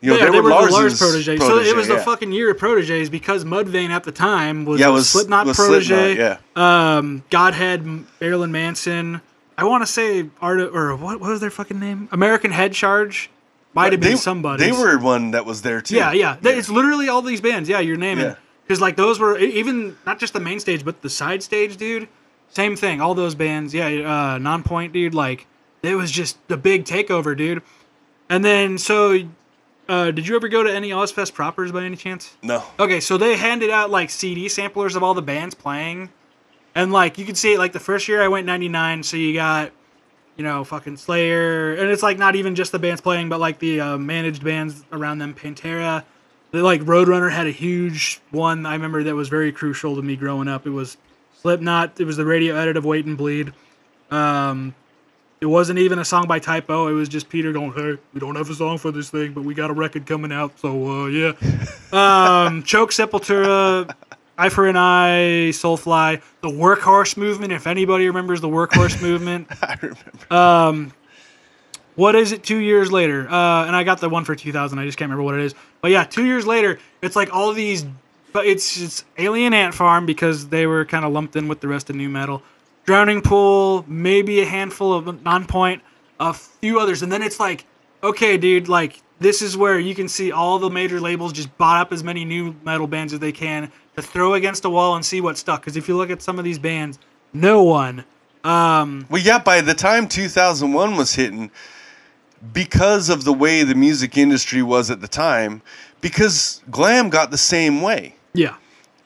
You 0.00 0.10
know, 0.10 0.16
yeah, 0.18 0.30
they, 0.30 0.40
were, 0.40 0.48
the 0.48 0.54
Lars 0.54 0.70
Lars's 0.72 0.98
protege. 1.00 1.38
So 1.38 1.58
it 1.58 1.74
was 1.74 1.88
the 1.88 1.98
fucking 1.98 2.30
year 2.30 2.50
of 2.52 2.58
proteges 2.58 3.10
because 3.10 3.44
Mudvayne 3.44 3.88
at 3.88 4.04
the 4.04 4.12
time 4.12 4.64
was, 4.66 4.78
Yeah, 4.78 4.88
was- 4.90 5.08
Slipknot 5.10 5.46
was 5.46 5.56
protege. 5.56 6.14
Slipknot, 6.14 6.38
yeah. 6.56 6.96
Um, 6.98 7.24
Godhead, 7.30 8.04
Marilyn 8.20 8.52
Manson. 8.52 9.20
I 9.58 9.64
want 9.64 9.82
to 9.82 9.86
say 9.86 10.30
Art 10.40 10.60
or 10.60 10.96
what? 10.96 11.20
What 11.20 11.28
was 11.30 11.40
their 11.40 11.50
fucking 11.50 11.78
name? 11.78 12.08
American 12.12 12.50
Head 12.52 12.72
Charge. 12.72 13.28
Might 13.74 13.92
have 13.92 14.00
been 14.00 14.16
somebody. 14.16 14.64
They 14.64 14.72
were 14.72 14.98
one 14.98 15.32
that 15.32 15.44
was 15.44 15.60
there 15.62 15.80
too. 15.82 15.94
Yeah, 15.96 16.12
yeah. 16.12 16.36
Th- 16.42 16.56
It's 16.56 16.70
literally 16.70 17.08
all 17.08 17.20
these 17.20 17.40
bands. 17.42 17.68
Yeah, 17.68 17.80
you're 17.80 17.96
naming. 17.98 18.24
Yeah. 18.24 18.34
Because 18.66 18.80
like 18.80 18.96
those 18.96 19.20
were 19.20 19.36
even 19.38 19.96
not 20.06 20.18
just 20.18 20.32
the 20.32 20.40
main 20.40 20.58
stage, 20.60 20.84
but 20.84 21.02
the 21.02 21.10
side 21.10 21.42
stage, 21.42 21.76
dude. 21.76 22.08
Same 22.50 22.76
thing. 22.76 23.00
All 23.00 23.14
those 23.14 23.34
bands. 23.34 23.74
Yeah, 23.74 23.86
uh, 23.86 24.38
Nonpoint, 24.38 24.92
dude. 24.92 25.14
Like 25.14 25.46
it 25.82 25.94
was 25.96 26.10
just 26.10 26.38
the 26.48 26.56
big 26.56 26.84
takeover, 26.84 27.36
dude. 27.36 27.62
And 28.30 28.44
then 28.44 28.78
so, 28.78 29.18
uh, 29.88 30.10
did 30.12 30.26
you 30.26 30.34
ever 30.36 30.48
go 30.48 30.62
to 30.62 30.72
any 30.74 30.90
Ozzfest 30.90 31.34
propers 31.34 31.72
by 31.72 31.84
any 31.84 31.96
chance? 31.96 32.36
No. 32.42 32.62
Okay, 32.78 33.00
so 33.00 33.16
they 33.18 33.36
handed 33.36 33.70
out 33.70 33.90
like 33.90 34.10
CD 34.10 34.48
samplers 34.48 34.96
of 34.96 35.02
all 35.02 35.14
the 35.14 35.22
bands 35.22 35.54
playing, 35.54 36.10
and 36.78 36.92
like 36.92 37.18
you 37.18 37.26
could 37.26 37.36
see. 37.36 37.58
Like 37.58 37.72
the 37.72 37.80
first 37.80 38.06
year 38.06 38.22
I 38.22 38.28
went 38.28 38.46
'99, 38.46 39.02
so 39.02 39.16
you 39.16 39.34
got, 39.34 39.72
you 40.36 40.44
know, 40.44 40.62
fucking 40.62 40.96
Slayer, 40.96 41.74
and 41.74 41.90
it's 41.90 42.04
like 42.04 42.18
not 42.18 42.36
even 42.36 42.54
just 42.54 42.70
the 42.70 42.78
bands 42.78 43.00
playing, 43.00 43.28
but 43.28 43.40
like 43.40 43.58
the 43.58 43.80
uh, 43.80 43.98
managed 43.98 44.44
bands 44.44 44.84
around 44.92 45.18
them. 45.18 45.34
Pantera, 45.34 46.04
the, 46.52 46.62
like 46.62 46.80
Roadrunner 46.82 47.32
had 47.32 47.48
a 47.48 47.50
huge 47.50 48.20
one. 48.30 48.64
I 48.64 48.74
remember 48.74 49.02
that 49.02 49.14
was 49.16 49.28
very 49.28 49.50
crucial 49.50 49.96
to 49.96 50.02
me 50.02 50.14
growing 50.14 50.46
up. 50.46 50.66
It 50.66 50.70
was 50.70 50.96
Slipknot. 51.42 52.00
It 52.00 52.04
was 52.04 52.16
the 52.16 52.24
radio 52.24 52.54
edit 52.54 52.76
of 52.76 52.84
Wait 52.84 53.04
and 53.06 53.18
Bleed. 53.18 53.52
Um, 54.12 54.72
it 55.40 55.46
wasn't 55.46 55.80
even 55.80 55.98
a 55.98 56.04
song 56.04 56.28
by 56.28 56.38
Type 56.38 56.70
O. 56.70 56.86
It 56.86 56.92
was 56.92 57.08
just 57.08 57.28
Peter 57.28 57.52
going, 57.52 57.72
"Hey, 57.72 57.98
we 58.14 58.20
don't 58.20 58.36
have 58.36 58.48
a 58.50 58.54
song 58.54 58.78
for 58.78 58.92
this 58.92 59.10
thing, 59.10 59.32
but 59.32 59.42
we 59.42 59.52
got 59.52 59.70
a 59.70 59.74
record 59.74 60.06
coming 60.06 60.30
out, 60.30 60.56
so 60.60 61.02
uh, 61.02 61.06
yeah." 61.06 61.32
um, 61.92 62.62
Choke 62.62 62.92
Sepultura, 62.92 63.92
Eye 64.40 64.50
for 64.50 64.68
an 64.68 64.76
Eye, 64.76 65.50
Soulfly, 65.50 66.22
the 66.42 66.48
Workhorse 66.48 67.16
movement. 67.16 67.52
If 67.52 67.66
anybody 67.66 68.06
remembers 68.06 68.40
the 68.40 68.48
Workhorse 68.48 69.02
movement, 69.02 69.48
I 69.60 69.76
remember. 70.30 70.94
what 71.96 72.14
is 72.14 72.30
it? 72.30 72.44
Two 72.44 72.58
years 72.58 72.92
later, 72.92 73.28
uh, 73.28 73.66
and 73.66 73.74
I 73.74 73.82
got 73.82 74.00
the 74.00 74.08
one 74.08 74.24
for 74.24 74.36
2000. 74.36 74.78
I 74.78 74.84
just 74.84 74.96
can't 74.96 75.10
remember 75.10 75.24
what 75.24 75.34
it 75.34 75.40
is. 75.40 75.56
But 75.80 75.90
yeah, 75.90 76.04
two 76.04 76.24
years 76.24 76.46
later, 76.46 76.78
it's 77.02 77.16
like 77.16 77.34
all 77.34 77.52
these. 77.52 77.84
But 78.32 78.46
it's 78.46 78.80
it's 78.80 79.04
Alien 79.16 79.54
Ant 79.54 79.74
Farm 79.74 80.06
because 80.06 80.48
they 80.48 80.68
were 80.68 80.84
kind 80.84 81.04
of 81.04 81.12
lumped 81.12 81.34
in 81.34 81.48
with 81.48 81.60
the 81.60 81.66
rest 81.66 81.90
of 81.90 81.96
nu 81.96 82.08
metal. 82.08 82.40
Drowning 82.84 83.22
Pool, 83.22 83.84
maybe 83.88 84.40
a 84.40 84.46
handful 84.46 84.94
of 84.94 85.24
non-point, 85.24 85.82
a 86.20 86.32
few 86.32 86.78
others, 86.78 87.02
and 87.02 87.10
then 87.10 87.22
it's 87.22 87.40
like, 87.40 87.64
okay, 88.04 88.38
dude, 88.38 88.68
like 88.68 89.02
this 89.18 89.42
is 89.42 89.56
where 89.56 89.80
you 89.80 89.96
can 89.96 90.08
see 90.08 90.30
all 90.30 90.60
the 90.60 90.70
major 90.70 91.00
labels 91.00 91.32
just 91.32 91.56
bought 91.58 91.80
up 91.80 91.92
as 91.92 92.04
many 92.04 92.24
nu 92.24 92.54
metal 92.64 92.86
bands 92.86 93.12
as 93.12 93.18
they 93.18 93.32
can 93.32 93.72
to 94.00 94.06
throw 94.06 94.34
against 94.34 94.64
a 94.64 94.70
wall 94.70 94.94
and 94.94 95.04
see 95.04 95.20
what 95.20 95.36
stuck. 95.36 95.60
Because 95.60 95.76
if 95.76 95.88
you 95.88 95.96
look 95.96 96.10
at 96.10 96.22
some 96.22 96.38
of 96.38 96.44
these 96.44 96.58
bands, 96.58 96.98
no 97.32 97.62
one. 97.62 98.04
Um, 98.44 99.06
Well, 99.10 99.22
yeah. 99.22 99.38
By 99.38 99.60
the 99.60 99.74
time 99.74 100.08
2001 100.08 100.96
was 100.96 101.14
hitting, 101.14 101.50
because 102.52 103.08
of 103.08 103.24
the 103.24 103.32
way 103.32 103.64
the 103.64 103.74
music 103.74 104.16
industry 104.16 104.62
was 104.62 104.90
at 104.90 105.00
the 105.00 105.08
time, 105.08 105.62
because 106.00 106.62
glam 106.70 107.10
got 107.10 107.30
the 107.30 107.38
same 107.38 107.82
way. 107.82 108.14
yeah, 108.34 108.56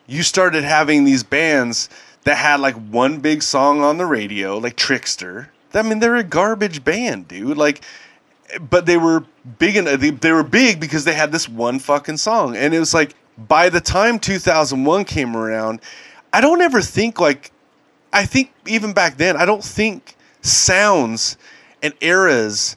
you 0.06 0.22
started 0.22 0.64
having 0.64 1.04
these 1.04 1.22
bands 1.22 1.88
that 2.24 2.36
had 2.36 2.60
like 2.60 2.74
one 2.74 3.18
big 3.18 3.42
song 3.42 3.80
on 3.80 3.96
the 3.98 4.06
radio, 4.06 4.58
like 4.58 4.76
Trickster. 4.76 5.50
I 5.74 5.82
mean, 5.82 6.00
they're 6.00 6.16
a 6.16 6.22
garbage 6.22 6.84
band, 6.84 7.28
dude. 7.28 7.56
Like, 7.56 7.80
but 8.60 8.84
they 8.84 8.98
were 8.98 9.24
big 9.58 9.76
and 9.76 9.86
they, 9.86 10.10
they 10.10 10.32
were 10.32 10.42
big 10.42 10.78
because 10.78 11.04
they 11.04 11.14
had 11.14 11.32
this 11.32 11.48
one 11.48 11.78
fucking 11.78 12.18
song, 12.18 12.56
and 12.56 12.74
it 12.74 12.78
was 12.78 12.92
like 12.92 13.14
by 13.38 13.68
the 13.68 13.80
time 13.80 14.18
2001 14.18 15.04
came 15.04 15.36
around, 15.36 15.80
I 16.32 16.40
don't 16.40 16.60
ever 16.60 16.80
think 16.80 17.20
like, 17.20 17.52
I 18.12 18.26
think 18.26 18.52
even 18.66 18.92
back 18.92 19.16
then, 19.16 19.36
I 19.36 19.44
don't 19.44 19.64
think 19.64 20.16
sounds 20.42 21.36
and 21.82 21.94
eras 22.00 22.76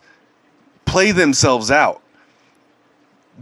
play 0.85 1.11
themselves 1.11 1.71
out. 1.71 2.01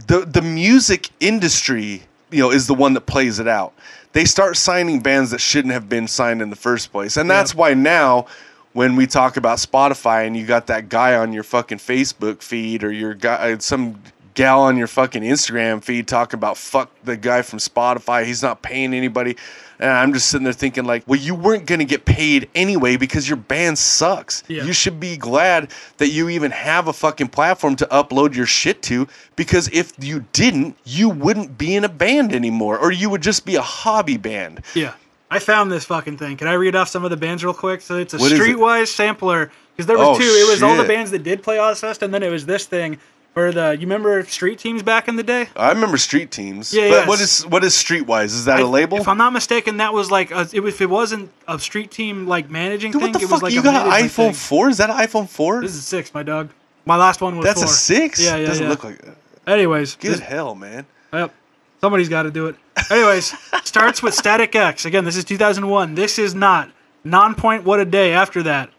The 0.06 0.20
the 0.24 0.42
music 0.42 1.10
industry, 1.20 2.02
you 2.30 2.40
know, 2.40 2.50
is 2.50 2.66
the 2.66 2.74
one 2.74 2.94
that 2.94 3.02
plays 3.02 3.38
it 3.38 3.46
out. 3.46 3.72
They 4.12 4.24
start 4.24 4.56
signing 4.56 5.00
bands 5.00 5.30
that 5.30 5.40
shouldn't 5.40 5.72
have 5.72 5.88
been 5.88 6.08
signed 6.08 6.42
in 6.42 6.50
the 6.50 6.56
first 6.56 6.90
place, 6.90 7.16
and 7.16 7.30
that's 7.30 7.54
why 7.54 7.74
now, 7.74 8.26
when 8.72 8.96
we 8.96 9.06
talk 9.06 9.36
about 9.36 9.58
Spotify 9.58 10.26
and 10.26 10.36
you 10.36 10.46
got 10.46 10.66
that 10.66 10.88
guy 10.88 11.14
on 11.14 11.32
your 11.32 11.44
fucking 11.44 11.78
Facebook 11.78 12.42
feed 12.42 12.82
or 12.82 12.90
your 12.90 13.14
guy, 13.14 13.56
some 13.58 14.00
gal 14.34 14.60
on 14.62 14.76
your 14.76 14.86
fucking 14.86 15.22
Instagram 15.22 15.82
feed 15.82 16.06
talking 16.08 16.38
about 16.38 16.56
fuck 16.56 16.90
the 17.04 17.16
guy 17.16 17.42
from 17.42 17.58
Spotify, 17.58 18.24
he's 18.24 18.42
not 18.42 18.62
paying 18.62 18.92
anybody, 18.92 19.36
and 19.78 19.90
I'm 19.90 20.12
just 20.12 20.28
sitting 20.28 20.44
there 20.44 20.52
thinking 20.52 20.84
like, 20.84 21.04
well, 21.06 21.18
you 21.18 21.34
weren't 21.34 21.66
gonna 21.66 21.84
get 21.84 22.04
paid 22.04 22.48
anyway 22.54 22.96
because 22.96 23.28
your 23.28 23.36
band 23.36 23.78
sucks. 23.78 24.42
Yeah. 24.48 24.64
You 24.64 24.72
should 24.72 25.00
be 25.00 25.16
glad 25.16 25.70
that 25.98 26.08
you 26.08 26.28
even 26.28 26.50
have 26.50 26.88
a 26.88 26.92
fucking 26.92 27.28
platform 27.28 27.76
to 27.76 27.86
upload 27.86 28.34
your 28.34 28.46
shit 28.46 28.82
to 28.82 29.08
because 29.36 29.68
if 29.72 29.92
you 29.98 30.24
didn't, 30.32 30.76
you 30.84 31.08
wouldn't 31.08 31.56
be 31.56 31.74
in 31.74 31.84
a 31.84 31.88
band 31.88 32.32
anymore 32.32 32.78
or 32.78 32.92
you 32.92 33.10
would 33.10 33.22
just 33.22 33.44
be 33.46 33.56
a 33.56 33.62
hobby 33.62 34.16
band. 34.16 34.62
Yeah. 34.74 34.94
I 35.30 35.40
found 35.40 35.72
this 35.72 35.84
fucking 35.86 36.18
thing. 36.18 36.36
Can 36.36 36.46
I 36.46 36.52
read 36.52 36.76
off 36.76 36.88
some 36.88 37.02
of 37.02 37.10
the 37.10 37.16
bands 37.16 37.44
real 37.44 37.54
quick? 37.54 37.80
So 37.80 37.96
it's 37.96 38.14
a 38.14 38.18
What 38.18 38.30
is 38.30 38.38
it? 38.38 38.42
Streetwise 38.42 38.86
sampler 38.88 39.50
because 39.74 39.86
there 39.86 39.98
was 39.98 40.16
Oh, 40.16 40.20
two. 40.20 40.24
It 40.24 40.48
was 40.48 40.62
all 40.62 40.76
the 40.76 40.84
bands 40.84 41.10
that 41.10 41.24
did 41.24 41.42
play 41.42 41.56
Ozzfest, 41.56 42.02
and 42.02 42.14
then 42.14 42.22
it 42.22 42.30
was 42.30 42.46
this 42.46 42.66
thing 42.66 42.98
for 43.34 43.52
the. 43.52 43.72
You 43.72 43.80
remember 43.80 44.24
Street 44.24 44.58
Teams 44.58 44.82
back 44.82 45.08
in 45.08 45.16
the 45.16 45.22
day? 45.22 45.48
I 45.56 45.70
remember 45.70 45.98
Street 45.98 46.30
Teams. 46.30 46.72
Yeah, 46.72 46.88
but 46.88 46.94
yeah. 46.94 47.06
what 47.08 47.20
is 47.20 47.46
what 47.46 47.62
is 47.64 47.74
Streetwise? 47.74 48.26
Is 48.26 48.44
that 48.46 48.60
a 48.60 48.62
I- 48.62 48.66
label? 48.66 48.98
If 48.98 49.08
I'm 49.08 49.18
not 49.18 49.32
mistaken, 49.32 49.76
that 49.78 49.92
was 49.92 50.10
like 50.10 50.30
a, 50.30 50.48
it 50.52 50.60
was, 50.60 50.74
if 50.74 50.80
it 50.80 50.88
wasn't 50.88 51.30
a 51.46 51.58
Street 51.58 51.90
Team 51.90 52.26
like 52.26 52.48
managing 52.48 52.92
Dude, 52.92 53.02
thing. 53.02 53.12
what 53.12 53.18
the 53.20 53.24
it 53.26 53.30
was 53.30 53.30
fuck? 53.32 53.42
like 53.42 53.52
you 53.52 53.60
a 53.60 53.64
got 53.64 53.86
an 53.86 53.92
iPhone 53.92 54.26
thing. 54.28 54.32
4? 54.34 54.68
Is 54.70 54.78
that 54.78 54.88
an 54.90 54.96
iPhone 54.96 55.28
4? 55.28 55.60
This 55.62 55.74
is 55.74 55.84
six, 55.84 56.14
my 56.14 56.22
dog. 56.22 56.50
My 56.86 56.96
last 56.96 57.20
one 57.20 57.36
was 57.36 57.44
That's 57.46 57.60
four. 57.62 57.70
a 57.70 57.72
6? 57.72 58.20
Yeah, 58.22 58.36
yeah, 58.36 58.46
Doesn't 58.46 58.62
yeah. 58.64 58.68
look 58.70 58.84
like 58.84 58.98
that. 59.02 59.16
Anyways, 59.46 59.96
Good 59.96 60.12
this- 60.12 60.20
hell, 60.20 60.54
man. 60.54 60.86
Yep. 61.12 61.34
Somebody's 61.80 62.08
got 62.08 62.22
to 62.22 62.30
do 62.30 62.46
it. 62.46 62.56
Anyways, 62.90 63.34
starts 63.64 64.02
with 64.02 64.14
Static 64.14 64.54
X. 64.54 64.84
Again, 64.86 65.04
this 65.04 65.16
is 65.16 65.24
2001. 65.24 65.94
This 65.94 66.18
is 66.18 66.34
not 66.34 66.70
Nonpoint. 67.04 67.64
What 67.64 67.78
a 67.80 67.84
day. 67.84 68.12
After 68.14 68.42
that, 68.44 68.70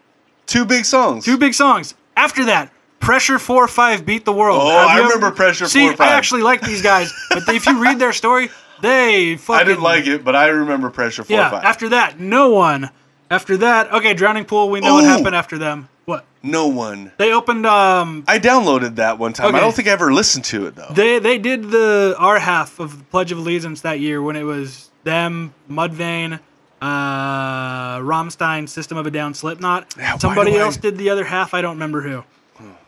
Two 0.46 0.64
big 0.64 0.84
songs. 0.84 1.24
Two 1.24 1.38
big 1.38 1.54
songs. 1.54 1.94
After 2.16 2.44
that, 2.46 2.70
Pressure 3.06 3.38
4 3.38 3.68
5 3.68 4.04
beat 4.04 4.24
the 4.24 4.32
world. 4.32 4.60
Oh, 4.60 4.66
I 4.68 4.96
you 4.96 5.04
remember 5.04 5.30
Pressure 5.30 5.66
See, 5.66 5.86
4 5.86 5.96
5. 5.96 6.00
I 6.08 6.12
actually 6.14 6.42
like 6.42 6.60
these 6.60 6.82
guys, 6.82 7.12
but 7.30 7.48
if 7.48 7.64
you 7.66 7.80
read 7.80 8.00
their 8.00 8.12
story, 8.12 8.50
they 8.82 9.36
fucking. 9.36 9.60
I 9.60 9.64
didn't 9.64 9.82
like 9.84 10.06
it, 10.08 10.24
but 10.24 10.34
I 10.34 10.48
remember 10.48 10.90
Pressure 10.90 11.22
4 11.22 11.36
Yeah. 11.36 11.50
5. 11.50 11.62
After 11.64 11.88
that, 11.90 12.18
no 12.18 12.50
one. 12.50 12.90
After 13.30 13.56
that, 13.58 13.92
okay, 13.92 14.12
Drowning 14.12 14.44
Pool. 14.44 14.70
We 14.70 14.80
know 14.80 14.94
what 14.94 15.04
happened 15.04 15.36
after 15.36 15.56
them. 15.56 15.88
What? 16.04 16.24
no 16.42 16.66
one. 16.66 17.12
They 17.16 17.32
opened. 17.32 17.64
Um. 17.66 18.24
I 18.26 18.38
downloaded 18.40 18.96
that 18.96 19.18
one 19.20 19.32
time. 19.32 19.46
Okay. 19.48 19.56
I 19.56 19.60
don't 19.60 19.74
think 19.74 19.86
I 19.88 19.92
ever 19.92 20.12
listened 20.12 20.44
to 20.46 20.66
it 20.66 20.74
though. 20.74 20.90
They 20.92 21.20
they 21.20 21.38
did 21.38 21.70
the 21.70 22.16
our 22.18 22.40
half 22.40 22.80
of 22.80 22.98
the 22.98 23.04
Pledge 23.04 23.30
of 23.32 23.38
Allegiance 23.38 23.80
that 23.82 24.00
year 24.00 24.20
when 24.20 24.34
it 24.36 24.42
was 24.44 24.90
them, 25.04 25.54
Mudvayne, 25.70 26.40
uh, 26.82 27.98
Rammstein, 27.98 28.68
System 28.68 28.98
of 28.98 29.06
a 29.06 29.10
Down, 29.10 29.34
Slipknot. 29.34 29.94
Yeah, 29.96 30.16
Somebody 30.18 30.52
do 30.52 30.58
I- 30.58 30.60
else 30.62 30.76
did 30.76 30.98
the 30.98 31.10
other 31.10 31.24
half. 31.24 31.54
I 31.54 31.60
don't 31.60 31.74
remember 31.74 32.02
who. 32.02 32.24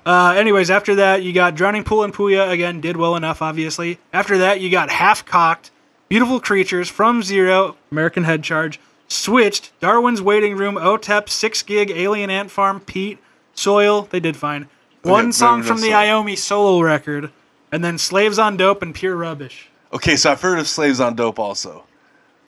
Uh, 0.09 0.33
anyways, 0.33 0.71
after 0.71 0.95
that, 0.95 1.23
you 1.23 1.35
got 1.35 1.55
Drowning 1.55 1.85
Pool 1.85 2.03
and 2.03 2.15
Puya 2.15 2.51
again, 2.51 2.81
did 2.81 2.97
well 2.97 3.15
enough, 3.15 3.43
obviously. 3.43 3.99
After 4.11 4.39
that, 4.39 4.59
you 4.59 4.71
got 4.71 4.89
Half 4.89 5.27
Cocked, 5.27 5.71
Beautiful 6.09 6.41
Creatures, 6.41 6.89
From 6.89 7.23
Zero, 7.23 7.77
American 7.93 8.25
Head 8.25 8.43
Charge, 8.43 8.81
Switched, 9.07 9.79
Darwin's 9.81 10.23
Waiting 10.23 10.57
Room, 10.57 10.77
OTEP, 10.77 11.29
Six 11.29 11.63
Gig, 11.63 11.91
Alien 11.91 12.31
Ant 12.31 12.51
Farm, 12.51 12.81
Pete, 12.81 13.19
Soil, 13.55 14.09
they 14.11 14.19
did 14.19 14.35
fine. 14.35 14.69
One 15.03 15.27
but 15.27 15.35
song 15.35 15.63
from 15.63 15.83
the 15.83 15.89
Soil. 15.89 16.25
Iommi 16.25 16.39
solo 16.39 16.81
record, 16.81 17.31
and 17.71 17.85
then 17.85 17.99
Slaves 17.99 18.39
on 18.39 18.57
Dope 18.57 18.81
and 18.81 18.95
Pure 18.95 19.17
Rubbish. 19.17 19.69
Okay, 19.93 20.17
so 20.17 20.33
I've 20.33 20.41
heard 20.41 20.59
of 20.59 20.67
Slaves 20.67 21.01
on 21.01 21.17
Dope 21.17 21.39
also. 21.39 21.85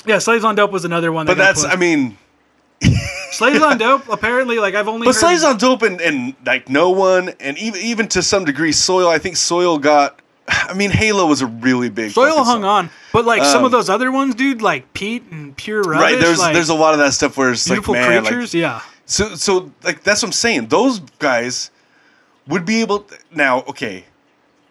Yeah, 0.06 0.18
Slaves 0.18 0.44
on 0.44 0.54
Dope 0.54 0.72
was 0.72 0.86
another 0.86 1.12
one. 1.12 1.26
That 1.26 1.36
But 1.36 1.38
that's, 1.42 1.62
pushed. 1.64 1.74
I 1.74 1.78
mean, 1.78 2.16
Slaves 3.32 3.62
on 3.62 3.78
Dope. 3.78 4.08
Apparently, 4.08 4.58
like 4.58 4.74
I've 4.74 4.88
only. 4.88 5.06
but 5.06 5.14
heard, 5.14 5.20
Slaves 5.20 5.44
on 5.44 5.56
Dope 5.58 5.82
and, 5.82 6.00
and 6.00 6.34
like 6.44 6.68
no 6.68 6.90
one, 6.90 7.30
and 7.40 7.56
even 7.58 7.80
even 7.80 8.08
to 8.08 8.22
some 8.22 8.44
degree, 8.44 8.72
Soil. 8.72 9.08
I 9.08 9.18
think 9.18 9.36
Soil 9.36 9.78
got. 9.78 10.20
I 10.48 10.74
mean, 10.74 10.90
Halo 10.90 11.26
was 11.26 11.42
a 11.42 11.46
really 11.46 11.90
big. 11.90 12.10
Soil 12.10 12.42
hung 12.42 12.62
song. 12.62 12.64
on, 12.64 12.90
but 13.12 13.24
like 13.24 13.44
some 13.44 13.60
of 13.64 13.66
Um, 13.66 13.72
those 13.72 13.88
other 13.88 14.10
ones, 14.10 14.34
dude, 14.34 14.60
like 14.62 14.92
Pete 14.94 15.22
and 15.30 15.56
Pure 15.56 15.82
Rubbish, 15.82 16.00
Right, 16.00 16.18
there's 16.20 16.38
like, 16.40 16.54
there's 16.54 16.70
a 16.70 16.74
lot 16.74 16.92
of 16.92 16.98
that 16.98 17.12
stuff 17.12 17.36
where 17.36 17.52
it's 17.52 17.66
beautiful 17.68 17.94
like 17.94 18.02
man, 18.08 18.24
like, 18.24 18.32
creatures. 18.32 18.52
yeah, 18.52 18.80
So 19.06 19.36
so 19.36 19.70
like 19.84 20.02
that's 20.02 20.22
what 20.22 20.28
I'm 20.28 20.32
saying. 20.32 20.66
Those 20.66 20.98
guys 21.20 21.70
would 22.48 22.64
be 22.64 22.80
able 22.80 23.06
now, 23.30 23.60
okay. 23.68 24.04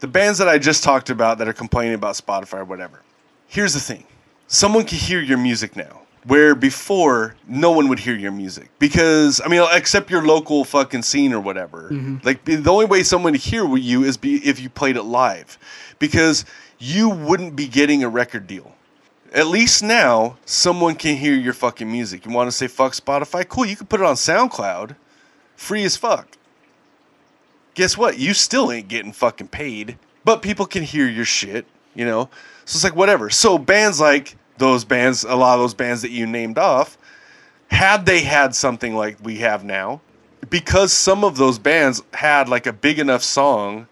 The 0.01 0.07
bands 0.07 0.37
that 0.39 0.49
I 0.49 0.57
just 0.57 0.83
talked 0.83 1.09
about 1.09 1.37
that 1.37 1.47
are 1.47 1.53
complaining 1.53 1.93
about 1.93 2.15
Spotify 2.15 2.59
or 2.59 2.65
whatever. 2.65 3.01
Here's 3.47 3.73
the 3.73 3.79
thing. 3.79 4.05
Someone 4.47 4.83
can 4.85 4.97
hear 4.97 5.21
your 5.21 5.37
music 5.37 5.75
now. 5.77 6.01
Where 6.25 6.53
before 6.53 7.35
no 7.47 7.71
one 7.71 7.87
would 7.87 7.99
hear 7.99 8.15
your 8.15 8.31
music 8.31 8.69
because 8.77 9.39
I 9.43 9.47
mean 9.47 9.65
except 9.71 10.11
your 10.11 10.25
local 10.25 10.65
fucking 10.65 11.03
scene 11.03 11.31
or 11.33 11.39
whatever. 11.39 11.89
Mm-hmm. 11.91 12.17
Like 12.23 12.43
the 12.43 12.69
only 12.69 12.85
way 12.85 13.03
someone 13.03 13.31
would 13.31 13.41
hear 13.41 13.75
you 13.77 14.03
is 14.03 14.17
be 14.17 14.35
if 14.35 14.59
you 14.59 14.69
played 14.69 14.97
it 14.97 15.03
live, 15.03 15.57
because 15.97 16.43
you 16.77 17.09
wouldn't 17.09 17.55
be 17.55 17.67
getting 17.67 18.03
a 18.03 18.09
record 18.09 18.47
deal. 18.47 18.75
At 19.33 19.47
least 19.47 19.83
now, 19.83 20.37
someone 20.45 20.95
can 20.95 21.15
hear 21.15 21.35
your 21.35 21.53
fucking 21.53 21.89
music. 21.89 22.25
You 22.25 22.31
want 22.31 22.47
to 22.47 22.51
say 22.51 22.67
fuck 22.67 22.93
Spotify? 22.93 23.47
Cool, 23.47 23.65
you 23.65 23.75
can 23.75 23.87
put 23.87 24.01
it 24.01 24.05
on 24.05 24.15
SoundCloud, 24.15 24.95
free 25.55 25.83
as 25.83 25.95
fuck. 25.95 26.27
Guess 27.75 27.97
what? 27.97 28.17
You 28.17 28.33
still 28.33 28.71
ain't 28.71 28.87
getting 28.87 29.13
fucking 29.13 29.49
paid, 29.49 29.97
but 30.25 30.41
people 30.41 30.65
can 30.65 30.83
hear 30.83 31.07
your 31.07 31.25
shit, 31.25 31.65
you 31.95 32.05
know? 32.05 32.29
So 32.65 32.77
it's 32.77 32.83
like 32.83 32.95
whatever. 32.95 33.29
So 33.29 33.57
bands 33.57 33.99
like 33.99 34.35
those 34.59 34.85
bands, 34.85 35.23
a 35.23 35.35
lot 35.35 35.55
of 35.55 35.61
those 35.61 35.73
bands 35.73 36.01
that 36.03 36.11
you 36.11 36.27
named 36.27 36.57
off, 36.57 36.97
had 37.71 38.05
they 38.05 38.21
had 38.21 38.55
something 38.55 38.95
like 38.95 39.17
we 39.23 39.37
have 39.37 39.63
now, 39.63 40.01
because 40.49 40.93
some 40.93 41.23
of 41.23 41.37
those 41.37 41.59
bands 41.59 42.01
had 42.13 42.47
like 42.47 42.67
a 42.67 42.73
big 42.73 42.99
enough 42.99 43.23
song 43.23 43.87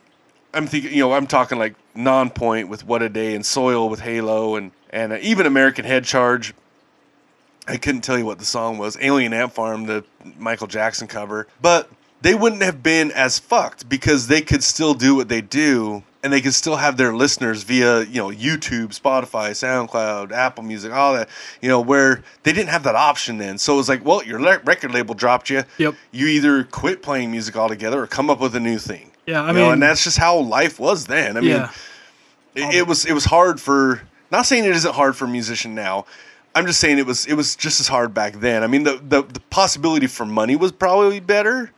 I'm 0.54 0.68
thinking, 0.68 0.92
you 0.92 1.00
know, 1.00 1.14
I'm 1.14 1.28
talking 1.28 1.60
like 1.60 1.76
Non-Point 1.96 2.68
with 2.68 2.86
What 2.86 3.04
a 3.04 3.10
Day 3.10 3.36
and 3.36 3.46
Soil 3.46 3.90
with 3.90 4.00
Halo 4.00 4.56
and 4.56 4.72
and 4.90 5.14
uh, 5.14 5.18
even 5.22 5.46
American 5.46 5.86
Head 5.86 6.06
Charge. 6.06 6.54
I 7.68 7.78
couldn't 7.78 8.02
tell 8.02 8.18
you 8.18 8.26
what 8.26 8.40
the 8.40 8.46
song 8.46 8.78
was. 8.78 8.98
Alien 9.02 9.34
Ant 9.34 9.54
Farm, 9.54 9.86
the 9.86 10.04
Michael 10.38 10.68
Jackson 10.68 11.08
cover, 11.08 11.48
but 11.62 11.90
they 12.22 12.34
wouldn't 12.34 12.62
have 12.62 12.82
been 12.82 13.12
as 13.12 13.38
fucked 13.38 13.90
because 13.90 14.28
they 14.28 14.42
could 14.42 14.64
still 14.64 14.94
do 14.94 15.16
what 15.16 15.28
they 15.28 15.42
do 15.42 16.04
and 16.24 16.34
they 16.34 16.42
could 16.42 16.54
still 16.54 16.76
have 16.78 16.98
their 16.98 17.14
listeners 17.14 17.64
via 17.64 18.02
you 18.02 18.22
know 18.22 18.30
YouTube, 18.30 18.88
Spotify, 19.00 19.52
SoundCloud, 19.52 20.32
Apple 20.32 20.64
Music, 20.64 20.92
all 20.92 21.14
that. 21.14 21.30
You 21.62 21.70
know 21.70 21.80
where 21.82 22.24
they 22.44 22.52
didn't 22.54 22.70
have 22.70 22.84
that 22.84 22.96
option 22.96 23.38
then. 23.38 23.58
So 23.58 23.74
it 23.74 23.78
was 23.78 23.90
like, 23.90 24.04
well, 24.06 24.24
your 24.24 24.42
le- 24.42 24.60
record 24.66 24.92
label 24.94 25.14
dropped 25.16 25.50
you. 25.50 25.64
Yep. 25.78 25.96
You 26.12 26.28
either 26.28 26.64
quit 26.64 27.02
playing 27.02 27.32
music 27.32 27.56
altogether 27.56 28.02
or 28.02 28.08
come 28.08 28.30
up 28.30 28.40
with 28.40 28.56
a 28.56 28.60
new 28.60 28.78
thing. 28.80 29.12
Yeah, 29.26 29.44
I 29.44 29.48
You 29.48 29.54
know, 29.54 29.64
mean- 29.66 29.74
and 29.74 29.84
that's 29.84 30.04
just 30.04 30.18
how 30.18 30.38
life 30.38 30.80
was 30.80 31.06
then. 31.06 31.38
I 31.38 31.42
mean, 31.42 31.50
yeah. 31.52 31.72
it, 32.56 32.76
it 32.76 32.88
was 32.88 33.06
it 33.06 33.14
was 33.14 33.26
hard 33.26 33.60
for. 33.62 34.02
Not 34.32 34.46
saying 34.46 34.66
it 34.66 34.72
isn't 34.72 34.94
hard 34.94 35.16
for 35.16 35.24
a 35.26 35.30
musician 35.30 35.74
now. 35.76 36.06
I'm 36.56 36.66
just 36.66 36.80
saying 36.80 36.98
it 36.98 37.06
was 37.06 37.26
it 37.28 37.36
was 37.36 37.56
just 37.56 37.80
as 37.80 37.88
hard 37.88 38.14
back 38.14 38.34
then. 38.40 38.64
I 38.64 38.68
mean, 38.68 38.84
the 38.84 38.98
the, 39.02 39.22
the 39.24 39.40
possibility 39.50 40.08
for 40.08 40.26
money 40.26 40.56
was 40.56 40.72
probably 40.72 41.20
better, 41.20 41.72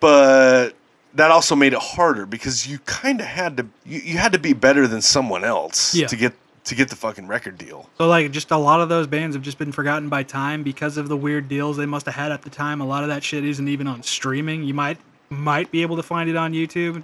but 0.00 0.74
that 1.14 1.30
also 1.30 1.56
made 1.56 1.72
it 1.72 1.78
harder 1.80 2.26
because 2.26 2.66
you 2.66 2.78
kind 2.80 3.20
of 3.20 3.26
had 3.26 3.56
to 3.56 3.66
you, 3.84 4.00
you 4.00 4.18
had 4.18 4.32
to 4.32 4.38
be 4.38 4.52
better 4.52 4.86
than 4.86 5.00
someone 5.02 5.44
else 5.44 5.94
Yeah. 5.94 6.06
to 6.08 6.16
get 6.16 6.32
to 6.64 6.74
get 6.74 6.90
the 6.90 6.96
fucking 6.96 7.26
record 7.26 7.56
deal. 7.56 7.88
So 7.96 8.06
like 8.06 8.30
just 8.30 8.50
a 8.50 8.56
lot 8.58 8.80
of 8.80 8.88
those 8.90 9.06
bands 9.06 9.34
have 9.34 9.42
just 9.42 9.56
been 9.58 9.72
forgotten 9.72 10.08
by 10.10 10.22
time 10.22 10.62
because 10.62 10.98
of 10.98 11.08
the 11.08 11.16
weird 11.16 11.48
deals 11.48 11.78
they 11.78 11.86
must 11.86 12.04
have 12.06 12.14
had 12.14 12.30
at 12.30 12.42
the 12.42 12.50
time. 12.50 12.80
A 12.82 12.86
lot 12.86 13.02
of 13.02 13.08
that 13.08 13.24
shit 13.24 13.42
isn't 13.44 13.68
even 13.68 13.86
on 13.86 14.02
streaming. 14.02 14.62
You 14.64 14.74
might 14.74 14.98
might 15.30 15.70
be 15.70 15.82
able 15.82 15.96
to 15.96 16.02
find 16.02 16.28
it 16.28 16.36
on 16.36 16.52
YouTube. 16.52 17.02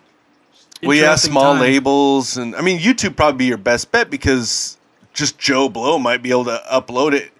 well, 0.83 0.97
yeah, 0.97 1.15
small 1.15 1.53
time. 1.55 1.61
labels, 1.63 2.37
and 2.37 2.55
I 2.57 2.61
mean, 2.61 2.79
YouTube 2.79 3.17
probably 3.17 3.39
be 3.39 3.45
your 3.47 3.57
best 3.59 3.91
bet 3.91 4.11
because 4.11 4.77
just 5.15 5.39
Joe 5.39 5.69
Blow 5.69 5.99
might 5.99 6.23
be 6.23 6.31
able 6.31 6.45
to 6.47 6.63
upload 6.71 7.13
it, 7.15 7.33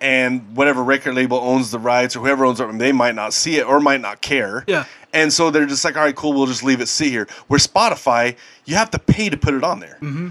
and 0.00 0.56
whatever 0.56 0.82
record 0.82 1.14
label 1.14 1.38
owns 1.38 1.70
the 1.70 1.78
rights 1.78 2.16
or 2.16 2.20
whoever 2.20 2.44
owns 2.46 2.60
it, 2.60 2.78
they 2.78 2.92
might 2.92 3.14
not 3.14 3.32
see 3.34 3.56
it 3.56 3.66
or 3.66 3.80
might 3.80 4.00
not 4.00 4.20
care. 4.20 4.64
Yeah. 4.66 4.84
And 5.16 5.32
so 5.32 5.50
they're 5.50 5.64
just 5.66 5.82
like, 5.84 5.96
all 5.96 6.02
right, 6.04 6.14
cool, 6.14 6.34
we'll 6.34 6.46
just 6.46 6.62
leave 6.62 6.80
it 6.82 6.88
sit 6.88 7.08
here. 7.08 7.26
Where 7.48 7.58
Spotify, 7.58 8.36
you 8.66 8.74
have 8.74 8.90
to 8.90 8.98
pay 8.98 9.30
to 9.30 9.36
put 9.36 9.54
it 9.54 9.64
on 9.64 9.80
there. 9.80 9.96
Mm-hmm. 10.02 10.28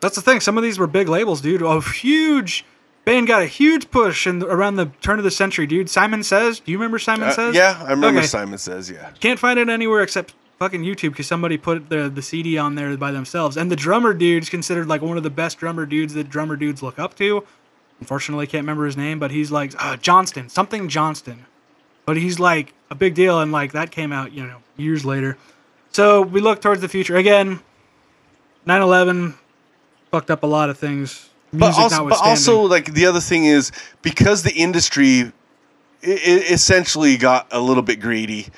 That's 0.00 0.16
the 0.16 0.22
thing. 0.22 0.40
Some 0.40 0.56
of 0.56 0.64
these 0.64 0.78
were 0.78 0.86
big 0.86 1.08
labels, 1.08 1.40
dude. 1.40 1.62
A 1.62 1.80
huge 1.80 2.64
band 3.04 3.26
got 3.26 3.42
a 3.42 3.46
huge 3.46 3.90
push 3.90 4.26
in 4.26 4.42
around 4.42 4.76
the 4.76 4.86
turn 5.02 5.18
of 5.18 5.24
the 5.24 5.30
century, 5.30 5.66
dude. 5.66 5.88
Simon 5.88 6.22
Says. 6.22 6.58
Do 6.60 6.72
you 6.72 6.78
remember 6.78 6.98
Simon 6.98 7.28
Uh, 7.28 7.32
Says? 7.32 7.54
yeah, 7.54 7.82
I 7.86 7.90
remember 7.90 8.18
Okay. 8.20 8.26
Simon 8.26 8.58
Says, 8.58 8.90
yeah. 8.90 9.10
Can't 9.20 9.38
find 9.38 9.58
it 9.58 9.68
anywhere 9.68 10.02
except 10.02 10.34
fucking 10.58 10.82
YouTube 10.82 11.10
because 11.10 11.26
somebody 11.26 11.56
put 11.56 11.88
the 11.90 12.08
the 12.10 12.22
CD 12.22 12.58
on 12.58 12.74
there 12.74 12.96
by 12.96 13.10
themselves. 13.12 13.56
And 13.56 13.70
the 13.70 13.76
drummer 13.76 14.14
dude's 14.14 14.48
considered 14.48 14.88
like 14.88 15.00
one 15.02 15.16
of 15.16 15.22
the 15.22 15.30
best 15.30 15.58
drummer 15.58 15.86
dudes 15.86 16.14
that 16.14 16.28
drummer 16.28 16.56
dudes 16.56 16.82
look 16.82 16.98
up 16.98 17.14
to. 17.16 17.44
Unfortunately, 18.00 18.46
can't 18.46 18.62
remember 18.62 18.86
his 18.86 18.96
name, 18.96 19.18
but 19.18 19.30
he's 19.30 19.50
like 19.52 19.74
uh, 19.78 19.96
Johnston, 19.96 20.48
something 20.48 20.88
Johnston. 20.88 21.44
But 22.10 22.16
he's 22.16 22.40
like 22.40 22.74
a 22.90 22.96
big 22.96 23.14
deal, 23.14 23.38
and 23.38 23.52
like 23.52 23.70
that 23.70 23.92
came 23.92 24.10
out, 24.10 24.32
you 24.32 24.44
know, 24.44 24.56
years 24.76 25.04
later. 25.04 25.38
So 25.92 26.22
we 26.22 26.40
look 26.40 26.60
towards 26.60 26.80
the 26.80 26.88
future 26.88 27.14
again. 27.14 27.60
9/11 28.66 29.34
fucked 30.10 30.28
up 30.28 30.42
a 30.42 30.46
lot 30.48 30.70
of 30.70 30.76
things. 30.76 31.28
But 31.52 31.78
also, 31.78 32.08
but 32.08 32.18
also, 32.20 32.62
like 32.62 32.94
the 32.94 33.06
other 33.06 33.20
thing 33.20 33.44
is 33.44 33.70
because 34.02 34.42
the 34.42 34.52
industry 34.52 35.30
essentially 36.02 37.16
got 37.16 37.46
a 37.52 37.60
little 37.60 37.84
bit 37.84 38.00
greedy, 38.00 38.48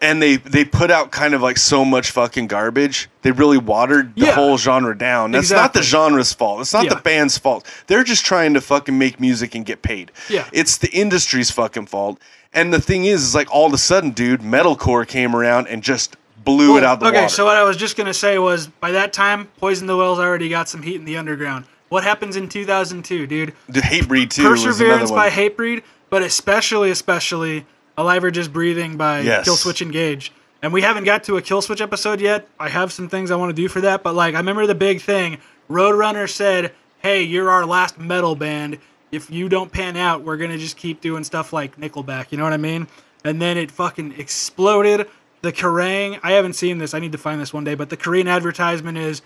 and 0.00 0.20
they 0.22 0.36
they 0.36 0.64
put 0.64 0.90
out 0.90 1.10
kind 1.10 1.34
of 1.34 1.42
like 1.42 1.56
so 1.58 1.84
much 1.84 2.10
fucking 2.10 2.46
garbage. 2.46 3.08
They 3.22 3.30
really 3.32 3.58
watered 3.58 4.14
the 4.16 4.26
Yeah. 4.26 4.32
whole 4.32 4.58
genre 4.58 4.96
down. 4.96 5.30
That's 5.32 5.50
not 5.50 5.72
the 5.74 5.82
genre's 5.82 6.32
fault. 6.32 6.60
It's 6.60 6.72
not 6.72 6.84
Yeah. 6.84 6.90
the 6.94 7.00
band's 7.00 7.38
fault. 7.38 7.66
They're 7.86 8.04
just 8.04 8.24
trying 8.24 8.54
to 8.54 8.60
fucking 8.60 8.96
make 8.98 9.18
music 9.20 9.54
and 9.54 9.64
get 9.64 9.82
paid. 9.82 10.12
Yeah. 10.28 10.44
it's 10.52 10.76
the 10.76 10.90
industry's 10.90 11.50
fucking 11.50 11.86
fault. 11.86 12.18
And 12.52 12.72
the 12.72 12.80
thing 12.80 13.04
is, 13.04 13.22
is 13.22 13.34
like 13.34 13.48
all 13.52 13.66
of 13.66 13.72
a 13.72 13.78
sudden, 13.78 14.10
dude, 14.10 14.40
metalcore 14.40 15.06
came 15.06 15.34
around 15.34 15.66
and 15.68 15.82
just 15.82 16.16
blew 16.44 16.76
it 16.76 16.84
out 16.84 17.00
the 17.00 17.06
okay, 17.06 17.22
water. 17.22 17.28
so 17.28 17.44
what 17.46 17.56
I 17.56 17.62
was 17.62 17.76
just 17.76 17.96
gonna 17.96 18.12
say 18.14 18.38
was, 18.38 18.66
by 18.66 18.90
that 18.92 19.12
time, 19.12 19.48
Poison 19.58 19.86
the 19.86 19.96
Wells 19.96 20.18
already 20.18 20.48
got 20.50 20.68
some 20.68 20.82
heat 20.82 20.96
in 20.96 21.04
the 21.06 21.16
underground. 21.16 21.64
What 21.88 22.04
happens 22.04 22.36
in 22.36 22.48
2002, 22.48 23.26
dude? 23.26 23.54
the 23.68 23.80
Hatebreed 23.80 24.30
too 24.30 24.42
Perseverance 24.48 25.10
by 25.10 25.30
Hatebreed, 25.30 25.82
but 26.10 26.22
especially, 26.22 26.90
especially, 26.90 27.64
Alive 27.96 28.24
or 28.24 28.30
Just 28.30 28.52
Breathing 28.52 28.96
by 28.96 29.20
Yes. 29.20 29.48
Killswitch 29.48 29.82
Engage. 29.82 30.32
And 30.62 30.72
we 30.72 30.82
haven't 30.82 31.04
got 31.04 31.24
to 31.24 31.36
a 31.36 31.42
Killswitch 31.42 31.80
episode 31.80 32.20
yet. 32.20 32.48
I 32.58 32.68
have 32.70 32.92
some 32.92 33.08
things 33.08 33.30
I 33.30 33.36
want 33.36 33.50
to 33.50 33.54
do 33.54 33.68
for 33.68 33.80
that, 33.82 34.02
but 34.02 34.14
like, 34.14 34.34
I 34.34 34.38
remember 34.38 34.66
the 34.66 34.74
big 34.74 35.00
thing. 35.00 35.38
Roadrunner 35.70 36.28
said, 36.28 36.72
"Hey, 37.00 37.22
you're 37.22 37.50
our 37.50 37.66
last 37.66 37.98
metal 37.98 38.34
band. 38.34 38.78
If 39.12 39.30
you 39.30 39.48
don't 39.48 39.70
pan 39.70 39.96
out, 39.96 40.22
we're 40.22 40.36
gonna 40.38 40.58
just 40.58 40.76
keep 40.76 41.00
doing 41.00 41.22
stuff 41.22 41.52
like 41.52 41.78
Nickelback." 41.78 42.26
You 42.30 42.38
know 42.38 42.44
what 42.44 42.52
I 42.52 42.58
mean? 42.58 42.88
And 43.24 43.40
then 43.40 43.56
it 43.58 43.70
fucking 43.70 44.14
exploded. 44.18 45.06
The 45.42 45.52
Kerrang! 45.52 46.18
I 46.22 46.32
haven't 46.32 46.54
seen 46.54 46.78
this. 46.78 46.94
I 46.94 46.98
need 46.98 47.12
to 47.12 47.18
find 47.18 47.40
this 47.40 47.52
one 47.52 47.64
day. 47.64 47.74
But 47.74 47.90
the 47.90 47.96
Kerrang! 47.98 48.26
advertisement 48.28 48.96
is 48.96 49.20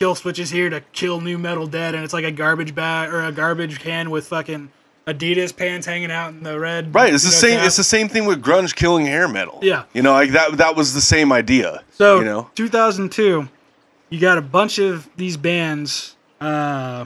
Killswitch 0.00 0.38
is 0.38 0.50
here 0.50 0.70
to 0.70 0.80
kill 0.92 1.20
nu 1.20 1.38
metal 1.38 1.66
dead, 1.66 1.94
and 1.94 2.02
it's 2.02 2.12
like 2.12 2.24
a 2.24 2.32
garbage 2.32 2.74
bag 2.74 3.12
or 3.12 3.22
a 3.22 3.30
garbage 3.30 3.78
can 3.78 4.10
with 4.10 4.26
fucking 4.26 4.70
Adidas 5.12 5.56
pants 5.56 5.86
hanging 5.86 6.10
out 6.10 6.30
in 6.30 6.42
the 6.42 6.58
red. 6.58 6.94
Right, 6.94 7.12
it's 7.12 7.24
the 7.24 7.30
same. 7.30 7.58
cap. 7.58 7.66
It's 7.66 7.76
the 7.76 7.84
same 7.84 8.08
thing 8.08 8.26
with 8.26 8.42
grunge 8.42 8.74
killing 8.74 9.06
hair 9.06 9.28
metal. 9.28 9.58
Yeah. 9.62 9.84
you 9.92 10.02
know, 10.02 10.12
like 10.12 10.30
that. 10.30 10.56
That 10.58 10.76
was 10.76 10.94
the 10.94 11.00
same 11.00 11.32
idea. 11.32 11.82
So 11.92 12.18
you 12.18 12.24
know, 12.24 12.50
2002, 12.54 13.48
you 14.10 14.20
got 14.20 14.38
a 14.38 14.42
bunch 14.42 14.78
of 14.78 15.08
these 15.16 15.36
bands: 15.36 16.16
uh, 16.40 17.04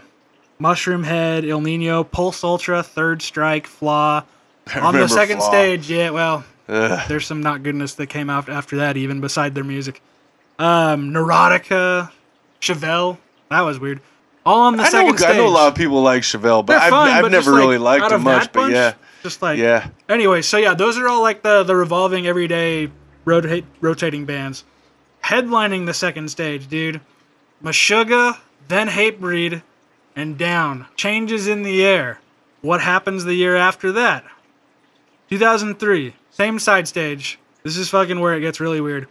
Mushroom 0.58 1.04
Head, 1.04 1.44
Ill 1.44 1.60
Niño, 1.60 2.10
Pulse 2.10 2.44
Ultra, 2.44 2.82
Third 2.82 3.22
Strike, 3.22 3.66
Flaw. 3.66 4.24
On 4.80 4.94
the 4.94 5.08
second 5.08 5.38
Flaw. 5.38 5.50
stage, 5.50 5.90
yeah, 5.90 6.08
well, 6.10 6.42
Ugh. 6.68 7.00
there's 7.08 7.26
some 7.26 7.42
not 7.42 7.62
goodness 7.62 7.94
that 7.94 8.06
came 8.06 8.30
out 8.30 8.48
after 8.48 8.78
that, 8.78 8.96
even 8.96 9.20
beside 9.20 9.54
their 9.54 9.64
music. 9.64 10.00
Um, 10.58 11.12
Neurotica, 11.12 12.10
Chevelle, 12.62 13.18
that 13.50 13.60
was 13.60 13.78
weird. 13.78 14.00
All 14.46 14.60
on 14.62 14.76
the 14.76 14.82
I 14.82 14.86
know. 14.86 14.90
second 14.90 15.18
stage. 15.18 15.30
I 15.30 15.36
know 15.38 15.46
a 15.46 15.48
lot 15.48 15.68
of 15.68 15.74
people 15.74 16.02
like 16.02 16.22
Chevelle, 16.22 16.64
but 16.64 16.74
They're 16.74 16.82
I've, 16.82 16.90
fun, 16.90 17.08
I've 17.08 17.22
but 17.22 17.32
never 17.32 17.52
like, 17.52 17.60
really 17.60 17.78
liked 17.78 18.08
them 18.10 18.22
much. 18.22 18.42
that 18.44 18.52
But 18.52 18.60
bunch, 18.60 18.74
yeah, 18.74 18.94
just 19.22 19.40
like 19.42 19.58
yeah. 19.58 19.88
Anyway, 20.08 20.42
so 20.42 20.58
yeah, 20.58 20.74
those 20.74 20.98
are 20.98 21.08
all 21.08 21.22
like 21.22 21.42
the 21.42 21.62
the 21.62 21.74
revolving 21.74 22.26
everyday 22.26 22.90
rotate 23.24 23.64
rotating 23.80 24.24
bands. 24.26 24.64
Headlining 25.24 25.86
the 25.86 25.94
second 25.94 26.28
stage, 26.28 26.66
dude. 26.68 27.00
Meshuggah, 27.62 28.38
then 28.68 28.88
Hatebreed, 28.88 29.62
and 30.14 30.36
down. 30.36 30.86
Changes 30.96 31.48
in 31.48 31.62
the 31.62 31.82
air. 31.84 32.20
What 32.60 32.82
happens 32.82 33.24
the 33.24 33.34
year 33.34 33.56
after 33.56 33.90
that? 33.92 34.24
2003, 35.30 36.14
same 36.30 36.58
side 36.58 36.86
stage. 36.86 37.38
This 37.62 37.76
is 37.78 37.88
fucking 37.88 38.20
where 38.20 38.34
it 38.34 38.40
gets 38.40 38.60
really 38.60 38.80
weird. 38.80 39.08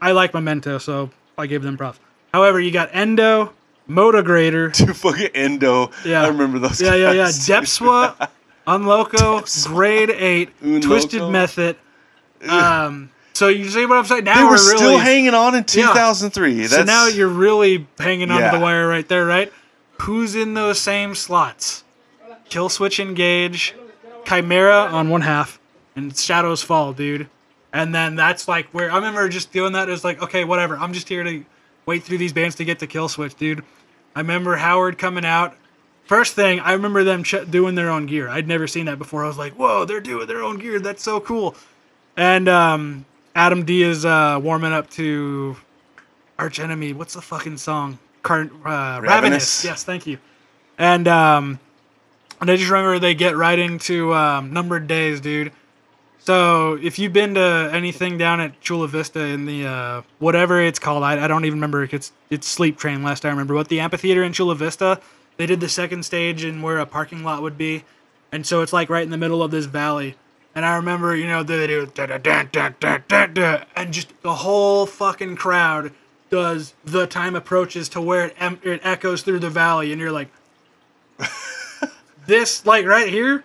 I 0.00 0.12
like 0.12 0.34
Memento, 0.34 0.78
so 0.78 1.10
I 1.36 1.46
give 1.46 1.62
them 1.62 1.76
props. 1.76 2.00
However, 2.34 2.60
you 2.60 2.70
got 2.72 2.90
Endo, 2.92 3.52
Motograter, 3.88 4.72
To 4.86 4.92
fucking 4.94 5.30
Endo. 5.34 5.90
Yeah. 6.04 6.22
I 6.24 6.28
remember 6.28 6.58
those. 6.58 6.80
yeah, 6.80 6.94
yeah, 6.94 7.12
yeah. 7.12 7.24
Depswa, 7.28 8.28
Unloco, 8.66 9.40
Depswa. 9.42 9.66
Grade 9.68 10.10
Eight, 10.10 10.50
Unloco. 10.62 10.82
Twisted 10.82 11.30
Method. 11.30 11.76
Um, 12.48 13.10
so 13.32 13.48
you 13.48 13.68
see 13.70 13.86
what 13.86 13.98
I'm 13.98 14.04
saying? 14.04 14.24
Now 14.24 14.34
They 14.36 14.44
we're 14.44 14.50
really 14.52 14.76
still 14.76 14.98
hanging 14.98 15.34
on 15.34 15.54
in 15.54 15.64
2003. 15.64 16.66
so 16.66 16.76
That's, 16.76 16.86
now 16.86 17.06
you're 17.06 17.28
really 17.28 17.86
hanging 17.98 18.30
onto 18.30 18.42
Yeah. 18.44 18.52
the 18.56 18.60
wire 18.60 18.86
right 18.86 19.08
there, 19.08 19.24
right? 19.26 19.52
Who's 20.02 20.34
in 20.34 20.54
those 20.54 20.78
same 20.80 21.14
slots? 21.14 21.84
Killswitch 22.50 22.98
Engage, 23.00 23.74
Chimaira 24.24 24.92
on 24.92 25.08
one 25.10 25.20
half, 25.22 25.58
and 25.96 26.16
Shadows 26.16 26.62
Fall, 26.62 26.92
dude. 26.92 27.28
And 27.72 27.94
then 27.94 28.16
that's 28.16 28.48
like 28.48 28.66
where 28.72 28.90
I 28.90 28.96
remember 28.96 29.28
just 29.28 29.52
doing 29.52 29.72
that. 29.72 29.88
It 29.88 29.92
was 29.92 30.04
like, 30.04 30.22
okay, 30.22 30.44
whatever. 30.44 30.76
I'm 30.78 30.92
just 30.92 31.08
here 31.08 31.24
to 31.24 31.44
wait 31.86 32.04
through 32.04 32.18
these 32.18 32.32
bands 32.32 32.54
to 32.56 32.64
get 32.64 32.78
to 32.78 32.86
Killswitch, 32.86 33.36
dude. 33.36 33.62
I 34.18 34.20
remember 34.20 34.56
Howard 34.56 34.98
coming 34.98 35.24
out 35.24 35.56
First 36.08 36.34
thing, 36.34 36.58
I 36.60 36.72
remember 36.72 37.04
them 37.04 37.22
ch- 37.22 37.44
doing 37.50 37.74
their 37.74 37.90
own 37.90 38.06
gear. 38.06 38.30
I'd 38.30 38.48
never 38.48 38.66
seen 38.66 38.86
that 38.86 38.98
before. 38.98 39.24
I 39.24 39.28
was 39.28 39.36
like, 39.36 39.52
"Whoa, 39.52 39.84
they're 39.84 40.00
doing 40.00 40.26
their 40.26 40.42
own 40.42 40.56
gear. 40.56 40.80
That's 40.80 41.02
so 41.02 41.20
cool." 41.20 41.54
And 42.16 42.48
um, 42.48 43.04
Adam 43.34 43.66
D 43.66 43.82
is 43.82 44.06
uh, 44.06 44.40
warming 44.42 44.72
up 44.72 44.88
to 44.92 45.58
Arch 46.38 46.60
Enemy. 46.60 46.94
What's 46.94 47.12
the 47.12 47.20
fucking 47.20 47.58
song? 47.58 47.98
Car- 48.22 48.50
uh, 48.64 49.02
Ravenous. 49.02 49.10
Ravenous. 49.10 49.64
Yes, 49.66 49.84
thank 49.84 50.06
you. 50.06 50.16
And 50.78 51.06
um, 51.08 51.60
and 52.40 52.50
I 52.50 52.56
just 52.56 52.70
remember 52.70 52.98
they 52.98 53.14
get 53.14 53.36
right 53.36 53.58
into 53.58 54.14
um, 54.14 54.50
numbered 54.50 54.86
days, 54.86 55.20
dude. 55.20 55.52
So 56.28 56.74
if 56.82 56.98
you've 56.98 57.14
been 57.14 57.36
to 57.36 57.70
anything 57.72 58.18
down 58.18 58.38
at 58.38 58.60
Chula 58.60 58.86
Vista 58.86 59.18
in 59.18 59.46
the 59.46 59.66
uh, 59.66 60.02
whatever 60.18 60.60
it's 60.60 60.78
called, 60.78 61.02
I, 61.02 61.24
I 61.24 61.26
don't 61.26 61.46
even 61.46 61.56
remember. 61.56 61.84
It's 61.84 62.12
it's 62.28 62.46
Sleep 62.46 62.76
Train. 62.76 63.02
Last 63.02 63.24
I 63.24 63.30
remember, 63.30 63.54
but 63.54 63.68
the 63.68 63.80
amphitheater 63.80 64.22
in 64.22 64.34
Chula 64.34 64.54
Vista, 64.54 65.00
they 65.38 65.46
did 65.46 65.60
the 65.60 65.70
second 65.70 66.02
stage 66.02 66.44
in 66.44 66.60
where 66.60 66.80
a 66.80 66.84
parking 66.84 67.24
lot 67.24 67.40
would 67.40 67.56
be, 67.56 67.84
and 68.30 68.46
so 68.46 68.60
it's 68.60 68.74
like 68.74 68.90
right 68.90 69.04
in 69.04 69.08
the 69.08 69.16
middle 69.16 69.42
of 69.42 69.50
this 69.50 69.64
valley. 69.64 70.16
And 70.54 70.66
I 70.66 70.76
remember, 70.76 71.16
you 71.16 71.26
know, 71.26 71.42
they 71.42 71.66
do 71.66 71.86
da 71.86 72.04
da 72.04 72.18
da 72.18 72.42
da 72.42 72.72
da 72.78 72.98
da 73.08 73.26
da, 73.28 73.64
and 73.74 73.94
just 73.94 74.12
the 74.20 74.34
whole 74.34 74.84
fucking 74.84 75.36
crowd 75.36 75.94
does 76.28 76.74
the 76.84 77.06
time 77.06 77.36
approaches 77.36 77.88
to 77.88 78.02
where 78.02 78.26
it, 78.26 78.36
em- 78.38 78.60
it 78.62 78.82
echoes 78.84 79.22
through 79.22 79.38
the 79.38 79.48
valley, 79.48 79.92
and 79.92 79.98
you're 79.98 80.12
like, 80.12 80.28
this 82.26 82.66
like 82.66 82.84
right 82.84 83.08
here 83.08 83.44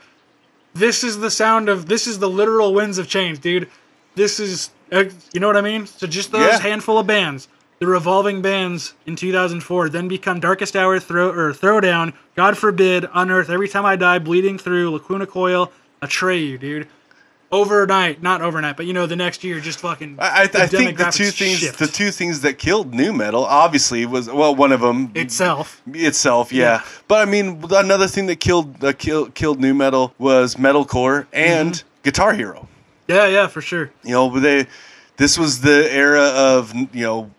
this 0.73 1.03
is 1.03 1.19
the 1.19 1.31
sound 1.31 1.69
of 1.69 1.87
this 1.87 2.07
is 2.07 2.19
the 2.19 2.29
literal 2.29 2.73
winds 2.73 2.97
of 2.97 3.07
change 3.07 3.39
dude. 3.39 3.69
This 4.15 4.39
is 4.39 4.69
uh, 4.91 5.05
you 5.33 5.39
know 5.39 5.47
what 5.47 5.57
i 5.57 5.61
mean? 5.61 5.87
So 5.87 6.05
just 6.07 6.31
those 6.31 6.41
Yeah. 6.41 6.59
handful 6.59 6.97
of 6.99 7.07
bands 7.07 7.47
the 7.79 7.87
revolving 7.87 8.41
bands 8.41 8.93
in 9.05 9.15
2004 9.15 9.89
then 9.89 10.07
become 10.07 10.39
darkest 10.39 10.75
hour 10.75 10.99
throw 10.99 11.29
or 11.29 11.51
throwdown 11.51 12.13
god 12.35 12.57
forbid 12.57 13.05
unearth 13.13 13.49
every 13.49 13.67
time 13.67 13.85
i 13.85 13.95
die 13.95 14.19
bleeding 14.19 14.57
through 14.57 14.89
lacuna 14.91 15.25
coil 15.25 15.69
atreyu 16.01 16.57
dude 16.59 16.87
overnight 17.53 18.21
not 18.23 18.41
overnight 18.41 18.75
but 18.75 18.85
you 18.87 18.93
know 18.93 19.05
the 19.05 19.15
next 19.15 19.43
year 19.43 19.59
just 19.59 19.79
fucking 19.79 20.17
I, 20.19 20.25
I, 20.27 20.41
I 20.63 20.67
think 20.67 20.97
the 20.97 21.05
two 21.11 21.25
things 21.25 21.59
shift 21.59 21.77
the 21.77 21.85
two 21.87 22.09
things 22.09 22.41
that 22.41 22.57
killed 22.57 22.93
nu 22.93 23.13
metal 23.13 23.45
obviously 23.45 24.05
was 24.07 24.27
well 24.29 24.55
one 24.55 24.71
of 24.71 24.81
them 24.81 25.11
itself 25.13 25.81
itself 25.93 26.51
yeah. 26.51 26.63
Yeah. 26.63 26.83
but 27.07 27.25
i 27.25 27.29
mean 27.29 27.63
another 27.71 28.07
thing 28.07 28.25
that 28.25 28.39
killed 28.39 28.83
uh, 28.83 28.91
killed 28.93 29.35
killed 29.35 29.59
nu 29.61 29.73
metal 29.73 30.13
was 30.17 30.55
metalcore 30.55 31.27
and 31.31 31.73
Mm-hmm. 31.75 31.87
guitar 32.03 32.33
hero 32.33 32.67
yeah 33.07 33.27
yeah 33.27 33.47
for 33.47 33.61
sure 33.61 33.91
you 34.03 34.11
know 34.11 34.39
they 34.39 34.65
this 35.17 35.37
was 35.37 35.61
the 35.61 35.87
era 35.93 36.23
of 36.35 36.73
you 36.73 37.05
know 37.05 37.29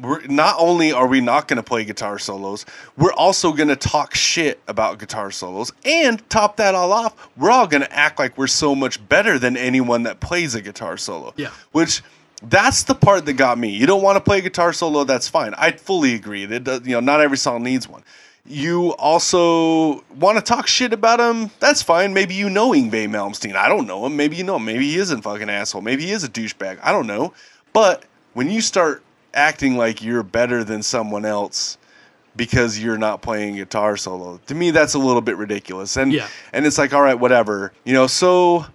we're 0.00 0.20
not 0.26 0.56
only 0.58 0.92
are 0.92 1.06
we 1.06 1.20
not 1.20 1.48
going 1.48 1.56
to 1.56 1.62
play 1.62 1.84
guitar 1.84 2.18
solos 2.18 2.66
we're 2.98 3.12
also 3.14 3.52
going 3.52 3.68
to 3.68 3.76
talk 3.76 4.14
shit 4.14 4.60
about 4.68 4.98
guitar 4.98 5.30
solos. 5.30 5.72
And 5.84 6.28
top 6.28 6.56
that 6.58 6.74
all 6.74 6.92
off 6.92 7.28
we're 7.36 7.50
all 7.50 7.66
going 7.66 7.82
to 7.82 7.92
act 7.92 8.18
like 8.18 8.36
we're 8.36 8.46
so 8.46 8.74
much 8.74 9.06
better 9.08 9.38
than 9.38 9.56
anyone 9.56 10.02
that 10.04 10.20
plays 10.20 10.54
a 10.54 10.60
guitar 10.60 10.96
solo. 10.96 11.32
Yeah. 11.36 11.50
which 11.72 12.02
that's 12.42 12.82
the 12.82 12.94
part 12.94 13.24
that 13.24 13.32
got 13.34 13.56
me. 13.58 13.70
You 13.70 13.86
don't 13.86 14.02
want 14.02 14.16
to 14.16 14.20
play 14.20 14.38
a 14.38 14.42
guitar 14.42 14.72
solo 14.74 15.04
that's 15.04 15.26
fine. 15.28 15.54
I 15.56 15.72
fully 15.72 16.14
agree 16.14 16.44
that 16.44 16.64
does- 16.64 16.86
you 16.86 16.92
know 16.92 17.00
not 17.00 17.20
every 17.20 17.38
song 17.38 17.62
needs 17.62 17.88
one. 17.88 18.02
You 18.48 18.94
also 18.94 20.04
want 20.14 20.36
to 20.38 20.42
talk 20.42 20.66
shit 20.66 20.92
about 20.92 21.18
him 21.18 21.50
that's 21.58 21.82
fine. 21.82 22.12
Maybe 22.14 22.34
you 22.34 22.50
know 22.50 22.70
Yngwie 22.72 23.08
Malmsteen. 23.08 23.56
I 23.56 23.68
don't 23.68 23.86
know 23.86 24.04
him. 24.06 24.16
Maybe 24.16 24.36
you 24.36 24.44
know 24.44 24.56
him. 24.56 24.66
Maybe 24.66 24.84
he 24.90 24.98
is 24.98 25.10
a 25.10 25.20
fucking 25.22 25.48
asshole. 25.48 25.80
Maybe 25.82 26.04
he 26.04 26.12
is 26.12 26.22
a 26.22 26.28
douchebag. 26.28 26.78
I 26.82 26.92
don't 26.92 27.06
know. 27.06 27.32
But 27.72 28.04
when 28.34 28.50
you 28.50 28.60
start 28.60 29.02
acting 29.36 29.76
like 29.76 30.02
you're 30.02 30.22
better 30.22 30.64
than 30.64 30.82
someone 30.82 31.24
else 31.24 31.78
because 32.34 32.78
you're 32.78 32.98
not 32.98 33.22
playing 33.22 33.56
guitar 33.56 33.96
solo. 33.96 34.40
To 34.46 34.54
me 34.54 34.70
that's 34.70 34.94
a 34.94 34.98
little 34.98 35.22
bit 35.22 35.36
ridiculous. 35.36 35.96
And 35.96 36.12
Yeah. 36.12 36.28
and 36.52 36.66
it's 36.66 36.78
like 36.78 36.92
all 36.92 37.02
right 37.02 37.18
whatever. 37.18 37.72
You 37.84 37.92
know 37.94 38.06
so 38.06 38.66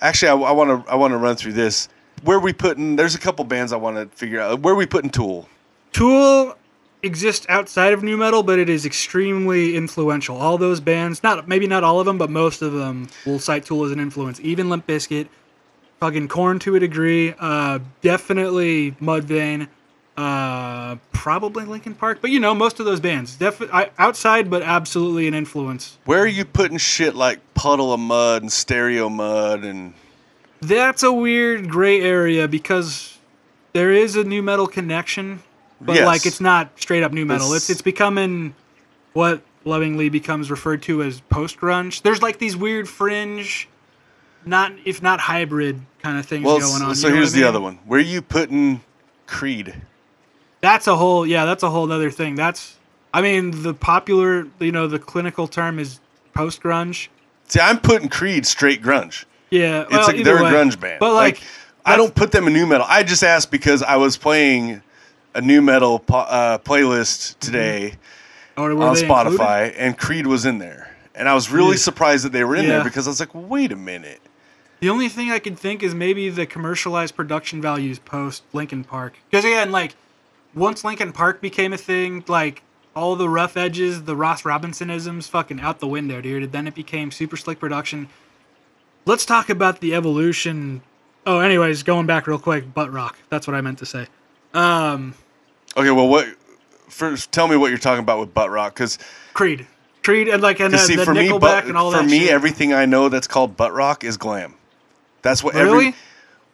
actually 0.00 0.28
i 0.30 0.52
want 0.52 0.86
to 0.86 0.90
i 0.90 0.94
want 0.94 1.12
to 1.12 1.18
run 1.18 1.36
through 1.36 1.52
this. 1.54 1.88
Where 2.22 2.40
we 2.40 2.52
putting 2.52 2.96
there's 2.96 3.14
a 3.14 3.18
couple 3.18 3.44
bands 3.44 3.72
i 3.72 3.76
want 3.76 3.96
to 3.96 4.16
figure 4.16 4.40
out. 4.40 4.60
Where 4.60 4.74
we 4.74 4.86
putting 4.86 5.10
tool? 5.10 5.48
Tool 5.92 6.56
exists 7.04 7.46
outside 7.48 7.92
of 7.92 8.02
nu 8.02 8.16
metal, 8.16 8.42
but 8.42 8.58
it 8.58 8.68
is 8.68 8.84
extremely 8.84 9.76
influential. 9.76 10.36
All 10.36 10.58
those 10.58 10.80
bands, 10.80 11.22
not 11.22 11.46
maybe 11.46 11.66
not 11.68 11.84
all 11.84 12.00
of 12.00 12.06
them, 12.06 12.18
but 12.18 12.30
most 12.30 12.60
of 12.62 12.72
them 12.72 13.08
will 13.24 13.38
cite 13.38 13.64
Tool 13.64 13.84
as 13.84 13.92
an 13.92 14.00
influence. 14.00 14.40
Even 14.40 14.68
Limp 14.68 14.86
Bizkit, 14.88 15.28
fucking 16.00 16.26
Korn 16.26 16.58
to 16.60 16.74
a 16.74 16.80
degree, 16.80 17.34
uh, 17.38 17.78
definitely 18.02 18.92
Mudvayne, 19.00 19.68
uh, 20.22 20.96
probably 21.12 21.64
Linkin 21.64 21.94
Park, 21.94 22.18
but 22.20 22.30
you 22.30 22.40
know 22.40 22.52
most 22.54 22.80
of 22.80 22.86
those 22.86 22.98
bands, 23.00 23.36
defi- 23.36 23.68
I, 23.72 23.90
outside, 23.98 24.50
but 24.50 24.62
absolutely 24.62 25.28
an 25.28 25.34
influence. 25.34 25.96
where 26.06 26.18
are 26.20 26.26
you 26.26 26.44
putting 26.44 26.76
shit 26.78 27.14
like 27.14 27.38
Puddle 27.54 27.92
of 27.92 28.00
Mudd 28.00 28.42
and 28.42 28.50
Stereomud 28.50 29.64
and 29.64 29.94
That's 30.60 31.04
a 31.04 31.12
weird 31.12 31.68
gray 31.70 32.00
area 32.00 32.48
because 32.48 33.16
there 33.74 33.92
is 33.92 34.16
a 34.16 34.24
nu 34.24 34.42
metal 34.42 34.66
connection, 34.66 35.40
but 35.80 35.94
Yes. 35.94 36.06
like 36.06 36.26
it's 36.26 36.40
not 36.40 36.70
straight 36.80 37.04
up 37.04 37.12
nu 37.12 37.24
metal. 37.24 37.46
It's- 37.48 37.62
It's 37.62 37.70
it's 37.70 37.82
becoming 37.82 38.54
what 39.12 39.42
lovingly 39.64 40.08
becomes 40.08 40.50
referred 40.50 40.82
to 40.82 41.02
as 41.02 41.20
post 41.28 41.58
grunge. 41.58 42.02
There's 42.02 42.22
like 42.22 42.38
these 42.38 42.56
weird 42.56 42.88
fringe, 42.88 43.68
not 44.44 44.72
if 44.84 45.00
not 45.00 45.20
hybrid 45.20 45.80
kind 46.02 46.18
of 46.18 46.26
things 46.26 46.44
well 46.44 46.58
going 46.58 46.82
on. 46.82 46.94
so 46.96 47.06
you 47.06 47.12
know 47.14 47.18
here's 47.20 47.34
I 47.36 47.40
the 47.40 47.48
other 47.48 47.60
one 47.60 47.78
where 47.86 48.00
are 48.00 48.02
you 48.02 48.20
putting 48.22 48.80
creed 49.26 49.74
That's 50.60 50.86
a 50.86 50.96
whole 50.96 51.26
yeah. 51.26 51.44
That's 51.44 51.62
a 51.62 51.70
whole 51.70 51.90
other 51.92 52.10
thing. 52.10 52.34
That's 52.34 52.76
I 53.14 53.22
mean 53.22 53.62
the 53.62 53.74
popular 53.74 54.46
you 54.60 54.72
know 54.72 54.86
the 54.86 54.98
clinical 54.98 55.46
term 55.48 55.78
is 55.78 56.00
post 56.34 56.62
grunge. 56.62 57.08
see 57.48 57.58
i'm 57.60 57.80
putting 57.80 58.08
creed 58.08 58.46
straight 58.46 58.80
grunge 58.82 59.24
Yeah, 59.50 59.82
It's 59.82 59.90
well, 59.90 60.06
like 60.06 60.22
they're 60.22 60.42
way. 60.42 60.50
a 60.50 60.52
grunge 60.52 60.78
band. 60.78 61.00
But 61.00 61.14
like, 61.14 61.40
I 61.84 61.96
don't 61.96 62.14
put 62.14 62.30
them 62.32 62.46
in 62.46 62.52
nu 62.52 62.66
metal. 62.66 62.86
I 62.88 63.02
just 63.02 63.22
asked 63.24 63.50
because 63.50 63.82
I 63.82 63.96
was 63.96 64.16
playing 64.16 64.82
a 65.34 65.40
nu 65.40 65.60
metal 65.62 65.98
po- 66.00 66.18
uh, 66.18 66.58
playlist 66.58 67.38
today 67.40 67.94
or 68.56 68.74
were 68.74 68.84
on 68.84 68.94
they 68.94 69.02
included? 69.04 69.38
Spotify, 69.38 69.74
and 69.76 69.96
Creed 69.96 70.26
was 70.26 70.44
in 70.44 70.58
there, 70.58 70.94
and 71.14 71.28
I 71.28 71.34
was 71.34 71.50
really 71.50 71.70
Yeah. 71.76 71.76
surprised 71.88 72.24
that 72.24 72.32
they 72.32 72.44
were 72.44 72.56
in 72.56 72.66
there 72.68 72.84
because 72.84 73.06
I 73.06 73.10
was 73.10 73.20
like, 73.20 73.30
wait 73.34 73.72
a 73.72 73.76
minute. 73.76 74.20
The 74.80 74.90
only 74.90 75.08
thing 75.08 75.30
I 75.32 75.38
could 75.38 75.58
think 75.58 75.82
is 75.82 75.94
maybe 75.94 76.28
the 76.28 76.44
commercialized 76.46 77.16
production 77.16 77.60
values 77.62 77.98
post 77.98 78.42
Linkin 78.52 78.84
Park. 78.84 79.14
Because 79.30 79.44
again, 79.44 79.72
like 79.72 79.94
once 80.54 80.84
Linkin 80.84 81.12
Park 81.12 81.40
became 81.40 81.72
a 81.72 81.78
thing, 81.78 82.24
like 82.28 82.62
all 82.94 83.16
the 83.16 83.28
rough 83.28 83.56
edges, 83.56 84.04
the 84.04 84.16
Ross 84.16 84.42
Robinsonisms, 84.42 85.28
fucking 85.28 85.60
out 85.60 85.80
the 85.80 85.88
window, 85.88 86.20
dude. 86.20 86.42
And 86.44 86.52
then 86.52 86.66
it 86.66 86.74
became 86.74 87.10
super 87.10 87.36
slick 87.36 87.60
production. 87.60 88.08
Let's 89.06 89.24
talk 89.24 89.48
about 89.48 89.80
the 89.80 89.94
evolution. 89.94 90.82
Oh, 91.26 91.40
anyways, 91.40 91.82
going 91.82 92.06
back 92.06 92.26
real 92.26 92.38
quick, 92.38 92.74
butt 92.74 92.92
rock. 92.92 93.18
That's 93.28 93.46
what 93.46 93.54
I 93.54 93.60
meant 93.60 93.78
to 93.78 93.86
say. 93.86 94.06
Um, 94.54 95.14
Okay, 95.76 95.90
well, 95.92 96.08
what? 96.08 96.26
First, 96.88 97.30
tell 97.30 97.46
me 97.46 97.56
what 97.56 97.68
you're 97.68 97.78
talking 97.78 98.02
about 98.02 98.18
with 98.18 98.34
butt 98.34 98.50
rock, 98.50 98.74
because 98.74 98.98
Creed, 99.34 99.66
Creed, 100.02 100.28
and 100.28 100.42
like 100.42 100.58
and 100.58 100.72
the, 100.72 100.78
see, 100.78 100.96
the 100.96 101.04
for 101.04 101.14
me, 101.14 101.28
Nickelback 101.28 101.68
and 101.68 101.76
all 101.76 101.92
for 101.92 101.98
that. 101.98 102.04
For 102.04 102.10
me, 102.10 102.20
shit. 102.20 102.30
everything 102.30 102.72
I 102.72 102.86
know 102.86 103.08
that's 103.08 103.26
called 103.26 103.56
butt 103.56 103.72
rock 103.72 104.02
is 104.02 104.16
glam. 104.16 104.54
That's 105.22 105.44
what 105.44 105.54
really. 105.54 105.88
every. 105.88 105.94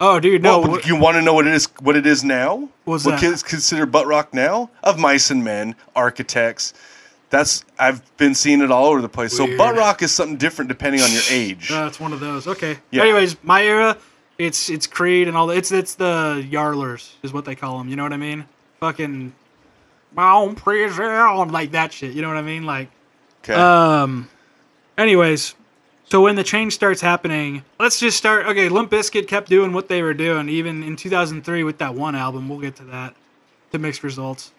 Oh, 0.00 0.20
dude, 0.20 0.42
no. 0.42 0.60
Well, 0.60 0.80
you 0.80 0.96
want 0.96 1.16
to 1.16 1.22
know 1.22 1.34
what 1.34 1.46
it 1.46 1.54
is? 1.54 1.66
What 1.80 1.96
it 1.96 2.06
is 2.06 2.24
now? 2.24 2.68
What's 2.84 3.04
what 3.04 3.20
that? 3.20 3.24
is 3.24 3.42
considered 3.42 3.86
butt 3.86 4.06
rock 4.06 4.34
now? 4.34 4.70
Of 4.82 4.98
mice 4.98 5.30
and 5.30 5.44
men, 5.44 5.74
architects. 5.94 6.74
That's 7.30 7.64
I've 7.78 8.16
been 8.16 8.34
seeing 8.34 8.60
it 8.60 8.70
all 8.70 8.86
over 8.86 9.00
the 9.00 9.08
place. 9.08 9.36
So 9.36 9.44
Weird. 9.44 9.58
butt 9.58 9.76
rock 9.76 10.02
is 10.02 10.12
something 10.12 10.36
different 10.36 10.68
depending 10.68 11.00
on 11.00 11.10
your 11.10 11.22
age. 11.30 11.70
Uh, 11.70 11.86
it's 11.88 11.98
one 11.98 12.12
of 12.12 12.20
those. 12.20 12.46
Okay. 12.46 12.78
Yeah. 12.90 13.02
Anyways, 13.02 13.42
my 13.42 13.64
era, 13.64 13.96
it's 14.38 14.70
it's 14.70 14.86
Creed 14.86 15.26
and 15.26 15.36
all 15.36 15.48
that. 15.48 15.56
It's 15.56 15.72
it's 15.72 15.94
the 15.94 16.46
Yarlers 16.48 17.14
is 17.22 17.32
what 17.32 17.44
they 17.44 17.54
call 17.54 17.78
them. 17.78 17.88
You 17.88 17.96
know 17.96 18.02
what 18.04 18.12
I 18.12 18.18
mean? 18.18 18.44
Fucking 18.80 19.32
my 20.14 20.32
own 20.32 20.54
prison, 20.54 21.50
like 21.50 21.72
that 21.72 21.92
shit. 21.92 22.12
You 22.12 22.22
know 22.22 22.28
what 22.28 22.36
I 22.36 22.42
mean? 22.42 22.64
Like, 22.64 22.90
okay. 23.42 23.54
um. 23.54 24.28
Anyways, 24.96 25.56
so 26.10 26.20
when 26.20 26.36
the 26.36 26.44
change 26.44 26.74
starts 26.74 27.00
happening, 27.00 27.64
let's 27.78 27.98
just 27.98 28.16
start. 28.16 28.46
Okay, 28.46 28.68
Limp 28.68 28.90
Bizkit 28.90 29.26
kept 29.26 29.48
doing 29.48 29.72
what 29.72 29.88
they 29.88 30.02
were 30.02 30.14
doing, 30.14 30.48
even 30.48 30.82
in 30.82 30.96
2003 30.96 31.64
with 31.64 31.78
that 31.78 31.94
one 31.94 32.14
album. 32.14 32.48
We'll 32.48 32.60
get 32.60 32.76
to 32.76 32.84
that. 32.84 33.14
The 33.70 33.78
mixed 33.78 34.02
results. 34.02 34.52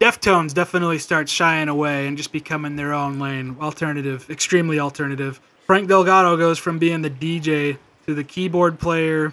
Deftones 0.00 0.52
definitely 0.52 0.98
start 0.98 1.28
shying 1.28 1.68
away 1.68 2.06
and 2.06 2.16
just 2.16 2.30
becoming 2.30 2.76
their 2.76 2.92
own 2.92 3.18
lane, 3.18 3.56
alternative, 3.60 4.28
extremely 4.30 4.78
alternative. 4.78 5.40
Frank 5.66 5.88
Delgado 5.88 6.36
goes 6.36 6.58
from 6.58 6.78
being 6.78 7.02
the 7.02 7.10
DJ 7.10 7.78
to 8.06 8.14
the 8.14 8.22
keyboard 8.22 8.78
player. 8.78 9.32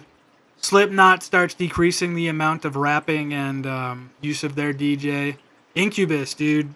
Slipknot 0.56 1.22
starts 1.22 1.52
decreasing 1.54 2.14
the 2.14 2.28
amount 2.28 2.64
of 2.64 2.76
rapping 2.76 3.34
and 3.34 3.66
um, 3.66 4.10
use 4.22 4.42
of 4.42 4.54
their 4.54 4.72
DJ. 4.72 5.36
Incubus, 5.74 6.34
dude, 6.34 6.72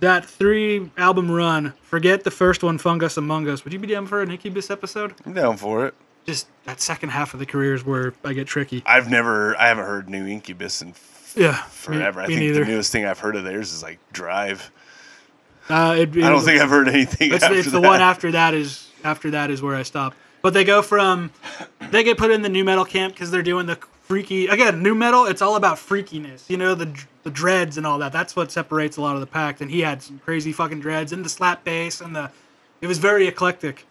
that 0.00 0.24
three 0.24 0.90
album 0.96 1.30
run. 1.30 1.74
Forget 1.82 2.24
the 2.24 2.30
first 2.30 2.62
one, 2.62 2.78
Fungus 2.78 3.16
Among 3.16 3.48
Us. 3.48 3.64
Would 3.64 3.72
you 3.72 3.78
be 3.78 3.86
down 3.86 4.06
for 4.06 4.22
an 4.22 4.30
Incubus 4.30 4.70
episode? 4.70 5.14
I'm 5.24 5.32
down 5.34 5.56
for 5.56 5.86
it. 5.86 5.94
Just 6.26 6.48
that 6.64 6.80
second 6.80 7.10
half 7.10 7.32
of 7.34 7.40
the 7.40 7.46
career 7.46 7.74
is 7.74 7.84
where 7.84 8.12
I 8.24 8.32
get 8.32 8.46
tricky. 8.46 8.82
I've 8.86 9.10
never, 9.10 9.56
I 9.56 9.68
haven't 9.68 9.84
heard 9.86 10.08
new 10.08 10.26
Incubus 10.26 10.82
in 10.82 10.90
f- 10.90 11.34
Yeah, 11.36 11.52
me- 11.52 11.56
forever. 11.70 12.20
I 12.20 12.26
me 12.26 12.34
think 12.34 12.46
neither. 12.48 12.64
the 12.64 12.70
newest 12.70 12.92
thing 12.92 13.04
I've 13.06 13.18
heard 13.18 13.36
of 13.36 13.44
theirs 13.44 13.72
is 13.72 13.82
like 13.82 13.98
Drive. 14.12 14.70
Uh, 15.68 15.94
it, 15.98 16.08
I 16.16 16.28
don't 16.28 16.42
think 16.42 16.60
I've 16.60 16.68
heard 16.70 16.88
anything. 16.88 17.32
It's, 17.32 17.44
it's 17.44 17.70
the 17.70 17.80
one 17.80 18.00
after 18.00 18.32
that 18.32 18.54
is 18.54 18.90
after 19.04 19.30
that 19.30 19.50
is 19.50 19.62
where 19.62 19.76
I 19.76 19.82
stop. 19.84 20.14
But 20.42 20.52
they 20.52 20.64
go 20.64 20.82
from 20.82 21.30
they 21.90 22.02
get 22.02 22.18
put 22.18 22.30
in 22.30 22.42
the 22.42 22.48
nu 22.48 22.64
metal 22.64 22.84
camp 22.84 23.14
because 23.14 23.30
they're 23.30 23.42
doing 23.42 23.66
the 23.66 23.78
freaky 24.10 24.48
again 24.48 24.82
nu 24.82 24.92
metal. 24.92 25.24
It's 25.26 25.40
all 25.40 25.54
about 25.54 25.76
freakiness, 25.76 26.50
you 26.50 26.56
know 26.56 26.74
the 26.74 26.92
the 27.22 27.30
dreads 27.30 27.76
and 27.76 27.86
all 27.86 27.98
that. 28.00 28.12
That's 28.12 28.34
what 28.34 28.50
separates 28.50 28.96
a 28.96 29.00
lot 29.00 29.14
of 29.14 29.20
the 29.20 29.26
pack. 29.26 29.60
And 29.60 29.70
he 29.70 29.82
had 29.82 30.02
some 30.02 30.18
crazy 30.18 30.52
fucking 30.52 30.80
dreads 30.80 31.12
and 31.12 31.24
the 31.24 31.28
slap 31.28 31.62
bass 31.62 32.00
and 32.00 32.16
the 32.16 32.32
it 32.80 32.88
was 32.88 32.98
very 32.98 33.28
eclectic. 33.28 33.86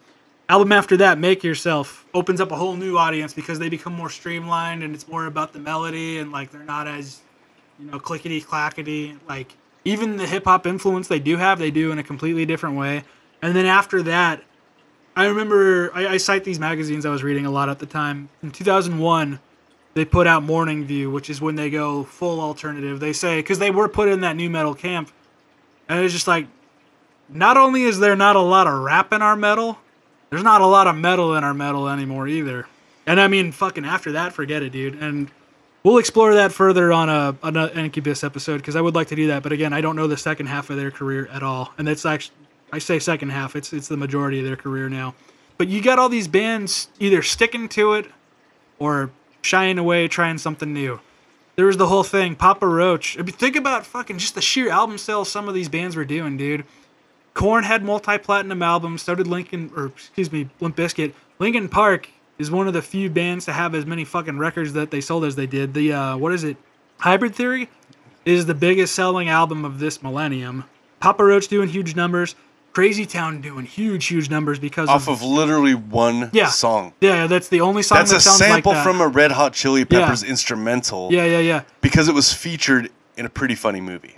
Album 0.49 0.73
after 0.73 0.97
that, 0.97 1.19
Make 1.19 1.41
Yourself, 1.41 2.05
opens 2.13 2.41
up 2.41 2.51
a 2.51 2.57
whole 2.57 2.75
new 2.75 2.97
audience 2.97 3.33
because 3.33 3.59
they 3.59 3.69
become 3.69 3.93
more 3.93 4.09
streamlined 4.09 4.83
and 4.83 4.93
it's 4.93 5.07
more 5.07 5.25
about 5.25 5.53
the 5.53 5.59
melody 5.59 6.17
and 6.17 6.33
like 6.33 6.51
they're 6.51 6.63
not 6.63 6.85
as 6.85 7.21
you 7.79 7.85
know 7.85 7.97
clickety 7.97 8.41
clackety 8.41 9.15
like 9.29 9.55
even 9.85 10.17
the 10.17 10.27
hip 10.27 10.43
hop 10.43 10.67
influence 10.67 11.07
they 11.07 11.19
do 11.19 11.37
have 11.37 11.59
they 11.59 11.71
do 11.71 11.93
in 11.93 11.97
a 11.97 12.03
completely 12.03 12.45
different 12.45 12.75
way. 12.75 13.05
And 13.41 13.55
then 13.55 13.65
after 13.65 14.03
that, 14.03 14.43
I 15.15 15.27
remember 15.27 15.91
I, 15.95 16.07
I 16.07 16.17
cite 16.17 16.43
these 16.43 16.59
magazines 16.59 17.05
I 17.05 17.09
was 17.09 17.23
reading 17.23 17.45
a 17.45 17.51
lot 17.51 17.69
at 17.69 17.79
the 17.79 17.85
time. 17.85 18.27
In 18.43 18.51
2001, 18.51 19.39
they 19.93 20.05
put 20.05 20.27
out 20.27 20.43
Morning 20.43 20.85
View, 20.85 21.09
which 21.09 21.29
is 21.29 21.41
when 21.41 21.55
they 21.55 21.69
go 21.69 22.03
full 22.03 22.39
alternative. 22.39 22.99
They 22.99 23.13
say 23.13 23.39
because 23.39 23.59
they 23.59 23.71
were 23.71 23.87
put 23.87 24.09
in 24.09 24.21
that 24.21 24.35
nu 24.35 24.49
metal 24.49 24.73
camp, 24.73 25.11
and 25.87 26.03
it's 26.03 26.13
just 26.13 26.27
like, 26.27 26.47
not 27.27 27.57
only 27.57 27.83
is 27.83 27.99
there 27.99 28.15
not 28.15 28.35
a 28.35 28.41
lot 28.41 28.67
of 28.67 28.79
rap 28.81 29.11
in 29.13 29.21
our 29.21 29.35
metal, 29.35 29.79
there's 30.29 30.43
not 30.43 30.61
a 30.61 30.65
lot 30.65 30.87
of 30.87 30.95
metal 30.95 31.35
in 31.35 31.43
our 31.43 31.53
metal 31.53 31.87
anymore 31.87 32.27
either. 32.27 32.67
And 33.05 33.19
I 33.19 33.27
mean, 33.27 33.51
fucking 33.51 33.85
after 33.85 34.11
that, 34.13 34.33
forget 34.33 34.61
it, 34.61 34.71
dude. 34.71 34.95
And 35.01 35.31
we'll 35.83 35.97
explore 35.97 36.35
that 36.35 36.51
further 36.51 36.93
on 36.93 37.09
a 37.09 37.35
an 37.41 37.55
Incubus 37.57 38.23
episode 38.23 38.57
because 38.57 38.75
I 38.75 38.81
would 38.81 38.95
like 38.95 39.07
to 39.07 39.15
do 39.15 39.27
that. 39.27 39.43
But 39.43 39.51
again, 39.51 39.73
I 39.73 39.81
don't 39.81 39.95
know 39.95 40.07
the 40.07 40.17
second 40.17 40.45
half 40.45 40.69
of 40.69 40.77
their 40.77 40.91
career 40.91 41.27
at 41.31 41.41
all, 41.41 41.73
and 41.77 41.89
it's 41.89 42.05
actually 42.05 42.35
I 42.71 42.79
say 42.79 42.99
second 42.99 43.29
half. 43.29 43.55
It's 43.55 43.73
it's 43.73 43.87
the 43.87 43.97
majority 43.97 44.39
of 44.39 44.45
their 44.45 44.55
career 44.55 44.89
now. 44.89 45.15
But 45.57 45.67
you 45.67 45.81
got 45.81 45.99
all 45.99 46.09
these 46.09 46.27
bands 46.27 46.89
either 46.99 47.21
sticking 47.21 47.67
to 47.69 47.93
it 47.93 48.05
or 48.77 49.11
shying 49.41 49.77
away, 49.77 50.07
trying 50.07 50.37
something 50.37 50.73
new. 50.73 50.99
There 51.55 51.65
was 51.65 51.77
the 51.77 51.87
whole 51.87 52.03
thing, 52.03 52.35
Papa 52.35 52.65
Roach. 52.65 53.19
I 53.19 53.21
mean, 53.21 53.33
think 53.33 53.55
about 53.55 53.85
fucking 53.85 54.17
just 54.17 54.35
the 54.35 54.41
sheer 54.41 54.69
album 54.69 54.97
sales 54.97 55.29
some 55.29 55.47
of 55.47 55.53
these 55.53 55.67
bands 55.67 55.95
were 55.95 56.05
doing, 56.05 56.37
dude. 56.37 56.65
Korn 57.33 57.63
had 57.63 57.83
multi-platinum 57.83 58.61
albums. 58.61 59.01
So 59.01 59.15
did 59.15 59.27
Linkin, 59.27 59.71
or 59.75 59.87
excuse 59.87 60.31
me, 60.31 60.49
Limp 60.59 60.75
Bizkit. 60.75 61.13
Linkin 61.37 61.69
Park 61.69 62.09
is 62.37 62.49
one 62.49 62.67
of 62.67 62.73
the 62.73 62.81
few 62.81 63.09
bands 63.09 63.45
to 63.45 63.53
have 63.53 63.75
as 63.75 63.85
many 63.85 64.05
fucking 64.05 64.37
records 64.37 64.73
that 64.73 64.91
they 64.91 65.01
sold 65.01 65.25
as 65.25 65.35
they 65.35 65.47
did. 65.47 65.73
The 65.73 65.93
uh, 65.93 66.17
what 66.17 66.33
is 66.33 66.43
it? 66.43 66.57
Hybrid 66.99 67.35
Theory 67.35 67.69
is 68.25 68.45
the 68.45 68.53
biggest 68.53 68.95
selling 68.95 69.29
album 69.29 69.65
of 69.65 69.79
this 69.79 70.01
millennium. 70.01 70.65
Papa 70.99 71.23
Roach 71.23 71.47
doing 71.47 71.69
huge 71.69 71.95
numbers. 71.95 72.35
Crazy 72.73 73.05
Town 73.05 73.41
doing 73.41 73.65
huge, 73.65 74.05
huge 74.05 74.29
numbers 74.29 74.59
because 74.59 74.87
off 74.89 75.07
of 75.09 75.21
literally 75.23 75.73
one 75.75 76.29
yeah 76.33 76.47
song. 76.47 76.93
Yeah, 77.01 77.27
that's 77.27 77.47
the 77.49 77.61
only 77.61 77.81
song 77.83 77.97
That's 77.97 78.11
that 78.11 78.17
a 78.17 78.21
sounds 78.21 78.37
sample 78.37 78.71
like 78.71 78.77
that. 78.79 78.83
from 78.83 79.01
a 79.01 79.07
Red 79.07 79.31
Hot 79.31 79.53
Chili 79.53 79.85
Peppers 79.85 80.23
instrumental 80.23 81.09
Yeah, 81.11 81.25
yeah, 81.25 81.39
yeah. 81.39 81.63
because 81.81 82.07
it 82.07 82.13
was 82.15 82.31
featured 82.31 82.89
in 83.17 83.25
a 83.25 83.29
pretty 83.29 83.55
funny 83.55 83.81
movie. 83.81 84.15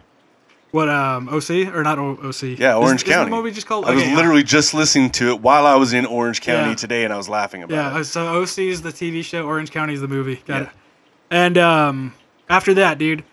What 0.71 0.87
um 0.89 1.27
OC 1.29 1.73
or 1.73 1.83
not 1.83 1.97
o- 1.99 2.17
OC? 2.23 2.57
Yeah, 2.59 2.75
Orange 2.77 3.03
is 3.03 3.09
County. 3.09 3.29
the 3.29 3.35
movie 3.35 3.51
just 3.51 3.67
called? 3.67 3.85
I 3.85 3.91
was 3.91 4.03
okay, 4.03 4.11
yeah. 4.11 4.15
literally 4.17 4.43
just 4.43 4.73
listening 4.73 5.09
to 5.11 5.29
it 5.31 5.41
while 5.41 5.65
I 5.65 5.75
was 5.75 5.91
in 5.91 6.05
Orange 6.05 6.39
County 6.39 6.69
Yeah. 6.69 6.75
today, 6.75 7.03
and 7.03 7.11
I 7.13 7.17
was 7.17 7.27
laughing 7.27 7.61
about 7.63 7.75
Yeah, 7.75 7.91
it. 7.91 7.95
Yeah, 7.97 8.01
so 8.03 8.41
OC 8.41 8.69
is 8.69 8.81
the 8.81 8.91
TV 8.91 9.21
show, 9.21 9.45
Orange 9.45 9.71
County 9.71 9.93
is 9.95 9.99
the 10.01 10.07
movie. 10.07 10.41
Got 10.47 10.55
Yeah. 10.55 10.61
it. 10.63 10.69
And 11.29 11.57
um, 11.57 12.13
after 12.49 12.73
that, 12.75 12.97
dude, 12.97 13.23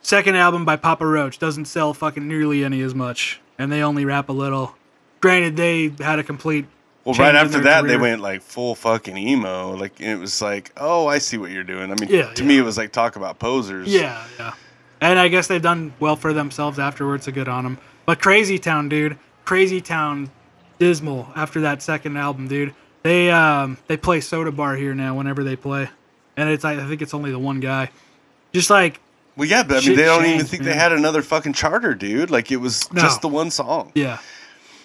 second 0.00 0.36
album 0.36 0.64
by 0.64 0.76
Papa 0.76 1.06
Roach 1.06 1.38
doesn't 1.38 1.66
sell 1.66 1.92
fucking 1.92 2.26
nearly 2.26 2.64
any 2.64 2.80
as 2.80 2.94
much, 2.94 3.38
and 3.58 3.70
they 3.70 3.82
only 3.82 4.04
rap 4.04 4.28
a 4.28 4.32
little. 4.32 4.74
Granted, 5.20 5.56
they 5.56 5.88
had 6.00 6.18
a 6.18 6.24
complete. 6.24 6.66
Well, 7.04 7.14
right 7.16 7.34
after 7.34 7.60
that, 7.62 7.86
they 7.86 7.96
went 7.96 8.20
like 8.20 8.42
full 8.42 8.74
fucking 8.74 9.16
emo. 9.16 9.74
Like 9.76 10.00
it 10.00 10.16
was 10.16 10.40
like, 10.40 10.70
oh, 10.76 11.06
I 11.08 11.18
see 11.18 11.36
what 11.36 11.50
you're 11.50 11.64
doing. 11.64 11.90
I 11.90 11.94
mean, 11.96 12.08
Yeah, 12.08 12.32
to 12.34 12.42
yeah. 12.42 12.48
me, 12.48 12.58
it 12.58 12.62
was 12.62 12.78
like 12.78 12.92
talk 12.92 13.16
about 13.16 13.38
posers. 13.38 13.88
Yeah, 13.88 14.24
yeah. 14.38 14.54
And 15.00 15.18
I 15.18 15.26
guess 15.28 15.48
they've 15.48 15.60
done 15.62 15.92
well 15.98 16.14
for 16.14 16.32
themselves 16.32 16.78
afterwards. 16.78 17.24
So 17.24 17.32
good 17.32 17.48
on 17.48 17.64
them. 17.64 17.78
But 18.06 18.20
Crazy 18.20 18.58
Town, 18.58 18.88
dude, 18.88 19.18
Crazy 19.44 19.80
Town, 19.80 20.30
dismal 20.78 21.28
after 21.34 21.60
that 21.62 21.82
second 21.82 22.16
album, 22.16 22.46
dude. 22.48 22.74
They 23.02 23.30
um 23.32 23.78
they 23.88 23.96
play 23.96 24.20
Soda 24.20 24.52
Bar 24.52 24.76
here 24.76 24.94
now 24.94 25.16
whenever 25.16 25.42
they 25.42 25.56
play, 25.56 25.88
and 26.36 26.48
it's 26.48 26.64
I 26.64 26.76
think 26.86 27.02
it's 27.02 27.14
only 27.14 27.32
the 27.32 27.38
one 27.38 27.58
guy. 27.58 27.90
Just 28.52 28.70
like 28.70 29.00
Well, 29.36 29.48
yeah, 29.48 29.62
but 29.62 29.72
I 29.72 29.74
mean, 29.76 29.82
Shit 29.82 29.96
they 29.96 30.04
don't 30.04 30.26
even 30.26 30.44
think 30.46 30.62
man. 30.62 30.72
they 30.72 30.76
had 30.78 30.92
another 30.92 31.22
fucking 31.22 31.54
charter, 31.54 31.94
dude. 31.94 32.30
Like 32.30 32.50
it 32.52 32.58
was 32.58 32.92
No. 32.92 33.00
just 33.02 33.22
the 33.22 33.28
one 33.28 33.50
song. 33.50 33.90
yeah, 33.94 34.18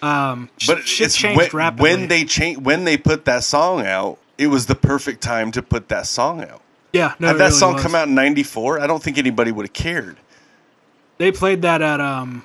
um, 0.02 0.48
But 0.66 0.86
shit 0.88 1.06
it's 1.08 1.16
changed 1.16 1.36
when, 1.38 1.48
rapidly. 1.52 1.82
when 1.90 2.08
they 2.08 2.24
change 2.24 2.58
when 2.58 2.84
they 2.84 2.96
put 2.96 3.24
that 3.26 3.44
song 3.44 3.84
out, 3.86 4.18
it 4.38 4.46
was 4.46 4.66
the 4.66 4.74
perfect 4.74 5.22
time 5.22 5.50
to 5.52 5.62
put 5.62 5.88
that 5.88 6.06
song 6.06 6.42
out. 6.42 6.62
yeah, 6.92 7.14
no, 7.18 7.26
Had 7.28 7.36
it 7.36 7.38
that 7.40 7.44
really 7.46 7.56
song 7.58 7.74
was. 7.74 7.82
come 7.82 7.94
out 7.94 8.08
in 8.08 8.14
'94, 8.14 8.80
I 8.80 8.86
don't 8.86 9.02
think 9.02 9.18
anybody 9.18 9.52
would 9.52 9.66
have 9.66 9.72
cared. 9.74 10.16
they 11.18 11.30
played 11.32 11.60
that 11.62 11.82
at 11.82 12.00
um, 12.00 12.44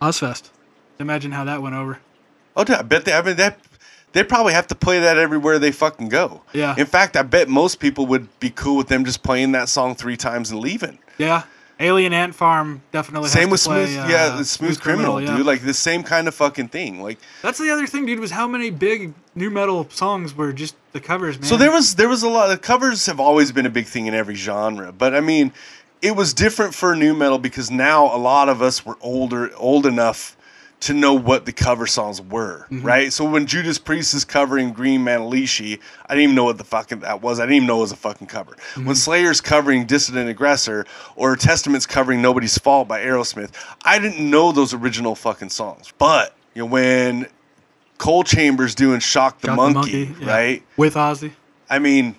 Ozzfest. 0.00 0.50
Imagine 0.98 1.32
how 1.32 1.44
that 1.44 1.62
went 1.62 1.74
over. 1.74 1.98
Oh, 2.56 2.64
dude, 2.64 2.76
I 2.76 2.82
bet 2.82 3.04
they. 3.06 3.12
I 3.14 3.22
mean, 3.22 3.36
that 3.36 3.58
they 4.12 4.24
probably 4.24 4.52
have 4.52 4.66
to 4.68 4.74
play 4.74 5.00
that 5.00 5.16
everywhere 5.16 5.58
they 5.58 5.72
fucking 5.72 6.08
go. 6.08 6.42
Yeah. 6.52 6.74
In 6.76 6.86
fact, 6.86 7.16
I 7.16 7.22
bet 7.22 7.48
most 7.48 7.80
people 7.80 8.06
would 8.06 8.28
be 8.40 8.50
cool 8.50 8.76
with 8.76 8.88
them 8.88 9.04
just 9.04 9.22
playing 9.22 9.52
that 9.52 9.68
song 9.68 9.94
three 9.94 10.16
times 10.16 10.50
and 10.50 10.60
leaving. 10.60 10.98
Yeah, 11.18 11.44
Alien 11.80 12.12
Ant 12.12 12.34
Farm 12.34 12.82
definitely. 12.92 13.26
has 13.26 13.32
Same 13.32 13.50
with 13.50 13.62
play, 13.62 13.86
smooth, 13.86 13.98
uh, 13.98 14.08
yeah, 14.08 14.36
the 14.36 14.44
smooth, 14.44 14.80
criminal, 14.80 15.20
yeah. 15.20 15.36
dude. 15.36 15.46
Like 15.46 15.62
the 15.62 15.74
same 15.74 16.02
kind 16.02 16.28
of 16.28 16.34
fucking 16.34 16.68
thing. 16.68 17.02
Like 17.02 17.18
That's 17.42 17.58
the 17.58 17.70
other 17.70 17.86
thing, 17.86 18.06
dude. 18.06 18.20
Was 18.20 18.30
how 18.30 18.46
many 18.46 18.70
big 18.70 19.14
nu 19.34 19.50
metal 19.50 19.88
songs 19.90 20.34
were 20.34 20.52
just 20.52 20.76
the 20.92 21.00
covers, 21.00 21.38
man. 21.38 21.48
So 21.48 21.56
there 21.56 21.72
was 21.72 21.96
there 21.96 22.08
was 22.08 22.22
a 22.22 22.28
lot 22.28 22.48
The 22.48 22.58
covers 22.58 23.06
have 23.06 23.18
always 23.20 23.52
been 23.52 23.66
a 23.66 23.70
big 23.70 23.86
thing 23.86 24.06
in 24.06 24.14
every 24.14 24.34
genre, 24.34 24.92
but 24.92 25.14
I 25.14 25.20
mean, 25.20 25.52
it 26.00 26.14
was 26.16 26.34
different 26.34 26.74
for 26.74 26.94
nu 26.94 27.14
metal 27.14 27.38
because 27.38 27.70
now 27.70 28.14
a 28.14 28.18
lot 28.18 28.48
of 28.48 28.62
us 28.62 28.86
were 28.86 28.96
older 29.00 29.54
old 29.56 29.86
enough 29.86 30.36
to 30.82 30.92
know 30.94 31.14
what 31.14 31.44
the 31.46 31.52
cover 31.52 31.86
songs 31.86 32.20
were, 32.20 32.66
Mm-hmm. 32.70 32.82
right? 32.86 33.12
So 33.12 33.24
when 33.28 33.46
Judas 33.46 33.78
Priest 33.78 34.14
is 34.14 34.24
covering 34.24 34.72
Green 34.72 35.00
Manalishi, 35.02 35.78
I 36.06 36.14
didn't 36.14 36.24
even 36.24 36.34
know 36.36 36.44
what 36.44 36.58
the 36.58 36.64
fucking 36.64 37.00
that 37.00 37.22
was. 37.22 37.38
I 37.40 37.44
didn't 37.44 37.56
even 37.56 37.66
know 37.68 37.78
it 37.78 37.82
was 37.82 37.92
a 37.92 37.96
fucking 37.96 38.26
cover. 38.26 38.52
Mm-hmm. 38.52 38.86
When 38.86 38.96
Slayer's 38.96 39.40
covering 39.40 39.86
Dissident 39.86 40.28
Aggressor 40.28 40.84
or 41.16 41.36
Testament's 41.36 41.86
covering 41.86 42.20
Nobody's 42.20 42.58
Fault 42.58 42.88
by 42.88 43.00
Aerosmith, 43.04 43.52
I 43.84 43.98
didn't 43.98 44.28
know 44.28 44.52
those 44.52 44.74
original 44.74 45.14
fucking 45.14 45.50
songs. 45.50 45.92
But 45.98 46.34
you 46.54 46.62
know 46.62 46.66
when 46.66 47.26
Coal 47.98 48.24
Chamber's 48.24 48.74
doing 48.74 48.98
Shock 49.00 49.40
the 49.40 49.48
Got 49.48 49.56
Monkey, 49.56 50.14
yeah. 50.20 50.26
right? 50.30 50.62
With 50.76 50.94
Ozzy. 50.94 51.32
I 51.70 51.78
mean, 51.78 52.16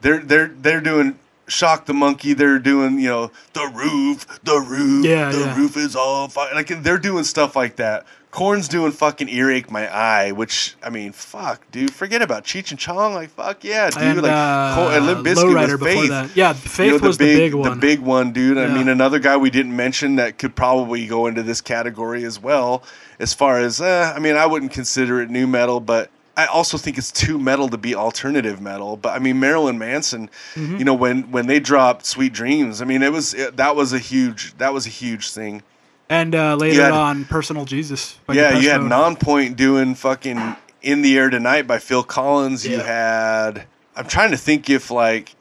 they're 0.00 0.18
they're 0.20 0.48
they're 0.48 0.80
doing 0.80 1.18
shock 1.50 1.86
the 1.86 1.94
monkey. 1.94 2.32
They're 2.32 2.58
doing 2.58 2.98
you 2.98 3.08
know 3.08 3.30
the 3.52 3.70
roof, 3.74 4.26
the 4.42 4.58
roof, 4.60 5.04
Yeah, 5.04 5.30
the 5.30 5.38
yeah. 5.40 5.56
roof 5.56 5.76
is 5.76 5.94
all 5.96 6.28
fire. 6.28 6.54
Like 6.54 6.68
they're 6.82 6.98
doing 6.98 7.24
stuff 7.24 7.54
like 7.56 7.76
that. 7.76 8.06
Korn's 8.30 8.68
doing 8.68 8.92
fucking 8.92 9.28
earache 9.28 9.72
my 9.72 9.92
eye, 9.92 10.30
which 10.30 10.76
I 10.84 10.88
mean, 10.90 11.10
fuck, 11.10 11.68
dude, 11.72 11.92
forget 11.92 12.22
about 12.22 12.44
Cheech 12.44 12.70
and 12.70 12.78
Chong. 12.78 13.12
Like 13.12 13.30
fuck 13.30 13.64
yeah, 13.64 13.90
dude. 13.90 14.02
and 14.02 14.22
like 14.22 14.30
uh, 14.30 14.74
Cor- 14.76 14.92
and 14.92 15.06
Limp 15.06 15.26
Bizkit 15.26 15.70
with 15.72 15.82
Faith. 15.82 16.08
that. 16.10 16.36
Yeah, 16.36 16.52
Faith 16.52 16.92
You 16.92 16.98
know, 17.00 17.06
was 17.08 17.18
the 17.18 17.24
big, 17.24 17.54
one. 17.54 17.70
The 17.70 17.76
big 17.76 17.98
one, 17.98 18.30
dude. 18.32 18.56
I 18.56 18.72
mean, 18.72 18.88
another 18.88 19.18
guy 19.18 19.36
we 19.36 19.50
didn't 19.50 19.74
mention 19.74 20.14
that 20.16 20.38
could 20.38 20.54
probably 20.54 21.08
go 21.08 21.26
into 21.26 21.42
this 21.42 21.60
category 21.60 22.22
as 22.24 22.38
well. 22.40 22.84
As 23.18 23.34
far 23.34 23.58
as, 23.58 23.80
uh, 23.80 24.12
I 24.14 24.20
mean, 24.20 24.36
I 24.36 24.46
wouldn't 24.46 24.70
consider 24.70 25.20
it 25.20 25.28
nu 25.28 25.48
metal, 25.48 25.80
but 25.80 26.08
I 26.42 26.46
also 26.46 26.76
think 26.78 26.98
it's 26.98 27.12
too 27.12 27.38
metal 27.38 27.68
to 27.68 27.76
be 27.78 27.94
alternative 27.94 28.60
metal. 28.60 28.96
But 28.96 29.10
I 29.14 29.18
mean, 29.18 29.38
Marilyn 29.40 29.78
Manson, 29.78 30.30
Mm-hmm. 30.54 30.76
you 30.76 30.84
know, 30.84 30.94
when 30.94 31.30
when 31.30 31.46
they 31.46 31.60
dropped 31.60 32.06
Sweet 32.06 32.32
Dreams, 32.32 32.80
I 32.82 32.84
mean, 32.84 33.02
it 33.02 33.12
was 33.12 33.34
it, 33.34 33.56
that 33.56 33.76
was 33.76 33.92
a 33.92 33.98
huge 33.98 34.56
that 34.58 34.72
was 34.72 34.86
a 34.86 34.90
huge 34.90 35.30
thing. 35.30 35.62
and 36.08 36.34
uh, 36.34 36.56
later 36.56 36.82
had- 36.82 36.92
on, 36.92 37.24
Personal 37.24 37.64
Jesus. 37.64 38.18
yeah, 38.32 38.58
you 38.58 38.70
had. 38.70 38.80
Nonpoint 38.80 39.56
doing 39.56 39.94
fucking 39.94 40.56
"In 40.82 41.02
the 41.02 41.16
Air 41.18 41.30
Tonight" 41.30 41.66
by 41.66 41.78
Phil 41.78 42.02
Collins. 42.02 42.66
You 42.66 42.78
had. 42.80 43.66
I'm 43.96 44.06
trying 44.06 44.30
to 44.30 44.36
think 44.38 44.70
if 44.70 44.90
like. 44.90 45.34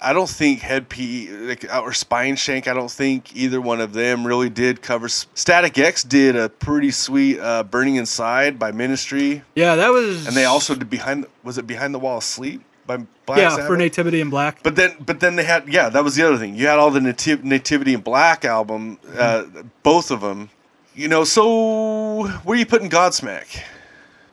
I 0.00 0.12
don't 0.12 0.28
think 0.28 0.60
Head 0.60 0.88
P 0.88 1.28
like, 1.30 1.64
or 1.64 1.90
Spineshank. 1.90 2.68
I 2.68 2.74
don't 2.74 2.90
think 2.90 3.34
either 3.36 3.60
one 3.60 3.80
of 3.80 3.92
them 3.92 4.26
really 4.26 4.48
did 4.48 4.80
cover. 4.82 5.08
Static 5.08 5.76
X 5.78 6.04
did 6.04 6.36
a 6.36 6.48
pretty 6.48 6.90
sweet 6.90 7.40
uh, 7.40 7.64
"Burning 7.64 7.96
Inside" 7.96 8.58
by 8.58 8.70
Ministry, 8.72 9.42
Yeah, 9.54 9.74
that 9.76 9.88
was. 9.90 10.26
and 10.26 10.36
they 10.36 10.44
also 10.44 10.74
did 10.74 10.88
behind. 10.88 11.26
Was 11.42 11.58
it 11.58 11.66
Behind 11.66 11.92
the 11.94 11.98
Wall 11.98 12.18
of 12.18 12.24
Sleep 12.24 12.62
by 12.86 12.98
Black 13.26 13.38
Yeah, 13.38 13.50
Sabbath? 13.50 13.66
for 13.66 13.76
Nativity 13.76 14.20
in 14.20 14.30
Black. 14.30 14.62
But 14.62 14.76
then, 14.76 14.94
but 15.04 15.20
then 15.20 15.36
they 15.36 15.44
had 15.44 15.68
yeah, 15.68 15.88
that 15.88 16.04
was 16.04 16.14
the 16.14 16.26
other 16.26 16.38
thing. 16.38 16.54
You 16.54 16.66
had 16.68 16.78
all 16.78 16.90
the 16.90 17.00
Nativ- 17.00 17.42
Nativity 17.44 17.94
in 17.94 18.00
Black 18.00 18.44
album, 18.44 18.98
uh, 19.16 19.44
both 19.82 20.10
of 20.10 20.20
them. 20.20 20.50
You 20.94 21.08
know, 21.08 21.24
so 21.24 22.26
where 22.44 22.56
are 22.56 22.58
you 22.58 22.66
putting 22.66 22.90
Godsmack? 22.90 23.62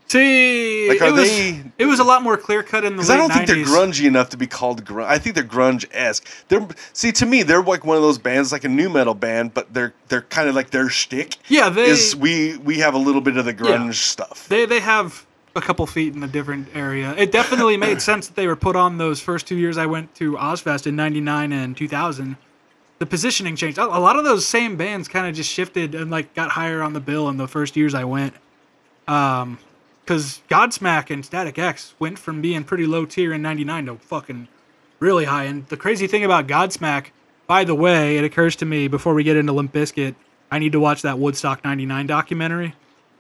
See, 0.08 0.88
Like, 0.88 1.02
are 1.02 1.08
it 1.08 1.12
was 1.14 1.30
they- 1.30 1.64
it 1.80 1.86
was 1.86 2.00
a 2.00 2.04
lot 2.04 2.22
more 2.22 2.38
clear 2.38 2.62
cut 2.62 2.84
in 2.86 2.94
the 2.96 3.02
Because 3.02 3.10
I 3.10 3.18
don't 3.18 3.32
think 3.34 3.48
they're 3.48 3.56
grungy 3.66 4.06
enough 4.06 4.30
to 4.30 4.38
be 4.38 4.46
called 4.48 4.86
grunge. 4.86 5.06
I 5.08 5.18
think 5.18 5.36
they're 5.36 5.44
grunge 5.44 5.86
esque. 5.92 6.28
They're 6.48 6.68
see 6.94 7.12
to 7.14 7.26
me 7.26 7.42
they're 7.44 7.64
like 7.64 7.84
one 7.86 7.98
of 7.98 8.04
those 8.04 8.20
bands, 8.20 8.52
like 8.52 8.64
a 8.64 8.70
nu 8.70 8.88
metal 8.90 9.16
band, 9.16 9.54
but 9.56 9.74
they're 9.74 9.94
they're 10.10 10.22
kind 10.22 10.48
of 10.48 10.54
like 10.56 10.70
their 10.70 10.90
shtick. 10.90 11.38
Yeah, 11.48 11.70
they- 11.70 11.86
is 11.86 12.16
we 12.16 12.58
we 12.58 12.80
have 12.80 12.94
a 12.94 13.00
little 13.00 13.22
bit 13.22 13.38
of 13.38 13.46
the 13.46 13.54
grunge 13.54 13.96
stuff. 13.96 14.48
They 14.48 14.66
they 14.68 14.80
have 14.80 15.26
a 15.56 15.62
couple 15.62 15.88
feet 15.88 16.14
in 16.14 16.22
a 16.22 16.28
different 16.28 16.68
area. 16.76 17.16
It 17.18 17.32
definitely 17.32 17.78
made 17.78 18.00
sense 18.12 18.28
that 18.28 18.36
they 18.36 18.46
were 18.46 18.56
put 18.58 18.76
on 18.76 18.98
those 19.00 19.20
first 19.22 19.48
two 19.48 19.56
years 19.56 19.78
I 19.78 19.88
went 19.88 20.14
to 20.16 20.34
Ozzfest 20.34 20.86
in 20.86 20.96
'99 20.96 21.52
and 21.52 21.76
2000. 21.76 22.38
The 23.00 23.06
positioning 23.08 23.56
changed. 23.56 23.78
A 23.80 23.84
a 23.86 23.98
lot 24.00 24.18
of 24.18 24.24
those 24.24 24.46
same 24.46 24.76
bands 24.78 25.08
kind 25.08 25.26
of 25.28 25.34
just 25.36 25.50
shifted 25.52 25.96
and 25.96 26.12
like 26.12 26.36
got 26.36 26.52
higher 26.52 26.84
on 26.84 26.94
the 26.94 27.00
bill 27.00 27.28
in 27.28 27.38
the 27.38 27.48
first 27.48 27.76
years 27.76 27.96
I 27.96 28.04
went. 28.04 28.34
Um, 29.08 29.60
because 30.06 30.42
Godsmack 30.50 31.10
and 31.10 31.26
Static 31.26 31.58
X 31.58 31.96
went 31.98 32.20
from 32.20 32.42
being 32.42 32.64
pretty 32.64 32.86
low 32.86 33.06
tier 33.06 33.34
in 33.34 33.42
'99 33.42 33.88
to 33.88 33.96
fucking 33.96 34.48
really 35.00 35.26
high. 35.26 35.46
And 35.46 35.68
the 35.68 35.78
crazy 35.78 36.08
thing 36.08 36.24
about 36.24 36.48
Godsmack, 36.48 37.08
by 37.48 37.64
the 37.64 37.76
way, 37.76 38.18
it 38.18 38.24
occurs 38.24 38.56
to 38.58 38.66
me 38.66 38.88
before 38.88 39.14
we 39.14 39.24
get 39.24 39.36
into 39.36 39.52
Limp 39.52 39.74
Bizkit, 39.74 40.16
I 40.52 40.60
need 40.60 40.72
to 40.74 40.80
watch 40.80 41.02
that 41.02 41.18
Woodstock 41.20 41.64
'99 41.64 42.08
documentary. 42.08 42.76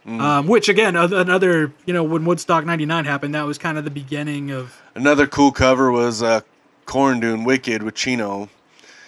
Um, 0.07 0.45
which 0.45 0.69
again, 0.69 0.95
another 0.95 1.73
you 1.87 1.93
know 1.93 2.03
when 2.03 2.25
Woodstock 2.25 2.63
'99 2.63 3.05
happened, 3.05 3.33
that 3.33 3.47
was 3.47 3.57
kind 3.57 3.75
of 3.75 3.85
the 3.85 3.89
beginning 3.89 4.51
of 4.51 4.79
Another 4.93 5.25
cool 5.25 5.51
cover 5.51 5.91
was 5.91 6.21
uh, 6.21 6.41
Korn 6.85 7.19
doing 7.19 7.43
"Wicked" 7.43 7.81
with 7.81 7.95
Chino. 7.95 8.49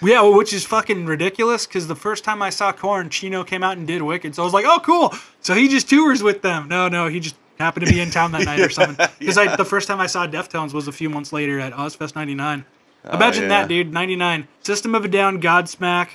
yeah, 0.01 0.23
which 0.23 0.53
is 0.53 0.65
fucking 0.65 1.05
ridiculous 1.05 1.67
because 1.67 1.85
the 1.87 1.95
first 1.95 2.23
time 2.23 2.41
I 2.41 2.49
saw 2.49 2.71
Korn, 2.71 3.11
Chino 3.11 3.43
came 3.43 3.61
out 3.63 3.77
and 3.77 3.85
did 3.85 4.01
Wicked, 4.01 4.33
so 4.33 4.41
I 4.41 4.45
was 4.45 4.53
like, 4.55 4.65
oh 4.67 4.79
cool, 4.79 5.13
so 5.39 5.53
he 5.53 5.67
just 5.67 5.87
tours 5.87 6.23
with 6.23 6.41
them. 6.41 6.67
No, 6.67 6.87
no, 6.87 7.07
he 7.09 7.19
just 7.19 7.35
happened 7.57 7.85
to 7.85 7.91
be 7.91 7.99
in 7.99 8.09
town 8.11 8.31
that 8.33 8.45
night 8.45 8.59
or 8.59 8.69
something. 8.69 9.07
Because 9.19 9.37
I 9.37 9.55
the 9.55 9.65
first 9.65 9.87
time 9.87 9.99
I 9.99 10.07
saw 10.07 10.27
Deftones 10.27 10.73
was 10.73 10.87
a 10.87 10.91
few 10.91 11.09
months 11.09 11.33
later 11.33 11.59
at 11.59 11.73
Ozzfest 11.73 12.15
'99. 12.15 12.65
Imagine 13.11 13.43
yeah. 13.43 13.49
that, 13.49 13.67
dude. 13.67 13.93
'99, 13.93 14.47
System 14.61 14.95
of 14.95 15.05
a 15.05 15.07
Down, 15.07 15.41
Godsmack, 15.41 16.09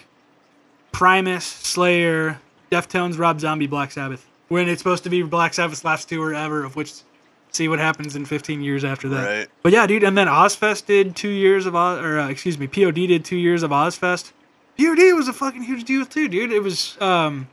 Primus, 0.92 1.44
Slayer, 1.44 2.40
Deftones, 2.70 3.18
Rob 3.18 3.40
Zombie, 3.40 3.66
Black 3.66 3.92
Sabbath. 3.92 4.26
When 4.48 4.68
it's 4.68 4.80
supposed 4.80 5.04
to 5.04 5.10
be 5.10 5.22
Black 5.22 5.54
Sabbath's 5.54 5.84
last 5.84 6.08
tour 6.08 6.34
ever, 6.34 6.64
of 6.64 6.76
which 6.76 6.92
see 7.54 7.68
what 7.68 7.78
happens 7.78 8.16
in 8.16 8.24
15 8.24 8.62
years 8.62 8.84
after 8.84 9.08
that. 9.10 9.24
Right. 9.24 9.48
But 9.62 9.72
yeah, 9.72 9.86
dude, 9.86 10.02
and 10.02 10.16
then 10.16 10.26
Ozzfest 10.26 10.86
did 10.86 11.14
two 11.14 11.28
years 11.28 11.66
of 11.66 11.74
Oz, 11.74 12.00
or 12.00 12.18
uh, 12.18 12.28
excuse 12.28 12.58
me, 12.58 12.66
POD 12.66 12.94
did 12.94 13.24
two 13.24 13.36
years 13.36 13.62
of 13.62 13.70
Ozzfest. 13.70 14.32
POD 14.78 15.14
was 15.14 15.28
a 15.28 15.32
fucking 15.32 15.62
huge 15.62 15.84
deal 15.84 16.04
too, 16.04 16.28
dude. 16.28 16.52
It 16.52 16.60
was 16.60 17.00
um, 17.00 17.48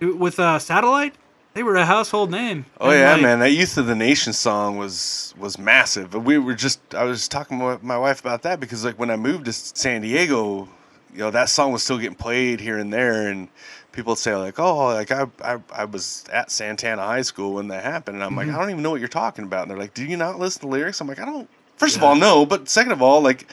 with 0.00 0.38
uh, 0.38 0.58
Satellite, 0.58 1.14
they 1.58 1.64
were 1.64 1.74
a 1.74 1.84
household 1.84 2.30
name. 2.30 2.66
Oh 2.80 2.90
And, 2.90 3.00
yeah, 3.00 3.12
like, 3.14 3.22
man! 3.22 3.40
That 3.40 3.50
"Youth 3.50 3.76
of 3.78 3.86
the 3.86 3.96
Nation" 3.96 4.32
song 4.32 4.76
was 4.76 5.34
was 5.36 5.58
massive. 5.58 6.14
We 6.14 6.38
were 6.38 6.54
just 6.54 6.78
I 6.94 7.02
was 7.02 7.18
just 7.18 7.32
talking 7.32 7.58
with 7.58 7.82
my 7.82 7.98
wife 7.98 8.20
about 8.20 8.42
that 8.42 8.60
because 8.60 8.84
like 8.84 8.96
when 8.96 9.10
I 9.10 9.16
moved 9.16 9.46
to 9.46 9.52
San 9.52 10.02
Diego, 10.02 10.68
you 11.12 11.18
know 11.18 11.32
that 11.32 11.48
song 11.48 11.72
was 11.72 11.82
still 11.82 11.98
getting 11.98 12.14
played 12.14 12.60
here 12.60 12.78
and 12.78 12.92
there, 12.92 13.28
and 13.28 13.48
people 13.90 14.12
would 14.12 14.18
say 14.20 14.36
like, 14.36 14.60
"Oh, 14.60 14.86
like 14.94 15.10
I 15.10 15.26
I, 15.42 15.58
I 15.74 15.84
was 15.84 16.24
at 16.32 16.52
Santana 16.52 17.02
High 17.02 17.22
School 17.22 17.54
when 17.54 17.66
that 17.68 17.82
happened," 17.82 18.14
and 18.18 18.22
I'm 18.24 18.30
Mm-hmm. 18.30 18.50
like, 18.50 18.56
"I 18.56 18.60
don't 18.60 18.70
even 18.70 18.84
know 18.84 18.90
what 18.92 19.00
you're 19.00 19.08
talking 19.08 19.44
about." 19.44 19.62
And 19.62 19.70
they're 19.72 19.78
like, 19.78 19.94
"Do 19.94 20.04
you 20.04 20.16
not 20.16 20.38
listen 20.38 20.60
to 20.60 20.68
lyrics?" 20.68 21.00
I'm 21.00 21.08
like, 21.08 21.18
"I 21.18 21.24
don't." 21.24 21.48
First 21.76 21.96
of 21.96 22.04
all, 22.04 22.14
no, 22.14 22.46
but 22.46 22.68
second 22.68 22.92
of 22.92 23.02
all, 23.02 23.20
like, 23.20 23.48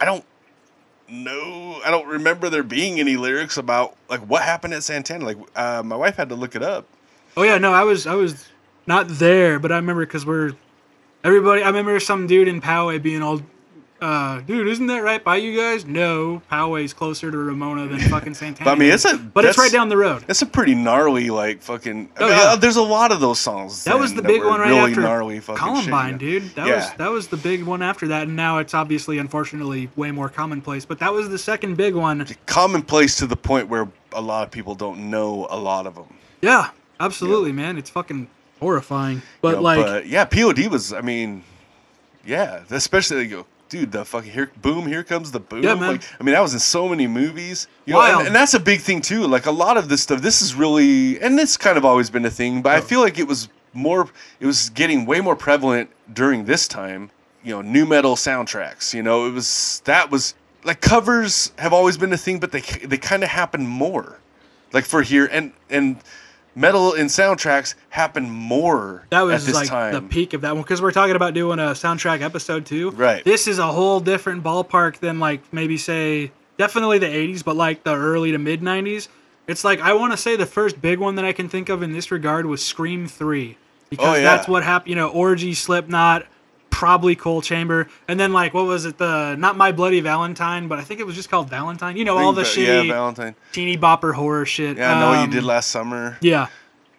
I 0.00 0.04
don't 0.04 0.24
know. 1.08 1.80
I 1.84 1.90
don't 1.90 2.06
remember 2.06 2.48
there 2.48 2.62
being 2.62 3.00
any 3.00 3.16
lyrics 3.16 3.56
about 3.56 3.96
like 4.08 4.20
what 4.20 4.42
happened 4.42 4.72
at 4.74 4.84
Santana. 4.84 5.24
Like, 5.24 5.38
uh, 5.56 5.82
my 5.84 5.96
wife 5.96 6.14
had 6.14 6.28
to 6.28 6.36
look 6.36 6.54
it 6.54 6.62
up. 6.62 6.86
Oh 7.36 7.42
yeah, 7.42 7.58
no, 7.58 7.72
I 7.72 7.84
was 7.84 8.06
I 8.06 8.14
was 8.14 8.46
not 8.86 9.08
there, 9.08 9.58
but 9.58 9.72
I 9.72 9.76
remember 9.76 10.04
because 10.04 10.26
we're 10.26 10.52
everybody. 11.24 11.62
I 11.62 11.66
remember 11.68 11.98
some 12.00 12.26
dude 12.26 12.48
in 12.48 12.60
Poway 12.60 13.00
being 13.00 13.22
all, 13.22 13.40
uh, 14.00 14.40
dude, 14.40 14.66
isn't 14.66 14.86
that 14.88 15.02
right 15.02 15.22
by 15.22 15.36
you 15.36 15.56
guys? 15.56 15.84
No, 15.86 16.42
Poway's 16.50 16.92
closer 16.92 17.30
to 17.30 17.36
Ramona 17.38 17.86
than 17.86 18.00
fucking 18.00 18.34
Santana. 18.40 18.64
But 18.68 18.76
I 18.76 18.78
mean, 18.80 18.90
it's 18.92 19.04
a 19.04 19.16
but 19.16 19.44
it's 19.44 19.58
right 19.58 19.70
down 19.70 19.88
the 19.90 19.96
road. 19.96 20.24
That's 20.26 20.42
a 20.42 20.46
pretty 20.46 20.74
gnarly, 20.74 21.30
like 21.30 21.62
fucking. 21.62 22.10
I 22.16 22.22
Oh, 22.22 22.26
mean, 22.28 22.36
yeah. 22.36 22.42
uh, 22.44 22.56
there's 22.56 22.76
a 22.76 22.82
lot 22.82 23.12
of 23.12 23.20
those 23.20 23.38
songs. 23.38 23.84
That 23.84 23.98
was 23.98 24.14
the 24.14 24.22
big 24.22 24.42
one 24.42 24.58
right 24.60 24.68
really 24.70 24.90
after 24.90 25.02
gnarly 25.02 25.38
fucking 25.40 25.58
Columbine, 25.58 26.14
shit, 26.18 26.22
know? 26.22 26.40
dude. 26.40 26.54
That 26.56 26.66
Yeah. 26.66 26.76
was 26.76 26.90
that 26.98 27.10
was 27.10 27.28
the 27.28 27.36
big 27.36 27.62
one 27.62 27.80
after 27.82 28.08
that, 28.08 28.22
and 28.24 28.34
now 28.34 28.58
it's 28.58 28.74
obviously, 28.74 29.18
unfortunately, 29.18 29.88
way 29.96 30.10
more 30.10 30.28
commonplace. 30.28 30.84
But 30.84 30.98
that 30.98 31.12
was 31.12 31.28
the 31.28 31.38
second 31.38 31.76
big 31.76 31.94
one. 31.94 32.26
Commonplace 32.46 33.16
to 33.16 33.26
the 33.26 33.36
point 33.36 33.68
where 33.68 33.88
a 34.12 34.20
lot 34.20 34.42
of 34.44 34.50
people 34.50 34.74
don't 34.74 35.10
know 35.10 35.46
a 35.50 35.56
lot 35.58 35.86
of 35.86 35.94
them. 35.94 36.06
Yeah, 36.42 36.70
absolutely, 37.00 37.52
man. 37.52 37.78
It's 37.78 37.90
fucking 37.90 38.28
horrifying. 38.60 39.22
But 39.40 39.48
You 39.48 39.54
know, 39.56 39.62
like, 39.62 39.86
but 39.86 40.06
yeah, 40.06 40.24
POD 40.24 40.66
was. 40.68 40.92
I 40.92 41.00
mean, 41.00 41.42
yeah, 42.24 42.62
especially 42.70 43.22
you 43.22 43.28
go, 43.28 43.46
dude. 43.68 43.92
The 43.92 44.04
fucking 44.04 44.30
here, 44.30 44.50
boom, 44.60 44.86
here 44.86 45.02
comes 45.02 45.32
the 45.32 45.40
boom. 45.40 45.62
Yeah, 45.62 45.74
man. 45.74 45.92
Like, 45.92 46.02
I 46.20 46.22
mean, 46.22 46.34
that 46.34 46.40
was 46.40 46.52
in 46.52 46.60
so 46.60 46.88
many 46.88 47.06
movies. 47.06 47.66
You 47.86 47.94
know, 47.94 48.02
and, 48.02 48.28
and 48.28 48.36
that's 48.36 48.54
a 48.54 48.60
big 48.60 48.80
thing 48.80 49.00
too. 49.00 49.26
Like 49.26 49.46
a 49.46 49.50
lot 49.50 49.76
of 49.76 49.88
this 49.88 50.02
stuff. 50.02 50.20
This 50.20 50.42
is 50.42 50.54
really, 50.54 51.20
and 51.20 51.38
it's 51.40 51.56
kind 51.56 51.76
of 51.76 51.84
always 51.84 52.10
been 52.10 52.24
a 52.24 52.30
thing. 52.30 52.62
But 52.62 52.76
I 52.76 52.80
feel 52.80 53.00
like 53.00 53.18
it 53.18 53.26
was 53.26 53.48
more. 53.72 54.08
It 54.38 54.46
was 54.46 54.70
getting 54.70 55.06
way 55.06 55.20
more 55.20 55.36
prevalent 55.36 55.90
during 56.12 56.44
this 56.44 56.68
time. 56.68 57.10
You 57.42 57.54
know, 57.54 57.62
nu 57.62 57.86
metal 57.86 58.16
soundtracks. 58.16 58.92
You 58.92 59.02
know, 59.02 59.26
it 59.26 59.32
was 59.32 59.80
that 59.86 60.10
was 60.10 60.34
like 60.64 60.80
covers 60.80 61.52
have 61.58 61.72
always 61.72 61.96
been 61.96 62.12
a 62.12 62.18
thing, 62.18 62.38
but 62.38 62.52
they 62.52 62.60
they 62.60 62.98
kind 62.98 63.22
of 63.24 63.30
happen 63.30 63.66
more. 63.66 64.18
Like 64.72 64.84
for 64.84 65.02
here 65.02 65.28
and 65.32 65.52
and 65.68 65.96
metal 66.54 66.94
and 66.94 67.08
soundtracks 67.08 67.74
happen 67.90 68.30
more 68.30 69.04
at 69.10 69.10
this 69.10 69.10
time. 69.10 69.10
That 69.10 69.20
at 69.20 69.24
was 69.34 69.46
this 69.46 69.54
like 69.54 69.68
time. 69.68 69.92
the 69.94 70.02
peak 70.02 70.32
of 70.34 70.40
that 70.42 70.54
one 70.54 70.62
because 70.62 70.82
we're 70.82 70.92
talking 70.92 71.16
about 71.16 71.34
doing 71.34 71.58
a 71.58 71.72
soundtrack 71.72 72.20
episode 72.22 72.66
too. 72.66 72.90
Right. 72.90 73.24
This 73.24 73.46
is 73.46 73.58
a 73.58 73.66
whole 73.66 74.00
different 74.00 74.42
ballpark 74.42 74.96
than 74.98 75.18
like 75.20 75.52
maybe 75.52 75.76
say 75.76 76.32
definitely 76.58 76.98
the 76.98 77.06
80s, 77.06 77.44
but 77.44 77.56
like 77.56 77.84
the 77.84 77.94
early 77.94 78.32
to 78.32 78.38
mid 78.38 78.60
90s. 78.60 79.08
It's 79.46 79.64
like 79.64 79.80
I 79.80 79.94
want 79.94 80.12
to 80.12 80.16
say 80.16 80.36
the 80.36 80.46
first 80.46 80.80
big 80.80 80.98
one 80.98 81.14
that 81.16 81.24
I 81.24 81.32
can 81.32 81.48
think 81.48 81.68
of 81.68 81.82
in 81.82 81.92
this 81.92 82.10
regard 82.10 82.46
was 82.46 82.64
Scream 82.64 83.06
3 83.08 83.56
because 83.88 84.06
Oh, 84.06 84.14
yeah. 84.14 84.22
that's 84.22 84.46
what 84.46 84.62
happened. 84.62 84.90
You 84.90 84.96
know, 84.96 85.08
Orgy, 85.08 85.54
Slipknot, 85.54 86.26
probably 86.80 87.14
Coal 87.14 87.42
Chamber, 87.42 87.88
and 88.08 88.18
then 88.18 88.32
like 88.32 88.54
what 88.54 88.64
was 88.64 88.86
it? 88.86 88.96
The 88.96 89.36
not 89.36 89.54
My 89.54 89.70
Bloody 89.70 90.00
Valentine, 90.00 90.66
but 90.66 90.78
I 90.78 90.82
think 90.82 90.98
it 90.98 91.04
was 91.04 91.14
just 91.14 91.28
called 91.28 91.50
Valentine. 91.50 91.98
You 91.98 92.06
know, 92.06 92.16
all 92.16 92.32
the 92.32 92.42
shitty 92.42 92.86
Yeah, 92.86 92.94
Valentine. 92.94 93.34
teeny 93.52 93.76
bopper 93.76 94.14
horror 94.14 94.46
shit. 94.46 94.78
Yeah, 94.78 94.96
I 94.96 95.00
know 95.00 95.08
what 95.10 95.18
Um, 95.18 95.26
you 95.28 95.30
did 95.36 95.44
last 95.44 95.68
summer. 95.70 96.16
Yeah. 96.22 96.46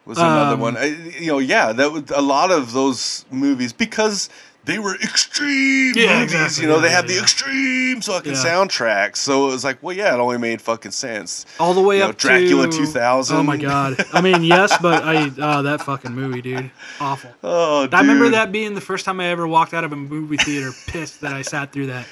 Was 0.05 0.19
another 0.19 0.53
um, 0.53 0.59
one. 0.59 0.77
I, 0.77 0.85
you 1.19 1.27
know, 1.27 1.39
yeah, 1.39 1.71
that 1.73 1.91
was 1.91 2.11
a 2.11 2.21
lot 2.21 2.51
of 2.51 2.73
those 2.73 3.25
movies 3.31 3.73
because 3.73 4.29
they 4.65 4.77
were 4.79 4.95
extreme 4.95 5.93
Yeah, 5.95 6.19
movies. 6.19 6.33
exactly. 6.33 6.63
You 6.63 6.69
know, 6.69 6.75
Yeah, 6.75 6.81
they 6.81 6.89
had 6.89 7.09
yeah, 7.09 7.15
the 7.15 7.21
extreme 7.21 8.01
fucking 8.01 8.33
soundtracks. 8.33 9.17
So 9.17 9.47
it 9.49 9.51
was 9.51 9.63
like, 9.63 9.81
well, 9.81 9.95
yeah, 9.95 10.13
it 10.13 10.19
only 10.19 10.37
made 10.37 10.61
fucking 10.61 10.91
sense. 10.91 11.45
all 11.59 11.73
the 11.73 11.81
way 11.81 11.97
You 11.97 12.03
know, 12.03 12.09
up 12.09 12.17
Dracula 12.17 12.67
to 12.67 12.77
2000. 12.77 13.37
Oh 13.37 13.43
my 13.43 13.57
god! 13.57 14.05
I 14.13 14.21
mean, 14.21 14.43
yes, 14.43 14.77
but 14.81 15.03
I 15.03 15.31
oh 15.39 15.63
that 15.63 15.81
fucking 15.81 16.13
movie, 16.13 16.41
dude, 16.41 16.71
awful. 16.99 17.31
Oh, 17.43 17.83
dude. 17.85 17.93
I 17.95 18.01
remember 18.01 18.29
that 18.29 18.51
being 18.51 18.73
the 18.75 18.81
first 18.81 19.05
time 19.05 19.19
I 19.19 19.25
ever 19.27 19.47
walked 19.47 19.73
out 19.73 19.83
of 19.83 19.91
a 19.91 19.95
movie 19.95 20.37
theater 20.37 20.71
pissed 20.87 21.21
that 21.21 21.33
I 21.33 21.41
sat 21.41 21.71
through 21.71 21.87
that. 21.87 22.05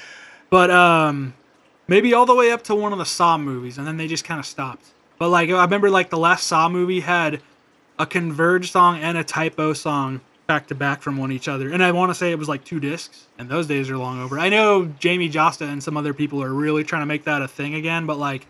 But 0.50 0.70
um, 0.70 1.34
maybe 1.86 2.12
all 2.14 2.26
the 2.26 2.34
way 2.34 2.50
up 2.50 2.62
to 2.64 2.74
one 2.74 2.92
of 2.92 2.98
the 2.98 3.04
Saw 3.04 3.38
movies, 3.38 3.78
and 3.78 3.86
then 3.86 3.96
they 3.96 4.08
just 4.08 4.24
kind 4.24 4.40
of 4.40 4.46
stopped. 4.46 4.84
But 5.18 5.28
like 5.28 5.50
I 5.50 5.62
remember, 5.62 5.88
like 5.90 6.10
the 6.10 6.18
last 6.18 6.46
Saw 6.48 6.68
movie 6.68 7.00
had 7.00 7.40
a 7.98 8.06
Converge 8.06 8.72
song 8.72 8.98
and 8.98 9.16
a 9.16 9.22
Typo 9.22 9.72
song 9.74 10.20
back 10.50 10.66
to 10.66 10.74
back 10.74 11.00
from 11.00 11.16
one 11.16 11.30
each 11.30 11.46
other, 11.46 11.70
and 11.70 11.80
I 11.80 11.92
want 11.92 12.10
to 12.10 12.14
say 12.14 12.32
it 12.32 12.38
was 12.38 12.48
like 12.48 12.64
two 12.64 12.80
discs, 12.80 13.26
and 13.38 13.48
those 13.48 13.68
days 13.68 13.88
are 13.88 13.96
long 13.96 14.20
over. 14.20 14.36
I 14.36 14.48
know 14.48 14.86
Jamey 14.98 15.30
Jasta 15.30 15.62
and 15.70 15.80
some 15.80 15.96
other 15.96 16.12
people 16.12 16.42
are 16.42 16.52
really 16.52 16.82
trying 16.82 17.02
to 17.02 17.06
make 17.06 17.22
that 17.24 17.40
a 17.40 17.46
thing 17.46 17.74
again, 17.76 18.04
but 18.06 18.18
like 18.18 18.46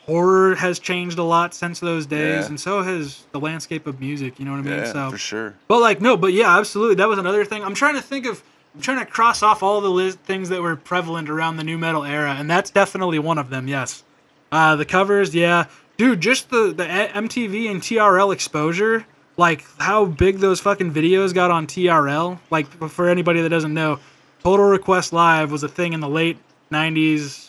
horror 0.00 0.56
has 0.56 0.78
changed 0.80 1.16
a 1.18 1.22
lot 1.22 1.54
since 1.54 1.78
those 1.78 2.06
days, 2.06 2.42
Yeah. 2.42 2.46
and 2.48 2.58
so 2.60 2.82
has 2.82 3.22
the 3.30 3.38
landscape 3.38 3.86
of 3.86 4.00
music. 4.00 4.38
You 4.40 4.44
know 4.46 4.50
what 4.50 4.58
I 4.58 4.62
mean? 4.62 4.78
Yeah, 4.80 4.92
so 4.92 5.10
for 5.12 5.18
sure. 5.18 5.54
but 5.68 5.78
like 5.80 6.00
no, 6.00 6.16
but 6.16 6.32
yeah, 6.32 6.58
absolutely. 6.58 6.96
That 6.96 7.08
was 7.08 7.18
another 7.20 7.44
thing. 7.44 7.62
I'm 7.62 7.74
trying 7.74 7.94
to 7.94 8.02
think 8.02 8.26
of. 8.26 8.42
I'm 8.74 8.80
trying 8.80 8.98
to 8.98 9.06
cross 9.06 9.40
off 9.40 9.62
all 9.62 9.80
the 9.80 9.88
list 9.88 10.18
things 10.20 10.48
that 10.48 10.60
were 10.60 10.74
prevalent 10.74 11.30
around 11.30 11.58
the 11.58 11.62
nu 11.64 11.78
metal 11.78 12.02
era, 12.04 12.34
and 12.36 12.50
that's 12.50 12.70
definitely 12.70 13.20
one 13.20 13.38
of 13.38 13.48
them. 13.48 13.68
Yes, 13.68 14.02
uh, 14.50 14.74
the 14.74 14.84
covers, 14.84 15.32
yeah, 15.36 15.66
dude. 15.96 16.20
Just 16.20 16.50
the 16.50 16.72
the 16.76 16.84
MTV 16.84 17.70
and 17.70 17.80
TRL 17.80 18.32
exposure, 18.32 19.06
like 19.36 19.64
how 19.78 20.04
big 20.04 20.38
those 20.38 20.60
fucking 20.60 20.92
videos 20.92 21.34
got 21.34 21.50
on 21.50 21.66
TRL. 21.66 22.38
Like 22.50 22.66
for 22.88 23.08
anybody 23.08 23.40
that 23.42 23.48
doesn't 23.48 23.74
know, 23.74 23.98
Total 24.42 24.66
Request 24.66 25.12
Live 25.12 25.50
was 25.50 25.62
a 25.62 25.68
thing 25.68 25.92
in 25.92 26.00
the 26.00 26.08
late 26.08 26.38
'90s, 26.70 27.48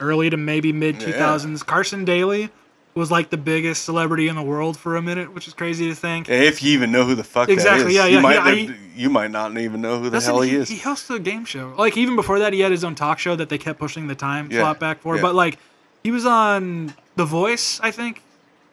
early 0.00 0.30
to 0.30 0.36
maybe 0.36 0.72
mid 0.72 0.96
2000s. 0.96 1.64
Carson 1.64 2.04
Daly 2.04 2.50
was 2.94 3.10
like 3.10 3.30
the 3.30 3.36
biggest 3.36 3.84
celebrity 3.84 4.26
in 4.28 4.34
the 4.36 4.42
world 4.42 4.76
for 4.76 4.96
a 4.96 5.02
minute, 5.02 5.32
which 5.32 5.46
is 5.46 5.54
crazy 5.54 5.88
to 5.88 5.94
think. 5.94 6.28
If 6.28 6.62
you 6.62 6.72
even 6.72 6.90
know 6.90 7.04
who 7.04 7.14
the 7.14 7.22
fuck 7.24 7.48
Exactly, 7.48 7.84
that 7.84 7.90
is, 7.90 7.94
yeah, 7.96 8.06
you 8.06 8.14
yeah, 8.16 8.20
might 8.20 8.34
yeah, 8.34 8.42
I- 8.74 8.76
you 8.96 9.08
might 9.10 9.30
not 9.30 9.56
even 9.56 9.80
know 9.80 10.00
who 10.00 10.10
the 10.10 10.20
hell 10.20 10.42
it, 10.42 10.48
he 10.48 10.56
is. 10.56 10.68
He 10.68 10.78
hosts 10.78 11.08
a 11.10 11.20
game 11.20 11.44
show. 11.44 11.74
Like 11.78 11.96
even 11.96 12.16
before 12.16 12.40
that, 12.40 12.52
he 12.52 12.60
had 12.60 12.72
his 12.72 12.82
own 12.82 12.96
talk 12.96 13.18
show 13.20 13.36
that 13.36 13.48
they 13.48 13.58
kept 13.58 13.78
pushing 13.78 14.08
the 14.08 14.16
time 14.16 14.50
Yeah, 14.50 14.60
slot 14.60 14.80
back 14.80 15.00
for. 15.00 15.14
yeah. 15.16 15.22
But 15.22 15.34
like, 15.36 15.58
he 16.02 16.10
was 16.10 16.26
on 16.26 16.94
The 17.14 17.24
Voice, 17.24 17.78
I 17.80 17.92
think, 17.92 18.22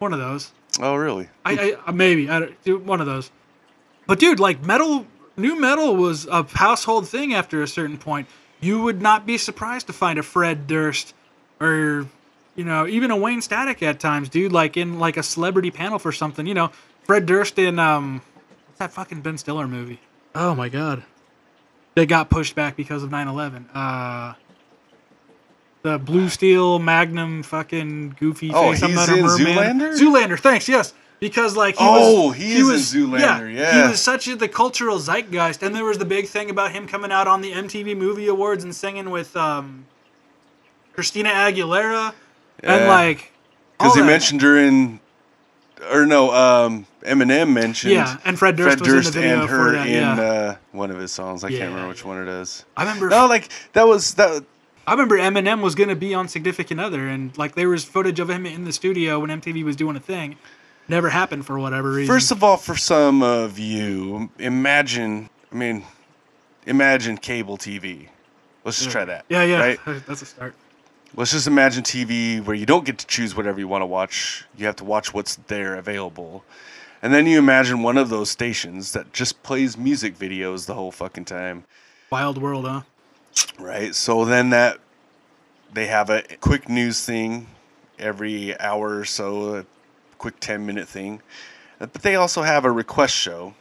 one 0.00 0.12
of 0.12 0.18
those. 0.18 0.50
Oh, 0.80 0.94
really? 0.96 1.28
I, 1.44 1.76
I 1.86 1.88
uh, 1.88 1.92
maybe 1.92 2.28
I 2.28 2.50
don't, 2.64 2.84
one 2.84 3.00
of 3.00 3.06
those. 3.06 3.30
But 4.06 4.18
dude, 4.18 4.40
like 4.40 4.64
metal, 4.64 5.06
nu 5.36 5.58
metal 5.58 5.96
was 5.96 6.26
a 6.26 6.44
household 6.44 7.08
thing 7.08 7.34
after 7.34 7.62
a 7.62 7.68
certain 7.68 7.98
point. 7.98 8.28
You 8.60 8.82
would 8.82 9.02
not 9.02 9.26
be 9.26 9.38
surprised 9.38 9.86
to 9.88 9.92
find 9.92 10.18
a 10.18 10.22
Fred 10.22 10.66
Durst 10.66 11.14
or 11.60 12.06
you 12.54 12.64
know 12.64 12.86
even 12.86 13.10
a 13.10 13.16
Wayne 13.16 13.42
Static 13.42 13.82
at 13.82 14.00
times, 14.00 14.28
dude. 14.28 14.52
Like 14.52 14.76
in 14.76 14.98
like 14.98 15.16
a 15.16 15.22
celebrity 15.22 15.70
panel 15.70 15.98
for 15.98 16.12
something. 16.12 16.46
You 16.46 16.54
know, 16.54 16.70
Fred 17.04 17.26
Durst 17.26 17.58
in 17.58 17.78
um, 17.78 18.22
what's 18.66 18.78
that 18.78 18.92
fucking 18.92 19.22
Ben 19.22 19.38
Stiller 19.38 19.66
movie? 19.66 20.00
Oh 20.34 20.54
my 20.54 20.68
god, 20.68 21.04
they 21.94 22.06
got 22.06 22.30
pushed 22.30 22.54
back 22.54 22.76
because 22.76 23.02
of 23.02 23.10
9/11. 23.10 23.66
Uh. 23.74 24.34
The 25.86 25.98
Blue 25.98 26.28
Steel 26.28 26.80
Magnum 26.80 27.44
fucking 27.44 28.16
goofy 28.18 28.50
Oh, 28.52 28.72
face. 28.72 28.80
He's 28.82 29.08
in 29.08 29.22
merman. 29.22 29.78
Zoolander? 29.78 29.96
Zoolander, 29.96 30.36
thanks, 30.40 30.68
yes. 30.68 30.92
Because 31.20 31.56
like 31.56 31.76
he 31.76 31.84
Oh, 31.86 32.28
was, 32.30 32.36
he 32.38 32.54
is 32.54 32.92
in 32.94 33.12
was, 33.12 33.20
Zoolander, 33.20 33.48
He 33.48 33.56
yeah. 33.56 33.82
He 33.84 33.88
was 33.90 34.00
such 34.02 34.26
a, 34.26 34.34
the 34.34 34.48
cultural 34.48 34.98
zeitgeist, 34.98 35.62
and 35.62 35.76
there 35.76 35.84
was 35.84 35.98
the 35.98 36.04
big 36.04 36.26
thing 36.26 36.50
about 36.50 36.72
him 36.72 36.88
coming 36.88 37.12
out 37.12 37.28
on 37.28 37.40
the 37.40 37.52
MTV 37.52 37.96
Movie 37.96 38.26
Awards 38.26 38.64
and 38.64 38.74
singing 38.74 39.10
with 39.10 39.36
um, 39.36 39.86
Christina 40.92 41.28
Aguilera, 41.30 42.12
and 42.64 42.88
like 42.88 43.30
Because 43.78 43.94
he 43.94 44.00
that. 44.00 44.06
mentioned 44.08 44.42
her 44.42 44.58
in, 44.58 44.98
or 45.92 46.04
no, 46.04 46.32
um, 46.34 46.86
Eminem 47.02 47.52
mentioned. 47.52 47.92
Yeah, 47.92 48.18
and 48.24 48.36
Fred 48.36 48.56
Durst 48.56 48.80
was 48.80 48.88
in 48.88 49.04
the 49.04 49.10
video 49.12 49.40
and 49.42 49.48
for 49.48 49.54
her 49.56 49.72
that, 49.72 49.86
in 49.86 49.94
yeah. 49.94 50.20
uh, 50.20 50.56
one 50.72 50.90
of 50.90 50.98
his 50.98 51.12
songs. 51.12 51.44
I 51.44 51.48
Yeah, 51.50 51.58
can't 51.60 51.70
remember 51.70 51.90
which 51.90 52.04
one 52.04 52.20
it 52.26 52.28
is. 52.28 52.64
I 52.76 52.82
remember. 52.82 53.08
No, 53.08 53.26
like 53.28 53.50
that 53.74 53.86
was 53.86 54.14
that. 54.14 54.44
I 54.86 54.92
remember 54.92 55.16
Eminem 55.18 55.62
was 55.62 55.74
gonna 55.74 55.96
be 55.96 56.14
on 56.14 56.28
Significant 56.28 56.78
Other, 56.80 57.08
and 57.08 57.36
like 57.36 57.54
there 57.54 57.68
was 57.68 57.84
footage 57.84 58.20
of 58.20 58.30
him 58.30 58.46
in 58.46 58.64
the 58.64 58.72
studio 58.72 59.20
when 59.20 59.30
MTV 59.30 59.64
was 59.64 59.76
doing 59.76 59.96
a 59.96 60.00
thing. 60.00 60.36
Never 60.88 61.10
happened 61.10 61.44
for 61.44 61.58
whatever 61.58 61.90
reason. 61.90 62.14
First 62.14 62.30
of 62.30 62.44
all, 62.44 62.56
for 62.56 62.76
some 62.76 63.22
of 63.22 63.58
you, 63.58 64.30
imagine. 64.38 65.28
I 65.50 65.54
mean, 65.56 65.84
imagine 66.66 67.16
cable 67.18 67.58
TV. 67.58 68.08
Let's 68.64 68.78
just 68.78 68.90
try 68.90 69.04
that. 69.04 69.24
yeah, 69.28 69.42
yeah, 69.42 69.58
Right. 69.58 69.80
that's 70.06 70.22
a 70.22 70.26
start. 70.26 70.54
Let's 71.14 71.32
just 71.32 71.46
imagine 71.46 71.82
TV 71.82 72.44
where 72.44 72.54
you 72.54 72.66
don't 72.66 72.84
get 72.84 72.98
to 72.98 73.06
choose 73.06 73.36
whatever 73.36 73.58
you 73.58 73.68
want 73.68 73.82
to 73.82 73.86
watch. 73.86 74.44
You 74.56 74.66
have 74.66 74.76
to 74.76 74.84
watch 74.84 75.14
what's 75.14 75.36
there 75.46 75.76
available. 75.76 76.44
And 77.00 77.14
then 77.14 77.26
you 77.26 77.38
imagine 77.38 77.82
one 77.82 77.96
of 77.96 78.08
those 78.08 78.30
stations 78.30 78.92
that 78.92 79.12
just 79.12 79.42
plays 79.42 79.78
music 79.78 80.18
videos 80.18 80.66
the 80.66 80.74
whole 80.74 80.90
fucking 80.90 81.24
time. 81.24 81.64
Wild 82.10 82.38
world, 82.38 82.66
huh? 82.66 82.82
Right. 83.58 83.94
So 83.94 84.24
then 84.24 84.50
that 84.50 84.78
they 85.72 85.86
have 85.86 86.10
a 86.10 86.22
quick 86.40 86.68
news 86.68 87.04
thing 87.04 87.46
every 87.98 88.58
hour 88.58 88.98
or 88.98 89.04
so, 89.04 89.56
a 89.56 89.66
quick 90.18 90.40
10 90.40 90.66
minute 90.66 90.88
thing. 90.88 91.20
But 91.78 91.92
they 91.94 92.16
also 92.16 92.42
have 92.42 92.64
a 92.64 92.70
request 92.70 93.14
show. 93.14 93.54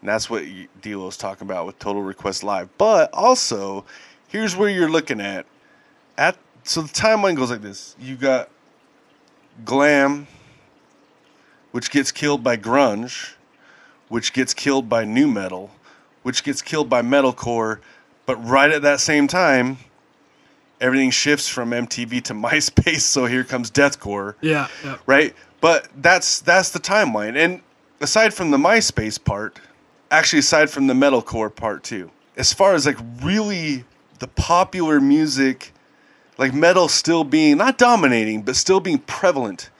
And 0.00 0.08
that's 0.08 0.30
what 0.30 0.44
Delo's 0.80 1.16
talking 1.16 1.46
about 1.46 1.66
with 1.66 1.78
Total 1.78 2.02
Request 2.02 2.44
Live. 2.44 2.68
But 2.78 3.12
also, 3.12 3.84
here's 4.28 4.54
where 4.54 4.68
you're 4.68 4.90
looking 4.90 5.20
at. 5.20 5.44
At 6.16 6.36
so 6.62 6.82
the 6.82 6.88
timeline 6.88 7.36
goes 7.36 7.50
like 7.50 7.62
this. 7.62 7.96
You 7.98 8.16
got 8.16 8.48
glam, 9.64 10.26
which 11.72 11.90
gets 11.90 12.12
killed 12.12 12.44
by 12.44 12.56
grunge, 12.56 13.34
which 14.08 14.32
gets 14.32 14.54
killed 14.54 14.88
by 14.88 15.04
nu 15.04 15.26
metal, 15.26 15.70
which 16.22 16.44
gets 16.44 16.62
killed 16.62 16.88
by 16.88 17.02
metalcore, 17.02 17.80
but 18.28 18.36
right 18.46 18.70
at 18.70 18.82
that 18.82 19.00
same 19.00 19.26
time, 19.26 19.78
everything 20.82 21.10
shifts 21.10 21.48
from 21.48 21.70
MTV 21.70 22.22
to 22.24 22.34
MySpace. 22.46 23.00
So 23.00 23.24
here 23.24 23.42
comes 23.42 23.70
deathcore, 23.70 24.34
Yeah, 24.42 24.68
yeah. 24.84 24.98
right? 25.06 25.34
But 25.62 25.88
that's 25.96 26.40
that's 26.42 26.68
the 26.70 26.78
timeline. 26.78 27.36
And 27.36 27.62
aside 28.02 28.34
from 28.34 28.50
the 28.50 28.58
MySpace 28.58 29.18
part, 29.24 29.58
actually 30.10 30.40
aside 30.40 30.68
from 30.68 30.86
the 30.88 30.94
metalcore 30.94 31.52
part 31.52 31.82
too, 31.82 32.10
as 32.36 32.52
far 32.52 32.74
as 32.74 32.84
like 32.84 32.98
really 33.22 33.84
the 34.18 34.28
popular 34.28 35.00
music, 35.00 35.72
like 36.36 36.52
metal 36.52 36.86
still 36.88 37.24
being 37.24 37.56
not 37.56 37.78
dominating, 37.78 38.42
but 38.42 38.56
still 38.56 38.78
being 38.78 38.98
prevalent 38.98 39.70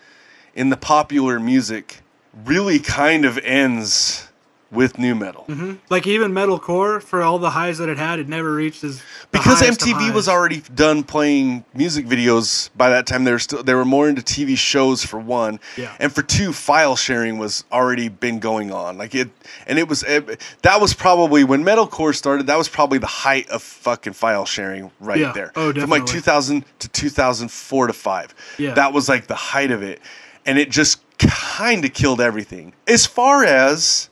in 0.54 0.70
the 0.70 0.76
popular 0.78 1.38
music, 1.38 2.00
really 2.46 2.78
kind 2.78 3.26
of 3.26 3.36
ends 3.38 4.27
with 4.70 4.98
nu 4.98 5.14
metal. 5.14 5.46
Mm-hmm. 5.48 5.74
Like 5.88 6.06
even 6.06 6.32
metalcore, 6.32 7.00
for 7.02 7.22
all 7.22 7.38
the 7.38 7.50
highs 7.50 7.78
that 7.78 7.88
it 7.88 7.96
had, 7.96 8.18
it 8.18 8.28
never 8.28 8.52
reached 8.54 8.84
as 8.84 9.02
because 9.30 9.62
MTV 9.62 10.12
was 10.12 10.28
already 10.28 10.60
done 10.74 11.02
playing 11.02 11.64
music 11.74 12.04
videos 12.06 12.68
by 12.76 12.90
that 12.90 13.06
time. 13.06 13.24
They 13.24 13.32
were 13.32 13.38
still 13.38 13.62
they 13.62 13.74
were 13.74 13.84
more 13.86 14.08
into 14.08 14.20
TV 14.22 14.58
shows 14.58 15.02
for 15.04 15.18
one, 15.18 15.58
Yeah. 15.76 15.96
and 15.98 16.12
for 16.12 16.22
two, 16.22 16.52
file 16.52 16.96
sharing 16.96 17.38
was 17.38 17.64
already 17.72 18.08
been 18.08 18.40
going 18.40 18.70
on. 18.70 18.98
Like 18.98 19.14
it, 19.14 19.30
and 19.66 19.78
it 19.78 19.88
was 19.88 20.02
it, 20.02 20.40
that 20.62 20.80
was 20.80 20.92
probably 20.92 21.44
when 21.44 21.64
metalcore 21.64 22.14
started. 22.14 22.46
That 22.46 22.58
was 22.58 22.68
probably 22.68 22.98
the 22.98 23.06
height 23.06 23.48
of 23.48 23.62
fucking 23.62 24.12
file 24.12 24.44
sharing 24.44 24.90
right 25.00 25.18
Yeah. 25.20 25.32
there. 25.32 25.52
Oh, 25.56 25.72
definitely. 25.72 25.80
From 25.80 25.90
like 25.90 26.06
2000 26.06 26.64
to 26.80 26.88
2004 26.88 27.86
to 27.86 27.92
five. 27.94 28.34
Yeah. 28.58 28.74
that 28.74 28.92
was 28.92 29.08
like 29.08 29.26
the 29.28 29.34
height 29.34 29.70
of 29.70 29.82
it, 29.82 30.00
and 30.44 30.58
it 30.58 30.70
just 30.70 31.00
kind 31.18 31.84
of 31.84 31.92
killed 31.94 32.20
everything 32.20 32.72
as 32.86 33.06
far 33.06 33.44
as 33.44 34.08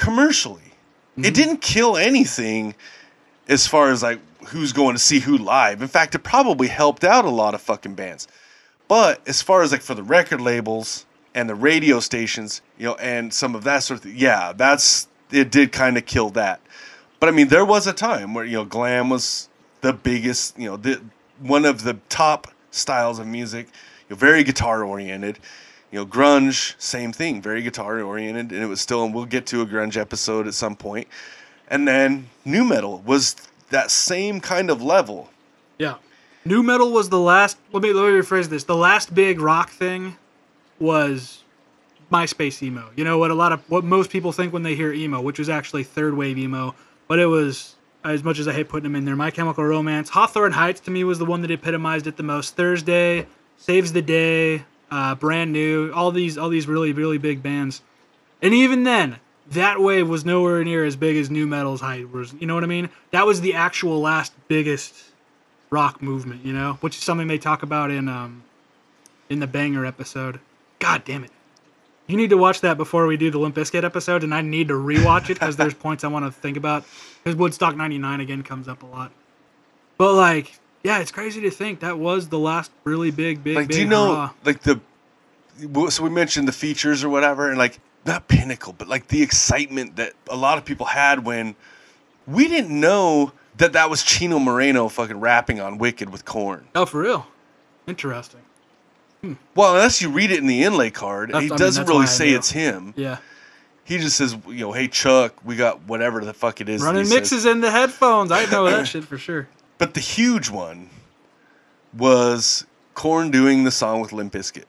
commercially. 0.00 0.62
Mm-hmm. 0.62 1.24
It 1.26 1.34
didn't 1.34 1.58
kill 1.58 1.96
anything 1.96 2.74
as 3.48 3.66
far 3.66 3.90
as 3.90 4.02
like 4.02 4.18
who's 4.46 4.72
going 4.72 4.94
to 4.94 4.98
see 4.98 5.20
who 5.20 5.36
live. 5.36 5.82
In 5.82 5.88
fact, 5.88 6.14
it 6.14 6.20
probably 6.20 6.68
helped 6.68 7.04
out 7.04 7.26
a 7.26 7.30
lot 7.30 7.54
of 7.54 7.60
fucking 7.60 7.94
bands. 7.94 8.26
But 8.88 9.20
as 9.28 9.42
far 9.42 9.62
as 9.62 9.72
like 9.72 9.82
for 9.82 9.94
the 9.94 10.02
record 10.02 10.40
labels 10.40 11.04
and 11.34 11.48
the 11.48 11.54
radio 11.54 12.00
stations, 12.00 12.62
you 12.78 12.86
know, 12.86 12.94
and 12.94 13.32
some 13.32 13.54
of 13.54 13.62
that 13.64 13.82
sort 13.82 13.98
of 13.98 14.04
thing, 14.04 14.14
yeah, 14.16 14.52
that's 14.56 15.06
it 15.30 15.50
did 15.50 15.70
kind 15.70 15.98
of 15.98 16.06
kill 16.06 16.30
that. 16.30 16.60
But 17.20 17.28
I 17.28 17.32
mean, 17.32 17.48
there 17.48 17.66
was 17.66 17.86
a 17.86 17.92
time 17.92 18.32
where 18.32 18.46
you 18.46 18.56
know 18.56 18.64
glam 18.64 19.10
was 19.10 19.50
the 19.82 19.92
biggest, 19.92 20.58
you 20.58 20.70
know, 20.70 20.76
the 20.78 21.00
one 21.40 21.66
of 21.66 21.84
the 21.84 21.98
top 22.08 22.48
styles 22.70 23.18
of 23.18 23.26
music, 23.26 23.66
you 24.08 24.14
know, 24.14 24.16
very 24.16 24.44
guitar 24.44 24.82
oriented. 24.82 25.38
You 25.90 26.00
know, 26.00 26.06
grunge, 26.06 26.74
same 26.78 27.12
thing, 27.12 27.42
very 27.42 27.62
guitar 27.62 28.00
oriented, 28.00 28.52
and 28.52 28.62
it 28.62 28.66
was 28.66 28.80
still. 28.80 29.04
And 29.04 29.14
we'll 29.14 29.24
get 29.24 29.46
to 29.46 29.62
a 29.62 29.66
grunge 29.66 29.96
episode 29.96 30.46
at 30.46 30.54
some 30.54 30.76
point. 30.76 31.08
And 31.68 31.86
then 31.86 32.28
nu 32.44 32.64
metal 32.64 33.02
was 33.04 33.36
that 33.70 33.90
same 33.90 34.40
kind 34.40 34.70
of 34.70 34.82
level. 34.82 35.30
Yeah. 35.78 35.96
Nu 36.44 36.62
metal 36.62 36.92
was 36.92 37.08
the 37.08 37.18
last. 37.18 37.58
Let 37.72 37.82
me 37.82 37.92
let 37.92 38.12
me 38.12 38.18
rephrase 38.18 38.48
this. 38.48 38.64
The 38.64 38.76
last 38.76 39.14
big 39.14 39.40
rock 39.40 39.70
thing 39.70 40.16
was 40.78 41.42
MySpace 42.10 42.62
emo. 42.62 42.90
You 42.96 43.04
know 43.04 43.18
what 43.18 43.30
a 43.30 43.34
lot 43.34 43.52
of 43.52 43.68
what 43.68 43.84
most 43.84 44.10
people 44.10 44.32
think 44.32 44.52
when 44.52 44.62
they 44.62 44.74
hear 44.74 44.92
emo, 44.92 45.20
which 45.20 45.38
was 45.38 45.48
actually 45.48 45.84
third 45.84 46.14
wave 46.14 46.38
emo, 46.38 46.74
but 47.08 47.18
it 47.18 47.26
was 47.26 47.76
as 48.04 48.24
much 48.24 48.38
as 48.38 48.48
I 48.48 48.52
hate 48.52 48.68
putting 48.68 48.84
them 48.84 48.96
in 48.96 49.04
there. 49.04 49.16
My 49.16 49.30
Chemical 49.30 49.64
Romance, 49.64 50.08
Hawthorne 50.10 50.52
Heights 50.52 50.80
to 50.80 50.90
me 50.90 51.04
was 51.04 51.18
the 51.18 51.26
one 51.26 51.42
that 51.42 51.50
epitomized 51.50 52.06
it 52.06 52.16
the 52.16 52.22
most. 52.22 52.56
Thursday, 52.56 53.26
Saves 53.58 53.92
the 53.92 54.02
Day, 54.02 54.64
uh, 54.90 55.14
Brand 55.14 55.52
New, 55.52 55.92
all 55.92 56.10
these 56.10 56.38
all 56.38 56.48
these 56.48 56.66
really 56.66 56.92
really 56.92 57.18
big 57.18 57.42
bands, 57.42 57.82
and 58.42 58.54
even 58.54 58.84
then. 58.84 59.18
That 59.50 59.80
wave 59.80 60.08
was 60.08 60.24
nowhere 60.24 60.62
near 60.62 60.84
as 60.84 60.94
big 60.94 61.16
as 61.16 61.28
nu 61.28 61.44
metal's 61.44 61.80
height 61.80 62.12
was. 62.12 62.32
You 62.34 62.46
know 62.46 62.54
what 62.54 62.62
I 62.62 62.68
mean? 62.68 62.88
That 63.10 63.26
was 63.26 63.40
the 63.40 63.54
actual 63.54 64.00
last 64.00 64.32
biggest 64.46 64.94
rock 65.70 66.00
movement, 66.00 66.44
you 66.44 66.52
know, 66.52 66.74
which 66.82 66.96
is 66.96 67.02
something 67.02 67.26
they 67.26 67.38
talk 67.38 67.64
about 67.64 67.90
in 67.90 68.08
um 68.08 68.44
in 69.28 69.40
the 69.40 69.48
banger 69.48 69.84
episode. 69.84 70.38
God 70.78 71.04
damn 71.04 71.24
it. 71.24 71.32
You 72.10 72.16
need 72.16 72.30
to 72.30 72.36
watch 72.36 72.60
that 72.62 72.76
before 72.76 73.06
we 73.06 73.16
do 73.16 73.30
the 73.30 73.38
Limp 73.38 73.54
Bizkit 73.54 73.84
episode, 73.84 74.24
and 74.24 74.34
I 74.34 74.40
need 74.40 74.68
to 74.68 74.74
rewatch 74.74 75.30
it 75.30 75.34
because 75.34 75.56
there's 75.56 75.74
points 75.86 76.02
I 76.02 76.08
want 76.08 76.24
to 76.24 76.32
think 76.32 76.56
about. 76.56 76.84
Because 77.22 77.36
Woodstock 77.36 77.76
99 77.76 78.20
again 78.20 78.42
comes 78.42 78.66
up 78.66 78.82
a 78.82 78.86
lot. 78.86 79.12
But, 79.96 80.14
like, 80.14 80.58
yeah, 80.82 80.98
it's 81.00 81.10
crazy 81.10 81.40
to 81.42 81.50
think 81.50 81.80
that 81.80 81.98
was 81.98 82.28
the 82.28 82.38
last 82.38 82.70
really 82.84 83.10
big, 83.10 83.44
big, 83.44 83.56
like 83.56 83.68
big 83.68 83.74
do 83.76 83.80
you 83.82 83.88
know 83.88 84.14
hurrah. 84.14 84.30
like 84.44 84.60
the 84.62 84.80
so 85.90 86.02
we 86.02 86.08
mentioned 86.10 86.48
the 86.48 86.52
features 86.52 87.04
or 87.04 87.08
whatever 87.10 87.48
and 87.50 87.58
like 87.58 87.78
not 88.06 88.28
pinnacle 88.28 88.72
but 88.72 88.88
like 88.88 89.08
the 89.08 89.22
excitement 89.22 89.96
that 89.96 90.14
a 90.30 90.36
lot 90.36 90.56
of 90.56 90.64
people 90.64 90.86
had 90.86 91.24
when 91.24 91.54
we 92.26 92.48
didn't 92.48 92.78
know 92.78 93.32
that 93.58 93.74
that 93.74 93.90
was 93.90 94.02
Chino 94.02 94.38
Moreno 94.38 94.88
fucking 94.88 95.20
rapping 95.20 95.60
on 95.60 95.76
Wicked 95.76 96.08
with 96.10 96.24
Korn. 96.24 96.66
Oh, 96.74 96.86
for 96.86 97.02
real? 97.02 97.26
Interesting. 97.86 98.40
Hmm. 99.20 99.34
Well, 99.54 99.74
unless 99.74 100.00
you 100.00 100.08
read 100.10 100.30
it 100.30 100.38
in 100.38 100.46
the 100.46 100.62
inlay 100.62 100.88
card, 100.90 101.28
That's- 101.28 101.44
he 101.44 101.52
I 101.52 101.56
doesn't 101.56 101.82
that's 101.82 101.90
really 101.90 102.06
say 102.06 102.30
it's 102.30 102.50
him. 102.52 102.94
Yeah. 102.96 103.18
He 103.84 103.98
just 103.98 104.16
says, 104.16 104.36
you 104.46 104.60
know, 104.60 104.72
hey 104.72 104.88
Chuck, 104.88 105.34
we 105.44 105.56
got 105.56 105.82
whatever 105.86 106.24
the 106.24 106.32
fuck 106.32 106.60
it 106.60 106.68
is. 106.68 106.80
Running 106.80 107.00
he 107.02 107.06
says. 107.06 107.14
mixes 107.14 107.44
in 107.44 107.60
the 107.60 107.70
headphones. 107.70 108.30
I 108.30 108.46
know 108.46 108.64
that 108.70 108.86
shit 108.86 109.04
for 109.04 109.18
sure. 109.18 109.48
But 109.80 109.94
the 109.94 110.00
huge 110.00 110.50
one 110.50 110.90
was 111.96 112.66
Korn 112.92 113.30
doing 113.30 113.64
the 113.64 113.70
song 113.70 114.02
with 114.02 114.12
Limp 114.12 114.34
Bizkit. 114.34 114.66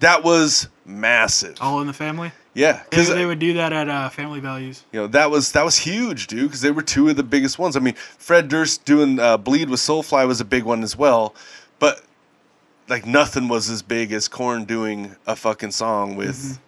That 0.00 0.24
was 0.24 0.68
massive. 0.84 1.56
All 1.60 1.80
in 1.80 1.86
the 1.86 1.92
family. 1.92 2.32
Yeah, 2.52 2.82
because 2.90 3.08
they 3.08 3.24
would 3.24 3.38
do 3.38 3.52
that 3.54 3.72
at 3.72 3.88
uh, 3.88 4.08
Family 4.08 4.40
Values. 4.40 4.84
you 4.90 4.98
know 4.98 5.06
that 5.06 5.30
was 5.30 5.52
that 5.52 5.64
was 5.64 5.76
huge, 5.76 6.26
dude. 6.26 6.48
Because 6.48 6.62
they 6.62 6.72
were 6.72 6.82
two 6.82 7.08
of 7.08 7.14
the 7.14 7.22
biggest 7.22 7.60
ones. 7.60 7.76
I 7.76 7.80
mean, 7.80 7.94
Fred 7.94 8.48
Durst 8.48 8.84
doing 8.84 9.20
uh, 9.20 9.36
"Bleed" 9.36 9.70
with 9.70 9.78
Soulfly 9.78 10.26
was 10.26 10.40
a 10.40 10.44
big 10.44 10.64
one 10.64 10.82
as 10.82 10.96
well, 10.96 11.32
but 11.78 12.02
like 12.88 13.06
nothing 13.06 13.46
was 13.46 13.70
as 13.70 13.82
big 13.82 14.10
as 14.10 14.26
Korn 14.26 14.64
doing 14.64 15.14
a 15.28 15.36
fucking 15.36 15.70
song 15.70 16.16
with 16.16 16.58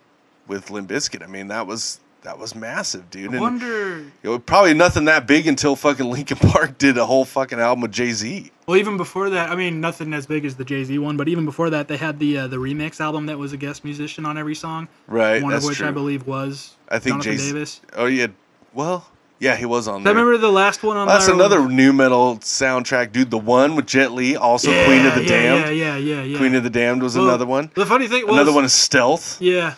with 0.47 0.71
Limp 0.71 0.89
Bizkit. 0.89 1.25
I 1.25 1.27
mean, 1.27 1.49
that 1.49 1.67
was 1.67 1.99
that 2.23 2.39
was 2.39 2.55
massive, 2.55 3.11
dude. 3.11 3.31
I 3.31 3.33
And 3.33 3.41
wonder. 3.41 4.05
it 4.23 4.29
was 4.29 4.41
probably 4.45 4.75
nothing 4.75 5.07
that 5.07 5.27
big 5.27 5.47
until 5.47 5.75
fucking 5.77 6.09
Linkin 6.11 6.37
Park 6.37 6.79
did 6.79 6.99
a 6.99 7.07
whole 7.07 7.25
fucking 7.25 7.59
album 7.59 7.83
with 7.83 7.93
Jay 7.93 8.13
Z. 8.13 8.51
Well, 8.67 8.77
even 8.77 8.97
before 8.97 9.31
that, 9.31 9.51
I 9.51 9.57
mean, 9.57 9.81
nothing 9.81 10.13
as 10.13 10.27
big 10.27 10.45
as 10.45 10.57
the 10.57 10.65
Jay 10.65 10.85
Z 10.85 10.99
one, 10.99 11.17
but 11.17 11.29
even 11.29 11.45
before 11.45 11.71
that, 11.71 11.89
they 11.89 11.97
had 11.97 12.19
the 12.19 12.39
uh, 12.39 12.47
the 12.47 12.57
remix 12.59 13.01
album 13.01 13.27
that 13.27 13.39
was 13.39 13.53
a 13.53 13.57
guest 13.57 13.85
musician 13.85 14.27
on 14.27 14.37
every 14.39 14.55
song. 14.55 14.89
Right, 15.07 15.43
One 15.43 15.53
of 15.53 15.65
which 15.65 15.83
I 15.83 15.91
believe 15.91 16.27
was 16.27 16.77
I 16.89 16.99
think 16.99 17.23
Jonathan 17.23 17.37
Jay 17.39 17.53
Davis. 17.53 17.81
Oh 17.97 18.07
yeah, 18.07 18.29
well, 18.75 19.07
yeah, 19.41 19.57
he 19.57 19.65
was 19.65 19.89
on 19.89 20.07
I 20.07 20.11
remember 20.11 20.37
the 20.37 20.53
last 20.53 20.83
one 20.83 20.99
on 20.99 21.09
that? 21.09 21.15
That's 21.15 21.29
another 21.29 21.67
new 21.67 21.93
metal 21.95 22.37
soundtrack, 22.37 23.11
dude. 23.13 23.31
The 23.31 23.39
one 23.39 23.75
with 23.75 23.87
Jet 23.87 24.13
Li, 24.13 24.37
also 24.37 24.71
Yeah, 24.71 24.85
Queen 24.85 25.07
of 25.07 25.15
the 25.15 25.23
yeah, 25.23 25.29
Damned. 25.29 25.65
Yeah, 25.65 25.71
yeah, 25.71 25.97
yeah, 25.97 26.23
yeah. 26.23 26.39
Queen 26.39 26.55
of 26.55 26.63
the 26.63 26.71
Damned 26.71 27.03
was 27.03 27.17
Well, 27.17 27.27
another 27.29 27.47
one. 27.47 27.71
The 27.75 27.87
funny 27.87 28.07
thing 28.07 28.27
was 28.27 28.35
Another 28.35 28.53
one 28.53 28.65
is 28.67 28.75
Stealth. 28.75 29.41
Yeah. 29.41 29.75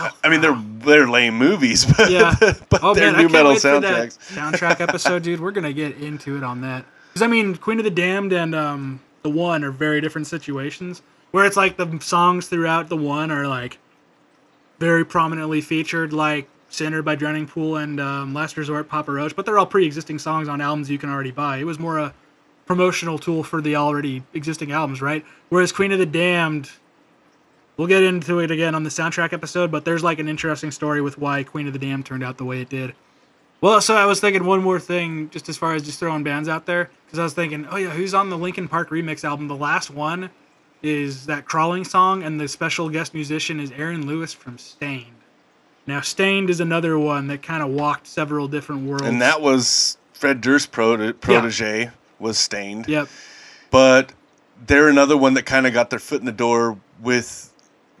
I 0.00 0.28
mean, 0.28 0.40
they're 0.40 0.60
they're 0.78 1.08
lame 1.08 1.34
movies, 1.36 1.84
but 1.96 2.10
Yeah. 2.10 2.34
but 2.68 2.80
oh 2.82 2.94
they're 2.94 3.12
man, 3.12 3.16
I 3.20 3.22
nu 3.22 3.28
metal 3.28 3.52
wait 3.52 3.60
for 3.60 3.80
that 3.80 4.08
soundtracks. 4.10 4.18
soundtrack 4.34 4.80
episode, 4.88 5.22
dude. 5.22 5.40
We're 5.40 5.50
gonna 5.52 5.72
get 5.72 5.96
into 5.98 6.36
it 6.36 6.42
on 6.42 6.60
that 6.62 6.84
because 7.08 7.22
I 7.22 7.26
mean, 7.26 7.56
Queen 7.56 7.78
of 7.78 7.84
the 7.84 7.90
Damned 7.90 8.32
and 8.32 8.54
um, 8.54 9.00
the 9.22 9.30
One 9.30 9.62
are 9.64 9.70
very 9.70 10.00
different 10.00 10.26
situations. 10.26 11.02
Where 11.30 11.44
it's 11.44 11.56
like 11.56 11.76
the 11.76 11.98
songs 12.00 12.46
throughout 12.48 12.88
the 12.88 12.96
One 12.96 13.30
are 13.30 13.46
like 13.48 13.78
very 14.78 15.04
prominently 15.04 15.60
featured, 15.60 16.12
like 16.12 16.48
Sinner 16.68 17.02
by 17.02 17.14
Drowning 17.14 17.46
Pool 17.46 17.76
and 17.76 18.00
um, 18.00 18.34
Last 18.34 18.56
Resort, 18.56 18.88
Papa 18.88 19.10
Roach, 19.12 19.34
but 19.36 19.46
they're 19.46 19.58
all 19.58 19.66
pre-existing 19.66 20.18
songs 20.18 20.48
on 20.48 20.60
albums 20.60 20.90
you 20.90 20.98
can 20.98 21.10
already 21.10 21.30
buy. 21.30 21.58
It 21.58 21.64
was 21.64 21.78
more 21.78 21.98
a 21.98 22.14
promotional 22.66 23.18
tool 23.18 23.44
for 23.44 23.60
the 23.60 23.76
already 23.76 24.22
existing 24.32 24.72
albums, 24.72 25.00
right? 25.02 25.24
Whereas 25.48 25.70
Queen 25.72 25.92
of 25.92 25.98
the 25.98 26.06
Damned, 26.06 26.70
we'll 27.76 27.88
get 27.88 28.02
into 28.02 28.38
it 28.40 28.50
again 28.50 28.74
on 28.74 28.82
the 28.84 28.90
soundtrack 28.90 29.32
episode, 29.32 29.70
but 29.70 29.84
there's 29.84 30.02
like 30.02 30.18
an 30.18 30.28
interesting 30.28 30.70
story 30.70 31.00
with 31.00 31.18
why 31.18 31.42
Queen 31.42 31.66
of 31.66 31.72
the 31.72 31.78
Damned 31.78 32.06
turned 32.06 32.22
out 32.22 32.38
the 32.38 32.44
way 32.44 32.60
it 32.60 32.68
did. 32.68 32.94
Well, 33.60 33.80
so 33.80 33.96
I 33.96 34.04
was 34.04 34.20
thinking 34.20 34.44
one 34.44 34.62
more 34.62 34.78
thing, 34.78 35.30
just 35.30 35.48
as 35.48 35.56
far 35.56 35.74
as 35.74 35.82
just 35.82 35.98
throwing 35.98 36.22
bands 36.22 36.48
out 36.48 36.66
there, 36.66 36.90
because 37.06 37.18
I 37.18 37.22
was 37.22 37.32
thinking, 37.32 37.66
oh 37.70 37.76
yeah, 37.76 37.90
who's 37.90 38.12
on 38.12 38.28
the 38.28 38.36
Linkin 38.36 38.68
Park 38.68 38.90
remix 38.90 39.24
album? 39.24 39.48
The 39.48 39.56
last 39.56 39.90
one 39.90 40.30
is 40.82 41.24
that 41.26 41.46
crawling 41.46 41.84
song, 41.84 42.22
and 42.22 42.38
the 42.38 42.46
special 42.46 42.90
guest 42.90 43.14
musician 43.14 43.58
is 43.58 43.72
Aaron 43.72 44.06
Lewis 44.06 44.34
from 44.34 44.58
Staind. 44.58 45.14
Now, 45.86 46.02
Staind 46.02 46.50
is 46.50 46.60
another 46.60 46.98
one 46.98 47.26
that 47.28 47.42
kind 47.42 47.62
of 47.62 47.70
walked 47.70 48.06
several 48.06 48.48
different 48.48 48.86
worlds. 48.86 49.06
And 49.06 49.22
that 49.22 49.40
was 49.40 49.96
Fred 50.12 50.42
Durst's 50.42 50.66
prote- 50.66 51.20
protege 51.20 51.90
was 52.18 52.36
Staind. 52.36 52.86
Yep. 52.86 53.08
but 53.70 54.12
they're 54.66 54.88
another 54.88 55.16
one 55.16 55.34
that 55.34 55.44
kind 55.46 55.66
of 55.66 55.72
got 55.72 55.90
their 55.90 55.98
foot 55.98 56.20
in 56.20 56.26
the 56.26 56.32
door 56.32 56.78
with 57.00 57.50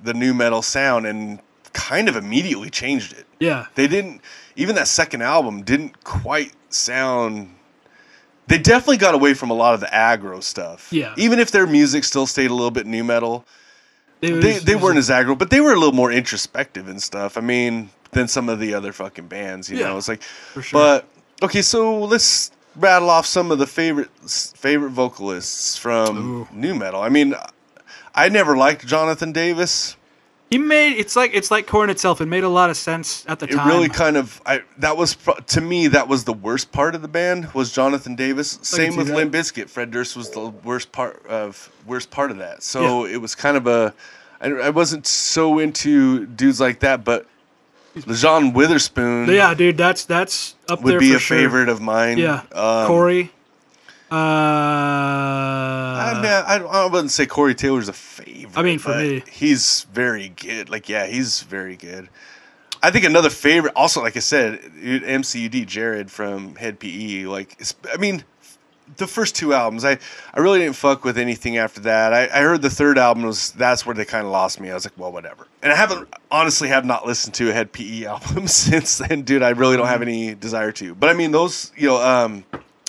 the 0.04 0.14
nu 0.14 0.32
metal 0.34 0.62
sound 0.62 1.06
and 1.06 1.40
kind 1.72 2.08
of 2.08 2.14
immediately 2.16 2.70
changed 2.70 3.12
it. 3.12 3.26
Yeah. 3.40 3.66
They 3.74 3.88
didn't 3.88 4.20
even 4.56 4.76
that 4.76 4.86
second 4.88 5.22
album 5.22 5.62
didn't 5.62 6.04
quite 6.04 6.52
sound 6.68 7.50
they 8.46 8.58
definitely 8.58 8.98
got 8.98 9.14
away 9.14 9.32
from 9.32 9.50
a 9.50 9.54
lot 9.54 9.72
of 9.74 9.80
the 9.80 9.86
aggro 9.86 10.42
stuff. 10.42 10.92
Yeah. 10.92 11.14
Even 11.16 11.38
if 11.38 11.50
their 11.50 11.66
music 11.66 12.04
still 12.04 12.26
stayed 12.26 12.50
a 12.50 12.54
little 12.54 12.70
bit 12.70 12.86
nu 12.86 13.02
metal, 13.02 13.44
was- 14.20 14.30
they 14.42 14.58
they 14.58 14.76
weren't 14.76 14.98
as 14.98 15.08
aggro, 15.10 15.36
but 15.36 15.50
they 15.50 15.60
were 15.60 15.72
a 15.72 15.76
little 15.76 15.92
more 15.94 16.12
introspective 16.12 16.86
and 16.88 17.02
stuff. 17.02 17.36
I 17.36 17.40
mean, 17.40 17.90
than 18.12 18.28
some 18.28 18.48
of 18.48 18.60
the 18.60 18.74
other 18.74 18.92
fucking 18.92 19.26
bands, 19.28 19.68
you 19.70 19.78
Yeah, 19.78 19.88
know. 19.88 19.96
It's 19.98 20.08
like 20.08 20.22
sure. 20.60 20.62
but 20.72 21.08
okay, 21.42 21.62
so 21.62 22.00
let's 22.04 22.50
rattle 22.76 23.08
off 23.10 23.24
some 23.26 23.50
of 23.50 23.58
the 23.58 23.66
favorite 23.66 24.10
favorite 24.56 24.90
vocalists 24.90 25.76
from 25.78 26.16
Ooh. 26.42 26.48
nu 26.52 26.74
metal. 26.74 27.00
I 27.02 27.08
mean, 27.08 27.34
I 28.14 28.28
never 28.28 28.56
liked 28.56 28.86
Jonathan 28.86 29.32
Davis. 29.32 29.96
He 30.50 30.58
made 30.58 30.92
it's 30.98 31.16
like 31.16 31.32
it's 31.34 31.50
like 31.50 31.66
Korn 31.66 31.90
itself. 31.90 32.20
It 32.20 32.26
made 32.26 32.44
a 32.44 32.48
lot 32.48 32.70
of 32.70 32.76
sense 32.76 33.24
at 33.26 33.40
the 33.40 33.46
It 33.46 33.52
time. 33.56 33.68
It 33.68 33.72
really 33.72 33.88
kind 33.88 34.16
of 34.16 34.40
I 34.46 34.62
that 34.78 34.96
was 34.96 35.16
to 35.46 35.60
me 35.60 35.88
that 35.88 36.06
was 36.06 36.24
the 36.24 36.32
worst 36.32 36.70
part 36.70 36.94
of 36.94 37.02
the 37.02 37.08
band 37.08 37.52
was 37.54 37.72
Jonathan 37.72 38.14
Davis. 38.14 38.58
Same 38.62 38.94
with. 38.94 39.10
Limp 39.10 39.32
Bizkit. 39.32 39.68
Fred 39.68 39.90
Durst 39.90 40.16
was 40.16 40.30
the 40.30 40.50
worst 40.50 40.92
part 40.92 41.26
of 41.26 41.72
worst 41.86 42.10
part 42.10 42.30
of 42.30 42.38
that. 42.38 42.62
So 42.62 43.04
it 43.04 43.16
was 43.16 43.34
kind 43.34 43.56
of 43.56 43.66
a 43.66 43.94
I, 44.40 44.50
I 44.50 44.70
wasn't 44.70 45.06
so 45.06 45.58
into 45.58 46.26
dudes 46.26 46.60
like 46.60 46.80
that, 46.80 47.02
but 47.02 47.26
John 48.12 48.52
Witherspoon 48.52 49.28
yeah, 49.30 49.54
dude, 49.54 49.76
that's 49.76 50.04
that's 50.04 50.54
up 50.68 50.82
would 50.82 50.92
there 50.92 51.00
be 51.00 51.14
a 51.14 51.18
sure. 51.18 51.36
favorite 51.36 51.68
of 51.68 51.80
mine. 51.80 52.18
Yeah, 52.18 52.42
Um, 52.52 52.86
Corey. 52.86 53.32
Uh, 54.14 55.96
I 55.96 56.12
mean, 56.22 56.26
I, 56.26 56.58
I 56.64 56.86
wouldn't 56.86 57.10
say 57.10 57.26
Corey 57.26 57.54
Taylor's 57.54 57.88
a 57.88 57.92
favorite. 57.92 58.56
I 58.56 58.62
mean, 58.62 58.78
for 58.78 58.96
me. 58.96 59.24
he's 59.30 59.86
very 59.92 60.28
good. 60.28 60.70
Like, 60.70 60.88
yeah, 60.88 61.06
he's 61.06 61.42
very 61.42 61.76
good. 61.76 62.08
I 62.80 62.90
think 62.90 63.04
another 63.04 63.30
favorite, 63.30 63.72
also, 63.74 64.02
like 64.02 64.16
I 64.16 64.20
said, 64.20 64.60
MCUD 64.60 65.66
Jared 65.66 66.10
from 66.10 66.54
Hed 66.54 66.78
PE. 66.78 67.24
Like, 67.24 67.60
I 67.92 67.96
mean, 67.96 68.22
the 68.98 69.06
first 69.06 69.34
two 69.34 69.54
albums, 69.54 69.84
I, 69.84 69.98
I 70.32 70.40
really 70.40 70.60
didn't 70.60 70.76
fuck 70.76 71.04
with 71.04 71.18
anything 71.18 71.56
after 71.56 71.80
that. 71.80 72.12
I, 72.12 72.24
I 72.26 72.42
heard 72.42 72.62
the 72.62 72.70
third 72.70 72.98
album 72.98 73.24
was 73.24 73.50
that's 73.52 73.84
where 73.84 73.94
they 73.94 74.04
kind 74.04 74.26
of 74.26 74.32
lost 74.32 74.60
me. 74.60 74.70
I 74.70 74.74
was 74.74 74.84
like, 74.84 74.96
well, 74.96 75.10
whatever. 75.10 75.48
And 75.62 75.72
I 75.72 75.76
haven't 75.76 76.08
honestly 76.30 76.68
have 76.68 76.84
not 76.84 77.06
listened 77.06 77.34
to 77.34 77.50
a 77.50 77.52
Hed 77.52 77.72
PE 77.72 78.04
album 78.06 78.46
since 78.46 78.98
then, 78.98 79.22
dude. 79.22 79.42
I 79.42 79.50
really 79.50 79.76
don't 79.76 79.88
have 79.88 80.02
any 80.02 80.34
desire 80.34 80.70
to. 80.72 80.94
But 80.94 81.10
I 81.10 81.14
mean, 81.14 81.32
those, 81.32 81.72
you 81.76 81.88
know, 81.88 82.02
um, 82.02 82.44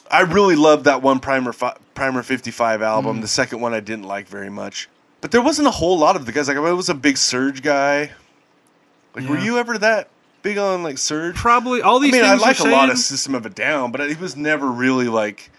I 0.10 0.22
really 0.22 0.56
loved 0.56 0.86
that 0.86 1.02
one 1.02 1.19
Primer 1.19 1.53
fi- 1.53 1.77
Primer 1.94 2.23
55 2.23 2.82
album. 2.82 3.18
Mm. 3.18 3.22
The 3.22 3.27
second 3.27 3.61
one 3.61 3.73
I 3.73 3.80
didn't 3.80 4.06
like 4.06 4.27
very 4.27 4.49
much. 4.49 4.90
But 5.22 5.32
there 5.32 5.41
wasn't 5.41 5.68
a 5.68 5.72
whole 5.72 5.98
lot 5.98 6.15
of 6.15 6.26
the 6.26 6.32
guys. 6.32 6.48
Like 6.48 6.57
I 6.57 6.72
was 6.72 6.90
a 6.90 6.94
big 6.94 7.18
Surge 7.18 7.61
guy. 7.61 8.11
Like, 9.15 9.27
were 9.30 9.40
you 9.40 9.57
ever 9.57 9.77
that 9.77 10.10
big 10.41 10.57
on 10.57 10.84
like 10.84 10.98
Surge? 10.98 11.36
probably 11.36 11.82
all 11.82 11.99
these 11.99 12.14
I 12.14 12.18
mean, 12.18 12.26
I 12.26 12.36
like 12.36 12.60
a 12.60 12.65
lot 12.65 12.90
of 12.90 12.98
System 12.99 13.34
of 13.34 13.45
a 13.45 13.49
Down, 13.49 13.91
but 13.91 14.02
it 14.02 14.19
was 14.19 14.36
never 14.36 14.68
really 14.69 15.07
like. 15.07 15.49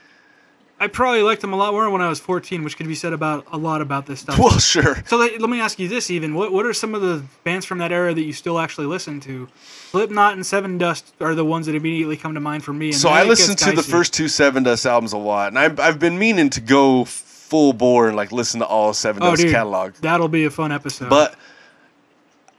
I 0.78 0.88
probably 0.88 1.22
liked 1.22 1.40
them 1.40 1.54
a 1.54 1.56
lot 1.56 1.72
more 1.72 1.88
when 1.88 2.02
I 2.02 2.08
was 2.08 2.20
14, 2.20 2.62
which 2.62 2.76
could 2.76 2.86
be 2.86 2.94
said 2.94 3.14
about 3.14 3.46
a 3.50 3.56
lot 3.56 3.80
about 3.80 4.04
this 4.04 4.20
stuff. 4.20 4.38
Well, 4.38 4.58
sure. 4.58 5.02
So 5.06 5.16
let, 5.16 5.40
let 5.40 5.48
me 5.48 5.58
ask 5.60 5.78
you 5.78 5.88
this: 5.88 6.10
even 6.10 6.34
what 6.34 6.52
what 6.52 6.66
are 6.66 6.74
some 6.74 6.94
of 6.94 7.00
the 7.00 7.24
bands 7.44 7.64
from 7.64 7.78
that 7.78 7.92
era 7.92 8.12
that 8.12 8.22
you 8.22 8.32
still 8.34 8.58
actually 8.58 8.86
listen 8.86 9.20
to? 9.20 9.48
Slipknot 9.90 10.34
and 10.34 10.42
Sevendust 10.42 11.12
are 11.20 11.34
the 11.34 11.44
ones 11.44 11.66
that 11.66 11.74
immediately 11.74 12.16
come 12.16 12.34
to 12.34 12.40
mind 12.40 12.64
for 12.64 12.74
me. 12.74 12.88
And 12.88 12.96
So 12.96 13.08
I 13.08 13.24
listened 13.24 13.56
to 13.58 13.72
the 13.72 13.82
first 13.82 14.12
two 14.12 14.26
Sevendust 14.26 14.84
albums 14.84 15.14
a 15.14 15.18
lot, 15.18 15.48
and 15.48 15.58
I've, 15.58 15.80
I've 15.80 15.98
been 15.98 16.18
meaning 16.18 16.50
to 16.50 16.60
go 16.60 17.06
full 17.06 17.72
bore 17.72 18.08
and 18.08 18.16
like 18.16 18.32
listen 18.32 18.60
to 18.60 18.66
all 18.66 18.92
Seven 18.92 19.22
oh, 19.22 19.30
Dust 19.30 19.42
dude, 19.42 19.52
catalog. 19.52 19.94
That'll 19.94 20.28
be 20.28 20.44
a 20.44 20.50
fun 20.50 20.72
episode. 20.72 21.08
But 21.08 21.36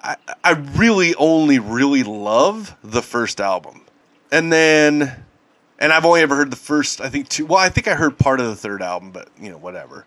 I, 0.02 0.15
I 0.44 0.52
really 0.52 1.14
only 1.15 1.60
really 1.60 2.03
love 2.03 2.76
the 2.84 3.02
first 3.02 3.39
album, 3.39 3.81
and 4.31 4.52
then, 4.52 5.26
and 5.80 5.94
I've 5.94 6.06
only 6.06 6.22
ever 6.22 6.36
heard 6.36 6.52
the 6.52 6.58
first. 6.58 7.02
I 7.02 7.10
think 7.10 7.30
two. 7.30 7.45
Well, 7.45 7.60
I 7.60 7.70
think 7.70 7.88
I 7.88 7.95
heard 7.95 8.18
part 8.18 8.40
of 8.40 8.48
the 8.48 8.56
third 8.56 8.82
album, 8.82 9.12
but 9.12 9.30
you 9.40 9.49
know 9.49 9.58
whatever. 9.58 10.06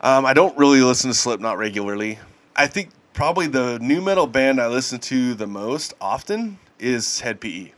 Um, 0.00 0.26
I 0.26 0.34
don't 0.34 0.56
really 0.58 0.80
listen 0.82 1.10
to 1.10 1.14
Slipknot 1.14 1.56
regularly. 1.58 2.18
I 2.56 2.66
think 2.66 2.90
probably 3.14 3.46
the 3.46 3.78
nu 3.80 4.00
metal 4.00 4.26
band 4.26 4.60
I 4.60 4.66
listen 4.68 4.98
to 5.00 5.34
the 5.34 5.46
most 5.46 5.94
often 6.00 6.58
is 6.78 7.20
Hed 7.20 7.40
PE. 7.40 7.72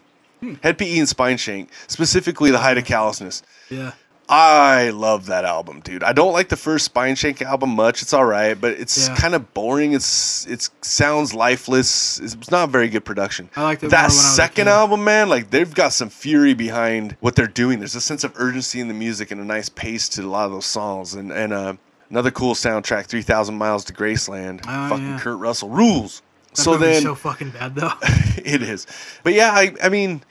Hed 0.62 0.78
PE 0.78 0.98
and 0.98 1.08
Spineshank, 1.08 1.68
specifically 1.88 2.50
the 2.50 2.58
Height 2.58 2.78
of 2.78 2.84
Callousness. 2.84 3.42
yeah, 3.70 3.92
I 4.28 4.90
love 4.90 5.26
that 5.26 5.44
album, 5.44 5.80
dude. 5.80 6.02
I 6.02 6.12
don't 6.12 6.32
like 6.32 6.48
the 6.48 6.56
first 6.56 6.92
Spineshank 6.92 7.42
album 7.42 7.70
much. 7.70 8.02
It's 8.02 8.12
all 8.12 8.24
right, 8.24 8.60
but 8.60 8.72
it's 8.72 9.06
Yeah. 9.08 9.14
kind 9.14 9.34
of 9.36 9.54
boring. 9.54 9.92
It's 9.92 10.44
it 10.46 10.68
sounds 10.82 11.32
lifeless. 11.32 12.18
It's 12.18 12.50
not 12.50 12.70
very 12.70 12.88
good 12.88 13.04
production. 13.04 13.50
I 13.54 13.60
more 13.62 13.74
that 13.76 13.82
when 13.90 13.94
I 13.94 14.04
was 14.04 14.16
a 14.16 14.18
second 14.18 14.68
album, 14.68 15.04
man. 15.04 15.28
Like 15.28 15.50
they've 15.50 15.72
got 15.72 15.92
some 15.92 16.08
fury 16.10 16.54
behind 16.54 17.16
what 17.20 17.36
they're 17.36 17.46
doing. 17.46 17.78
There's 17.78 17.94
a 17.94 18.00
sense 18.00 18.24
of 18.24 18.32
urgency 18.36 18.80
in 18.80 18.88
the 18.88 18.94
music 18.94 19.30
and 19.30 19.40
a 19.40 19.44
nice 19.44 19.68
pace 19.68 20.08
to 20.10 20.22
a 20.22 20.26
lot 20.26 20.46
of 20.46 20.52
those 20.52 20.66
songs. 20.66 21.14
And 21.14 21.30
and 21.30 21.52
uh, 21.52 21.74
another 22.10 22.32
cool 22.32 22.54
soundtrack, 22.54 23.06
Three 23.06 23.22
Thousand 23.22 23.56
Miles 23.56 23.84
to 23.84 23.92
Graceland. 23.92 24.62
Oh, 24.66 24.88
Fucking 24.88 25.06
yeah. 25.06 25.18
Kurt 25.20 25.38
Russell 25.38 25.68
rules. 25.68 26.22
that 26.50 26.62
so 26.62 26.76
then 26.76 27.02
so 27.02 27.14
fucking 27.14 27.50
bad 27.50 27.76
though. 27.76 27.92
it 28.02 28.60
is. 28.62 28.88
But 29.22 29.34
yeah, 29.34 29.52
I 29.52 29.72
I 29.84 29.88
mean, 29.88 30.22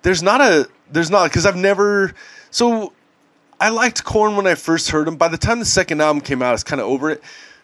there's 0.00 0.22
not 0.22 0.40
a 0.40 0.68
there's 0.90 1.10
not 1.10 1.24
because 1.30 1.44
I've 1.44 1.56
never 1.56 2.14
so 2.50 2.94
I 3.60 3.70
liked 3.70 4.04
Korn 4.04 4.36
when 4.36 4.46
I 4.46 4.54
first 4.54 4.90
heard 4.90 5.08
him. 5.08 5.16
By 5.16 5.28
the 5.28 5.38
time 5.38 5.58
the 5.58 5.64
second 5.64 6.00
album 6.00 6.20
came 6.20 6.42
out, 6.42 6.48
I 6.48 6.52
was 6.52 6.64
kind 6.64 6.80
of 6.80 6.86
over 6.86 7.10
it. 7.10 7.22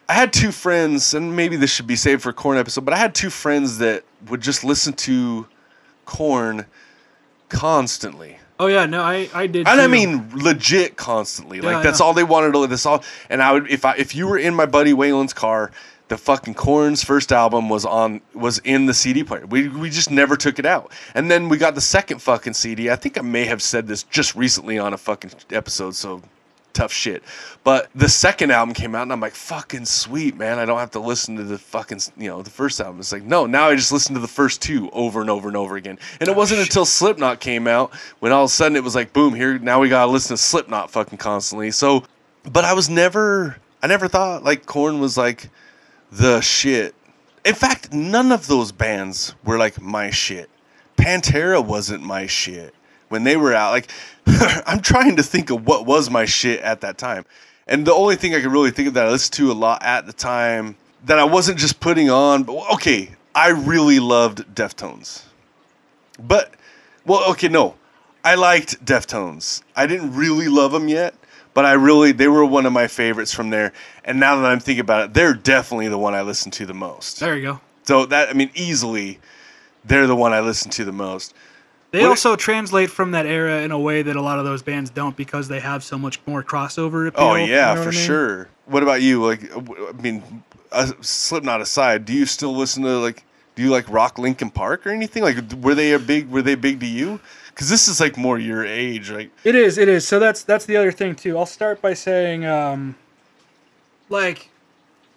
I 0.09 0.13
had 0.13 0.33
two 0.33 0.51
friends, 0.51 1.13
and 1.13 1.35
maybe 1.35 1.55
this 1.55 1.71
should 1.71 1.87
be 1.87 1.95
saved 1.95 2.23
for 2.23 2.29
a 2.29 2.33
Korn 2.33 2.57
episode, 2.57 2.83
but 2.83 2.93
I 2.93 2.97
had 2.97 3.15
two 3.15 3.29
friends 3.29 3.77
that 3.77 4.03
would 4.27 4.41
just 4.41 4.63
listen 4.63 4.93
to 4.93 5.47
Korn 6.05 6.65
constantly. 7.49 8.37
oh 8.59 8.67
yeah, 8.67 8.85
no, 8.85 9.01
I 9.01 9.29
I 9.33 9.47
did. 9.47 9.67
And 9.67 9.79
I 9.79 9.87
mean 9.87 10.29
legit 10.33 10.97
constantly. 10.97 11.59
Yeah, 11.59 11.65
like 11.65 11.83
that's 11.83 12.01
all 12.01 12.13
they 12.13 12.23
wanted 12.23 12.53
to 12.53 12.67
this 12.67 12.85
all 12.85 13.03
and 13.29 13.41
I 13.41 13.53
would 13.53 13.69
if 13.69 13.85
I 13.85 13.95
if 13.95 14.15
you 14.15 14.27
were 14.27 14.37
in 14.37 14.53
my 14.53 14.65
buddy 14.65 14.91
Waylon's 14.93 15.33
car, 15.33 15.71
the 16.09 16.17
fucking 16.17 16.53
Korn's 16.53 17.03
first 17.03 17.31
album 17.31 17.69
was 17.69 17.85
on 17.85 18.21
was 18.33 18.59
in 18.59 18.85
the 18.85 18.93
CD 18.93 19.23
player. 19.23 19.45
We 19.45 19.67
we 19.67 19.89
just 19.89 20.11
never 20.11 20.35
took 20.35 20.59
it 20.59 20.65
out. 20.65 20.91
And 21.15 21.31
then 21.31 21.49
we 21.49 21.57
got 21.57 21.75
the 21.75 21.81
second 21.81 22.19
fucking 22.19 22.53
CD. 22.53 22.89
I 22.89 22.95
think 22.95 23.17
I 23.17 23.21
may 23.21 23.45
have 23.45 23.61
said 23.61 23.87
this 23.87 24.03
just 24.03 24.35
recently 24.35 24.77
on 24.77 24.93
a 24.93 24.97
fucking 24.97 25.31
episode, 25.51 25.95
so 25.95 26.21
tough 26.73 26.91
shit. 26.91 27.23
But 27.63 27.89
the 27.95 28.09
second 28.09 28.51
album 28.51 28.73
came 28.73 28.95
out, 28.95 29.03
and 29.03 29.13
I'm 29.13 29.19
like, 29.19 29.33
fucking 29.33 29.85
sweet, 29.85 30.35
man. 30.35 30.59
I 30.59 30.65
don't 30.65 30.79
have 30.79 30.91
to 30.91 30.99
listen 30.99 31.35
to 31.37 31.43
the 31.43 31.57
fucking, 31.57 31.99
you 32.17 32.27
know, 32.27 32.41
the 32.41 32.49
first 32.49 32.81
album. 32.81 32.99
It's 32.99 33.11
like, 33.11 33.23
no, 33.23 33.45
now 33.45 33.69
I 33.69 33.75
just 33.75 33.91
listen 33.91 34.15
to 34.15 34.21
the 34.21 34.27
first 34.27 34.61
two 34.61 34.89
over 34.91 35.21
and 35.21 35.29
over 35.29 35.47
and 35.47 35.55
over 35.55 35.75
again. 35.77 35.97
And 36.19 36.27
it 36.27 36.33
oh, 36.33 36.37
wasn't 36.37 36.61
until 36.61 36.85
Slipknot 36.85 37.39
came 37.39 37.67
out 37.67 37.93
when 38.19 38.31
all 38.31 38.43
of 38.43 38.49
a 38.49 38.53
sudden 38.53 38.75
it 38.75 38.83
was 38.83 38.95
like, 38.95 39.13
boom, 39.13 39.33
here, 39.33 39.57
now 39.59 39.79
we 39.79 39.89
gotta 39.89 40.11
listen 40.11 40.35
to 40.35 40.41
Slipknot 40.41 40.91
fucking 40.91 41.19
constantly. 41.19 41.71
So, 41.71 42.03
but 42.51 42.65
I 42.65 42.73
was 42.73 42.89
never, 42.89 43.57
I 43.81 43.87
never 43.87 44.07
thought 44.07 44.43
like 44.43 44.65
Korn 44.65 44.99
was 44.99 45.17
like 45.17 45.49
the 46.13 46.41
shit. 46.41 46.93
In 47.43 47.55
fact, 47.55 47.91
none 47.91 48.31
of 48.31 48.47
those 48.47 48.71
bands 48.71 49.33
were 49.43 49.57
like 49.57 49.81
my 49.81 50.11
shit. 50.11 50.49
Pantera 50.95 51.63
wasn't 51.63 52.03
my 52.03 52.27
shit 52.27 52.73
when 53.09 53.23
they 53.23 53.35
were 53.35 53.53
out. 53.53 53.71
Like, 53.71 53.89
I'm 54.67 54.79
trying 54.81 55.15
to 55.15 55.23
think 55.23 55.49
of 55.49 55.65
what 55.65 55.85
was 55.85 56.09
my 56.09 56.25
shit 56.25 56.61
at 56.61 56.81
that 56.81 56.99
time. 56.99 57.25
And 57.67 57.85
the 57.85 57.93
only 57.93 58.15
thing 58.15 58.35
I 58.35 58.41
can 58.41 58.51
really 58.51 58.69
think 58.69 58.89
of 58.89 58.93
that 58.93 59.07
I 59.07 59.09
listened 59.09 59.33
to 59.33 59.51
a 59.51 59.53
lot 59.53 59.83
at 59.83 60.05
the 60.05 60.13
time 60.13 60.75
that 61.05 61.17
I 61.17 61.23
wasn't 61.23 61.57
just 61.57 61.79
putting 61.79 62.09
on, 62.09 62.43
but 62.43 62.73
okay, 62.73 63.09
I 63.33 63.49
really 63.49 63.99
loved 63.99 64.55
Deftones. 64.55 65.23
But, 66.19 66.53
well, 67.05 67.31
okay, 67.31 67.47
no. 67.47 67.75
I 68.23 68.35
liked 68.35 68.85
Deftones. 68.85 69.63
I 69.75 69.87
didn't 69.87 70.13
really 70.13 70.47
love 70.47 70.71
them 70.71 70.87
yet, 70.87 71.15
but 71.53 71.65
I 71.65 71.73
really, 71.73 72.11
they 72.11 72.27
were 72.27 72.45
one 72.45 72.65
of 72.65 72.73
my 72.73 72.87
favorites 72.87 73.33
from 73.33 73.49
there. 73.49 73.73
And 74.05 74.19
now 74.19 74.35
that 74.37 74.45
I'm 74.45 74.59
thinking 74.59 74.81
about 74.81 75.03
it, 75.05 75.13
they're 75.13 75.33
definitely 75.33 75.87
the 75.87 75.97
one 75.97 76.13
I 76.13 76.21
listen 76.21 76.51
to 76.51 76.65
the 76.65 76.73
most. 76.73 77.19
There 77.19 77.35
you 77.35 77.41
go. 77.43 77.61
So 77.83 78.05
that, 78.07 78.29
I 78.29 78.33
mean, 78.33 78.49
easily, 78.55 79.19
they're 79.85 80.07
the 80.07 80.15
one 80.15 80.33
I 80.33 80.39
listen 80.39 80.71
to 80.71 80.85
the 80.85 80.91
most. 80.91 81.33
They 81.91 82.01
What- 82.01 82.09
also 82.09 82.35
translate 82.35 82.89
from 82.89 83.11
that 83.11 83.25
era 83.27 83.61
in 83.61 83.71
a 83.71 83.77
way 83.79 84.01
that 84.01 84.15
a 84.15 84.21
lot 84.21 84.39
of 84.39 84.45
those 84.45 84.63
bands 84.63 84.89
don't 84.89 85.15
because 85.15 85.47
they 85.47 85.59
have 85.59 85.83
so 85.83 85.97
much 85.97 86.19
more 86.25 86.41
crossover 86.43 87.07
appeal. 87.07 87.23
Oh 87.23 87.35
you 87.35 87.45
yeah, 87.53 87.73
know 87.75 87.83
for 87.83 87.89
I 87.89 87.91
mean? 87.91 88.05
sure. 88.05 88.47
What 88.65 88.81
about 88.81 89.01
you? 89.03 89.23
Like, 89.23 89.41
I 89.55 89.91
mean, 90.01 90.43
uh, 90.71 90.91
Slipknot 91.01 91.61
aside, 91.61 92.05
do 92.05 92.13
you 92.13 92.25
still 92.25 92.55
listen 92.55 92.81
to 92.83 92.97
like? 92.99 93.23
Do 93.55 93.61
you 93.61 93.69
like 93.69 93.87
rock 93.89 94.17
Linkin 94.17 94.49
Park 94.49 94.87
or 94.87 94.89
anything? 94.89 95.21
Like, 95.21 95.37
were 95.61 95.75
they 95.75 95.91
a 95.91 95.99
big? 95.99 96.29
Were 96.31 96.41
they 96.41 96.55
big 96.55 96.79
to 96.79 96.87
you? 96.87 97.19
Because 97.53 97.69
this 97.69 97.87
is 97.87 97.99
like 97.99 98.17
more 98.17 98.39
your 98.39 98.65
age, 98.65 99.09
right? 99.11 99.31
It 99.43 99.55
is, 99.55 99.77
it 99.77 99.87
is. 99.87 100.07
So 100.07 100.19
that's 100.19 100.43
that's 100.43 100.65
the 100.65 100.75
other 100.77 100.91
thing 100.91 101.15
too. 101.15 101.37
I'll 101.37 101.45
start 101.45 101.81
by 101.81 101.93
saying, 101.93 102.45
um, 102.45 102.95
like, 104.09 104.49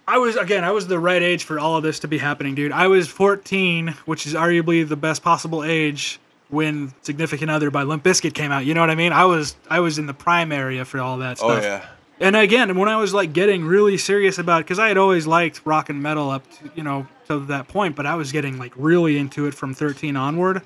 I 0.06 0.18
was 0.18 0.36
again, 0.36 0.62
I 0.62 0.70
was 0.70 0.86
the 0.86 0.98
right 0.98 1.22
age 1.22 1.44
for 1.44 1.58
all 1.58 1.76
of 1.76 1.82
this 1.82 1.98
to 2.00 2.08
be 2.08 2.18
happening, 2.18 2.54
dude. 2.54 2.72
I 2.72 2.88
was 2.88 3.08
14, 3.08 3.88
which 4.04 4.26
is 4.26 4.34
arguably 4.34 4.86
the 4.86 4.96
best 4.96 5.22
possible 5.22 5.64
age 5.64 6.20
when 6.48 6.92
"Significant 7.02 7.50
Other" 7.50 7.70
by 7.70 7.84
Limp 7.84 8.04
Bizkit 8.04 8.34
came 8.34 8.52
out. 8.52 8.66
You 8.66 8.74
know 8.74 8.80
what 8.80 8.90
I 8.90 8.94
mean? 8.94 9.12
I 9.12 9.24
was 9.24 9.56
I 9.70 9.80
was 9.80 9.98
in 9.98 10.06
the 10.06 10.14
prime 10.14 10.52
area 10.52 10.84
for 10.84 11.00
all 11.00 11.18
that 11.18 11.38
stuff. 11.38 11.50
Oh 11.50 11.60
stuff. 11.60 11.82
yeah. 11.82 11.88
And 12.18 12.34
again, 12.34 12.78
when 12.78 12.88
I 12.88 12.96
was 12.96 13.12
like 13.12 13.32
getting 13.32 13.64
really 13.64 13.98
serious 13.98 14.38
about, 14.38 14.60
because 14.60 14.78
I 14.78 14.88
had 14.88 14.96
always 14.96 15.26
liked 15.26 15.60
rock 15.64 15.90
and 15.90 16.02
metal 16.02 16.30
up 16.30 16.50
to 16.58 16.70
you 16.74 16.82
know 16.82 17.06
to 17.28 17.40
that 17.46 17.68
point, 17.68 17.96
but 17.96 18.06
I 18.06 18.14
was 18.14 18.32
getting 18.32 18.58
like 18.58 18.72
really 18.76 19.18
into 19.18 19.46
it 19.46 19.54
from 19.54 19.74
13 19.74 20.16
onward. 20.16 20.62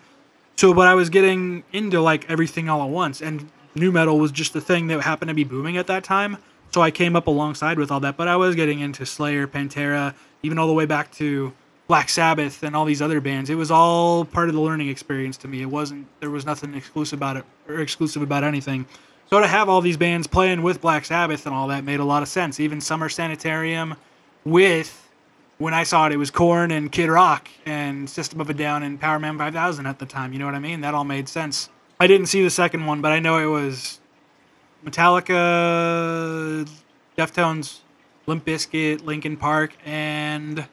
So, 0.60 0.74
but 0.74 0.86
I 0.86 0.92
was 0.92 1.08
getting 1.08 1.64
into 1.72 2.02
like 2.02 2.28
everything 2.28 2.68
all 2.68 2.82
at 2.82 2.90
once, 2.90 3.22
and 3.22 3.50
nu 3.74 3.90
metal 3.90 4.18
was 4.18 4.30
just 4.30 4.52
the 4.52 4.60
thing 4.60 4.88
that 4.88 5.00
happened 5.00 5.30
to 5.30 5.34
be 5.34 5.42
booming 5.42 5.78
at 5.78 5.86
that 5.86 6.04
time. 6.04 6.36
So 6.70 6.82
I 6.82 6.90
came 6.90 7.16
up 7.16 7.28
alongside 7.28 7.78
with 7.78 7.90
all 7.90 8.00
that, 8.00 8.18
but 8.18 8.28
I 8.28 8.36
was 8.36 8.54
getting 8.54 8.80
into 8.80 9.06
Slayer, 9.06 9.46
Pantera, 9.46 10.14
even 10.42 10.58
all 10.58 10.66
the 10.66 10.74
way 10.74 10.84
back 10.84 11.12
to 11.12 11.54
Black 11.88 12.10
Sabbath 12.10 12.62
and 12.62 12.76
all 12.76 12.84
these 12.84 13.00
other 13.00 13.22
bands. 13.22 13.48
It 13.48 13.54
was 13.54 13.70
all 13.70 14.26
part 14.26 14.50
of 14.50 14.54
the 14.54 14.60
learning 14.60 14.90
experience 14.90 15.38
to 15.38 15.48
me. 15.48 15.62
It 15.62 15.70
wasn't 15.70 16.06
there 16.20 16.28
was 16.28 16.44
nothing 16.44 16.74
exclusive 16.74 17.18
about 17.18 17.38
it 17.38 17.46
or 17.66 17.80
exclusive 17.80 18.20
about 18.20 18.44
anything. 18.44 18.84
So 19.30 19.40
to 19.40 19.46
have 19.46 19.70
all 19.70 19.80
these 19.80 19.96
bands 19.96 20.26
playing 20.26 20.60
with 20.60 20.82
Black 20.82 21.06
Sabbath 21.06 21.46
and 21.46 21.54
all 21.54 21.68
that 21.68 21.84
made 21.84 22.00
a 22.00 22.04
lot 22.04 22.22
of 22.22 22.28
sense. 22.28 22.60
Even 22.60 22.82
Summer 22.82 23.08
Sanitarium 23.08 23.94
with 24.44 25.09
when 25.60 25.74
I 25.74 25.82
saw 25.82 26.06
it, 26.06 26.12
it 26.12 26.16
was 26.16 26.30
Korn 26.30 26.70
and 26.70 26.90
Kid 26.90 27.10
Rock 27.10 27.48
and 27.66 28.08
System 28.08 28.40
of 28.40 28.48
a 28.48 28.54
Down 28.54 28.82
and 28.82 28.98
Power 28.98 29.18
Man 29.18 29.36
5000 29.36 29.84
at 29.84 29.98
the 29.98 30.06
time. 30.06 30.32
You 30.32 30.38
know 30.38 30.46
what 30.46 30.54
I 30.54 30.58
mean? 30.58 30.80
That 30.80 30.94
all 30.94 31.04
made 31.04 31.28
sense. 31.28 31.68
I 32.00 32.06
didn't 32.06 32.26
see 32.26 32.42
the 32.42 32.48
second 32.48 32.86
one, 32.86 33.02
but 33.02 33.12
I 33.12 33.18
know 33.20 33.36
it 33.36 33.44
was 33.44 34.00
Metallica, 34.82 36.66
Deftones, 37.18 37.80
Limp 38.26 38.46
Bizkit, 38.46 39.04
Linkin 39.04 39.36
Park, 39.36 39.76
and 39.84 40.66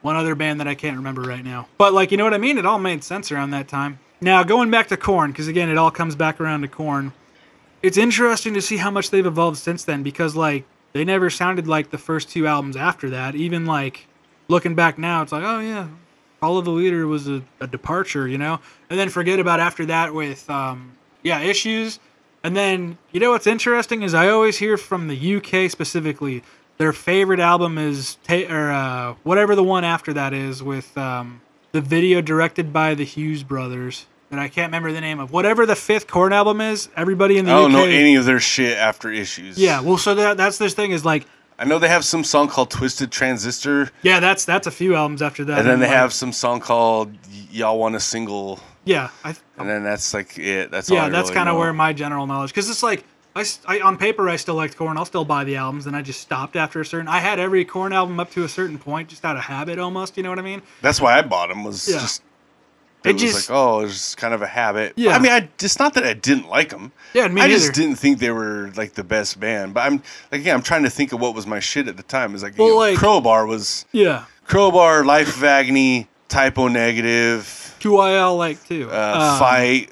one 0.00 0.16
other 0.16 0.34
band 0.34 0.60
that 0.60 0.66
I 0.66 0.74
can't 0.74 0.96
remember 0.96 1.20
right 1.20 1.44
now. 1.44 1.68
But 1.76 1.92
like, 1.92 2.10
you 2.10 2.16
know 2.16 2.24
what 2.24 2.32
I 2.32 2.38
mean? 2.38 2.56
It 2.56 2.64
all 2.64 2.78
made 2.78 3.04
sense 3.04 3.30
around 3.30 3.50
that 3.50 3.68
time. 3.68 3.98
Now 4.22 4.42
going 4.44 4.70
back 4.70 4.88
to 4.88 4.96
Korn, 4.96 5.30
because 5.30 5.46
again, 5.46 5.68
it 5.68 5.76
all 5.76 5.90
comes 5.90 6.16
back 6.16 6.40
around 6.40 6.62
to 6.62 6.68
Korn. 6.68 7.12
It's 7.82 7.98
interesting 7.98 8.54
to 8.54 8.62
see 8.62 8.78
how 8.78 8.90
much 8.90 9.10
they've 9.10 9.26
evolved 9.26 9.58
since 9.58 9.84
then, 9.84 10.02
because 10.02 10.34
like 10.34 10.64
they 10.96 11.04
never 11.04 11.28
sounded 11.28 11.68
like 11.68 11.90
the 11.90 11.98
first 11.98 12.30
two 12.30 12.46
albums 12.46 12.76
after 12.76 13.10
that. 13.10 13.34
Even 13.34 13.66
like 13.66 14.06
looking 14.48 14.74
back 14.74 14.98
now, 14.98 15.22
it's 15.22 15.32
like, 15.32 15.44
oh 15.44 15.60
yeah, 15.60 15.88
Follow 16.40 16.60
the 16.60 16.70
Leader 16.70 17.06
was 17.06 17.28
a, 17.28 17.42
a 17.60 17.66
departure, 17.66 18.26
you 18.26 18.38
know. 18.38 18.60
And 18.88 18.98
then 18.98 19.08
forget 19.08 19.38
about 19.38 19.60
after 19.60 19.84
that 19.86 20.14
with 20.14 20.48
um, 20.48 20.92
yeah 21.22 21.40
issues. 21.40 21.98
And 22.42 22.56
then 22.56 22.98
you 23.12 23.20
know 23.20 23.32
what's 23.32 23.46
interesting 23.46 24.02
is 24.02 24.14
I 24.14 24.28
always 24.28 24.58
hear 24.58 24.76
from 24.76 25.08
the 25.08 25.36
UK 25.36 25.70
specifically 25.70 26.42
their 26.78 26.92
favorite 26.92 27.40
album 27.40 27.78
is 27.78 28.16
ta- 28.24 28.46
or 28.48 28.70
uh, 28.70 29.14
whatever 29.22 29.54
the 29.54 29.64
one 29.64 29.84
after 29.84 30.12
that 30.14 30.32
is 30.32 30.62
with 30.62 30.96
um, 30.96 31.40
the 31.72 31.80
video 31.80 32.20
directed 32.20 32.72
by 32.72 32.94
the 32.94 33.04
Hughes 33.04 33.42
brothers 33.42 34.06
that 34.36 34.42
I 34.42 34.48
can't 34.48 34.68
remember 34.68 34.92
the 34.92 35.00
name 35.00 35.18
of. 35.20 35.32
Whatever 35.32 35.66
the 35.66 35.76
fifth 35.76 36.06
Korn 36.06 36.32
album 36.32 36.60
is, 36.60 36.88
everybody 36.96 37.38
in 37.38 37.44
the 37.46 37.50
I 37.52 37.54
don't 37.56 37.70
UK. 37.72 37.72
know 37.72 37.84
any 37.84 38.14
of 38.16 38.24
their 38.24 38.40
shit 38.40 38.76
after 38.78 39.10
issues. 39.10 39.58
yeah, 39.58 39.80
well, 39.80 39.98
so 39.98 40.14
that 40.14 40.36
that's 40.36 40.58
this 40.58 40.74
thing 40.74 40.92
is 40.92 41.04
like 41.04 41.26
I 41.58 41.64
know 41.64 41.78
they 41.78 41.88
have 41.88 42.04
some 42.04 42.22
song 42.22 42.48
called 42.48 42.70
Twisted 42.70 43.10
Transistor, 43.10 43.90
yeah, 44.02 44.20
that's 44.20 44.44
that's 44.44 44.66
a 44.66 44.70
few 44.70 44.94
albums 44.94 45.22
after 45.22 45.44
that. 45.46 45.58
and 45.60 45.66
then 45.68 45.80
they 45.80 45.86
like, 45.86 45.96
have 45.96 46.12
some 46.12 46.32
song 46.32 46.60
called 46.60 47.12
Y'all 47.50 47.78
Want 47.78 47.94
a 47.96 48.00
Single, 48.00 48.60
yeah, 48.84 49.08
I, 49.24 49.34
and 49.58 49.68
then 49.68 49.82
that's 49.82 50.12
like 50.14 50.38
it. 50.38 50.70
That's 50.70 50.90
all 50.90 50.96
yeah, 50.96 51.08
that's 51.08 51.28
really 51.30 51.34
kind 51.36 51.48
of 51.48 51.56
where 51.56 51.72
my 51.72 51.92
general 51.92 52.26
knowledge 52.26 52.50
because 52.50 52.68
it's 52.68 52.82
like 52.82 53.04
I, 53.34 53.44
I- 53.66 53.80
on 53.80 53.96
paper 53.98 54.28
I 54.28 54.36
still 54.36 54.54
liked 54.54 54.76
Korn. 54.76 54.96
I'll 54.98 55.04
still 55.06 55.24
buy 55.24 55.44
the 55.44 55.56
albums, 55.56 55.86
and 55.86 55.96
I 55.96 56.02
just 56.02 56.20
stopped 56.20 56.56
after 56.56 56.80
a 56.80 56.84
certain. 56.86 57.08
I 57.08 57.18
had 57.20 57.38
every 57.38 57.64
Korn 57.64 57.92
album 57.92 58.20
up 58.20 58.30
to 58.32 58.44
a 58.44 58.48
certain 58.48 58.78
point, 58.78 59.08
just 59.08 59.24
out 59.24 59.36
of 59.36 59.42
habit 59.44 59.78
almost. 59.78 60.16
You 60.16 60.22
know 60.22 60.30
what 60.30 60.38
I 60.38 60.42
mean? 60.42 60.62
That's 60.82 61.00
why 61.00 61.18
I 61.18 61.22
bought 61.22 61.48
them. 61.48 61.64
Was 61.64 61.86
Yeah. 61.88 62.00
just 62.00 62.22
It 63.06 63.10
it, 63.10 63.12
was 63.14 63.22
just- 63.22 63.50
like 63.50 63.56
oh, 63.56 63.80
it 63.80 63.82
was 63.84 63.92
just 63.92 64.16
kind 64.16 64.34
of 64.34 64.42
a 64.42 64.46
habit. 64.46 64.92
Yeah. 64.96 65.12
I 65.14 65.18
mean, 65.18 65.32
I 65.32 65.48
it's 65.62 65.78
not 65.78 65.94
that 65.94 66.04
I 66.04 66.12
didn't 66.14 66.48
like 66.48 66.68
them. 66.70 66.92
Yeah, 67.14 67.28
me 67.28 67.40
I 67.40 67.46
neither. 67.46 67.58
just 67.60 67.72
didn't 67.74 67.96
think 67.96 68.18
they 68.18 68.30
were 68.30 68.70
like 68.76 68.94
the 68.94 69.04
best 69.04 69.38
band. 69.40 69.74
But 69.74 69.80
I'm 69.80 70.02
like 70.30 70.40
again, 70.42 70.54
I'm 70.56 70.62
trying 70.62 70.82
to 70.84 70.90
think 70.90 71.12
of 71.12 71.20
what 71.20 71.34
was 71.34 71.46
my 71.46 71.60
shit 71.60 71.88
at 71.88 71.96
the 71.96 72.02
time. 72.02 72.34
It's 72.34 72.42
like, 72.42 72.58
Well, 72.58 72.66
you 72.68 72.72
know, 72.74 72.78
like- 72.78 72.98
Crowbar 72.98 73.46
was 73.46 73.84
Yeah, 73.92 74.24
Crowbar, 74.46 75.04
Life 75.04 75.36
of 75.36 75.44
Agony, 75.44 76.08
Type 76.28 76.58
O 76.58 76.68
Negative, 76.68 77.74
QIL 77.80 78.36
like 78.36 78.66
too. 78.66 78.88
uh, 78.90 79.30
Um, 79.32 79.38
Fight 79.38 79.90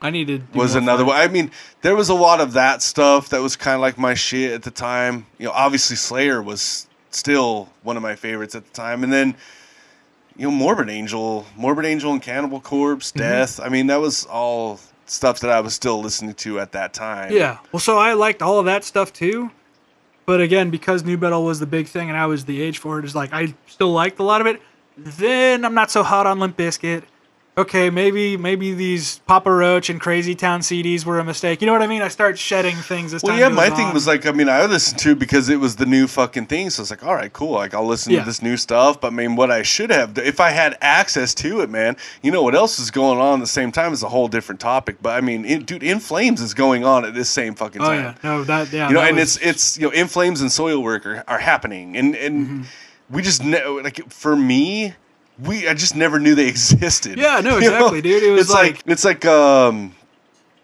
I 0.00 0.10
needed 0.10 0.42
was 0.54 0.74
another 0.74 1.04
one. 1.04 1.16
I 1.16 1.28
mean, 1.28 1.52
there 1.82 1.94
was 1.94 2.08
a 2.08 2.14
lot 2.14 2.40
of 2.40 2.54
that 2.54 2.82
stuff 2.82 3.28
that 3.28 3.40
was 3.40 3.54
kind 3.54 3.76
of 3.76 3.80
like 3.80 3.96
my 3.98 4.14
shit 4.14 4.52
at 4.52 4.62
the 4.64 4.70
time. 4.72 5.26
You 5.38 5.46
know, 5.46 5.52
obviously 5.52 5.94
Slayer 5.96 6.42
was 6.42 6.88
still 7.10 7.68
one 7.84 7.96
of 7.96 8.02
my 8.02 8.16
favorites 8.16 8.54
at 8.56 8.64
the 8.66 8.72
time, 8.72 9.04
and 9.04 9.12
then 9.12 9.36
you 10.36 10.46
know 10.46 10.50
Morbid 10.50 10.88
Angel, 10.88 11.46
Morbid 11.56 11.84
Angel 11.84 12.12
and 12.12 12.22
Cannibal 12.22 12.60
Corpse, 12.60 13.10
Mm-hmm. 13.12 13.18
Death. 13.18 13.60
I 13.60 13.68
mean, 13.68 13.86
that 13.88 14.00
was 14.00 14.24
all 14.26 14.80
stuff 15.06 15.40
that 15.40 15.50
I 15.50 15.60
was 15.60 15.74
still 15.74 16.00
listening 16.00 16.34
to 16.34 16.58
at 16.60 16.72
that 16.72 16.94
time. 16.94 17.32
Yeah. 17.32 17.58
Well, 17.72 17.80
so 17.80 17.98
I 17.98 18.14
liked 18.14 18.40
all 18.42 18.58
of 18.58 18.64
that 18.66 18.84
stuff 18.84 19.12
too. 19.12 19.50
But 20.24 20.40
again, 20.40 20.70
because 20.70 21.02
nu 21.02 21.16
metal 21.18 21.44
was 21.44 21.58
the 21.58 21.66
big 21.66 21.88
thing 21.88 22.08
and 22.08 22.16
I 22.16 22.26
was 22.26 22.44
the 22.44 22.62
age 22.62 22.78
for 22.78 22.98
it, 22.98 23.04
is 23.04 23.14
like 23.14 23.32
I 23.32 23.54
still 23.66 23.92
liked 23.92 24.18
a 24.20 24.22
lot 24.22 24.40
of 24.40 24.46
it. 24.46 24.62
Then 24.96 25.64
I'm 25.64 25.74
not 25.74 25.90
so 25.90 26.02
hot 26.02 26.26
on 26.26 26.38
Limp 26.38 26.56
Bizkit. 26.56 27.02
Okay, 27.54 27.90
maybe 27.90 28.38
maybe 28.38 28.72
these 28.72 29.18
Papa 29.26 29.52
Roach 29.52 29.90
and 29.90 30.00
Crazy 30.00 30.34
Town 30.34 30.60
CDs 30.60 31.04
were 31.04 31.18
a 31.18 31.24
mistake. 31.24 31.60
You 31.60 31.66
know 31.66 31.74
what 31.74 31.82
I 31.82 31.86
mean? 31.86 32.00
I 32.00 32.08
start 32.08 32.38
shedding 32.38 32.76
things 32.76 33.12
as 33.12 33.22
Well, 33.22 33.32
time 33.32 33.40
yeah, 33.40 33.48
my 33.50 33.68
thing 33.68 33.92
was 33.92 34.06
like, 34.06 34.24
I 34.24 34.32
mean, 34.32 34.48
I 34.48 34.64
listened 34.64 34.98
to 35.00 35.10
it 35.10 35.18
because 35.18 35.50
it 35.50 35.60
was 35.60 35.76
the 35.76 35.84
new 35.84 36.06
fucking 36.06 36.46
thing. 36.46 36.70
So 36.70 36.80
it's 36.80 36.90
like, 36.90 37.04
all 37.04 37.14
right, 37.14 37.30
cool. 37.30 37.50
Like, 37.50 37.74
I'll 37.74 37.84
listen 37.86 38.10
Yeah. 38.10 38.20
to 38.20 38.24
this 38.24 38.40
new 38.40 38.56
stuff. 38.56 39.02
But 39.02 39.08
I 39.08 39.10
mean, 39.10 39.36
what 39.36 39.50
I 39.50 39.60
should 39.60 39.90
have, 39.90 40.16
if 40.16 40.40
I 40.40 40.48
had 40.48 40.78
access 40.80 41.34
to 41.34 41.60
it, 41.60 41.68
man, 41.68 41.98
you 42.22 42.30
know 42.30 42.42
what 42.42 42.54
else 42.54 42.78
is 42.78 42.90
going 42.90 43.18
on 43.18 43.34
at 43.34 43.40
the 43.40 43.46
same 43.46 43.70
time 43.70 43.92
is 43.92 44.02
a 44.02 44.08
whole 44.08 44.28
different 44.28 44.58
topic. 44.58 44.96
But 45.02 45.10
I 45.18 45.20
mean, 45.20 45.44
it, 45.44 45.66
dude, 45.66 45.82
In 45.82 46.00
Flames 46.00 46.40
is 46.40 46.54
going 46.54 46.86
on 46.86 47.04
at 47.04 47.12
this 47.12 47.28
same 47.28 47.54
fucking 47.54 47.82
time. 47.82 47.90
Oh 48.00 48.02
time. 48.12 48.16
yeah, 48.24 48.30
no 48.30 48.44
that 48.44 48.72
yeah. 48.72 48.88
You 48.88 48.94
know, 48.94 49.02
and 49.02 49.18
was- 49.18 49.36
it's 49.36 49.46
it's 49.46 49.78
you 49.78 49.88
know, 49.88 49.92
In 49.92 50.08
Flames 50.08 50.40
and 50.40 50.48
Soilwork 50.48 51.04
are, 51.04 51.22
are 51.28 51.38
happening, 51.38 51.98
and 51.98 52.14
and 52.16 52.46
Mm-hmm. 52.46 53.14
we 53.14 53.20
just 53.20 53.44
know, 53.44 53.78
like 53.84 54.10
for 54.10 54.34
me. 54.36 54.94
We 55.38 55.68
I 55.68 55.74
just 55.74 55.96
never 55.96 56.18
knew 56.18 56.34
they 56.34 56.48
existed. 56.56 57.18
Yeah, 57.18 57.40
no, 57.40 57.58
You 57.58 57.70
know? 57.70 57.76
exactly, 57.76 58.02
dude. 58.02 58.22
It 58.22 58.30
was 58.30 58.42
it's 58.42 58.50
like, 58.50 58.82
it's 58.86 59.04
like 59.04 59.24
um 59.24 59.94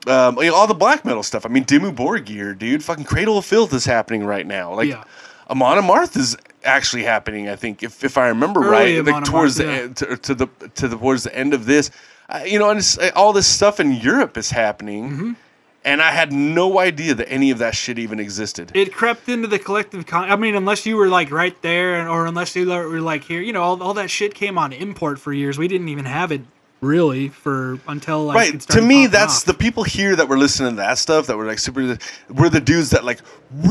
um, 0.07 0.39
you 0.39 0.45
know, 0.51 0.55
all 0.55 0.66
the 0.66 0.74
black 0.74 1.05
metal 1.05 1.23
stuff. 1.23 1.45
I 1.45 1.49
mean, 1.49 1.65
Dimmu 1.65 1.95
Borgir, 1.95 2.57
dude. 2.59 2.82
Fucking 2.82 3.05
Cradle 3.05 3.36
of 3.39 3.45
Filth 3.45 3.74
is 3.74 3.85
happening 3.85 4.24
right 4.24 4.47
now. 4.47 4.73
Like, 4.74 4.89
Yeah. 4.89 5.05
Amon 5.51 5.77
Amarth 5.82 6.16
is 6.16 6.36
actually 6.65 7.03
happening. 7.03 7.49
I 7.49 7.57
think, 7.57 7.82
if, 7.82 8.05
if 8.05 8.16
I 8.16 8.28
remember 8.28 8.61
Early 8.61 8.70
right, 8.70 8.99
Amon 9.01 9.12
like 9.15 9.24
towards 9.24 9.59
Amarth, 9.59 9.59
the 9.59 9.65
yeah. 9.65 9.78
end, 9.81 9.97
to, 9.97 10.16
to 10.16 10.35
the 10.35 10.47
to 10.77 10.89
the 10.89 10.97
towards 10.97 11.24
the 11.24 11.35
end 11.36 11.53
of 11.53 11.66
this, 11.66 11.90
uh, 12.31 12.43
you 12.47 12.59
know, 12.59 12.70
and 12.70 12.78
it's, 12.78 12.97
all 13.16 13.32
this 13.32 13.47
stuff 13.47 13.81
in 13.81 13.93
Europe 13.93 14.36
is 14.39 14.51
happening, 14.51 15.11
Mm-hmm. 15.11 15.32
And 15.89 16.02
I 16.02 16.10
had 16.20 16.32
no 16.32 16.78
idea 16.78 17.15
that 17.15 17.28
any 17.31 17.51
of 17.51 17.59
that 17.59 17.74
shit 17.74 17.98
even 17.98 18.19
existed. 18.20 18.70
it 18.74 18.93
crept 18.93 19.28
into 19.28 19.48
the 19.48 19.59
collective 19.59 20.06
con- 20.06 20.31
i 20.31 20.36
mean 20.36 20.55
unless 20.55 20.85
you 20.86 20.97
were 21.01 21.09
like 21.09 21.31
right 21.43 21.56
there 21.62 22.09
or 22.09 22.27
unless 22.27 22.55
you 22.56 22.66
were 22.69 23.01
like 23.01 23.24
here 23.24 23.40
you 23.40 23.52
know 23.52 23.62
all, 23.62 23.82
all 23.82 23.94
that 23.94 24.10
shit 24.10 24.35
came 24.35 24.56
on 24.59 24.73
import 24.73 25.19
for 25.19 25.32
years 25.32 25.56
we 25.59 25.69
didn't 25.69 25.89
even 25.89 26.05
have 26.05 26.31
it 26.32 26.43
really 26.81 27.28
for 27.28 27.81
until 27.89 28.24
like 28.24 28.36
right 28.36 28.60
to 28.60 28.81
me 28.81 29.06
that's 29.09 29.39
off. 29.40 29.44
the 29.47 29.55
people 29.55 29.82
here 29.82 30.15
that 30.15 30.28
were 30.28 30.39
listening 30.39 30.70
to 30.70 30.77
that 30.77 30.97
stuff 30.97 31.27
that 31.27 31.36
were 31.36 31.44
like 31.52 31.59
super 31.59 31.98
were 32.31 32.48
the 32.48 32.60
dudes 32.60 32.90
that 32.90 33.05
like 33.05 33.19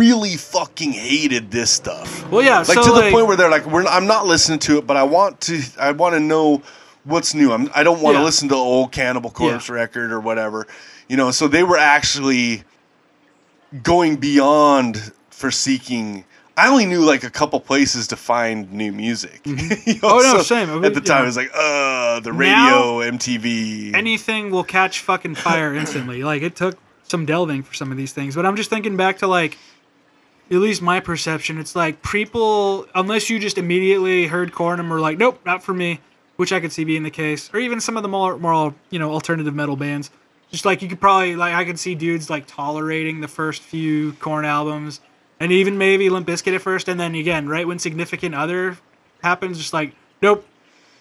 really 0.02 0.36
fucking 0.36 0.92
hated 0.92 1.50
this 1.52 1.70
stuff 1.72 2.30
well 2.32 2.42
yeah 2.44 2.58
like 2.60 2.68
so 2.68 2.84
to 2.84 2.92
the 2.92 3.10
point 3.12 3.26
where 3.28 3.38
they're 3.38 3.50
like 3.58 3.66
we're, 3.68 3.86
i'm 3.86 4.08
not 4.08 4.26
listening 4.28 4.60
to 4.60 4.78
it 4.78 4.86
but 4.86 4.98
i 4.98 5.04
want 5.04 5.40
to 5.40 5.62
i 5.80 5.90
want 5.92 6.14
to 6.16 6.20
know 6.20 6.62
what's 7.06 7.34
new 7.34 7.54
I'm, 7.54 7.70
i 7.74 7.82
don't 7.84 8.02
want 8.02 8.16
to 8.16 8.20
Yeah. 8.20 8.26
listen 8.26 8.50
to 8.50 8.56
old 8.56 8.92
cannibal 8.92 9.30
corpse 9.32 9.70
Yeah. 9.70 9.76
record 9.76 10.12
or 10.12 10.20
whatever 10.20 10.68
you 11.08 11.18
know 11.18 11.32
so 11.32 11.48
they 11.48 11.64
were 11.64 11.78
actually 11.78 12.64
going 13.84 14.16
beyond 14.18 15.12
for 15.30 15.52
seeking 15.52 16.24
I 16.56 16.70
only 16.70 16.88
knew 16.88 17.02
like 17.02 17.24
a 17.24 17.30
couple 17.30 17.60
places 17.60 18.08
to 18.08 18.16
find 18.16 18.72
new 18.74 18.92
music. 18.92 19.42
You 19.46 19.94
know, 19.94 20.00
Oh, 20.02 20.18
no, 20.24 20.38
so 20.38 20.42
same. 20.42 20.84
At 20.84 20.96
the 20.96 21.02
time, 21.02 21.18
yeah. 21.20 21.22
it 21.22 21.26
was 21.28 21.38
like, 21.38 21.52
uh, 21.54 22.20
the 22.22 22.34
radio, 22.34 22.56
Now- 22.56 22.94
MTV. 23.12 23.94
anything 23.94 24.50
will 24.50 24.64
catch 24.64 25.02
fucking 25.02 25.36
fire 25.36 25.76
instantly. 25.76 26.24
like 26.32 26.42
it 26.42 26.56
took 26.56 26.76
some 27.04 27.28
delving 27.28 27.62
for 27.62 27.76
some 27.76 27.92
of 27.92 27.98
these 27.98 28.12
things, 28.12 28.36
but 28.36 28.44
I'm 28.46 28.56
just 28.56 28.72
thinking 28.72 28.98
back 28.98 29.20
to 29.20 29.28
like 29.28 29.56
at 30.50 30.58
least 30.58 30.82
my 30.82 31.00
perception. 31.00 31.60
It's 31.60 31.76
like 31.76 32.02
people, 32.02 32.88
unless 32.96 33.30
you 33.30 33.38
just 33.38 33.60
immediately 33.60 34.26
heard 34.26 34.52
Korn 34.52 34.80
and 34.80 34.90
were 34.90 35.00
like, 35.00 35.20
nope, 35.20 35.40
not 35.46 35.62
for 35.62 35.76
me, 35.76 36.00
which 36.38 36.52
I 36.52 36.60
could 36.60 36.72
see 36.72 36.84
being 36.86 37.04
the 37.04 37.12
case, 37.12 37.52
or 37.54 37.60
even 37.60 37.80
some 37.80 37.98
of 37.98 38.04
the 38.04 38.10
more 38.10 38.36
more 38.40 38.74
you 38.90 38.98
know 38.98 39.12
alternative 39.12 39.54
metal 39.54 39.76
bands. 39.76 40.10
Just 40.52 40.66
like 40.66 40.82
you 40.82 40.88
could 40.88 41.02
probably 41.02 41.36
like 41.36 41.54
I 41.54 41.66
could 41.66 41.78
see 41.78 41.96
dudes 41.96 42.30
like 42.30 42.48
tolerating 42.48 43.22
the 43.22 43.28
first 43.28 43.62
few 43.62 44.14
Korn 44.14 44.46
albums, 44.46 45.02
and 45.40 45.52
even 45.52 45.78
maybe 45.78 46.10
Limp 46.10 46.28
Bizkit 46.28 46.56
at 46.56 46.62
first, 46.62 46.88
and 46.88 47.00
then 47.00 47.16
again, 47.16 47.50
right 47.50 47.68
when 47.68 47.80
Significant 47.80 48.34
Other 48.34 48.78
happens, 49.22 49.58
just 49.58 49.74
like 49.74 49.94
nope, 50.22 50.48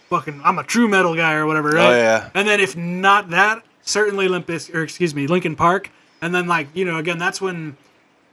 fucking 0.09 0.41
I'm 0.45 0.59
a 0.59 0.65
true 0.65 0.89
metal 0.89 1.15
guy 1.15 1.35
or 1.35 1.47
whatever, 1.47 1.71
oh, 1.71 1.77
right? 1.77 1.95
Oh, 1.95 1.97
yeah. 1.97 2.31
And 2.35 2.49
then 2.49 2.61
if 2.61 2.77
not 2.77 3.31
that, 3.31 3.63
certainly 3.83 4.27
Limp 4.27 4.47
Bizkit, 4.47 4.75
or 4.75 4.83
excuse 4.83 5.15
me, 5.15 5.27
Linkin 5.27 5.55
Park. 5.55 5.91
And 6.21 6.35
then 6.35 6.49
like 6.49 6.69
you 6.75 6.85
know 6.85 6.99
again, 6.99 7.19
that's 7.19 7.41
when 7.41 7.77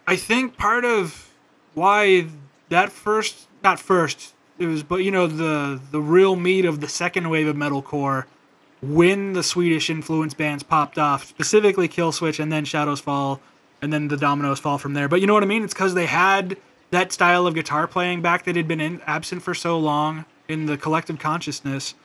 I 0.08 0.16
think 0.16 0.58
part 0.58 0.84
of 0.84 1.30
why 1.74 2.28
that 2.70 2.92
first, 2.92 3.48
not 3.64 3.80
first, 3.80 4.34
it 4.58 4.66
was, 4.66 4.84
but 4.84 4.98
you 4.98 5.12
know 5.12 5.28
the 5.28 5.80
the 5.92 6.02
real 6.02 6.36
meat 6.36 6.66
of 6.66 6.82
the 6.82 6.88
second 6.88 7.30
wave 7.30 7.48
of 7.48 7.56
metalcore 7.56 8.26
when 8.84 9.34
the 9.34 9.44
Swedish 9.44 9.90
influence 9.90 10.34
bands 10.34 10.64
popped 10.64 10.98
off, 10.98 11.26
specifically 11.26 11.88
Killswitch 11.88 12.40
and 12.40 12.52
then 12.52 12.66
Shadows 12.66 13.00
Fall, 13.00 13.40
and 13.82 13.92
then 13.92 14.08
the 14.08 14.18
dominoes 14.18 14.60
fall 14.60 14.78
from 14.78 14.94
there. 14.94 15.08
But 15.08 15.22
you 15.22 15.28
know 15.28 15.34
what 15.34 15.44
I 15.44 15.48
mean? 15.48 15.64
It's 15.64 15.74
because 15.74 15.94
they 15.94 16.06
had 16.06 16.58
that 16.92 17.12
style 17.12 17.48
of 17.48 17.56
guitar 17.56 17.88
playing 17.88 18.22
back 18.22 18.44
that 18.46 18.56
had 18.56 18.68
been 18.68 18.80
in, 18.80 19.02
absent 19.06 19.42
for 19.42 19.54
so 19.54 19.78
long 19.78 20.26
in 20.48 20.66
the 20.66 20.78
collective 20.78 21.20
consciousness, 21.20 21.96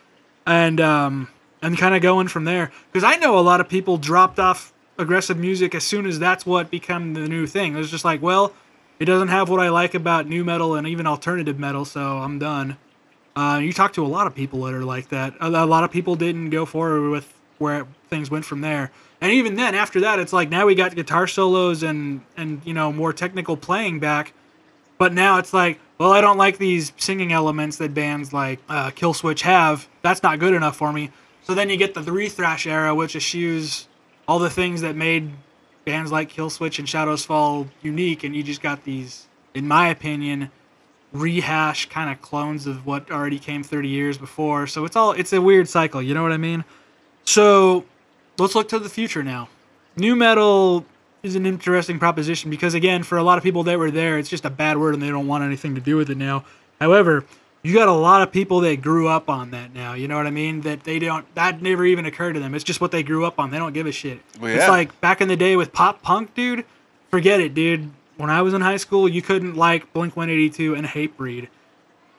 and 0.47 0.81
um, 0.81 1.29
and 1.63 1.77
kind 1.77 1.95
of 1.95 2.03
going 2.03 2.29
from 2.29 2.45
there. 2.45 2.71
Because 2.93 3.05
I 3.05 3.17
know 3.17 3.39
a 3.39 3.41
lot 3.41 3.61
of 3.61 3.69
people 3.69 3.97
dropped 3.97 4.39
off 4.39 4.73
aggressive 4.99 5.39
music 5.39 5.75
as 5.75 5.85
soon 5.85 6.07
as 6.07 6.19
that's 6.19 6.45
what 6.47 6.71
became 6.71 7.15
the 7.15 7.29
new 7.29 7.47
thing. 7.47 7.75
It 7.75 7.79
was 7.79 7.91
just 7.91 8.05
like, 8.05 8.23
well, 8.23 8.53
it 8.99 9.05
doesn't 9.05 9.29
have 9.29 9.49
what 9.49 9.61
I 9.61 9.69
like 9.69 9.95
about 9.95 10.27
nu 10.27 10.45
metal 10.45 10.75
and 10.75 10.87
even 10.87 11.07
alternative 11.07 11.59
metal, 11.59 11.85
so 11.85 12.19
I'm 12.19 12.39
done. 12.39 12.77
Uh, 13.39 13.59
you 13.61 13.73
talk 13.73 13.93
to 13.93 14.05
a 14.05 14.09
lot 14.09 14.27
of 14.27 14.35
people 14.35 14.65
that 14.65 14.75
are 14.75 14.85
like 14.85 15.11
that. 15.11 15.33
A, 15.41 15.47
a 15.47 15.65
lot 15.65 15.85
of 15.85 15.93
people 15.93 16.17
didn't 16.17 16.51
go 16.51 16.65
forward 16.65 17.11
with 17.11 17.33
where 17.59 17.87
things 18.11 18.33
went 18.33 18.45
from 18.45 18.63
there. 18.63 18.91
And 19.21 19.31
even 19.31 19.55
then, 19.55 19.77
after 19.77 20.01
that, 20.01 20.19
it's 20.19 20.33
like 20.33 20.49
now 20.49 20.67
we 20.67 20.75
got 20.75 20.97
guitar 20.97 21.29
solos 21.29 21.85
and 21.85 22.23
and 22.37 22.61
you 22.65 22.75
know 22.75 22.93
more 22.93 23.13
technical 23.13 23.57
playing 23.57 24.01
back. 24.01 24.33
But 24.99 25.13
now 25.13 25.39
it's 25.39 25.55
like, 25.55 25.79
well, 25.99 26.11
I 26.11 26.21
don't 26.21 26.37
like 26.37 26.59
these 26.59 26.93
singing 26.97 27.33
elements 27.33 27.77
that 27.77 27.95
bands 27.95 28.33
like 28.33 28.59
uh, 28.69 28.91
Killswitch 28.91 29.43
have. 29.43 29.87
That's 30.03 30.25
not 30.25 30.41
good 30.41 30.53
enough 30.53 30.77
for 30.77 30.93
me. 30.93 31.13
So 31.45 31.55
then 31.55 31.71
you 31.71 31.77
get 31.77 31.95
the 31.95 32.03
three 32.03 32.29
thrash 32.29 32.67
era, 32.67 32.93
which 32.93 33.15
eschews 33.15 33.87
all 34.27 34.41
the 34.41 34.51
things 34.51 34.81
that 34.81 34.97
made 34.97 35.31
bands 35.85 36.11
like 36.11 36.33
Killswitch 36.33 36.81
and 36.81 36.89
Shadows 36.89 37.25
Fall 37.25 37.69
unique, 37.83 38.25
and 38.25 38.35
you 38.35 38.43
just 38.43 38.63
got 38.63 38.83
these, 38.83 39.29
in 39.55 39.69
my 39.69 39.91
opinion, 39.91 40.51
rehash 41.13 41.89
kind 41.89 42.11
of 42.11 42.21
clones 42.21 42.67
of 42.67 42.87
what 42.87 43.11
already 43.11 43.39
came 43.39 43.63
30 43.63 43.89
years 43.89 44.19
before. 44.19 44.67
So 44.67 44.85
it's 44.85 44.97
all 44.97 45.13
it's 45.13 45.33
a 45.33 45.41
weird 45.41 45.69
cycle, 45.69 46.03
you 46.03 46.15
know 46.15 46.23
what 46.23 46.33
I 46.33 46.37
mean? 46.37 46.65
So 47.25 47.85
let's 48.39 48.55
look 48.55 48.69
to 48.71 48.79
the 48.79 48.89
future 48.89 49.23
now. 49.23 49.49
Nu 49.97 50.15
metal 50.15 50.85
is 51.23 51.35
an 51.35 51.47
interesting 51.47 51.99
proposition 51.99 52.51
because 52.51 52.75
again, 52.75 53.03
for 53.03 53.19
a 53.19 53.23
lot 53.23 53.39
of 53.39 53.45
people 53.45 53.65
that 53.65 53.79
were 53.79 53.91
there, 53.91 54.19
it's 54.19 54.29
just 54.29 54.45
a 54.45 54.51
bad 54.51 54.79
word 54.79 54.95
and 54.95 55.03
they 55.03 55.09
don't 55.09 55.27
want 55.27 55.45
anything 55.45 55.75
to 55.75 55.81
do 55.81 55.97
with 55.97 56.11
it 56.11 56.17
now. 56.17 56.45
However, 56.81 57.25
you 57.63 57.75
got 57.75 57.89
a 57.89 57.93
lot 57.93 58.23
of 58.23 58.31
people 58.31 58.61
that 58.61 58.81
grew 58.81 59.09
up 59.09 59.29
on 59.29 59.51
that 59.51 59.75
now. 59.75 59.95
You 59.95 60.07
know 60.07 60.17
what 60.17 60.27
I 60.27 60.31
mean? 60.31 60.61
That 60.61 60.85
they 60.85 60.99
don't 60.99 61.33
that 61.35 61.61
never 61.61 61.85
even 61.85 62.07
occurred 62.07 62.35
to 62.35 62.41
them. 62.41 62.55
It's 62.55 62.65
just 62.65 62.81
what 62.81 62.93
they 62.93 63.03
grew 63.03 63.25
up 63.25 63.39
on. 63.39 63.51
They 63.51 63.59
don't 63.59 63.73
give 63.73 63.87
a 63.87 63.93
shit. 63.93 64.21
Well, 64.41 64.55
It's 64.55 64.69
like 64.69 64.99
back 65.01 65.21
in 65.21 65.29
the 65.29 65.37
day 65.37 65.57
with 65.57 65.73
pop 65.73 66.03
punk, 66.03 66.35
dude. 66.35 66.65
Forget 67.11 67.41
it, 67.41 67.55
dude. 67.55 67.91
When 68.19 68.31
I 68.31 68.43
was 68.43 68.53
in 68.53 68.61
high 68.61 68.77
school, 68.77 69.09
you 69.09 69.23
couldn't 69.23 69.55
like 69.55 69.93
Blink 69.93 70.17
182 70.17 70.75
and 70.75 70.87
Hatebreed. 70.87 71.47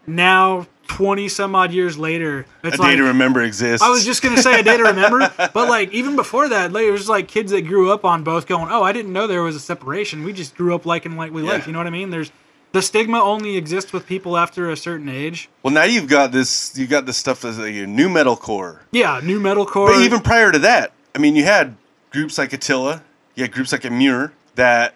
Now, 0.07 0.65
20 0.87 1.27
some 1.27 1.53
odd 1.55 1.73
years 1.73 1.97
later, 1.97 2.45
a 2.63 2.67
it's 2.67 2.77
day 2.77 2.83
like 2.83 2.97
to 2.97 3.03
remember 3.03 3.43
exists. 3.43 3.85
I 3.85 3.89
was 3.89 4.05
just 4.05 4.23
gonna 4.23 4.41
say 4.41 4.59
a 4.59 4.63
day 4.63 4.77
to 4.77 4.83
remember, 4.83 5.31
but 5.37 5.69
like 5.69 5.91
even 5.91 6.15
before 6.15 6.47
that, 6.49 6.71
like, 6.71 6.85
it 6.85 6.91
was 6.91 7.09
like 7.09 7.27
kids 7.27 7.51
that 7.51 7.63
grew 7.63 7.91
up 7.91 8.05
on 8.05 8.23
both 8.23 8.47
going, 8.47 8.71
"Oh, 8.71 8.81
I 8.81 8.93
didn't 8.93 9.11
know 9.11 9.27
there 9.27 9.43
was 9.43 9.57
a 9.57 9.59
separation. 9.59 10.23
We 10.23 10.31
just 10.31 10.55
grew 10.55 10.73
up 10.73 10.85
liking 10.85 11.17
like 11.17 11.31
we 11.33 11.41
like." 11.41 11.67
You 11.67 11.73
know 11.73 11.79
what 11.79 11.85
I 11.87 11.91
mean? 11.91 12.09
There's 12.11 12.31
the 12.71 12.81
stigma 12.81 13.21
only 13.21 13.57
exists 13.57 13.91
with 13.91 14.07
people 14.07 14.37
after 14.37 14.71
a 14.71 14.77
certain 14.77 15.09
age. 15.09 15.49
well, 15.63 15.73
now 15.73 15.83
you've 15.83 16.07
got 16.07 16.31
this. 16.31 16.77
You've 16.77 16.89
got 16.89 17.05
this 17.05 17.17
stuff 17.17 17.43
like 17.43 17.57
a 17.57 17.85
nu 17.85 18.07
metal 18.09 18.37
core. 18.37 18.81
Yeah, 18.91 19.19
nu 19.21 19.39
metalcore. 19.39 19.87
But 19.87 20.01
even 20.01 20.21
prior 20.21 20.51
to 20.51 20.59
that, 20.59 20.93
I 21.13 21.19
mean, 21.19 21.35
you 21.35 21.43
had 21.43 21.75
groups 22.09 22.37
like 22.37 22.53
Attila, 22.53 23.03
you 23.35 23.43
had 23.43 23.51
groups 23.51 23.71
like 23.73 23.81
Emmure 23.81 24.31
that 24.55 24.95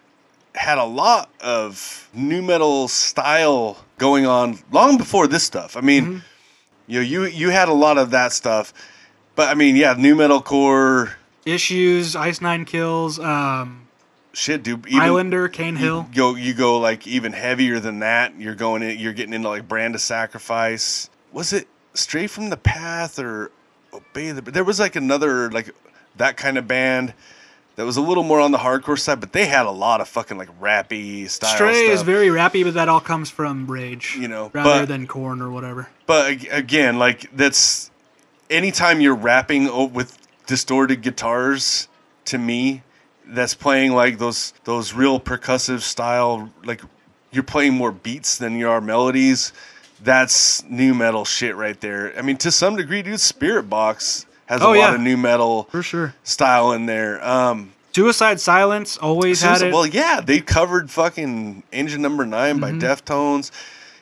had 0.56 0.78
a 0.78 0.84
lot 0.86 1.30
of 1.42 2.10
nu 2.14 2.42
metal 2.42 2.88
style 2.88 3.78
going 3.98 4.26
on 4.26 4.60
long 4.72 4.98
before 4.98 5.28
this 5.28 5.44
stuff. 5.44 5.76
I 5.78 5.82
mean, 5.82 6.06
Mm-hmm. 6.06 6.18
you 6.88 7.00
know, 7.00 7.06
you 7.06 7.24
you 7.26 7.50
had 7.50 7.70
a 7.70 7.74
lot 7.74 7.98
of 7.98 8.12
that 8.12 8.32
stuff, 8.34 8.74
but 9.36 9.50
I 9.50 9.54
mean, 9.56 9.76
yeah, 9.76 9.96
nu 9.98 10.16
metal 10.16 10.42
core 10.42 11.16
issues, 11.46 12.16
Ice 12.16 12.40
Nine 12.42 12.66
Kills, 12.66 13.20
um, 13.20 13.88
shit, 14.34 14.64
dude. 14.64 14.86
Even, 14.88 15.02
Islander, 15.02 15.48
Cane 15.50 15.76
Hill. 15.76 16.06
You 16.12 16.16
go, 16.16 16.36
you 16.36 16.54
go 16.54 16.78
like 16.80 17.06
even 17.08 17.34
heavier 17.34 17.80
than 17.80 18.00
that. 18.00 18.40
You're 18.40 18.56
going 18.56 18.82
in, 18.84 19.00
you're 19.00 19.14
getting 19.14 19.34
into 19.34 19.50
like 19.50 19.68
Brand 19.68 19.96
of 19.96 20.02
Sacrifice. 20.02 21.10
Was 21.32 21.52
it 21.54 21.68
Stray 21.94 22.28
from 22.28 22.50
the 22.50 22.58
Path 22.58 23.18
or 23.20 23.52
Obey 23.94 24.32
the? 24.32 24.42
There 24.42 24.64
was 24.64 24.80
like 24.80 24.96
another 24.96 25.50
like 25.52 25.74
that 26.18 26.38
kind 26.38 26.58
of 26.58 26.68
band 26.68 27.14
that 27.76 27.86
was 27.86 27.98
a 27.98 28.02
little 28.02 28.24
more 28.24 28.40
on 28.40 28.52
the 28.52 28.58
hardcore 28.60 29.00
side, 29.00 29.20
but 29.20 29.32
they 29.34 29.46
had 29.46 29.66
a 29.66 29.72
lot 29.72 30.00
of 30.02 30.08
fucking 30.08 30.38
like 30.38 30.50
rappy 30.60 31.30
style. 31.30 31.56
Stray 31.56 31.88
is 31.88 32.02
very 32.04 32.28
rappy, 32.28 32.64
but 32.64 32.76
that 32.76 32.88
all 32.90 33.00
comes 33.02 33.30
from 33.30 33.66
Rage, 33.70 34.16
You 34.20 34.28
know, 34.28 34.52
rather 34.54 34.82
but- 34.82 34.88
than 34.88 35.08
Korn 35.08 35.42
or 35.42 35.50
whatever. 35.50 35.90
But 36.06 36.46
again, 36.52 37.00
like 37.00 37.36
that's 37.36 37.90
anytime 38.50 39.02
you're 39.02 39.16
rapping 39.16 39.94
with 39.94 40.18
distorted 40.46 41.02
guitars, 41.02 41.88
to 42.26 42.38
me, 42.38 42.84
that's 43.26 43.54
playing 43.54 43.94
like 43.94 44.18
those 44.20 44.54
those 44.66 44.94
real 44.94 45.20
percussive 45.20 45.82
style, 45.82 46.50
like 46.66 46.82
you're 47.32 47.44
playing 47.44 47.74
more 47.74 47.92
beats 47.92 48.38
than 48.38 48.56
you 48.58 48.70
are 48.70 48.82
melodies. 48.82 49.54
That's 50.04 50.64
nu 50.70 50.94
metal 50.94 51.24
shit 51.24 51.56
right 51.56 51.80
there. 51.80 52.14
I 52.18 52.22
mean, 52.22 52.36
to 52.38 52.52
some 52.52 52.76
degree, 52.76 53.02
dude, 53.02 53.16
Spiritbox 53.16 54.26
has 54.48 54.62
a 54.62 54.66
Oh, 54.66 54.68
lot 54.70 54.76
yeah. 54.76 54.96
of 54.96 55.02
nu 55.02 55.18
metal 55.18 55.64
For 55.72 55.82
sure. 55.84 56.14
style 56.24 56.72
in 56.74 56.86
there. 56.86 57.24
Um, 57.28 57.72
Suicide 57.96 58.40
Silence 58.40 58.98
always 58.98 59.42
had 59.42 59.62
it. 59.62 59.72
Well, 59.74 59.86
yeah, 59.86 60.20
they 60.20 60.40
covered 60.40 60.90
fucking 60.90 61.64
Engine 61.72 62.02
Number 62.02 62.26
9 62.26 62.60
Mm-hmm. 62.60 62.80
by 62.80 62.86
Deftones. 62.86 63.52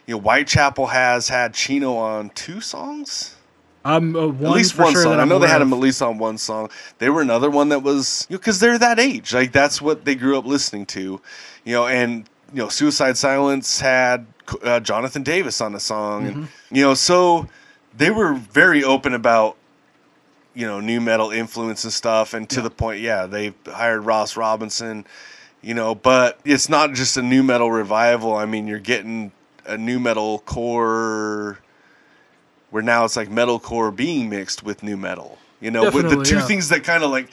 You 0.07 0.15
know, 0.15 0.21
Whitechapel 0.21 0.87
has 0.87 1.27
had 1.29 1.53
Chino 1.53 1.95
on 1.95 2.29
two 2.31 2.61
songs. 2.61 3.35
um, 3.83 4.15
uh, 4.15 4.27
at 4.29 4.51
least 4.51 4.77
one 4.77 4.93
sure 4.93 5.03
song. 5.03 5.19
I 5.19 5.25
know 5.25 5.39
they 5.39 5.47
had 5.47 5.61
him 5.61 5.73
at 5.73 5.79
least 5.79 6.01
on 6.01 6.17
one 6.17 6.37
song. 6.37 6.69
They 6.99 7.09
were 7.09 7.21
another 7.21 7.49
one 7.49 7.69
that 7.69 7.79
was, 7.83 8.25
you 8.29 8.35
know, 8.35 8.39
because 8.39 8.59
they're 8.59 8.77
that 8.79 8.99
age. 8.99 9.33
Like 9.33 9.51
that's 9.51 9.81
what 9.81 10.05
they 10.05 10.15
grew 10.15 10.37
up 10.37 10.45
listening 10.45 10.85
to, 10.87 11.19
you 11.65 11.73
know. 11.73 11.87
And 11.87 12.25
you 12.53 12.59
know, 12.61 12.69
Suicide 12.69 13.17
Silence 13.17 13.79
had 13.79 14.25
uh, 14.63 14.79
Jonathan 14.81 15.23
Davis 15.23 15.61
on 15.61 15.73
the 15.73 15.79
song, 15.79 16.27
and 16.27 16.35
Mm-hmm. 16.35 16.75
you 16.75 16.83
know, 16.83 16.93
so 16.93 17.47
they 17.95 18.09
were 18.11 18.33
very 18.33 18.83
open 18.83 19.13
about 19.13 19.55
you 20.53 20.67
know 20.67 20.79
nu 20.79 20.99
metal 20.99 21.31
influence 21.31 21.83
and 21.83 21.93
stuff. 21.93 22.33
And 22.33 22.49
to 22.49 22.61
the 22.61 22.69
point, 22.69 23.01
yeah, 23.01 23.25
they 23.25 23.53
hired 23.65 24.05
Ross 24.05 24.35
Robinson, 24.37 25.05
you 25.61 25.73
know. 25.73 25.95
But 25.95 26.39
it's 26.45 26.69
not 26.69 26.93
just 26.93 27.17
a 27.17 27.21
nu 27.21 27.43
metal 27.43 27.71
revival. 27.71 28.35
I 28.35 28.45
mean, 28.45 28.67
you're 28.67 28.79
getting 28.79 29.31
a 29.65 29.77
nu 29.77 29.99
metal 29.99 30.39
core 30.39 31.59
where 32.69 32.83
now 32.83 33.05
it's 33.05 33.15
like 33.15 33.29
metal 33.29 33.59
core 33.59 33.91
being 33.91 34.29
mixed 34.29 34.63
with 34.63 34.83
nu 34.83 34.97
metal. 34.97 35.37
You 35.59 35.71
know, 35.71 35.91
with 35.91 36.09
the 36.09 36.23
two 36.23 36.35
yeah. 36.35 36.41
things 36.41 36.69
that 36.69 36.83
kind 36.83 37.03
of 37.03 37.11
like 37.11 37.29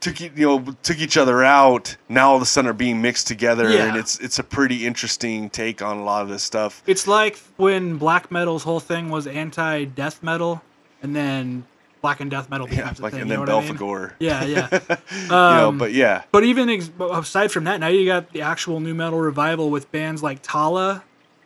took 0.00 0.20
you 0.20 0.30
know 0.36 0.76
took 0.82 0.98
each 0.98 1.16
other 1.16 1.42
out. 1.42 1.96
Now 2.08 2.30
all 2.30 2.36
of 2.36 2.42
a 2.42 2.46
sudden 2.46 2.68
are 2.68 2.74
being 2.74 3.00
mixed 3.00 3.26
together, 3.26 3.70
Yeah. 3.70 3.86
and 3.86 3.96
it's 3.96 4.18
it's 4.18 4.38
a 4.38 4.44
pretty 4.44 4.86
interesting 4.86 5.48
take 5.50 5.80
on 5.80 5.96
a 5.96 6.04
lot 6.04 6.22
of 6.22 6.28
this 6.28 6.42
stuff. 6.42 6.82
It's 6.86 7.06
like 7.06 7.38
when 7.56 7.96
black 7.96 8.30
metal's 8.30 8.62
whole 8.64 8.80
thing 8.80 9.08
was 9.08 9.26
anti-death 9.26 10.22
metal, 10.22 10.62
and 11.02 11.16
then 11.16 11.64
black 12.04 12.20
and 12.20 12.30
death 12.30 12.50
metal 12.50 12.68
Yeah, 12.70 12.92
like 13.00 13.12
thing. 13.12 13.22
and 13.22 13.30
you 13.30 13.36
then 13.36 13.46
know 13.46 13.56
what 13.56 13.64
I 13.64 13.66
mean? 13.66 13.78
Belphegor. 13.78 14.12
Yeah, 14.18 14.44
yeah. 14.44 14.68
you 15.22 15.28
know, 15.28 15.68
Um, 15.68 15.78
but 15.78 15.92
yeah, 15.94 16.24
But 16.32 16.44
even 16.44 16.68
ex- 16.68 16.90
aside 17.00 17.50
from 17.50 17.64
that, 17.64 17.80
now 17.80 17.86
you 17.88 18.04
got 18.04 18.30
the 18.34 18.42
actual 18.42 18.78
nu 18.78 18.92
metal 18.94 19.18
revival 19.20 19.70
with 19.70 19.90
bands 19.90 20.22
like 20.22 20.42
Tallah, 20.42 21.02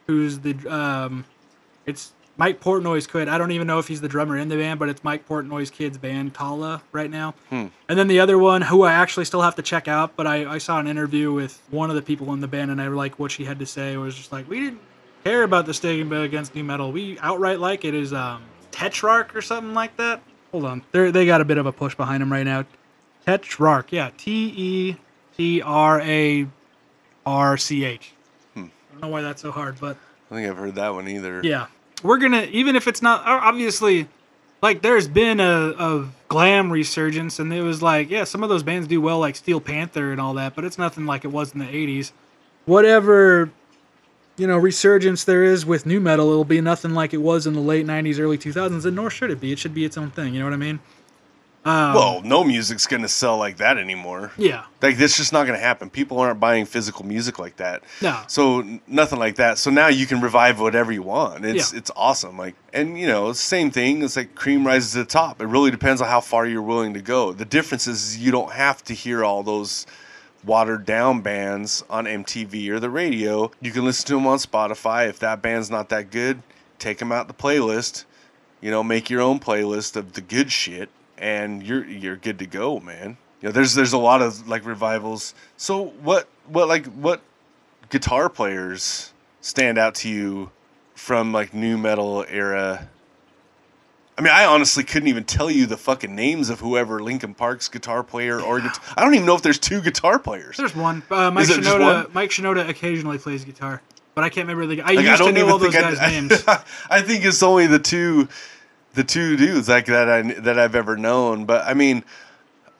who's 0.08 0.40
the 0.40 0.54
um, 0.66 1.24
it's 1.86 2.12
Mike 2.36 2.60
Portnoy's 2.60 3.06
kid. 3.06 3.28
I 3.28 3.38
don't 3.38 3.52
even 3.52 3.68
know 3.68 3.78
if 3.78 3.86
he's 3.86 4.00
the 4.00 4.08
drummer 4.08 4.36
in 4.36 4.48
the 4.48 4.56
band, 4.56 4.80
but 4.80 4.88
it's 4.88 5.02
Mike 5.04 5.28
Portnoy's 5.28 5.70
kid's 5.70 5.96
band, 5.98 6.34
Tallah, 6.34 6.82
right 6.90 7.10
now. 7.10 7.34
Hmm. 7.50 7.66
And 7.88 7.96
then 7.98 8.08
the 8.08 8.18
other 8.18 8.36
one, 8.36 8.62
who 8.62 8.82
I 8.82 8.92
actually 8.94 9.26
still 9.26 9.42
have 9.42 9.54
to 9.56 9.62
check 9.62 9.86
out, 9.86 10.16
but 10.16 10.26
I, 10.26 10.54
I 10.54 10.58
saw 10.58 10.78
an 10.80 10.86
interview 10.88 11.32
with 11.32 11.60
one 11.70 11.88
of 11.90 11.96
the 11.96 12.02
people 12.02 12.32
in 12.34 12.40
the 12.40 12.48
band, 12.48 12.70
and 12.72 12.80
I 12.82 12.88
like 12.88 13.18
what 13.18 13.30
she 13.30 13.44
had 13.44 13.58
to 13.60 13.66
say. 13.66 13.92
It 13.92 13.98
was 13.98 14.16
just 14.16 14.32
like 14.32 14.48
we 14.50 14.58
didn't 14.60 14.80
care 15.24 15.44
about 15.44 15.66
the 15.66 15.74
stigma 15.74 16.20
against 16.22 16.54
nu 16.56 16.62
metal. 16.64 16.90
We 16.92 17.16
outright 17.20 17.60
like 17.60 17.84
it. 17.84 17.94
Is 17.94 18.12
um, 18.12 18.42
Tetrarch 18.70 19.34
or 19.34 19.42
something 19.42 19.74
like 19.74 19.96
that? 19.96 20.22
Hold 20.52 20.64
on, 20.64 20.82
they 20.92 21.10
they 21.10 21.26
got 21.26 21.40
a 21.40 21.44
bit 21.44 21.58
of 21.58 21.66
a 21.66 21.72
push 21.72 21.94
behind 21.94 22.22
them 22.22 22.32
right 22.32 22.44
now. 22.44 22.64
Tetrarch, 23.26 23.92
yeah, 23.92 24.10
T 24.16 24.52
E 24.56 24.96
T 25.36 25.62
R 25.62 26.00
A 26.00 26.46
R 27.26 27.56
C 27.56 27.84
H. 27.84 28.12
Hmm. 28.54 28.60
I 28.60 28.92
don't 28.92 29.00
know 29.02 29.08
why 29.08 29.22
that's 29.22 29.42
so 29.42 29.50
hard, 29.50 29.78
but 29.80 29.96
I 30.30 30.34
think 30.34 30.48
I've 30.48 30.56
heard 30.56 30.74
that 30.76 30.94
one 30.94 31.08
either. 31.08 31.42
yeah, 31.44 31.66
we're 32.02 32.18
gonna 32.18 32.42
even 32.50 32.76
if 32.76 32.88
it's 32.88 33.02
not 33.02 33.22
obviously 33.26 34.08
like 34.62 34.82
there's 34.82 35.06
been 35.06 35.40
a, 35.40 35.74
a 35.78 36.08
glam 36.28 36.72
resurgence, 36.72 37.38
and 37.38 37.52
it 37.52 37.62
was 37.62 37.82
like 37.82 38.08
yeah, 38.10 38.24
some 38.24 38.42
of 38.42 38.48
those 38.48 38.62
bands 38.62 38.88
do 38.88 39.00
well, 39.00 39.18
like 39.18 39.36
Steel 39.36 39.60
Panther 39.60 40.12
and 40.12 40.20
all 40.20 40.34
that, 40.34 40.54
but 40.54 40.64
it's 40.64 40.78
nothing 40.78 41.04
like 41.04 41.24
it 41.24 41.28
was 41.28 41.52
in 41.52 41.58
the 41.58 41.66
'80s. 41.66 42.12
Whatever 42.64 43.50
you 44.38 44.46
know 44.46 44.56
resurgence 44.56 45.24
there 45.24 45.44
is 45.44 45.66
with 45.66 45.84
nu 45.86 46.00
metal, 46.00 46.30
it'll 46.30 46.44
be 46.44 46.60
nothing 46.60 46.94
like 46.94 47.12
it 47.12 47.18
was 47.18 47.46
in 47.46 47.52
the 47.54 47.60
late 47.60 47.86
'90s, 47.86 48.18
early 48.18 48.38
2000s, 48.38 48.84
and 48.86 48.96
nor 48.96 49.10
should 49.10 49.30
it 49.30 49.40
be. 49.40 49.52
It 49.52 49.58
should 49.58 49.74
be 49.74 49.84
its 49.84 49.98
own 49.98 50.10
thing. 50.10 50.32
You 50.34 50.40
know 50.40 50.46
what 50.46 50.54
I 50.54 50.58
mean? 50.58 50.80
Um, 51.64 51.92
Well, 51.92 52.22
no 52.22 52.44
music's 52.44 52.86
gonna 52.86 53.08
sell 53.08 53.36
like 53.36 53.56
that 53.58 53.76
anymore. 53.78 54.30
yeah, 54.38 54.62
Like 54.80 54.96
that's 54.96 55.16
just 55.16 55.32
not 55.32 55.44
gonna 55.44 55.58
happen. 55.58 55.90
People 55.90 56.20
aren't 56.20 56.38
buying 56.38 56.64
physical 56.66 57.04
music 57.04 57.38
like 57.38 57.56
that. 57.56 57.82
No. 58.00 58.16
So 58.28 58.64
nothing 58.86 59.18
like 59.18 59.34
that. 59.36 59.58
So 59.58 59.68
now 59.70 59.88
you 59.88 60.06
can 60.06 60.20
revive 60.20 60.60
whatever 60.60 60.92
you 60.92 61.02
want. 61.02 61.44
It's 61.44 61.72
Yeah. 61.72 61.78
it's 61.78 61.90
awesome. 61.96 62.38
Like 62.38 62.54
and 62.72 62.98
you 62.98 63.08
know 63.08 63.32
same 63.32 63.70
thing. 63.72 64.02
It's 64.02 64.16
like 64.16 64.34
cream 64.36 64.64
rises 64.66 64.92
to 64.92 64.98
the 64.98 65.04
top. 65.04 65.42
It 65.42 65.46
really 65.46 65.72
depends 65.72 66.00
on 66.00 66.06
how 66.08 66.20
far 66.20 66.46
you're 66.46 66.62
willing 66.62 66.94
to 66.94 67.02
go. 67.02 67.32
The 67.32 67.44
difference 67.44 67.86
is 67.88 68.16
you 68.16 68.30
don't 68.30 68.52
have 68.52 68.82
to 68.84 68.94
hear 68.94 69.24
all 69.24 69.42
those 69.42 69.84
watered 70.44 70.84
down 70.86 71.20
bands 71.20 71.84
on 71.90 72.04
MTV 72.04 72.68
or 72.70 72.80
the 72.80 72.90
radio. 72.90 73.50
You 73.60 73.72
can 73.72 73.84
listen 73.84 74.06
to 74.08 74.14
them 74.14 74.26
on 74.26 74.38
Spotify. 74.38 75.08
If 75.08 75.18
that 75.20 75.42
band's 75.42 75.70
not 75.70 75.88
that 75.90 76.10
good, 76.10 76.42
take 76.78 76.98
them 76.98 77.12
out 77.12 77.28
the 77.28 77.34
playlist. 77.34 78.04
You 78.60 78.70
know, 78.70 78.82
make 78.82 79.10
your 79.10 79.20
own 79.20 79.38
playlist 79.38 79.96
of 79.96 80.14
the 80.14 80.20
good 80.20 80.50
shit, 80.50 80.88
and 81.16 81.62
you're 81.62 81.84
you're 81.84 82.16
good 82.16 82.38
to 82.40 82.46
go, 82.46 82.80
man. 82.80 83.16
You 83.40 83.48
know, 83.48 83.52
there's 83.52 83.74
there's 83.74 83.92
a 83.92 83.98
lot 83.98 84.20
of 84.20 84.48
like 84.48 84.64
revivals. 84.64 85.34
So 85.56 85.86
what 86.02 86.28
what 86.48 86.66
like 86.66 86.86
what 86.86 87.20
guitar 87.90 88.28
players 88.28 89.12
stand 89.40 89.78
out 89.78 89.94
to 89.96 90.08
you 90.08 90.50
from 90.94 91.32
like 91.32 91.54
nu 91.54 91.78
metal 91.78 92.24
era? 92.28 92.88
I 94.18 94.20
mean, 94.20 94.32
I 94.32 94.46
honestly 94.46 94.82
couldn't 94.82 95.08
even 95.08 95.22
tell 95.24 95.48
you 95.48 95.64
the 95.66 95.76
fucking 95.76 96.12
names 96.14 96.50
of 96.50 96.58
whoever 96.58 97.00
Linkin 97.00 97.34
Park's 97.34 97.68
guitar 97.68 98.02
player 98.02 98.40
or 98.40 98.58
guitar. 98.60 98.82
I 98.96 99.04
don't 99.04 99.14
even 99.14 99.26
know 99.26 99.36
if 99.36 99.42
there's 99.42 99.60
two 99.60 99.80
guitar 99.80 100.18
players. 100.18 100.56
there's 100.56 100.74
one. 100.74 101.02
Uh, 101.10 101.30
Mike 101.30 101.44
Is 101.44 101.50
it 101.50 101.62
just 101.62 101.68
Shinoda. 101.68 102.04
one? 102.04 102.12
Mike 102.12 102.30
Shinoda 102.30 102.68
occasionally 102.68 103.18
plays 103.18 103.44
guitar, 103.44 103.80
but 104.16 104.24
I 104.24 104.28
can't 104.28 104.48
remember 104.48 104.74
the. 104.74 104.82
I 104.82 104.94
Like, 104.94 105.06
used 105.06 105.22
to 105.22 105.30
know 105.32 105.48
all 105.48 105.58
those 105.58 105.72
think 105.72 105.84
I- 105.84 105.94
guys' 105.94 106.00
names. 106.30 106.44
I 106.90 107.00
think 107.00 107.24
it's 107.24 107.42
only 107.44 107.68
the 107.68 107.78
two, 107.78 108.28
the 108.94 109.04
two 109.04 109.36
dudes 109.36 109.68
like 109.68 109.86
that 109.86 110.08
I 110.08 110.22
that 110.22 110.58
I've 110.58 110.74
ever 110.74 110.96
known. 110.96 111.44
But 111.44 111.64
I 111.64 111.74
mean, 111.74 112.02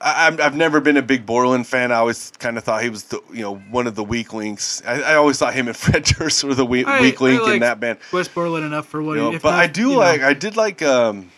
I, 0.01 0.27
I've 0.27 0.55
never 0.55 0.79
been 0.79 0.95
a 0.97 1.01
big 1.01 1.25
Borland 1.25 1.67
fan. 1.67 1.91
I 1.91 1.95
always 1.95 2.31
kind 2.39 2.57
of 2.57 2.63
thought 2.63 2.81
he 2.81 2.89
was 2.89 3.03
the 3.05 3.21
you 3.33 3.41
know 3.41 3.55
one 3.55 3.85
of 3.87 3.95
the 3.95 4.03
weak 4.03 4.33
links. 4.33 4.81
I, 4.85 5.01
I 5.01 5.15
always 5.15 5.37
thought 5.37 5.53
him 5.53 5.67
and 5.67 5.75
Fred 5.85 6.03
Durst 6.03 6.43
were 6.43 6.55
the 6.55 6.65
weak, 6.65 6.87
I- 6.87 7.01
weak 7.01 7.19
link 7.21 7.45
in 7.47 7.59
that 7.59 7.79
band. 7.79 7.99
Wes 8.13 8.27
Borland 8.27 8.65
enough 8.65 8.87
for 8.87 9.01
what 9.03 9.15
You 9.17 9.23
know, 9.23 9.33
if 9.33 9.41
but 9.41 9.51
not, 9.51 9.59
I 9.59 9.67
do 9.67 9.81
you 9.81 9.89
know. 9.91 9.97
like 9.99 10.21
I 10.21 10.33
did 10.33 10.55
like 10.55 10.81
um 10.81 11.31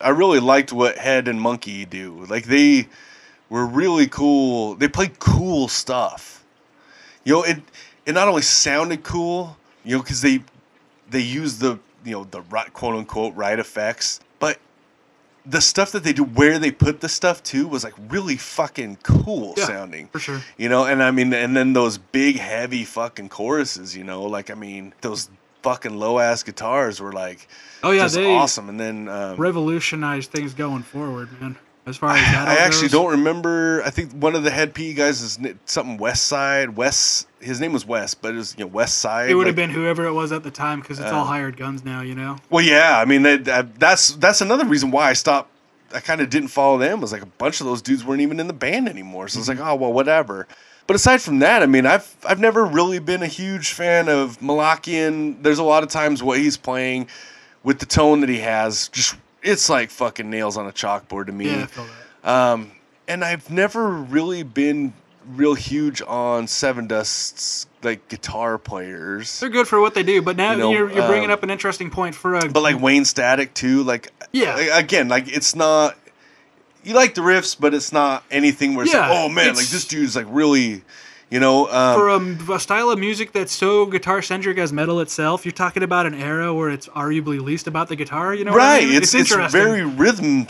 I 0.00 0.10
really 0.10 0.40
liked 0.40 0.72
what 0.72 0.96
Head 0.98 1.28
and 1.28 1.40
Munky 1.40 1.88
do. 1.88 2.24
Like 2.28 2.44
they 2.44 2.88
were 3.48 3.66
really 3.66 4.06
cool. 4.06 4.74
They 4.74 4.88
played 4.88 5.18
cool 5.18 5.66
stuff. 5.68 6.44
You 7.24 7.34
know, 7.34 7.42
it 7.42 7.58
it 8.06 8.12
not 8.12 8.28
only 8.28 8.42
sounded 8.42 9.02
cool, 9.02 9.56
you 9.84 9.96
know, 9.96 10.02
because 10.02 10.20
they 10.20 10.40
they 11.10 11.20
use 11.20 11.58
the 11.58 11.78
you 12.04 12.12
know 12.12 12.24
the 12.24 12.42
right 12.42 12.72
quote 12.72 12.94
unquote 12.94 13.34
right 13.34 13.58
effects, 13.58 14.20
the 15.46 15.60
stuff 15.60 15.92
that 15.92 16.04
they 16.04 16.12
do, 16.12 16.24
where 16.24 16.58
they 16.58 16.70
put 16.70 17.00
the 17.00 17.08
stuff 17.08 17.42
to, 17.44 17.68
was 17.68 17.84
like 17.84 17.94
really 18.08 18.36
fucking 18.36 18.98
cool 19.02 19.54
Yeah, 19.56 19.66
sounding. 19.66 20.08
for 20.08 20.18
sure. 20.18 20.40
You 20.56 20.68
know, 20.68 20.84
and 20.86 21.02
I 21.02 21.10
mean, 21.10 21.32
and 21.34 21.54
then 21.56 21.72
those 21.74 21.98
big, 21.98 22.36
heavy 22.36 22.84
fucking 22.84 23.28
choruses. 23.28 23.96
You 23.96 24.04
know, 24.04 24.22
like 24.22 24.50
I 24.50 24.54
mean, 24.54 24.94
those 25.02 25.28
fucking 25.62 25.96
low 25.98 26.18
ass 26.18 26.42
guitars 26.42 27.00
were 27.00 27.12
like, 27.12 27.46
Oh 27.82 27.90
yeah, 27.90 28.02
just 28.02 28.14
they 28.16 28.34
awesome. 28.34 28.68
And 28.68 28.78
then 28.80 29.08
um, 29.08 29.36
revolutionized 29.36 30.30
things 30.30 30.54
going 30.54 30.82
forward, 30.82 31.28
man. 31.40 31.56
As 31.86 31.98
far 31.98 32.10
as 32.16 32.20
that, 32.32 32.48
I 32.48 32.52
all 32.52 32.58
actually 32.66 32.88
don't 32.88 33.10
remember. 33.10 33.82
I 33.84 33.90
think 33.90 34.12
one 34.12 34.34
of 34.34 34.42
the 34.42 34.50
Hed 34.50 34.72
PE 34.74 34.94
guys 34.94 35.20
is 35.20 35.38
something 35.66 35.98
West 35.98 36.26
Side. 36.26 36.76
West, 36.76 37.28
his 37.40 37.60
name 37.60 37.74
was 37.74 37.84
West, 37.86 38.22
but 38.22 38.32
it 38.34 38.38
was 38.38 38.54
you 38.56 38.64
know 38.64 38.68
West 38.68 38.98
Side. 38.98 39.28
It 39.28 39.34
would 39.34 39.42
like- 39.42 39.48
have 39.48 39.56
been 39.56 39.68
whoever 39.70 40.06
it 40.06 40.12
was 40.12 40.32
at 40.32 40.42
the 40.42 40.50
time 40.50 40.80
because 40.80 40.98
it's 40.98 41.10
all 41.10 41.24
Uh, 41.24 41.26
hired 41.26 41.58
guns 41.58 41.84
now, 41.84 42.00
you 42.00 42.14
know. 42.14 42.36
Well, 42.48 42.64
yeah. 42.64 42.98
I 42.98 43.04
mean, 43.04 43.22
that, 43.24 43.44
that, 43.44 43.78
that's 43.78 44.08
that's 44.16 44.40
another 44.40 44.64
reason 44.64 44.90
why 44.90 45.10
I 45.10 45.12
stopped. 45.12 45.50
I 45.94 46.00
kind 46.00 46.20
of 46.22 46.30
didn't 46.30 46.48
follow 46.48 46.78
them. 46.78 46.98
It 46.98 47.02
Was 47.02 47.12
like 47.12 47.22
a 47.22 47.26
bunch 47.26 47.60
of 47.60 47.66
those 47.66 47.82
dudes 47.82 48.02
weren't 48.02 48.22
even 48.22 48.40
in 48.40 48.46
the 48.46 48.52
band 48.54 48.88
anymore. 48.88 49.28
So 49.28 49.38
it's 49.38 49.48
like, 49.48 49.60
oh 49.60 49.74
well, 49.74 49.92
whatever. 49.92 50.48
But 50.86 50.96
aside 50.96 51.20
from 51.22 51.38
that, 51.40 51.62
I 51.62 51.66
mean, 51.66 51.84
I've 51.86 52.16
I've 52.26 52.40
never 52.40 52.64
really 52.64 52.98
been 52.98 53.22
a 53.22 53.26
huge 53.26 53.72
fan 53.72 54.08
of 54.08 54.38
Malakian. 54.40 55.42
There's 55.42 55.58
a 55.58 55.62
lot 55.64 55.82
of 55.82 55.90
times 55.90 56.22
what 56.22 56.38
he's 56.38 56.56
playing 56.56 57.08
with 57.62 57.78
the 57.78 57.86
tone 57.86 58.20
that 58.20 58.28
he 58.28 58.38
has, 58.40 58.88
just 58.88 59.16
it's 59.44 59.68
like 59.68 59.90
fucking 59.90 60.28
nails 60.28 60.56
on 60.56 60.66
a 60.66 60.72
chalkboard 60.72 61.26
to 61.26 61.32
me. 61.32 61.46
Yeah, 61.46 61.62
I 61.62 61.66
feel 61.66 61.86
that. 62.22 62.28
Um, 62.30 62.72
and 63.06 63.24
I've 63.24 63.50
never 63.50 63.88
really 63.90 64.42
been 64.42 64.92
real 65.26 65.54
huge 65.54 66.02
on 66.02 66.46
Sevendust's 66.46 67.66
like 67.82 68.08
guitar 68.08 68.58
players. 68.58 69.40
They're 69.40 69.48
good 69.50 69.68
for 69.68 69.80
what 69.80 69.94
they 69.94 70.02
do, 70.02 70.22
but 70.22 70.36
now 70.36 70.52
You 70.52 70.58
know, 70.58 70.70
you're, 70.72 70.90
you're 70.92 71.06
bringing 71.06 71.30
um, 71.30 71.34
up 71.34 71.42
an 71.42 71.50
interesting 71.50 71.90
point 71.90 72.14
for 72.14 72.34
a. 72.34 72.48
But 72.48 72.62
like 72.62 72.80
Wayne 72.80 73.04
Static 73.04 73.54
too, 73.54 73.82
like 73.84 74.10
Yeah. 74.32 74.58
again, 74.78 75.08
like 75.08 75.28
it's 75.28 75.54
not. 75.54 75.96
You 76.82 76.94
like 76.94 77.14
the 77.14 77.22
riffs, 77.22 77.56
but 77.58 77.72
it's 77.72 77.92
not 77.92 78.24
anything 78.30 78.74
where 78.74 78.84
it's 78.84 78.92
Yeah, 78.92 79.08
like, 79.08 79.18
oh 79.18 79.28
man, 79.30 79.54
like 79.54 79.66
this 79.66 79.86
dude's 79.86 80.14
like 80.16 80.26
really, 80.28 80.82
you 81.34 81.40
know. 81.40 81.68
Um, 81.68 82.38
for 82.38 82.52
a, 82.52 82.56
a 82.56 82.60
style 82.60 82.90
of 82.90 82.98
music 83.00 83.32
that's 83.32 83.52
so 83.52 83.86
guitar 83.86 84.22
centric 84.22 84.56
as 84.56 84.72
metal 84.72 85.00
itself, 85.00 85.44
you're 85.44 85.50
talking 85.50 85.82
about 85.82 86.06
an 86.06 86.14
era 86.14 86.54
where 86.54 86.70
it's 86.70 86.86
arguably 86.90 87.40
least 87.40 87.66
about 87.66 87.88
the 87.88 87.96
guitar. 87.96 88.32
You 88.32 88.44
know, 88.44 88.52
what 88.52 88.60
I 88.60 88.76
right, 88.78 88.84
mean? 88.86 88.96
it's 88.96 89.14
it's, 89.14 89.32
interesting. 89.32 89.60
very 89.60 89.84
rhythm, 89.84 90.46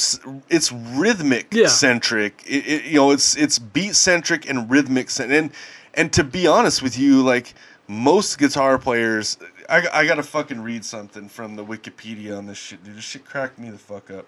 it's 0.50 0.70
rhythmic 0.70 1.46
Yeah. 1.52 1.68
centric. 1.68 2.44
It, 2.46 2.66
it, 2.66 2.84
you 2.84 2.96
know, 2.96 3.12
it's 3.12 3.34
it's 3.34 3.58
beat 3.58 3.96
centric 3.96 4.46
and 4.48 4.70
rhythmic 4.70 5.08
cent- 5.08 5.32
and 5.32 5.50
and 5.94 6.12
to 6.12 6.22
be 6.22 6.46
honest 6.46 6.82
with 6.82 6.98
you, 6.98 7.22
like 7.22 7.54
most 7.88 8.38
guitar 8.38 8.76
players, 8.76 9.38
I, 9.70 9.88
I 9.90 10.06
gotta 10.06 10.22
fucking 10.22 10.60
read 10.60 10.84
something 10.84 11.30
from 11.30 11.56
the 11.56 11.64
Wikipedia 11.64 12.36
on 12.36 12.44
this 12.44 12.58
shit. 12.58 12.84
Dude, 12.84 12.96
this 12.96 13.04
shit 13.04 13.24
cracked 13.24 13.58
me 13.58 13.70
the 13.70 13.78
fuck 13.78 14.10
up. 14.10 14.26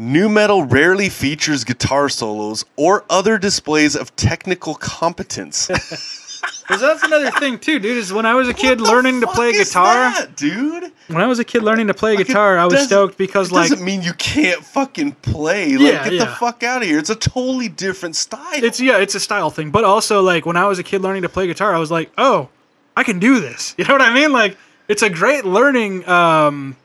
Nu 0.00 0.28
metal 0.28 0.62
rarely 0.64 1.08
features 1.08 1.64
guitar 1.64 2.08
solos 2.08 2.64
or 2.76 3.04
other 3.10 3.36
displays 3.36 3.96
of 3.96 4.14
technical 4.16 4.74
competence. 4.74 5.68
Because 6.68 6.82
that's 6.82 7.02
another 7.02 7.30
thing 7.32 7.58
too, 7.58 7.78
dude. 7.78 7.96
Is 7.96 8.12
when 8.12 8.26
I 8.26 8.34
was 8.34 8.46
a 8.48 8.54
kid 8.54 8.80
learning 8.80 9.22
to 9.22 9.26
play 9.26 9.52
guitar. 9.52 10.10
that, 10.12 10.36
dude. 10.36 10.92
When 11.08 11.20
I 11.20 11.26
was 11.26 11.38
a 11.38 11.44
kid 11.44 11.62
learning 11.62 11.86
to 11.86 11.94
play 11.94 12.14
Like, 12.14 12.26
guitar, 12.26 12.58
I 12.58 12.66
was 12.66 12.84
stoked 12.84 13.16
because 13.16 13.50
it 13.50 13.54
like 13.54 13.70
doesn't 13.70 13.84
mean 13.84 14.02
you 14.02 14.12
can't 14.12 14.62
fucking 14.62 15.12
play. 15.12 15.76
Like, 15.78 15.80
Yeah, 15.80 16.08
get 16.08 16.18
the 16.18 16.26
fuck 16.26 16.62
out 16.62 16.82
of 16.82 16.88
here. 16.88 16.98
It's 16.98 17.08
a 17.10 17.16
totally 17.16 17.68
different 17.68 18.16
style. 18.16 18.62
it's 18.62 18.78
yeah, 18.80 18.98
it's 18.98 19.14
a 19.14 19.20
style 19.20 19.48
thing. 19.50 19.70
But 19.70 19.84
also 19.84 20.20
like 20.20 20.44
when 20.44 20.56
I 20.58 20.66
was 20.66 20.78
a 20.78 20.82
kid 20.82 21.00
learning 21.00 21.22
to 21.22 21.28
play 21.30 21.46
guitar, 21.46 21.74
I 21.74 21.78
was 21.78 21.90
like, 21.90 22.12
oh, 22.18 22.50
I 22.96 23.02
can 23.02 23.18
do 23.18 23.40
this. 23.40 23.74
You 23.78 23.84
know 23.86 23.94
what 23.94 24.02
I 24.02 24.12
mean? 24.14 24.32
Like 24.32 24.56
it's 24.88 25.02
a 25.02 25.08
great 25.10 25.44
learning 25.46 26.06
um, 26.06 26.76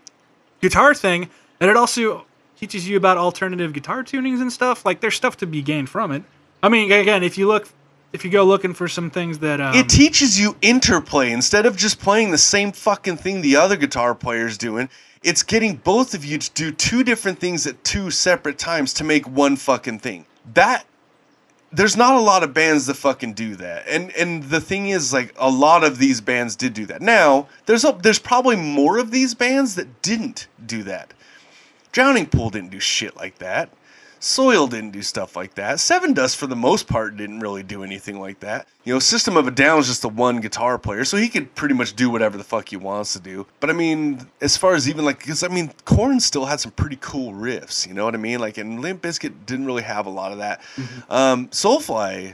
guitar 0.61 0.93
thing, 0.95 1.29
and 1.59 1.69
it 1.69 1.75
also 1.75 2.25
teaches 2.67 2.87
you 2.87 2.95
about 2.95 3.17
alternative 3.17 3.73
guitar 3.73 4.03
tunings 4.03 4.41
and 4.41 4.51
stuff. 4.51 4.85
Like 4.85 5.01
there's 5.01 5.15
stuff 5.15 5.35
to 5.37 5.45
be 5.45 5.61
gained 5.61 5.89
from 5.89 6.11
it. 6.11 6.23
I 6.61 6.69
mean, 6.69 6.89
again, 6.91 7.23
if 7.23 7.37
you 7.37 7.45
look, 7.45 7.67
if 8.13 8.23
you 8.23 8.31
go 8.31 8.45
looking 8.45 8.73
for 8.73 8.87
some 8.87 9.09
things 9.09 9.39
that 9.39 9.59
um, 9.59 9.75
it 9.75 9.89
teaches 9.89 10.39
you 10.39 10.55
interplay 10.61 11.31
instead 11.31 11.65
of 11.65 11.75
just 11.75 11.99
playing 11.99 12.31
the 12.31 12.37
same 12.37 12.71
fucking 12.71 13.17
thing 13.17 13.41
the 13.41 13.57
other 13.57 13.75
guitar 13.75 14.15
player's 14.15 14.57
doing. 14.57 14.89
It's 15.23 15.43
getting 15.43 15.75
both 15.75 16.13
of 16.13 16.23
you 16.23 16.37
to 16.37 16.51
do 16.51 16.71
two 16.71 17.03
different 17.03 17.39
things 17.39 17.67
at 17.67 17.83
two 17.83 18.11
separate 18.11 18.57
times 18.57 18.93
to 18.95 19.03
make 19.03 19.27
one 19.27 19.55
fucking 19.55 19.99
thing. 19.99 20.25
That 20.53 20.85
there's 21.71 21.97
not 21.97 22.15
a 22.15 22.19
lot 22.19 22.43
of 22.43 22.53
bands 22.53 22.85
that 22.85 22.95
fucking 22.95 23.33
do 23.33 23.55
that. 23.55 23.85
And 23.87 24.11
and 24.15 24.43
the 24.43 24.61
thing 24.61 24.87
is 24.87 25.11
like 25.11 25.33
a 25.37 25.49
lot 25.49 25.83
of 25.83 25.97
these 25.97 26.21
bands 26.21 26.55
did 26.55 26.73
do 26.73 26.85
that. 26.85 27.01
Now, 27.01 27.49
there's 27.65 27.83
a, 27.83 27.97
there's 28.01 28.19
probably 28.19 28.55
more 28.55 28.99
of 28.99 29.11
these 29.11 29.33
bands 29.33 29.75
that 29.75 30.01
didn't 30.01 30.47
do 30.65 30.83
that. 30.83 31.13
Drowning 31.93 32.25
Pool 32.25 32.49
didn't 32.49 32.71
do 32.71 32.79
shit 32.79 33.15
like 33.15 33.37
that. 33.37 33.69
Soil 34.19 34.67
didn't 34.67 34.91
do 34.91 35.01
stuff 35.01 35.35
like 35.35 35.55
that. 35.55 35.77
Sevendust, 35.77 36.37
for 36.37 36.47
the 36.47 36.55
most 36.55 36.87
part, 36.87 37.17
didn't 37.17 37.41
really 37.41 37.61
do 37.61 37.83
anything 37.83 38.21
like 38.21 38.39
that. 38.39 38.67
You 38.85 38.93
know, 38.93 38.99
System 38.99 39.35
of 39.35 39.47
a 39.47 39.51
Down 39.51 39.79
is 39.79 39.87
just 39.87 40.05
a 40.05 40.07
one 40.07 40.39
guitar 40.39 40.77
player, 40.77 41.03
so 41.03 41.17
he 41.17 41.27
could 41.27 41.53
pretty 41.55 41.75
much 41.75 41.93
do 41.93 42.09
whatever 42.09 42.37
the 42.37 42.43
fuck 42.43 42.69
he 42.69 42.77
wants 42.77 43.13
to 43.13 43.19
do. 43.19 43.45
But 43.59 43.69
I 43.69 43.73
mean, 43.73 44.25
as 44.39 44.55
far 44.55 44.75
as 44.75 44.87
even 44.87 45.03
like, 45.03 45.19
because 45.19 45.43
I 45.43 45.49
mean, 45.49 45.71
Korn 45.83 46.21
still 46.21 46.45
had 46.45 46.61
some 46.61 46.71
pretty 46.71 46.97
cool 47.01 47.33
riffs. 47.33 47.85
You 47.85 47.93
know 47.93 48.05
what 48.05 48.15
I 48.15 48.17
mean? 48.17 48.39
Like, 48.39 48.57
and 48.57 48.79
Limp 48.81 49.01
Bizkit 49.01 49.45
didn't 49.45 49.65
really 49.65 49.83
have 49.83 50.05
a 50.05 50.09
lot 50.09 50.31
of 50.31 50.37
that. 50.37 50.61
Um, 51.09 51.49
Soulfly, 51.49 52.33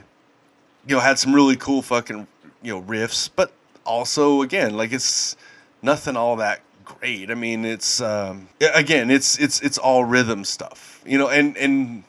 you 0.87 0.95
know, 0.95 0.99
had 0.99 1.17
some 1.17 1.33
really 1.33 1.55
cool 1.55 1.81
fucking 1.81 2.27
you 2.61 2.73
know 2.73 2.83
riffs, 2.83 3.31
but 3.35 3.51
also 3.83 4.43
again, 4.43 4.77
like 4.77 4.93
it's 4.93 5.35
nothing 5.81 6.15
all 6.15 6.35
that 6.35 6.61
great. 6.97 7.29
I 7.29 7.35
mean, 7.35 7.65
it's 7.65 8.01
um, 8.01 8.49
again, 8.73 9.11
it's 9.11 9.37
it's 9.39 9.61
it's 9.61 9.77
all 9.77 10.03
rhythm 10.03 10.43
stuff, 10.43 11.01
you 11.05 11.17
know, 11.17 11.29
and 11.29 11.57
and 11.57 12.03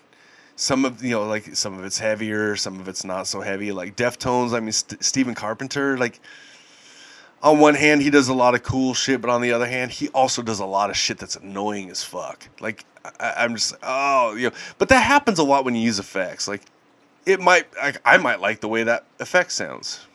some 0.57 0.85
of 0.85 1.03
you 1.03 1.11
know 1.11 1.25
like 1.27 1.55
some 1.57 1.79
of 1.79 1.85
it's 1.85 1.99
heavier, 1.99 2.57
some 2.57 2.81
of 2.81 2.89
it's 2.89 3.05
not 3.05 3.27
so 3.27 3.41
heavy. 3.41 3.73
Like 3.73 3.97
Deftones, 3.97 4.55
I 4.55 4.61
mean, 4.61 4.73
St- 4.73 5.03
Stephen 5.03 5.35
Carpenter, 5.35 5.99
like 5.99 6.21
on 7.43 7.59
one 7.59 7.75
hand 7.75 8.03
he 8.03 8.11
does 8.11 8.29
a 8.29 8.35
lot 8.35 8.55
of 8.55 8.63
cool 8.63 8.95
shit, 8.95 9.21
but 9.21 9.31
on 9.31 9.41
the 9.41 9.53
other 9.53 9.67
hand 9.67 9.91
he 9.91 10.09
also 10.09 10.43
does 10.43 10.61
a 10.61 10.67
lot 10.67 10.91
of 10.91 10.97
shit 10.97 11.19
that's 11.19 11.37
annoying 11.37 11.91
as 11.91 12.03
fuck. 12.03 12.49
Like 12.61 12.85
I, 13.19 13.35
I'm 13.39 13.55
just 13.55 13.75
oh 13.83 14.35
you 14.35 14.51
know, 14.51 14.57
but 14.79 14.89
that 14.91 15.01
happens 15.01 15.39
a 15.39 15.45
lot 15.45 15.65
when 15.65 15.75
you 15.75 15.83
use 15.83 15.99
effects. 15.99 16.49
Like 16.49 16.63
it 17.27 17.41
might 17.41 17.67
I, 17.81 17.95
I 18.05 18.17
might 18.19 18.41
like 18.41 18.61
the 18.61 18.69
way 18.69 18.83
that 18.85 19.05
effect 19.19 19.53
sounds 19.53 20.07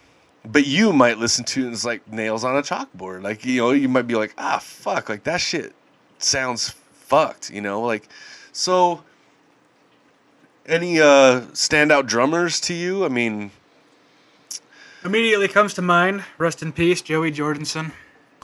but 0.52 0.66
you 0.66 0.94
might 0.94 1.18
listen 1.18 1.44
to 1.46 1.62
it 1.62 1.66
and 1.66 1.74
it's 1.74 1.86
like 1.86 2.12
nails 2.12 2.44
on 2.44 2.56
a 2.56 2.62
chalkboard 2.62 3.22
like 3.24 3.46
you 3.46 3.62
know 3.62 3.72
you 3.72 3.90
might 3.90 4.08
be 4.08 4.16
like 4.16 4.34
ah 4.38 4.60
fuck 4.62 5.10
like 5.10 5.24
that 5.24 5.42
shit 5.42 5.74
sounds 6.18 6.70
fucked 6.94 7.50
you 7.50 7.62
know 7.62 7.82
like 7.82 8.08
so 8.52 9.04
any 10.66 11.00
uh 11.00 11.42
standout 11.54 12.06
drummers 12.06 12.60
to 12.60 12.74
you 12.74 13.06
i 13.06 13.08
mean 13.08 13.52
Immediately 15.04 15.50
comes 15.50 15.76
to 15.76 15.84
mind, 15.84 16.24
rest 16.40 16.64
in 16.64 16.72
peace, 16.72 17.00
Joey 17.00 17.32
Jordison. 17.32 17.92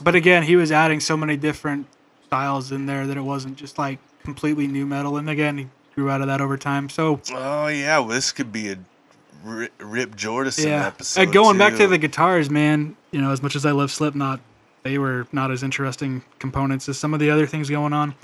But 0.00 0.14
again, 0.14 0.44
he 0.44 0.54
was 0.54 0.70
adding 0.70 1.00
so 1.00 1.16
many 1.16 1.36
different 1.36 1.88
styles 2.24 2.70
in 2.70 2.86
there 2.86 3.04
that 3.04 3.16
it 3.16 3.22
wasn't 3.22 3.56
just 3.56 3.78
like 3.78 3.98
completely 4.22 4.68
nu 4.68 4.86
metal. 4.86 5.16
And 5.16 5.28
again, 5.28 5.58
he 5.58 5.68
grew 5.96 6.08
out 6.08 6.20
of 6.20 6.28
that 6.28 6.40
over 6.40 6.56
time. 6.56 6.88
So 6.88 7.20
oh 7.32 7.66
yeah 7.66 7.98
well, 7.98 8.08
this 8.08 8.30
could 8.30 8.52
be 8.52 8.70
a 8.70 8.78
Ri- 9.44 9.68
rip 9.78 10.16
jordison 10.16 10.66
yeah, 10.66 10.86
episode 10.86 11.28
Uh, 11.28 11.30
going 11.32 11.58
back 11.58 11.76
to 11.76 11.86
the 11.86 11.98
guitars, 11.98 12.48
man. 12.50 12.96
You 13.10 13.20
know, 13.20 13.32
as 13.32 13.42
much 13.42 13.56
as 13.56 13.66
I 13.66 13.72
love 13.72 13.90
Slipknot, 13.90 14.40
they 14.82 14.98
were 14.98 15.26
not 15.32 15.50
as 15.50 15.62
interesting 15.62 16.22
components 16.38 16.88
as 16.88 16.98
some 16.98 17.12
of 17.14 17.20
the 17.20 17.30
other 17.30 17.46
things 17.46 17.68
going 17.68 17.92
on. 17.92 18.14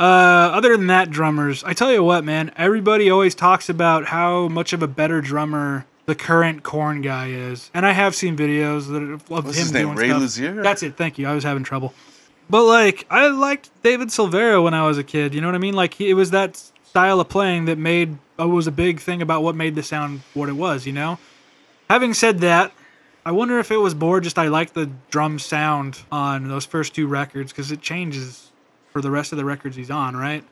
Uh, 0.00 0.02
other 0.02 0.76
than 0.76 0.88
that, 0.88 1.10
drummers. 1.10 1.62
I 1.64 1.72
tell 1.72 1.92
you 1.92 2.02
what, 2.02 2.24
man. 2.24 2.50
Everybody 2.56 3.10
always 3.10 3.34
talks 3.34 3.68
about 3.68 4.06
how 4.06 4.48
much 4.48 4.72
of 4.72 4.82
a 4.82 4.88
better 4.88 5.20
drummer 5.20 5.86
the 6.06 6.14
current 6.14 6.62
Korn 6.62 7.00
guy 7.00 7.28
is, 7.28 7.70
and 7.72 7.86
I 7.86 7.92
have 7.92 8.14
seen 8.14 8.36
videos 8.36 8.88
that 8.88 9.02
of 9.02 9.30
What's 9.30 9.48
him 9.48 9.54
his 9.54 9.72
name, 9.72 9.86
doing 9.86 9.96
Ray 9.96 10.08
stuff. 10.08 10.22
Luzier? 10.22 10.62
That's 10.62 10.82
it. 10.82 10.96
Thank 10.96 11.18
you. 11.18 11.26
I 11.26 11.34
was 11.34 11.44
having 11.44 11.62
trouble. 11.62 11.94
But 12.50 12.64
like, 12.64 13.06
I 13.08 13.28
liked 13.28 13.70
David 13.82 14.08
Silveria 14.08 14.62
when 14.62 14.74
I 14.74 14.86
was 14.86 14.98
a 14.98 15.04
kid. 15.04 15.32
You 15.34 15.40
know 15.40 15.48
what 15.48 15.54
I 15.54 15.58
mean? 15.58 15.74
Like, 15.74 15.94
he, 15.94 16.10
it 16.10 16.14
was 16.14 16.30
that 16.32 16.56
style 16.84 17.20
of 17.20 17.28
playing 17.28 17.64
that 17.66 17.78
made 17.78 18.18
Uh, 18.38 18.48
was 18.48 18.66
a 18.66 18.72
big 18.72 19.00
thing 19.00 19.22
about 19.22 19.42
what 19.42 19.54
made 19.54 19.74
the 19.74 19.82
sound 19.82 20.22
what 20.34 20.48
it 20.48 20.54
was. 20.54 20.86
You 20.86 20.92
know. 20.92 21.18
Having 21.90 22.14
said 22.14 22.38
that, 22.40 22.72
I 23.26 23.30
wonder 23.32 23.58
if 23.58 23.70
it 23.70 23.76
was 23.76 23.94
more 23.94 24.20
just 24.20 24.38
I 24.38 24.48
like 24.48 24.72
the 24.72 24.90
drum 25.10 25.38
sound 25.38 26.00
on 26.10 26.48
those 26.48 26.64
first 26.64 26.94
two 26.94 27.06
records 27.06 27.52
because 27.52 27.70
it 27.70 27.80
changes 27.80 28.50
for 28.90 29.00
the 29.00 29.10
rest 29.10 29.32
of 29.32 29.38
the 29.38 29.44
records 29.44 29.76
he's 29.76 29.90
on, 29.90 30.16
right? 30.16 30.44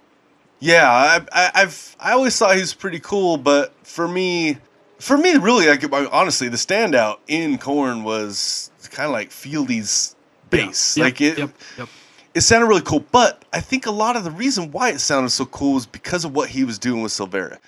Yeah, 0.60 0.88
I, 0.88 1.20
I, 1.32 1.50
I've 1.54 1.96
I 1.98 2.12
always 2.12 2.38
thought 2.38 2.54
he 2.54 2.60
was 2.60 2.74
pretty 2.74 3.00
cool, 3.00 3.36
but 3.36 3.74
for 3.82 4.06
me, 4.06 4.58
for 5.00 5.18
me, 5.18 5.36
really, 5.36 5.66
like 5.66 5.92
I- 5.92 6.06
honestly, 6.06 6.48
the 6.48 6.56
standout 6.56 7.18
in 7.26 7.58
Korn 7.58 8.04
was 8.04 8.70
kind 8.90 9.06
of 9.06 9.12
like 9.12 9.32
Fieldy's 9.32 10.14
bass. 10.50 10.96
Yep, 10.96 11.04
like 11.04 11.20
it, 11.20 11.38
Yep. 11.38 11.50
Yep. 11.78 11.88
It 12.34 12.40
sounded 12.40 12.66
really 12.66 12.82
cool. 12.82 13.04
But 13.12 13.44
I 13.52 13.60
think 13.60 13.86
a 13.86 13.90
lot 13.90 14.16
of 14.16 14.24
the 14.24 14.30
reason 14.30 14.72
why 14.72 14.90
it 14.90 15.00
sounded 15.00 15.30
so 15.30 15.44
cool 15.46 15.74
was 15.74 15.86
because 15.86 16.24
of 16.24 16.34
what 16.34 16.50
he 16.50 16.64
was 16.64 16.78
doing 16.78 17.02
with 17.02 17.12
Silveria. 17.12 17.58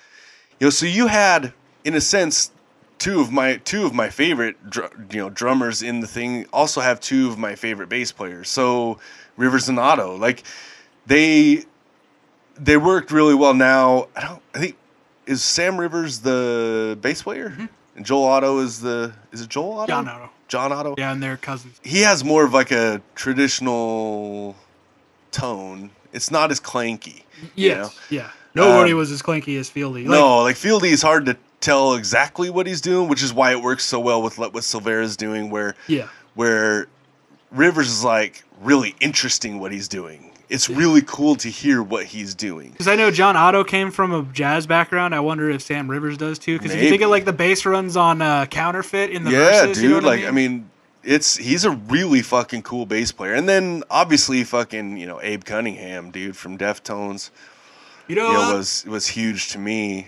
You 0.59 0.67
know, 0.67 0.69
so 0.69 0.85
you 0.85 1.07
had, 1.07 1.53
in 1.83 1.95
a 1.95 2.01
sense, 2.01 2.51
two 2.97 3.19
of 3.19 3.31
my 3.31 3.57
two 3.57 3.85
of 3.85 3.93
my 3.93 4.09
favorite 4.09 4.69
dr- 4.69 4.91
you 5.11 5.19
know 5.19 5.29
drummers 5.29 5.83
in 5.83 5.99
the 5.99 6.07
thing 6.07 6.45
also 6.53 6.81
have 6.81 6.99
two 6.99 7.27
of 7.27 7.37
my 7.37 7.55
favorite 7.55 7.89
bass 7.89 8.11
players. 8.11 8.49
So 8.49 8.99
Rivers 9.37 9.69
and 9.69 9.79
Otto, 9.79 10.15
like 10.15 10.43
they 11.05 11.65
they 12.57 12.77
worked 12.77 13.11
really 13.11 13.35
well. 13.35 13.53
Now 13.53 14.07
I 14.15 14.21
don't. 14.21 14.41
I 14.53 14.59
think 14.59 14.77
is 15.25 15.43
Sam 15.43 15.77
Rivers 15.77 16.19
the 16.19 16.97
bass 17.01 17.23
player, 17.23 17.69
and 17.95 18.05
Joel 18.05 18.25
Otto 18.25 18.59
is 18.59 18.81
the 18.81 19.13
is 19.31 19.41
it 19.41 19.49
Joel 19.49 19.79
Otto? 19.79 19.93
Mm-hmm. 19.93 20.05
John 20.07 20.21
Otto. 20.21 20.29
John 20.47 20.71
Otto. 20.71 20.95
Yeah, 20.97 21.11
and 21.11 21.21
they're 21.23 21.37
cousins. 21.37 21.79
He 21.83 22.01
has 22.01 22.23
more 22.23 22.45
of 22.45 22.53
like 22.53 22.71
a 22.71 23.01
traditional 23.15 24.55
tone. 25.31 25.89
It's 26.13 26.31
not 26.31 26.51
as 26.51 26.59
clanky. 26.59 27.23
you 27.55 27.69
know? 27.75 27.89
Yeah. 28.09 28.29
Nobody 28.53 28.91
Um, 28.93 28.97
was 28.97 29.11
as 29.11 29.21
clanky 29.21 29.59
as 29.59 29.69
Fieldy. 29.69 30.03
Like, 30.07 30.17
no, 30.19 30.39
like 30.43 30.55
Fieldy 30.55 30.91
is 30.91 31.01
hard 31.01 31.25
to 31.25 31.35
tell 31.59 31.95
exactly 31.95 32.49
what 32.49 32.67
he's 32.67 32.79
doing, 32.79 33.09
which 33.09 33.21
is 33.21 33.33
why 33.33 33.51
it 33.51 33.61
works 33.61 33.83
so 33.83 33.99
well 33.99 34.21
with 34.21 34.37
what 34.37 34.63
Silveria's 34.63 35.17
doing, 35.17 35.49
where 35.49 35.75
Yeah. 35.87 36.07
where 36.35 36.87
Rivers 37.51 37.89
is 37.89 38.03
like 38.03 38.43
really 38.61 38.95
interesting 39.01 39.59
what 39.59 39.71
he's 39.73 39.87
doing. 39.89 40.31
It's 40.47 40.69
really 40.69 41.01
cool 41.01 41.35
to 41.37 41.49
hear 41.49 41.81
what 41.81 42.05
he's 42.05 42.35
doing. 42.35 42.71
Because 42.71 42.87
I 42.87 42.95
know 42.95 43.09
John 43.11 43.35
Otto 43.35 43.63
came 43.63 43.89
from 43.91 44.13
a 44.13 44.23
jazz 44.31 44.67
background. 44.67 45.15
I 45.15 45.19
wonder 45.19 45.49
if 45.49 45.61
Sam 45.61 45.89
Rivers 45.89 46.17
does 46.17 46.37
too. 46.37 46.57
Because 46.57 46.73
if 46.75 46.83
you 46.83 46.89
think 46.89 47.01
of 47.01 47.09
like 47.09 47.25
the 47.25 47.33
bass 47.33 47.65
runs 47.65 47.97
on 47.97 48.21
uh, 48.21 48.45
Counterfeit 48.45 49.09
in 49.09 49.23
the 49.23 49.31
yeah, 49.31 49.65
verses, 49.65 49.77
dude. 49.77 49.83
you 49.83 49.89
know 50.01 50.07
like 50.07 50.21
I 50.21 50.27
I 50.27 50.31
mean? 50.31 50.51
mean, 50.51 50.69
it's 51.03 51.35
he's 51.37 51.65
a 51.65 51.71
really 51.71 52.21
fucking 52.21 52.61
cool 52.63 52.85
bass 52.85 53.11
player. 53.11 53.33
And 53.33 53.49
then 53.49 53.83
obviously 53.89 54.43
fucking 54.43 54.97
you 54.97 55.07
know 55.07 55.19
Abe 55.21 55.43
Cunningham, 55.43 56.11
dude 56.11 56.37
from 56.37 56.57
Deftones, 56.57 57.31
you 58.07 58.15
know, 58.15 58.27
you 58.27 58.33
know 58.33 58.57
was 58.57 58.85
was 58.85 59.07
huge 59.07 59.49
to 59.49 59.59
me. 59.59 60.07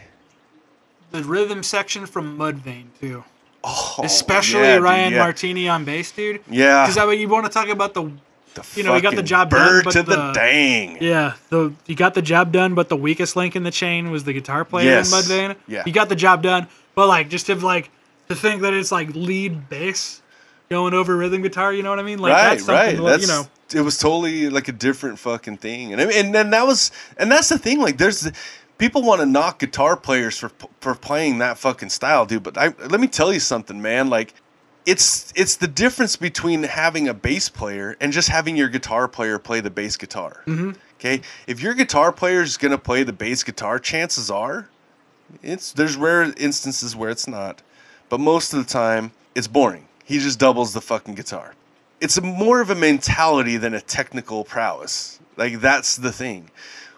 the 1.12 1.24
rhythm 1.24 1.64
section 1.64 2.06
from 2.06 2.38
Mudvayne 2.38 2.88
too. 3.00 3.24
Oh, 3.64 4.02
Especially 4.04 4.62
yeah, 4.62 4.76
dude, 4.76 4.84
Ryan 4.84 5.14
yeah. 5.14 5.20
Martini 5.20 5.68
on 5.68 5.84
bass, 5.84 6.12
dude. 6.12 6.42
Yeah, 6.50 6.84
Because 6.86 6.98
I 6.98 7.06
mean, 7.06 7.20
you 7.20 7.28
want 7.28 7.46
to 7.48 7.52
talk 7.52 7.68
about 7.70 7.94
the 7.96 8.12
the 8.58 8.78
you 8.78 8.84
know, 8.84 8.94
he 8.96 9.02
got 9.02 9.16
the 9.16 9.24
job 9.24 9.50
done, 9.50 9.68
bird 9.68 9.84
but 9.86 9.92
to 9.92 10.04
the, 10.04 10.16
the- 10.16 10.32
dang. 10.34 11.02
yeah 11.02 11.34
the 11.50 11.74
you 11.86 11.96
got 11.96 12.14
the 12.14 12.22
job 12.22 12.52
done, 12.52 12.76
but 12.76 12.90
the 12.90 12.96
weakest 12.98 13.36
link 13.36 13.56
in 13.56 13.64
the 13.64 13.72
chain 13.72 14.12
was 14.12 14.24
the 14.26 14.34
guitar 14.34 14.66
player 14.66 14.86
Yes. 14.86 15.12
in 15.12 15.18
Mudvayne. 15.20 15.56
Yeah. 15.68 15.84
you 15.86 15.94
got 15.94 16.10
the 16.10 16.16
job 16.16 16.44
done, 16.44 16.68
but 16.96 17.08
like 17.08 17.30
just 17.30 17.46
to 17.48 17.56
like 17.56 17.90
to 18.30 18.36
think 18.36 18.62
that 18.64 18.74
it's 18.74 18.92
like 18.92 19.10
lead 19.16 19.70
bass 19.70 20.22
going 20.70 20.94
over 20.94 21.16
rhythm 21.16 21.42
guitar. 21.42 21.72
You 21.74 21.82
know 21.84 21.90
what 21.92 22.00
I 22.00 22.04
mean? 22.04 22.20
Like 22.20 22.34
right, 22.34 22.44
that's 22.50 22.66
something 22.66 22.76
right. 22.76 23.00
like, 23.00 23.12
That's 23.22 23.22
you 23.24 23.28
know. 23.30 23.80
it 23.82 23.86
was 23.86 23.98
totally 23.98 24.50
like 24.50 24.68
a 24.68 24.74
different 24.74 25.18
fucking 25.20 25.58
thing, 25.58 25.94
and 25.94 26.02
I 26.02 26.06
mean, 26.06 26.18
and 26.26 26.36
then 26.36 26.50
that 26.50 26.66
was, 26.68 26.92
and 27.18 27.32
that's 27.32 27.48
the 27.50 27.58
thing. 27.58 27.80
Like, 27.80 27.98
there's 27.98 28.30
people 28.78 29.02
want 29.02 29.22
to 29.22 29.26
knock 29.26 29.60
guitar 29.60 29.96
players 29.96 30.38
for 30.38 30.52
for 30.82 30.94
playing 30.96 31.38
that 31.38 31.58
fucking 31.58 31.90
style, 31.90 32.26
dude. 32.26 32.44
But 32.44 32.58
I 32.58 32.68
let 32.90 33.00
me 33.00 33.08
tell 33.08 33.32
you 33.32 33.40
something, 33.40 33.82
man. 33.82 34.10
Like, 34.10 34.34
it's 34.88 35.34
it's 35.36 35.58
the 35.58 35.68
difference 35.68 36.16
between 36.16 36.64
having 36.64 37.10
a 37.10 37.14
bass 37.14 37.50
player 37.50 37.98
and 38.00 38.14
just 38.14 38.30
having 38.30 38.56
your 38.56 38.70
guitar 38.70 39.10
player 39.10 39.38
play 39.38 39.60
the 39.60 39.70
bass 39.70 39.98
guitar. 39.98 40.42
Mm-hmm. 40.48 40.72
Okay, 40.96 41.22
if 41.46 41.62
your 41.62 41.74
guitar 41.74 42.12
player 42.14 42.42
is 42.42 42.56
gonna 42.56 42.78
play 42.78 43.04
the 43.04 43.14
bass 43.14 43.44
guitar, 43.44 43.80
chances 43.80 44.32
are, 44.32 44.70
it's 45.44 45.74
there's 45.74 45.98
rare 45.98 46.34
instances 46.38 46.96
where 46.96 47.10
it's 47.10 47.28
not, 47.28 47.62
but 48.08 48.22
most 48.22 48.54
of 48.54 48.66
the 48.66 48.72
time 48.72 49.12
it's 49.36 49.48
boring. 49.48 49.90
He 50.06 50.20
just 50.20 50.40
doubles 50.40 50.74
the 50.74 50.82
fucking 50.82 51.16
guitar. 51.16 51.54
It's 52.00 52.18
a 52.18 52.22
more 52.22 52.62
of 52.62 52.70
a 52.70 52.76
mentality 52.76 53.58
than 53.58 53.74
a 53.74 53.82
technical 53.82 54.46
prowess. 54.46 55.20
Like 55.36 55.60
that's 55.60 55.98
the 55.98 56.14
thing. 56.14 56.50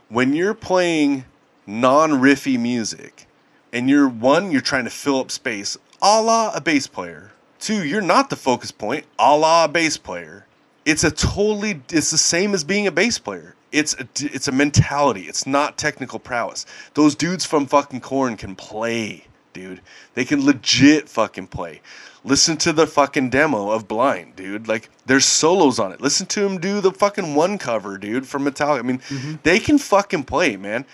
When 0.10 0.34
you're 0.34 0.54
playing 0.54 1.26
non-riffy 1.66 2.60
music, 2.60 3.26
and 3.74 3.90
you're 3.90 4.08
one, 4.08 4.52
you're 4.52 4.62
trying 4.62 4.84
to 4.84 4.90
fill 4.92 5.20
up 5.20 5.32
space, 5.32 5.76
a 6.04 6.22
la 6.22 6.52
a 6.54 6.62
bass 6.62 6.86
player. 6.86 7.32
Two, 7.60 7.84
you're 7.84 8.02
not 8.02 8.30
the 8.30 8.36
focus 8.36 8.72
point, 8.72 9.06
a 9.18 9.36
la 9.36 9.66
a 9.66 9.68
bass 9.68 9.98
player. 9.98 10.46
It's 10.86 11.04
a 11.04 11.12
totally, 11.12 11.82
it's 11.92 12.10
the 12.10 12.18
same 12.18 12.54
as 12.54 12.64
being 12.64 12.88
a 12.88 12.92
bass 12.92 13.20
player. 13.20 13.56
It's 13.72 13.94
a, 13.96 14.08
it's 14.20 14.48
a 14.48 14.52
mentality. 14.52 15.24
It's 15.24 15.46
not 15.46 15.78
technical 15.78 16.20
prowess. 16.20 16.66
Those 16.96 17.16
dudes 17.16 17.46
from 17.46 17.68
fucking 17.68 18.02
Korn 18.02 18.38
can 18.38 18.56
play, 18.56 19.26
dude. 19.54 19.82
They 20.16 20.26
can 20.26 20.44
legit 20.44 21.08
fucking 21.10 21.48
play. 21.48 21.82
Listen 22.24 22.58
to 22.58 22.74
the 22.74 22.88
fucking 22.88 23.30
demo 23.30 23.70
of 23.72 23.88
Blind, 23.88 24.36
dude. 24.36 24.68
Like, 24.68 24.90
there's 25.06 25.26
solos 25.26 25.80
on 25.80 25.92
it. 25.92 26.02
Listen 26.02 26.26
to 26.28 26.46
him 26.46 26.58
do 26.58 26.82
the 26.82 26.92
fucking 26.92 27.36
one 27.36 27.58
cover, 27.58 27.98
dude, 27.98 28.28
from 28.28 28.46
Metallica. 28.46 28.80
I 28.80 28.82
mean, 28.82 29.00
mm-hmm. 29.00 29.36
they 29.44 29.60
can 29.60 29.78
fucking 29.78 30.24
play, 30.24 30.58
man. 30.58 30.86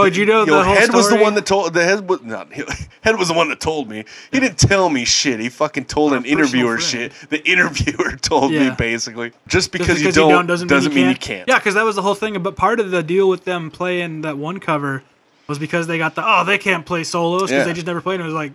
Oh, 0.00 0.04
did 0.04 0.16
you 0.16 0.26
know 0.26 0.44
the 0.44 0.62
whole 0.62 0.74
head 0.74 0.92
was 0.92 1.08
the 1.10 1.16
one 1.16 1.34
that 1.34 1.46
told 1.46 1.74
the 1.74 1.84
head 1.84 2.08
was 2.08 2.22
not 2.22 2.52
head 3.02 3.16
was 3.18 3.28
the 3.28 3.34
one 3.34 3.48
that 3.48 3.60
told 3.60 3.88
me. 3.88 4.04
He 4.32 4.40
didn't 4.40 4.58
tell 4.58 4.88
me 4.90 5.04
shit. 5.04 5.40
He 5.40 5.48
fucking 5.48 5.84
told 5.86 6.12
Our 6.12 6.18
an 6.18 6.24
interviewer 6.24 6.76
personal 6.76 7.10
shit. 7.10 7.30
The 7.30 7.48
interviewer 7.48 8.16
told 8.20 8.52
me 8.52 8.70
basically. 8.76 9.32
Just 9.46 9.72
because, 9.72 10.00
Just 10.00 10.04
you 10.16 10.28
don't, 10.28 10.46
doesn't, 10.46 10.68
doesn't, 10.68 10.90
mean, 10.94 10.96
mean, 10.96 11.04
you 11.06 11.10
you 11.10 11.14
can't. 11.16 11.46
can't. 11.46 11.48
Yeah, 11.48 11.58
because 11.58 11.74
that 11.74 11.84
was 11.84 11.96
the 11.96 12.02
whole 12.02 12.14
thing. 12.14 12.40
But 12.42 12.56
part 12.56 12.80
of 12.80 12.90
the 12.90 13.02
deal 13.02 13.28
with 13.28 13.44
them 13.44 13.70
playing 13.70 14.22
that 14.22 14.38
one 14.38 14.60
cover 14.60 15.02
was 15.46 15.58
because 15.58 15.86
they 15.86 15.98
got 15.98 16.14
the 16.14 16.22
oh 16.24 16.44
they 16.44 16.58
can't 16.58 16.84
play 16.84 17.04
solos 17.04 17.42
because 17.42 17.52
Yeah. 17.52 17.64
they 17.64 17.72
just 17.72 17.86
never 17.86 18.00
played. 18.00 18.14
And 18.16 18.22
it 18.22 18.26
was 18.26 18.34
like 18.34 18.52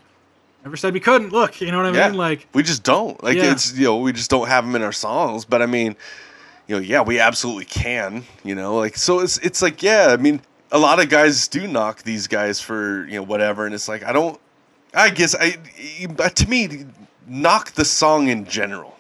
never 0.64 0.78
said 0.78 0.94
we 0.94 1.00
couldn't. 1.00 1.32
Look, 1.32 1.60
you 1.60 1.72
know 1.72 1.78
what 1.78 1.88
I 1.88 1.98
Yeah. 1.98 2.10
mean? 2.10 2.18
Like 2.18 2.48
we 2.54 2.64
just 2.64 2.84
don't. 2.84 3.22
Like 3.24 3.38
Yeah. 3.38 3.52
it's 3.52 3.74
you 3.78 3.86
know 3.86 3.98
we 3.98 4.14
just 4.14 4.30
don't 4.30 4.48
have 4.48 4.66
them 4.66 4.76
in 4.76 4.82
our 4.82 4.92
songs. 4.94 5.44
But 5.46 5.62
I 5.62 5.66
mean, 5.66 5.96
you 6.68 6.76
know, 6.76 6.82
yeah, 6.82 7.02
we 7.02 7.20
absolutely 7.20 7.66
can. 7.66 8.24
You 8.44 8.56
know, 8.56 8.76
like 8.78 8.96
so 8.98 9.20
it's 9.20 9.38
it's 9.40 9.62
like 9.62 9.82
yeah. 9.84 10.08
I 10.12 10.18
mean, 10.18 10.42
a 10.74 10.80
lot 10.80 11.00
of 11.00 11.08
guys 11.08 11.48
do 11.48 11.68
knock 11.68 12.02
these 12.02 12.28
guys 12.28 12.60
for 12.60 13.06
you 13.06 13.16
know 13.16 13.24
whatever, 13.24 13.66
and 13.66 13.74
it's 13.74 13.88
like 13.88 14.04
I 14.04 14.12
don't. 14.12 14.40
I 14.94 15.10
guess 15.10 15.36
I 15.40 15.58
but 16.10 16.36
to 16.38 16.50
me 16.50 16.86
knock 17.26 17.72
the 17.72 17.86
song 17.86 18.28
in 18.28 18.46
general. 18.46 18.98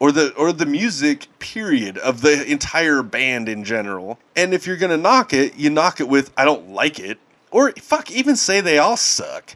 Or 0.00 0.10
the 0.12 0.34
or 0.34 0.52
the 0.52 0.66
music 0.66 1.28
period 1.38 1.96
of 1.98 2.20
the 2.20 2.44
entire 2.50 3.02
band 3.02 3.48
in 3.48 3.64
general. 3.64 4.18
And 4.36 4.52
if 4.52 4.66
you're 4.66 4.76
gonna 4.76 4.98
knock 4.98 5.32
it, 5.32 5.56
you 5.56 5.70
knock 5.70 6.00
it 6.00 6.08
with 6.08 6.32
I 6.36 6.44
don't 6.44 6.70
like 6.70 6.98
it. 6.98 7.18
Or 7.52 7.70
fuck, 7.72 8.10
even 8.10 8.34
say 8.34 8.60
they 8.60 8.78
all 8.78 8.96
suck. 8.96 9.54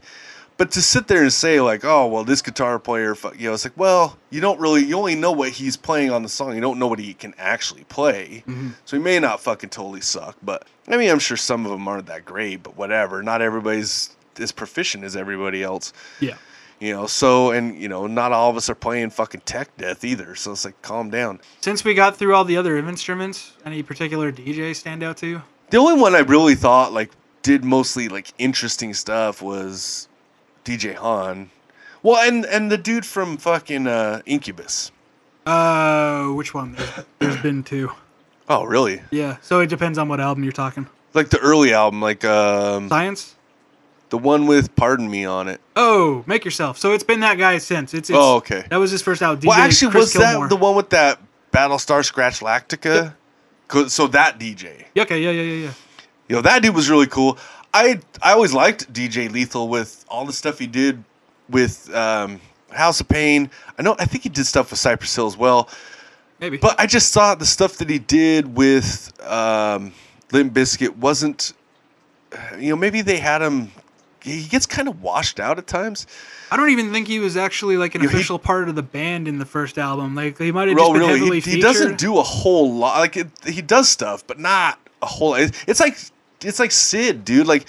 But 0.59 0.72
to 0.72 0.82
sit 0.82 1.06
there 1.06 1.22
and 1.22 1.32
say 1.32 1.60
like, 1.60 1.85
oh 1.85 2.06
well, 2.09 2.24
this 2.24 2.43
guitar 2.43 2.78
player, 2.80 3.16
you 3.39 3.48
know, 3.48 3.55
it's 3.55 3.64
like, 3.64 3.76
well, 3.76 4.18
you 4.30 4.40
don't 4.40 4.59
really, 4.60 4.85
you 4.85 4.97
only 4.97 5.14
know 5.14 5.32
what 5.32 5.51
he's 5.51 5.76
playing 5.76 6.10
on 6.10 6.24
the 6.24 6.28
song. 6.28 6.55
You 6.55 6.60
don't 6.60 6.78
know 6.80 6.89
what 6.89 6.98
he 6.98 7.14
can 7.14 7.32
actually 7.39 7.85
play. 7.85 8.43
Mm-hmm. 8.47 8.70
So 8.85 8.97
he 8.97 9.02
may 9.02 9.20
not 9.20 9.40
fucking 9.40 9.70
totally 9.70 10.01
suck. 10.01 10.36
But 10.43 10.66
I 10.89 10.97
mean, 10.97 11.10
I'm 11.10 11.20
sure 11.20 11.36
some 11.36 11.64
of 11.64 11.70
them 11.70 11.86
aren't 11.86 12.06
that 12.06 12.24
great. 12.24 12.64
But 12.64 12.76
whatever. 12.76 13.22
Not 13.22 13.40
everybody's 13.40 14.16
as 14.39 14.52
proficient 14.52 15.05
as 15.05 15.16
everybody 15.16 15.62
else. 15.62 15.93
yeah, 16.20 16.36
You 16.80 16.93
know. 16.93 17.06
So 17.06 17.52
and 17.52 17.80
you 17.80 17.89
know, 17.89 18.09
not 18.09 18.32
all 18.32 18.51
of 18.51 18.56
us 18.56 18.68
are 18.68 18.74
playing 18.74 19.10
fucking 19.10 19.43
tech 19.43 19.76
death 19.76 20.05
either. 20.05 20.35
So 20.35 20.52
it's 20.52 20.64
like, 20.64 20.80
calm 20.82 21.09
down. 21.09 21.40
since 21.60 21.85
we 21.85 21.94
got 21.94 22.16
through 22.16 22.35
all 22.35 22.44
the 22.44 22.56
other 22.56 22.76
instruments, 22.78 23.52
any 23.64 23.85
particular 23.85 24.32
DJ 24.32 24.74
stand 24.74 25.05
out 25.05 25.16
to 25.18 25.26
you? 25.28 25.43
The 25.70 25.76
only 25.76 26.01
one 26.01 26.16
I 26.16 26.20
really 26.20 26.56
thought 26.56 26.93
like 26.93 27.12
did 27.43 27.64
mostly 27.64 28.09
like 28.09 28.32
interesting 28.39 28.93
stuff 28.93 29.40
was 29.40 30.07
DJ 30.69 30.95
Han. 30.97 31.51
Well, 32.03 32.16
and 32.28 32.45
and 32.45 32.70
the 32.70 32.77
dude 32.78 33.07
from 33.07 33.39
fucking 33.39 33.86
uh, 33.86 34.20
Incubus. 34.27 34.93
Uh, 35.47 36.27
which 36.28 36.53
one? 36.53 36.74
There's, 36.74 36.90
there's 37.19 37.43
been 37.43 37.62
two. 37.62 37.90
Oh, 38.51 38.65
really? 38.65 39.03
Yeah, 39.11 39.36
so 39.43 39.61
it 39.61 39.66
depends 39.66 39.99
on 39.99 40.09
what 40.09 40.20
album 40.20 40.43
you're 40.43 40.53
talking. 40.55 40.86
Like 41.12 41.28
the 41.28 41.39
early 41.39 41.74
album, 41.74 42.01
like 42.01 42.24
um, 42.24 42.89
Science. 42.89 43.36
the 44.09 44.16
one 44.16 44.47
with 44.47 44.74
"Pardon 44.74 45.11
Me" 45.11 45.27
on 45.27 45.49
it. 45.49 45.61
Oh, 45.77 46.24
make 46.27 46.47
yourself. 46.47 46.78
So 46.78 46.95
it's 46.95 47.05
been 47.05 47.20
that 47.20 47.36
guy 47.36 47.59
since. 47.59 47.93
It's, 47.93 48.09
it's 48.09 48.19
Oh, 48.19 48.36
okay. 48.36 48.65
That 48.70 48.78
was 48.78 48.90
his 48.90 49.03
first 49.03 49.20
out. 49.20 49.40
DJ 49.40 49.49
well, 49.49 49.59
actually, 49.59 49.90
Chris 49.90 50.05
was 50.05 50.12
Gilmore. 50.15 50.49
that 50.49 50.49
the 50.49 50.57
one 50.57 50.77
with 50.77 50.89
that 50.90 51.20
Battlestar 51.53 52.01
Scratchalactica? 52.11 53.12
So 53.90 54.07
that 54.07 54.39
DJ, 54.40 54.85
okay, 54.97 55.20
yeah, 55.20 55.31
yeah, 55.31 55.43
yeah, 55.43 55.65
yeah. 55.66 55.73
know, 56.36 56.40
that 56.40 56.62
dude 56.62 56.74
was 56.74 56.89
really 56.89 57.07
cool. 57.07 57.36
I 57.78 58.00
I 58.22 58.32
always 58.32 58.52
liked 58.52 58.92
DJ 58.92 59.30
Lethal 59.30 59.68
with 59.68 60.05
all 60.09 60.24
the 60.26 60.32
stuff 60.32 60.59
he 60.59 60.66
did 60.66 61.02
with 61.48 61.92
um, 61.94 62.40
House 62.70 63.00
of 63.00 63.09
Pain. 63.09 63.50
I 63.78 63.82
know, 63.82 63.96
I 63.98 64.05
think 64.05 64.22
he 64.24 64.28
did 64.28 64.46
stuff 64.46 64.70
with 64.70 64.78
Cypress 64.80 65.14
Hill 65.14 65.26
as 65.26 65.36
well. 65.36 65.68
Maybe. 66.40 66.56
But 66.56 66.78
I 66.78 66.86
just 66.86 67.12
thought 67.14 67.38
the 67.38 67.46
stuff 67.46 67.76
that 67.78 67.88
he 67.90 67.98
did 67.98 68.56
with 68.56 69.12
um, 69.26 69.92
Limp 70.32 70.52
Bizkit 70.55 70.96
wasn't, 70.96 71.52
you 72.59 72.70
know, 72.70 72.76
maybe 72.76 73.00
they 73.02 73.18
had 73.18 73.42
him. 73.42 73.72
He 74.22 74.44
gets 74.44 74.66
kind 74.66 74.88
of 74.88 75.00
washed 75.02 75.40
out 75.40 75.59
at 75.59 75.66
times. 75.66 76.06
I 76.50 76.56
don't 76.56 76.70
even 76.70 76.92
think 76.92 77.06
he 77.09 77.18
was 77.18 77.36
actually 77.36 77.76
like 77.76 77.94
an 77.94 78.02
Yeah, 78.02 78.09
he- 78.10 78.14
official 78.16 78.38
part 78.38 78.68
of 78.68 78.74
the 78.74 78.82
band 78.82 79.26
in 79.28 79.38
the 79.38 79.46
first 79.46 79.78
album. 79.78 80.14
Like 80.14 80.38
he 80.38 80.52
might 80.52 80.68
have 80.68 80.76
just 80.76 80.92
been 80.92 81.00
really? 81.00 81.18
heavily 81.18 81.36
He, 81.36 81.40
featured. 81.40 81.56
he 81.56 81.60
doesn't 81.62 81.98
do 81.98 82.18
a 82.18 82.22
whole 82.22 82.72
lot. 82.74 82.98
Like 82.98 83.16
it, 83.16 83.28
he 83.46 83.62
does 83.62 83.88
stuff, 83.88 84.26
but 84.26 84.38
not 84.38 84.78
a 85.02 85.06
whole. 85.06 85.34
it- 85.34 85.55
It's 85.66 85.80
like 85.80 85.96
it's 86.44 86.59
like 86.59 86.70
Sid, 86.73 87.24
dude. 87.24 87.47
Like 87.47 87.66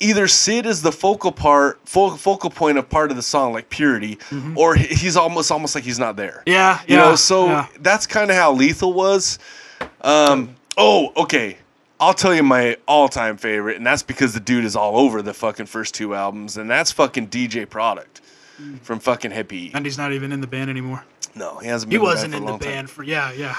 either 0.00 0.26
Sid 0.28 0.66
is 0.66 0.82
the 0.82 0.92
focal 0.92 1.32
part, 1.32 1.78
fo- 1.88 2.10
focal 2.16 2.50
point 2.50 2.78
of 2.78 2.88
part 2.88 3.10
of 3.10 3.16
the 3.16 3.22
song, 3.22 3.52
like 3.52 3.70
Purity, 3.70 4.18
or 4.56 4.74
he's 4.74 5.16
almost 5.16 5.50
almost 5.50 5.74
like 5.74 5.84
he's 5.84 5.98
not 5.98 6.16
there. 6.16 6.42
Mm-hmm. 6.46 6.50
Yeah, 6.50 6.80
You 6.86 6.96
yeah, 6.96 7.04
know, 7.04 7.14
so 7.16 7.46
yeah. 7.46 7.66
that's 7.80 8.06
kind 8.06 8.30
of 8.30 8.36
how 8.36 8.52
Lethal 8.52 8.92
was. 8.92 9.38
Um, 10.00 10.56
oh, 10.76 11.12
okay. 11.16 11.58
I'll 12.00 12.12
tell 12.14 12.34
you 12.34 12.42
my 12.42 12.76
all-time 12.88 13.36
favorite, 13.36 13.76
and 13.76 13.86
that's 13.86 14.02
because 14.02 14.34
the 14.34 14.40
dude 14.40 14.64
is 14.64 14.74
all 14.76 14.98
over 14.98 15.22
the 15.22 15.32
fucking 15.32 15.66
first 15.66 15.94
two 15.94 16.14
albums, 16.14 16.56
and 16.56 16.68
that's 16.68 16.90
fucking 16.92 17.28
DJ 17.28 17.68
Product 17.70 18.20
from 18.82 18.98
fucking 18.98 19.30
Hippie. 19.30 19.70
and 19.74 19.84
he's 19.86 19.96
not 19.96 20.12
even 20.12 20.32
in 20.32 20.40
the 20.40 20.46
band 20.46 20.70
anymore. 20.70 21.04
No, 21.34 21.58
he 21.58 21.68
hasn't. 21.68 21.90
Been. 21.90 22.00
He 22.00 22.04
wasn't 22.04 22.32
for 22.34 22.38
a 22.42 22.46
in 22.46 22.52
the 22.52 22.58
band 22.58 22.90
for 22.90 23.02
yeah, 23.04 23.32
yeah. 23.32 23.56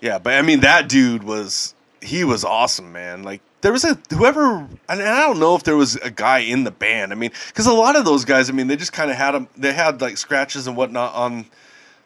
Yeah, 0.00 0.18
but 0.18 0.34
I 0.34 0.42
mean 0.42 0.60
that 0.60 0.88
dude 0.88 1.22
was 1.24 1.74
he 2.00 2.24
was 2.24 2.44
awesome, 2.44 2.92
man. 2.92 3.22
Like 3.24 3.40
there 3.60 3.72
was 3.72 3.84
a 3.84 3.98
whoever, 4.10 4.68
and 4.88 5.02
I 5.02 5.20
don't 5.26 5.38
know 5.38 5.54
if 5.56 5.64
there 5.64 5.76
was 5.76 5.96
a 5.96 6.10
guy 6.10 6.38
in 6.38 6.64
the 6.64 6.70
band. 6.70 7.12
I 7.12 7.16
mean, 7.16 7.30
because 7.48 7.66
a 7.66 7.72
lot 7.72 7.96
of 7.96 8.04
those 8.04 8.24
guys, 8.24 8.48
I 8.48 8.52
mean, 8.52 8.68
they 8.68 8.76
just 8.76 8.92
kind 8.92 9.10
of 9.10 9.16
had 9.16 9.32
them. 9.32 9.48
They 9.56 9.72
had 9.72 10.00
like 10.00 10.16
scratches 10.16 10.66
and 10.66 10.76
whatnot 10.76 11.14
on 11.14 11.46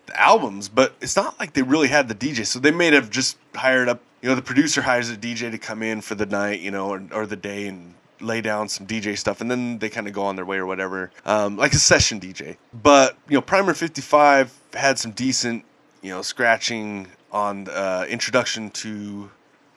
the 0.06 0.20
albums, 0.20 0.68
but 0.68 0.94
it's 1.00 1.16
not 1.16 1.38
like 1.38 1.52
they 1.52 1.62
really 1.62 1.88
had 1.88 2.08
the 2.08 2.14
DJ. 2.14 2.46
So 2.46 2.58
they 2.58 2.70
may 2.70 2.92
have 2.92 3.10
just 3.10 3.36
hired 3.54 3.88
up. 3.88 4.00
You 4.22 4.28
know, 4.28 4.34
the 4.34 4.42
producer 4.42 4.82
hires 4.82 5.10
a 5.10 5.16
DJ 5.16 5.50
to 5.50 5.58
come 5.58 5.82
in 5.82 6.00
for 6.00 6.14
the 6.14 6.26
night, 6.26 6.60
you 6.60 6.70
know, 6.70 6.88
or, 6.88 7.02
or 7.12 7.26
the 7.26 7.36
day 7.36 7.66
and 7.66 7.94
lay 8.20 8.40
down 8.40 8.68
some 8.68 8.86
DJ 8.86 9.18
stuff, 9.18 9.40
and 9.40 9.50
then 9.50 9.78
they 9.78 9.88
kind 9.88 10.06
of 10.06 10.12
go 10.12 10.22
on 10.22 10.36
their 10.36 10.44
way 10.44 10.56
or 10.56 10.66
whatever, 10.66 11.10
um, 11.24 11.56
like 11.56 11.72
a 11.72 11.78
session 11.78 12.20
DJ. 12.20 12.56
But 12.72 13.16
you 13.28 13.36
know, 13.36 13.42
Primer 13.42 13.74
Fifty 13.74 14.00
Five 14.00 14.56
had 14.72 14.98
some 14.98 15.10
decent, 15.10 15.64
you 16.00 16.10
know, 16.10 16.22
scratching 16.22 17.08
on 17.30 17.68
uh, 17.68 18.06
introduction 18.08 18.70
to 18.70 19.30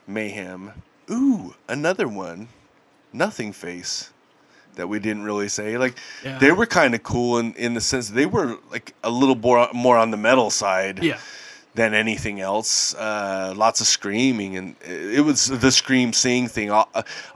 Mayhem. 0.06 0.72
Ooh, 1.10 1.54
another 1.68 2.08
one, 2.08 2.48
Nothingface, 3.14 4.10
that 4.74 4.88
we 4.88 4.98
didn't 4.98 5.22
really 5.24 5.48
say. 5.48 5.78
Like 5.78 5.94
Yeah. 6.22 6.38
they 6.38 6.52
were 6.52 6.66
kind 6.66 6.94
of 6.94 7.02
cool 7.02 7.38
in 7.38 7.54
in 7.54 7.74
the 7.74 7.80
sense 7.80 8.10
they 8.10 8.26
were 8.26 8.58
like 8.70 8.92
a 9.02 9.10
little 9.10 9.34
more 9.36 9.68
more 9.72 9.96
on 9.96 10.10
the 10.10 10.16
metal 10.18 10.50
side 10.50 11.02
Yeah. 11.02 11.18
than 11.74 11.94
anything 11.94 12.40
else. 12.40 12.94
Uh, 12.94 13.54
lots 13.56 13.80
of 13.80 13.86
screaming, 13.86 14.56
and 14.56 14.76
it 14.82 15.24
was 15.24 15.46
the 15.46 15.70
scream 15.72 16.12
sing 16.12 16.48
thing, 16.48 16.70
uh, 16.70 16.84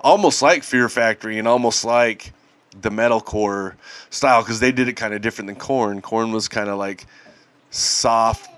almost 0.00 0.42
like 0.42 0.62
Fear 0.64 0.88
Factory, 0.88 1.38
and 1.38 1.46
almost 1.48 1.84
like 1.84 2.32
the 2.80 2.90
metalcore 2.90 3.74
style, 4.10 4.42
because 4.42 4.60
they 4.60 4.72
did 4.72 4.88
it 4.88 4.94
kind 4.94 5.14
of 5.14 5.22
different 5.22 5.46
than 5.46 5.56
Korn. 5.56 6.00
Korn 6.02 6.32
was 6.32 6.46
kind 6.48 6.68
of 6.68 6.78
like 6.78 7.06
soft 7.70 8.49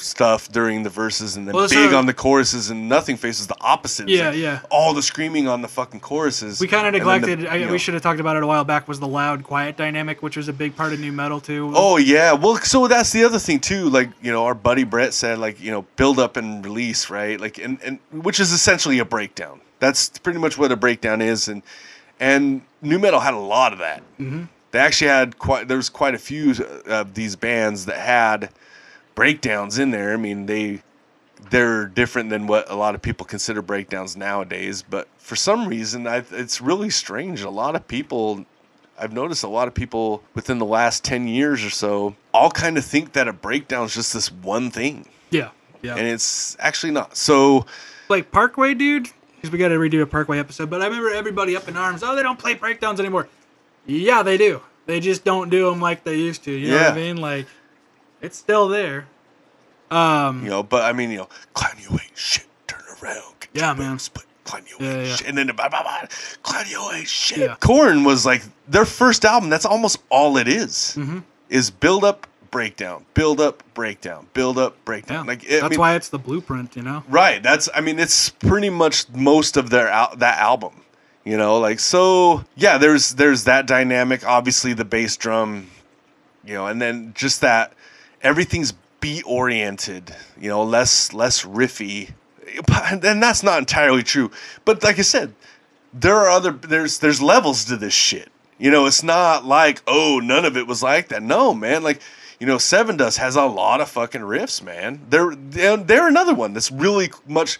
stuff 0.00 0.50
during 0.50 0.82
the 0.82 0.90
verses, 0.90 1.36
and 1.36 1.46
then 1.46 1.54
Well, 1.54 1.68
big 1.68 1.92
on 1.92 2.06
the 2.06 2.14
choruses, 2.14 2.70
and 2.70 2.90
Nothingface's 2.90 3.46
the 3.46 3.56
opposite. 3.60 4.08
Yeah, 4.08 4.28
like 4.30 4.38
yeah. 4.38 4.60
All 4.70 4.94
the 4.94 5.02
screaming 5.02 5.48
on 5.48 5.62
the 5.62 5.68
fucking 5.68 6.00
choruses. 6.00 6.60
We 6.60 6.66
kind 6.68 6.86
of 6.86 6.92
then 6.92 7.02
the- 7.02 7.12
neglected. 7.20 7.46
I, 7.46 7.58
know- 7.64 7.72
we 7.72 7.78
should 7.78 7.94
have 7.94 8.02
talked 8.02 8.20
about 8.20 8.36
it 8.36 8.42
a 8.42 8.46
while 8.46 8.64
back. 8.64 8.88
Was 8.88 9.00
the 9.00 9.08
loud 9.08 9.42
quiet 9.44 9.76
dynamic, 9.76 10.22
which 10.22 10.36
was 10.36 10.48
a 10.48 10.52
big 10.52 10.76
part 10.76 10.92
of 10.92 11.00
nu 11.00 11.12
metal 11.12 11.40
too. 11.40 11.72
Oh 11.74 11.96
yeah, 11.96 12.32
well, 12.32 12.56
so 12.56 12.86
that's 12.88 13.12
the 13.12 13.24
other 13.24 13.38
thing 13.38 13.60
too. 13.60 13.88
Like 13.88 14.10
you 14.22 14.32
know, 14.32 14.44
our 14.44 14.54
buddy 14.54 14.84
Brett 14.84 15.14
said, 15.14 15.38
like 15.38 15.60
you 15.60 15.70
know, 15.70 15.82
build 15.96 16.18
up 16.18 16.36
and 16.36 16.64
release, 16.64 17.10
right? 17.10 17.40
Like 17.40 17.58
and 17.58 17.78
and 17.82 17.98
which 18.12 18.40
is 18.40 18.52
essentially 18.52 18.98
a 18.98 19.04
breakdown. 19.04 19.60
That's 19.78 20.08
pretty 20.18 20.38
much 20.38 20.56
what 20.56 20.72
a 20.72 20.76
breakdown 20.76 21.20
is, 21.20 21.48
and 21.48 21.62
and 22.20 22.62
new 22.82 22.98
metal 22.98 23.20
had 23.20 23.34
a 23.34 23.38
lot 23.38 23.72
of 23.72 23.78
that. 23.80 24.00
Mm-hmm. 24.18 24.44
They 24.72 24.78
actually 24.78 25.08
had 25.08 25.38
quite. 25.38 25.68
There 25.68 25.76
was 25.76 25.88
quite 25.88 26.14
a 26.14 26.18
few 26.18 26.54
of 26.86 27.14
these 27.14 27.36
bands 27.36 27.86
that 27.86 27.98
had 27.98 28.50
breakdowns 29.16 29.80
in 29.80 29.90
there. 29.90 30.12
I 30.12 30.16
mean, 30.16 30.46
they 30.46 30.82
they're 31.50 31.86
different 31.86 32.30
than 32.30 32.46
what 32.46 32.70
a 32.70 32.76
lot 32.76 32.94
of 32.94 33.02
people 33.02 33.26
consider 33.26 33.60
breakdowns 33.60 34.16
nowadays. 34.16 34.82
But 34.88 35.08
for 35.18 35.34
some 35.34 35.66
reason, 35.66 36.06
I, 36.06 36.24
it's 36.30 36.60
really 36.60 36.90
strange. 36.90 37.42
A 37.42 37.50
lot 37.50 37.74
of 37.74 37.88
people, 37.88 38.46
I've 38.96 39.12
noticed 39.12 39.42
a 39.42 39.48
lot 39.48 39.66
of 39.66 39.74
people 39.74 40.22
within 40.34 40.58
the 40.58 40.64
last 40.64 41.02
ten 41.02 41.26
years 41.26 41.64
or 41.64 41.70
so, 41.70 42.14
all 42.32 42.52
kind 42.52 42.78
of 42.78 42.84
think 42.84 43.14
that 43.14 43.26
a 43.26 43.32
breakdown 43.32 43.86
is 43.86 43.94
just 43.94 44.14
this 44.14 44.30
one 44.30 44.70
thing, 44.70 45.08
yeah, 45.30 45.50
yeah. 45.82 45.96
and 45.96 46.06
it's 46.06 46.56
actually 46.60 46.92
not. 46.92 47.16
So 47.16 47.66
like 48.08 48.30
Parkway, 48.30 48.74
dude. 48.74 49.10
Because 49.36 49.50
we 49.50 49.58
got 49.58 49.68
to 49.68 49.76
redo 49.76 50.00
a 50.00 50.06
Parkway 50.06 50.38
episode. 50.38 50.70
But 50.70 50.80
I 50.80 50.86
remember 50.86 51.10
everybody 51.10 51.56
up 51.56 51.68
in 51.68 51.76
arms. 51.76 52.02
Oh, 52.02 52.16
they 52.16 52.22
don't 52.22 52.38
play 52.38 52.54
breakdowns 52.54 53.00
anymore. 53.00 53.28
Yeah, 53.84 54.22
they 54.22 54.38
do. 54.38 54.62
They 54.86 55.00
just 55.00 55.24
don't 55.24 55.50
do 55.50 55.68
them 55.68 55.80
like 55.80 56.04
they 56.04 56.16
used 56.16 56.44
to. 56.44 56.52
You 56.52 56.70
know 56.70 56.76
what 56.76 56.92
I 56.92 56.94
mean? 56.94 57.16
Like, 57.16 57.46
it's 58.26 58.36
still 58.38 58.68
there. 58.68 59.06
Um, 59.90 60.42
you 60.44 60.50
know, 60.50 60.62
but 60.62 60.82
I 60.82 60.92
mean, 60.92 61.10
you 61.10 61.18
know, 61.18 61.28
clown 61.54 61.76
you 61.80 61.90
ain't 61.92 62.16
shit, 62.16 62.46
turn 62.66 62.82
around, 63.02 63.34
get 63.40 63.50
Yeah, 63.54 63.66
your 63.68 63.74
man. 63.76 63.92
boobs, 63.92 64.08
but 64.08 64.24
clown 64.44 64.64
you 64.68 64.84
Yeah, 64.84 65.02
yeah. 65.02 65.14
shit, 65.14 65.28
and 65.28 65.38
then 65.38 65.46
blah, 65.46 65.68
blah, 65.68 65.82
blah, 65.82 66.02
clown 66.42 66.64
you 66.68 66.90
ain't 66.92 67.08
shit. 67.08 67.38
Yeah. 67.38 67.54
Korn 67.60 68.02
was 68.04 68.26
like 68.26 68.42
their 68.68 68.84
first 68.84 69.24
album. 69.24 69.48
That's 69.48 69.64
almost 69.64 69.98
all 70.10 70.36
it 70.38 70.48
is, 70.48 70.94
Mm-hmm. 70.98 71.18
is 71.50 71.70
build 71.70 72.02
up, 72.04 72.26
breakdown, 72.50 73.04
build 73.14 73.40
up, 73.40 73.62
breakdown, 73.74 74.26
build 74.34 74.58
up, 74.58 74.72
yeah. 74.74 74.80
breakdown. 74.84 75.26
Like 75.26 75.44
it, 75.44 75.50
That's 75.50 75.62
I 75.64 75.68
mean, 75.68 75.78
why 75.78 75.94
it's 75.94 76.08
the 76.08 76.18
blueprint. 76.18 76.74
You 76.74 76.82
know. 76.82 77.04
Right. 77.08 77.40
That's. 77.42 77.68
I 77.74 77.80
mean, 77.80 77.98
it's 78.00 78.30
pretty 78.30 78.70
much 78.70 79.08
most 79.10 79.56
of 79.56 79.70
their 79.70 79.88
al- 79.88 80.16
that 80.16 80.38
album. 80.40 80.82
You 81.24 81.36
know, 81.36 81.58
like 81.58 81.78
so 81.80 82.44
yeah, 82.56 82.78
there's 82.78 83.10
there's 83.14 83.44
that 83.44 83.66
dynamic, 83.66 84.24
obviously 84.26 84.72
the 84.74 84.84
bass 84.84 85.16
drum, 85.16 85.68
you 86.44 86.54
know, 86.54 86.66
and 86.66 86.80
then 86.82 87.12
just 87.16 87.40
that 87.40 87.72
everything's 88.22 88.72
beat 89.00 89.24
oriented, 89.26 90.14
you 90.40 90.48
know, 90.48 90.62
less 90.62 91.12
less 91.12 91.44
riffy. 91.44 92.10
And 92.90 93.22
that's 93.22 93.42
not 93.42 93.58
entirely 93.58 94.02
true. 94.02 94.30
But 94.64 94.82
like 94.82 94.98
I 94.98 95.02
said, 95.02 95.34
there 95.92 96.16
are 96.16 96.28
other 96.28 96.52
there's 96.52 96.98
there's 96.98 97.20
levels 97.20 97.64
to 97.66 97.76
this 97.76 97.92
shit. 97.92 98.30
You 98.58 98.70
know, 98.70 98.86
it's 98.86 99.02
not 99.02 99.44
like, 99.44 99.82
oh, 99.86 100.20
none 100.22 100.44
of 100.44 100.56
it 100.56 100.66
was 100.66 100.82
like 100.82 101.08
that. 101.08 101.22
No, 101.22 101.52
man, 101.52 101.82
like 101.82 102.00
you 102.38 102.46
know, 102.46 102.56
Sevendust 102.56 103.16
has 103.18 103.36
a 103.36 103.44
lot 103.44 103.80
of 103.80 103.88
fucking 103.88 104.20
riffs, 104.20 104.62
man. 104.62 105.00
They're 105.08 105.34
they're, 105.34 106.08
another 106.08 106.34
one 106.34 106.52
that's 106.52 106.70
really 106.70 107.10
much 107.26 107.58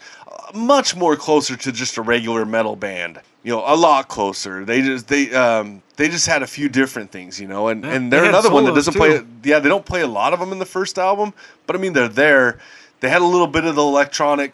much 0.53 0.95
more 0.95 1.15
closer 1.15 1.55
to 1.57 1.71
just 1.71 1.97
a 1.97 2.01
regular 2.01 2.45
metal 2.45 2.75
band. 2.75 3.19
You 3.47 3.53
know, 3.53 3.63
a 3.65 3.77
lot 3.77 4.09
closer. 4.09 4.65
They 4.65 4.81
just 4.81 5.07
they 5.07 5.33
um 5.33 5.81
they 5.95 6.09
just 6.09 6.27
had 6.27 6.43
a 6.43 6.47
few 6.47 6.67
different 6.67 7.11
things, 7.11 7.39
you 7.39 7.47
know, 7.47 7.69
and 7.69 7.81
Yeah, 7.81 7.93
and 7.93 8.11
they 8.11 8.17
they're 8.17 8.25
had 8.25 8.33
another 8.33 8.51
one 8.51 8.65
that 8.65 8.75
doesn't 8.75 8.93
play. 8.93 9.21
Yeah, 9.41 9.59
they 9.59 9.69
don't 9.69 9.85
play 9.85 10.01
a 10.01 10.07
lot 10.07 10.33
of 10.33 10.41
them 10.41 10.51
in 10.51 10.59
the 10.59 10.65
first 10.65 10.99
album, 10.99 11.33
but 11.65 11.73
I 11.73 11.79
mean 11.79 11.93
they're 11.93 12.09
there. 12.09 12.59
They 12.99 13.07
had 13.07 13.21
a 13.21 13.25
little 13.25 13.47
bit 13.47 13.63
of 13.63 13.75
the 13.75 13.81
electronic 13.81 14.51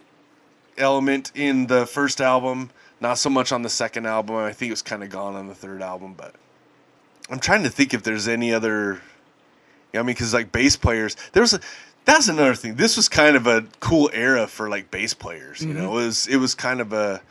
element 0.78 1.32
in 1.34 1.66
the 1.66 1.88
first 1.88 2.22
album, 2.22 2.70
not 3.02 3.18
so 3.18 3.32
much 3.32 3.52
on 3.52 3.64
the 3.64 3.70
second 3.70 4.06
album. 4.06 4.36
I 4.36 4.54
think 4.54 4.70
it 4.70 4.74
was 4.74 4.84
kind 4.84 5.02
of 5.02 5.10
gone 5.10 5.34
on 5.34 5.48
the 5.48 5.56
third 5.56 5.82
album, 5.82 6.14
but 6.16 6.36
I'm 7.32 7.40
trying 7.40 7.64
to 7.64 7.72
think 7.72 7.96
if 7.96 8.04
there's 8.04 8.28
any 8.28 8.54
other. 8.54 9.02
Yeah, 9.92 10.02
I 10.02 10.04
mean, 10.04 10.14
because 10.14 10.36
like 10.36 10.52
bass 10.52 10.78
players, 10.78 11.18
there 11.32 11.42
was 11.42 11.56
a. 11.56 11.62
That's 12.06 12.28
another 12.28 12.54
thing. 12.54 12.76
This 12.76 12.96
was 12.96 13.10
kind 13.10 13.36
of 13.36 13.48
a 13.48 13.66
cool 13.80 14.12
era 14.14 14.46
for 14.46 14.70
like 14.70 14.92
bass 14.92 15.16
players. 15.16 15.66
You 15.66 15.74
know, 15.74 15.94
it 15.94 16.06
was 16.06 16.28
it 16.28 16.38
was 16.38 16.54
kind 16.54 16.80
of 16.80 16.94
a 16.94 17.24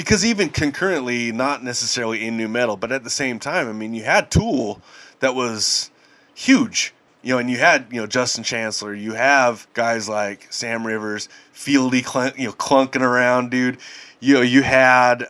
because 0.00 0.24
even 0.24 0.48
concurrently, 0.48 1.30
not 1.30 1.62
necessarily 1.62 2.26
in 2.26 2.38
nu 2.38 2.48
metal, 2.48 2.74
but 2.74 2.90
at 2.90 3.04
the 3.04 3.10
same 3.10 3.38
time, 3.38 3.68
I 3.68 3.74
mean, 3.74 3.92
you 3.92 4.02
had 4.02 4.30
Tool 4.30 4.80
that 5.18 5.34
was 5.34 5.90
huge. 6.34 6.94
You 7.22 7.34
know, 7.34 7.38
and 7.38 7.50
you 7.50 7.58
had 7.58 7.84
you 7.90 8.00
know 8.00 8.06
Justin 8.06 8.42
Chancellor. 8.42 8.94
You 8.94 9.12
have 9.12 9.66
guys 9.74 10.08
like 10.08 10.46
Sam 10.50 10.86
Rivers, 10.86 11.28
Fieldy, 11.54 12.02
clunk, 12.02 12.38
you 12.38 12.46
know, 12.46 12.54
clunking 12.54 13.02
around, 13.02 13.50
dude. 13.50 13.76
You 14.20 14.34
know, 14.36 14.40
you 14.40 14.62
had 14.62 15.28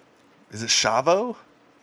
is 0.53 0.63
it 0.63 0.69
Shavo? 0.69 1.35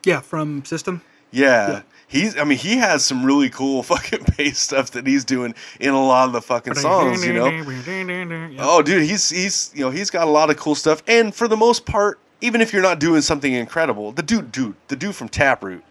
Yeah, 0.05 0.21
from 0.21 0.63
System. 0.63 1.01
Yeah. 1.31 1.67
Yeah. 1.69 1.81
He's 2.07 2.37
I 2.37 2.45
mean, 2.45 2.57
he 2.57 2.77
has 2.77 3.05
some 3.05 3.25
really 3.25 3.49
cool 3.49 3.83
fucking 3.91 4.27
bass 4.37 4.59
stuff 4.59 4.91
that 4.91 5.05
he's 5.05 5.25
doing 5.25 5.55
in 5.81 5.89
a 5.93 6.01
lot 6.01 6.27
of 6.27 6.31
the 6.31 6.41
fucking 6.41 6.75
songs, 6.75 7.25
you 7.25 7.33
know. 7.33 7.47
Oh, 8.61 8.81
dude, 8.81 9.03
he's 9.03 9.29
he's 9.29 9.71
you 9.75 9.83
know 9.83 9.91
he's 9.91 10.09
got 10.09 10.25
a 10.25 10.31
lot 10.31 10.49
of 10.49 10.55
cool 10.55 10.75
stuff, 10.75 11.03
and 11.05 11.35
for 11.35 11.49
the 11.49 11.57
most 11.57 11.85
part, 11.85 12.17
even 12.41 12.61
if 12.61 12.73
you're 12.73 12.81
not 12.81 12.99
doing 12.99 13.21
something 13.21 13.53
incredible, 13.53 14.11
the 14.11 14.23
dude, 14.23 14.51
dude, 14.51 14.75
the 14.87 14.95
dude 14.95 15.15
from 15.15 15.29
Taproot, 15.29 15.83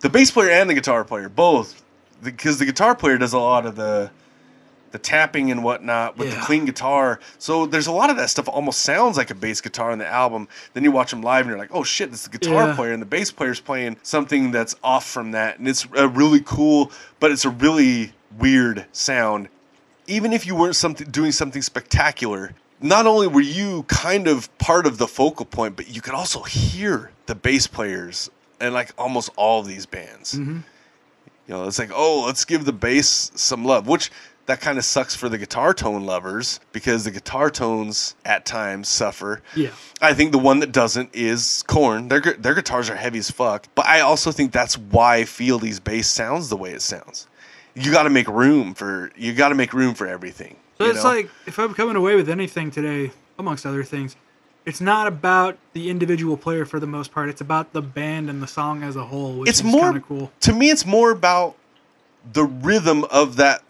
the 0.00 0.08
bass 0.08 0.30
player 0.30 0.50
and 0.50 0.68
the 0.68 0.74
guitar 0.74 1.04
player, 1.04 1.28
both, 1.28 1.82
because 2.22 2.58
the, 2.58 2.66
guitar 2.66 2.94
player 2.94 3.18
does 3.18 3.32
a 3.32 3.38
lot 3.38 3.66
of 3.66 3.76
the 3.76 4.10
the 4.92 4.98
tapping 5.00 5.50
and 5.50 5.62
whatnot 5.64 6.16
with 6.16 6.30
the 6.30 6.36
clean 6.42 6.64
guitar. 6.64 7.18
So 7.38 7.66
there's 7.66 7.88
a 7.88 7.92
lot 7.92 8.08
of 8.08 8.16
that 8.16 8.30
stuff 8.30 8.48
almost 8.48 8.78
sounds 8.80 9.16
like 9.16 9.30
a 9.30 9.34
bass 9.34 9.60
guitar 9.60 9.90
in 9.90 9.98
the 9.98 10.06
album. 10.06 10.48
Then 10.72 10.84
you 10.84 10.92
watch 10.92 11.10
them 11.10 11.22
live 11.22 11.40
and 11.40 11.50
you're 11.50 11.58
like, 11.58 11.74
oh 11.74 11.82
shit, 11.82 12.10
this 12.10 12.20
is 12.20 12.28
the 12.28 12.38
guitar 12.38 12.68
Yeah. 12.68 12.74
player, 12.76 12.92
and 12.92 13.02
the 13.02 13.06
bass 13.06 13.30
player's 13.30 13.60
playing 13.60 13.96
something 14.02 14.52
that's 14.52 14.76
off 14.84 15.04
from 15.04 15.32
that, 15.32 15.58
and 15.58 15.66
it's 15.68 15.86
a 15.96 16.08
really 16.08 16.40
cool, 16.40 16.92
but 17.20 17.30
it's 17.30 17.44
a 17.44 17.50
really 17.50 18.12
weird 18.38 18.86
sound 18.92 19.48
even 20.08 20.32
if 20.32 20.46
you 20.46 20.54
weren't 20.54 20.76
something 20.76 21.10
doing 21.10 21.32
something 21.32 21.60
spectacular, 21.62 22.52
not 22.80 23.06
only 23.06 23.26
were 23.26 23.40
you 23.40 23.84
kind 23.84 24.28
of 24.28 24.56
part 24.58 24.86
of 24.86 24.98
the 24.98 25.06
focal 25.06 25.46
point, 25.46 25.76
but 25.76 25.88
you 25.88 26.00
could 26.00 26.14
also 26.14 26.42
hear 26.42 27.10
the 27.26 27.34
bass 27.34 27.66
players 27.66 28.30
and 28.60 28.74
like 28.74 28.90
almost 28.98 29.30
all 29.36 29.60
of 29.60 29.66
these 29.66 29.86
bands. 29.86 30.34
Mm-hmm. 30.34 30.58
You 31.48 31.54
know, 31.54 31.64
it's 31.66 31.78
like, 31.78 31.90
oh, 31.94 32.24
let's 32.26 32.44
give 32.44 32.64
the 32.64 32.72
bass 32.72 33.30
some 33.34 33.64
love, 33.64 33.86
which 33.86 34.10
that 34.46 34.60
kind 34.60 34.78
of 34.78 34.84
sucks 34.84 35.14
for 35.14 35.28
the 35.28 35.38
guitar 35.38 35.74
tone 35.74 36.04
lovers 36.04 36.60
because 36.72 37.04
the 37.04 37.10
guitar 37.10 37.50
tones 37.50 38.14
at 38.24 38.46
times 38.46 38.88
suffer. 38.88 39.42
Yeah. 39.54 39.70
I 40.00 40.14
think 40.14 40.32
the 40.32 40.38
one 40.38 40.60
that 40.60 40.72
doesn't 40.72 41.10
is 41.12 41.62
Korn. 41.66 42.08
Their 42.08 42.20
their 42.20 42.54
guitars 42.54 42.88
are 42.90 42.96
heavy 42.96 43.18
as 43.18 43.30
fuck, 43.30 43.66
but 43.74 43.86
I 43.86 44.00
also 44.00 44.32
think 44.32 44.52
that's 44.52 44.78
why 44.78 45.24
Fieldy's 45.24 45.80
bass 45.80 46.08
sounds 46.08 46.48
the 46.48 46.56
way 46.56 46.72
it 46.72 46.82
sounds. 46.82 47.26
You 47.74 47.92
got 47.92 48.04
to 48.04 48.10
make 48.10 48.28
room 48.28 48.74
for 48.74 49.10
you 49.16 49.34
got 49.34 49.50
to 49.50 49.54
make 49.54 49.72
room 49.72 49.94
for 49.94 50.06
everything. 50.06 50.56
So 50.78 50.84
it's 50.84 51.02
know? 51.02 51.10
like 51.10 51.30
if 51.46 51.58
I'm 51.58 51.74
coming 51.74 51.96
away 51.96 52.16
with 52.16 52.28
anything 52.28 52.70
today, 52.70 53.12
amongst 53.38 53.66
other 53.66 53.84
things, 53.84 54.16
it's 54.64 54.80
not 54.80 55.06
about 55.06 55.58
the 55.72 55.88
individual 55.90 56.36
player 56.36 56.64
for 56.64 56.80
the 56.80 56.86
most 56.86 57.12
part. 57.12 57.28
It's 57.28 57.40
about 57.40 57.72
the 57.72 57.82
band 57.82 58.28
and 58.28 58.42
the 58.42 58.46
song 58.46 58.82
as 58.82 58.96
a 58.96 59.04
whole, 59.04 59.38
which 59.38 59.48
it's 59.48 59.60
is 59.60 59.64
more 59.64 59.98
cool. 60.00 60.32
to 60.40 60.52
me. 60.52 60.70
It's 60.70 60.84
more 60.84 61.10
about 61.10 61.56
the 62.32 62.44
rhythm 62.44 63.04
of 63.04 63.36
that 63.36 63.62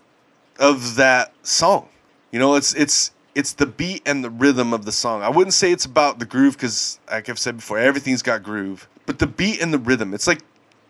of 0.59 0.97
that 0.97 1.33
song. 1.43 1.89
You 2.33 2.39
know, 2.39 2.55
it's 2.55 2.75
it's 2.75 3.13
it's 3.35 3.53
the 3.53 3.67
beat 3.67 4.03
and 4.07 4.25
the 4.25 4.31
rhythm 4.31 4.73
of 4.73 4.87
the 4.87 4.93
song. 4.93 5.23
I 5.23 5.29
wouldn't 5.29 5.55
say 5.55 5.71
it's 5.71 5.85
about 5.85 6.19
the 6.19 6.25
groove 6.25 6.55
because, 6.55 6.99
like 7.11 7.29
I've 7.29 7.39
said 7.39 7.57
before, 7.57 7.79
everything's 7.79 8.23
got 8.23 8.43
groove. 8.43 8.89
But 9.05 9.19
the 9.19 9.27
beat 9.27 9.61
and 9.61 9.73
the 9.73 9.79
rhythm. 9.79 10.15
It's 10.15 10.27
like 10.27 10.41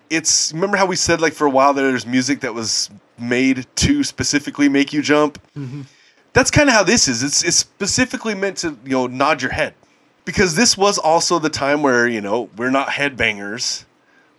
it's. 0.08 0.52
Remember 0.52 0.76
how 0.76 0.86
we 0.86 0.96
said 0.96 1.20
like 1.20 1.32
for 1.32 1.46
a 1.46 1.50
while 1.50 1.74
there, 1.74 1.88
there's 1.90 2.06
music 2.06 2.40
that 2.40 2.54
was 2.54 2.88
made 3.18 3.66
to 3.76 4.04
specifically 4.04 4.68
make 4.68 4.92
you 4.92 5.02
jump. 5.02 5.42
Mm-hmm. 5.56 5.82
That's 6.36 6.50
kind 6.50 6.68
of 6.68 6.74
how 6.74 6.82
this 6.82 7.08
is. 7.08 7.22
It's 7.22 7.42
it's 7.42 7.56
specifically 7.56 8.34
meant 8.34 8.58
to 8.58 8.76
you 8.84 8.90
know 8.90 9.06
nod 9.06 9.40
your 9.40 9.52
head 9.52 9.72
because 10.26 10.54
this 10.54 10.76
was 10.76 10.98
also 10.98 11.38
the 11.38 11.48
time 11.48 11.82
where 11.82 12.06
you 12.06 12.20
know 12.20 12.50
we're 12.56 12.70
not 12.70 12.88
headbangers 12.88 13.86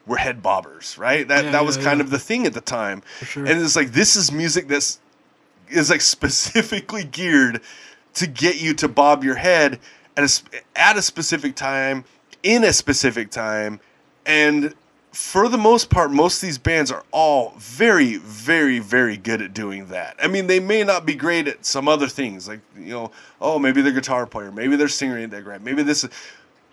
we're 0.06 0.18
head 0.18 0.42
bobbers, 0.42 0.98
right? 0.98 1.28
That 1.28 1.46
Yeah, 1.46 1.52
that 1.52 1.66
was 1.66 1.78
yeah, 1.78 1.84
kind 1.84 2.00
yeah. 2.00 2.06
of 2.06 2.10
the 2.12 2.20
thing 2.20 2.46
at 2.46 2.54
the 2.54 2.62
time. 2.62 3.04
sure. 3.24 3.46
And 3.46 3.62
it's 3.62 3.76
like 3.76 3.92
this 3.92 4.16
is 4.16 4.32
music 4.32 4.68
that's 4.68 5.00
is 5.70 5.90
like 5.90 6.02
specifically 6.18 7.04
geared 7.04 7.62
to 8.16 8.28
get 8.28 8.62
you 8.62 8.74
to 8.76 8.88
bob 8.88 9.24
your 9.24 9.36
head 9.36 9.80
at 10.16 10.24
a 10.24 10.60
at 10.76 10.98
a 10.98 11.02
specific 11.02 11.56
time 11.56 12.06
in 12.42 12.64
a 12.64 12.74
specific 12.74 13.30
time 13.30 13.80
and 14.26 14.74
for 15.18 15.50
the 15.50 15.58
most 15.58 15.90
part 15.90 16.12
most 16.12 16.44
of 16.44 16.48
these 16.48 16.60
bands 16.60 16.92
are 16.92 17.04
all 17.12 17.56
very 17.58 18.18
very 18.18 18.78
very 18.78 19.18
good 19.18 19.42
at 19.42 19.52
doing 19.52 19.88
that. 19.88 20.16
I 20.22 20.28
mean 20.28 20.46
they 20.46 20.60
may 20.60 20.84
not 20.84 21.08
be 21.08 21.16
great 21.16 21.48
at 21.48 21.66
some 21.66 21.88
other 21.88 22.08
things 22.08 22.48
like 22.48 22.60
you 22.78 22.92
know 22.92 23.12
oh 23.42 23.58
maybe 23.58 23.82
their 23.82 23.92
guitar 23.92 24.28
player 24.28 24.52
maybe 24.52 24.76
their 24.76 24.88
singer 24.88 25.18
ain't 25.18 25.32
that 25.32 25.44
great 25.44 25.64
maybe 25.64 25.82
this 25.82 26.04
is, 26.04 26.12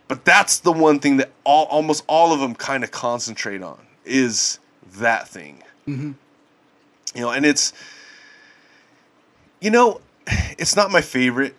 but 0.09 0.27
that's 0.27 0.59
the 0.59 0.73
one 0.73 1.01
thing 1.01 1.17
that 1.17 1.31
all 1.45 1.65
almost 1.65 2.05
all 2.07 2.35
of 2.35 2.41
them 2.41 2.55
kind 2.55 2.85
of 2.85 2.91
concentrate 2.91 3.63
on 3.63 3.79
is 4.05 4.59
that 4.99 5.27
thing. 5.27 5.63
Mm-hmm. 5.89 6.13
You 7.15 7.21
know 7.23 7.31
and 7.31 7.47
it's 7.47 7.73
you 9.63 9.71
know 9.71 10.03
it's 10.27 10.77
not 10.77 10.91
my 10.91 11.01
favorite. 11.01 11.55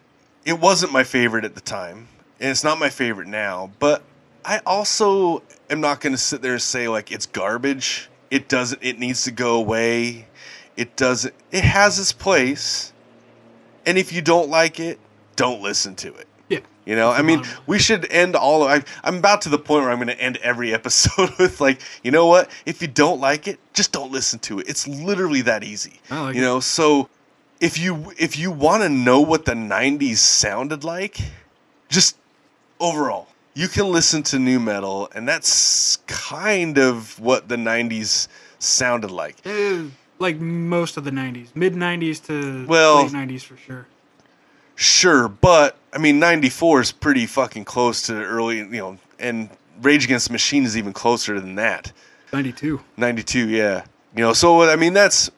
It 0.45 0.59
wasn't 0.59 0.91
my 0.91 1.03
favorite 1.03 1.45
at 1.45 1.55
the 1.55 1.61
time 1.61 2.09
and 2.39 2.51
it's 2.51 2.63
not 2.63 2.77
my 2.77 2.89
favorite 2.89 3.27
now 3.27 3.71
but 3.79 4.03
i 4.45 4.61
also 4.65 5.41
am 5.69 5.81
not 5.81 5.99
going 6.01 6.13
to 6.13 6.17
sit 6.17 6.41
there 6.41 6.53
and 6.53 6.61
say 6.61 6.87
like 6.87 7.11
it's 7.11 7.25
garbage 7.25 8.09
it 8.31 8.47
doesn't 8.47 8.81
it 8.83 8.99
needs 8.99 9.23
to 9.23 9.31
go 9.31 9.55
away 9.55 10.27
it 10.77 10.95
doesn't 10.95 11.33
it 11.51 11.63
has 11.63 11.99
its 11.99 12.11
place 12.11 12.93
and 13.85 13.97
if 13.97 14.11
you 14.13 14.21
don't 14.21 14.49
like 14.49 14.79
it 14.79 14.99
don't 15.35 15.61
listen 15.61 15.95
to 15.95 16.13
it 16.15 16.27
Yeah. 16.49 16.59
you 16.85 16.95
know, 16.95 17.11
I 17.11 17.21
mean, 17.21 17.43
we 17.67 17.77
should 17.79 18.09
end 18.11 18.35
all 18.35 18.63
of. 18.63 18.69
I, 18.69 18.83
I'm 19.03 19.17
about 19.17 19.41
to 19.41 19.49
the 19.49 19.57
point 19.57 19.83
where 19.83 19.91
I'm 19.91 19.97
going 19.97 20.07
to 20.15 20.19
end 20.21 20.37
every 20.37 20.73
episode 20.79 21.31
with 21.39 21.59
like, 21.59 21.81
you 22.03 22.11
know 22.11 22.27
what? 22.27 22.49
If 22.65 22.81
you 22.81 22.87
don't 22.87 23.19
like 23.19 23.47
it, 23.47 23.59
just 23.73 23.91
don't 23.91 24.11
listen 24.11 24.39
to 24.47 24.59
it. 24.59 24.69
It's 24.69 24.87
literally 24.87 25.41
that 25.41 25.63
easy. 25.63 25.99
Like 26.09 26.35
you 26.35 26.41
it. 26.41 26.45
know, 26.45 26.59
so 26.61 27.09
if 27.59 27.77
you 27.79 28.13
if 28.17 28.37
you 28.37 28.49
want 28.51 28.83
to 28.83 28.89
know 28.89 29.19
what 29.19 29.45
the 29.45 29.53
'90s 29.55 30.17
sounded 30.17 30.83
like, 30.83 31.17
just 31.89 32.15
overall, 32.79 33.27
you 33.55 33.67
can 33.67 33.89
listen 33.91 34.21
to 34.23 34.37
nu 34.37 34.59
metal, 34.59 35.09
and 35.15 35.27
that's 35.27 35.97
kind 36.07 36.77
of 36.77 37.19
what 37.19 37.47
the 37.49 37.55
'90s 37.55 38.27
sounded 38.59 39.09
like. 39.09 39.37
Eh, 39.45 39.83
like 40.19 40.39
most 40.39 40.97
of 40.97 41.03
the 41.03 41.11
90s, 41.11 41.47
mid 41.55 41.73
90s 41.73 42.19
to 42.27 42.65
Well- 42.67 43.03
late 43.03 43.11
90s 43.11 43.43
for 43.43 43.57
sure. 43.57 43.87
Sure, 44.75 45.29
but 45.29 45.77
I 45.93 45.97
mean, 45.97 46.19
'94 46.19 46.81
is 46.81 46.91
pretty 46.91 47.25
fucking 47.25 47.63
close 47.65 48.01
to 48.03 48.13
early, 48.13 48.57
you 48.57 48.65
know, 48.67 48.97
and 49.17 49.49
Rage 49.81 50.03
Against 50.05 50.27
the 50.27 50.33
Machine 50.33 50.65
is 50.65 50.77
even 50.77 50.91
closer 50.93 51.39
than 51.39 51.55
that. 51.55 51.91
92. 52.33 52.81
92, 52.97 53.47
yeah. 53.47 53.83
You 54.15 54.23
know, 54.23 54.33
so 54.33 54.63
I 54.69 54.75
mean, 54.75 54.93
that's 54.93 55.29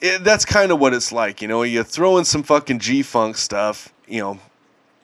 it, 0.00 0.22
that's 0.22 0.44
kind 0.44 0.70
of 0.70 0.78
what 0.78 0.94
it's 0.94 1.10
like. 1.10 1.42
You 1.42 1.48
know, 1.48 1.62
you 1.62 1.82
throw 1.82 2.18
in 2.18 2.24
some 2.24 2.44
fucking 2.44 2.78
G 2.78 3.02
Funk 3.02 3.36
stuff. 3.36 3.92
You 4.06 4.20
know, 4.20 4.38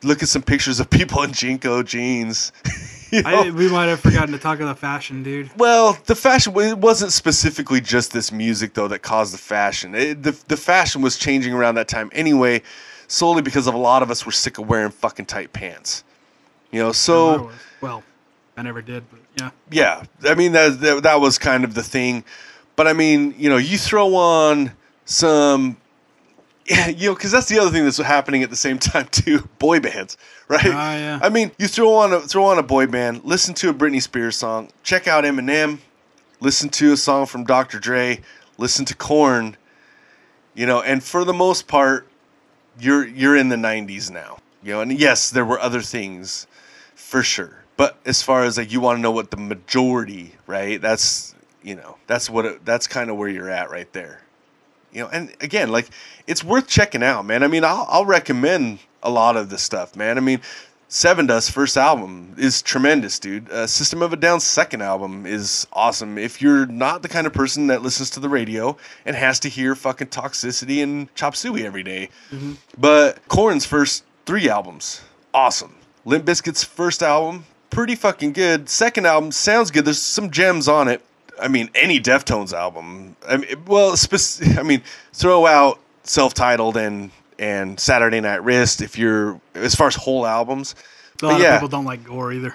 look 0.03 0.23
at 0.23 0.29
some 0.29 0.43
pictures 0.43 0.81
of 0.81 0.91
people 0.91 1.23
in 1.23 1.31
JNCO 1.31 1.85
jeans. 1.85 2.53
you 3.11 3.23
know? 3.23 3.43
I, 3.43 3.51
we 3.51 3.69
might 3.69 3.87
have 3.87 4.01
forgotten 4.01 4.33
to 4.33 4.39
talk 4.39 4.61
about 4.61 4.79
fashion, 4.79 5.23
dude. 5.23 5.51
Well, 5.57 5.99
the 6.07 6.15
fashion 6.15 6.57
it 6.57 6.79
wasn't 6.79 7.13
specifically 7.13 7.81
just 7.81 8.13
this 8.13 8.33
music 8.33 8.75
though 8.75 8.89
that 8.89 9.01
caused 9.01 9.35
the 9.35 9.39
fashion. 9.39 9.95
It, 9.95 10.23
the 10.23 10.33
the 10.49 10.57
fashion 10.57 11.03
was 11.03 11.19
changing 11.19 11.53
around 11.53 11.77
that 11.77 11.89
time 11.89 12.11
anyway, 12.13 12.63
solely 13.07 13.43
because 13.43 13.67
of 13.67 13.75
a 13.75 13.79
lot 13.79 14.03
of 14.03 14.11
us 14.11 14.27
were 14.27 14.33
sick 14.33 14.59
of 14.59 14.69
wearing 14.69 14.91
fucking 14.91 15.27
tight 15.27 15.53
pants. 15.53 16.05
You 16.71 16.83
know, 16.83 16.93
so. 16.93 17.51
Well, 17.81 18.03
I 18.57 18.63
never 18.63 18.83
did, 18.83 19.05
but 19.11 19.21
yeah. 19.39 19.51
Yeah, 19.71 20.31
I 20.31 20.35
mean 20.35 20.53
that, 20.53 20.81
that 20.81 21.03
that 21.03 21.21
was 21.21 21.39
kind 21.39 21.65
of 21.65 21.75
the 21.75 21.83
thing, 21.83 22.25
but 22.77 22.87
I 22.87 22.93
mean, 22.93 23.35
you 23.37 23.49
know, 23.49 23.57
you 23.57 23.79
throw 23.79 24.15
on 24.15 24.73
some, 25.05 25.77
yeah, 26.73 26.89
you 26.97 27.09
know, 27.09 27.15
because 27.15 27.31
that's 27.31 27.49
the 27.49 27.59
other 27.59 27.71
thing 27.71 27.85
that's 27.85 27.99
happening 27.99 28.43
at 28.43 28.51
the 28.51 28.57
same 28.57 28.79
time 28.79 29.07
too. 29.11 29.49
Boy 29.59 29.81
bands, 29.81 30.17
right? 30.49 30.67
Ah, 30.67 30.95
yeah. 30.97 31.19
I 31.23 31.29
mean, 31.29 31.51
you 31.59 31.69
throw 31.69 31.95
on 31.95 32.13
a 32.13 32.21
throw 32.21 32.45
on 32.45 32.59
a 32.59 32.63
boy 32.63 32.87
band, 32.87 33.23
listen 33.25 33.55
to 33.55 33.69
a 33.69 33.75
Britney 33.75 34.03
Spears 34.03 34.37
song, 34.37 34.71
check 34.83 35.07
out 35.07 35.25
Eminem, 35.25 35.79
listen 36.41 36.69
to 36.71 36.93
a 36.93 36.97
song 36.97 37.27
from 37.27 37.45
Dr. 37.45 37.79
Dre, 37.79 38.21
listen 38.59 38.85
to 38.87 38.95
Korn, 38.95 39.57
you 40.55 40.67
know, 40.67 40.81
and 40.83 41.03
for 41.03 41.25
the 41.25 41.33
most 41.33 41.67
part, 41.69 42.07
you're 42.79 43.07
you're 43.07 43.37
in 43.37 43.49
the 43.49 43.57
'90s 43.57 44.11
now, 44.11 44.39
you 44.63 44.73
know. 44.73 44.81
And 44.81 44.99
yes, 44.99 45.31
there 45.31 45.45
were 45.45 45.61
other 45.61 45.83
things, 45.83 46.47
for 46.95 47.23
sure. 47.23 47.65
But 47.77 47.99
as 48.05 48.23
far 48.23 48.45
as 48.45 48.59
like 48.59 48.73
you 48.73 48.81
want 48.81 48.99
to 48.99 49.03
know 49.03 49.11
what 49.11 49.31
the 49.31 49.37
majority, 49.37 50.35
right? 50.47 50.81
That's 50.81 51.35
you 51.63 51.75
know 51.75 51.97
that's 52.07 52.31
what 52.31 52.45
it, 52.45 52.65
that's 52.65 52.87
kind 52.87 53.11
of 53.11 53.17
where 53.17 53.29
you're 53.29 53.51
at 53.51 53.71
right 53.71 53.93
there. 53.93 54.23
You 54.93 55.03
know, 55.03 55.09
and 55.09 55.33
again, 55.41 55.71
like 55.71 55.89
it's 56.27 56.45
worth 56.45 56.69
checking 56.69 57.03
out, 57.03 57.25
man. 57.25 57.43
I 57.43 57.49
mean, 57.49 57.65
I'll, 57.65 57.87
I'll 57.89 58.07
recommend 58.07 58.81
a 59.03 59.11
lot 59.11 59.37
of 59.37 59.51
this 59.51 59.63
stuff, 59.63 59.97
man. 59.97 60.19
I 60.19 60.21
mean, 60.21 60.41
Sevendust 60.89 61.51
first 61.51 61.79
album 61.79 62.35
is 62.37 62.61
tremendous, 62.61 63.19
dude. 63.19 63.51
Uh, 63.51 63.67
System 63.67 64.03
of 64.03 64.13
a 64.13 64.17
Down's 64.17 64.45
second 64.45 64.83
album 64.83 65.25
is 65.25 65.67
awesome. 65.73 66.19
If 66.19 66.43
you're 66.43 66.67
not 66.67 67.01
the 67.01 67.09
kind 67.09 67.27
of 67.27 67.33
person 67.33 67.69
that 67.69 67.81
listens 67.81 68.11
to 68.11 68.21
the 68.21 68.29
radio 68.29 68.77
and 69.07 69.17
has 69.17 69.41
to 69.41 69.49
hear 69.49 69.75
fucking 69.75 70.09
Toxicity 70.09 70.83
and 70.83 71.13
Chop 71.15 71.35
Suey 71.35 71.65
every 71.65 71.83
day. 71.83 72.11
but 72.77 73.27
Korn's 73.29 73.65
first 73.65 74.05
three 74.27 74.51
albums, 74.51 75.01
awesome. 75.33 75.75
Limp 76.05 76.27
Bizkit's 76.27 76.63
first 76.63 77.03
album, 77.03 77.47
pretty 77.71 77.95
fucking 77.95 78.33
good. 78.35 78.69
Second 78.69 79.07
album 79.07 79.33
sounds 79.33 79.71
good. 79.71 79.87
There's 79.87 80.03
some 80.03 80.31
gems 80.31 80.69
on 80.69 80.89
it. 80.89 81.03
I 81.41 81.49
mean, 81.49 81.71
any 81.75 82.01
Deftones 82.01 82.53
album. 82.53 83.17
I 83.27 83.39
mean, 83.39 83.65
well, 83.67 83.97
spec- 83.97 84.47
I 84.59 84.63
mean, 84.63 84.83
throw 85.13 85.47
out 85.47 85.81
self-titled 86.05 86.77
and 86.77 87.11
and 87.39 87.79
Saturday 87.79 88.21
Night 88.21 88.45
Wrist 88.45 88.83
if 88.83 88.99
you're 88.99 89.41
as 89.55 89.75
far 89.75 89.89
as 89.89 89.95
whole 89.95 90.27
albums. 90.27 90.75
A 91.23 91.27
lot 91.27 91.41
yeah. 91.41 91.55
of 91.55 91.55
people 91.55 91.69
don't 91.69 91.85
like 91.85 92.05
gore 92.05 92.33
either. 92.33 92.55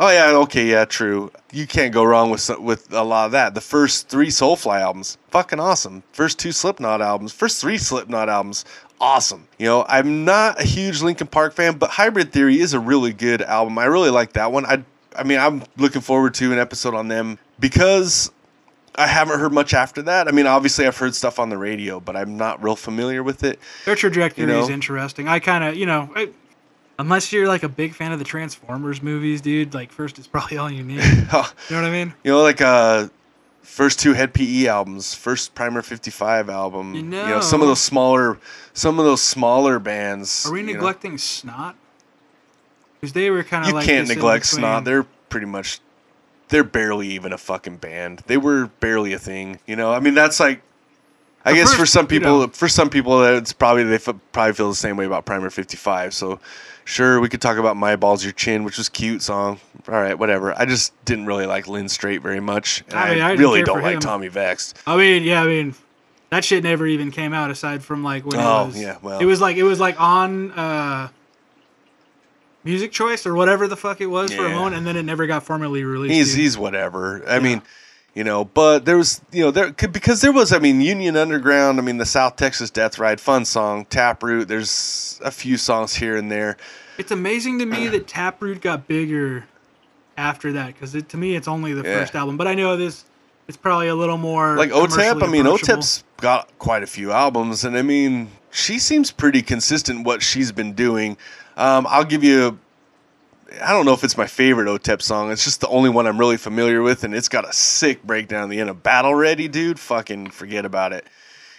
Oh 0.00 0.10
yeah, 0.10 0.30
okay, 0.42 0.64
yeah, 0.66 0.84
true. 0.84 1.32
You 1.50 1.66
can't 1.66 1.92
go 1.92 2.04
wrong 2.04 2.30
with 2.30 2.48
with 2.60 2.92
a 2.92 3.02
lot 3.02 3.26
of 3.26 3.32
that. 3.32 3.54
The 3.54 3.60
first 3.60 4.08
three 4.08 4.28
Soulfly 4.28 4.80
albums, 4.80 5.18
fucking 5.30 5.58
awesome. 5.58 6.04
First 6.12 6.38
two 6.38 6.52
Slipknot 6.52 7.02
albums, 7.02 7.32
first 7.32 7.60
three 7.60 7.78
Slipknot 7.78 8.28
albums, 8.28 8.64
awesome. 9.00 9.48
You 9.58 9.66
know, 9.66 9.84
I'm 9.88 10.24
not 10.24 10.60
a 10.60 10.64
huge 10.64 11.02
Linkin 11.02 11.26
Park 11.26 11.52
fan, 11.52 11.78
but 11.78 11.90
Hybrid 11.90 12.32
Theory 12.32 12.60
is 12.60 12.74
a 12.74 12.80
really 12.80 13.12
good 13.12 13.42
album. 13.42 13.76
I 13.76 13.86
really 13.86 14.10
like 14.10 14.34
that 14.34 14.52
one. 14.52 14.66
I 14.66 14.84
I 15.18 15.24
mean, 15.24 15.38
I'm 15.38 15.64
looking 15.76 16.00
forward 16.00 16.34
to 16.34 16.52
an 16.52 16.58
episode 16.58 16.94
on 16.94 17.08
them 17.08 17.38
because 17.58 18.30
I 18.94 19.06
haven't 19.06 19.38
heard 19.38 19.52
much 19.52 19.74
after 19.74 20.02
that. 20.02 20.28
I 20.28 20.32
mean, 20.32 20.46
obviously 20.46 20.86
I've 20.86 20.96
heard 20.96 21.14
stuff 21.14 21.38
on 21.38 21.50
the 21.50 21.58
radio, 21.58 22.00
but 22.00 22.16
I'm 22.16 22.36
not 22.36 22.62
real 22.62 22.76
familiar 22.76 23.22
with 23.22 23.44
it. 23.44 23.58
Their 23.84 23.94
trajectory 23.94 24.42
You 24.42 24.48
know? 24.48 24.60
is 24.60 24.68
interesting. 24.68 25.28
I 25.28 25.38
kind 25.38 25.64
of, 25.64 25.76
you 25.76 25.86
know, 25.86 26.10
I, 26.14 26.30
unless 26.98 27.32
you're 27.32 27.48
like 27.48 27.62
a 27.62 27.68
big 27.68 27.94
fan 27.94 28.12
of 28.12 28.18
the 28.18 28.24
Transformers 28.24 29.02
movies, 29.02 29.40
dude, 29.40 29.74
like 29.74 29.92
first 29.92 30.18
is 30.18 30.26
probably 30.26 30.58
all 30.58 30.70
you 30.70 30.82
need. 30.82 31.02
you 31.04 31.22
know 31.22 31.26
what 31.30 31.70
I 31.70 31.90
mean? 31.90 32.14
You 32.24 32.32
know, 32.32 32.42
like 32.42 32.60
uh 32.60 33.08
first 33.62 34.00
two 34.00 34.14
Hed 34.14 34.34
PE 34.34 34.66
albums, 34.66 35.14
first 35.14 35.54
Primer 35.54 35.82
55 35.82 36.48
album. 36.48 36.94
You 36.94 37.02
know, 37.02 37.40
some 37.40 37.60
of 37.60 37.68
those 37.68 37.80
smaller 37.80 38.38
some 38.72 38.98
of 38.98 39.04
those 39.04 39.22
smaller 39.22 39.78
bands. 39.78 40.46
Are 40.46 40.52
we 40.52 40.60
you 40.60 40.66
know. 40.66 40.72
neglecting 40.74 41.18
Snot? 41.18 41.76
Because 43.00 43.12
they 43.12 43.30
were 43.30 43.42
kind 43.44 43.62
of 43.64 43.68
You 43.68 43.74
like 43.74 43.86
can't 43.86 44.08
neglect. 44.08 44.46
Snot. 44.46 44.84
They're 44.84 45.04
pretty 45.28 45.46
much 45.46 45.80
they're 46.48 46.64
barely 46.64 47.08
even 47.08 47.32
a 47.32 47.38
fucking 47.38 47.76
band. 47.76 48.22
They 48.26 48.36
were 48.38 48.66
barely 48.80 49.12
a 49.12 49.18
thing, 49.18 49.58
you 49.66 49.76
know. 49.76 49.92
I 49.92 50.00
mean, 50.00 50.14
that's 50.14 50.40
like 50.40 50.62
I 51.44 51.52
The 51.52 51.58
guess 51.58 51.72
for 51.72 51.80
first, 51.80 51.92
some 51.92 52.04
you 52.04 52.08
people, 52.08 52.40
know- 52.40 52.48
for 52.48 52.68
some 52.68 52.90
people, 52.90 53.22
it's 53.24 53.52
probably 53.52 53.84
they 53.84 53.94
f- 53.96 54.08
probably 54.32 54.52
feel 54.54 54.68
the 54.70 54.74
same 54.74 54.96
way 54.96 55.04
about 55.04 55.24
Primer 55.26 55.50
55. 55.50 56.12
So, 56.14 56.40
sure, 56.84 57.20
we 57.20 57.28
could 57.28 57.40
talk 57.40 57.58
about 57.58 57.76
"My 57.76 57.96
Balls 57.96 58.24
Your 58.24 58.32
Chin," 58.32 58.64
which 58.64 58.76
was 58.78 58.88
cute 58.88 59.22
song. 59.22 59.60
All 59.88 59.94
right, 59.94 60.18
whatever. 60.18 60.52
I 60.58 60.64
just 60.64 60.92
didn't 61.04 61.26
really 61.26 61.46
like 61.46 61.68
Lynn 61.68 61.88
Strait 61.88 62.22
very 62.22 62.40
much, 62.40 62.82
and 62.88 62.98
I 62.98 63.02
I, 63.08 63.14
mean, 63.14 63.22
I 63.22 63.28
didn't 63.30 63.40
really 63.42 63.62
don't 63.62 63.82
like 63.82 63.94
him. 63.94 64.00
Tommy 64.00 64.28
Vext. 64.28 64.78
I 64.86 64.96
mean, 64.96 65.22
yeah, 65.22 65.42
I 65.42 65.46
mean, 65.46 65.74
that 66.30 66.44
shit 66.44 66.64
never 66.64 66.86
even 66.86 67.10
came 67.12 67.32
out 67.32 67.50
aside 67.50 67.84
from 67.84 68.02
like 68.02 68.26
when 68.26 68.40
Oh, 68.40 68.64
it 68.64 68.66
was. 68.68 68.80
yeah, 68.82 68.96
well. 69.00 69.18
it 69.20 69.24
was 69.26 69.40
like 69.40 69.56
it 69.56 69.62
was 69.64 69.78
like 69.78 69.98
on 70.00 70.50
uh, 70.52 71.08
Music 72.68 72.92
Choice 72.92 73.26
or 73.26 73.34
whatever 73.34 73.66
the 73.66 73.76
fuck 73.76 74.00
it 74.02 74.06
was 74.06 74.30
for 74.32 74.44
a 74.44 74.50
Yeah. 74.50 74.54
moment, 74.56 74.76
and 74.76 74.86
then 74.86 74.96
it 74.96 75.02
never 75.04 75.26
got 75.26 75.42
formally 75.42 75.84
released. 75.84 76.12
He's 76.14 76.28
dude. 76.32 76.38
he's 76.40 76.58
whatever. 76.58 77.22
I 77.26 77.38
mean, 77.38 77.62
you 78.14 78.24
know, 78.24 78.44
but 78.44 78.84
there 78.84 78.98
was 78.98 79.22
you 79.32 79.42
know 79.44 79.50
there 79.50 79.72
could 79.72 79.90
because 79.92 80.20
there 80.20 80.32
was 80.32 80.52
I 80.52 80.58
mean 80.58 80.80
Union 80.82 81.16
Underground. 81.16 81.78
I 81.78 81.82
mean 81.82 81.96
the 81.96 82.04
South 82.06 82.36
Texas 82.36 82.68
Death 82.70 82.98
Ride 82.98 83.20
fun 83.22 83.46
song 83.46 83.86
Taproot. 83.86 84.48
There's 84.48 85.18
a 85.24 85.30
few 85.30 85.56
songs 85.56 85.94
here 85.94 86.16
and 86.16 86.30
there. 86.30 86.58
It's 86.98 87.10
amazing 87.10 87.58
to 87.60 87.66
me 87.66 87.88
that 87.88 88.06
Taproot 88.06 88.60
got 88.60 88.86
bigger 88.86 89.44
after 90.18 90.52
that 90.52 90.74
because 90.74 90.92
to 91.02 91.16
me 91.16 91.36
it's 91.36 91.48
only 91.48 91.72
the 91.72 91.82
Yeah. 91.88 92.00
first 92.00 92.14
album. 92.14 92.36
But 92.36 92.48
I 92.48 92.54
know 92.54 92.76
this 92.76 93.04
it's 93.46 93.56
probably 93.56 93.88
a 93.88 93.94
little 93.94 94.18
more 94.18 94.56
Like 94.56 94.70
OTEP. 94.70 94.90
commercially 94.90 95.22
I 95.22 95.26
mean 95.28 95.46
approachable. 95.46 95.76
OTEP's 95.82 96.04
got 96.20 96.50
quite 96.58 96.82
a 96.82 96.86
few 96.86 97.12
albums, 97.12 97.64
and 97.64 97.76
I 97.78 97.82
mean 97.82 98.28
she 98.50 98.78
seems 98.78 99.10
pretty 99.10 99.40
consistent 99.42 100.04
what 100.04 100.22
she's 100.22 100.52
been 100.52 100.72
doing. 100.74 101.16
Um, 101.58 101.86
I'll 101.88 102.04
give 102.04 102.24
you. 102.24 102.58
I 103.62 103.72
don't 103.72 103.84
know 103.84 103.94
if 103.94 104.04
it's 104.04 104.16
my 104.16 104.26
favorite 104.26 104.66
OTEP 104.68 105.02
song. 105.02 105.32
It's 105.32 105.42
just 105.42 105.60
the 105.60 105.68
only 105.68 105.90
one 105.90 106.06
I'm 106.06 106.18
really 106.18 106.36
familiar 106.36 106.82
with, 106.82 107.02
and 107.02 107.14
it's 107.14 107.28
got 107.28 107.48
a 107.48 107.52
sick 107.52 108.02
breakdown 108.02 108.44
at 108.44 108.50
the 108.50 108.60
end 108.60 108.70
of 108.70 108.82
Battle 108.82 109.14
Ready, 109.14 109.48
dude. 109.48 109.80
Fucking 109.80 110.30
forget 110.30 110.64
about 110.64 110.92
it. 110.92 111.06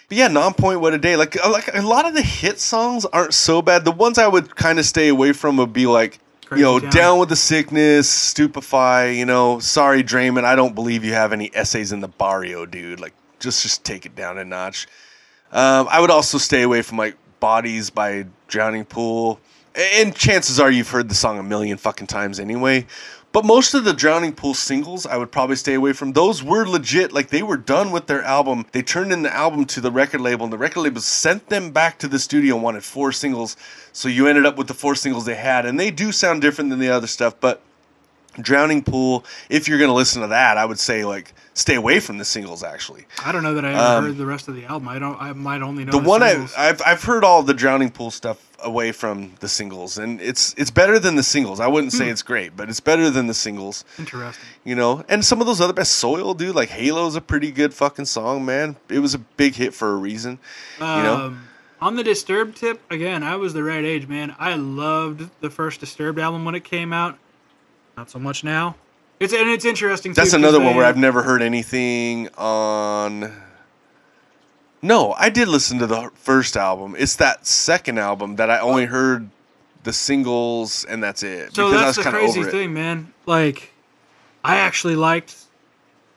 But 0.08 0.16
yeah, 0.16 0.28
Nonpoint 0.28 0.80
what 0.80 0.94
a 0.94 0.98
day. 0.98 1.16
Like 1.16 1.36
uh, 1.44 1.50
like 1.50 1.68
a 1.74 1.82
lot 1.82 2.06
of 2.06 2.14
the 2.14 2.22
hit 2.22 2.58
songs 2.58 3.04
aren't 3.04 3.34
so 3.34 3.60
bad. 3.60 3.84
The 3.84 3.92
ones 3.92 4.18
I 4.18 4.26
would 4.26 4.56
kind 4.56 4.78
of 4.78 4.86
stay 4.86 5.08
away 5.08 5.32
from 5.32 5.56
would 5.58 5.72
be 5.72 5.86
like 5.86 6.18
Crazy 6.46 6.60
you 6.60 6.66
know, 6.66 6.80
Town. 6.80 6.90
down 6.90 7.18
with 7.20 7.28
the 7.28 7.36
sickness, 7.36 8.08
stupefy. 8.08 9.16
You 9.16 9.26
know, 9.26 9.58
sorry, 9.58 10.02
Draiman. 10.02 10.44
I 10.44 10.56
don't 10.56 10.74
believe 10.74 11.04
you 11.04 11.12
have 11.12 11.32
any 11.32 11.50
essays 11.54 11.92
in 11.92 12.00
the 12.00 12.08
barrio, 12.08 12.66
dude. 12.66 13.00
Like 13.00 13.12
just 13.38 13.62
just 13.62 13.84
take 13.84 14.06
it 14.06 14.16
down 14.16 14.38
a 14.38 14.44
notch. 14.44 14.88
Um, 15.52 15.86
I 15.90 16.00
would 16.00 16.10
also 16.10 16.38
stay 16.38 16.62
away 16.62 16.82
from 16.82 16.98
like 16.98 17.16
Bodies 17.40 17.90
by 17.90 18.26
Drowning 18.48 18.84
Pool. 18.84 19.40
And 19.74 20.14
chances 20.14 20.58
are 20.58 20.70
you've 20.70 20.90
heard 20.90 21.08
the 21.08 21.14
song 21.14 21.38
a 21.38 21.42
million 21.42 21.76
fucking 21.78 22.08
times 22.08 22.40
anyway. 22.40 22.86
But 23.32 23.44
most 23.44 23.74
of 23.74 23.84
the 23.84 23.92
Drowning 23.92 24.32
Pool 24.32 24.54
singles, 24.54 25.06
I 25.06 25.16
would 25.16 25.30
probably 25.30 25.54
stay 25.54 25.74
away 25.74 25.92
from. 25.92 26.12
Those 26.12 26.42
were 26.42 26.66
legit. 26.66 27.12
Like 27.12 27.28
they 27.28 27.44
were 27.44 27.56
done 27.56 27.92
with 27.92 28.08
their 28.08 28.24
album. 28.24 28.66
They 28.72 28.82
turned 28.82 29.12
in 29.12 29.22
the 29.22 29.32
album 29.32 29.66
to 29.66 29.80
the 29.80 29.92
record 29.92 30.20
label, 30.20 30.42
and 30.44 30.52
the 30.52 30.58
record 30.58 30.80
label 30.80 31.00
sent 31.00 31.48
them 31.48 31.70
back 31.70 32.00
to 32.00 32.08
the 32.08 32.18
studio 32.18 32.56
and 32.56 32.64
wanted 32.64 32.82
four 32.82 33.12
singles. 33.12 33.56
So 33.92 34.08
you 34.08 34.26
ended 34.26 34.46
up 34.46 34.56
with 34.56 34.66
the 34.66 34.74
four 34.74 34.96
singles 34.96 35.26
they 35.26 35.36
had, 35.36 35.64
and 35.64 35.78
they 35.78 35.92
do 35.92 36.10
sound 36.10 36.42
different 36.42 36.70
than 36.70 36.80
the 36.80 36.88
other 36.90 37.06
stuff. 37.06 37.34
But 37.38 37.62
Drowning 38.40 38.82
Pool, 38.82 39.24
if 39.48 39.68
you're 39.68 39.78
gonna 39.78 39.94
listen 39.94 40.22
to 40.22 40.28
that, 40.28 40.58
I 40.58 40.64
would 40.64 40.80
say 40.80 41.04
like 41.04 41.32
stay 41.54 41.76
away 41.76 42.00
from 42.00 42.18
the 42.18 42.24
singles. 42.24 42.64
Actually, 42.64 43.06
I 43.24 43.30
don't 43.30 43.44
know 43.44 43.54
that 43.54 43.64
I 43.64 43.70
ever 43.70 43.78
Um, 43.78 44.04
heard 44.06 44.16
the 44.16 44.26
rest 44.26 44.48
of 44.48 44.56
the 44.56 44.64
album. 44.64 44.88
I 44.88 44.98
don't. 44.98 45.20
I 45.22 45.32
might 45.34 45.62
only 45.62 45.84
know 45.84 45.92
the 45.92 45.98
one 45.98 46.24
I. 46.24 46.48
I've 46.58 46.82
I've 46.84 47.04
heard 47.04 47.22
all 47.22 47.44
the 47.44 47.54
Drowning 47.54 47.90
Pool 47.92 48.10
stuff 48.10 48.44
away 48.62 48.92
from 48.92 49.32
the 49.40 49.48
singles, 49.48 49.98
and 49.98 50.20
it's 50.20 50.54
it's 50.56 50.70
better 50.70 50.98
than 50.98 51.16
the 51.16 51.22
singles. 51.22 51.60
I 51.60 51.66
wouldn't 51.66 51.92
Hmm. 51.92 51.98
say 51.98 52.08
it's 52.08 52.22
great, 52.22 52.56
but 52.56 52.68
it's 52.68 52.80
better 52.80 53.10
than 53.10 53.26
the 53.26 53.34
singles. 53.34 53.84
Interesting. 53.98 54.44
You 54.64 54.74
know, 54.74 55.04
and 55.08 55.24
some 55.24 55.40
of 55.40 55.46
those 55.46 55.60
other 55.60 55.72
best 55.72 55.92
Soil, 55.92 56.34
dude, 56.34 56.54
like 56.54 56.68
Halo's 56.70 57.16
a 57.16 57.20
pretty 57.20 57.50
good 57.50 57.72
fucking 57.74 58.04
song, 58.06 58.44
man. 58.44 58.76
It 58.88 58.98
was 59.00 59.14
a 59.14 59.18
big 59.18 59.54
hit 59.54 59.74
for 59.74 59.90
a 59.92 59.96
reason. 59.96 60.38
You 60.78 60.84
know, 60.86 61.14
Um, 61.14 61.42
on 61.80 61.96
the 61.96 62.02
Disturbed 62.04 62.56
tip, 62.58 62.80
again, 62.90 63.22
I 63.22 63.36
was 63.36 63.54
the 63.54 63.62
right 63.62 63.84
age, 63.84 64.06
man. 64.06 64.34
I 64.38 64.54
loved 64.54 65.30
the 65.40 65.48
first 65.50 65.80
Disturbed 65.80 66.18
album 66.18 66.44
when 66.44 66.54
it 66.54 66.64
came 66.64 66.92
out. 66.92 67.16
Not 67.96 68.10
so 68.10 68.18
much 68.18 68.44
now. 68.44 68.76
It's 69.18 69.32
and 69.34 69.50
it's 69.50 69.64
interesting. 69.66 70.12
that's 70.14 70.32
another 70.32 70.60
one 70.60 70.76
where 70.76 70.86
I've 70.86 70.96
never 70.96 71.22
heard 71.22 71.42
anything 71.42 72.28
on. 72.38 73.32
No, 74.82 75.12
I 75.12 75.28
did 75.28 75.48
listen 75.48 75.78
to 75.78 75.86
the 75.86 76.10
first 76.14 76.56
album. 76.56 76.94
It's 76.98 77.16
that 77.16 77.46
second 77.46 77.98
album 77.98 78.36
that 78.36 78.50
I 78.50 78.60
only 78.60 78.86
heard 78.86 79.28
the 79.82 79.92
singles, 79.92 80.84
and 80.86 81.02
that's 81.02 81.22
it. 81.22 81.54
So 81.54 81.68
because 81.68 81.82
I 81.82 81.84
that's 81.84 81.96
was 81.98 82.04
the 82.06 82.10
crazy 82.10 82.44
thing, 82.44 82.72
man. 82.72 83.12
Like, 83.26 83.72
I 84.42 84.56
actually 84.56 84.96
liked, 84.96 85.36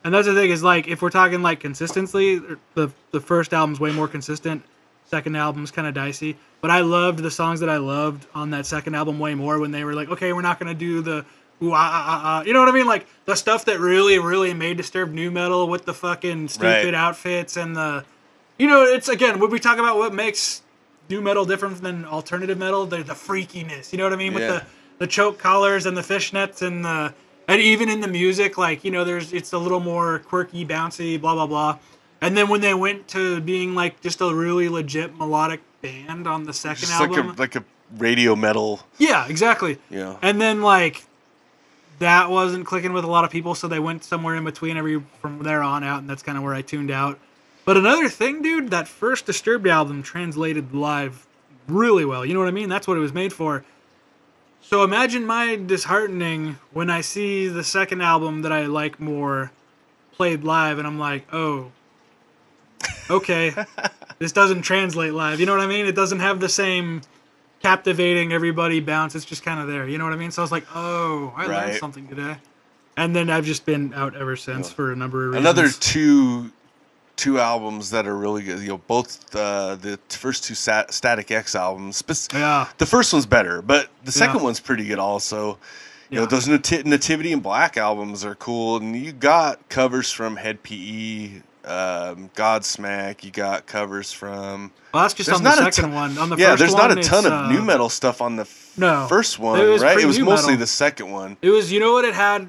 and 0.03 0.13
that's 0.13 0.27
the 0.27 0.33
thing 0.33 0.49
is 0.49 0.63
like 0.63 0.87
if 0.87 1.01
we're 1.01 1.09
talking 1.09 1.41
like 1.41 1.59
consistency, 1.59 2.41
the 2.73 2.91
the 3.11 3.19
first 3.19 3.53
album's 3.53 3.79
way 3.79 3.91
more 3.91 4.07
consistent. 4.07 4.63
Second 5.05 5.35
album's 5.35 5.69
kind 5.69 5.87
of 5.87 5.93
dicey, 5.93 6.37
but 6.61 6.71
I 6.71 6.79
loved 6.79 7.19
the 7.19 7.29
songs 7.29 7.59
that 7.59 7.69
I 7.69 7.77
loved 7.77 8.25
on 8.33 8.49
that 8.51 8.65
second 8.65 8.95
album 8.95 9.19
way 9.19 9.35
more 9.35 9.59
when 9.59 9.71
they 9.71 9.83
were 9.83 9.93
like, 9.93 10.07
okay, 10.09 10.33
we're 10.33 10.41
not 10.41 10.57
gonna 10.59 10.73
do 10.73 11.01
the 11.01 11.25
ooh 11.61 11.71
ah 11.71 11.75
ah 11.75 12.03
ah, 12.07 12.21
ah. 12.23 12.43
you 12.43 12.53
know 12.53 12.61
what 12.61 12.69
I 12.69 12.71
mean? 12.71 12.87
Like 12.87 13.05
the 13.25 13.35
stuff 13.35 13.65
that 13.65 13.79
really 13.79 14.17
really 14.17 14.53
made 14.53 14.77
Disturbed 14.77 15.13
nu 15.13 15.29
metal 15.29 15.67
with 15.67 15.85
the 15.85 15.93
fucking 15.93 16.47
stupid 16.47 16.85
Right. 16.85 16.93
outfits 16.95 17.57
and 17.57 17.75
the, 17.75 18.05
you 18.57 18.67
know, 18.67 18.83
it's 18.83 19.09
again 19.09 19.39
when 19.39 19.49
we 19.51 19.59
talk 19.59 19.77
about 19.77 19.97
what 19.97 20.13
makes 20.13 20.61
nu 21.09 21.21
metal 21.21 21.45
different 21.45 21.81
than 21.81 22.05
alternative 22.05 22.57
metal, 22.57 22.85
the 22.85 23.03
the 23.03 23.13
freakiness. 23.13 23.91
You 23.91 23.97
know 23.97 24.05
what 24.05 24.13
I 24.13 24.17
mean? 24.17 24.33
With 24.33 24.47
the 24.47 24.65
the 24.99 25.07
choke 25.07 25.37
collars 25.37 25.85
and 25.85 25.97
the 25.97 26.01
fishnets 26.01 26.61
and 26.61 26.85
the 26.85 27.13
and 27.47 27.61
even 27.61 27.89
in 27.89 27.99
the 28.01 28.07
music, 28.07 28.57
like 28.57 28.83
you 28.83 28.91
know, 28.91 29.03
there's 29.03 29.33
it's 29.33 29.53
a 29.53 29.57
little 29.57 29.79
more 29.79 30.19
quirky, 30.19 30.65
bouncy, 30.65 31.19
blah 31.19 31.33
blah 31.33 31.47
blah. 31.47 31.79
And 32.21 32.37
then 32.37 32.47
when 32.47 32.61
they 32.61 32.73
went 32.73 33.09
to 33.09 33.41
being 33.41 33.75
like 33.75 33.99
just 34.01 34.21
a 34.21 34.33
really 34.33 34.69
legit 34.69 35.17
melodic 35.17 35.59
band 35.81 36.25
on 36.25 36.45
the 36.45 36.53
second 36.53 36.87
Just 36.87 36.99
like 36.99 37.09
album, 37.09 37.31
a 37.31 37.33
like 37.33 37.55
a 37.55 37.65
radio 37.97 38.35
metal. 38.35 38.81
yeah, 38.97 39.27
exactly. 39.27 39.77
Yeah. 39.89 40.15
And 40.21 40.39
then 40.39 40.61
like 40.61 41.03
that 41.99 42.29
wasn't 42.29 42.65
clicking 42.65 42.93
with 42.93 43.03
a 43.03 43.07
lot 43.07 43.25
of 43.25 43.29
people, 43.31 43.55
so 43.55 43.67
they 43.67 43.79
went 43.79 44.03
somewhere 44.03 44.35
in 44.35 44.43
between 44.43 44.77
every 44.77 45.01
from 45.21 45.39
there 45.43 45.61
on 45.61 45.83
out, 45.83 45.99
and 45.99 46.09
that's 46.09 46.23
kind 46.23 46.37
of 46.37 46.43
where 46.43 46.53
I 46.53 46.61
tuned 46.61 46.91
out. 46.91 47.19
But 47.65 47.77
another 47.77 48.09
thing, 48.09 48.41
dude, 48.41 48.71
that 48.71 48.87
first 48.87 49.25
Disturbed 49.25 49.67
album 49.67 50.03
translated 50.03 50.73
live 50.73 51.25
really 51.67 52.05
well. 52.05 52.25
You 52.25 52.33
know 52.33 52.39
what 52.39 52.49
I 52.49 52.51
mean? 52.51 52.69
That's 52.69 52.87
what 52.87 52.97
it 52.97 53.01
was 53.01 53.13
made 53.13 53.31
for. 53.31 53.63
So 54.61 54.83
imagine 54.83 55.25
my 55.25 55.55
disheartening 55.55 56.57
when 56.71 56.89
I 56.89 57.01
see 57.01 57.47
the 57.47 57.63
second 57.63 58.01
album 58.01 58.41
that 58.43 58.51
I 58.51 58.65
like 58.65 58.99
more 58.99 59.51
played 60.13 60.43
live, 60.43 60.77
and 60.77 60.87
I'm 60.87 60.99
like, 60.99 61.25
oh, 61.33 61.71
okay, 63.09 63.53
this 64.19 64.31
doesn't 64.31 64.61
translate 64.61 65.13
live. 65.13 65.39
You 65.39 65.45
know 65.45 65.51
what 65.51 65.61
I 65.61 65.67
mean? 65.67 65.85
It 65.85 65.95
doesn't 65.95 66.19
have 66.19 66.39
the 66.39 66.49
same 66.49 67.01
captivating 67.61 68.31
everybody 68.31 68.79
bounce. 68.79 69.15
It's 69.15 69.25
just 69.25 69.43
kind 69.43 69.59
of 69.59 69.67
there. 69.67 69.87
You 69.87 69.97
know 69.97 70.03
what 70.05 70.13
I 70.13 70.17
mean? 70.17 70.31
So 70.31 70.41
I 70.41 70.43
was 70.43 70.51
like, 70.51 70.65
oh, 70.73 71.33
I 71.35 71.45
learned 71.45 71.75
something 71.75 72.07
today. 72.07 72.37
And 72.95 73.15
then 73.15 73.29
I've 73.29 73.45
just 73.45 73.65
been 73.65 73.93
out 73.93 74.15
ever 74.15 74.35
since 74.35 74.71
for 74.71 74.91
a 74.91 74.95
number 74.95 75.27
of 75.27 75.33
reasons. 75.33 75.45
Another 75.45 75.69
two 75.69 76.51
two 77.15 77.39
albums 77.39 77.89
that 77.91 78.07
are 78.07 78.15
really 78.15 78.43
good. 78.43 78.59
You 78.59 78.69
know, 78.69 78.77
both 78.87 79.35
uh, 79.35 79.75
the 79.75 79.99
first 80.09 80.43
two 80.43 80.55
Sat- 80.55 80.93
Static 80.93 81.31
X 81.31 81.55
albums. 81.55 82.03
Yeah. 82.33 82.67
The 82.77 82.85
first 82.85 83.13
one's 83.13 83.25
better, 83.25 83.61
but 83.61 83.89
the 84.03 84.11
second 84.11 84.37
Yeah. 84.37 84.43
one's 84.43 84.59
pretty 84.59 84.85
good 84.85 84.99
also. 84.99 85.57
You 86.09 86.19
know, 86.19 86.25
those 86.27 86.47
Nati- 86.47 86.83
Nativity 86.83 87.31
in 87.31 87.39
Black 87.39 87.75
albums 87.75 88.23
are 88.23 88.35
cool, 88.35 88.77
and 88.77 88.95
you 88.95 89.11
got 89.13 89.67
covers 89.69 90.11
from 90.11 90.35
Hed 90.35 90.61
PE, 90.61 91.41
um, 91.65 92.29
Godsmack. 92.35 93.23
You 93.23 93.31
got 93.31 93.65
covers 93.65 94.11
from. 94.11 94.71
Well, 94.93 95.03
that's 95.03 95.15
just 95.15 95.27
There's 95.27 95.37
on 95.39 95.43
the 95.43 95.49
not 95.49 95.59
a 95.67 95.71
second 95.71 95.89
ton- 95.91 95.93
one. 95.93 96.17
On 96.19 96.29
the 96.29 96.35
yeah, 96.35 96.55
there's 96.55 96.73
one, 96.73 96.89
not 96.89 96.97
a 96.97 97.01
ton 97.01 97.25
of 97.25 97.31
uh, 97.31 97.49
nu 97.51 97.63
metal 97.63 97.89
stuff 97.89 98.21
on 98.21 98.35
the 98.35 98.43
f- 98.43 98.73
No. 98.77 99.07
first 99.07 99.39
one, 99.39 99.59
It 99.59 99.81
right? 99.81 99.97
It 99.99 100.05
was 100.05 100.19
mostly 100.19 100.51
metal. 100.53 100.59
the 100.59 100.67
second 100.67 101.09
one. 101.11 101.37
It 101.41 101.49
was, 101.49 101.71
you 101.71 101.79
know 101.79 101.93
what 101.93 102.05
it 102.05 102.13
had 102.13 102.47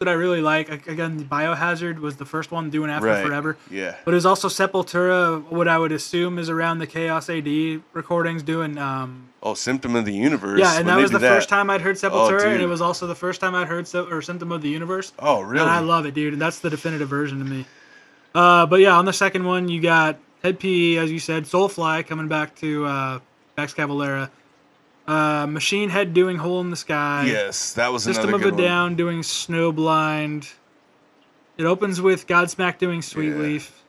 that 0.00 0.08
I 0.08 0.12
really 0.14 0.40
like? 0.40 0.86
Again, 0.88 1.24
Biohazard 1.30 1.98
was 1.98 2.16
the 2.16 2.24
first 2.24 2.50
one 2.50 2.70
doing 2.70 2.90
After 2.90 3.06
Right. 3.08 3.24
Forever. 3.24 3.56
Yeah. 3.70 3.96
But 4.04 4.12
it 4.12 4.14
was 4.14 4.24
also 4.26 4.48
Sepultura, 4.48 5.42
what 5.50 5.68
I 5.68 5.78
would 5.78 5.92
assume 5.92 6.38
is 6.38 6.48
around 6.48 6.78
the 6.78 6.86
Chaos 6.86 7.28
AD 7.30 7.82
recordings 7.92 8.42
doing. 8.42 8.78
Um, 8.78 9.26
Oh, 9.42 9.54
Symptom 9.54 9.96
of 9.96 10.04
the 10.06 10.12
Universe. 10.12 10.58
yeah, 10.60 10.76
and 10.76 10.86
when 10.86 10.96
that 10.96 11.00
was 11.02 11.10
the 11.10 11.20
first 11.20 11.48
time 11.48 11.70
I'd 11.70 11.80
heard 11.82 11.96
Sepultura, 11.96 12.44
and 12.46 12.62
it 12.62 12.66
was 12.66 12.80
also 12.82 13.06
the 13.06 13.14
first 13.14 13.40
time 13.40 13.54
I'd 13.54 13.68
heard 13.68 13.86
Se- 13.88 13.98
or 14.10 14.20
Symptom 14.22 14.52
of 14.52 14.60
the 14.62 14.68
Universe. 14.68 15.12
Oh, 15.18 15.40
really? 15.42 15.60
And 15.62 15.70
I 15.70 15.78
love 15.80 16.04
it, 16.06 16.12
dude. 16.14 16.32
And 16.34 16.40
that's 16.42 16.58
the 16.60 16.68
definitive 16.70 17.08
version 17.08 17.38
to 17.38 17.44
me. 17.44 17.64
Uh, 18.34 18.64
but 18.66 18.80
yeah, 18.80 18.96
on 18.96 19.04
the 19.06 19.12
second 19.14 19.44
one, 19.44 19.68
you 19.68 19.80
got 19.80 20.18
Hed 20.42 20.58
PE, 20.60 20.96
as 20.96 21.10
you 21.10 21.18
said, 21.18 21.44
Soulfly 21.44 22.06
coming 22.06 22.28
back 22.28 22.54
to 22.56 22.84
uh, 22.86 23.18
Max 23.56 23.72
Cavalera, 23.74 24.30
uh, 25.10 25.46
Machine 25.46 25.88
Head 25.88 26.14
doing 26.14 26.36
Hole 26.38 26.60
in 26.60 26.70
the 26.70 26.76
Sky, 26.76 27.24
Yes, 27.26 27.72
that 27.74 27.92
was 27.92 28.04
System 28.04 28.28
another 28.28 28.36
of 28.36 28.42
good 28.42 28.52
a 28.60 28.62
one. 28.62 28.64
Down 28.64 28.94
doing 28.96 29.20
Snowblind. 29.22 30.52
It 31.58 31.64
opens 31.64 32.00
with 32.00 32.26
Godsmack 32.26 32.78
doing 32.78 33.02
Sweet 33.02 33.30
Yeah. 33.30 33.42
Leaf, 33.42 33.82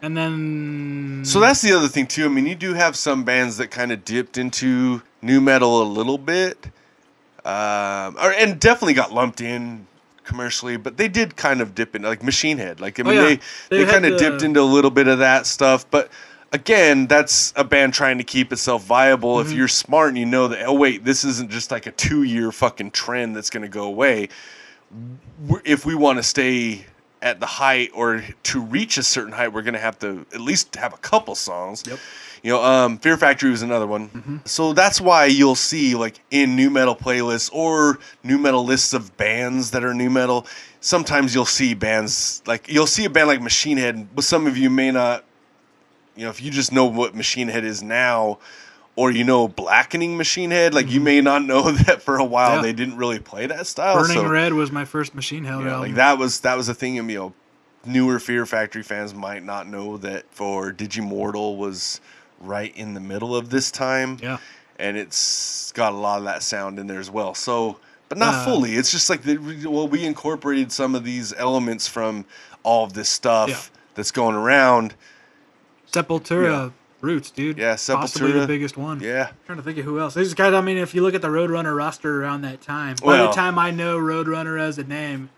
and 0.00 0.16
then 0.16 1.22
So 1.24 1.40
that's 1.40 1.60
the 1.62 1.72
other 1.72 1.88
thing 1.88 2.06
too. 2.06 2.24
I 2.24 2.28
mean, 2.28 2.46
you 2.46 2.54
do 2.54 2.74
have 2.74 2.96
some 2.96 3.24
bands 3.24 3.56
that 3.58 3.70
kind 3.70 3.92
of 3.92 4.04
dipped 4.04 4.38
into 4.38 5.02
nu 5.20 5.40
metal 5.40 5.82
a 5.82 5.88
little 5.98 6.18
bit, 6.18 6.66
um, 7.44 8.16
or 8.22 8.32
and 8.32 8.58
definitely 8.60 8.94
got 8.94 9.12
lumped 9.12 9.40
in 9.40 9.86
commercially, 10.24 10.76
but 10.76 10.96
they 10.96 11.08
did 11.08 11.36
kind 11.36 11.60
of 11.60 11.74
dip 11.74 11.96
in, 11.96 12.02
like 12.02 12.22
Machine 12.22 12.56
Head. 12.58 12.80
Like 12.80 13.00
I 13.00 13.02
mean, 13.02 13.18
Oh, 13.18 13.22
yeah. 13.22 13.28
they 13.28 13.40
They 13.78 13.84
they, 13.84 13.90
kind 13.90 14.06
of 14.06 14.18
dipped 14.18 14.42
into 14.42 14.60
a 14.60 14.70
little 14.76 14.90
bit 14.92 15.08
of 15.08 15.18
that 15.18 15.46
stuff, 15.46 15.84
but. 15.90 16.08
Again, 16.52 17.06
that's 17.06 17.52
a 17.56 17.64
band 17.64 17.94
trying 17.94 18.18
to 18.18 18.24
keep 18.24 18.52
itself 18.52 18.84
viable. 18.84 19.36
Mm-hmm. 19.36 19.50
If 19.50 19.56
you're 19.56 19.68
smart 19.68 20.10
and 20.10 20.18
you 20.18 20.26
know 20.26 20.48
that, 20.48 20.66
oh 20.66 20.74
wait, 20.74 21.04
this 21.04 21.24
isn't 21.24 21.50
just 21.50 21.70
like 21.70 21.86
a 21.86 21.92
two-year 21.92 22.52
fucking 22.52 22.90
trend 22.90 23.34
that's 23.34 23.50
going 23.50 23.62
to 23.62 23.68
go 23.68 23.84
away. 23.84 24.28
if 25.64 25.86
we 25.86 25.94
want 25.94 26.18
to 26.18 26.22
stay 26.22 26.84
at 27.22 27.38
the 27.40 27.46
height 27.46 27.90
or 27.94 28.22
to 28.42 28.60
reach 28.60 28.98
a 28.98 29.02
certain 29.02 29.32
height, 29.32 29.52
we're 29.52 29.62
going 29.62 29.74
to 29.74 29.80
have 29.80 29.98
to 30.00 30.26
at 30.34 30.40
least 30.40 30.74
have 30.76 30.92
a 30.92 30.98
couple 30.98 31.34
songs. 31.34 31.84
Yep. 31.86 31.98
You 32.42 32.50
know, 32.50 32.62
um, 32.62 32.98
Fear 32.98 33.16
Factory 33.16 33.50
was 33.50 33.62
another 33.62 33.86
one. 33.86 34.42
So 34.44 34.72
that's 34.72 35.00
why 35.00 35.26
you'll 35.26 35.54
see 35.54 35.94
like 35.94 36.18
in 36.32 36.56
nu 36.56 36.70
metal 36.70 36.96
playlists 36.96 37.48
or 37.52 38.00
nu 38.24 38.36
metal 38.36 38.64
lists 38.64 38.92
of 38.92 39.16
bands 39.16 39.70
that 39.70 39.84
are 39.84 39.94
nu 39.94 40.10
metal. 40.10 40.46
Sometimes 40.80 41.34
you'll 41.34 41.44
see 41.44 41.74
bands 41.74 42.42
like 42.44 42.68
you'll 42.68 42.88
see 42.88 43.04
a 43.04 43.10
band 43.10 43.28
like 43.28 43.40
Machine 43.40 43.76
Head, 43.76 44.08
but 44.14 44.24
some 44.24 44.46
of 44.48 44.56
you 44.56 44.70
may 44.70 44.90
not. 44.90 45.24
You 46.16 46.24
know, 46.24 46.30
if 46.30 46.42
you 46.42 46.50
just 46.50 46.72
know 46.72 46.84
what 46.86 47.14
Machine 47.14 47.48
Head 47.48 47.64
is 47.64 47.82
now, 47.82 48.38
or 48.96 49.10
you 49.10 49.24
know 49.24 49.48
Blackening 49.48 50.16
Machine 50.16 50.50
Head, 50.50 50.74
like 50.74 50.90
you 50.90 51.00
may 51.00 51.20
not 51.20 51.44
know 51.44 51.70
that 51.86 52.02
for 52.02 52.16
a 52.18 52.24
while 52.24 52.56
Yeah. 52.56 52.62
they 52.62 52.72
didn't 52.72 52.96
really 52.96 53.18
play 53.18 53.46
that 53.46 53.66
style. 53.66 53.94
Burning 54.00 54.16
so, 54.18 54.28
Red 54.28 54.52
was 54.52 54.70
my 54.70 54.84
first 54.84 55.14
Machine 55.14 55.44
Head 55.44 55.58
know, 55.60 55.68
album. 55.68 55.80
like 55.80 55.94
that 55.94 56.18
was 56.18 56.40
that 56.40 56.56
was 56.56 56.68
a 56.68 56.74
thing. 56.74 56.96
You 56.96 57.02
know, 57.02 57.32
newer 57.86 58.18
Fear 58.18 58.44
Factory 58.46 58.82
fans 58.82 59.14
might 59.14 59.42
not 59.44 59.66
know 59.66 59.96
that 59.98 60.24
for 60.30 60.72
Digimortal 60.72 61.56
was 61.56 62.00
right 62.40 62.76
in 62.76 62.94
the 62.94 63.00
middle 63.00 63.34
of 63.36 63.50
this 63.50 63.70
time. 63.70 64.18
Yeah. 64.22 64.38
and 64.78 64.96
it's 64.96 65.70
got 65.72 65.92
a 65.92 65.96
lot 65.96 66.18
of 66.18 66.24
that 66.24 66.42
sound 66.42 66.78
in 66.78 66.86
there 66.88 66.98
as 67.00 67.08
well. 67.10 67.34
So, 67.34 67.78
but 68.08 68.18
not 68.18 68.34
Uh, 68.34 68.44
fully. 68.44 68.74
It's 68.74 68.90
just 68.90 69.08
like 69.08 69.22
the, 69.22 69.36
well, 69.68 69.86
we 69.88 70.04
incorporated 70.04 70.72
some 70.72 70.94
of 70.96 71.04
these 71.04 71.32
elements 71.34 71.86
from 71.86 72.24
all 72.64 72.84
of 72.84 72.92
this 72.94 73.08
stuff 73.08 73.48
Yeah. 73.48 73.58
that's 73.94 74.10
going 74.10 74.34
around. 74.34 74.94
Sepultura 75.92 76.72
Roots, 77.00 77.30
dude. 77.30 77.58
Yeah, 77.58 77.76
Possibly 77.76 78.32
the 78.32 78.46
biggest 78.46 78.76
one. 78.76 79.00
Yeah, 79.00 79.30
trying 79.46 79.58
to 79.58 79.64
think 79.64 79.78
of 79.78 79.84
who 79.84 79.98
else. 79.98 80.14
These 80.14 80.34
guys, 80.34 80.54
I 80.54 80.60
mean, 80.60 80.78
if 80.78 80.94
you 80.94 81.02
look 81.02 81.14
at 81.14 81.22
the 81.22 81.28
Roadrunner 81.28 81.76
roster 81.76 82.22
around 82.22 82.42
that 82.42 82.60
time, 82.60 82.96
by 83.02 83.06
Well- 83.08 83.28
the 83.28 83.32
time 83.34 83.58
I 83.58 83.70
know 83.72 83.98
Roadrunner 83.98 84.60
as 84.60 84.78
a 84.78 84.84
name, 84.84 85.30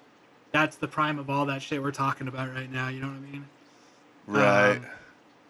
that's 0.53 0.77
the 0.77 0.87
prime 0.89 1.19
of 1.19 1.29
all 1.31 1.47
that 1.47 1.63
shit 1.63 1.83
we're 1.83 1.91
talking 1.91 2.29
about 2.29 2.53
right 2.55 2.71
now. 2.71 2.89
You 2.89 3.01
know 3.01 3.09
what 3.09 3.17
I 3.17 3.33
mean? 3.33 3.47
right. 4.27 4.77
Um, 4.77 4.87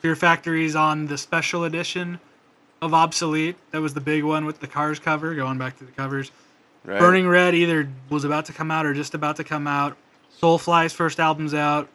Fear 0.01 0.17
Factory's 0.17 0.77
on 0.77 1.07
the 1.07 1.17
special 1.17 1.65
edition 1.65 2.21
of 2.83 2.93
Obsolete. 2.93 3.57
That 3.71 3.81
was 3.81 3.95
the 3.95 4.01
big 4.01 4.23
one 4.25 4.45
with 4.45 4.61
the 4.61 4.67
Cars 4.67 4.99
cover, 4.99 5.35
going 5.35 5.57
back 5.59 5.79
to 5.79 5.85
the 5.85 5.93
covers. 5.93 6.31
right. 6.85 6.99
Burning 6.99 7.27
Red 7.27 7.55
either 7.55 7.89
was 8.11 8.25
about 8.25 8.45
to 8.47 8.53
come 8.53 8.71
out 8.71 8.85
or 8.87 8.93
just 8.95 9.15
about 9.15 9.37
to 9.37 9.45
come 9.45 9.67
out. 9.67 9.97
Soulfly's 10.41 10.93
first 10.93 11.19
album's 11.19 11.55
out. 11.55 11.89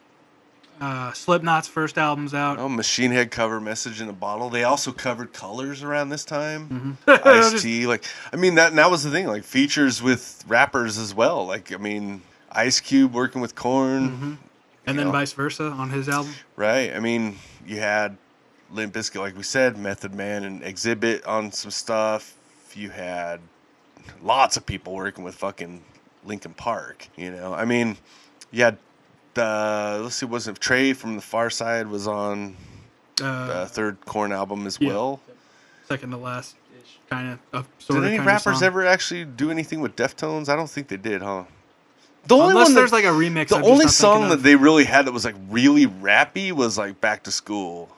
Uh, 0.80 1.12
Slipknot's 1.14 1.68
first 1.68 1.98
album's 1.98 2.34
out. 2.34 2.58
Oh, 2.60 2.70
Machine 2.70 3.12
Head 3.12 3.32
cover 3.32 3.60
"Message 3.60 4.00
in 4.02 4.08
a 4.10 4.14
Bottle." 4.14 4.50
They 4.50 4.64
also 4.64 4.92
covered 4.92 5.34
Colors 5.34 5.84
around 5.84 6.10
this 6.10 6.24
time. 6.24 6.96
Mm-hmm. 7.06 7.28
Ice 7.28 7.62
T, 7.62 7.86
like 7.88 8.06
I 8.32 8.38
mean 8.38 8.56
that. 8.56 8.74
That 8.76 8.90
was 8.90 9.04
the 9.04 9.12
thing, 9.12 9.28
like 9.28 9.44
features 9.44 10.02
with 10.02 10.44
rappers 10.48 10.98
as 10.98 11.14
well. 11.14 11.46
Like 11.46 11.74
I 11.74 11.78
mean, 11.78 12.22
Ice 12.52 12.80
Cube 12.80 13.14
working 13.14 13.42
with 13.42 13.56
Korn, 13.56 14.10
Mm-hmm. 14.10 14.34
and 14.88 14.98
then 15.00 15.08
know. 15.08 15.12
vice 15.12 15.34
versa 15.34 15.66
on 15.66 15.90
his 15.90 16.08
album. 16.08 16.34
right? 16.56 16.96
I 16.96 17.00
mean, 17.00 17.38
you 17.68 17.80
had 17.80 18.18
Limp 18.72 18.94
Bizkit, 18.94 19.20
like 19.20 19.36
we 19.36 19.44
said, 19.44 19.78
Method 19.78 20.14
Man 20.14 20.44
and 20.46 20.62
Xzibit 20.62 21.28
on 21.28 21.52
some 21.52 21.72
stuff. 21.72 22.36
You 22.76 22.90
had 22.92 23.42
lots 24.24 24.56
of 24.56 24.66
people 24.66 24.94
working 24.94 25.24
with 25.24 25.36
fucking 25.36 25.84
Linkin 26.24 26.54
Park. 26.54 27.08
You 27.18 27.32
know, 27.32 27.54
I 27.54 27.66
mean, 27.66 27.98
you 28.52 28.64
had 28.64 28.78
the 29.34 30.00
let's 30.04 30.16
see, 30.16 30.26
wasn't 30.26 30.60
Tre 30.60 30.94
from 30.94 31.16
the 31.16 31.22
Pharcyde 31.22 31.90
was 31.90 32.08
on 32.08 32.56
Uh, 33.22 33.48
the 33.62 33.66
third 33.68 33.98
Korn 34.06 34.32
album 34.32 34.66
as 34.68 34.78
yeah. 34.80 34.90
well. 34.90 35.20
second 35.88 36.12
to 36.12 36.18
last 36.18 36.56
kind 37.10 37.38
of 37.54 37.68
sort 37.80 37.96
Did 37.96 37.98
of 37.98 38.04
any 38.06 38.18
kind 38.18 38.28
rappers 38.28 38.46
of 38.48 38.60
song. 38.60 38.64
ever 38.68 38.86
actually 38.86 39.26
do 39.26 39.50
anything 39.52 39.82
with 39.82 39.96
Deftones? 39.96 40.48
I 40.50 40.56
don't 40.56 40.70
think 40.70 40.88
they 40.88 40.98
did, 40.98 41.22
huh? 41.22 41.44
The 42.28 42.36
Unless 42.36 42.68
one 42.68 42.76
there's 42.76 42.92
like 42.92 43.06
a 43.06 43.08
remix. 43.08 43.48
the 43.50 43.56
I'm 43.58 43.64
only 43.64 43.88
song 43.88 44.30
that 44.30 44.44
they 44.44 44.56
really 44.56 44.84
had 44.84 45.06
that 45.06 45.12
was 45.14 45.26
like 45.26 45.36
really 45.50 45.88
rappy 45.88 46.52
was 46.52 46.78
like 46.78 47.00
Back 47.02 47.24
to 47.24 47.32
School. 47.32 47.90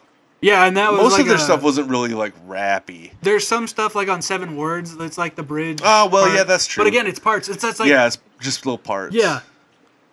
yeah, 0.42 0.66
and 0.66 0.78
that 0.78 0.92
was 0.92 1.02
Most 1.02 1.12
like 1.14 1.22
of 1.22 1.28
their 1.28 1.36
a- 1.38 1.40
stuff 1.40 1.62
wasn't 1.62 1.90
really 1.90 2.14
like 2.14 2.34
rappy. 2.48 3.12
There's 3.22 3.48
some 3.48 3.68
stuff 3.68 3.94
like 3.96 4.08
on 4.10 4.22
Seven 4.22 4.56
Words 4.56 4.96
that's 4.96 5.18
like 5.18 5.36
the 5.36 5.44
bridge. 5.44 5.80
Oh, 5.84 6.08
well, 6.08 6.24
part. 6.26 6.36
yeah, 6.38 6.44
that's 6.44 6.66
true. 6.68 6.84
But 6.84 6.88
again, 6.88 7.08
it's 7.08 7.20
parts. 7.20 7.50
It's 7.50 7.62
that's 7.62 7.80
like 7.80 7.90
yeah, 7.90 8.08
it's 8.08 8.20
just 8.40 8.66
little 8.66 8.78
parts. 8.78 9.16
yeah. 9.16 9.42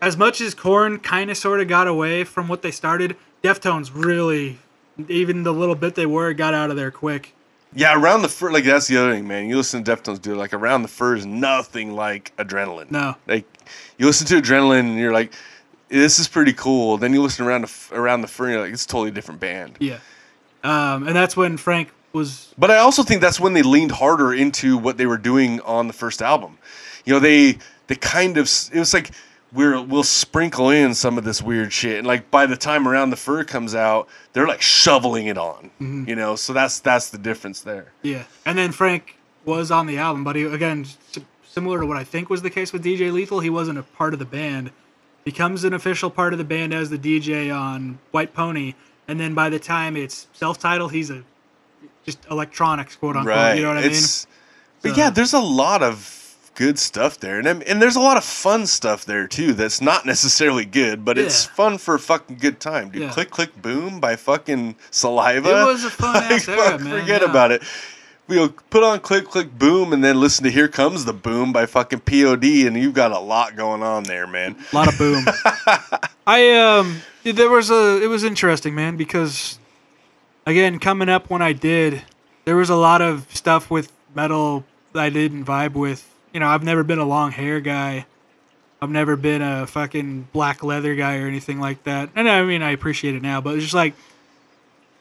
As 0.00 0.16
much 0.16 0.40
as 0.40 0.54
Korn 0.54 0.98
kind 1.00 1.30
of 1.30 1.36
sort 1.36 1.60
of 1.60 1.68
got 1.68 1.88
away 1.88 2.24
from 2.24 2.46
what 2.48 2.62
they 2.62 2.70
started, 2.70 3.16
Deftones 3.42 3.90
really, 3.92 4.58
even 5.08 5.42
the 5.42 5.52
little 5.52 5.74
bit 5.74 5.94
they 5.94 6.06
were, 6.06 6.32
got 6.32 6.54
out 6.54 6.70
of 6.70 6.76
there 6.76 6.90
quick. 6.90 7.34
yeah. 7.74 8.00
Around 8.00 8.22
the 8.22 8.28
fur, 8.28 8.52
like 8.52 8.64
that's 8.64 8.86
the 8.86 8.96
other 8.96 9.12
thing, 9.12 9.26
man. 9.26 9.48
You 9.48 9.56
listen 9.56 9.82
to 9.82 9.96
Deftones, 9.96 10.22
dude. 10.22 10.36
Like 10.36 10.52
around 10.54 10.82
the 10.82 10.88
fur 10.88 11.16
is 11.16 11.26
nothing 11.26 11.94
like 11.94 12.34
Adrenaline. 12.36 12.90
No. 12.90 13.16
Like 13.26 13.44
you 13.98 14.06
listen 14.06 14.26
to 14.28 14.40
Adrenaline 14.40 14.80
and 14.80 14.98
you're 14.98 15.12
like, 15.12 15.32
this 15.88 16.18
is 16.18 16.28
pretty 16.28 16.52
cool. 16.52 16.96
Then 16.96 17.12
you 17.12 17.22
listen 17.22 17.44
around 17.46 17.62
the 17.62 17.96
around 17.96 18.20
the 18.20 18.28
fur, 18.28 18.44
and 18.44 18.52
you're 18.52 18.62
like, 18.62 18.72
it's 18.72 18.84
a 18.84 18.88
totally 18.88 19.10
different 19.10 19.40
band. 19.40 19.76
Yeah. 19.80 19.98
Um, 20.62 21.06
and 21.06 21.16
that's 21.16 21.36
when 21.36 21.56
Frank 21.56 21.90
was 22.12 22.52
But 22.58 22.70
I 22.70 22.78
also 22.78 23.02
think 23.02 23.20
that's 23.20 23.38
when 23.40 23.52
they 23.52 23.62
leaned 23.62 23.92
harder 23.92 24.32
into 24.34 24.76
what 24.76 24.96
they 24.96 25.06
were 25.06 25.18
doing 25.18 25.60
on 25.60 25.86
the 25.86 25.92
first 25.92 26.20
album. 26.22 26.58
You 27.04 27.14
know, 27.14 27.20
they 27.20 27.58
they 27.86 27.94
kind 27.94 28.36
of 28.36 28.48
it 28.72 28.78
was 28.78 28.92
like 28.92 29.10
we're 29.52 29.80
we'll 29.80 30.02
sprinkle 30.02 30.70
in 30.70 30.94
some 30.94 31.16
of 31.18 31.24
this 31.24 31.40
weird 31.40 31.72
shit, 31.72 31.98
and 31.98 32.06
like 32.06 32.30
by 32.30 32.46
the 32.46 32.56
time 32.56 32.86
around 32.86 33.10
the 33.10 33.16
fur 33.16 33.44
comes 33.44 33.74
out, 33.74 34.08
they're 34.32 34.46
like 34.46 34.60
shoveling 34.62 35.26
it 35.26 35.38
on. 35.38 35.70
Mm-hmm. 35.80 36.08
You 36.08 36.16
know, 36.16 36.36
so 36.36 36.52
that's 36.52 36.80
that's 36.80 37.10
the 37.10 37.18
difference 37.18 37.60
there. 37.60 37.92
Yeah, 38.02 38.24
and 38.44 38.58
then 38.58 38.72
Frank 38.72 39.16
was 39.44 39.70
on 39.70 39.86
the 39.86 39.98
album, 39.98 40.24
but 40.24 40.36
he 40.36 40.42
again 40.44 40.86
similar 41.44 41.80
to 41.80 41.86
what 41.86 41.96
I 41.96 42.04
think 42.04 42.28
was 42.28 42.42
the 42.42 42.50
case 42.50 42.72
with 42.72 42.84
DJ 42.84 43.12
Lethal. 43.12 43.40
He 43.40 43.50
wasn't 43.50 43.78
a 43.78 43.82
part 43.82 44.12
of 44.12 44.18
the 44.18 44.26
band. 44.26 44.70
Becomes 45.24 45.64
an 45.64 45.72
official 45.74 46.10
part 46.10 46.32
of 46.32 46.38
the 46.38 46.44
band 46.44 46.72
as 46.72 46.90
the 46.90 46.98
DJ 46.98 47.54
on 47.54 47.98
White 48.12 48.32
Pony, 48.34 48.74
and 49.08 49.18
then 49.18 49.34
by 49.34 49.50
the 49.50 49.58
time 49.58 49.96
it's 49.96 50.26
self-titled, 50.32 50.92
he's 50.92 51.10
a 51.10 51.22
just 52.04 52.18
electronics 52.30 52.96
quote 52.96 53.16
unquote. 53.16 53.56
You 53.56 53.62
know 53.62 53.68
what 53.68 53.78
I 53.78 53.82
it's, 53.82 54.26
But 54.82 54.94
So- 54.94 54.96
yeah, 54.96 55.10
there's 55.10 55.34
a 55.34 55.40
lot 55.40 55.82
of 55.82 56.17
good 56.58 56.76
stuff 56.76 57.20
there, 57.20 57.38
and 57.38 57.62
and 57.62 57.80
there's 57.80 57.94
a 57.94 58.00
lot 58.00 58.16
of 58.16 58.24
fun 58.24 58.66
stuff 58.66 59.04
there 59.04 59.28
too. 59.28 59.52
That's 59.52 59.80
not 59.80 60.04
necessarily 60.04 60.64
good, 60.64 61.04
but 61.04 61.16
it's 61.16 61.44
fun 61.44 61.78
for 61.78 61.94
a 61.94 62.00
fucking 62.00 62.38
good 62.38 62.58
time, 62.58 62.90
dude. 62.90 63.02
Yeah. 63.02 63.12
Click 63.12 63.30
click 63.30 63.62
boom 63.62 64.00
by 64.00 64.16
fucking 64.16 64.74
Saliva. 64.90 65.48
It 65.48 65.64
was 65.66 65.84
a 65.84 65.90
fun-ass 65.90 66.48
era, 66.48 66.72
fuck, 66.72 66.80
man, 66.80 67.00
Forget 67.00 67.22
yeah. 67.22 67.30
about 67.30 67.52
it. 67.52 67.62
We'll 68.26 68.48
put 68.48 68.82
on 68.82 68.98
click 68.98 69.26
click 69.26 69.56
boom, 69.56 69.92
and 69.92 70.02
then 70.02 70.18
listen 70.18 70.42
to 70.44 70.50
"Here 70.50 70.66
Comes 70.66 71.04
the 71.04 71.12
Boom" 71.12 71.52
by 71.52 71.64
fucking 71.64 72.00
Pod, 72.00 72.42
and 72.42 72.76
you've 72.76 72.92
got 72.92 73.12
a 73.12 73.20
lot 73.20 73.54
going 73.54 73.84
on 73.84 74.02
there, 74.02 74.26
man. 74.26 74.56
A 74.72 74.74
lot 74.74 74.88
of 74.88 74.98
boom. 74.98 75.24
I 76.26 76.50
um, 76.56 77.02
there 77.22 77.48
was 77.48 77.70
a. 77.70 78.02
It 78.02 78.08
was 78.08 78.24
interesting, 78.24 78.74
man, 78.74 78.96
because 78.96 79.60
again, 80.44 80.80
coming 80.80 81.08
up 81.08 81.30
when 81.30 81.40
I 81.40 81.52
did, 81.52 82.02
there 82.46 82.56
was 82.56 82.68
a 82.68 82.76
lot 82.76 83.00
of 83.00 83.28
stuff 83.32 83.70
with 83.70 83.92
metal 84.12 84.64
that 84.92 85.04
I 85.04 85.10
didn't 85.10 85.44
vibe 85.44 85.74
with. 85.74 86.07
You 86.32 86.40
know, 86.40 86.48
I've 86.48 86.62
never 86.62 86.82
been 86.84 86.98
a 86.98 87.04
long 87.04 87.32
hair 87.32 87.60
guy. 87.60 88.06
I've 88.80 88.90
never 88.90 89.16
been 89.16 89.42
a 89.42 89.66
fucking 89.66 90.28
black 90.32 90.62
leather 90.62 90.94
guy 90.94 91.16
or 91.18 91.26
anything 91.26 91.58
like 91.58 91.82
that. 91.84 92.10
And 92.14 92.28
I 92.28 92.44
mean, 92.44 92.62
I 92.62 92.70
appreciate 92.70 93.14
it 93.14 93.22
now, 93.22 93.40
but 93.40 93.54
it's 93.54 93.64
just 93.64 93.74
like, 93.74 93.94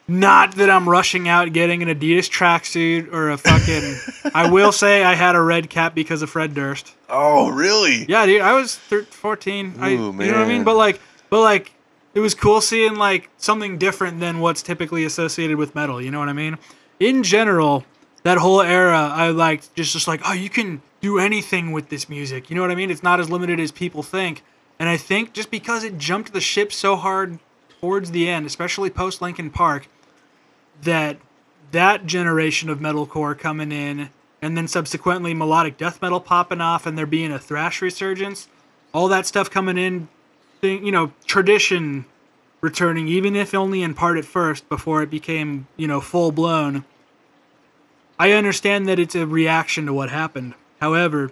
not 0.08 0.56
that 0.56 0.70
I'm 0.70 0.88
rushing 0.88 1.28
out 1.28 1.52
getting 1.52 1.84
an 1.84 1.90
Adidas 1.90 2.30
tracksuit 2.30 3.12
or 3.14 3.30
a 3.30 3.38
fucking. 3.38 4.32
I 4.34 4.50
will 4.50 4.72
say 4.72 5.04
I 5.04 5.16
had 5.16 5.36
a 5.36 5.42
red 5.42 5.70
cap 5.70 5.94
because 5.94 6.22
of 6.22 6.30
Fred 6.30 6.54
Durst. 6.54 6.94
Oh, 7.10 7.50
really? 7.50 8.06
Yeah, 8.08 8.26
dude, 8.26 8.42
I 8.42 8.54
was 8.54 8.78
thir- 8.78 9.04
14. 9.04 9.76
I, 9.80 9.92
Ooh, 9.92 9.96
You 9.96 10.12
know 10.12 10.14
what 10.14 10.36
I 10.38 10.46
mean? 10.48 10.64
But 10.64 10.78
like, 10.78 11.02
but 11.30 11.42
like, 11.42 11.74
it 12.16 12.22
was 12.22 12.34
cool 12.34 12.62
seeing 12.62 12.96
like 12.96 13.30
something 13.38 13.78
different 13.78 14.22
than 14.22 14.40
what's 14.40 14.62
typically 14.64 15.04
associated 15.04 15.58
with 15.58 15.76
metal. 15.76 16.02
You 16.02 16.10
know 16.10 16.20
what 16.20 16.30
I 16.30 16.34
mean? 16.34 16.58
In 17.02 17.22
general, 17.22 17.84
that 18.24 18.38
whole 18.38 18.62
era, 18.62 19.12
I 19.14 19.30
liked 19.30 19.76
just 19.76 19.92
just 19.92 20.08
like, 20.08 20.22
oh, 20.26 20.34
you 20.34 20.50
can 20.50 20.82
do 21.02 21.20
anything 21.20 21.72
with 21.72 21.90
this 21.90 22.10
music. 22.10 22.50
You 22.50 22.56
know 22.56 22.62
what 22.62 22.72
I 22.72 22.76
mean? 22.76 22.92
It's 22.92 23.04
not 23.04 23.20
as 23.20 23.30
limited 23.30 23.60
as 23.60 23.72
people 23.72 24.04
think. 24.04 24.44
And 24.80 24.90
I 24.90 24.98
think 24.98 25.34
just 25.34 25.52
because 25.52 25.84
it 25.84 25.98
jumped 25.98 26.34
the 26.34 26.42
ship 26.42 26.72
so 26.72 26.96
hard 26.96 27.40
towards 27.82 28.12
the 28.12 28.30
end, 28.30 28.46
especially 28.46 28.90
post 28.90 29.22
Linkin 29.22 29.50
Park, 29.50 29.88
that 30.82 31.18
that 31.72 32.06
generation 32.06 32.70
of 32.70 32.80
metalcore 32.80 33.38
coming 33.38 33.72
in 33.72 34.10
and 34.42 34.56
then 34.56 34.68
subsequently 34.68 35.34
melodic 35.34 35.78
death 35.78 36.02
metal 36.02 36.20
popping 36.20 36.62
off 36.62 36.86
and 36.86 36.98
there 36.98 37.06
being 37.06 37.32
a 37.32 37.40
thrash 37.40 37.82
resurgence 37.82 38.48
all 38.94 39.08
that 39.08 39.26
stuff 39.26 39.50
coming 39.50 39.78
in 39.78 40.08
thing 40.62 40.86
you 40.86 40.92
know 40.92 41.12
tradition 41.26 42.06
returning 42.62 43.08
even 43.08 43.36
if 43.36 43.54
only 43.54 43.84
in 43.84 43.94
part 43.94 44.18
at 44.18 44.26
first 44.26 44.68
before 44.70 45.02
it 45.04 45.10
became 45.10 45.68
you 45.76 45.88
know 45.88 46.00
full 46.00 46.32
blown 46.32 46.86
i 48.18 48.32
understand 48.32 48.88
that 48.88 49.00
it's 49.00 49.16
a 49.16 49.26
reaction 49.26 49.86
to 49.86 49.94
what 49.94 50.10
happened 50.10 50.54
however 50.80 51.32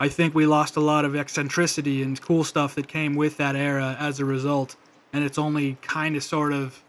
i 0.00 0.08
think 0.08 0.34
we 0.34 0.46
lost 0.46 0.76
a 0.76 0.80
lot 0.80 1.04
of 1.04 1.14
eccentricity 1.14 2.02
and 2.02 2.20
cool 2.20 2.44
stuff 2.44 2.74
that 2.74 2.88
came 2.88 3.14
with 3.14 3.36
that 3.36 3.56
era 3.56 3.96
as 3.98 4.20
a 4.20 4.24
result 4.24 4.76
and 5.12 5.24
it's 5.24 5.38
only 5.38 5.76
kind 5.82 6.16
of 6.16 6.22
sort 6.22 6.52
of 6.52 6.82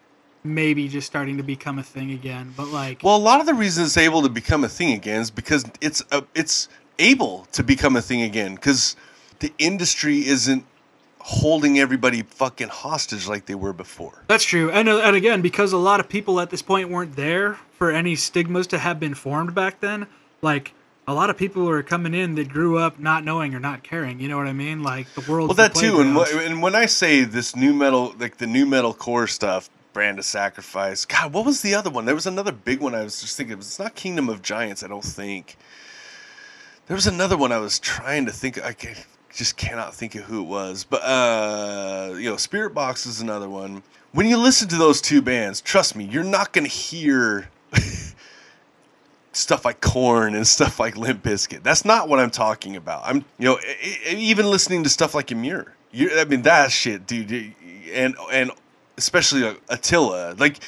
maybe 0.44 0.88
just 0.88 1.06
starting 1.06 1.38
to 1.38 1.44
become 1.44 1.78
a 1.80 1.84
thing 1.84 2.12
again 2.12 2.54
but 2.56 2.68
like 2.68 3.04
Well, 3.04 3.16
a 3.16 3.18
lot 3.18 3.40
of 3.42 3.46
the 3.46 3.54
reason 3.54 3.84
it's 3.84 3.98
able 3.98 4.22
to 4.22 4.30
become 4.30 4.64
a 4.64 4.70
thing 4.70 4.94
again 4.94 5.22
is 5.22 5.32
because 5.32 5.66
it's 5.82 6.02
a, 6.12 6.24
it's 6.34 6.70
able 6.98 7.46
to 7.52 7.64
become 7.64 7.96
a 7.96 8.02
thing 8.02 8.22
again 8.22 8.56
because 8.56 8.96
the 9.40 9.52
industry 9.58 10.26
isn't 10.26 10.66
holding 11.20 11.78
everybody 11.78 12.24
fucking 12.24 12.70
hostage 12.70 13.28
like 13.28 13.46
they 13.46 13.56
were 13.56 13.74
before. 13.74 14.24
That's 14.28 14.44
true. 14.44 14.72
And, 14.72 14.88
uh, 14.88 15.00
and 15.00 15.16
again, 15.16 15.42
because 15.42 15.74
a 15.74 15.78
lot 15.78 16.00
of 16.00 16.08
people 16.08 16.40
at 16.40 16.50
this 16.50 16.62
point 16.62 16.90
weren't 16.90 17.16
there 17.16 17.58
for 17.72 17.92
any 17.92 18.16
stigmas 18.16 18.68
to 18.68 18.78
have 18.78 19.00
been 19.00 19.14
formed 19.14 19.54
back 19.54 19.80
then, 19.82 20.08
like 20.42 20.74
a 21.10 21.14
lot 21.14 21.32
of 21.32 21.38
people 21.38 21.68
are 21.68 21.82
coming 21.82 22.14
in 22.14 22.36
that 22.36 22.50
grew 22.50 22.78
up 22.78 23.00
not 23.00 23.24
knowing 23.24 23.56
or 23.56 23.60
not 23.60 23.82
caring. 23.82 24.20
You 24.20 24.28
know 24.28 24.38
what 24.38 24.46
I 24.46 24.54
mean? 24.54 24.84
Like 24.84 25.12
the 25.16 25.22
world. 25.30 25.50
Well, 25.50 25.56
that 25.56 25.74
too, 25.74 26.02
and, 26.02 26.16
and 26.18 26.62
when 26.62 26.76
I 26.76 26.86
say 26.86 27.24
this 27.24 27.56
nu 27.56 27.74
metal, 27.74 28.14
like 28.20 28.38
the 28.38 28.46
nu 28.46 28.68
metalcore 28.68 29.28
stuff, 29.28 29.72
Brand 29.92 30.20
of 30.20 30.26
Sacrifice. 30.26 31.06
God, 31.06 31.34
what 31.34 31.46
was 31.46 31.62
the 31.62 31.74
other 31.74 31.90
one? 31.90 32.06
There 32.06 32.14
was 32.14 32.28
another 32.28 32.52
big 32.52 32.80
one. 32.80 32.94
I 32.94 33.04
was 33.04 33.22
just 33.22 33.36
thinking. 33.36 33.58
It's 33.58 33.80
not 33.80 33.96
Kingdom 33.96 34.30
of 34.30 34.44
Giants. 34.44 34.84
I 34.84 34.88
don't 34.88 35.04
think. 35.04 35.58
There 36.86 36.96
was 36.96 37.08
another 37.08 37.38
one 37.38 37.52
I 37.52 37.58
was 37.58 37.80
trying 37.80 38.28
to 38.28 38.32
think. 38.32 38.64
I 38.64 38.74
ca- 38.74 38.94
just 39.34 39.58
cannot 39.58 39.96
think 39.96 40.14
of 40.14 40.26
who 40.26 40.42
it 40.42 40.48
was. 40.48 40.84
But 40.84 41.02
uh, 41.02 42.14
you 42.18 42.30
know, 42.30 42.36
Spiritbox 42.36 43.08
is 43.08 43.20
another 43.20 43.50
one. 43.50 43.82
When 44.12 44.28
you 44.28 44.38
listen 44.38 44.68
to 44.70 44.76
those 44.76 45.02
two 45.02 45.24
bands, 45.24 45.60
trust 45.60 45.96
me, 45.96 46.06
you're 46.06 46.24
not 46.24 46.54
gonna 46.54 46.68
hear 46.68 47.50
stuff 49.32 49.66
like 49.66 49.82
Korn 49.82 50.36
and 50.36 50.48
stuff 50.56 50.80
like 50.80 50.98
Limp 50.98 51.24
Bizkit. 51.24 51.64
That's 51.64 51.86
not 51.86 52.10
what 52.10 52.20
I'm 52.20 52.32
talking 52.32 52.76
about. 52.76 53.04
I'm, 53.06 53.26
you 53.38 53.46
know, 53.46 53.60
even 54.08 54.50
listening 54.50 54.84
to 54.84 54.90
stuff 54.90 55.14
like 55.14 55.28
Emmure. 55.28 55.68
You, 55.92 56.12
I 56.20 56.26
mean, 56.26 56.44
that 56.44 56.72
shit, 56.72 57.08
dude, 57.08 57.54
and 57.92 58.16
and 58.32 58.52
especially 58.98 59.44
uh, 59.44 59.56
Attila, 59.70 60.36
like 60.38 60.60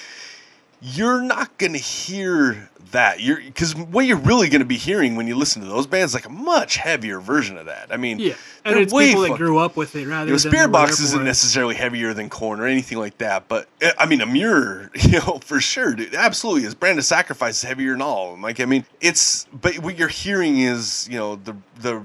you're 0.82 1.22
not 1.22 1.58
gonna 1.58 1.78
hear 1.78 2.70
that. 2.92 3.22
You're 3.22 3.38
because 3.38 3.76
what 3.76 4.06
you're 4.06 4.18
really 4.18 4.50
gonna 4.50 4.66
be 4.66 4.78
hearing 4.78 5.16
when 5.16 5.28
you 5.28 5.36
listen 5.36 5.62
to 5.62 5.68
those 5.68 5.88
bands, 5.88 6.14
like 6.14 6.26
a 6.26 6.30
much 6.30 6.78
heavier 6.78 7.20
version 7.20 7.58
of 7.58 7.68
that. 7.68 7.88
I 7.92 7.98
mean, 7.98 8.20
yeah, 8.20 8.34
and 8.66 8.78
it's 8.78 8.94
people 8.94 9.22
that 9.22 9.38
grew 9.38 9.58
up 9.58 9.78
with 9.78 9.96
it 9.96 10.08
rather 10.08 10.26
you 10.26 10.34
know, 10.34 10.38
than 10.40 10.52
Spiritbox 10.52 11.02
isn't 11.02 11.24
necessarily 11.24 11.76
heavier 11.76 12.14
than 12.14 12.30
Korn 12.30 12.60
or 12.60 12.68
anything 12.68 12.98
like 12.98 13.18
that, 13.20 13.48
but 13.48 13.68
uh, 13.82 13.92
I 13.98 14.06
mean, 14.06 14.22
a 14.22 14.26
mirror, 14.26 14.90
you 14.96 15.20
know, 15.20 15.40
for 15.44 15.60
sure, 15.62 15.94
dude, 15.94 16.16
absolutely, 16.16 16.66
is 16.66 16.76
Brand 16.76 16.98
of 16.98 17.06
Sacrifice 17.06 17.64
is 17.64 17.64
heavier 17.64 17.92
than 17.92 18.02
all. 18.02 18.38
Like, 18.40 18.60
I 18.60 18.66
mean, 18.66 18.86
it's, 19.00 19.46
but 19.54 19.80
what 19.80 19.98
you're 19.98 20.08
hearing 20.08 20.60
is, 20.60 21.08
you 21.10 21.18
know, 21.18 21.36
the 21.36 21.56
the 21.80 22.04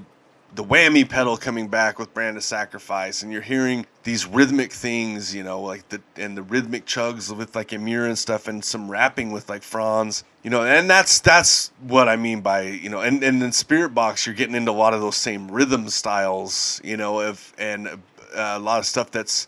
the 0.57 0.63
whammy 0.63 1.07
pedal 1.07 1.37
coming 1.37 1.67
back 1.67 1.99
with 1.99 2.11
Brand 2.15 2.35
of 2.35 2.43
Sacrifice, 2.43 3.21
and 3.21 3.31
you're 3.31 3.43
hearing 3.43 3.85
these 4.03 4.25
rhythmic 4.25 4.73
things, 4.73 5.33
you 5.33 5.43
know, 5.43 5.61
like 5.61 5.87
the 5.89 6.01
and 6.15 6.35
the 6.35 6.41
rhythmic 6.41 6.87
chugs 6.87 7.33
with 7.33 7.55
like 7.55 7.69
Emmure 7.69 8.07
and 8.07 8.17
stuff, 8.17 8.47
and 8.47 8.65
some 8.65 8.89
rapping 8.89 9.31
with 9.31 9.49
like 9.49 9.61
Franz, 9.61 10.23
you 10.41 10.49
know, 10.49 10.63
and 10.63 10.89
that's 10.89 11.19
that's 11.19 11.71
what 11.81 12.09
I 12.09 12.15
mean 12.15 12.41
by 12.41 12.63
you 12.63 12.89
know, 12.89 13.01
and 13.01 13.23
and 13.23 13.41
in 13.43 13.51
Spiritbox, 13.51 14.25
you're 14.25 14.33
getting 14.33 14.55
into 14.55 14.71
a 14.71 14.73
lot 14.73 14.95
of 14.95 14.99
those 14.99 15.15
same 15.15 15.47
rhythm 15.49 15.89
styles, 15.89 16.81
you 16.83 16.97
know, 16.97 17.21
of 17.21 17.53
and 17.59 17.87
uh, 17.87 17.97
a 18.35 18.59
lot 18.59 18.79
of 18.79 18.87
stuff 18.87 19.11
that's 19.11 19.45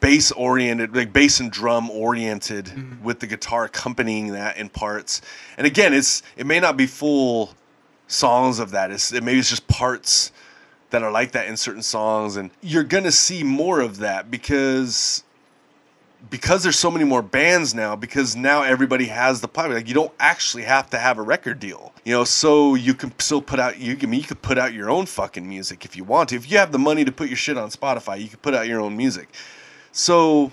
bass 0.00 0.32
oriented, 0.32 0.96
like 0.96 1.12
bass 1.12 1.38
and 1.38 1.52
drum 1.52 1.90
oriented, 1.90 3.04
with 3.04 3.20
the 3.20 3.28
guitar 3.28 3.66
accompanying 3.66 4.32
that 4.32 4.56
in 4.56 4.68
parts. 4.68 5.22
And 5.56 5.64
again, 5.64 5.94
it's 5.94 6.24
it 6.36 6.44
may 6.44 6.58
not 6.58 6.76
be 6.76 6.86
full 6.86 7.54
songs 8.06 8.58
of 8.58 8.70
that. 8.72 8.90
It's 8.90 9.12
it 9.12 9.22
maybe 9.22 9.38
it's 9.38 9.50
just 9.50 9.68
parts 9.68 10.32
that 10.90 11.02
are 11.02 11.10
like 11.10 11.32
that 11.32 11.46
in 11.48 11.56
certain 11.56 11.82
songs, 11.82 12.36
and 12.36 12.50
you're 12.60 12.84
gonna 12.84 13.12
see 13.12 13.42
more 13.42 13.80
of 13.80 13.98
that 13.98 14.30
because 14.30 15.24
because 16.30 16.62
there's 16.62 16.78
so 16.78 16.90
many 16.90 17.04
more 17.04 17.22
bands 17.22 17.74
now 17.74 17.94
because 17.94 18.34
now 18.34 18.62
everybody 18.62 19.06
has 19.06 19.40
the 19.40 19.48
platform. 19.48 19.76
Like 19.76 19.88
you 19.88 19.94
don't 19.94 20.12
actually 20.18 20.62
have 20.62 20.88
to 20.90 20.98
have 20.98 21.18
a 21.18 21.22
record 21.22 21.60
deal 21.60 21.94
you 22.04 22.12
know? 22.12 22.24
So 22.24 22.74
you 22.74 22.94
can 22.94 23.18
still 23.18 23.42
put 23.42 23.58
out 23.58 23.78
you 23.78 23.96
can 23.96 24.12
you 24.12 24.22
could 24.22 24.42
put 24.42 24.58
out 24.58 24.72
your 24.72 24.90
own 24.90 25.06
fucking 25.06 25.48
music 25.48 25.84
if 25.84 25.96
you 25.96 26.04
want 26.04 26.28
to. 26.30 26.36
If 26.36 26.50
you 26.50 26.58
have 26.58 26.72
the 26.72 26.78
money 26.78 27.04
to 27.04 27.12
put 27.12 27.28
your 27.28 27.36
shit 27.36 27.58
on 27.58 27.70
spotify 27.70 28.20
you 28.20 28.28
can 28.28 28.38
put 28.38 28.54
out 28.54 28.68
your 28.68 28.80
own 28.80 28.96
music. 28.96 29.28
So 29.92 30.52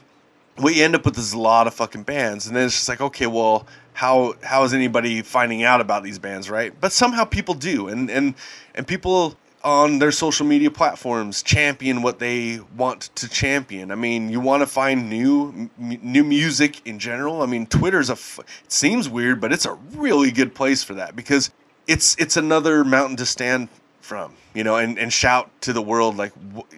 what 0.58 0.76
you 0.76 0.84
end 0.84 0.96
up 0.96 1.06
with 1.06 1.18
is 1.18 1.34
a 1.34 1.40
lot 1.40 1.68
of 1.68 1.74
fucking 1.74 2.04
bands 2.04 2.48
and 2.48 2.56
then 2.56 2.66
it's 2.66 2.76
just 2.76 2.90
like 2.90 3.02
okay 3.02 3.28
well 3.28 3.68
how 3.94 4.36
how 4.44 4.64
is 4.64 4.74
anybody 4.74 5.22
finding 5.22 5.64
out 5.64 5.82
about 5.82 6.04
these 6.04 6.20
bands 6.20 6.50
right? 6.50 6.74
But 6.80 6.92
somehow 6.92 7.26
people 7.26 7.54
do 7.54 7.88
and 7.88 8.10
and 8.10 8.36
and 8.76 8.88
people 8.88 9.36
on 9.64 10.00
their 10.00 10.12
social 10.12 10.46
media 10.46 10.72
platforms 10.72 11.44
champion 11.44 12.02
what 12.02 12.18
they 12.18 12.60
want 12.76 13.02
to 13.16 13.30
champion. 13.30 13.92
I 13.92 13.96
mean 13.96 14.30
you 14.30 14.40
want 14.40 14.62
to 14.62 14.68
find 14.68 15.10
new 15.10 15.70
m- 15.80 16.00
new 16.02 16.24
music 16.24 16.86
in 16.86 17.00
general? 17.00 17.42
I 17.42 17.46
mean 17.46 17.66
twitter's 17.66 18.10
a 18.10 18.14
f- 18.14 18.40
it 18.40 18.72
seems 18.72 19.08
weird 19.10 19.40
but 19.40 19.52
it's 19.52 19.66
a 19.66 19.74
really 19.74 20.32
good 20.32 20.56
place 20.56 20.84
for 20.84 20.96
that 20.96 21.16
because 21.16 21.52
it's 21.88 22.16
it's 22.20 22.38
another 22.38 22.84
mountain 22.84 23.18
to 23.18 23.26
stand 23.26 23.70
from 24.02 24.34
you 24.54 24.64
know 24.64 24.78
and, 24.78 24.98
and 24.98 25.14
shout 25.14 25.50
to 25.62 25.74
the 25.74 25.82
world 25.82 26.18
like 26.18 26.34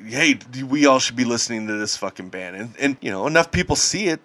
hey 0.06 0.38
we 0.68 0.86
all 0.86 1.00
should 1.00 1.16
be 1.16 1.24
listening 1.24 1.68
to 1.68 1.74
this 1.74 1.96
fucking 1.98 2.30
band 2.30 2.56
and, 2.56 2.74
and 2.80 2.98
you 3.02 3.10
know 3.10 3.26
enough 3.28 3.52
people 3.52 3.76
see 3.76 4.08
it 4.08 4.20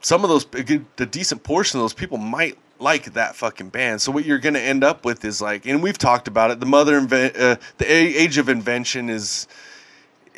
some 0.00 0.24
of 0.24 0.30
those 0.30 0.46
a 0.54 1.06
decent 1.06 1.42
portion 1.42 1.78
of 1.78 1.84
those 1.84 1.92
people 1.94 2.18
might 2.18 2.58
like 2.78 3.12
that 3.12 3.36
fucking 3.36 3.68
band. 3.68 4.00
So 4.00 4.10
what 4.10 4.24
you're 4.24 4.38
gonna 4.38 4.58
end 4.58 4.82
up 4.82 5.04
with 5.04 5.24
is 5.24 5.40
like, 5.40 5.66
and 5.66 5.82
we've 5.82 5.98
talked 5.98 6.28
about 6.28 6.50
it. 6.50 6.60
The 6.60 6.66
mother 6.66 7.00
inven- 7.00 7.38
uh, 7.38 7.56
the 7.78 7.86
age 7.86 8.38
of 8.38 8.48
invention 8.48 9.10
is, 9.10 9.46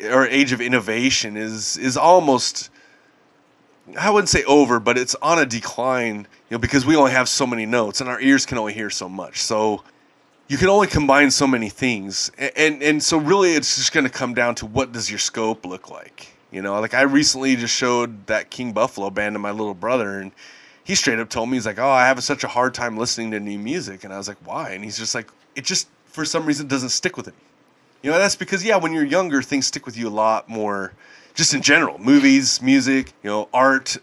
or 0.03 0.27
age 0.27 0.51
of 0.51 0.61
innovation 0.61 1.37
is 1.37 1.77
is 1.77 1.97
almost. 1.97 2.69
I 3.99 4.09
wouldn't 4.09 4.29
say 4.29 4.43
over, 4.45 4.79
but 4.79 4.97
it's 4.97 5.15
on 5.15 5.39
a 5.39 5.45
decline. 5.45 6.27
You 6.49 6.55
know, 6.55 6.59
because 6.59 6.85
we 6.85 6.95
only 6.95 7.11
have 7.11 7.27
so 7.27 7.45
many 7.47 7.65
notes, 7.65 8.01
and 8.01 8.09
our 8.09 8.19
ears 8.19 8.45
can 8.45 8.57
only 8.57 8.73
hear 8.73 8.89
so 8.89 9.09
much. 9.09 9.41
So 9.41 9.83
you 10.47 10.57
can 10.57 10.69
only 10.69 10.87
combine 10.87 11.31
so 11.31 11.47
many 11.47 11.69
things, 11.69 12.31
and 12.37 12.51
and, 12.55 12.83
and 12.83 13.03
so 13.03 13.17
really, 13.17 13.53
it's 13.53 13.77
just 13.77 13.93
gonna 13.93 14.09
come 14.09 14.33
down 14.33 14.55
to 14.55 14.65
what 14.65 14.91
does 14.91 15.09
your 15.09 15.19
scope 15.19 15.65
look 15.65 15.89
like. 15.89 16.32
You 16.53 16.61
know, 16.61 16.79
like 16.79 16.93
I 16.93 17.01
recently 17.01 17.55
just 17.55 17.73
showed 17.73 18.27
that 18.27 18.51
King 18.51 18.73
Buffalo 18.73 19.09
band 19.09 19.33
to 19.33 19.39
my 19.39 19.49
little 19.49 19.73
brother, 19.73 20.19
and 20.19 20.31
he 20.83 20.93
straight 20.93 21.17
up 21.17 21.29
told 21.29 21.49
me 21.49 21.57
he's 21.57 21.65
like, 21.65 21.79
"Oh, 21.79 21.89
I 21.89 22.05
have 22.05 22.23
such 22.23 22.43
a 22.43 22.47
hard 22.47 22.75
time 22.75 22.95
listening 22.95 23.31
to 23.31 23.39
new 23.39 23.57
music," 23.57 24.03
and 24.03 24.13
I 24.13 24.19
was 24.19 24.27
like, 24.27 24.37
"Why?" 24.45 24.69
And 24.69 24.83
he's 24.83 24.97
just 24.97 25.15
like, 25.15 25.29
"It 25.55 25.65
just 25.65 25.87
for 26.05 26.25
some 26.25 26.45
reason 26.45 26.67
doesn't 26.67 26.89
stick 26.89 27.17
with 27.17 27.27
him." 27.27 27.33
You 28.03 28.11
know, 28.11 28.19
that's 28.19 28.35
because 28.35 28.63
yeah, 28.63 28.75
when 28.75 28.93
you're 28.93 29.03
younger, 29.03 29.41
things 29.41 29.65
stick 29.65 29.87
with 29.87 29.97
you 29.97 30.07
a 30.07 30.11
lot 30.11 30.47
more, 30.47 30.93
just 31.33 31.55
in 31.55 31.63
general, 31.63 31.97
movies, 31.97 32.61
music, 32.61 33.13
you 33.23 33.31
know, 33.31 33.49
art, 33.51 33.97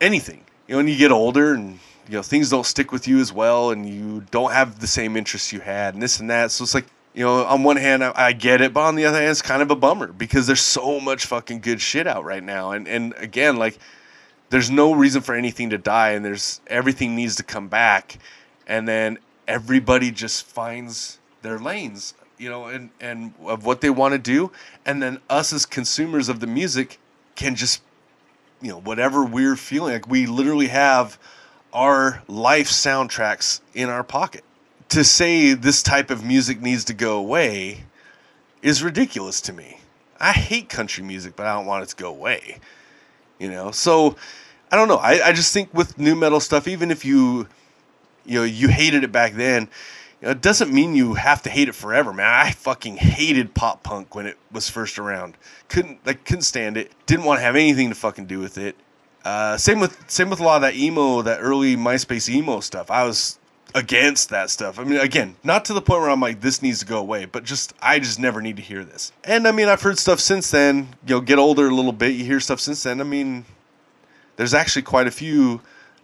anything. 0.00 0.42
You 0.66 0.72
know, 0.72 0.78
when 0.78 0.88
you 0.88 0.96
get 0.96 1.12
older 1.12 1.54
and 1.54 1.78
you 2.08 2.16
know 2.16 2.22
things 2.22 2.50
don't 2.50 2.66
stick 2.66 2.90
with 2.90 3.06
you 3.06 3.20
as 3.20 3.32
well, 3.32 3.70
and 3.70 3.88
you 3.88 4.24
don't 4.32 4.50
have 4.50 4.80
the 4.80 4.88
same 4.88 5.16
interests 5.16 5.52
you 5.52 5.60
had, 5.60 5.94
and 5.94 6.02
this 6.02 6.18
and 6.18 6.28
that. 6.30 6.50
So 6.50 6.64
it's 6.64 6.74
like 6.74 6.86
you 7.16 7.24
know, 7.24 7.46
on 7.46 7.62
one 7.62 7.78
hand, 7.78 8.04
I, 8.04 8.12
I, 8.14 8.32
get 8.34 8.60
it, 8.60 8.74
but 8.74 8.82
on 8.82 8.94
the 8.94 9.06
other 9.06 9.16
hand, 9.16 9.30
it's 9.30 9.40
kind 9.40 9.62
of 9.62 9.70
a 9.70 9.74
bummer 9.74 10.08
because 10.12 10.46
there's 10.46 10.60
so 10.60 11.00
much 11.00 11.24
fucking 11.24 11.60
good 11.60 11.80
shit 11.80 12.06
out 12.06 12.24
right 12.24 12.42
now. 12.42 12.72
And 12.72 12.86
and 12.86 13.14
again, 13.16 13.56
like, 13.56 13.78
there's 14.50 14.70
no 14.70 14.92
reason 14.92 15.22
for 15.22 15.34
anything 15.34 15.70
to 15.70 15.78
die, 15.78 16.10
and 16.10 16.22
there's 16.22 16.60
everything 16.66 17.16
needs 17.16 17.34
to 17.36 17.42
come 17.42 17.68
back, 17.68 18.18
and 18.66 18.86
then 18.86 19.18
everybody 19.48 20.10
just 20.10 20.44
finds 20.44 21.18
their 21.40 21.58
lanes, 21.58 22.12
you 22.36 22.50
know, 22.50 22.66
and 22.66 22.90
and 23.00 23.32
of 23.46 23.64
what 23.64 23.80
they 23.80 23.90
want 23.90 24.12
to 24.12 24.18
do, 24.18 24.52
and 24.84 25.02
then 25.02 25.18
us 25.30 25.54
as 25.54 25.64
consumers 25.64 26.28
of 26.28 26.40
the 26.40 26.46
music 26.46 26.98
can 27.34 27.54
just, 27.54 27.80
you 28.60 28.68
know, 28.68 28.80
whatever 28.80 29.24
we're 29.24 29.56
feeling 29.56 29.94
like, 29.94 30.06
we 30.06 30.26
literally 30.26 30.68
have 30.68 31.18
our 31.72 32.22
life 32.28 32.68
soundtracks 32.68 33.60
in 33.72 33.88
our 33.88 34.04
pocket 34.04 34.44
to 34.88 35.04
say 35.04 35.54
this 35.54 35.82
type 35.82 36.10
of 36.10 36.24
music 36.24 36.60
needs 36.60 36.84
to 36.84 36.94
go 36.94 37.18
away 37.18 37.84
is 38.62 38.82
ridiculous 38.82 39.40
to 39.42 39.52
me. 39.52 39.80
I 40.18 40.32
hate 40.32 40.68
country 40.68 41.04
music, 41.04 41.36
but 41.36 41.46
I 41.46 41.54
don't 41.54 41.66
want 41.66 41.82
it 41.84 41.88
to 41.90 41.96
go 41.96 42.08
away. 42.08 42.58
You 43.38 43.50
know, 43.50 43.70
so 43.70 44.16
I 44.70 44.76
don't 44.76 44.88
know. 44.88 44.96
I, 44.96 45.28
I 45.28 45.32
just 45.32 45.52
think 45.52 45.72
with 45.74 45.98
nu 45.98 46.14
metal 46.14 46.40
stuff, 46.40 46.66
even 46.66 46.90
if 46.90 47.04
you 47.04 47.48
you 48.24 48.38
know 48.38 48.44
you 48.44 48.68
hated 48.68 49.04
it 49.04 49.12
back 49.12 49.34
then, 49.34 49.68
you 50.20 50.26
know, 50.26 50.30
it 50.30 50.40
doesn't 50.40 50.72
mean 50.72 50.94
you 50.94 51.14
have 51.14 51.42
to 51.42 51.50
hate 51.50 51.68
it 51.68 51.74
forever, 51.74 52.12
man. 52.12 52.26
I 52.26 52.52
fucking 52.52 52.96
hated 52.96 53.54
pop 53.54 53.82
punk 53.82 54.14
when 54.14 54.26
it 54.26 54.38
was 54.50 54.70
first 54.70 54.98
around. 54.98 55.36
Couldn't 55.68 56.04
like 56.06 56.24
couldn't 56.24 56.42
stand 56.42 56.76
it. 56.76 56.92
Didn't 57.04 57.26
want 57.26 57.38
to 57.38 57.42
have 57.42 57.56
anything 57.56 57.90
to 57.90 57.94
fucking 57.94 58.26
do 58.26 58.38
with 58.38 58.56
it. 58.56 58.76
Uh, 59.24 59.58
same 59.58 59.80
with 59.80 60.08
same 60.10 60.30
with 60.30 60.40
a 60.40 60.42
lot 60.42 60.56
of 60.56 60.62
that 60.62 60.74
emo, 60.76 61.20
that 61.22 61.40
early 61.40 61.76
MySpace 61.76 62.28
emo 62.28 62.60
stuff. 62.60 62.90
I 62.90 63.04
was 63.04 63.38
against 63.76 64.30
that 64.30 64.48
stuff. 64.48 64.78
I 64.78 64.84
mean, 64.84 64.98
again, 64.98 65.36
not 65.44 65.66
to 65.66 65.74
the 65.74 65.82
point 65.82 66.00
where 66.00 66.08
I'm 66.08 66.20
like, 66.20 66.40
this 66.40 66.62
needs 66.62 66.80
to 66.80 66.86
go 66.86 66.98
away, 66.98 67.26
but 67.26 67.44
just, 67.44 67.74
I 67.80 67.98
just 67.98 68.18
never 68.18 68.40
need 68.40 68.56
to 68.56 68.62
hear 68.62 68.82
this. 68.82 69.12
And 69.22 69.46
I 69.46 69.52
mean, 69.52 69.68
I've 69.68 69.82
heard 69.82 69.98
stuff 69.98 70.18
since 70.18 70.50
then, 70.50 70.88
you 71.06 71.16
know, 71.16 71.20
get 71.20 71.38
older 71.38 71.68
a 71.68 71.74
little 71.74 71.92
bit, 71.92 72.14
you 72.14 72.24
hear 72.24 72.40
stuff 72.40 72.58
since 72.58 72.82
then. 72.82 73.02
I 73.02 73.04
mean, 73.04 73.44
there's 74.36 74.54
actually 74.54 74.82
quite 74.82 75.06
a 75.06 75.10
few. 75.10 75.60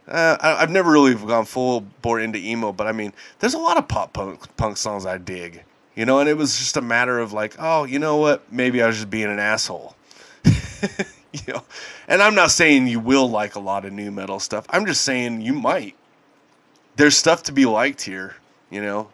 Uh, 0.07 0.37
I, 0.39 0.61
have 0.61 0.71
never 0.71 0.93
really 0.93 1.15
gone 1.15 1.47
full 1.47 1.81
bore 2.03 2.21
into 2.21 2.39
emo, 2.39 2.73
but 2.73 2.87
I 2.87 2.93
mean, 2.93 3.15
there's 3.39 3.55
a 3.55 3.59
lot 3.59 3.79
of 3.79 3.89
pop 3.89 4.13
punk, 4.13 4.55
punk 4.59 4.77
songs 4.77 5.07
I 5.07 5.17
dig, 5.17 5.65
you 5.97 6.05
know, 6.05 6.19
and 6.19 6.29
it 6.29 6.37
was 6.37 6.59
just 6.59 6.77
a 6.77 6.83
matter 6.83 7.21
of 7.21 7.33
like, 7.33 7.57
oh, 7.59 7.85
you 7.85 7.99
know 7.99 8.19
what? 8.19 8.53
Maybe 8.53 8.83
I 8.83 8.87
was 8.87 8.97
just 8.97 9.09
being 9.09 9.31
an 9.31 9.39
asshole. 9.39 9.97
you 10.45 11.41
know, 11.49 11.63
and 12.07 12.21
I'm 12.21 12.35
not 12.35 12.51
saying 12.51 12.89
you 12.89 13.01
will 13.01 13.31
like 13.31 13.55
a 13.55 13.61
lot 13.61 13.87
of 13.87 13.95
nu 13.95 14.11
metal 14.11 14.41
stuff. 14.41 14.67
I'm 14.69 14.85
just 14.85 15.03
saying 15.03 15.41
you 15.41 15.55
might 15.55 15.95
there's 16.97 17.17
stuff 17.17 17.43
to 17.45 17.53
be 17.53 17.67
liked 17.67 18.03
here. 18.03 18.37
You 18.71 18.83
know, 18.83 19.11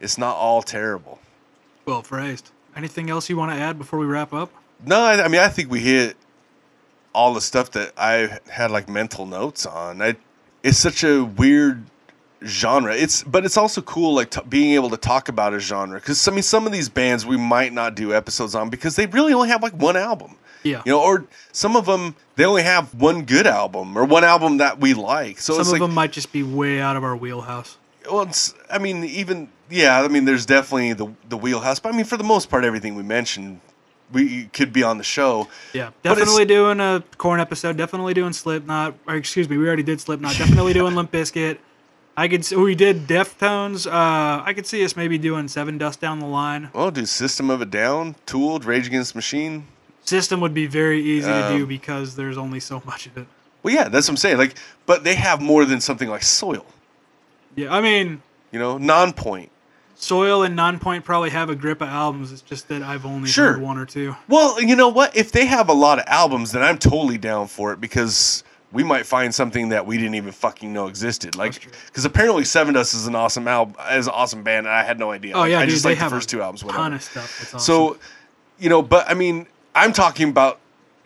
it's 0.00 0.18
not 0.18 0.36
all 0.36 0.62
terrible. 0.62 1.18
Well 1.84 2.02
phrased. 2.02 2.50
Anything 2.76 3.10
else 3.10 3.28
you 3.28 3.36
want 3.36 3.52
to 3.52 3.58
add 3.58 3.78
before 3.78 3.98
we 3.98 4.06
wrap 4.06 4.32
up? 4.32 4.50
No, 4.84 5.00
I, 5.00 5.24
I 5.24 5.28
mean 5.28 5.40
I 5.40 5.48
think 5.48 5.70
we 5.70 5.80
hit 5.80 6.16
all 7.12 7.34
the 7.34 7.40
stuff 7.40 7.72
that 7.72 7.92
I 7.96 8.38
had 8.48 8.70
like 8.70 8.88
mental 8.88 9.26
notes 9.26 9.66
on. 9.66 10.00
I, 10.00 10.16
it's 10.62 10.78
such 10.78 11.02
a 11.02 11.24
weird 11.24 11.84
genre. 12.44 12.94
It's 12.94 13.22
but 13.22 13.44
it's 13.44 13.56
also 13.56 13.82
cool 13.82 14.14
like 14.14 14.30
t- 14.30 14.40
being 14.48 14.74
able 14.74 14.90
to 14.90 14.96
talk 14.96 15.28
about 15.28 15.52
a 15.52 15.58
genre 15.58 15.98
because 15.98 16.26
I 16.26 16.30
mean 16.30 16.42
some 16.42 16.66
of 16.66 16.72
these 16.72 16.88
bands 16.88 17.26
we 17.26 17.36
might 17.36 17.72
not 17.72 17.94
do 17.94 18.14
episodes 18.14 18.54
on 18.54 18.70
because 18.70 18.96
they 18.96 19.06
really 19.06 19.32
only 19.32 19.48
have 19.48 19.62
like 19.62 19.74
one 19.74 19.96
album. 19.96 20.36
Yeah. 20.62 20.82
You 20.84 20.92
know, 20.92 21.02
or 21.02 21.26
some 21.52 21.76
of 21.76 21.86
them 21.86 22.14
they 22.36 22.44
only 22.44 22.62
have 22.62 22.94
one 22.94 23.24
good 23.24 23.46
album 23.46 23.96
or 23.96 24.04
one 24.04 24.24
album 24.24 24.58
that 24.58 24.80
we 24.80 24.94
like. 24.94 25.40
So 25.40 25.54
some 25.54 25.60
of 25.62 25.68
like, 25.72 25.80
them 25.80 25.94
might 25.94 26.12
just 26.12 26.32
be 26.32 26.42
way 26.42 26.80
out 26.80 26.96
of 26.96 27.04
our 27.04 27.16
wheelhouse. 27.16 27.76
Well, 28.10 28.22
it's, 28.22 28.54
I 28.70 28.78
mean, 28.78 29.04
even 29.04 29.48
yeah, 29.70 30.02
I 30.02 30.08
mean, 30.08 30.24
there's 30.24 30.46
definitely 30.46 30.92
the 30.94 31.12
the 31.28 31.36
wheelhouse, 31.36 31.78
but 31.78 31.92
I 31.92 31.96
mean, 31.96 32.04
for 32.04 32.16
the 32.16 32.24
most 32.24 32.50
part, 32.50 32.64
everything 32.64 32.94
we 32.94 33.02
mentioned, 33.02 33.60
we 34.12 34.46
could 34.46 34.72
be 34.72 34.82
on 34.82 34.98
the 34.98 35.04
show. 35.04 35.48
Yeah, 35.72 35.90
definitely 36.02 36.44
doing 36.44 36.80
a 36.80 37.02
Korn 37.18 37.40
episode. 37.40 37.76
Definitely 37.76 38.14
doing 38.14 38.32
Slipknot. 38.32 38.94
Or 39.06 39.16
excuse 39.16 39.48
me, 39.48 39.56
we 39.56 39.66
already 39.66 39.82
did 39.82 40.00
Slipknot. 40.00 40.36
Definitely 40.36 40.72
doing 40.72 40.94
Limp 40.94 41.12
Bizkit. 41.12 41.58
I 42.16 42.28
could. 42.28 42.44
See, 42.44 42.56
we 42.56 42.74
did 42.74 43.06
Deftones. 43.06 43.86
Uh, 43.86 44.42
I 44.44 44.52
could 44.54 44.66
see 44.66 44.84
us 44.84 44.96
maybe 44.96 45.16
doing 45.16 45.46
Sevendust 45.46 46.00
down 46.00 46.18
the 46.18 46.26
line. 46.26 46.70
Well, 46.74 46.90
do 46.90 47.06
System 47.06 47.50
of 47.50 47.62
a 47.62 47.66
Down, 47.66 48.16
Tool, 48.26 48.58
Rage 48.58 48.88
Against 48.88 49.14
Machine. 49.14 49.66
System 50.04 50.40
would 50.40 50.54
be 50.54 50.66
very 50.66 51.00
easy 51.02 51.30
um, 51.30 51.52
to 51.52 51.58
do 51.58 51.66
because 51.66 52.16
there's 52.16 52.38
only 52.38 52.60
so 52.60 52.82
much 52.84 53.06
of 53.06 53.16
it. 53.16 53.26
Well, 53.62 53.74
yeah, 53.74 53.88
that's 53.88 54.08
what 54.08 54.12
I'm 54.12 54.16
saying. 54.16 54.38
Like, 54.38 54.56
but 54.86 55.04
they 55.04 55.14
have 55.14 55.40
more 55.40 55.64
than 55.64 55.80
something 55.80 56.08
like 56.08 56.22
Soil. 56.22 56.64
Yeah, 57.54 57.74
I 57.74 57.80
mean, 57.80 58.22
you 58.52 58.58
know, 58.58 58.78
Nonpoint. 58.78 59.50
Soil 59.94 60.42
and 60.42 60.58
Nonpoint 60.58 61.04
probably 61.04 61.28
have 61.30 61.50
a 61.50 61.54
grip 61.54 61.82
of 61.82 61.88
albums. 61.88 62.32
It's 62.32 62.40
just 62.40 62.68
that 62.68 62.82
I've 62.82 63.04
only 63.04 63.28
sure. 63.28 63.52
heard 63.52 63.62
one 63.62 63.76
or 63.76 63.84
two. 63.84 64.16
Well, 64.28 64.60
you 64.60 64.74
know 64.74 64.88
what? 64.88 65.14
If 65.14 65.30
they 65.30 65.44
have 65.44 65.68
a 65.68 65.74
lot 65.74 65.98
of 65.98 66.06
albums, 66.06 66.52
then 66.52 66.62
I'm 66.62 66.78
totally 66.78 67.18
down 67.18 67.48
for 67.48 67.72
it 67.74 67.80
because 67.80 68.42
we 68.72 68.82
might 68.82 69.04
find 69.04 69.34
something 69.34 69.70
that 69.70 69.84
we 69.84 69.98
didn't 69.98 70.14
even 70.14 70.32
fucking 70.32 70.72
know 70.72 70.86
existed. 70.86 71.36
Like, 71.36 71.68
because 71.86 72.06
apparently 72.06 72.44
Sevendust 72.44 72.94
is 72.94 73.06
an 73.06 73.14
awesome 73.14 73.46
album, 73.46 73.76
is 73.92 74.06
an 74.06 74.14
awesome 74.14 74.42
band, 74.42 74.66
and 74.66 74.74
I 74.74 74.84
had 74.84 74.98
no 74.98 75.10
idea. 75.10 75.34
Oh 75.34 75.44
yeah, 75.44 75.58
I 75.58 75.66
dude, 75.66 75.70
just 75.70 75.84
like 75.84 75.98
the 75.98 76.08
first 76.08 76.30
two 76.30 76.40
albums. 76.40 76.64
Whatever. 76.64 76.82
Ton 76.82 76.92
of 76.94 77.02
stuff. 77.02 77.40
Awesome. 77.42 77.60
So, 77.60 77.98
you 78.58 78.70
know, 78.70 78.80
but 78.80 79.10
I 79.10 79.14
mean, 79.14 79.46
I'm 79.74 79.92
talking 79.92 80.28
about 80.28 80.58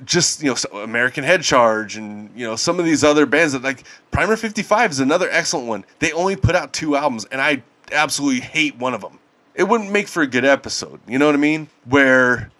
just 0.04 0.42
you 0.42 0.54
know 0.54 0.80
American 0.80 1.24
Head 1.24 1.42
Charge 1.42 1.96
and 1.96 2.30
you 2.34 2.46
know 2.46 2.56
some 2.56 2.78
of 2.78 2.84
these 2.84 3.04
other 3.04 3.26
bands 3.26 3.52
that 3.52 3.62
like 3.62 3.84
Primer 4.10 4.36
55 4.36 4.92
is 4.92 5.00
another 5.00 5.28
excellent 5.30 5.66
one. 5.66 5.84
They 5.98 6.12
only 6.12 6.36
put 6.36 6.54
out 6.54 6.72
two 6.72 6.96
albums 6.96 7.24
and 7.26 7.40
I 7.40 7.62
absolutely 7.92 8.40
hate 8.40 8.76
one 8.76 8.94
of 8.94 9.00
them. 9.00 9.18
It 9.54 9.64
wouldn't 9.64 9.92
make 9.92 10.08
for 10.08 10.22
a 10.22 10.26
good 10.26 10.44
episode. 10.44 11.00
You 11.06 11.18
know 11.18 11.26
what 11.26 11.34
I 11.34 11.38
mean? 11.38 11.68
Where 11.84 12.50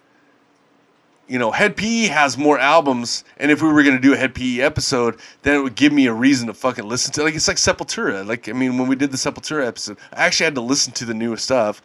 you 1.27 1.39
know, 1.39 1.49
Hed 1.51 1.75
PE 1.75 2.03
has 2.03 2.37
more 2.37 2.59
albums, 2.59 3.23
and 3.37 3.49
if 3.49 3.61
we 3.61 3.71
were 3.71 3.81
gonna 3.83 3.99
do 3.99 4.13
a 4.13 4.17
Hed 4.17 4.35
PE 4.35 4.59
episode, 4.59 5.17
then 5.41 5.55
it 5.55 5.63
would 5.63 5.75
give 5.75 5.91
me 5.91 6.05
a 6.05 6.13
reason 6.13 6.47
to 6.47 6.53
fucking 6.53 6.87
listen 6.87 7.11
to. 7.13 7.23
Like 7.23 7.35
it's 7.35 7.47
like 7.47 7.57
Sepultura. 7.57 8.25
Like 8.25 8.47
I 8.47 8.53
mean, 8.53 8.77
when 8.77 8.87
we 8.87 8.95
did 8.95 9.11
the 9.11 9.17
Sepultura 9.17 9.65
episode, 9.65 9.97
I 10.13 10.25
actually 10.25 10.45
had 10.45 10.55
to 10.55 10.61
listen 10.61 10.93
to 10.93 11.05
the 11.05 11.13
newest 11.15 11.45
stuff 11.45 11.81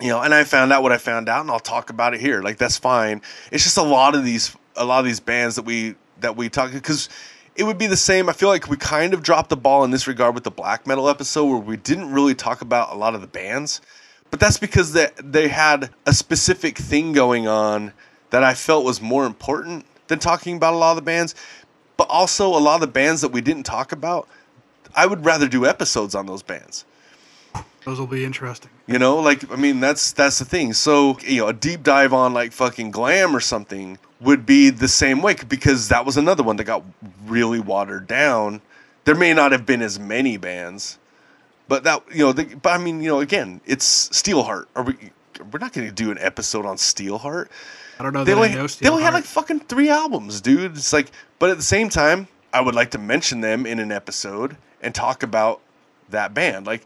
you 0.00 0.08
know, 0.08 0.20
and 0.20 0.34
I 0.34 0.44
found 0.44 0.72
out 0.72 0.82
what 0.82 0.92
I 0.92 0.98
found 0.98 1.28
out, 1.28 1.40
and 1.40 1.50
I'll 1.50 1.58
talk 1.58 1.90
about 1.90 2.14
it 2.14 2.20
here. 2.20 2.42
Like 2.42 2.58
that's 2.58 2.76
fine. 2.76 3.22
It's 3.50 3.64
just 3.64 3.78
a 3.78 3.82
lot 3.82 4.14
of 4.14 4.24
these, 4.24 4.54
a 4.76 4.84
lot 4.84 5.00
of 5.00 5.06
these 5.06 5.20
bands 5.20 5.56
that 5.56 5.64
we 5.64 5.94
that 6.20 6.36
we 6.36 6.48
talk 6.48 6.72
because 6.72 7.08
it 7.54 7.64
would 7.64 7.78
be 7.78 7.86
the 7.86 7.96
same. 7.96 8.28
I 8.28 8.32
feel 8.32 8.48
like 8.48 8.68
we 8.68 8.76
kind 8.76 9.14
of 9.14 9.22
dropped 9.22 9.48
the 9.48 9.56
ball 9.56 9.84
in 9.84 9.90
this 9.90 10.06
regard 10.06 10.34
with 10.34 10.44
the 10.44 10.50
black 10.50 10.86
metal 10.86 11.08
episode 11.08 11.46
where 11.46 11.58
we 11.58 11.76
didn't 11.76 12.12
really 12.12 12.34
talk 12.34 12.60
about 12.60 12.92
a 12.92 12.96
lot 12.96 13.14
of 13.14 13.22
the 13.22 13.26
bands, 13.26 13.80
but 14.30 14.38
that's 14.38 14.58
because 14.58 14.92
they 14.92 15.08
they 15.22 15.48
had 15.48 15.90
a 16.04 16.12
specific 16.12 16.76
thing 16.76 17.12
going 17.12 17.48
on 17.48 17.92
that 18.30 18.42
I 18.42 18.52
felt 18.52 18.84
was 18.84 19.00
more 19.00 19.24
important 19.24 19.86
than 20.08 20.18
talking 20.18 20.56
about 20.56 20.74
a 20.74 20.76
lot 20.76 20.90
of 20.90 20.96
the 20.96 21.02
bands. 21.02 21.34
But 21.96 22.10
also 22.10 22.48
a 22.48 22.60
lot 22.60 22.74
of 22.74 22.82
the 22.82 22.88
bands 22.88 23.22
that 23.22 23.32
we 23.32 23.40
didn't 23.40 23.62
talk 23.62 23.90
about, 23.92 24.28
I 24.94 25.06
would 25.06 25.24
rather 25.24 25.48
do 25.48 25.64
episodes 25.64 26.14
on 26.14 26.26
those 26.26 26.42
bands 26.42 26.84
those 27.86 28.00
will 28.00 28.08
be 28.08 28.24
interesting. 28.24 28.68
You 28.88 28.98
know, 28.98 29.16
like 29.20 29.48
I 29.50 29.54
mean, 29.54 29.78
that's 29.78 30.10
that's 30.12 30.40
the 30.40 30.44
thing. 30.44 30.72
So 30.72 31.18
you 31.20 31.42
know, 31.42 31.48
a 31.48 31.52
deep 31.52 31.84
dive 31.84 32.12
on 32.12 32.34
like 32.34 32.50
fucking 32.50 32.90
glam 32.90 33.34
or 33.34 33.38
something 33.38 33.98
would 34.20 34.44
be 34.44 34.70
the 34.70 34.88
same 34.88 35.22
way 35.22 35.36
because 35.48 35.88
that 35.88 36.04
was 36.04 36.16
another 36.16 36.42
one 36.42 36.56
that 36.56 36.64
got 36.64 36.82
really 37.24 37.60
watered 37.60 38.08
down. 38.08 38.60
There 39.04 39.14
may 39.14 39.32
not 39.32 39.52
have 39.52 39.64
been 39.64 39.82
as 39.82 40.00
many 40.00 40.36
bands, 40.36 40.98
but 41.68 41.84
that 41.84 42.02
you 42.12 42.24
know, 42.24 42.32
the, 42.32 42.56
but 42.56 42.70
I 42.72 42.78
mean, 42.78 43.00
you 43.00 43.08
know, 43.08 43.20
again, 43.20 43.60
it's 43.64 44.08
Steelheart. 44.08 44.66
Are 44.74 44.82
we? 44.82 44.96
We're 45.52 45.60
not 45.60 45.72
going 45.72 45.86
to 45.86 45.94
do 45.94 46.10
an 46.10 46.18
episode 46.18 46.66
on 46.66 46.78
Steelheart. 46.78 47.48
I 48.00 48.02
don't 48.02 48.12
know. 48.12 48.24
They 48.24 48.32
only, 48.32 48.52
know 48.52 48.66
they 48.66 48.88
only 48.88 49.04
had 49.04 49.14
like 49.14 49.24
fucking 49.24 49.60
three 49.60 49.90
albums, 49.90 50.40
dude. 50.40 50.76
It's 50.76 50.92
like, 50.92 51.12
but 51.38 51.50
at 51.50 51.56
the 51.56 51.62
same 51.62 51.88
time, 51.88 52.26
I 52.52 52.62
would 52.62 52.74
like 52.74 52.90
to 52.92 52.98
mention 52.98 53.42
them 53.42 53.64
in 53.64 53.78
an 53.78 53.92
episode 53.92 54.56
and 54.82 54.92
talk 54.92 55.22
about 55.22 55.60
that 56.08 56.34
band. 56.34 56.66
Like 56.66 56.84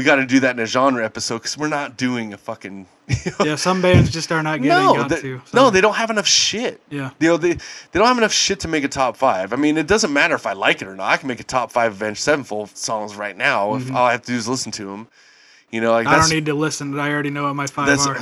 we 0.00 0.04
got 0.04 0.16
to 0.16 0.24
do 0.24 0.40
that 0.40 0.56
in 0.56 0.62
a 0.62 0.64
genre 0.64 1.04
episode 1.04 1.38
because 1.40 1.58
we're 1.58 1.68
not 1.68 1.98
doing 1.98 2.32
a 2.32 2.38
fucking. 2.38 2.86
You 3.06 3.16
know, 3.38 3.44
Yeah, 3.44 3.56
some 3.56 3.82
bands 3.82 4.10
just 4.10 4.32
are 4.32 4.42
not 4.42 4.62
getting 4.62 4.68
no, 4.96 5.06
they, 5.06 5.20
to. 5.20 5.42
no, 5.52 5.68
they 5.68 5.82
don't 5.82 5.96
have 5.96 6.08
enough 6.08 6.26
shit. 6.26 6.80
Yeah. 6.88 7.10
You 7.20 7.28
know, 7.28 7.36
they, 7.36 7.52
they 7.52 7.60
don't 7.98 8.06
have 8.06 8.16
enough 8.16 8.32
shit 8.32 8.60
to 8.60 8.68
make 8.68 8.82
a 8.82 8.88
top 8.88 9.18
five. 9.18 9.52
I 9.52 9.56
mean, 9.56 9.76
it 9.76 9.86
doesn't 9.86 10.10
matter 10.10 10.34
if 10.34 10.46
I 10.46 10.54
like 10.54 10.80
it 10.80 10.88
or 10.88 10.96
not. 10.96 11.10
I 11.12 11.18
can 11.18 11.28
make 11.28 11.38
a 11.40 11.44
top 11.44 11.70
five 11.70 11.92
Avenged 11.92 12.20
Sevenfold 12.20 12.74
songs 12.76 13.14
right 13.14 13.36
now 13.36 13.74
if 13.74 13.90
all 13.92 14.06
I 14.06 14.12
have 14.12 14.22
to 14.22 14.32
do 14.32 14.38
is 14.38 14.48
listen 14.48 14.72
to 14.72 14.86
them. 14.86 15.08
You 15.70 15.82
know, 15.82 15.92
like 15.92 16.06
Mm-hmm. 16.06 16.14
I 16.14 16.18
don't 16.20 16.30
need 16.30 16.46
to 16.46 16.54
listen. 16.54 16.98
I 16.98 17.10
already 17.10 17.30
know 17.30 17.42
what 17.44 17.54
my 17.54 17.66
five 17.66 17.86
that's 17.86 18.06
are. 18.06 18.18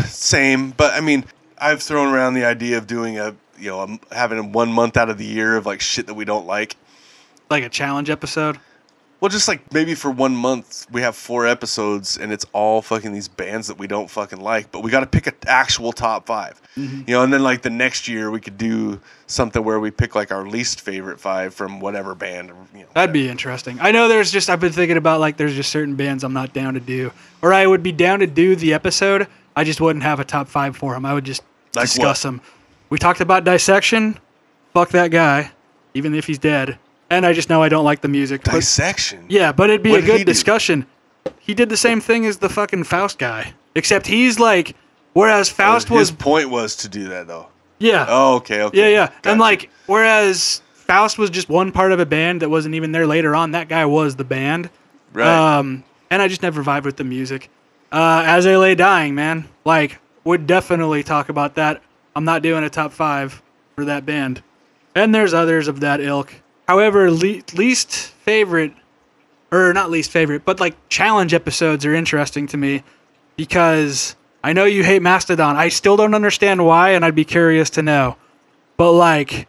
same. 0.06 0.72
But 0.72 0.92
I 0.92 1.00
mean, 1.00 1.24
I've 1.56 1.82
thrown 1.82 2.12
around 2.12 2.34
the 2.34 2.44
idea 2.44 2.76
of 2.78 2.86
doing 2.86 3.18
a 3.18 3.34
you 3.58 3.70
know 3.70 3.98
having 4.12 4.52
one 4.52 4.70
month 4.70 4.96
out 4.98 5.08
of 5.08 5.16
the 5.18 5.24
year 5.24 5.56
of 5.56 5.64
like 5.66 5.80
shit 5.80 6.06
that 6.08 6.14
we 6.14 6.24
don't 6.24 6.46
like. 6.46 6.76
Like 7.48 7.64
a 7.64 7.68
challenge 7.68 8.10
episode. 8.10 8.58
Well, 9.20 9.30
just 9.30 9.48
like 9.48 9.72
maybe 9.72 9.94
for 9.94 10.10
one 10.10 10.36
month 10.36 10.86
we 10.92 11.00
have 11.00 11.16
four 11.16 11.46
episodes 11.46 12.18
and 12.18 12.32
it's 12.32 12.44
all 12.52 12.82
fucking 12.82 13.12
these 13.12 13.28
bands 13.28 13.66
that 13.68 13.78
we 13.78 13.86
don't 13.86 14.10
fucking 14.10 14.40
like, 14.40 14.70
but 14.70 14.82
we 14.82 14.90
got 14.90 15.00
to 15.00 15.06
pick 15.06 15.26
an 15.26 15.34
actual 15.46 15.92
top 15.92 16.26
5 16.26 16.60
Mm-hmm. 16.76 17.04
You 17.06 17.14
know, 17.14 17.22
and 17.22 17.32
then 17.32 17.42
like 17.42 17.62
the 17.62 17.70
next 17.70 18.06
year 18.06 18.30
we 18.30 18.38
could 18.38 18.58
do 18.58 19.00
something 19.26 19.64
where 19.64 19.80
we 19.80 19.90
pick 19.90 20.14
like 20.14 20.30
our 20.30 20.46
least 20.46 20.82
favorite 20.82 21.18
five 21.18 21.54
from 21.54 21.80
whatever 21.80 22.14
band. 22.14 22.50
or, 22.50 22.56
You 22.74 22.80
know, 22.82 22.88
That'd 22.92 23.14
be 23.14 23.30
interesting. 23.30 23.78
I 23.80 23.92
know 23.92 24.08
there's 24.08 24.30
just 24.30 24.50
I've 24.50 24.60
been 24.60 24.72
thinking 24.72 24.98
about 24.98 25.18
like 25.18 25.38
there's 25.38 25.54
just 25.54 25.70
certain 25.70 25.96
bands 25.96 26.22
I'm 26.22 26.34
not 26.34 26.52
down 26.52 26.74
to 26.74 26.80
do, 26.80 27.12
or 27.40 27.54
I 27.54 27.66
would 27.66 27.82
be 27.82 27.92
down 27.92 28.18
to 28.18 28.26
do 28.26 28.54
the 28.56 28.74
episode. 28.74 29.26
I 29.56 29.64
just 29.64 29.80
wouldn't 29.80 30.02
have 30.02 30.20
a 30.20 30.24
top 30.26 30.48
five 30.48 30.76
for 30.76 30.92
them. 30.92 31.06
I 31.06 31.14
would 31.14 31.24
just 31.24 31.40
Like 31.74 31.84
discuss 31.86 32.22
what? 32.22 32.28
them. 32.32 32.40
We 32.90 32.98
talked 32.98 33.22
about 33.22 33.44
dissection. 33.44 34.18
Fuck 34.74 34.90
that 34.90 35.10
guy, 35.10 35.52
even 35.94 36.14
if 36.14 36.26
he's 36.26 36.38
dead. 36.38 36.78
And 37.10 37.24
I 37.24 37.32
just 37.32 37.48
know 37.48 37.62
I 37.62 37.68
don't 37.68 37.84
like 37.84 38.00
the 38.00 38.08
music. 38.08 38.42
But, 38.44 38.52
dissection. 38.54 39.26
yeah, 39.28 39.52
but 39.52 39.70
it'd 39.70 39.82
be 39.82 39.90
What 39.90 39.98
a 40.00 40.02
did 40.02 40.06
he 40.10 40.18
good 40.18 40.24
do? 40.26 40.32
discussion. 40.32 40.86
He 41.38 41.54
did 41.54 41.68
the 41.68 41.76
same 41.76 42.00
thing 42.00 42.26
as 42.26 42.38
the 42.38 42.48
fucking 42.48 42.84
Faust 42.84 43.18
guy, 43.18 43.54
except 43.74 44.06
he's 44.06 44.38
like, 44.40 44.74
whereas 45.12 45.48
Faust 45.48 45.90
was, 45.90 46.08
His 46.08 46.16
point 46.16 46.50
was 46.50 46.74
to 46.76 46.88
do 46.88 47.08
that 47.08 47.26
though. 47.28 47.46
yeah. 47.78 48.06
Oh, 48.08 48.36
okay, 48.36 48.62
okay. 48.62 48.78
Yeah, 48.78 48.88
yeah. 48.88 49.06
Gotcha. 49.06 49.30
And 49.30 49.40
like, 49.40 49.70
whereas 49.86 50.62
Faust 50.74 51.18
was 51.18 51.30
just 51.30 51.48
one 51.48 51.70
part 51.72 51.92
of 51.92 52.00
a 52.00 52.06
band 52.06 52.42
that 52.42 52.48
wasn't 52.50 52.74
even 52.74 52.92
there 52.92 53.06
later 53.06 53.34
on, 53.36 53.52
that 53.52 53.68
guy 53.68 53.84
was 53.86 54.16
the 54.16 54.24
band. 54.24 54.70
right. 55.12 55.58
Um, 55.58 55.84
and 56.10 56.22
I 56.22 56.28
just 56.28 56.42
never 56.42 56.62
vibed 56.62 56.84
with 56.84 56.96
the 56.96 57.04
music. 57.04 57.50
Uh, 57.92 58.22
As 58.26 58.46
I 58.46 58.56
Lay 58.56 58.74
Dying, 58.76 59.14
man, 59.16 59.48
like, 59.64 59.98
would 60.24 60.46
definitely 60.46 61.02
talk 61.02 61.28
about 61.28 61.54
that. 61.56 61.82
I'm 62.14 62.24
not 62.24 62.42
doing 62.42 62.62
a 62.64 62.70
top 62.70 62.92
five 62.92 63.42
for 63.74 63.84
that 63.84 64.06
band. 64.06 64.42
And 64.94 65.12
there's 65.14 65.34
others 65.34 65.66
of 65.68 65.80
that 65.80 66.00
ilk. 66.00 66.32
However, 66.66 67.10
le- 67.10 67.42
least 67.54 67.92
favorite, 67.92 68.72
or 69.52 69.72
not 69.72 69.90
least 69.90 70.10
favorite, 70.10 70.44
but 70.44 70.60
like 70.60 70.76
challenge 70.88 71.32
episodes 71.32 71.86
are 71.86 71.94
interesting 71.94 72.46
to 72.48 72.56
me 72.56 72.82
because 73.36 74.16
I 74.42 74.52
know 74.52 74.64
you 74.64 74.82
hate 74.82 75.02
Mastodon. 75.02 75.56
I 75.56 75.68
still 75.68 75.96
don't 75.96 76.14
understand 76.14 76.64
why, 76.64 76.90
and 76.90 77.04
I'd 77.04 77.14
be 77.14 77.24
curious 77.24 77.70
to 77.70 77.82
know. 77.82 78.16
But 78.76 78.92
like, 78.92 79.48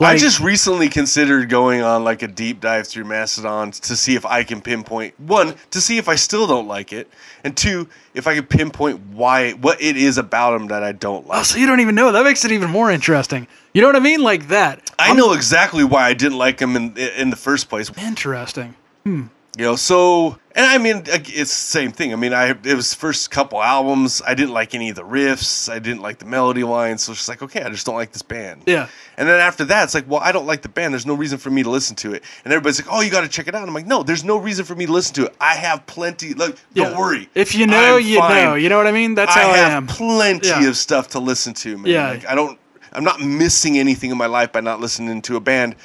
I 0.00 0.16
just 0.16 0.40
recently 0.40 0.88
considered 0.88 1.48
going 1.48 1.82
on 1.82 2.04
like 2.04 2.22
a 2.22 2.28
deep 2.28 2.60
dive 2.60 2.86
through 2.86 3.04
Mastodon 3.04 3.72
to 3.72 3.96
see 3.96 4.14
if 4.14 4.24
I 4.24 4.44
can 4.44 4.60
pinpoint 4.60 5.18
one 5.18 5.56
to 5.70 5.80
see 5.80 5.98
if 5.98 6.08
I 6.08 6.14
still 6.14 6.46
don't 6.46 6.68
like 6.68 6.92
it, 6.92 7.08
and 7.42 7.56
two 7.56 7.88
if 8.14 8.26
I 8.26 8.34
can 8.34 8.46
pinpoint 8.46 9.00
why 9.12 9.52
what 9.52 9.80
it 9.82 9.96
is 9.96 10.18
about 10.18 10.52
them 10.52 10.68
that 10.68 10.82
I 10.82 10.92
don't 10.92 11.24
oh, 11.26 11.30
like. 11.30 11.44
so 11.44 11.58
you 11.58 11.66
don't 11.66 11.80
even 11.80 11.94
know. 11.94 12.12
That 12.12 12.24
makes 12.24 12.44
it 12.44 12.52
even 12.52 12.70
more 12.70 12.90
interesting. 12.90 13.46
You 13.72 13.82
know 13.82 13.88
what 13.88 13.96
I 13.96 14.00
mean? 14.00 14.22
Like 14.22 14.48
that. 14.48 14.90
I 14.98 15.14
know 15.14 15.32
exactly 15.32 15.84
why 15.84 16.06
I 16.06 16.14
didn't 16.14 16.38
like 16.38 16.58
them 16.58 16.76
in 16.76 16.96
in 16.96 17.30
the 17.30 17.36
first 17.36 17.68
place. 17.68 17.90
Interesting. 17.98 18.74
Hmm. 19.04 19.26
You 19.56 19.64
know, 19.64 19.76
so 19.76 20.38
and 20.58 20.66
I 20.66 20.76
mean 20.76 21.04
it's 21.06 21.30
the 21.34 21.44
same 21.46 21.92
thing. 21.92 22.12
I 22.12 22.16
mean, 22.16 22.32
I 22.34 22.48
it 22.50 22.74
was 22.74 22.92
first 22.92 23.30
couple 23.30 23.62
albums. 23.62 24.20
I 24.26 24.34
didn't 24.34 24.52
like 24.52 24.74
any 24.74 24.90
of 24.90 24.96
the 24.96 25.04
riffs. 25.04 25.70
I 25.72 25.78
didn't 25.78 26.02
like 26.02 26.18
the 26.18 26.24
melody 26.26 26.64
lines. 26.64 27.04
So 27.04 27.12
it's 27.12 27.20
just 27.20 27.28
like, 27.28 27.42
okay, 27.42 27.62
I 27.62 27.70
just 27.70 27.86
don't 27.86 27.94
like 27.94 28.10
this 28.10 28.22
band. 28.22 28.64
Yeah. 28.66 28.88
And 29.16 29.28
then 29.28 29.38
after 29.40 29.64
that, 29.66 29.84
it's 29.84 29.94
like, 29.94 30.10
well, 30.10 30.20
I 30.20 30.32
don't 30.32 30.46
like 30.46 30.62
the 30.62 30.68
band. 30.68 30.92
There's 30.92 31.06
no 31.06 31.14
reason 31.14 31.38
for 31.38 31.50
me 31.50 31.62
to 31.62 31.70
listen 31.70 31.94
to 31.96 32.12
it. 32.12 32.24
And 32.44 32.52
everybody's 32.52 32.84
like, 32.84 32.92
oh, 32.92 33.00
you 33.00 33.10
got 33.10 33.20
to 33.20 33.28
check 33.28 33.46
it 33.46 33.54
out. 33.54 33.66
I'm 33.66 33.72
like, 33.72 33.86
no, 33.86 34.02
there's 34.02 34.24
no 34.24 34.36
reason 34.36 34.64
for 34.64 34.74
me 34.74 34.86
to 34.86 34.92
listen 34.92 35.14
to 35.14 35.26
it. 35.26 35.36
I 35.40 35.54
have 35.54 35.86
plenty. 35.86 36.34
Look, 36.34 36.58
don't 36.74 36.98
worry. 36.98 37.28
If 37.36 37.54
you 37.54 37.66
know, 37.68 37.96
I'm 37.96 38.04
you 38.04 38.18
fine. 38.18 38.44
know. 38.44 38.54
You 38.56 38.68
know 38.68 38.78
what 38.78 38.88
I 38.88 38.92
mean? 38.92 39.14
That's 39.14 39.34
how 39.34 39.42
I 39.42 39.44
how 39.44 39.50
I, 39.52 39.56
have 39.58 39.72
am. 39.72 39.86
plenty 39.86 40.48
Yeah. 40.48 40.68
of 40.68 40.76
stuff 40.76 41.06
to 41.10 41.20
listen 41.20 41.54
to, 41.54 41.78
man. 41.78 41.86
Yeah. 41.86 42.08
Like, 42.10 42.26
I 42.26 42.34
don't. 42.34 42.58
I'm 42.92 43.04
not 43.04 43.20
missing 43.20 43.78
anything 43.78 44.10
in 44.10 44.18
my 44.18 44.26
life 44.26 44.50
by 44.50 44.60
not 44.60 44.80
listening 44.80 45.22
to 45.22 45.36
a 45.36 45.40
band 45.40 45.76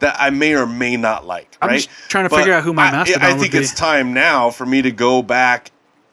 that 0.00 0.16
I 0.18 0.30
may 0.30 0.54
or 0.54 0.66
may 0.66 0.96
not 0.96 1.26
like. 1.26 1.56
I'm 1.62 1.68
right? 1.68 1.76
just 1.76 1.90
trying 2.08 2.28
to 2.28 2.34
figure 2.34 2.52
out 2.52 2.64
who 2.64 2.72
my 2.72 2.88
I- 2.88 2.92
Mastodon 2.92 3.22
I, 3.22 3.32
would 3.32 3.40
think 3.40 3.54
it's 3.54 3.74
time 3.74 4.12
now 4.12 4.50
for 4.50 4.66
me 4.66 4.82
to 4.82 4.90
go 4.90 5.22
back. 5.22 5.70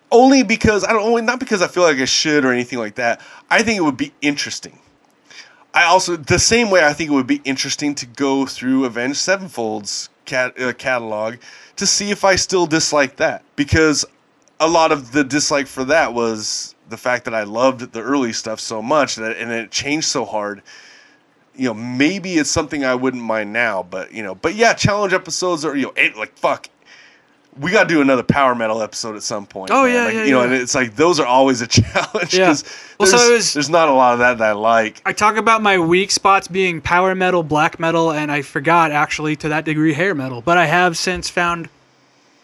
Only 0.10 0.44
because 0.44 0.86
I 0.86 0.94
don't 0.94 1.02
only 1.02 1.22
not 1.22 1.40
because 1.40 1.62
I 1.62 1.68
feel 1.68 1.84
like 1.84 1.98
I 1.98 2.06
should 2.06 2.46
or 2.46 2.54
anything 2.54 2.80
like 2.80 2.96
that. 2.96 3.20
I 3.50 3.62
think 3.62 3.78
it 3.78 3.82
would 3.82 3.98
be 3.98 4.14
interesting. 4.22 4.80
I 5.74 5.84
also 5.84 6.16
the 6.16 6.40
same 6.40 6.70
way 6.70 6.86
I 6.86 6.94
think 6.94 7.10
it 7.10 7.14
would 7.14 7.28
be 7.28 7.42
interesting 7.44 7.94
to 7.96 8.06
go 8.06 8.46
through 8.46 8.86
Avenged 8.86 9.18
Sevenfold's 9.18 10.10
cat, 10.26 10.60
uh, 10.60 10.72
catalog 10.74 11.36
to 11.76 11.86
see 11.86 12.10
if 12.10 12.24
I 12.24 12.36
still 12.36 12.66
dislike 12.66 13.18
that 13.18 13.44
because 13.56 14.06
a 14.60 14.68
lot 14.68 14.92
of 14.92 15.12
the 15.12 15.24
dislike 15.24 15.68
for 15.68 15.84
that 15.86 16.14
was 16.14 16.76
the 16.90 16.98
fact 16.98 17.26
that 17.26 17.34
I 17.34 17.44
loved 17.44 17.92
the 17.94 18.02
early 18.02 18.34
stuff 18.34 18.60
so 18.60 18.82
much 18.82 19.16
that 19.16 19.38
and 19.38 19.52
it 19.52 19.72
changed 19.72 20.08
so 20.08 20.26
hard. 20.26 20.62
You 21.58 21.70
know, 21.70 21.74
maybe 21.74 22.36
it's 22.36 22.50
something 22.52 22.86
I 22.86 22.96
wouldn't 22.96 23.24
mind 23.24 23.52
now, 23.52 23.84
but 23.84 24.12
you 24.14 24.24
know, 24.24 24.36
but 24.36 24.56
yeah, 24.56 24.74
challenge 24.74 25.14
episodes 25.14 25.66
are 25.66 25.76
you 25.76 25.88
know, 25.88 25.94
eight, 25.98 26.16
like 26.16 26.38
fuck. 26.38 26.70
We 27.60 27.72
got 27.72 27.88
to 27.88 27.90
do 27.96 28.02
another 28.02 28.22
power 28.22 28.54
metal 28.54 28.84
episode 28.84 29.16
at 29.16 29.24
some 29.24 29.48
point. 29.48 29.72
Oh, 29.72 29.86
man. 29.86 29.94
yeah, 29.96 30.04
like, 30.06 30.14
yeah, 30.14 30.24
you 30.26 30.32
know, 30.32 30.40
yeah. 30.42 30.46
and 30.46 30.54
it's 30.54 30.76
like 30.76 30.96
those 30.96 31.20
are 31.20 31.26
always 31.26 31.60
a 31.62 31.66
challenge 31.80 32.36
Yeah. 32.36 32.50
because 32.52 32.64
Well, 33.00 33.08
so 33.08 33.18
there's, 33.18 33.30
it 33.30 33.34
was- 33.34 33.54
there's 33.56 33.70
not 33.72 33.88
a 33.90 33.94
lot 33.94 34.14
of 34.14 34.20
that 34.20 34.38
that 34.38 34.50
I 34.50 34.52
like. 34.52 35.02
I 35.08 35.12
talk 35.14 35.38
about 35.38 35.64
my 35.64 35.80
weak 35.80 36.12
spots 36.12 36.48
being 36.48 36.82
power 36.82 37.16
metal, 37.16 37.42
black 37.42 37.80
metal, 37.80 38.12
and 38.12 38.32
I 38.32 38.44
forgot 38.44 38.92
actually 38.92 39.36
to 39.38 39.50
that 39.50 39.66
degree 39.66 39.94
hair 39.94 40.14
metal. 40.14 40.42
But 40.42 40.60
I 40.60 40.68
have 40.68 41.00
since 41.00 41.30
found 41.32 41.68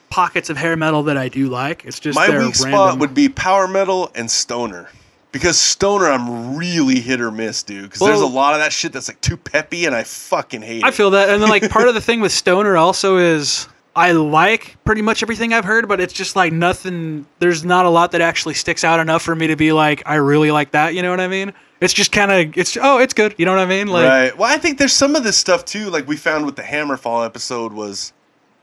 pockets 0.09 0.49
of 0.49 0.57
hair 0.57 0.75
metal 0.75 1.03
that 1.03 1.17
I 1.17 1.29
do 1.29 1.47
like. 1.47 1.85
It's 1.85 1.99
just 1.99 2.15
My 2.15 2.35
weak 2.35 2.55
spot 2.55 2.97
would 2.97 3.13
be 3.13 3.29
power 3.29 3.67
metal 3.67 4.11
and 4.15 4.31
stoner. 4.31 4.89
Because 5.33 5.59
stoner, 5.59 6.09
I'm 6.09 6.55
really 6.55 7.01
hit 7.01 7.19
or 7.19 7.31
miss, 7.31 7.63
dude. 7.63 7.83
Because 7.89 7.99
there's 7.99 8.21
a 8.21 8.25
lot 8.25 8.53
of 8.53 8.61
that 8.61 8.71
shit 8.71 8.93
that's 8.93 9.09
like 9.09 9.19
too 9.19 9.35
peppy, 9.35 9.85
and 9.85 9.93
I 9.93 10.03
fucking 10.03 10.61
hate 10.61 10.83
I 10.83 10.87
it. 10.87 10.89
I 10.89 10.91
feel 10.91 11.09
that, 11.09 11.29
and 11.29 11.41
then 11.41 11.49
like 11.49 11.69
part 11.69 11.89
of 11.89 11.95
the 11.95 12.01
thing 12.09 12.21
with 12.21 12.31
stoner 12.31 12.77
also 12.77 13.17
is 13.17 13.67
I 13.95 14.11
like 14.11 14.77
pretty 14.83 15.01
much 15.01 15.21
everything 15.21 15.51
I've 15.51 15.65
heard, 15.65 15.87
but 15.87 15.99
it's 15.99 16.13
just 16.13 16.35
like 16.35 16.53
nothing. 16.53 17.25
There's 17.39 17.65
not 17.65 17.85
a 17.85 17.89
lot 17.89 18.11
that 18.11 18.21
actually 18.21 18.53
sticks 18.53 18.83
out 18.83 18.99
enough 18.99 19.21
for 19.21 19.35
me 19.35 19.47
to 19.47 19.55
be 19.55 19.71
like 19.71 20.03
I 20.05 20.15
really 20.15 20.51
like 20.51 20.71
that. 20.71 20.95
You 20.95 21.01
know 21.01 21.09
what 21.09 21.19
I 21.19 21.27
mean? 21.27 21.51
It's 21.81 21.93
just 21.93 22.11
kind 22.11 22.31
of 22.31 22.57
it's 22.57 22.77
oh 22.79 22.99
it's 22.99 23.13
good. 23.13 23.35
You 23.37 23.45
know 23.45 23.51
what 23.51 23.59
I 23.59 23.65
mean? 23.65 23.87
Like 23.87 24.07
right. 24.07 24.37
Well, 24.37 24.51
I 24.51 24.57
think 24.57 24.77
there's 24.77 24.93
some 24.93 25.15
of 25.15 25.23
this 25.23 25.37
stuff 25.37 25.65
too. 25.65 25.89
Like 25.89 26.07
we 26.07 26.15
found 26.15 26.45
with 26.45 26.55
the 26.55 26.63
Hammerfall 26.63 27.25
episode 27.25 27.73
was 27.73 28.13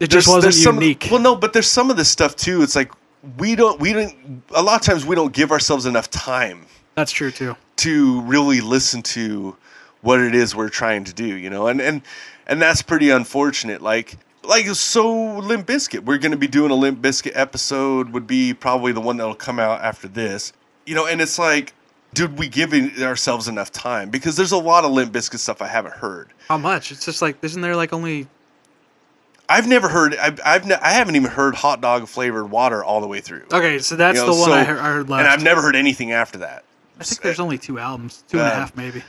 it 0.00 0.08
just 0.08 0.26
wasn't 0.26 0.42
there's 0.44 0.62
some 0.62 0.78
of 0.78 0.82
unique. 0.82 1.08
well, 1.10 1.20
no, 1.20 1.36
but 1.36 1.52
there's 1.52 1.68
some 1.68 1.90
of 1.90 1.96
this 1.96 2.08
stuff 2.08 2.34
too. 2.34 2.62
It's 2.62 2.74
like 2.74 2.90
we 3.38 3.54
don't 3.54 3.80
we 3.80 3.92
don't 3.92 4.42
a 4.54 4.62
lot 4.62 4.80
of 4.80 4.86
times 4.86 5.04
we 5.04 5.14
don't 5.14 5.32
give 5.32 5.50
ourselves 5.52 5.86
enough 5.86 6.08
time 6.10 6.66
That's 6.94 7.12
true 7.12 7.30
too. 7.30 7.56
to 7.76 8.20
really 8.22 8.60
listen 8.60 9.02
to 9.02 9.56
what 10.02 10.20
it 10.20 10.34
is 10.34 10.56
we're 10.56 10.70
trying 10.70 11.04
to 11.04 11.12
do, 11.12 11.26
you 11.26 11.50
know, 11.50 11.66
and 11.66 11.80
and 11.80 12.02
and 12.46 12.60
that's 12.60 12.82
pretty 12.82 13.10
unfortunate. 13.10 13.82
Like 13.82 14.16
like 14.42 14.66
so, 14.68 15.38
Limp 15.38 15.66
Bizkit. 15.66 16.04
We're 16.06 16.18
going 16.18 16.32
to 16.32 16.38
be 16.38 16.48
doing 16.48 16.70
a 16.70 16.74
Limp 16.74 17.00
Bizkit 17.02 17.32
episode. 17.34 18.10
Would 18.10 18.26
be 18.26 18.54
probably 18.54 18.92
the 18.92 19.00
one 19.00 19.18
that'll 19.18 19.34
come 19.34 19.58
out 19.58 19.82
after 19.82 20.08
this, 20.08 20.54
you 20.86 20.94
know. 20.94 21.06
And 21.06 21.20
it's 21.20 21.38
like, 21.38 21.74
dude, 22.14 22.38
we 22.38 22.48
give 22.48 22.72
ourselves 23.02 23.48
enough 23.48 23.70
time 23.70 24.08
because 24.08 24.36
there's 24.36 24.52
a 24.52 24.58
lot 24.58 24.84
of 24.84 24.92
Limp 24.92 25.12
Bizkit 25.12 25.38
stuff 25.38 25.60
I 25.60 25.66
haven't 25.68 25.94
heard. 25.94 26.30
How 26.48 26.56
much? 26.56 26.90
It's 26.90 27.04
just 27.04 27.20
like 27.20 27.36
isn't 27.42 27.60
there 27.60 27.76
like 27.76 27.92
only 27.92 28.26
I've 29.50 29.66
never 29.66 29.88
heard. 29.88 30.16
I've, 30.16 30.40
I've 30.44 30.66
ne- 30.66 30.76
I 30.76 30.92
haven't 30.92 31.16
even 31.16 31.30
heard 31.30 31.54
hot 31.56 31.80
dog 31.80 32.06
flavored 32.08 32.50
water 32.50 32.82
all 32.84 33.00
the 33.00 33.06
way 33.08 33.20
through. 33.20 33.44
okay? 33.52 33.78
So 33.80 33.96
that's 33.96 34.18
You 34.18 34.26
know, 34.26 34.32
the 34.34 34.40
one 34.40 34.50
so- 34.50 34.54
I, 34.54 34.64
heard, 34.64 34.78
I 34.78 34.92
heard 34.92 35.08
left. 35.10 35.20
and 35.20 35.28
I've 35.28 35.42
never 35.42 35.60
heard 35.60 35.76
anything 35.76 36.12
after 36.12 36.38
that. 36.38 36.64
I 36.98 37.04
think 37.04 37.20
there's 37.22 37.40
only 37.40 37.58
two 37.58 37.78
albums, 37.78 38.24
two 38.28 38.38
and 38.38 38.46
a 38.46 38.50
Uh, 38.50 38.54
half 38.54 38.76
maybe. 38.76 39.02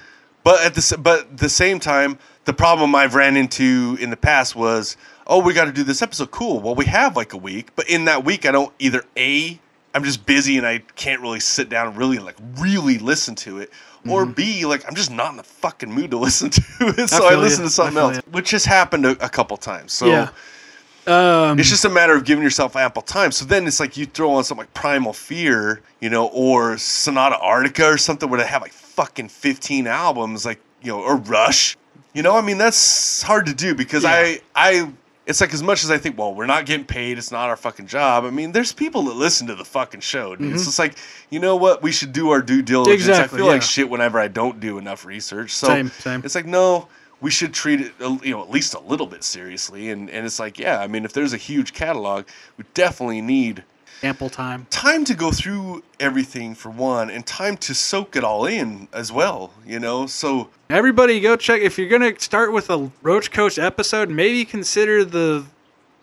But 0.43 0.61
at 0.63 0.73
the 0.73 0.79
s- 0.79 0.93
but 0.97 1.37
the 1.37 1.49
same 1.49 1.79
time, 1.79 2.17
the 2.45 2.53
problem 2.53 2.95
I've 2.95 3.13
ran 3.15 3.37
into 3.37 3.95
in 4.01 4.09
the 4.09 4.17
past 4.17 4.55
was, 4.55 4.97
oh, 5.27 5.37
we 5.39 5.53
got 5.53 5.65
to 5.65 5.71
do 5.71 5.83
this 5.83 6.01
episode. 6.01 6.31
Cool. 6.31 6.59
Well, 6.59 6.73
we 6.73 6.85
have 6.85 7.15
like 7.15 7.33
a 7.33 7.37
week, 7.37 7.69
but 7.75 7.87
in 7.89 8.05
that 8.05 8.25
week, 8.25 8.45
I 8.47 8.51
don't 8.51 8.73
either 8.79 9.03
a 9.15 9.59
I'm 9.93 10.03
just 10.05 10.25
busy 10.25 10.57
and 10.57 10.65
I 10.65 10.79
can't 10.95 11.21
really 11.21 11.41
sit 11.41 11.67
down 11.67 11.85
and 11.89 11.97
really 11.97 12.17
like 12.17 12.37
really 12.57 12.97
listen 12.97 13.35
to 13.35 13.59
it, 13.59 13.69
or 14.09 14.25
b 14.25 14.65
like 14.65 14.85
I'm 14.87 14.95
just 14.95 15.11
not 15.11 15.31
in 15.31 15.37
the 15.37 15.43
fucking 15.43 15.91
mood 15.91 16.11
to 16.11 16.17
listen 16.27 16.49
to 16.49 16.61
it, 16.79 17.09
so 17.09 17.25
I, 17.27 17.31
feel 17.31 17.39
listen 17.39 17.63
ya. 17.63 17.67
to 17.67 17.73
something 17.73 17.97
else, 17.97 18.15
ya. 18.17 18.21
which 18.31 18.51
has 18.51 18.65
happened 18.65 19.05
a, 19.05 19.11
a 19.23 19.29
couple 19.29 19.57
times. 19.57 19.93
So. 19.93 20.07
yeah. 20.07 20.29
Um, 21.07 21.57
It's 21.59 21.69
just 21.69 21.83
a 21.83 21.89
matter 21.89 22.15
of 22.15 22.25
giving 22.25 22.43
yourself 22.43 22.75
ample 22.75 23.01
time. 23.01 23.31
So 23.31 23.43
then 23.43 23.65
it's 23.65 23.79
like 23.79 23.97
you 23.97 24.05
throw 24.05 24.33
on 24.33 24.43
something 24.43 24.61
like 24.63 24.73
Primal 24.75 25.13
Fear, 25.13 25.81
you 25.99 26.11
know, 26.11 26.27
or 26.27 26.77
Sonata 26.77 27.37
Arctica 27.37 27.91
or 27.91 27.97
something 27.97 28.29
where 28.29 28.39
they 28.39 28.45
have 28.45 28.61
like 28.61 28.71
fucking 28.71 29.29
15 29.29 29.87
albums, 29.87 30.45
like, 30.45 30.59
you 30.83 30.91
know, 30.91 31.01
or 31.01 31.15
Rush. 31.17 31.75
You 32.13 32.21
know, 32.21 32.35
I 32.37 32.41
mean, 32.41 32.59
that's 32.59 33.23
hard 33.23 33.47
to 33.47 33.53
do 33.55 33.73
because 33.73 34.03
Yeah. 34.03 34.11
I, 34.11 34.41
I, 34.55 34.91
it's 35.25 35.39
like 35.39 35.53
as 35.53 35.61
much 35.61 35.83
as 35.83 35.91
I 35.91 35.97
think, 35.97 36.17
well, 36.17 36.33
we're 36.33 36.47
not 36.47 36.65
getting 36.65 36.85
paid, 36.85 37.17
it's 37.17 37.31
not 37.31 37.49
our 37.49 37.55
fucking 37.55 37.87
job. 37.87 38.25
I 38.25 38.31
mean, 38.31 38.51
there's 38.51 38.73
people 38.73 39.03
that 39.03 39.15
listen 39.15 39.47
to 39.47 39.55
the 39.55 39.65
fucking 39.65 40.01
show. 40.01 40.35
Dude. 40.35 40.53
It's 40.53 40.65
just 40.65 40.79
like, 40.79 40.95
you 41.29 41.39
know 41.39 41.55
what? 41.55 41.83
We 41.83 41.91
should 41.91 42.11
do 42.11 42.31
our 42.31 42.41
due 42.41 42.61
diligence. 42.61 42.95
Exactly, 42.95 43.37
I 43.37 43.39
feel 43.39 43.47
like 43.47 43.61
shit 43.61 43.89
whenever 43.89 44.19
I 44.19 44.27
don't 44.27 44.59
do 44.59 44.77
enough 44.77 45.05
research. 45.05 45.53
So 45.53 45.67
Same, 45.67 45.89
same. 45.89 46.21
it's 46.25 46.35
like, 46.35 46.47
no, 46.47 46.87
we 47.21 47.29
should 47.29 47.53
treat 47.53 47.81
it, 47.81 47.93
uh, 48.01 48.17
you 48.23 48.31
know, 48.31 48.41
at 48.41 48.49
least 48.49 48.73
a 48.73 48.79
little 48.79 49.05
bit 49.07 49.23
seriously. 49.23 49.91
And 49.91 50.09
and 50.09 50.25
it's 50.25 50.39
like, 50.39 50.57
yeah, 50.57 50.79
I 50.79 50.87
mean, 50.87 51.05
if 51.05 51.13
there's 51.13 51.33
a 51.33 51.37
huge 51.37 51.73
catalog, 51.73 52.25
we 52.57 52.65
definitely 52.73 53.21
need 53.21 53.63
Ample 54.03 54.29
time. 54.29 54.65
time 54.71 55.05
to 55.05 55.13
go 55.13 55.31
through 55.31 55.83
everything 55.99 56.55
for 56.55 56.69
one, 56.71 57.09
and 57.11 57.25
time 57.25 57.55
to 57.57 57.75
soak 57.75 58.15
it 58.15 58.23
all 58.23 58.45
in 58.45 58.87
as 58.91 59.11
well. 59.11 59.51
You 59.65 59.79
know, 59.79 60.07
so 60.07 60.49
Everybody, 60.69 61.19
go 61.19 61.35
check. 61.35 61.61
If 61.61 61.77
you're 61.77 61.89
gonna 61.89 62.19
start 62.19 62.51
with 62.51 62.69
a 62.69 62.89
Roach 63.03 63.31
Coach 63.31 63.59
episode, 63.59 64.09
maybe 64.09 64.43
consider 64.45 65.05
the 65.05 65.45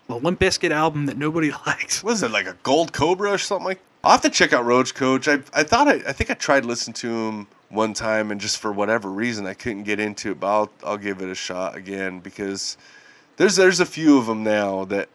the 0.07 0.15
Limp 0.15 0.39
Bizkit 0.41 0.71
album 0.71 1.07
that 1.07 1.17
nobody 1.19 1.51
likes. 1.67 2.03
was 2.05 2.23
it 2.23 2.31
like 2.31 2.47
a 2.47 2.57
Gold 2.63 2.93
Cobra 2.93 3.33
or 3.33 3.39
something 3.39 3.67
like? 3.67 3.81
I'll 4.05 4.13
have 4.13 4.23
to 4.23 4.31
check 4.31 4.53
out 4.53 4.65
Roach 4.65 4.95
Coach. 4.95 5.27
I 5.27 5.41
I 5.53 5.65
thought 5.65 5.89
I 5.89 5.95
I 6.07 6.13
think 6.13 6.31
I 6.31 6.35
tried 6.35 6.65
listening 6.65 6.95
to 6.95 7.09
him 7.09 7.47
one 7.69 7.95
time, 7.95 8.31
and 8.31 8.41
just 8.41 8.59
for 8.59 8.71
whatever 8.73 9.11
reason 9.11 9.45
I 9.45 9.55
couldn't 9.55 9.83
get 9.83 9.99
into 9.99 10.31
it. 10.31 10.41
But 10.41 10.47
I'll 10.47 10.71
I'll 10.85 10.99
give 10.99 11.21
it 11.21 11.29
a 11.29 11.35
shot 11.35 11.75
again 11.75 12.21
because 12.21 12.77
there's 13.39 13.57
there's 13.57 13.81
a 13.81 13.87
few 13.87 14.19
of 14.19 14.27
them 14.27 14.45
now 14.45 14.85
that 14.85 15.09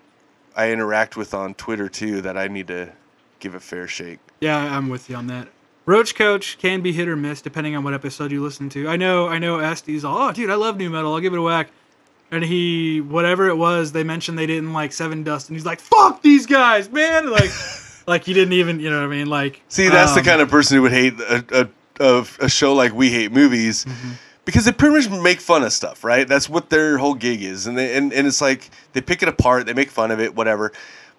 I 0.56 0.72
interact 0.72 1.18
with 1.18 1.34
on 1.34 1.54
Twitter 1.54 1.90
too 1.90 2.22
that 2.22 2.38
I 2.38 2.48
need 2.48 2.68
to 2.68 2.92
give 3.40 3.56
a 3.56 3.60
fair 3.60 3.88
shake. 3.88 4.20
Yeah, 4.40 4.58
I'm 4.58 4.90
with 4.90 5.10
you 5.10 5.16
on 5.16 5.28
that. 5.28 5.50
Roach 5.86 6.16
Coach 6.16 6.58
can 6.60 6.82
be 6.82 6.94
hit 6.94 7.10
or 7.10 7.16
miss 7.16 7.42
depending 7.42 7.76
on 7.76 7.84
what 7.84 7.94
episode 7.94 8.32
you 8.32 8.42
listen 8.42 8.70
to. 8.70 8.88
I 8.88 8.96
know, 8.96 9.28
I 9.28 9.38
know. 9.38 9.60
Esty's 9.60 10.06
all, 10.06 10.30
oh, 10.30 10.32
dude, 10.32 10.50
I 10.50 10.56
love 10.56 10.78
nu 10.78 10.90
metal. 10.90 11.14
I'll 11.14 11.20
give 11.20 11.34
it 11.34 11.40
a 11.40 11.42
whack. 11.42 11.70
And 12.32 12.44
he, 12.44 13.02
whatever 13.02 13.50
it 13.50 13.58
was, 13.58 13.92
they 13.92 14.04
mentioned 14.04 14.40
they 14.40 14.48
didn't 14.48 14.74
like 14.74 14.90
Sevendust, 14.90 15.50
and 15.50 15.56
he's 15.56 15.68
like, 15.68 15.80
"Fuck 15.80 16.24
these 16.24 16.48
guys, 16.48 16.90
man!" 16.90 17.30
Like, 17.30 17.52
like 18.08 18.24
he 18.24 18.34
didn't 18.34 18.54
even, 18.54 18.80
you 18.80 18.90
know 18.90 18.98
what 18.98 19.06
I 19.06 19.16
mean? 19.16 19.28
Like, 19.28 19.62
See, 19.68 19.88
that's 19.88 20.14
the 20.14 20.22
um, 20.22 20.26
kind 20.26 20.42
of 20.42 20.50
person 20.50 20.78
who 20.78 20.82
would 20.82 20.94
hate 20.94 21.20
a, 21.20 21.70
a, 22.00 22.04
a, 22.04 22.28
a 22.40 22.50
show 22.50 22.74
like 22.74 22.92
We 22.92 23.12
Hate 23.12 23.32
Movies 23.32 23.86
because 24.46 24.66
they 24.66 24.72
pretty 24.72 25.10
much 25.10 25.22
make 25.22 25.40
fun 25.40 25.64
of 25.64 25.72
stuff, 25.72 26.04
right? 26.04 26.28
That's 26.28 26.50
what 26.50 26.70
their 26.70 26.98
whole 26.98 27.14
gig 27.14 27.42
is. 27.42 27.68
And, 27.68 27.78
they, 27.78 27.96
and, 27.96 28.12
and 28.14 28.28
it's 28.28 28.42
like 28.42 28.70
they 28.94 29.02
pick 29.02 29.24
it 29.24 29.30
apart, 29.30 29.66
they 29.66 29.74
make 29.74 29.90
fun 29.90 30.12
of 30.12 30.20
it, 30.20 30.36
whatever. 30.36 30.72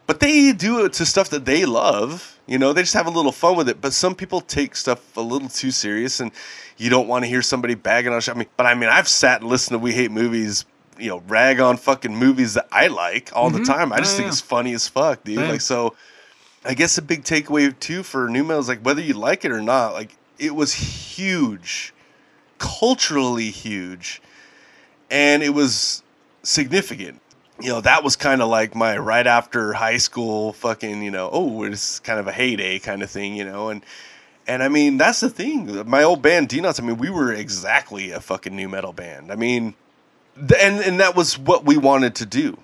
But 0.06 0.20
they 0.20 0.52
do 0.52 0.84
it 0.84 0.92
to 0.94 1.06
stuff 1.06 1.30
that 1.30 1.46
they 1.46 1.64
love. 1.64 2.38
You 2.46 2.58
know, 2.58 2.74
they 2.74 2.82
just 2.82 2.92
have 2.92 3.06
a 3.06 3.10
little 3.10 3.32
fun 3.32 3.56
with 3.56 3.70
it. 3.70 3.80
But 3.80 3.94
some 3.94 4.14
people 4.14 4.42
take 4.42 4.76
stuff 4.76 5.16
a 5.16 5.22
little 5.22 5.48
too 5.48 5.70
serious 5.70 6.20
and 6.20 6.30
you 6.76 6.90
don't 6.90 7.08
want 7.08 7.24
to 7.24 7.28
hear 7.28 7.40
somebody 7.40 7.74
bagging 7.74 8.12
on. 8.12 8.20
I 8.28 8.34
mean, 8.34 8.48
but 8.56 8.66
I 8.66 8.74
mean, 8.74 8.90
I've 8.90 9.08
sat 9.08 9.40
and 9.40 9.48
listened 9.48 9.74
to 9.74 9.78
We 9.78 9.92
Hate 9.92 10.10
Movies, 10.10 10.66
you 10.98 11.08
know, 11.08 11.22
rag 11.26 11.58
on 11.60 11.78
fucking 11.78 12.14
movies 12.14 12.54
that 12.54 12.68
I 12.70 12.88
like 12.88 13.30
all 13.34 13.48
the 13.48 13.60
mm-hmm. 13.60 13.72
time. 13.72 13.92
I 13.94 13.98
just 13.98 14.12
Yeah, 14.12 14.16
think 14.16 14.26
yeah. 14.26 14.32
it's 14.32 14.40
funny 14.42 14.74
as 14.74 14.86
fuck, 14.86 15.24
dude. 15.24 15.38
Same. 15.38 15.48
Like, 15.48 15.62
so 15.62 15.94
I 16.66 16.74
guess 16.74 16.98
a 16.98 17.02
big 17.02 17.24
takeaway 17.24 17.78
too 17.78 18.02
for 18.02 18.28
nu 18.28 18.44
metal 18.44 18.60
is 18.60 18.68
like 18.68 18.80
whether 18.80 19.00
you 19.00 19.14
like 19.14 19.46
it 19.46 19.52
or 19.52 19.62
not, 19.62 19.94
like 19.94 20.14
it 20.38 20.54
was 20.54 20.74
huge, 20.74 21.93
culturally 22.64 23.50
huge, 23.50 24.22
and 25.10 25.42
it 25.42 25.50
was 25.50 26.02
significant. 26.42 27.20
You 27.60 27.68
know, 27.68 27.80
that 27.82 28.02
was 28.02 28.16
kind 28.16 28.40
of 28.40 28.48
like 28.48 28.74
my 28.74 28.96
right 28.96 29.26
after 29.26 29.74
high 29.74 29.98
school 29.98 30.54
fucking, 30.54 31.02
you 31.02 31.10
know, 31.10 31.28
oh, 31.30 31.62
it's 31.64 32.00
kind 32.00 32.18
of 32.18 32.26
a 32.26 32.32
heyday 32.32 32.78
kind 32.78 33.02
of 33.02 33.10
thing, 33.10 33.36
you 33.36 33.44
know, 33.44 33.68
and 33.68 33.84
and 34.46 34.62
I 34.62 34.68
mean 34.68 34.96
that's 34.96 35.20
the 35.20 35.28
thing. 35.28 35.88
My 35.88 36.02
old 36.02 36.22
band 36.22 36.48
D 36.48 36.60
Nuts, 36.62 36.80
I 36.80 36.82
mean, 36.82 36.96
we 36.96 37.10
were 37.10 37.32
exactly 37.32 38.10
a 38.10 38.20
fucking 38.20 38.56
nu 38.56 38.68
metal 38.68 38.94
band. 38.94 39.30
I 39.30 39.36
mean, 39.36 39.74
and 40.36 40.80
and 40.80 40.98
that 41.00 41.14
was 41.14 41.38
what 41.38 41.66
we 41.66 41.76
wanted 41.76 42.14
to 42.16 42.26
do. 42.26 42.56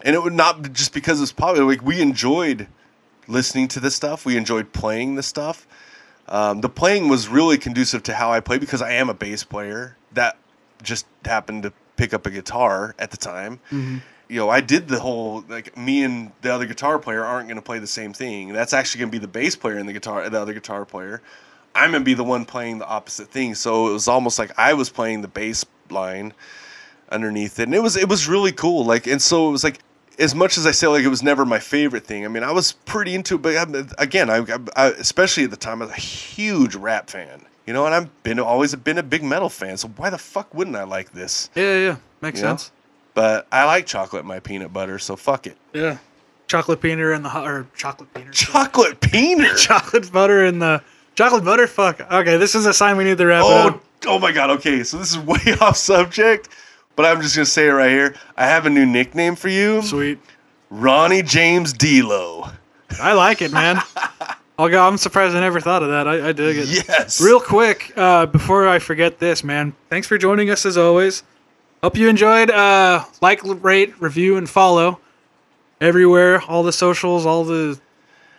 And 0.00 0.16
it 0.16 0.22
would 0.22 0.32
not 0.32 0.72
just 0.72 0.94
because 0.94 1.20
it's 1.20 1.32
popular. 1.32 1.68
Like 1.68 1.84
we 1.84 2.00
enjoyed 2.00 2.66
listening 3.26 3.68
to 3.68 3.80
this 3.80 3.94
stuff. 3.94 4.24
We 4.24 4.38
enjoyed 4.38 4.72
playing 4.72 5.16
this 5.16 5.26
stuff. 5.26 5.66
Um, 6.28 6.60
the 6.60 6.68
playing 6.68 7.08
was 7.08 7.28
really 7.28 7.58
conducive 7.58 8.02
to 8.04 8.14
how 8.14 8.30
I 8.30 8.40
play 8.40 8.58
because 8.58 8.82
I 8.82 8.92
am 8.92 9.08
a 9.08 9.14
bass 9.14 9.44
player 9.44 9.96
that 10.12 10.36
just 10.82 11.06
happened 11.24 11.62
to 11.64 11.72
pick 11.96 12.12
up 12.14 12.26
a 12.26 12.30
guitar 12.30 12.94
at 12.98 13.10
the 13.10 13.16
time. 13.16 13.60
You 14.28 14.36
know, 14.40 14.50
I 14.50 14.60
did 14.60 14.88
the 14.88 15.00
whole 15.00 15.42
like 15.48 15.76
me 15.76 16.04
and 16.04 16.32
the 16.42 16.52
other 16.52 16.66
guitar 16.66 16.98
player 16.98 17.24
aren't 17.24 17.48
going 17.48 17.56
to 17.56 17.62
play 17.62 17.78
the 17.78 17.86
same 17.86 18.12
thing. 18.12 18.52
That's 18.52 18.74
actually 18.74 19.00
going 19.00 19.10
to 19.10 19.18
be 19.18 19.20
the 19.20 19.28
bass 19.28 19.56
player 19.56 19.78
and 19.78 19.88
the 19.88 19.94
guitar, 19.94 20.28
the 20.28 20.40
other 20.40 20.52
guitar 20.52 20.84
player. 20.84 21.22
I'm 21.74 21.92
going 21.92 22.02
to 22.02 22.04
be 22.04 22.14
the 22.14 22.24
one 22.24 22.44
playing 22.44 22.78
the 22.78 22.86
opposite 22.86 23.28
thing. 23.28 23.54
So 23.54 23.88
it 23.88 23.92
was 23.92 24.06
almost 24.08 24.38
like 24.38 24.52
I 24.58 24.74
was 24.74 24.90
playing 24.90 25.22
the 25.22 25.28
bass 25.28 25.64
line 25.90 26.34
underneath 27.10 27.58
it, 27.58 27.64
and 27.64 27.74
it 27.74 27.82
was 27.82 27.96
it 27.96 28.08
was 28.08 28.28
really 28.28 28.52
cool. 28.52 28.84
Like, 28.84 29.06
and 29.06 29.20
so 29.22 29.48
it 29.48 29.52
was 29.52 29.64
like 29.64 29.78
as 30.18 30.34
much 30.34 30.58
as 30.58 30.66
I 30.66 30.70
say 30.72 30.86
like 30.88 31.04
it 31.04 31.08
was 31.08 31.22
never 31.22 31.44
my 31.44 31.58
favorite 31.58 32.04
thing. 32.04 32.24
I 32.24 32.28
mean, 32.28 32.42
I 32.42 32.50
was 32.52 32.72
pretty 32.72 33.14
into 33.14 33.36
it, 33.36 33.42
but 33.42 33.56
I'm, 33.56 33.88
again, 33.98 34.30
I, 34.30 34.44
I 34.76 34.88
especially 34.88 35.44
at 35.44 35.50
the 35.50 35.56
time 35.56 35.80
I 35.82 35.86
was 35.86 35.94
a 35.94 36.00
huge 36.00 36.74
rap 36.74 37.08
fan. 37.10 37.42
You 37.66 37.74
know, 37.74 37.84
and 37.84 37.94
I've 37.94 38.22
been 38.22 38.38
always 38.40 38.74
been 38.76 38.96
a 38.98 39.02
big 39.02 39.22
metal 39.22 39.50
fan. 39.50 39.76
So 39.76 39.88
why 39.88 40.08
the 40.10 40.16
fuck 40.18 40.52
wouldn't 40.54 40.74
I 40.76 40.84
like 40.84 41.12
this? 41.12 41.50
yeah, 41.54 41.62
yeah, 41.64 41.78
yeah. 41.78 41.96
makes 42.22 42.38
You 42.40 42.44
know? 42.46 42.50
sense. 42.52 42.72
But 43.14 43.46
I 43.52 43.64
like 43.64 43.84
chocolate 43.84 44.20
in 44.22 44.26
my 44.26 44.40
peanut 44.40 44.72
butter, 44.72 44.98
so 44.98 45.16
fuck 45.16 45.46
it. 45.46 45.56
Yeah, 45.74 45.98
chocolate 46.46 46.80
peanut 46.80 47.12
and 47.14 47.24
the 47.24 47.28
hot 47.28 47.46
or 47.46 47.66
chocolate 47.76 48.12
peanut. 48.14 48.32
Chocolate 48.32 49.00
peanut. 49.00 49.56
chocolate 49.58 50.10
butter 50.12 50.44
and 50.46 50.62
the 50.62 50.82
chocolate 51.14 51.44
butter. 51.44 51.66
Fuck. 51.66 52.00
Okay, 52.10 52.36
this 52.38 52.54
is 52.54 52.64
a 52.64 52.72
sign 52.72 52.96
we 52.96 53.04
need 53.04 53.18
to 53.18 53.26
wrap 53.26 53.42
Oh, 53.44 53.68
up. 53.68 53.84
oh 54.06 54.18
my 54.18 54.32
god. 54.32 54.50
Okay, 54.50 54.82
so 54.84 54.96
this 54.98 55.10
is 55.10 55.18
way 55.18 55.38
off 55.60 55.76
subject, 55.76 56.48
but 56.98 57.06
I'm 57.06 57.22
just 57.22 57.36
gonna 57.36 57.46
say 57.46 57.68
it 57.68 57.70
right 57.70 57.90
here. 57.90 58.16
I 58.36 58.46
have 58.46 58.66
a 58.66 58.70
new 58.70 58.84
nickname 58.84 59.36
for 59.36 59.48
you, 59.48 59.80
Sweet. 59.82 60.18
Ronnie 60.68 61.22
James 61.22 61.72
D'Lo. 61.72 62.48
I 63.00 63.12
like 63.12 63.40
it, 63.40 63.52
man. 63.52 63.80
I'll 64.58 64.68
go. 64.68 64.84
I'm 64.84 64.98
surprised 64.98 65.36
I 65.36 65.40
never 65.40 65.60
thought 65.60 65.84
of 65.84 65.90
that. 65.90 66.08
I, 66.08 66.30
I 66.30 66.32
dig 66.32 66.56
it. 66.58 66.68
Yes. 66.88 67.20
Real 67.20 67.38
quick, 67.40 67.92
uh, 67.96 68.26
before 68.26 68.66
I 68.66 68.80
forget 68.80 69.20
this, 69.20 69.44
man, 69.44 69.72
thanks 69.88 70.08
for 70.08 70.18
joining 70.18 70.50
us 70.50 70.66
as 70.66 70.76
always. 70.76 71.22
Hope 71.84 71.96
you 71.96 72.08
enjoyed. 72.08 72.50
Uh, 72.50 73.04
like, 73.22 73.40
rate, 73.44 73.94
review, 74.02 74.36
and 74.36 74.50
follow 74.50 74.98
everywhere. 75.80 76.42
All 76.42 76.64
the 76.64 76.72
socials, 76.72 77.24
all 77.24 77.44
the 77.44 77.78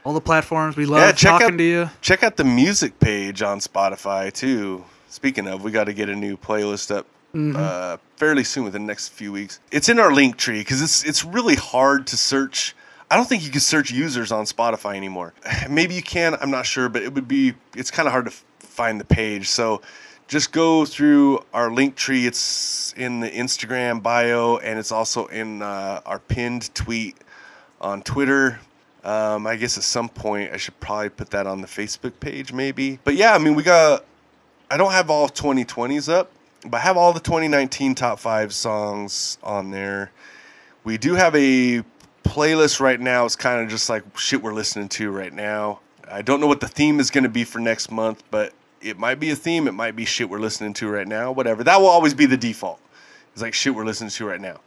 all 0.04 0.14
the 0.14 0.20
platforms. 0.22 0.76
We 0.76 0.86
love 0.86 1.00
Yeah, 1.00 1.12
check 1.14 1.32
talking 1.32 1.54
out 1.54 1.58
to 1.58 1.64
you. 1.64 1.90
check 2.02 2.24
out 2.24 2.36
the 2.36 2.44
music 2.44 3.00
page 3.00 3.42
on 3.42 3.60
Spotify 3.62 4.34
too. 4.34 4.84
Speaking 5.08 5.48
of, 5.48 5.64
we 5.64 5.72
got 5.72 5.86
to 5.86 5.94
get 5.94 6.10
a 6.10 6.16
new 6.16 6.36
playlist 6.36 6.94
up 6.94 7.06
Mm-hmm. 7.34 7.56
uh, 7.56 7.98
fairly 8.16 8.44
soon 8.44 8.64
within 8.64 8.84
the 8.84 8.88
next 8.88 9.10
few 9.10 9.32
weeks. 9.32 9.60
It's 9.72 9.88
in 9.88 10.00
our 10.00 10.12
link 10.12 10.38
tree 10.38 10.60
because 10.60 10.82
it's 10.82 11.04
it's 11.04 11.24
really 11.24 11.56
hard 11.56 12.08
to 12.08 12.18
search. 12.18 12.76
I 13.12 13.16
don't 13.16 13.28
think 13.28 13.44
you 13.44 13.52
can 13.52 13.62
search 13.62 13.92
users 13.92 14.32
on 14.32 14.46
Spotify 14.46 14.96
anymore. 14.96 15.34
Maybe 15.70 15.94
you 15.94 16.02
can. 16.04 16.36
I'm 16.42 16.52
not 16.52 16.66
sure, 16.66 16.90
but 16.90 17.04
it 17.04 17.14
would 17.14 17.28
be. 17.28 17.54
It's 17.76 17.92
kind 17.92 18.08
of 18.08 18.14
hard 18.14 18.26
to 18.26 18.32
f- 18.32 18.44
find 18.60 19.00
the 19.00 19.06
page. 19.06 19.48
So 19.50 19.82
just 20.28 20.52
go 20.52 20.86
through 20.86 21.44
our 21.54 21.72
link 21.72 21.96
tree. 21.96 22.26
It's 22.28 22.94
in 22.94 23.20
the 23.20 23.30
Instagram 23.30 24.02
bio 24.02 24.58
and 24.58 24.78
it's 24.80 24.92
also 24.92 25.26
in 25.28 25.62
uh, 25.62 26.02
our 26.06 26.20
pinned 26.20 26.74
tweet 26.76 27.18
on 27.82 28.02
Twitter. 28.04 28.60
Um, 29.04 29.48
I 29.48 29.56
guess 29.56 29.78
at 29.78 29.84
some 29.84 30.10
point 30.10 30.52
I 30.52 30.58
should 30.58 30.80
probably 30.80 31.10
put 31.10 31.30
that 31.32 31.48
on 31.48 31.62
the 31.62 31.68
Facebook 31.68 32.14
page, 32.20 32.54
maybe. 32.54 33.00
But 33.04 33.16
yeah, 33.16 33.34
I 33.34 33.38
mean, 33.38 33.56
we 33.56 33.64
got. 33.64 34.06
I 34.72 34.78
don't 34.78 34.92
have 34.92 35.10
all 35.10 35.28
2020s 35.28 36.12
up, 36.14 36.32
but 36.66 36.78
I 36.78 36.80
have 36.80 36.98
all 36.98 37.14
the 37.14 37.20
2019 37.20 37.96
top 37.96 38.20
five 38.20 38.54
songs 38.54 39.38
on 39.44 39.72
there. 39.72 40.12
We 40.84 40.98
do 40.98 41.16
have 41.16 41.36
a 41.36 41.84
playlist 42.24 42.80
right 42.80 43.00
now. 43.00 43.26
It's 43.26 43.36
kind 43.36 43.62
of 43.62 43.70
just 43.70 43.90
like 43.90 44.04
shit 44.18 44.42
we're 44.42 44.54
listening 44.54 44.90
to 44.90 45.12
right 45.12 45.34
now. 45.34 45.80
I 46.12 46.22
don't 46.22 46.40
know 46.42 46.48
what 46.48 46.60
the 46.60 46.68
theme 46.68 47.00
is 47.00 47.12
going 47.12 47.24
to 47.24 47.30
be 47.30 47.44
for 47.44 47.60
next 47.60 47.92
month, 47.92 48.24
but 48.32 48.54
it 48.82 48.98
might 48.98 49.20
be 49.20 49.30
a 49.30 49.36
theme. 49.36 49.68
It 49.68 49.74
might 49.74 49.96
be 49.96 50.06
shit 50.06 50.30
we're 50.30 50.40
listening 50.40 50.74
to 50.76 50.90
right 50.90 51.08
now. 51.08 51.32
Whatever. 51.32 51.64
That 51.64 51.80
will 51.80 51.88
always 51.88 52.14
be 52.14 52.26
the 52.26 52.38
default. 52.38 52.80
It's 53.34 53.42
like 53.42 53.54
shit 53.54 53.76
we're 53.76 53.86
listening 53.86 54.10
to 54.10 54.26
right 54.26 54.42
now, 54.42 54.60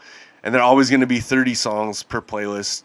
and 0.43 0.55
they're 0.55 0.63
always 0.63 0.89
going 0.89 1.01
to 1.01 1.07
be 1.07 1.21
30 1.21 1.55
songs 1.55 2.03
per 2.03 2.21
playlist. 2.21 2.85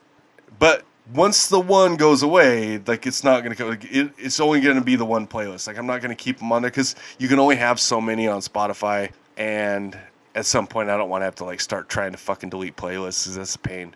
But 0.60 0.84
once 1.14 1.48
the 1.48 1.60
one 1.60 1.96
goes 1.96 2.24
away, 2.24 2.80
like 2.80 3.08
it's 3.08 3.24
not 3.24 3.44
gonna 3.44 3.56
go. 3.56 3.70
Like, 3.70 3.86
it, 3.86 4.12
it's 4.18 4.40
only 4.40 4.62
gonna 4.62 4.82
be 4.82 4.96
the 4.96 5.06
one 5.06 5.28
playlist. 5.28 5.68
Like 5.68 5.78
I'm 5.78 5.88
not 5.88 6.02
gonna 6.02 6.16
keep 6.16 6.40
them 6.40 6.52
on 6.52 6.62
there 6.62 6.72
because 6.72 6.96
you 7.18 7.28
can 7.28 7.40
only 7.40 7.56
have 7.56 7.80
so 7.80 8.02
many 8.02 8.28
on 8.28 8.42
Spotify, 8.42 9.12
and 9.38 9.98
at 10.36 10.46
some 10.46 10.68
point 10.68 10.90
I 10.90 10.98
don't 10.98 11.10
want 11.10 11.22
to 11.22 11.26
have 11.26 11.36
to 11.36 11.46
like 11.46 11.62
start 11.62 11.90
trying 11.90 12.12
to 12.12 12.18
fucking 12.18 12.50
delete 12.50 12.76
playlists 12.76 13.24
because 13.24 13.36
that's 13.36 13.56
a 13.56 13.60
pain. 13.60 13.96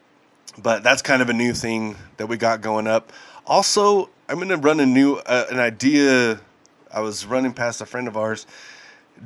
But 0.57 0.83
that's 0.83 1.01
kind 1.01 1.22
of 1.22 1.30
a 1.30 1.33
new 1.33 1.53
thing 1.53 1.95
that 2.17 2.27
we 2.27 2.38
got 2.38 2.61
going 2.61 2.88
up. 2.88 3.11
Also, 3.45 4.09
I'm 4.30 4.40
gonna 4.40 4.57
run 4.57 4.80
a 4.80 4.85
new 4.85 5.15
uh, 5.15 5.45
an 5.49 5.59
idea. 5.59 6.40
I 6.93 7.01
was 7.01 7.25
running 7.25 7.53
past 7.53 7.81
a 7.81 7.85
friend 7.85 8.07
of 8.07 8.17
ours 8.17 8.45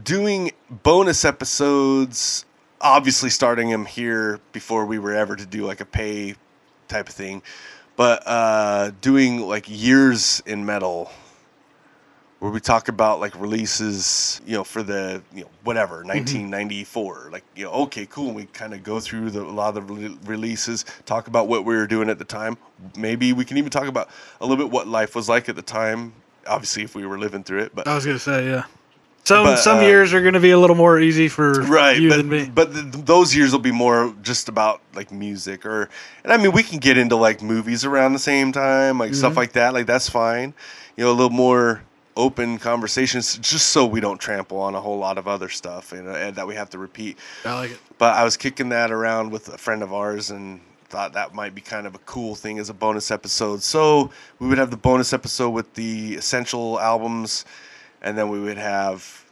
doing 0.03 0.51
bonus 0.69 1.23
episodes 1.23 2.45
obviously 2.81 3.29
starting 3.29 3.69
them 3.69 3.85
here 3.85 4.39
before 4.51 4.85
we 4.85 4.99
were 4.99 5.13
ever 5.13 5.35
to 5.35 5.45
do 5.45 5.65
like 5.65 5.79
a 5.79 5.85
pay 5.85 6.35
type 6.87 7.07
of 7.07 7.15
thing 7.15 7.41
but 7.95 8.23
uh 8.25 8.91
doing 9.01 9.41
like 9.41 9.65
years 9.67 10.41
in 10.45 10.65
metal 10.65 11.11
where 12.39 12.51
we 12.51 12.59
talk 12.59 12.89
about 12.89 13.19
like 13.19 13.33
releases, 13.39 14.39
you 14.45 14.53
know, 14.53 14.63
for 14.63 14.83
the 14.83 15.21
you 15.33 15.41
know 15.41 15.49
whatever 15.63 16.03
1994. 16.03 17.29
Like 17.31 17.43
you 17.55 17.65
know, 17.65 17.71
okay, 17.71 18.05
cool. 18.05 18.27
And 18.27 18.35
we 18.35 18.45
kind 18.45 18.73
of 18.73 18.83
go 18.83 18.99
through 18.99 19.31
the, 19.31 19.41
a 19.41 19.43
lot 19.43 19.75
of 19.75 19.87
the 19.87 19.93
re- 19.93 20.17
releases, 20.25 20.85
talk 21.05 21.27
about 21.27 21.47
what 21.47 21.65
we 21.65 21.75
were 21.75 21.87
doing 21.87 22.09
at 22.09 22.19
the 22.19 22.25
time. 22.25 22.57
Maybe 22.95 23.33
we 23.33 23.45
can 23.45 23.57
even 23.57 23.71
talk 23.71 23.87
about 23.87 24.09
a 24.41 24.45
little 24.45 24.63
bit 24.63 24.71
what 24.71 24.87
life 24.87 25.15
was 25.15 25.27
like 25.27 25.49
at 25.49 25.55
the 25.55 25.63
time. 25.63 26.13
Obviously, 26.45 26.83
if 26.83 26.93
we 26.93 27.05
were 27.07 27.17
living 27.17 27.43
through 27.43 27.61
it, 27.61 27.73
but 27.73 27.87
I 27.87 27.95
was 27.95 28.05
gonna 28.05 28.19
say 28.19 28.45
yeah. 28.45 28.65
Some 29.25 29.45
But, 29.45 29.55
some 29.57 29.77
uh, 29.79 29.81
years 29.81 30.13
are 30.13 30.21
gonna 30.21 30.39
be 30.39 30.51
a 30.51 30.59
little 30.59 30.75
more 30.75 30.99
easy 30.99 31.27
for 31.27 31.61
right 31.63 31.99
you 31.99 32.09
but, 32.09 32.17
than 32.17 32.29
me. 32.29 32.45
but 32.53 32.71
th- 32.73 32.85
those 33.05 33.35
years 33.35 33.51
will 33.51 33.59
be 33.59 33.71
more 33.71 34.13
just 34.21 34.47
about 34.49 34.81
like 34.93 35.11
music 35.11 35.65
or 35.65 35.89
and 36.23 36.31
i 36.31 36.37
mean 36.37 36.51
we 36.51 36.61
can 36.63 36.77
get 36.77 36.95
into 36.97 37.15
like 37.15 37.41
movies 37.41 37.83
around 37.85 38.13
the 38.13 38.19
same 38.19 38.51
time 38.51 38.99
like 38.99 39.09
Mm-hmm. 39.11 39.17
stuff 39.17 39.35
like 39.35 39.53
that 39.53 39.73
like 39.73 39.87
that's 39.87 40.07
fine 40.09 40.53
you 40.95 41.03
know 41.03 41.11
a 41.11 41.13
little 41.13 41.31
more 41.31 41.81
open 42.15 42.59
conversations 42.59 43.37
just 43.39 43.69
so 43.69 43.85
we 43.85 43.99
don't 43.99 44.19
trample 44.19 44.59
on 44.59 44.75
a 44.75 44.79
whole 44.79 44.97
lot 44.99 45.17
of 45.17 45.27
other 45.27 45.49
stuff 45.49 45.91
and, 45.91 46.07
uh, 46.07 46.11
and 46.11 46.35
that 46.35 46.45
we 46.47 46.53
have 46.55 46.69
to 46.69 46.77
repeat 46.77 47.17
I 47.43 47.53
like 47.55 47.71
it. 47.71 47.79
but 47.97 48.15
i 48.15 48.23
was 48.23 48.37
kicking 48.37 48.69
that 48.69 48.91
around 48.91 49.31
with 49.31 49.47
a 49.49 49.57
friend 49.57 49.81
of 49.81 49.91
ours 49.91 50.29
and 50.29 50.61
thought 50.87 51.13
that 51.13 51.33
might 51.33 51.55
be 51.55 51.61
kind 51.61 51.87
of 51.87 51.95
a 51.95 51.99
cool 52.05 52.35
thing 52.35 52.59
as 52.59 52.69
a 52.69 52.73
bonus 52.75 53.09
episode 53.09 53.63
so 53.63 54.11
we 54.39 54.47
would 54.47 54.59
have 54.59 54.69
the 54.69 54.77
bonus 54.77 55.13
episode 55.13 55.49
with 55.49 55.73
the 55.73 56.13
essential 56.15 56.79
albums 56.79 57.43
and 58.05 58.17
then 58.17 58.29
we 58.29 58.39
would 58.39 58.57
have 58.57 59.25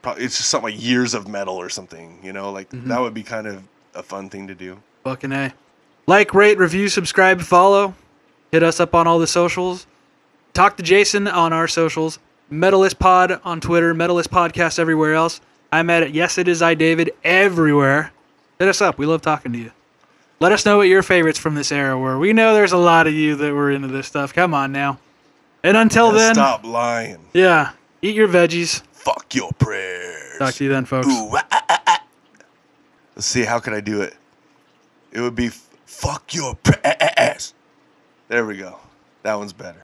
probably 0.00 0.24
it's 0.24 0.38
just 0.38 0.48
something 0.48 0.72
like 0.72 0.82
years 0.82 1.12
of 1.12 1.28
metal 1.28 1.56
or 1.56 1.68
something 1.68 2.18
you 2.22 2.32
know 2.32 2.50
like 2.50 2.70
Mm-hmm. 2.70 2.88
that 2.88 3.00
would 3.02 3.12
be 3.12 3.22
kind 3.22 3.46
of 3.46 3.62
a 3.94 4.02
fun 4.02 4.30
thing 4.30 4.46
to 4.46 4.54
do 4.54 4.80
Fucking 5.04 5.32
A. 5.32 5.52
Like, 6.06 6.34
rate, 6.34 6.58
review, 6.58 6.88
subscribe, 6.88 7.40
follow. 7.40 7.94
Hit 8.52 8.62
us 8.62 8.80
up 8.80 8.94
on 8.94 9.06
all 9.06 9.18
the 9.18 9.26
socials. 9.26 9.86
Talk 10.52 10.76
to 10.76 10.82
Jason 10.82 11.26
on 11.28 11.52
our 11.52 11.68
socials. 11.68 12.18
Metalist 12.52 12.98
Pod 12.98 13.40
on 13.44 13.60
Twitter. 13.60 13.94
Metalist 13.94 14.28
Podcast 14.28 14.78
everywhere 14.78 15.14
else. 15.14 15.40
I'm 15.72 15.88
at 15.88 16.02
it. 16.02 16.10
Yes, 16.14 16.36
it 16.36 16.48
is 16.48 16.60
I, 16.62 16.74
David, 16.74 17.12
everywhere. 17.24 18.12
Hit 18.58 18.68
us 18.68 18.80
up. 18.82 18.98
We 18.98 19.06
love 19.06 19.22
talking 19.22 19.52
to 19.52 19.58
you. 19.58 19.70
Let 20.40 20.52
us 20.52 20.66
know 20.66 20.76
what 20.78 20.88
your 20.88 21.02
favorites 21.02 21.38
from 21.38 21.54
this 21.54 21.70
era 21.72 21.96
were. 21.98 22.18
We 22.18 22.32
know 22.32 22.52
there's 22.54 22.72
a 22.72 22.76
lot 22.76 23.06
of 23.06 23.14
you 23.14 23.36
that 23.36 23.54
were 23.54 23.70
into 23.70 23.88
this 23.88 24.06
stuff. 24.06 24.34
Come 24.34 24.52
on 24.52 24.72
now. 24.72 24.98
And 25.62 25.76
until 25.76 26.10
then, 26.12 26.34
stop 26.34 26.64
lying 26.64 27.18
yeah, 27.32 27.72
eat 28.02 28.14
your 28.14 28.28
veggies. 28.28 28.82
fuck 28.92 29.34
your 29.34 29.50
prayers 29.52 30.38
Talk 30.38 30.54
to 30.54 30.64
you 30.64 30.70
then, 30.70 30.84
folks. 30.86 31.06
Ooh, 31.06 31.30
ah, 31.36 31.44
ah, 31.52 31.82
ah. 31.86 32.04
let's 33.16 33.26
see 33.26 33.44
how 33.44 33.58
can 33.60 33.74
i 33.74 33.80
do 33.80 34.00
it 34.02 34.14
it 35.12 35.20
would 35.20 35.34
be 35.34 35.46
f- 35.46 35.68
fuck 35.86 36.32
your 36.34 36.54
prayers 36.56 37.54
there 38.28 38.44
we 38.46 38.56
go 38.56 38.78
that 39.22 39.34
one's 39.34 39.52
better 39.52 39.78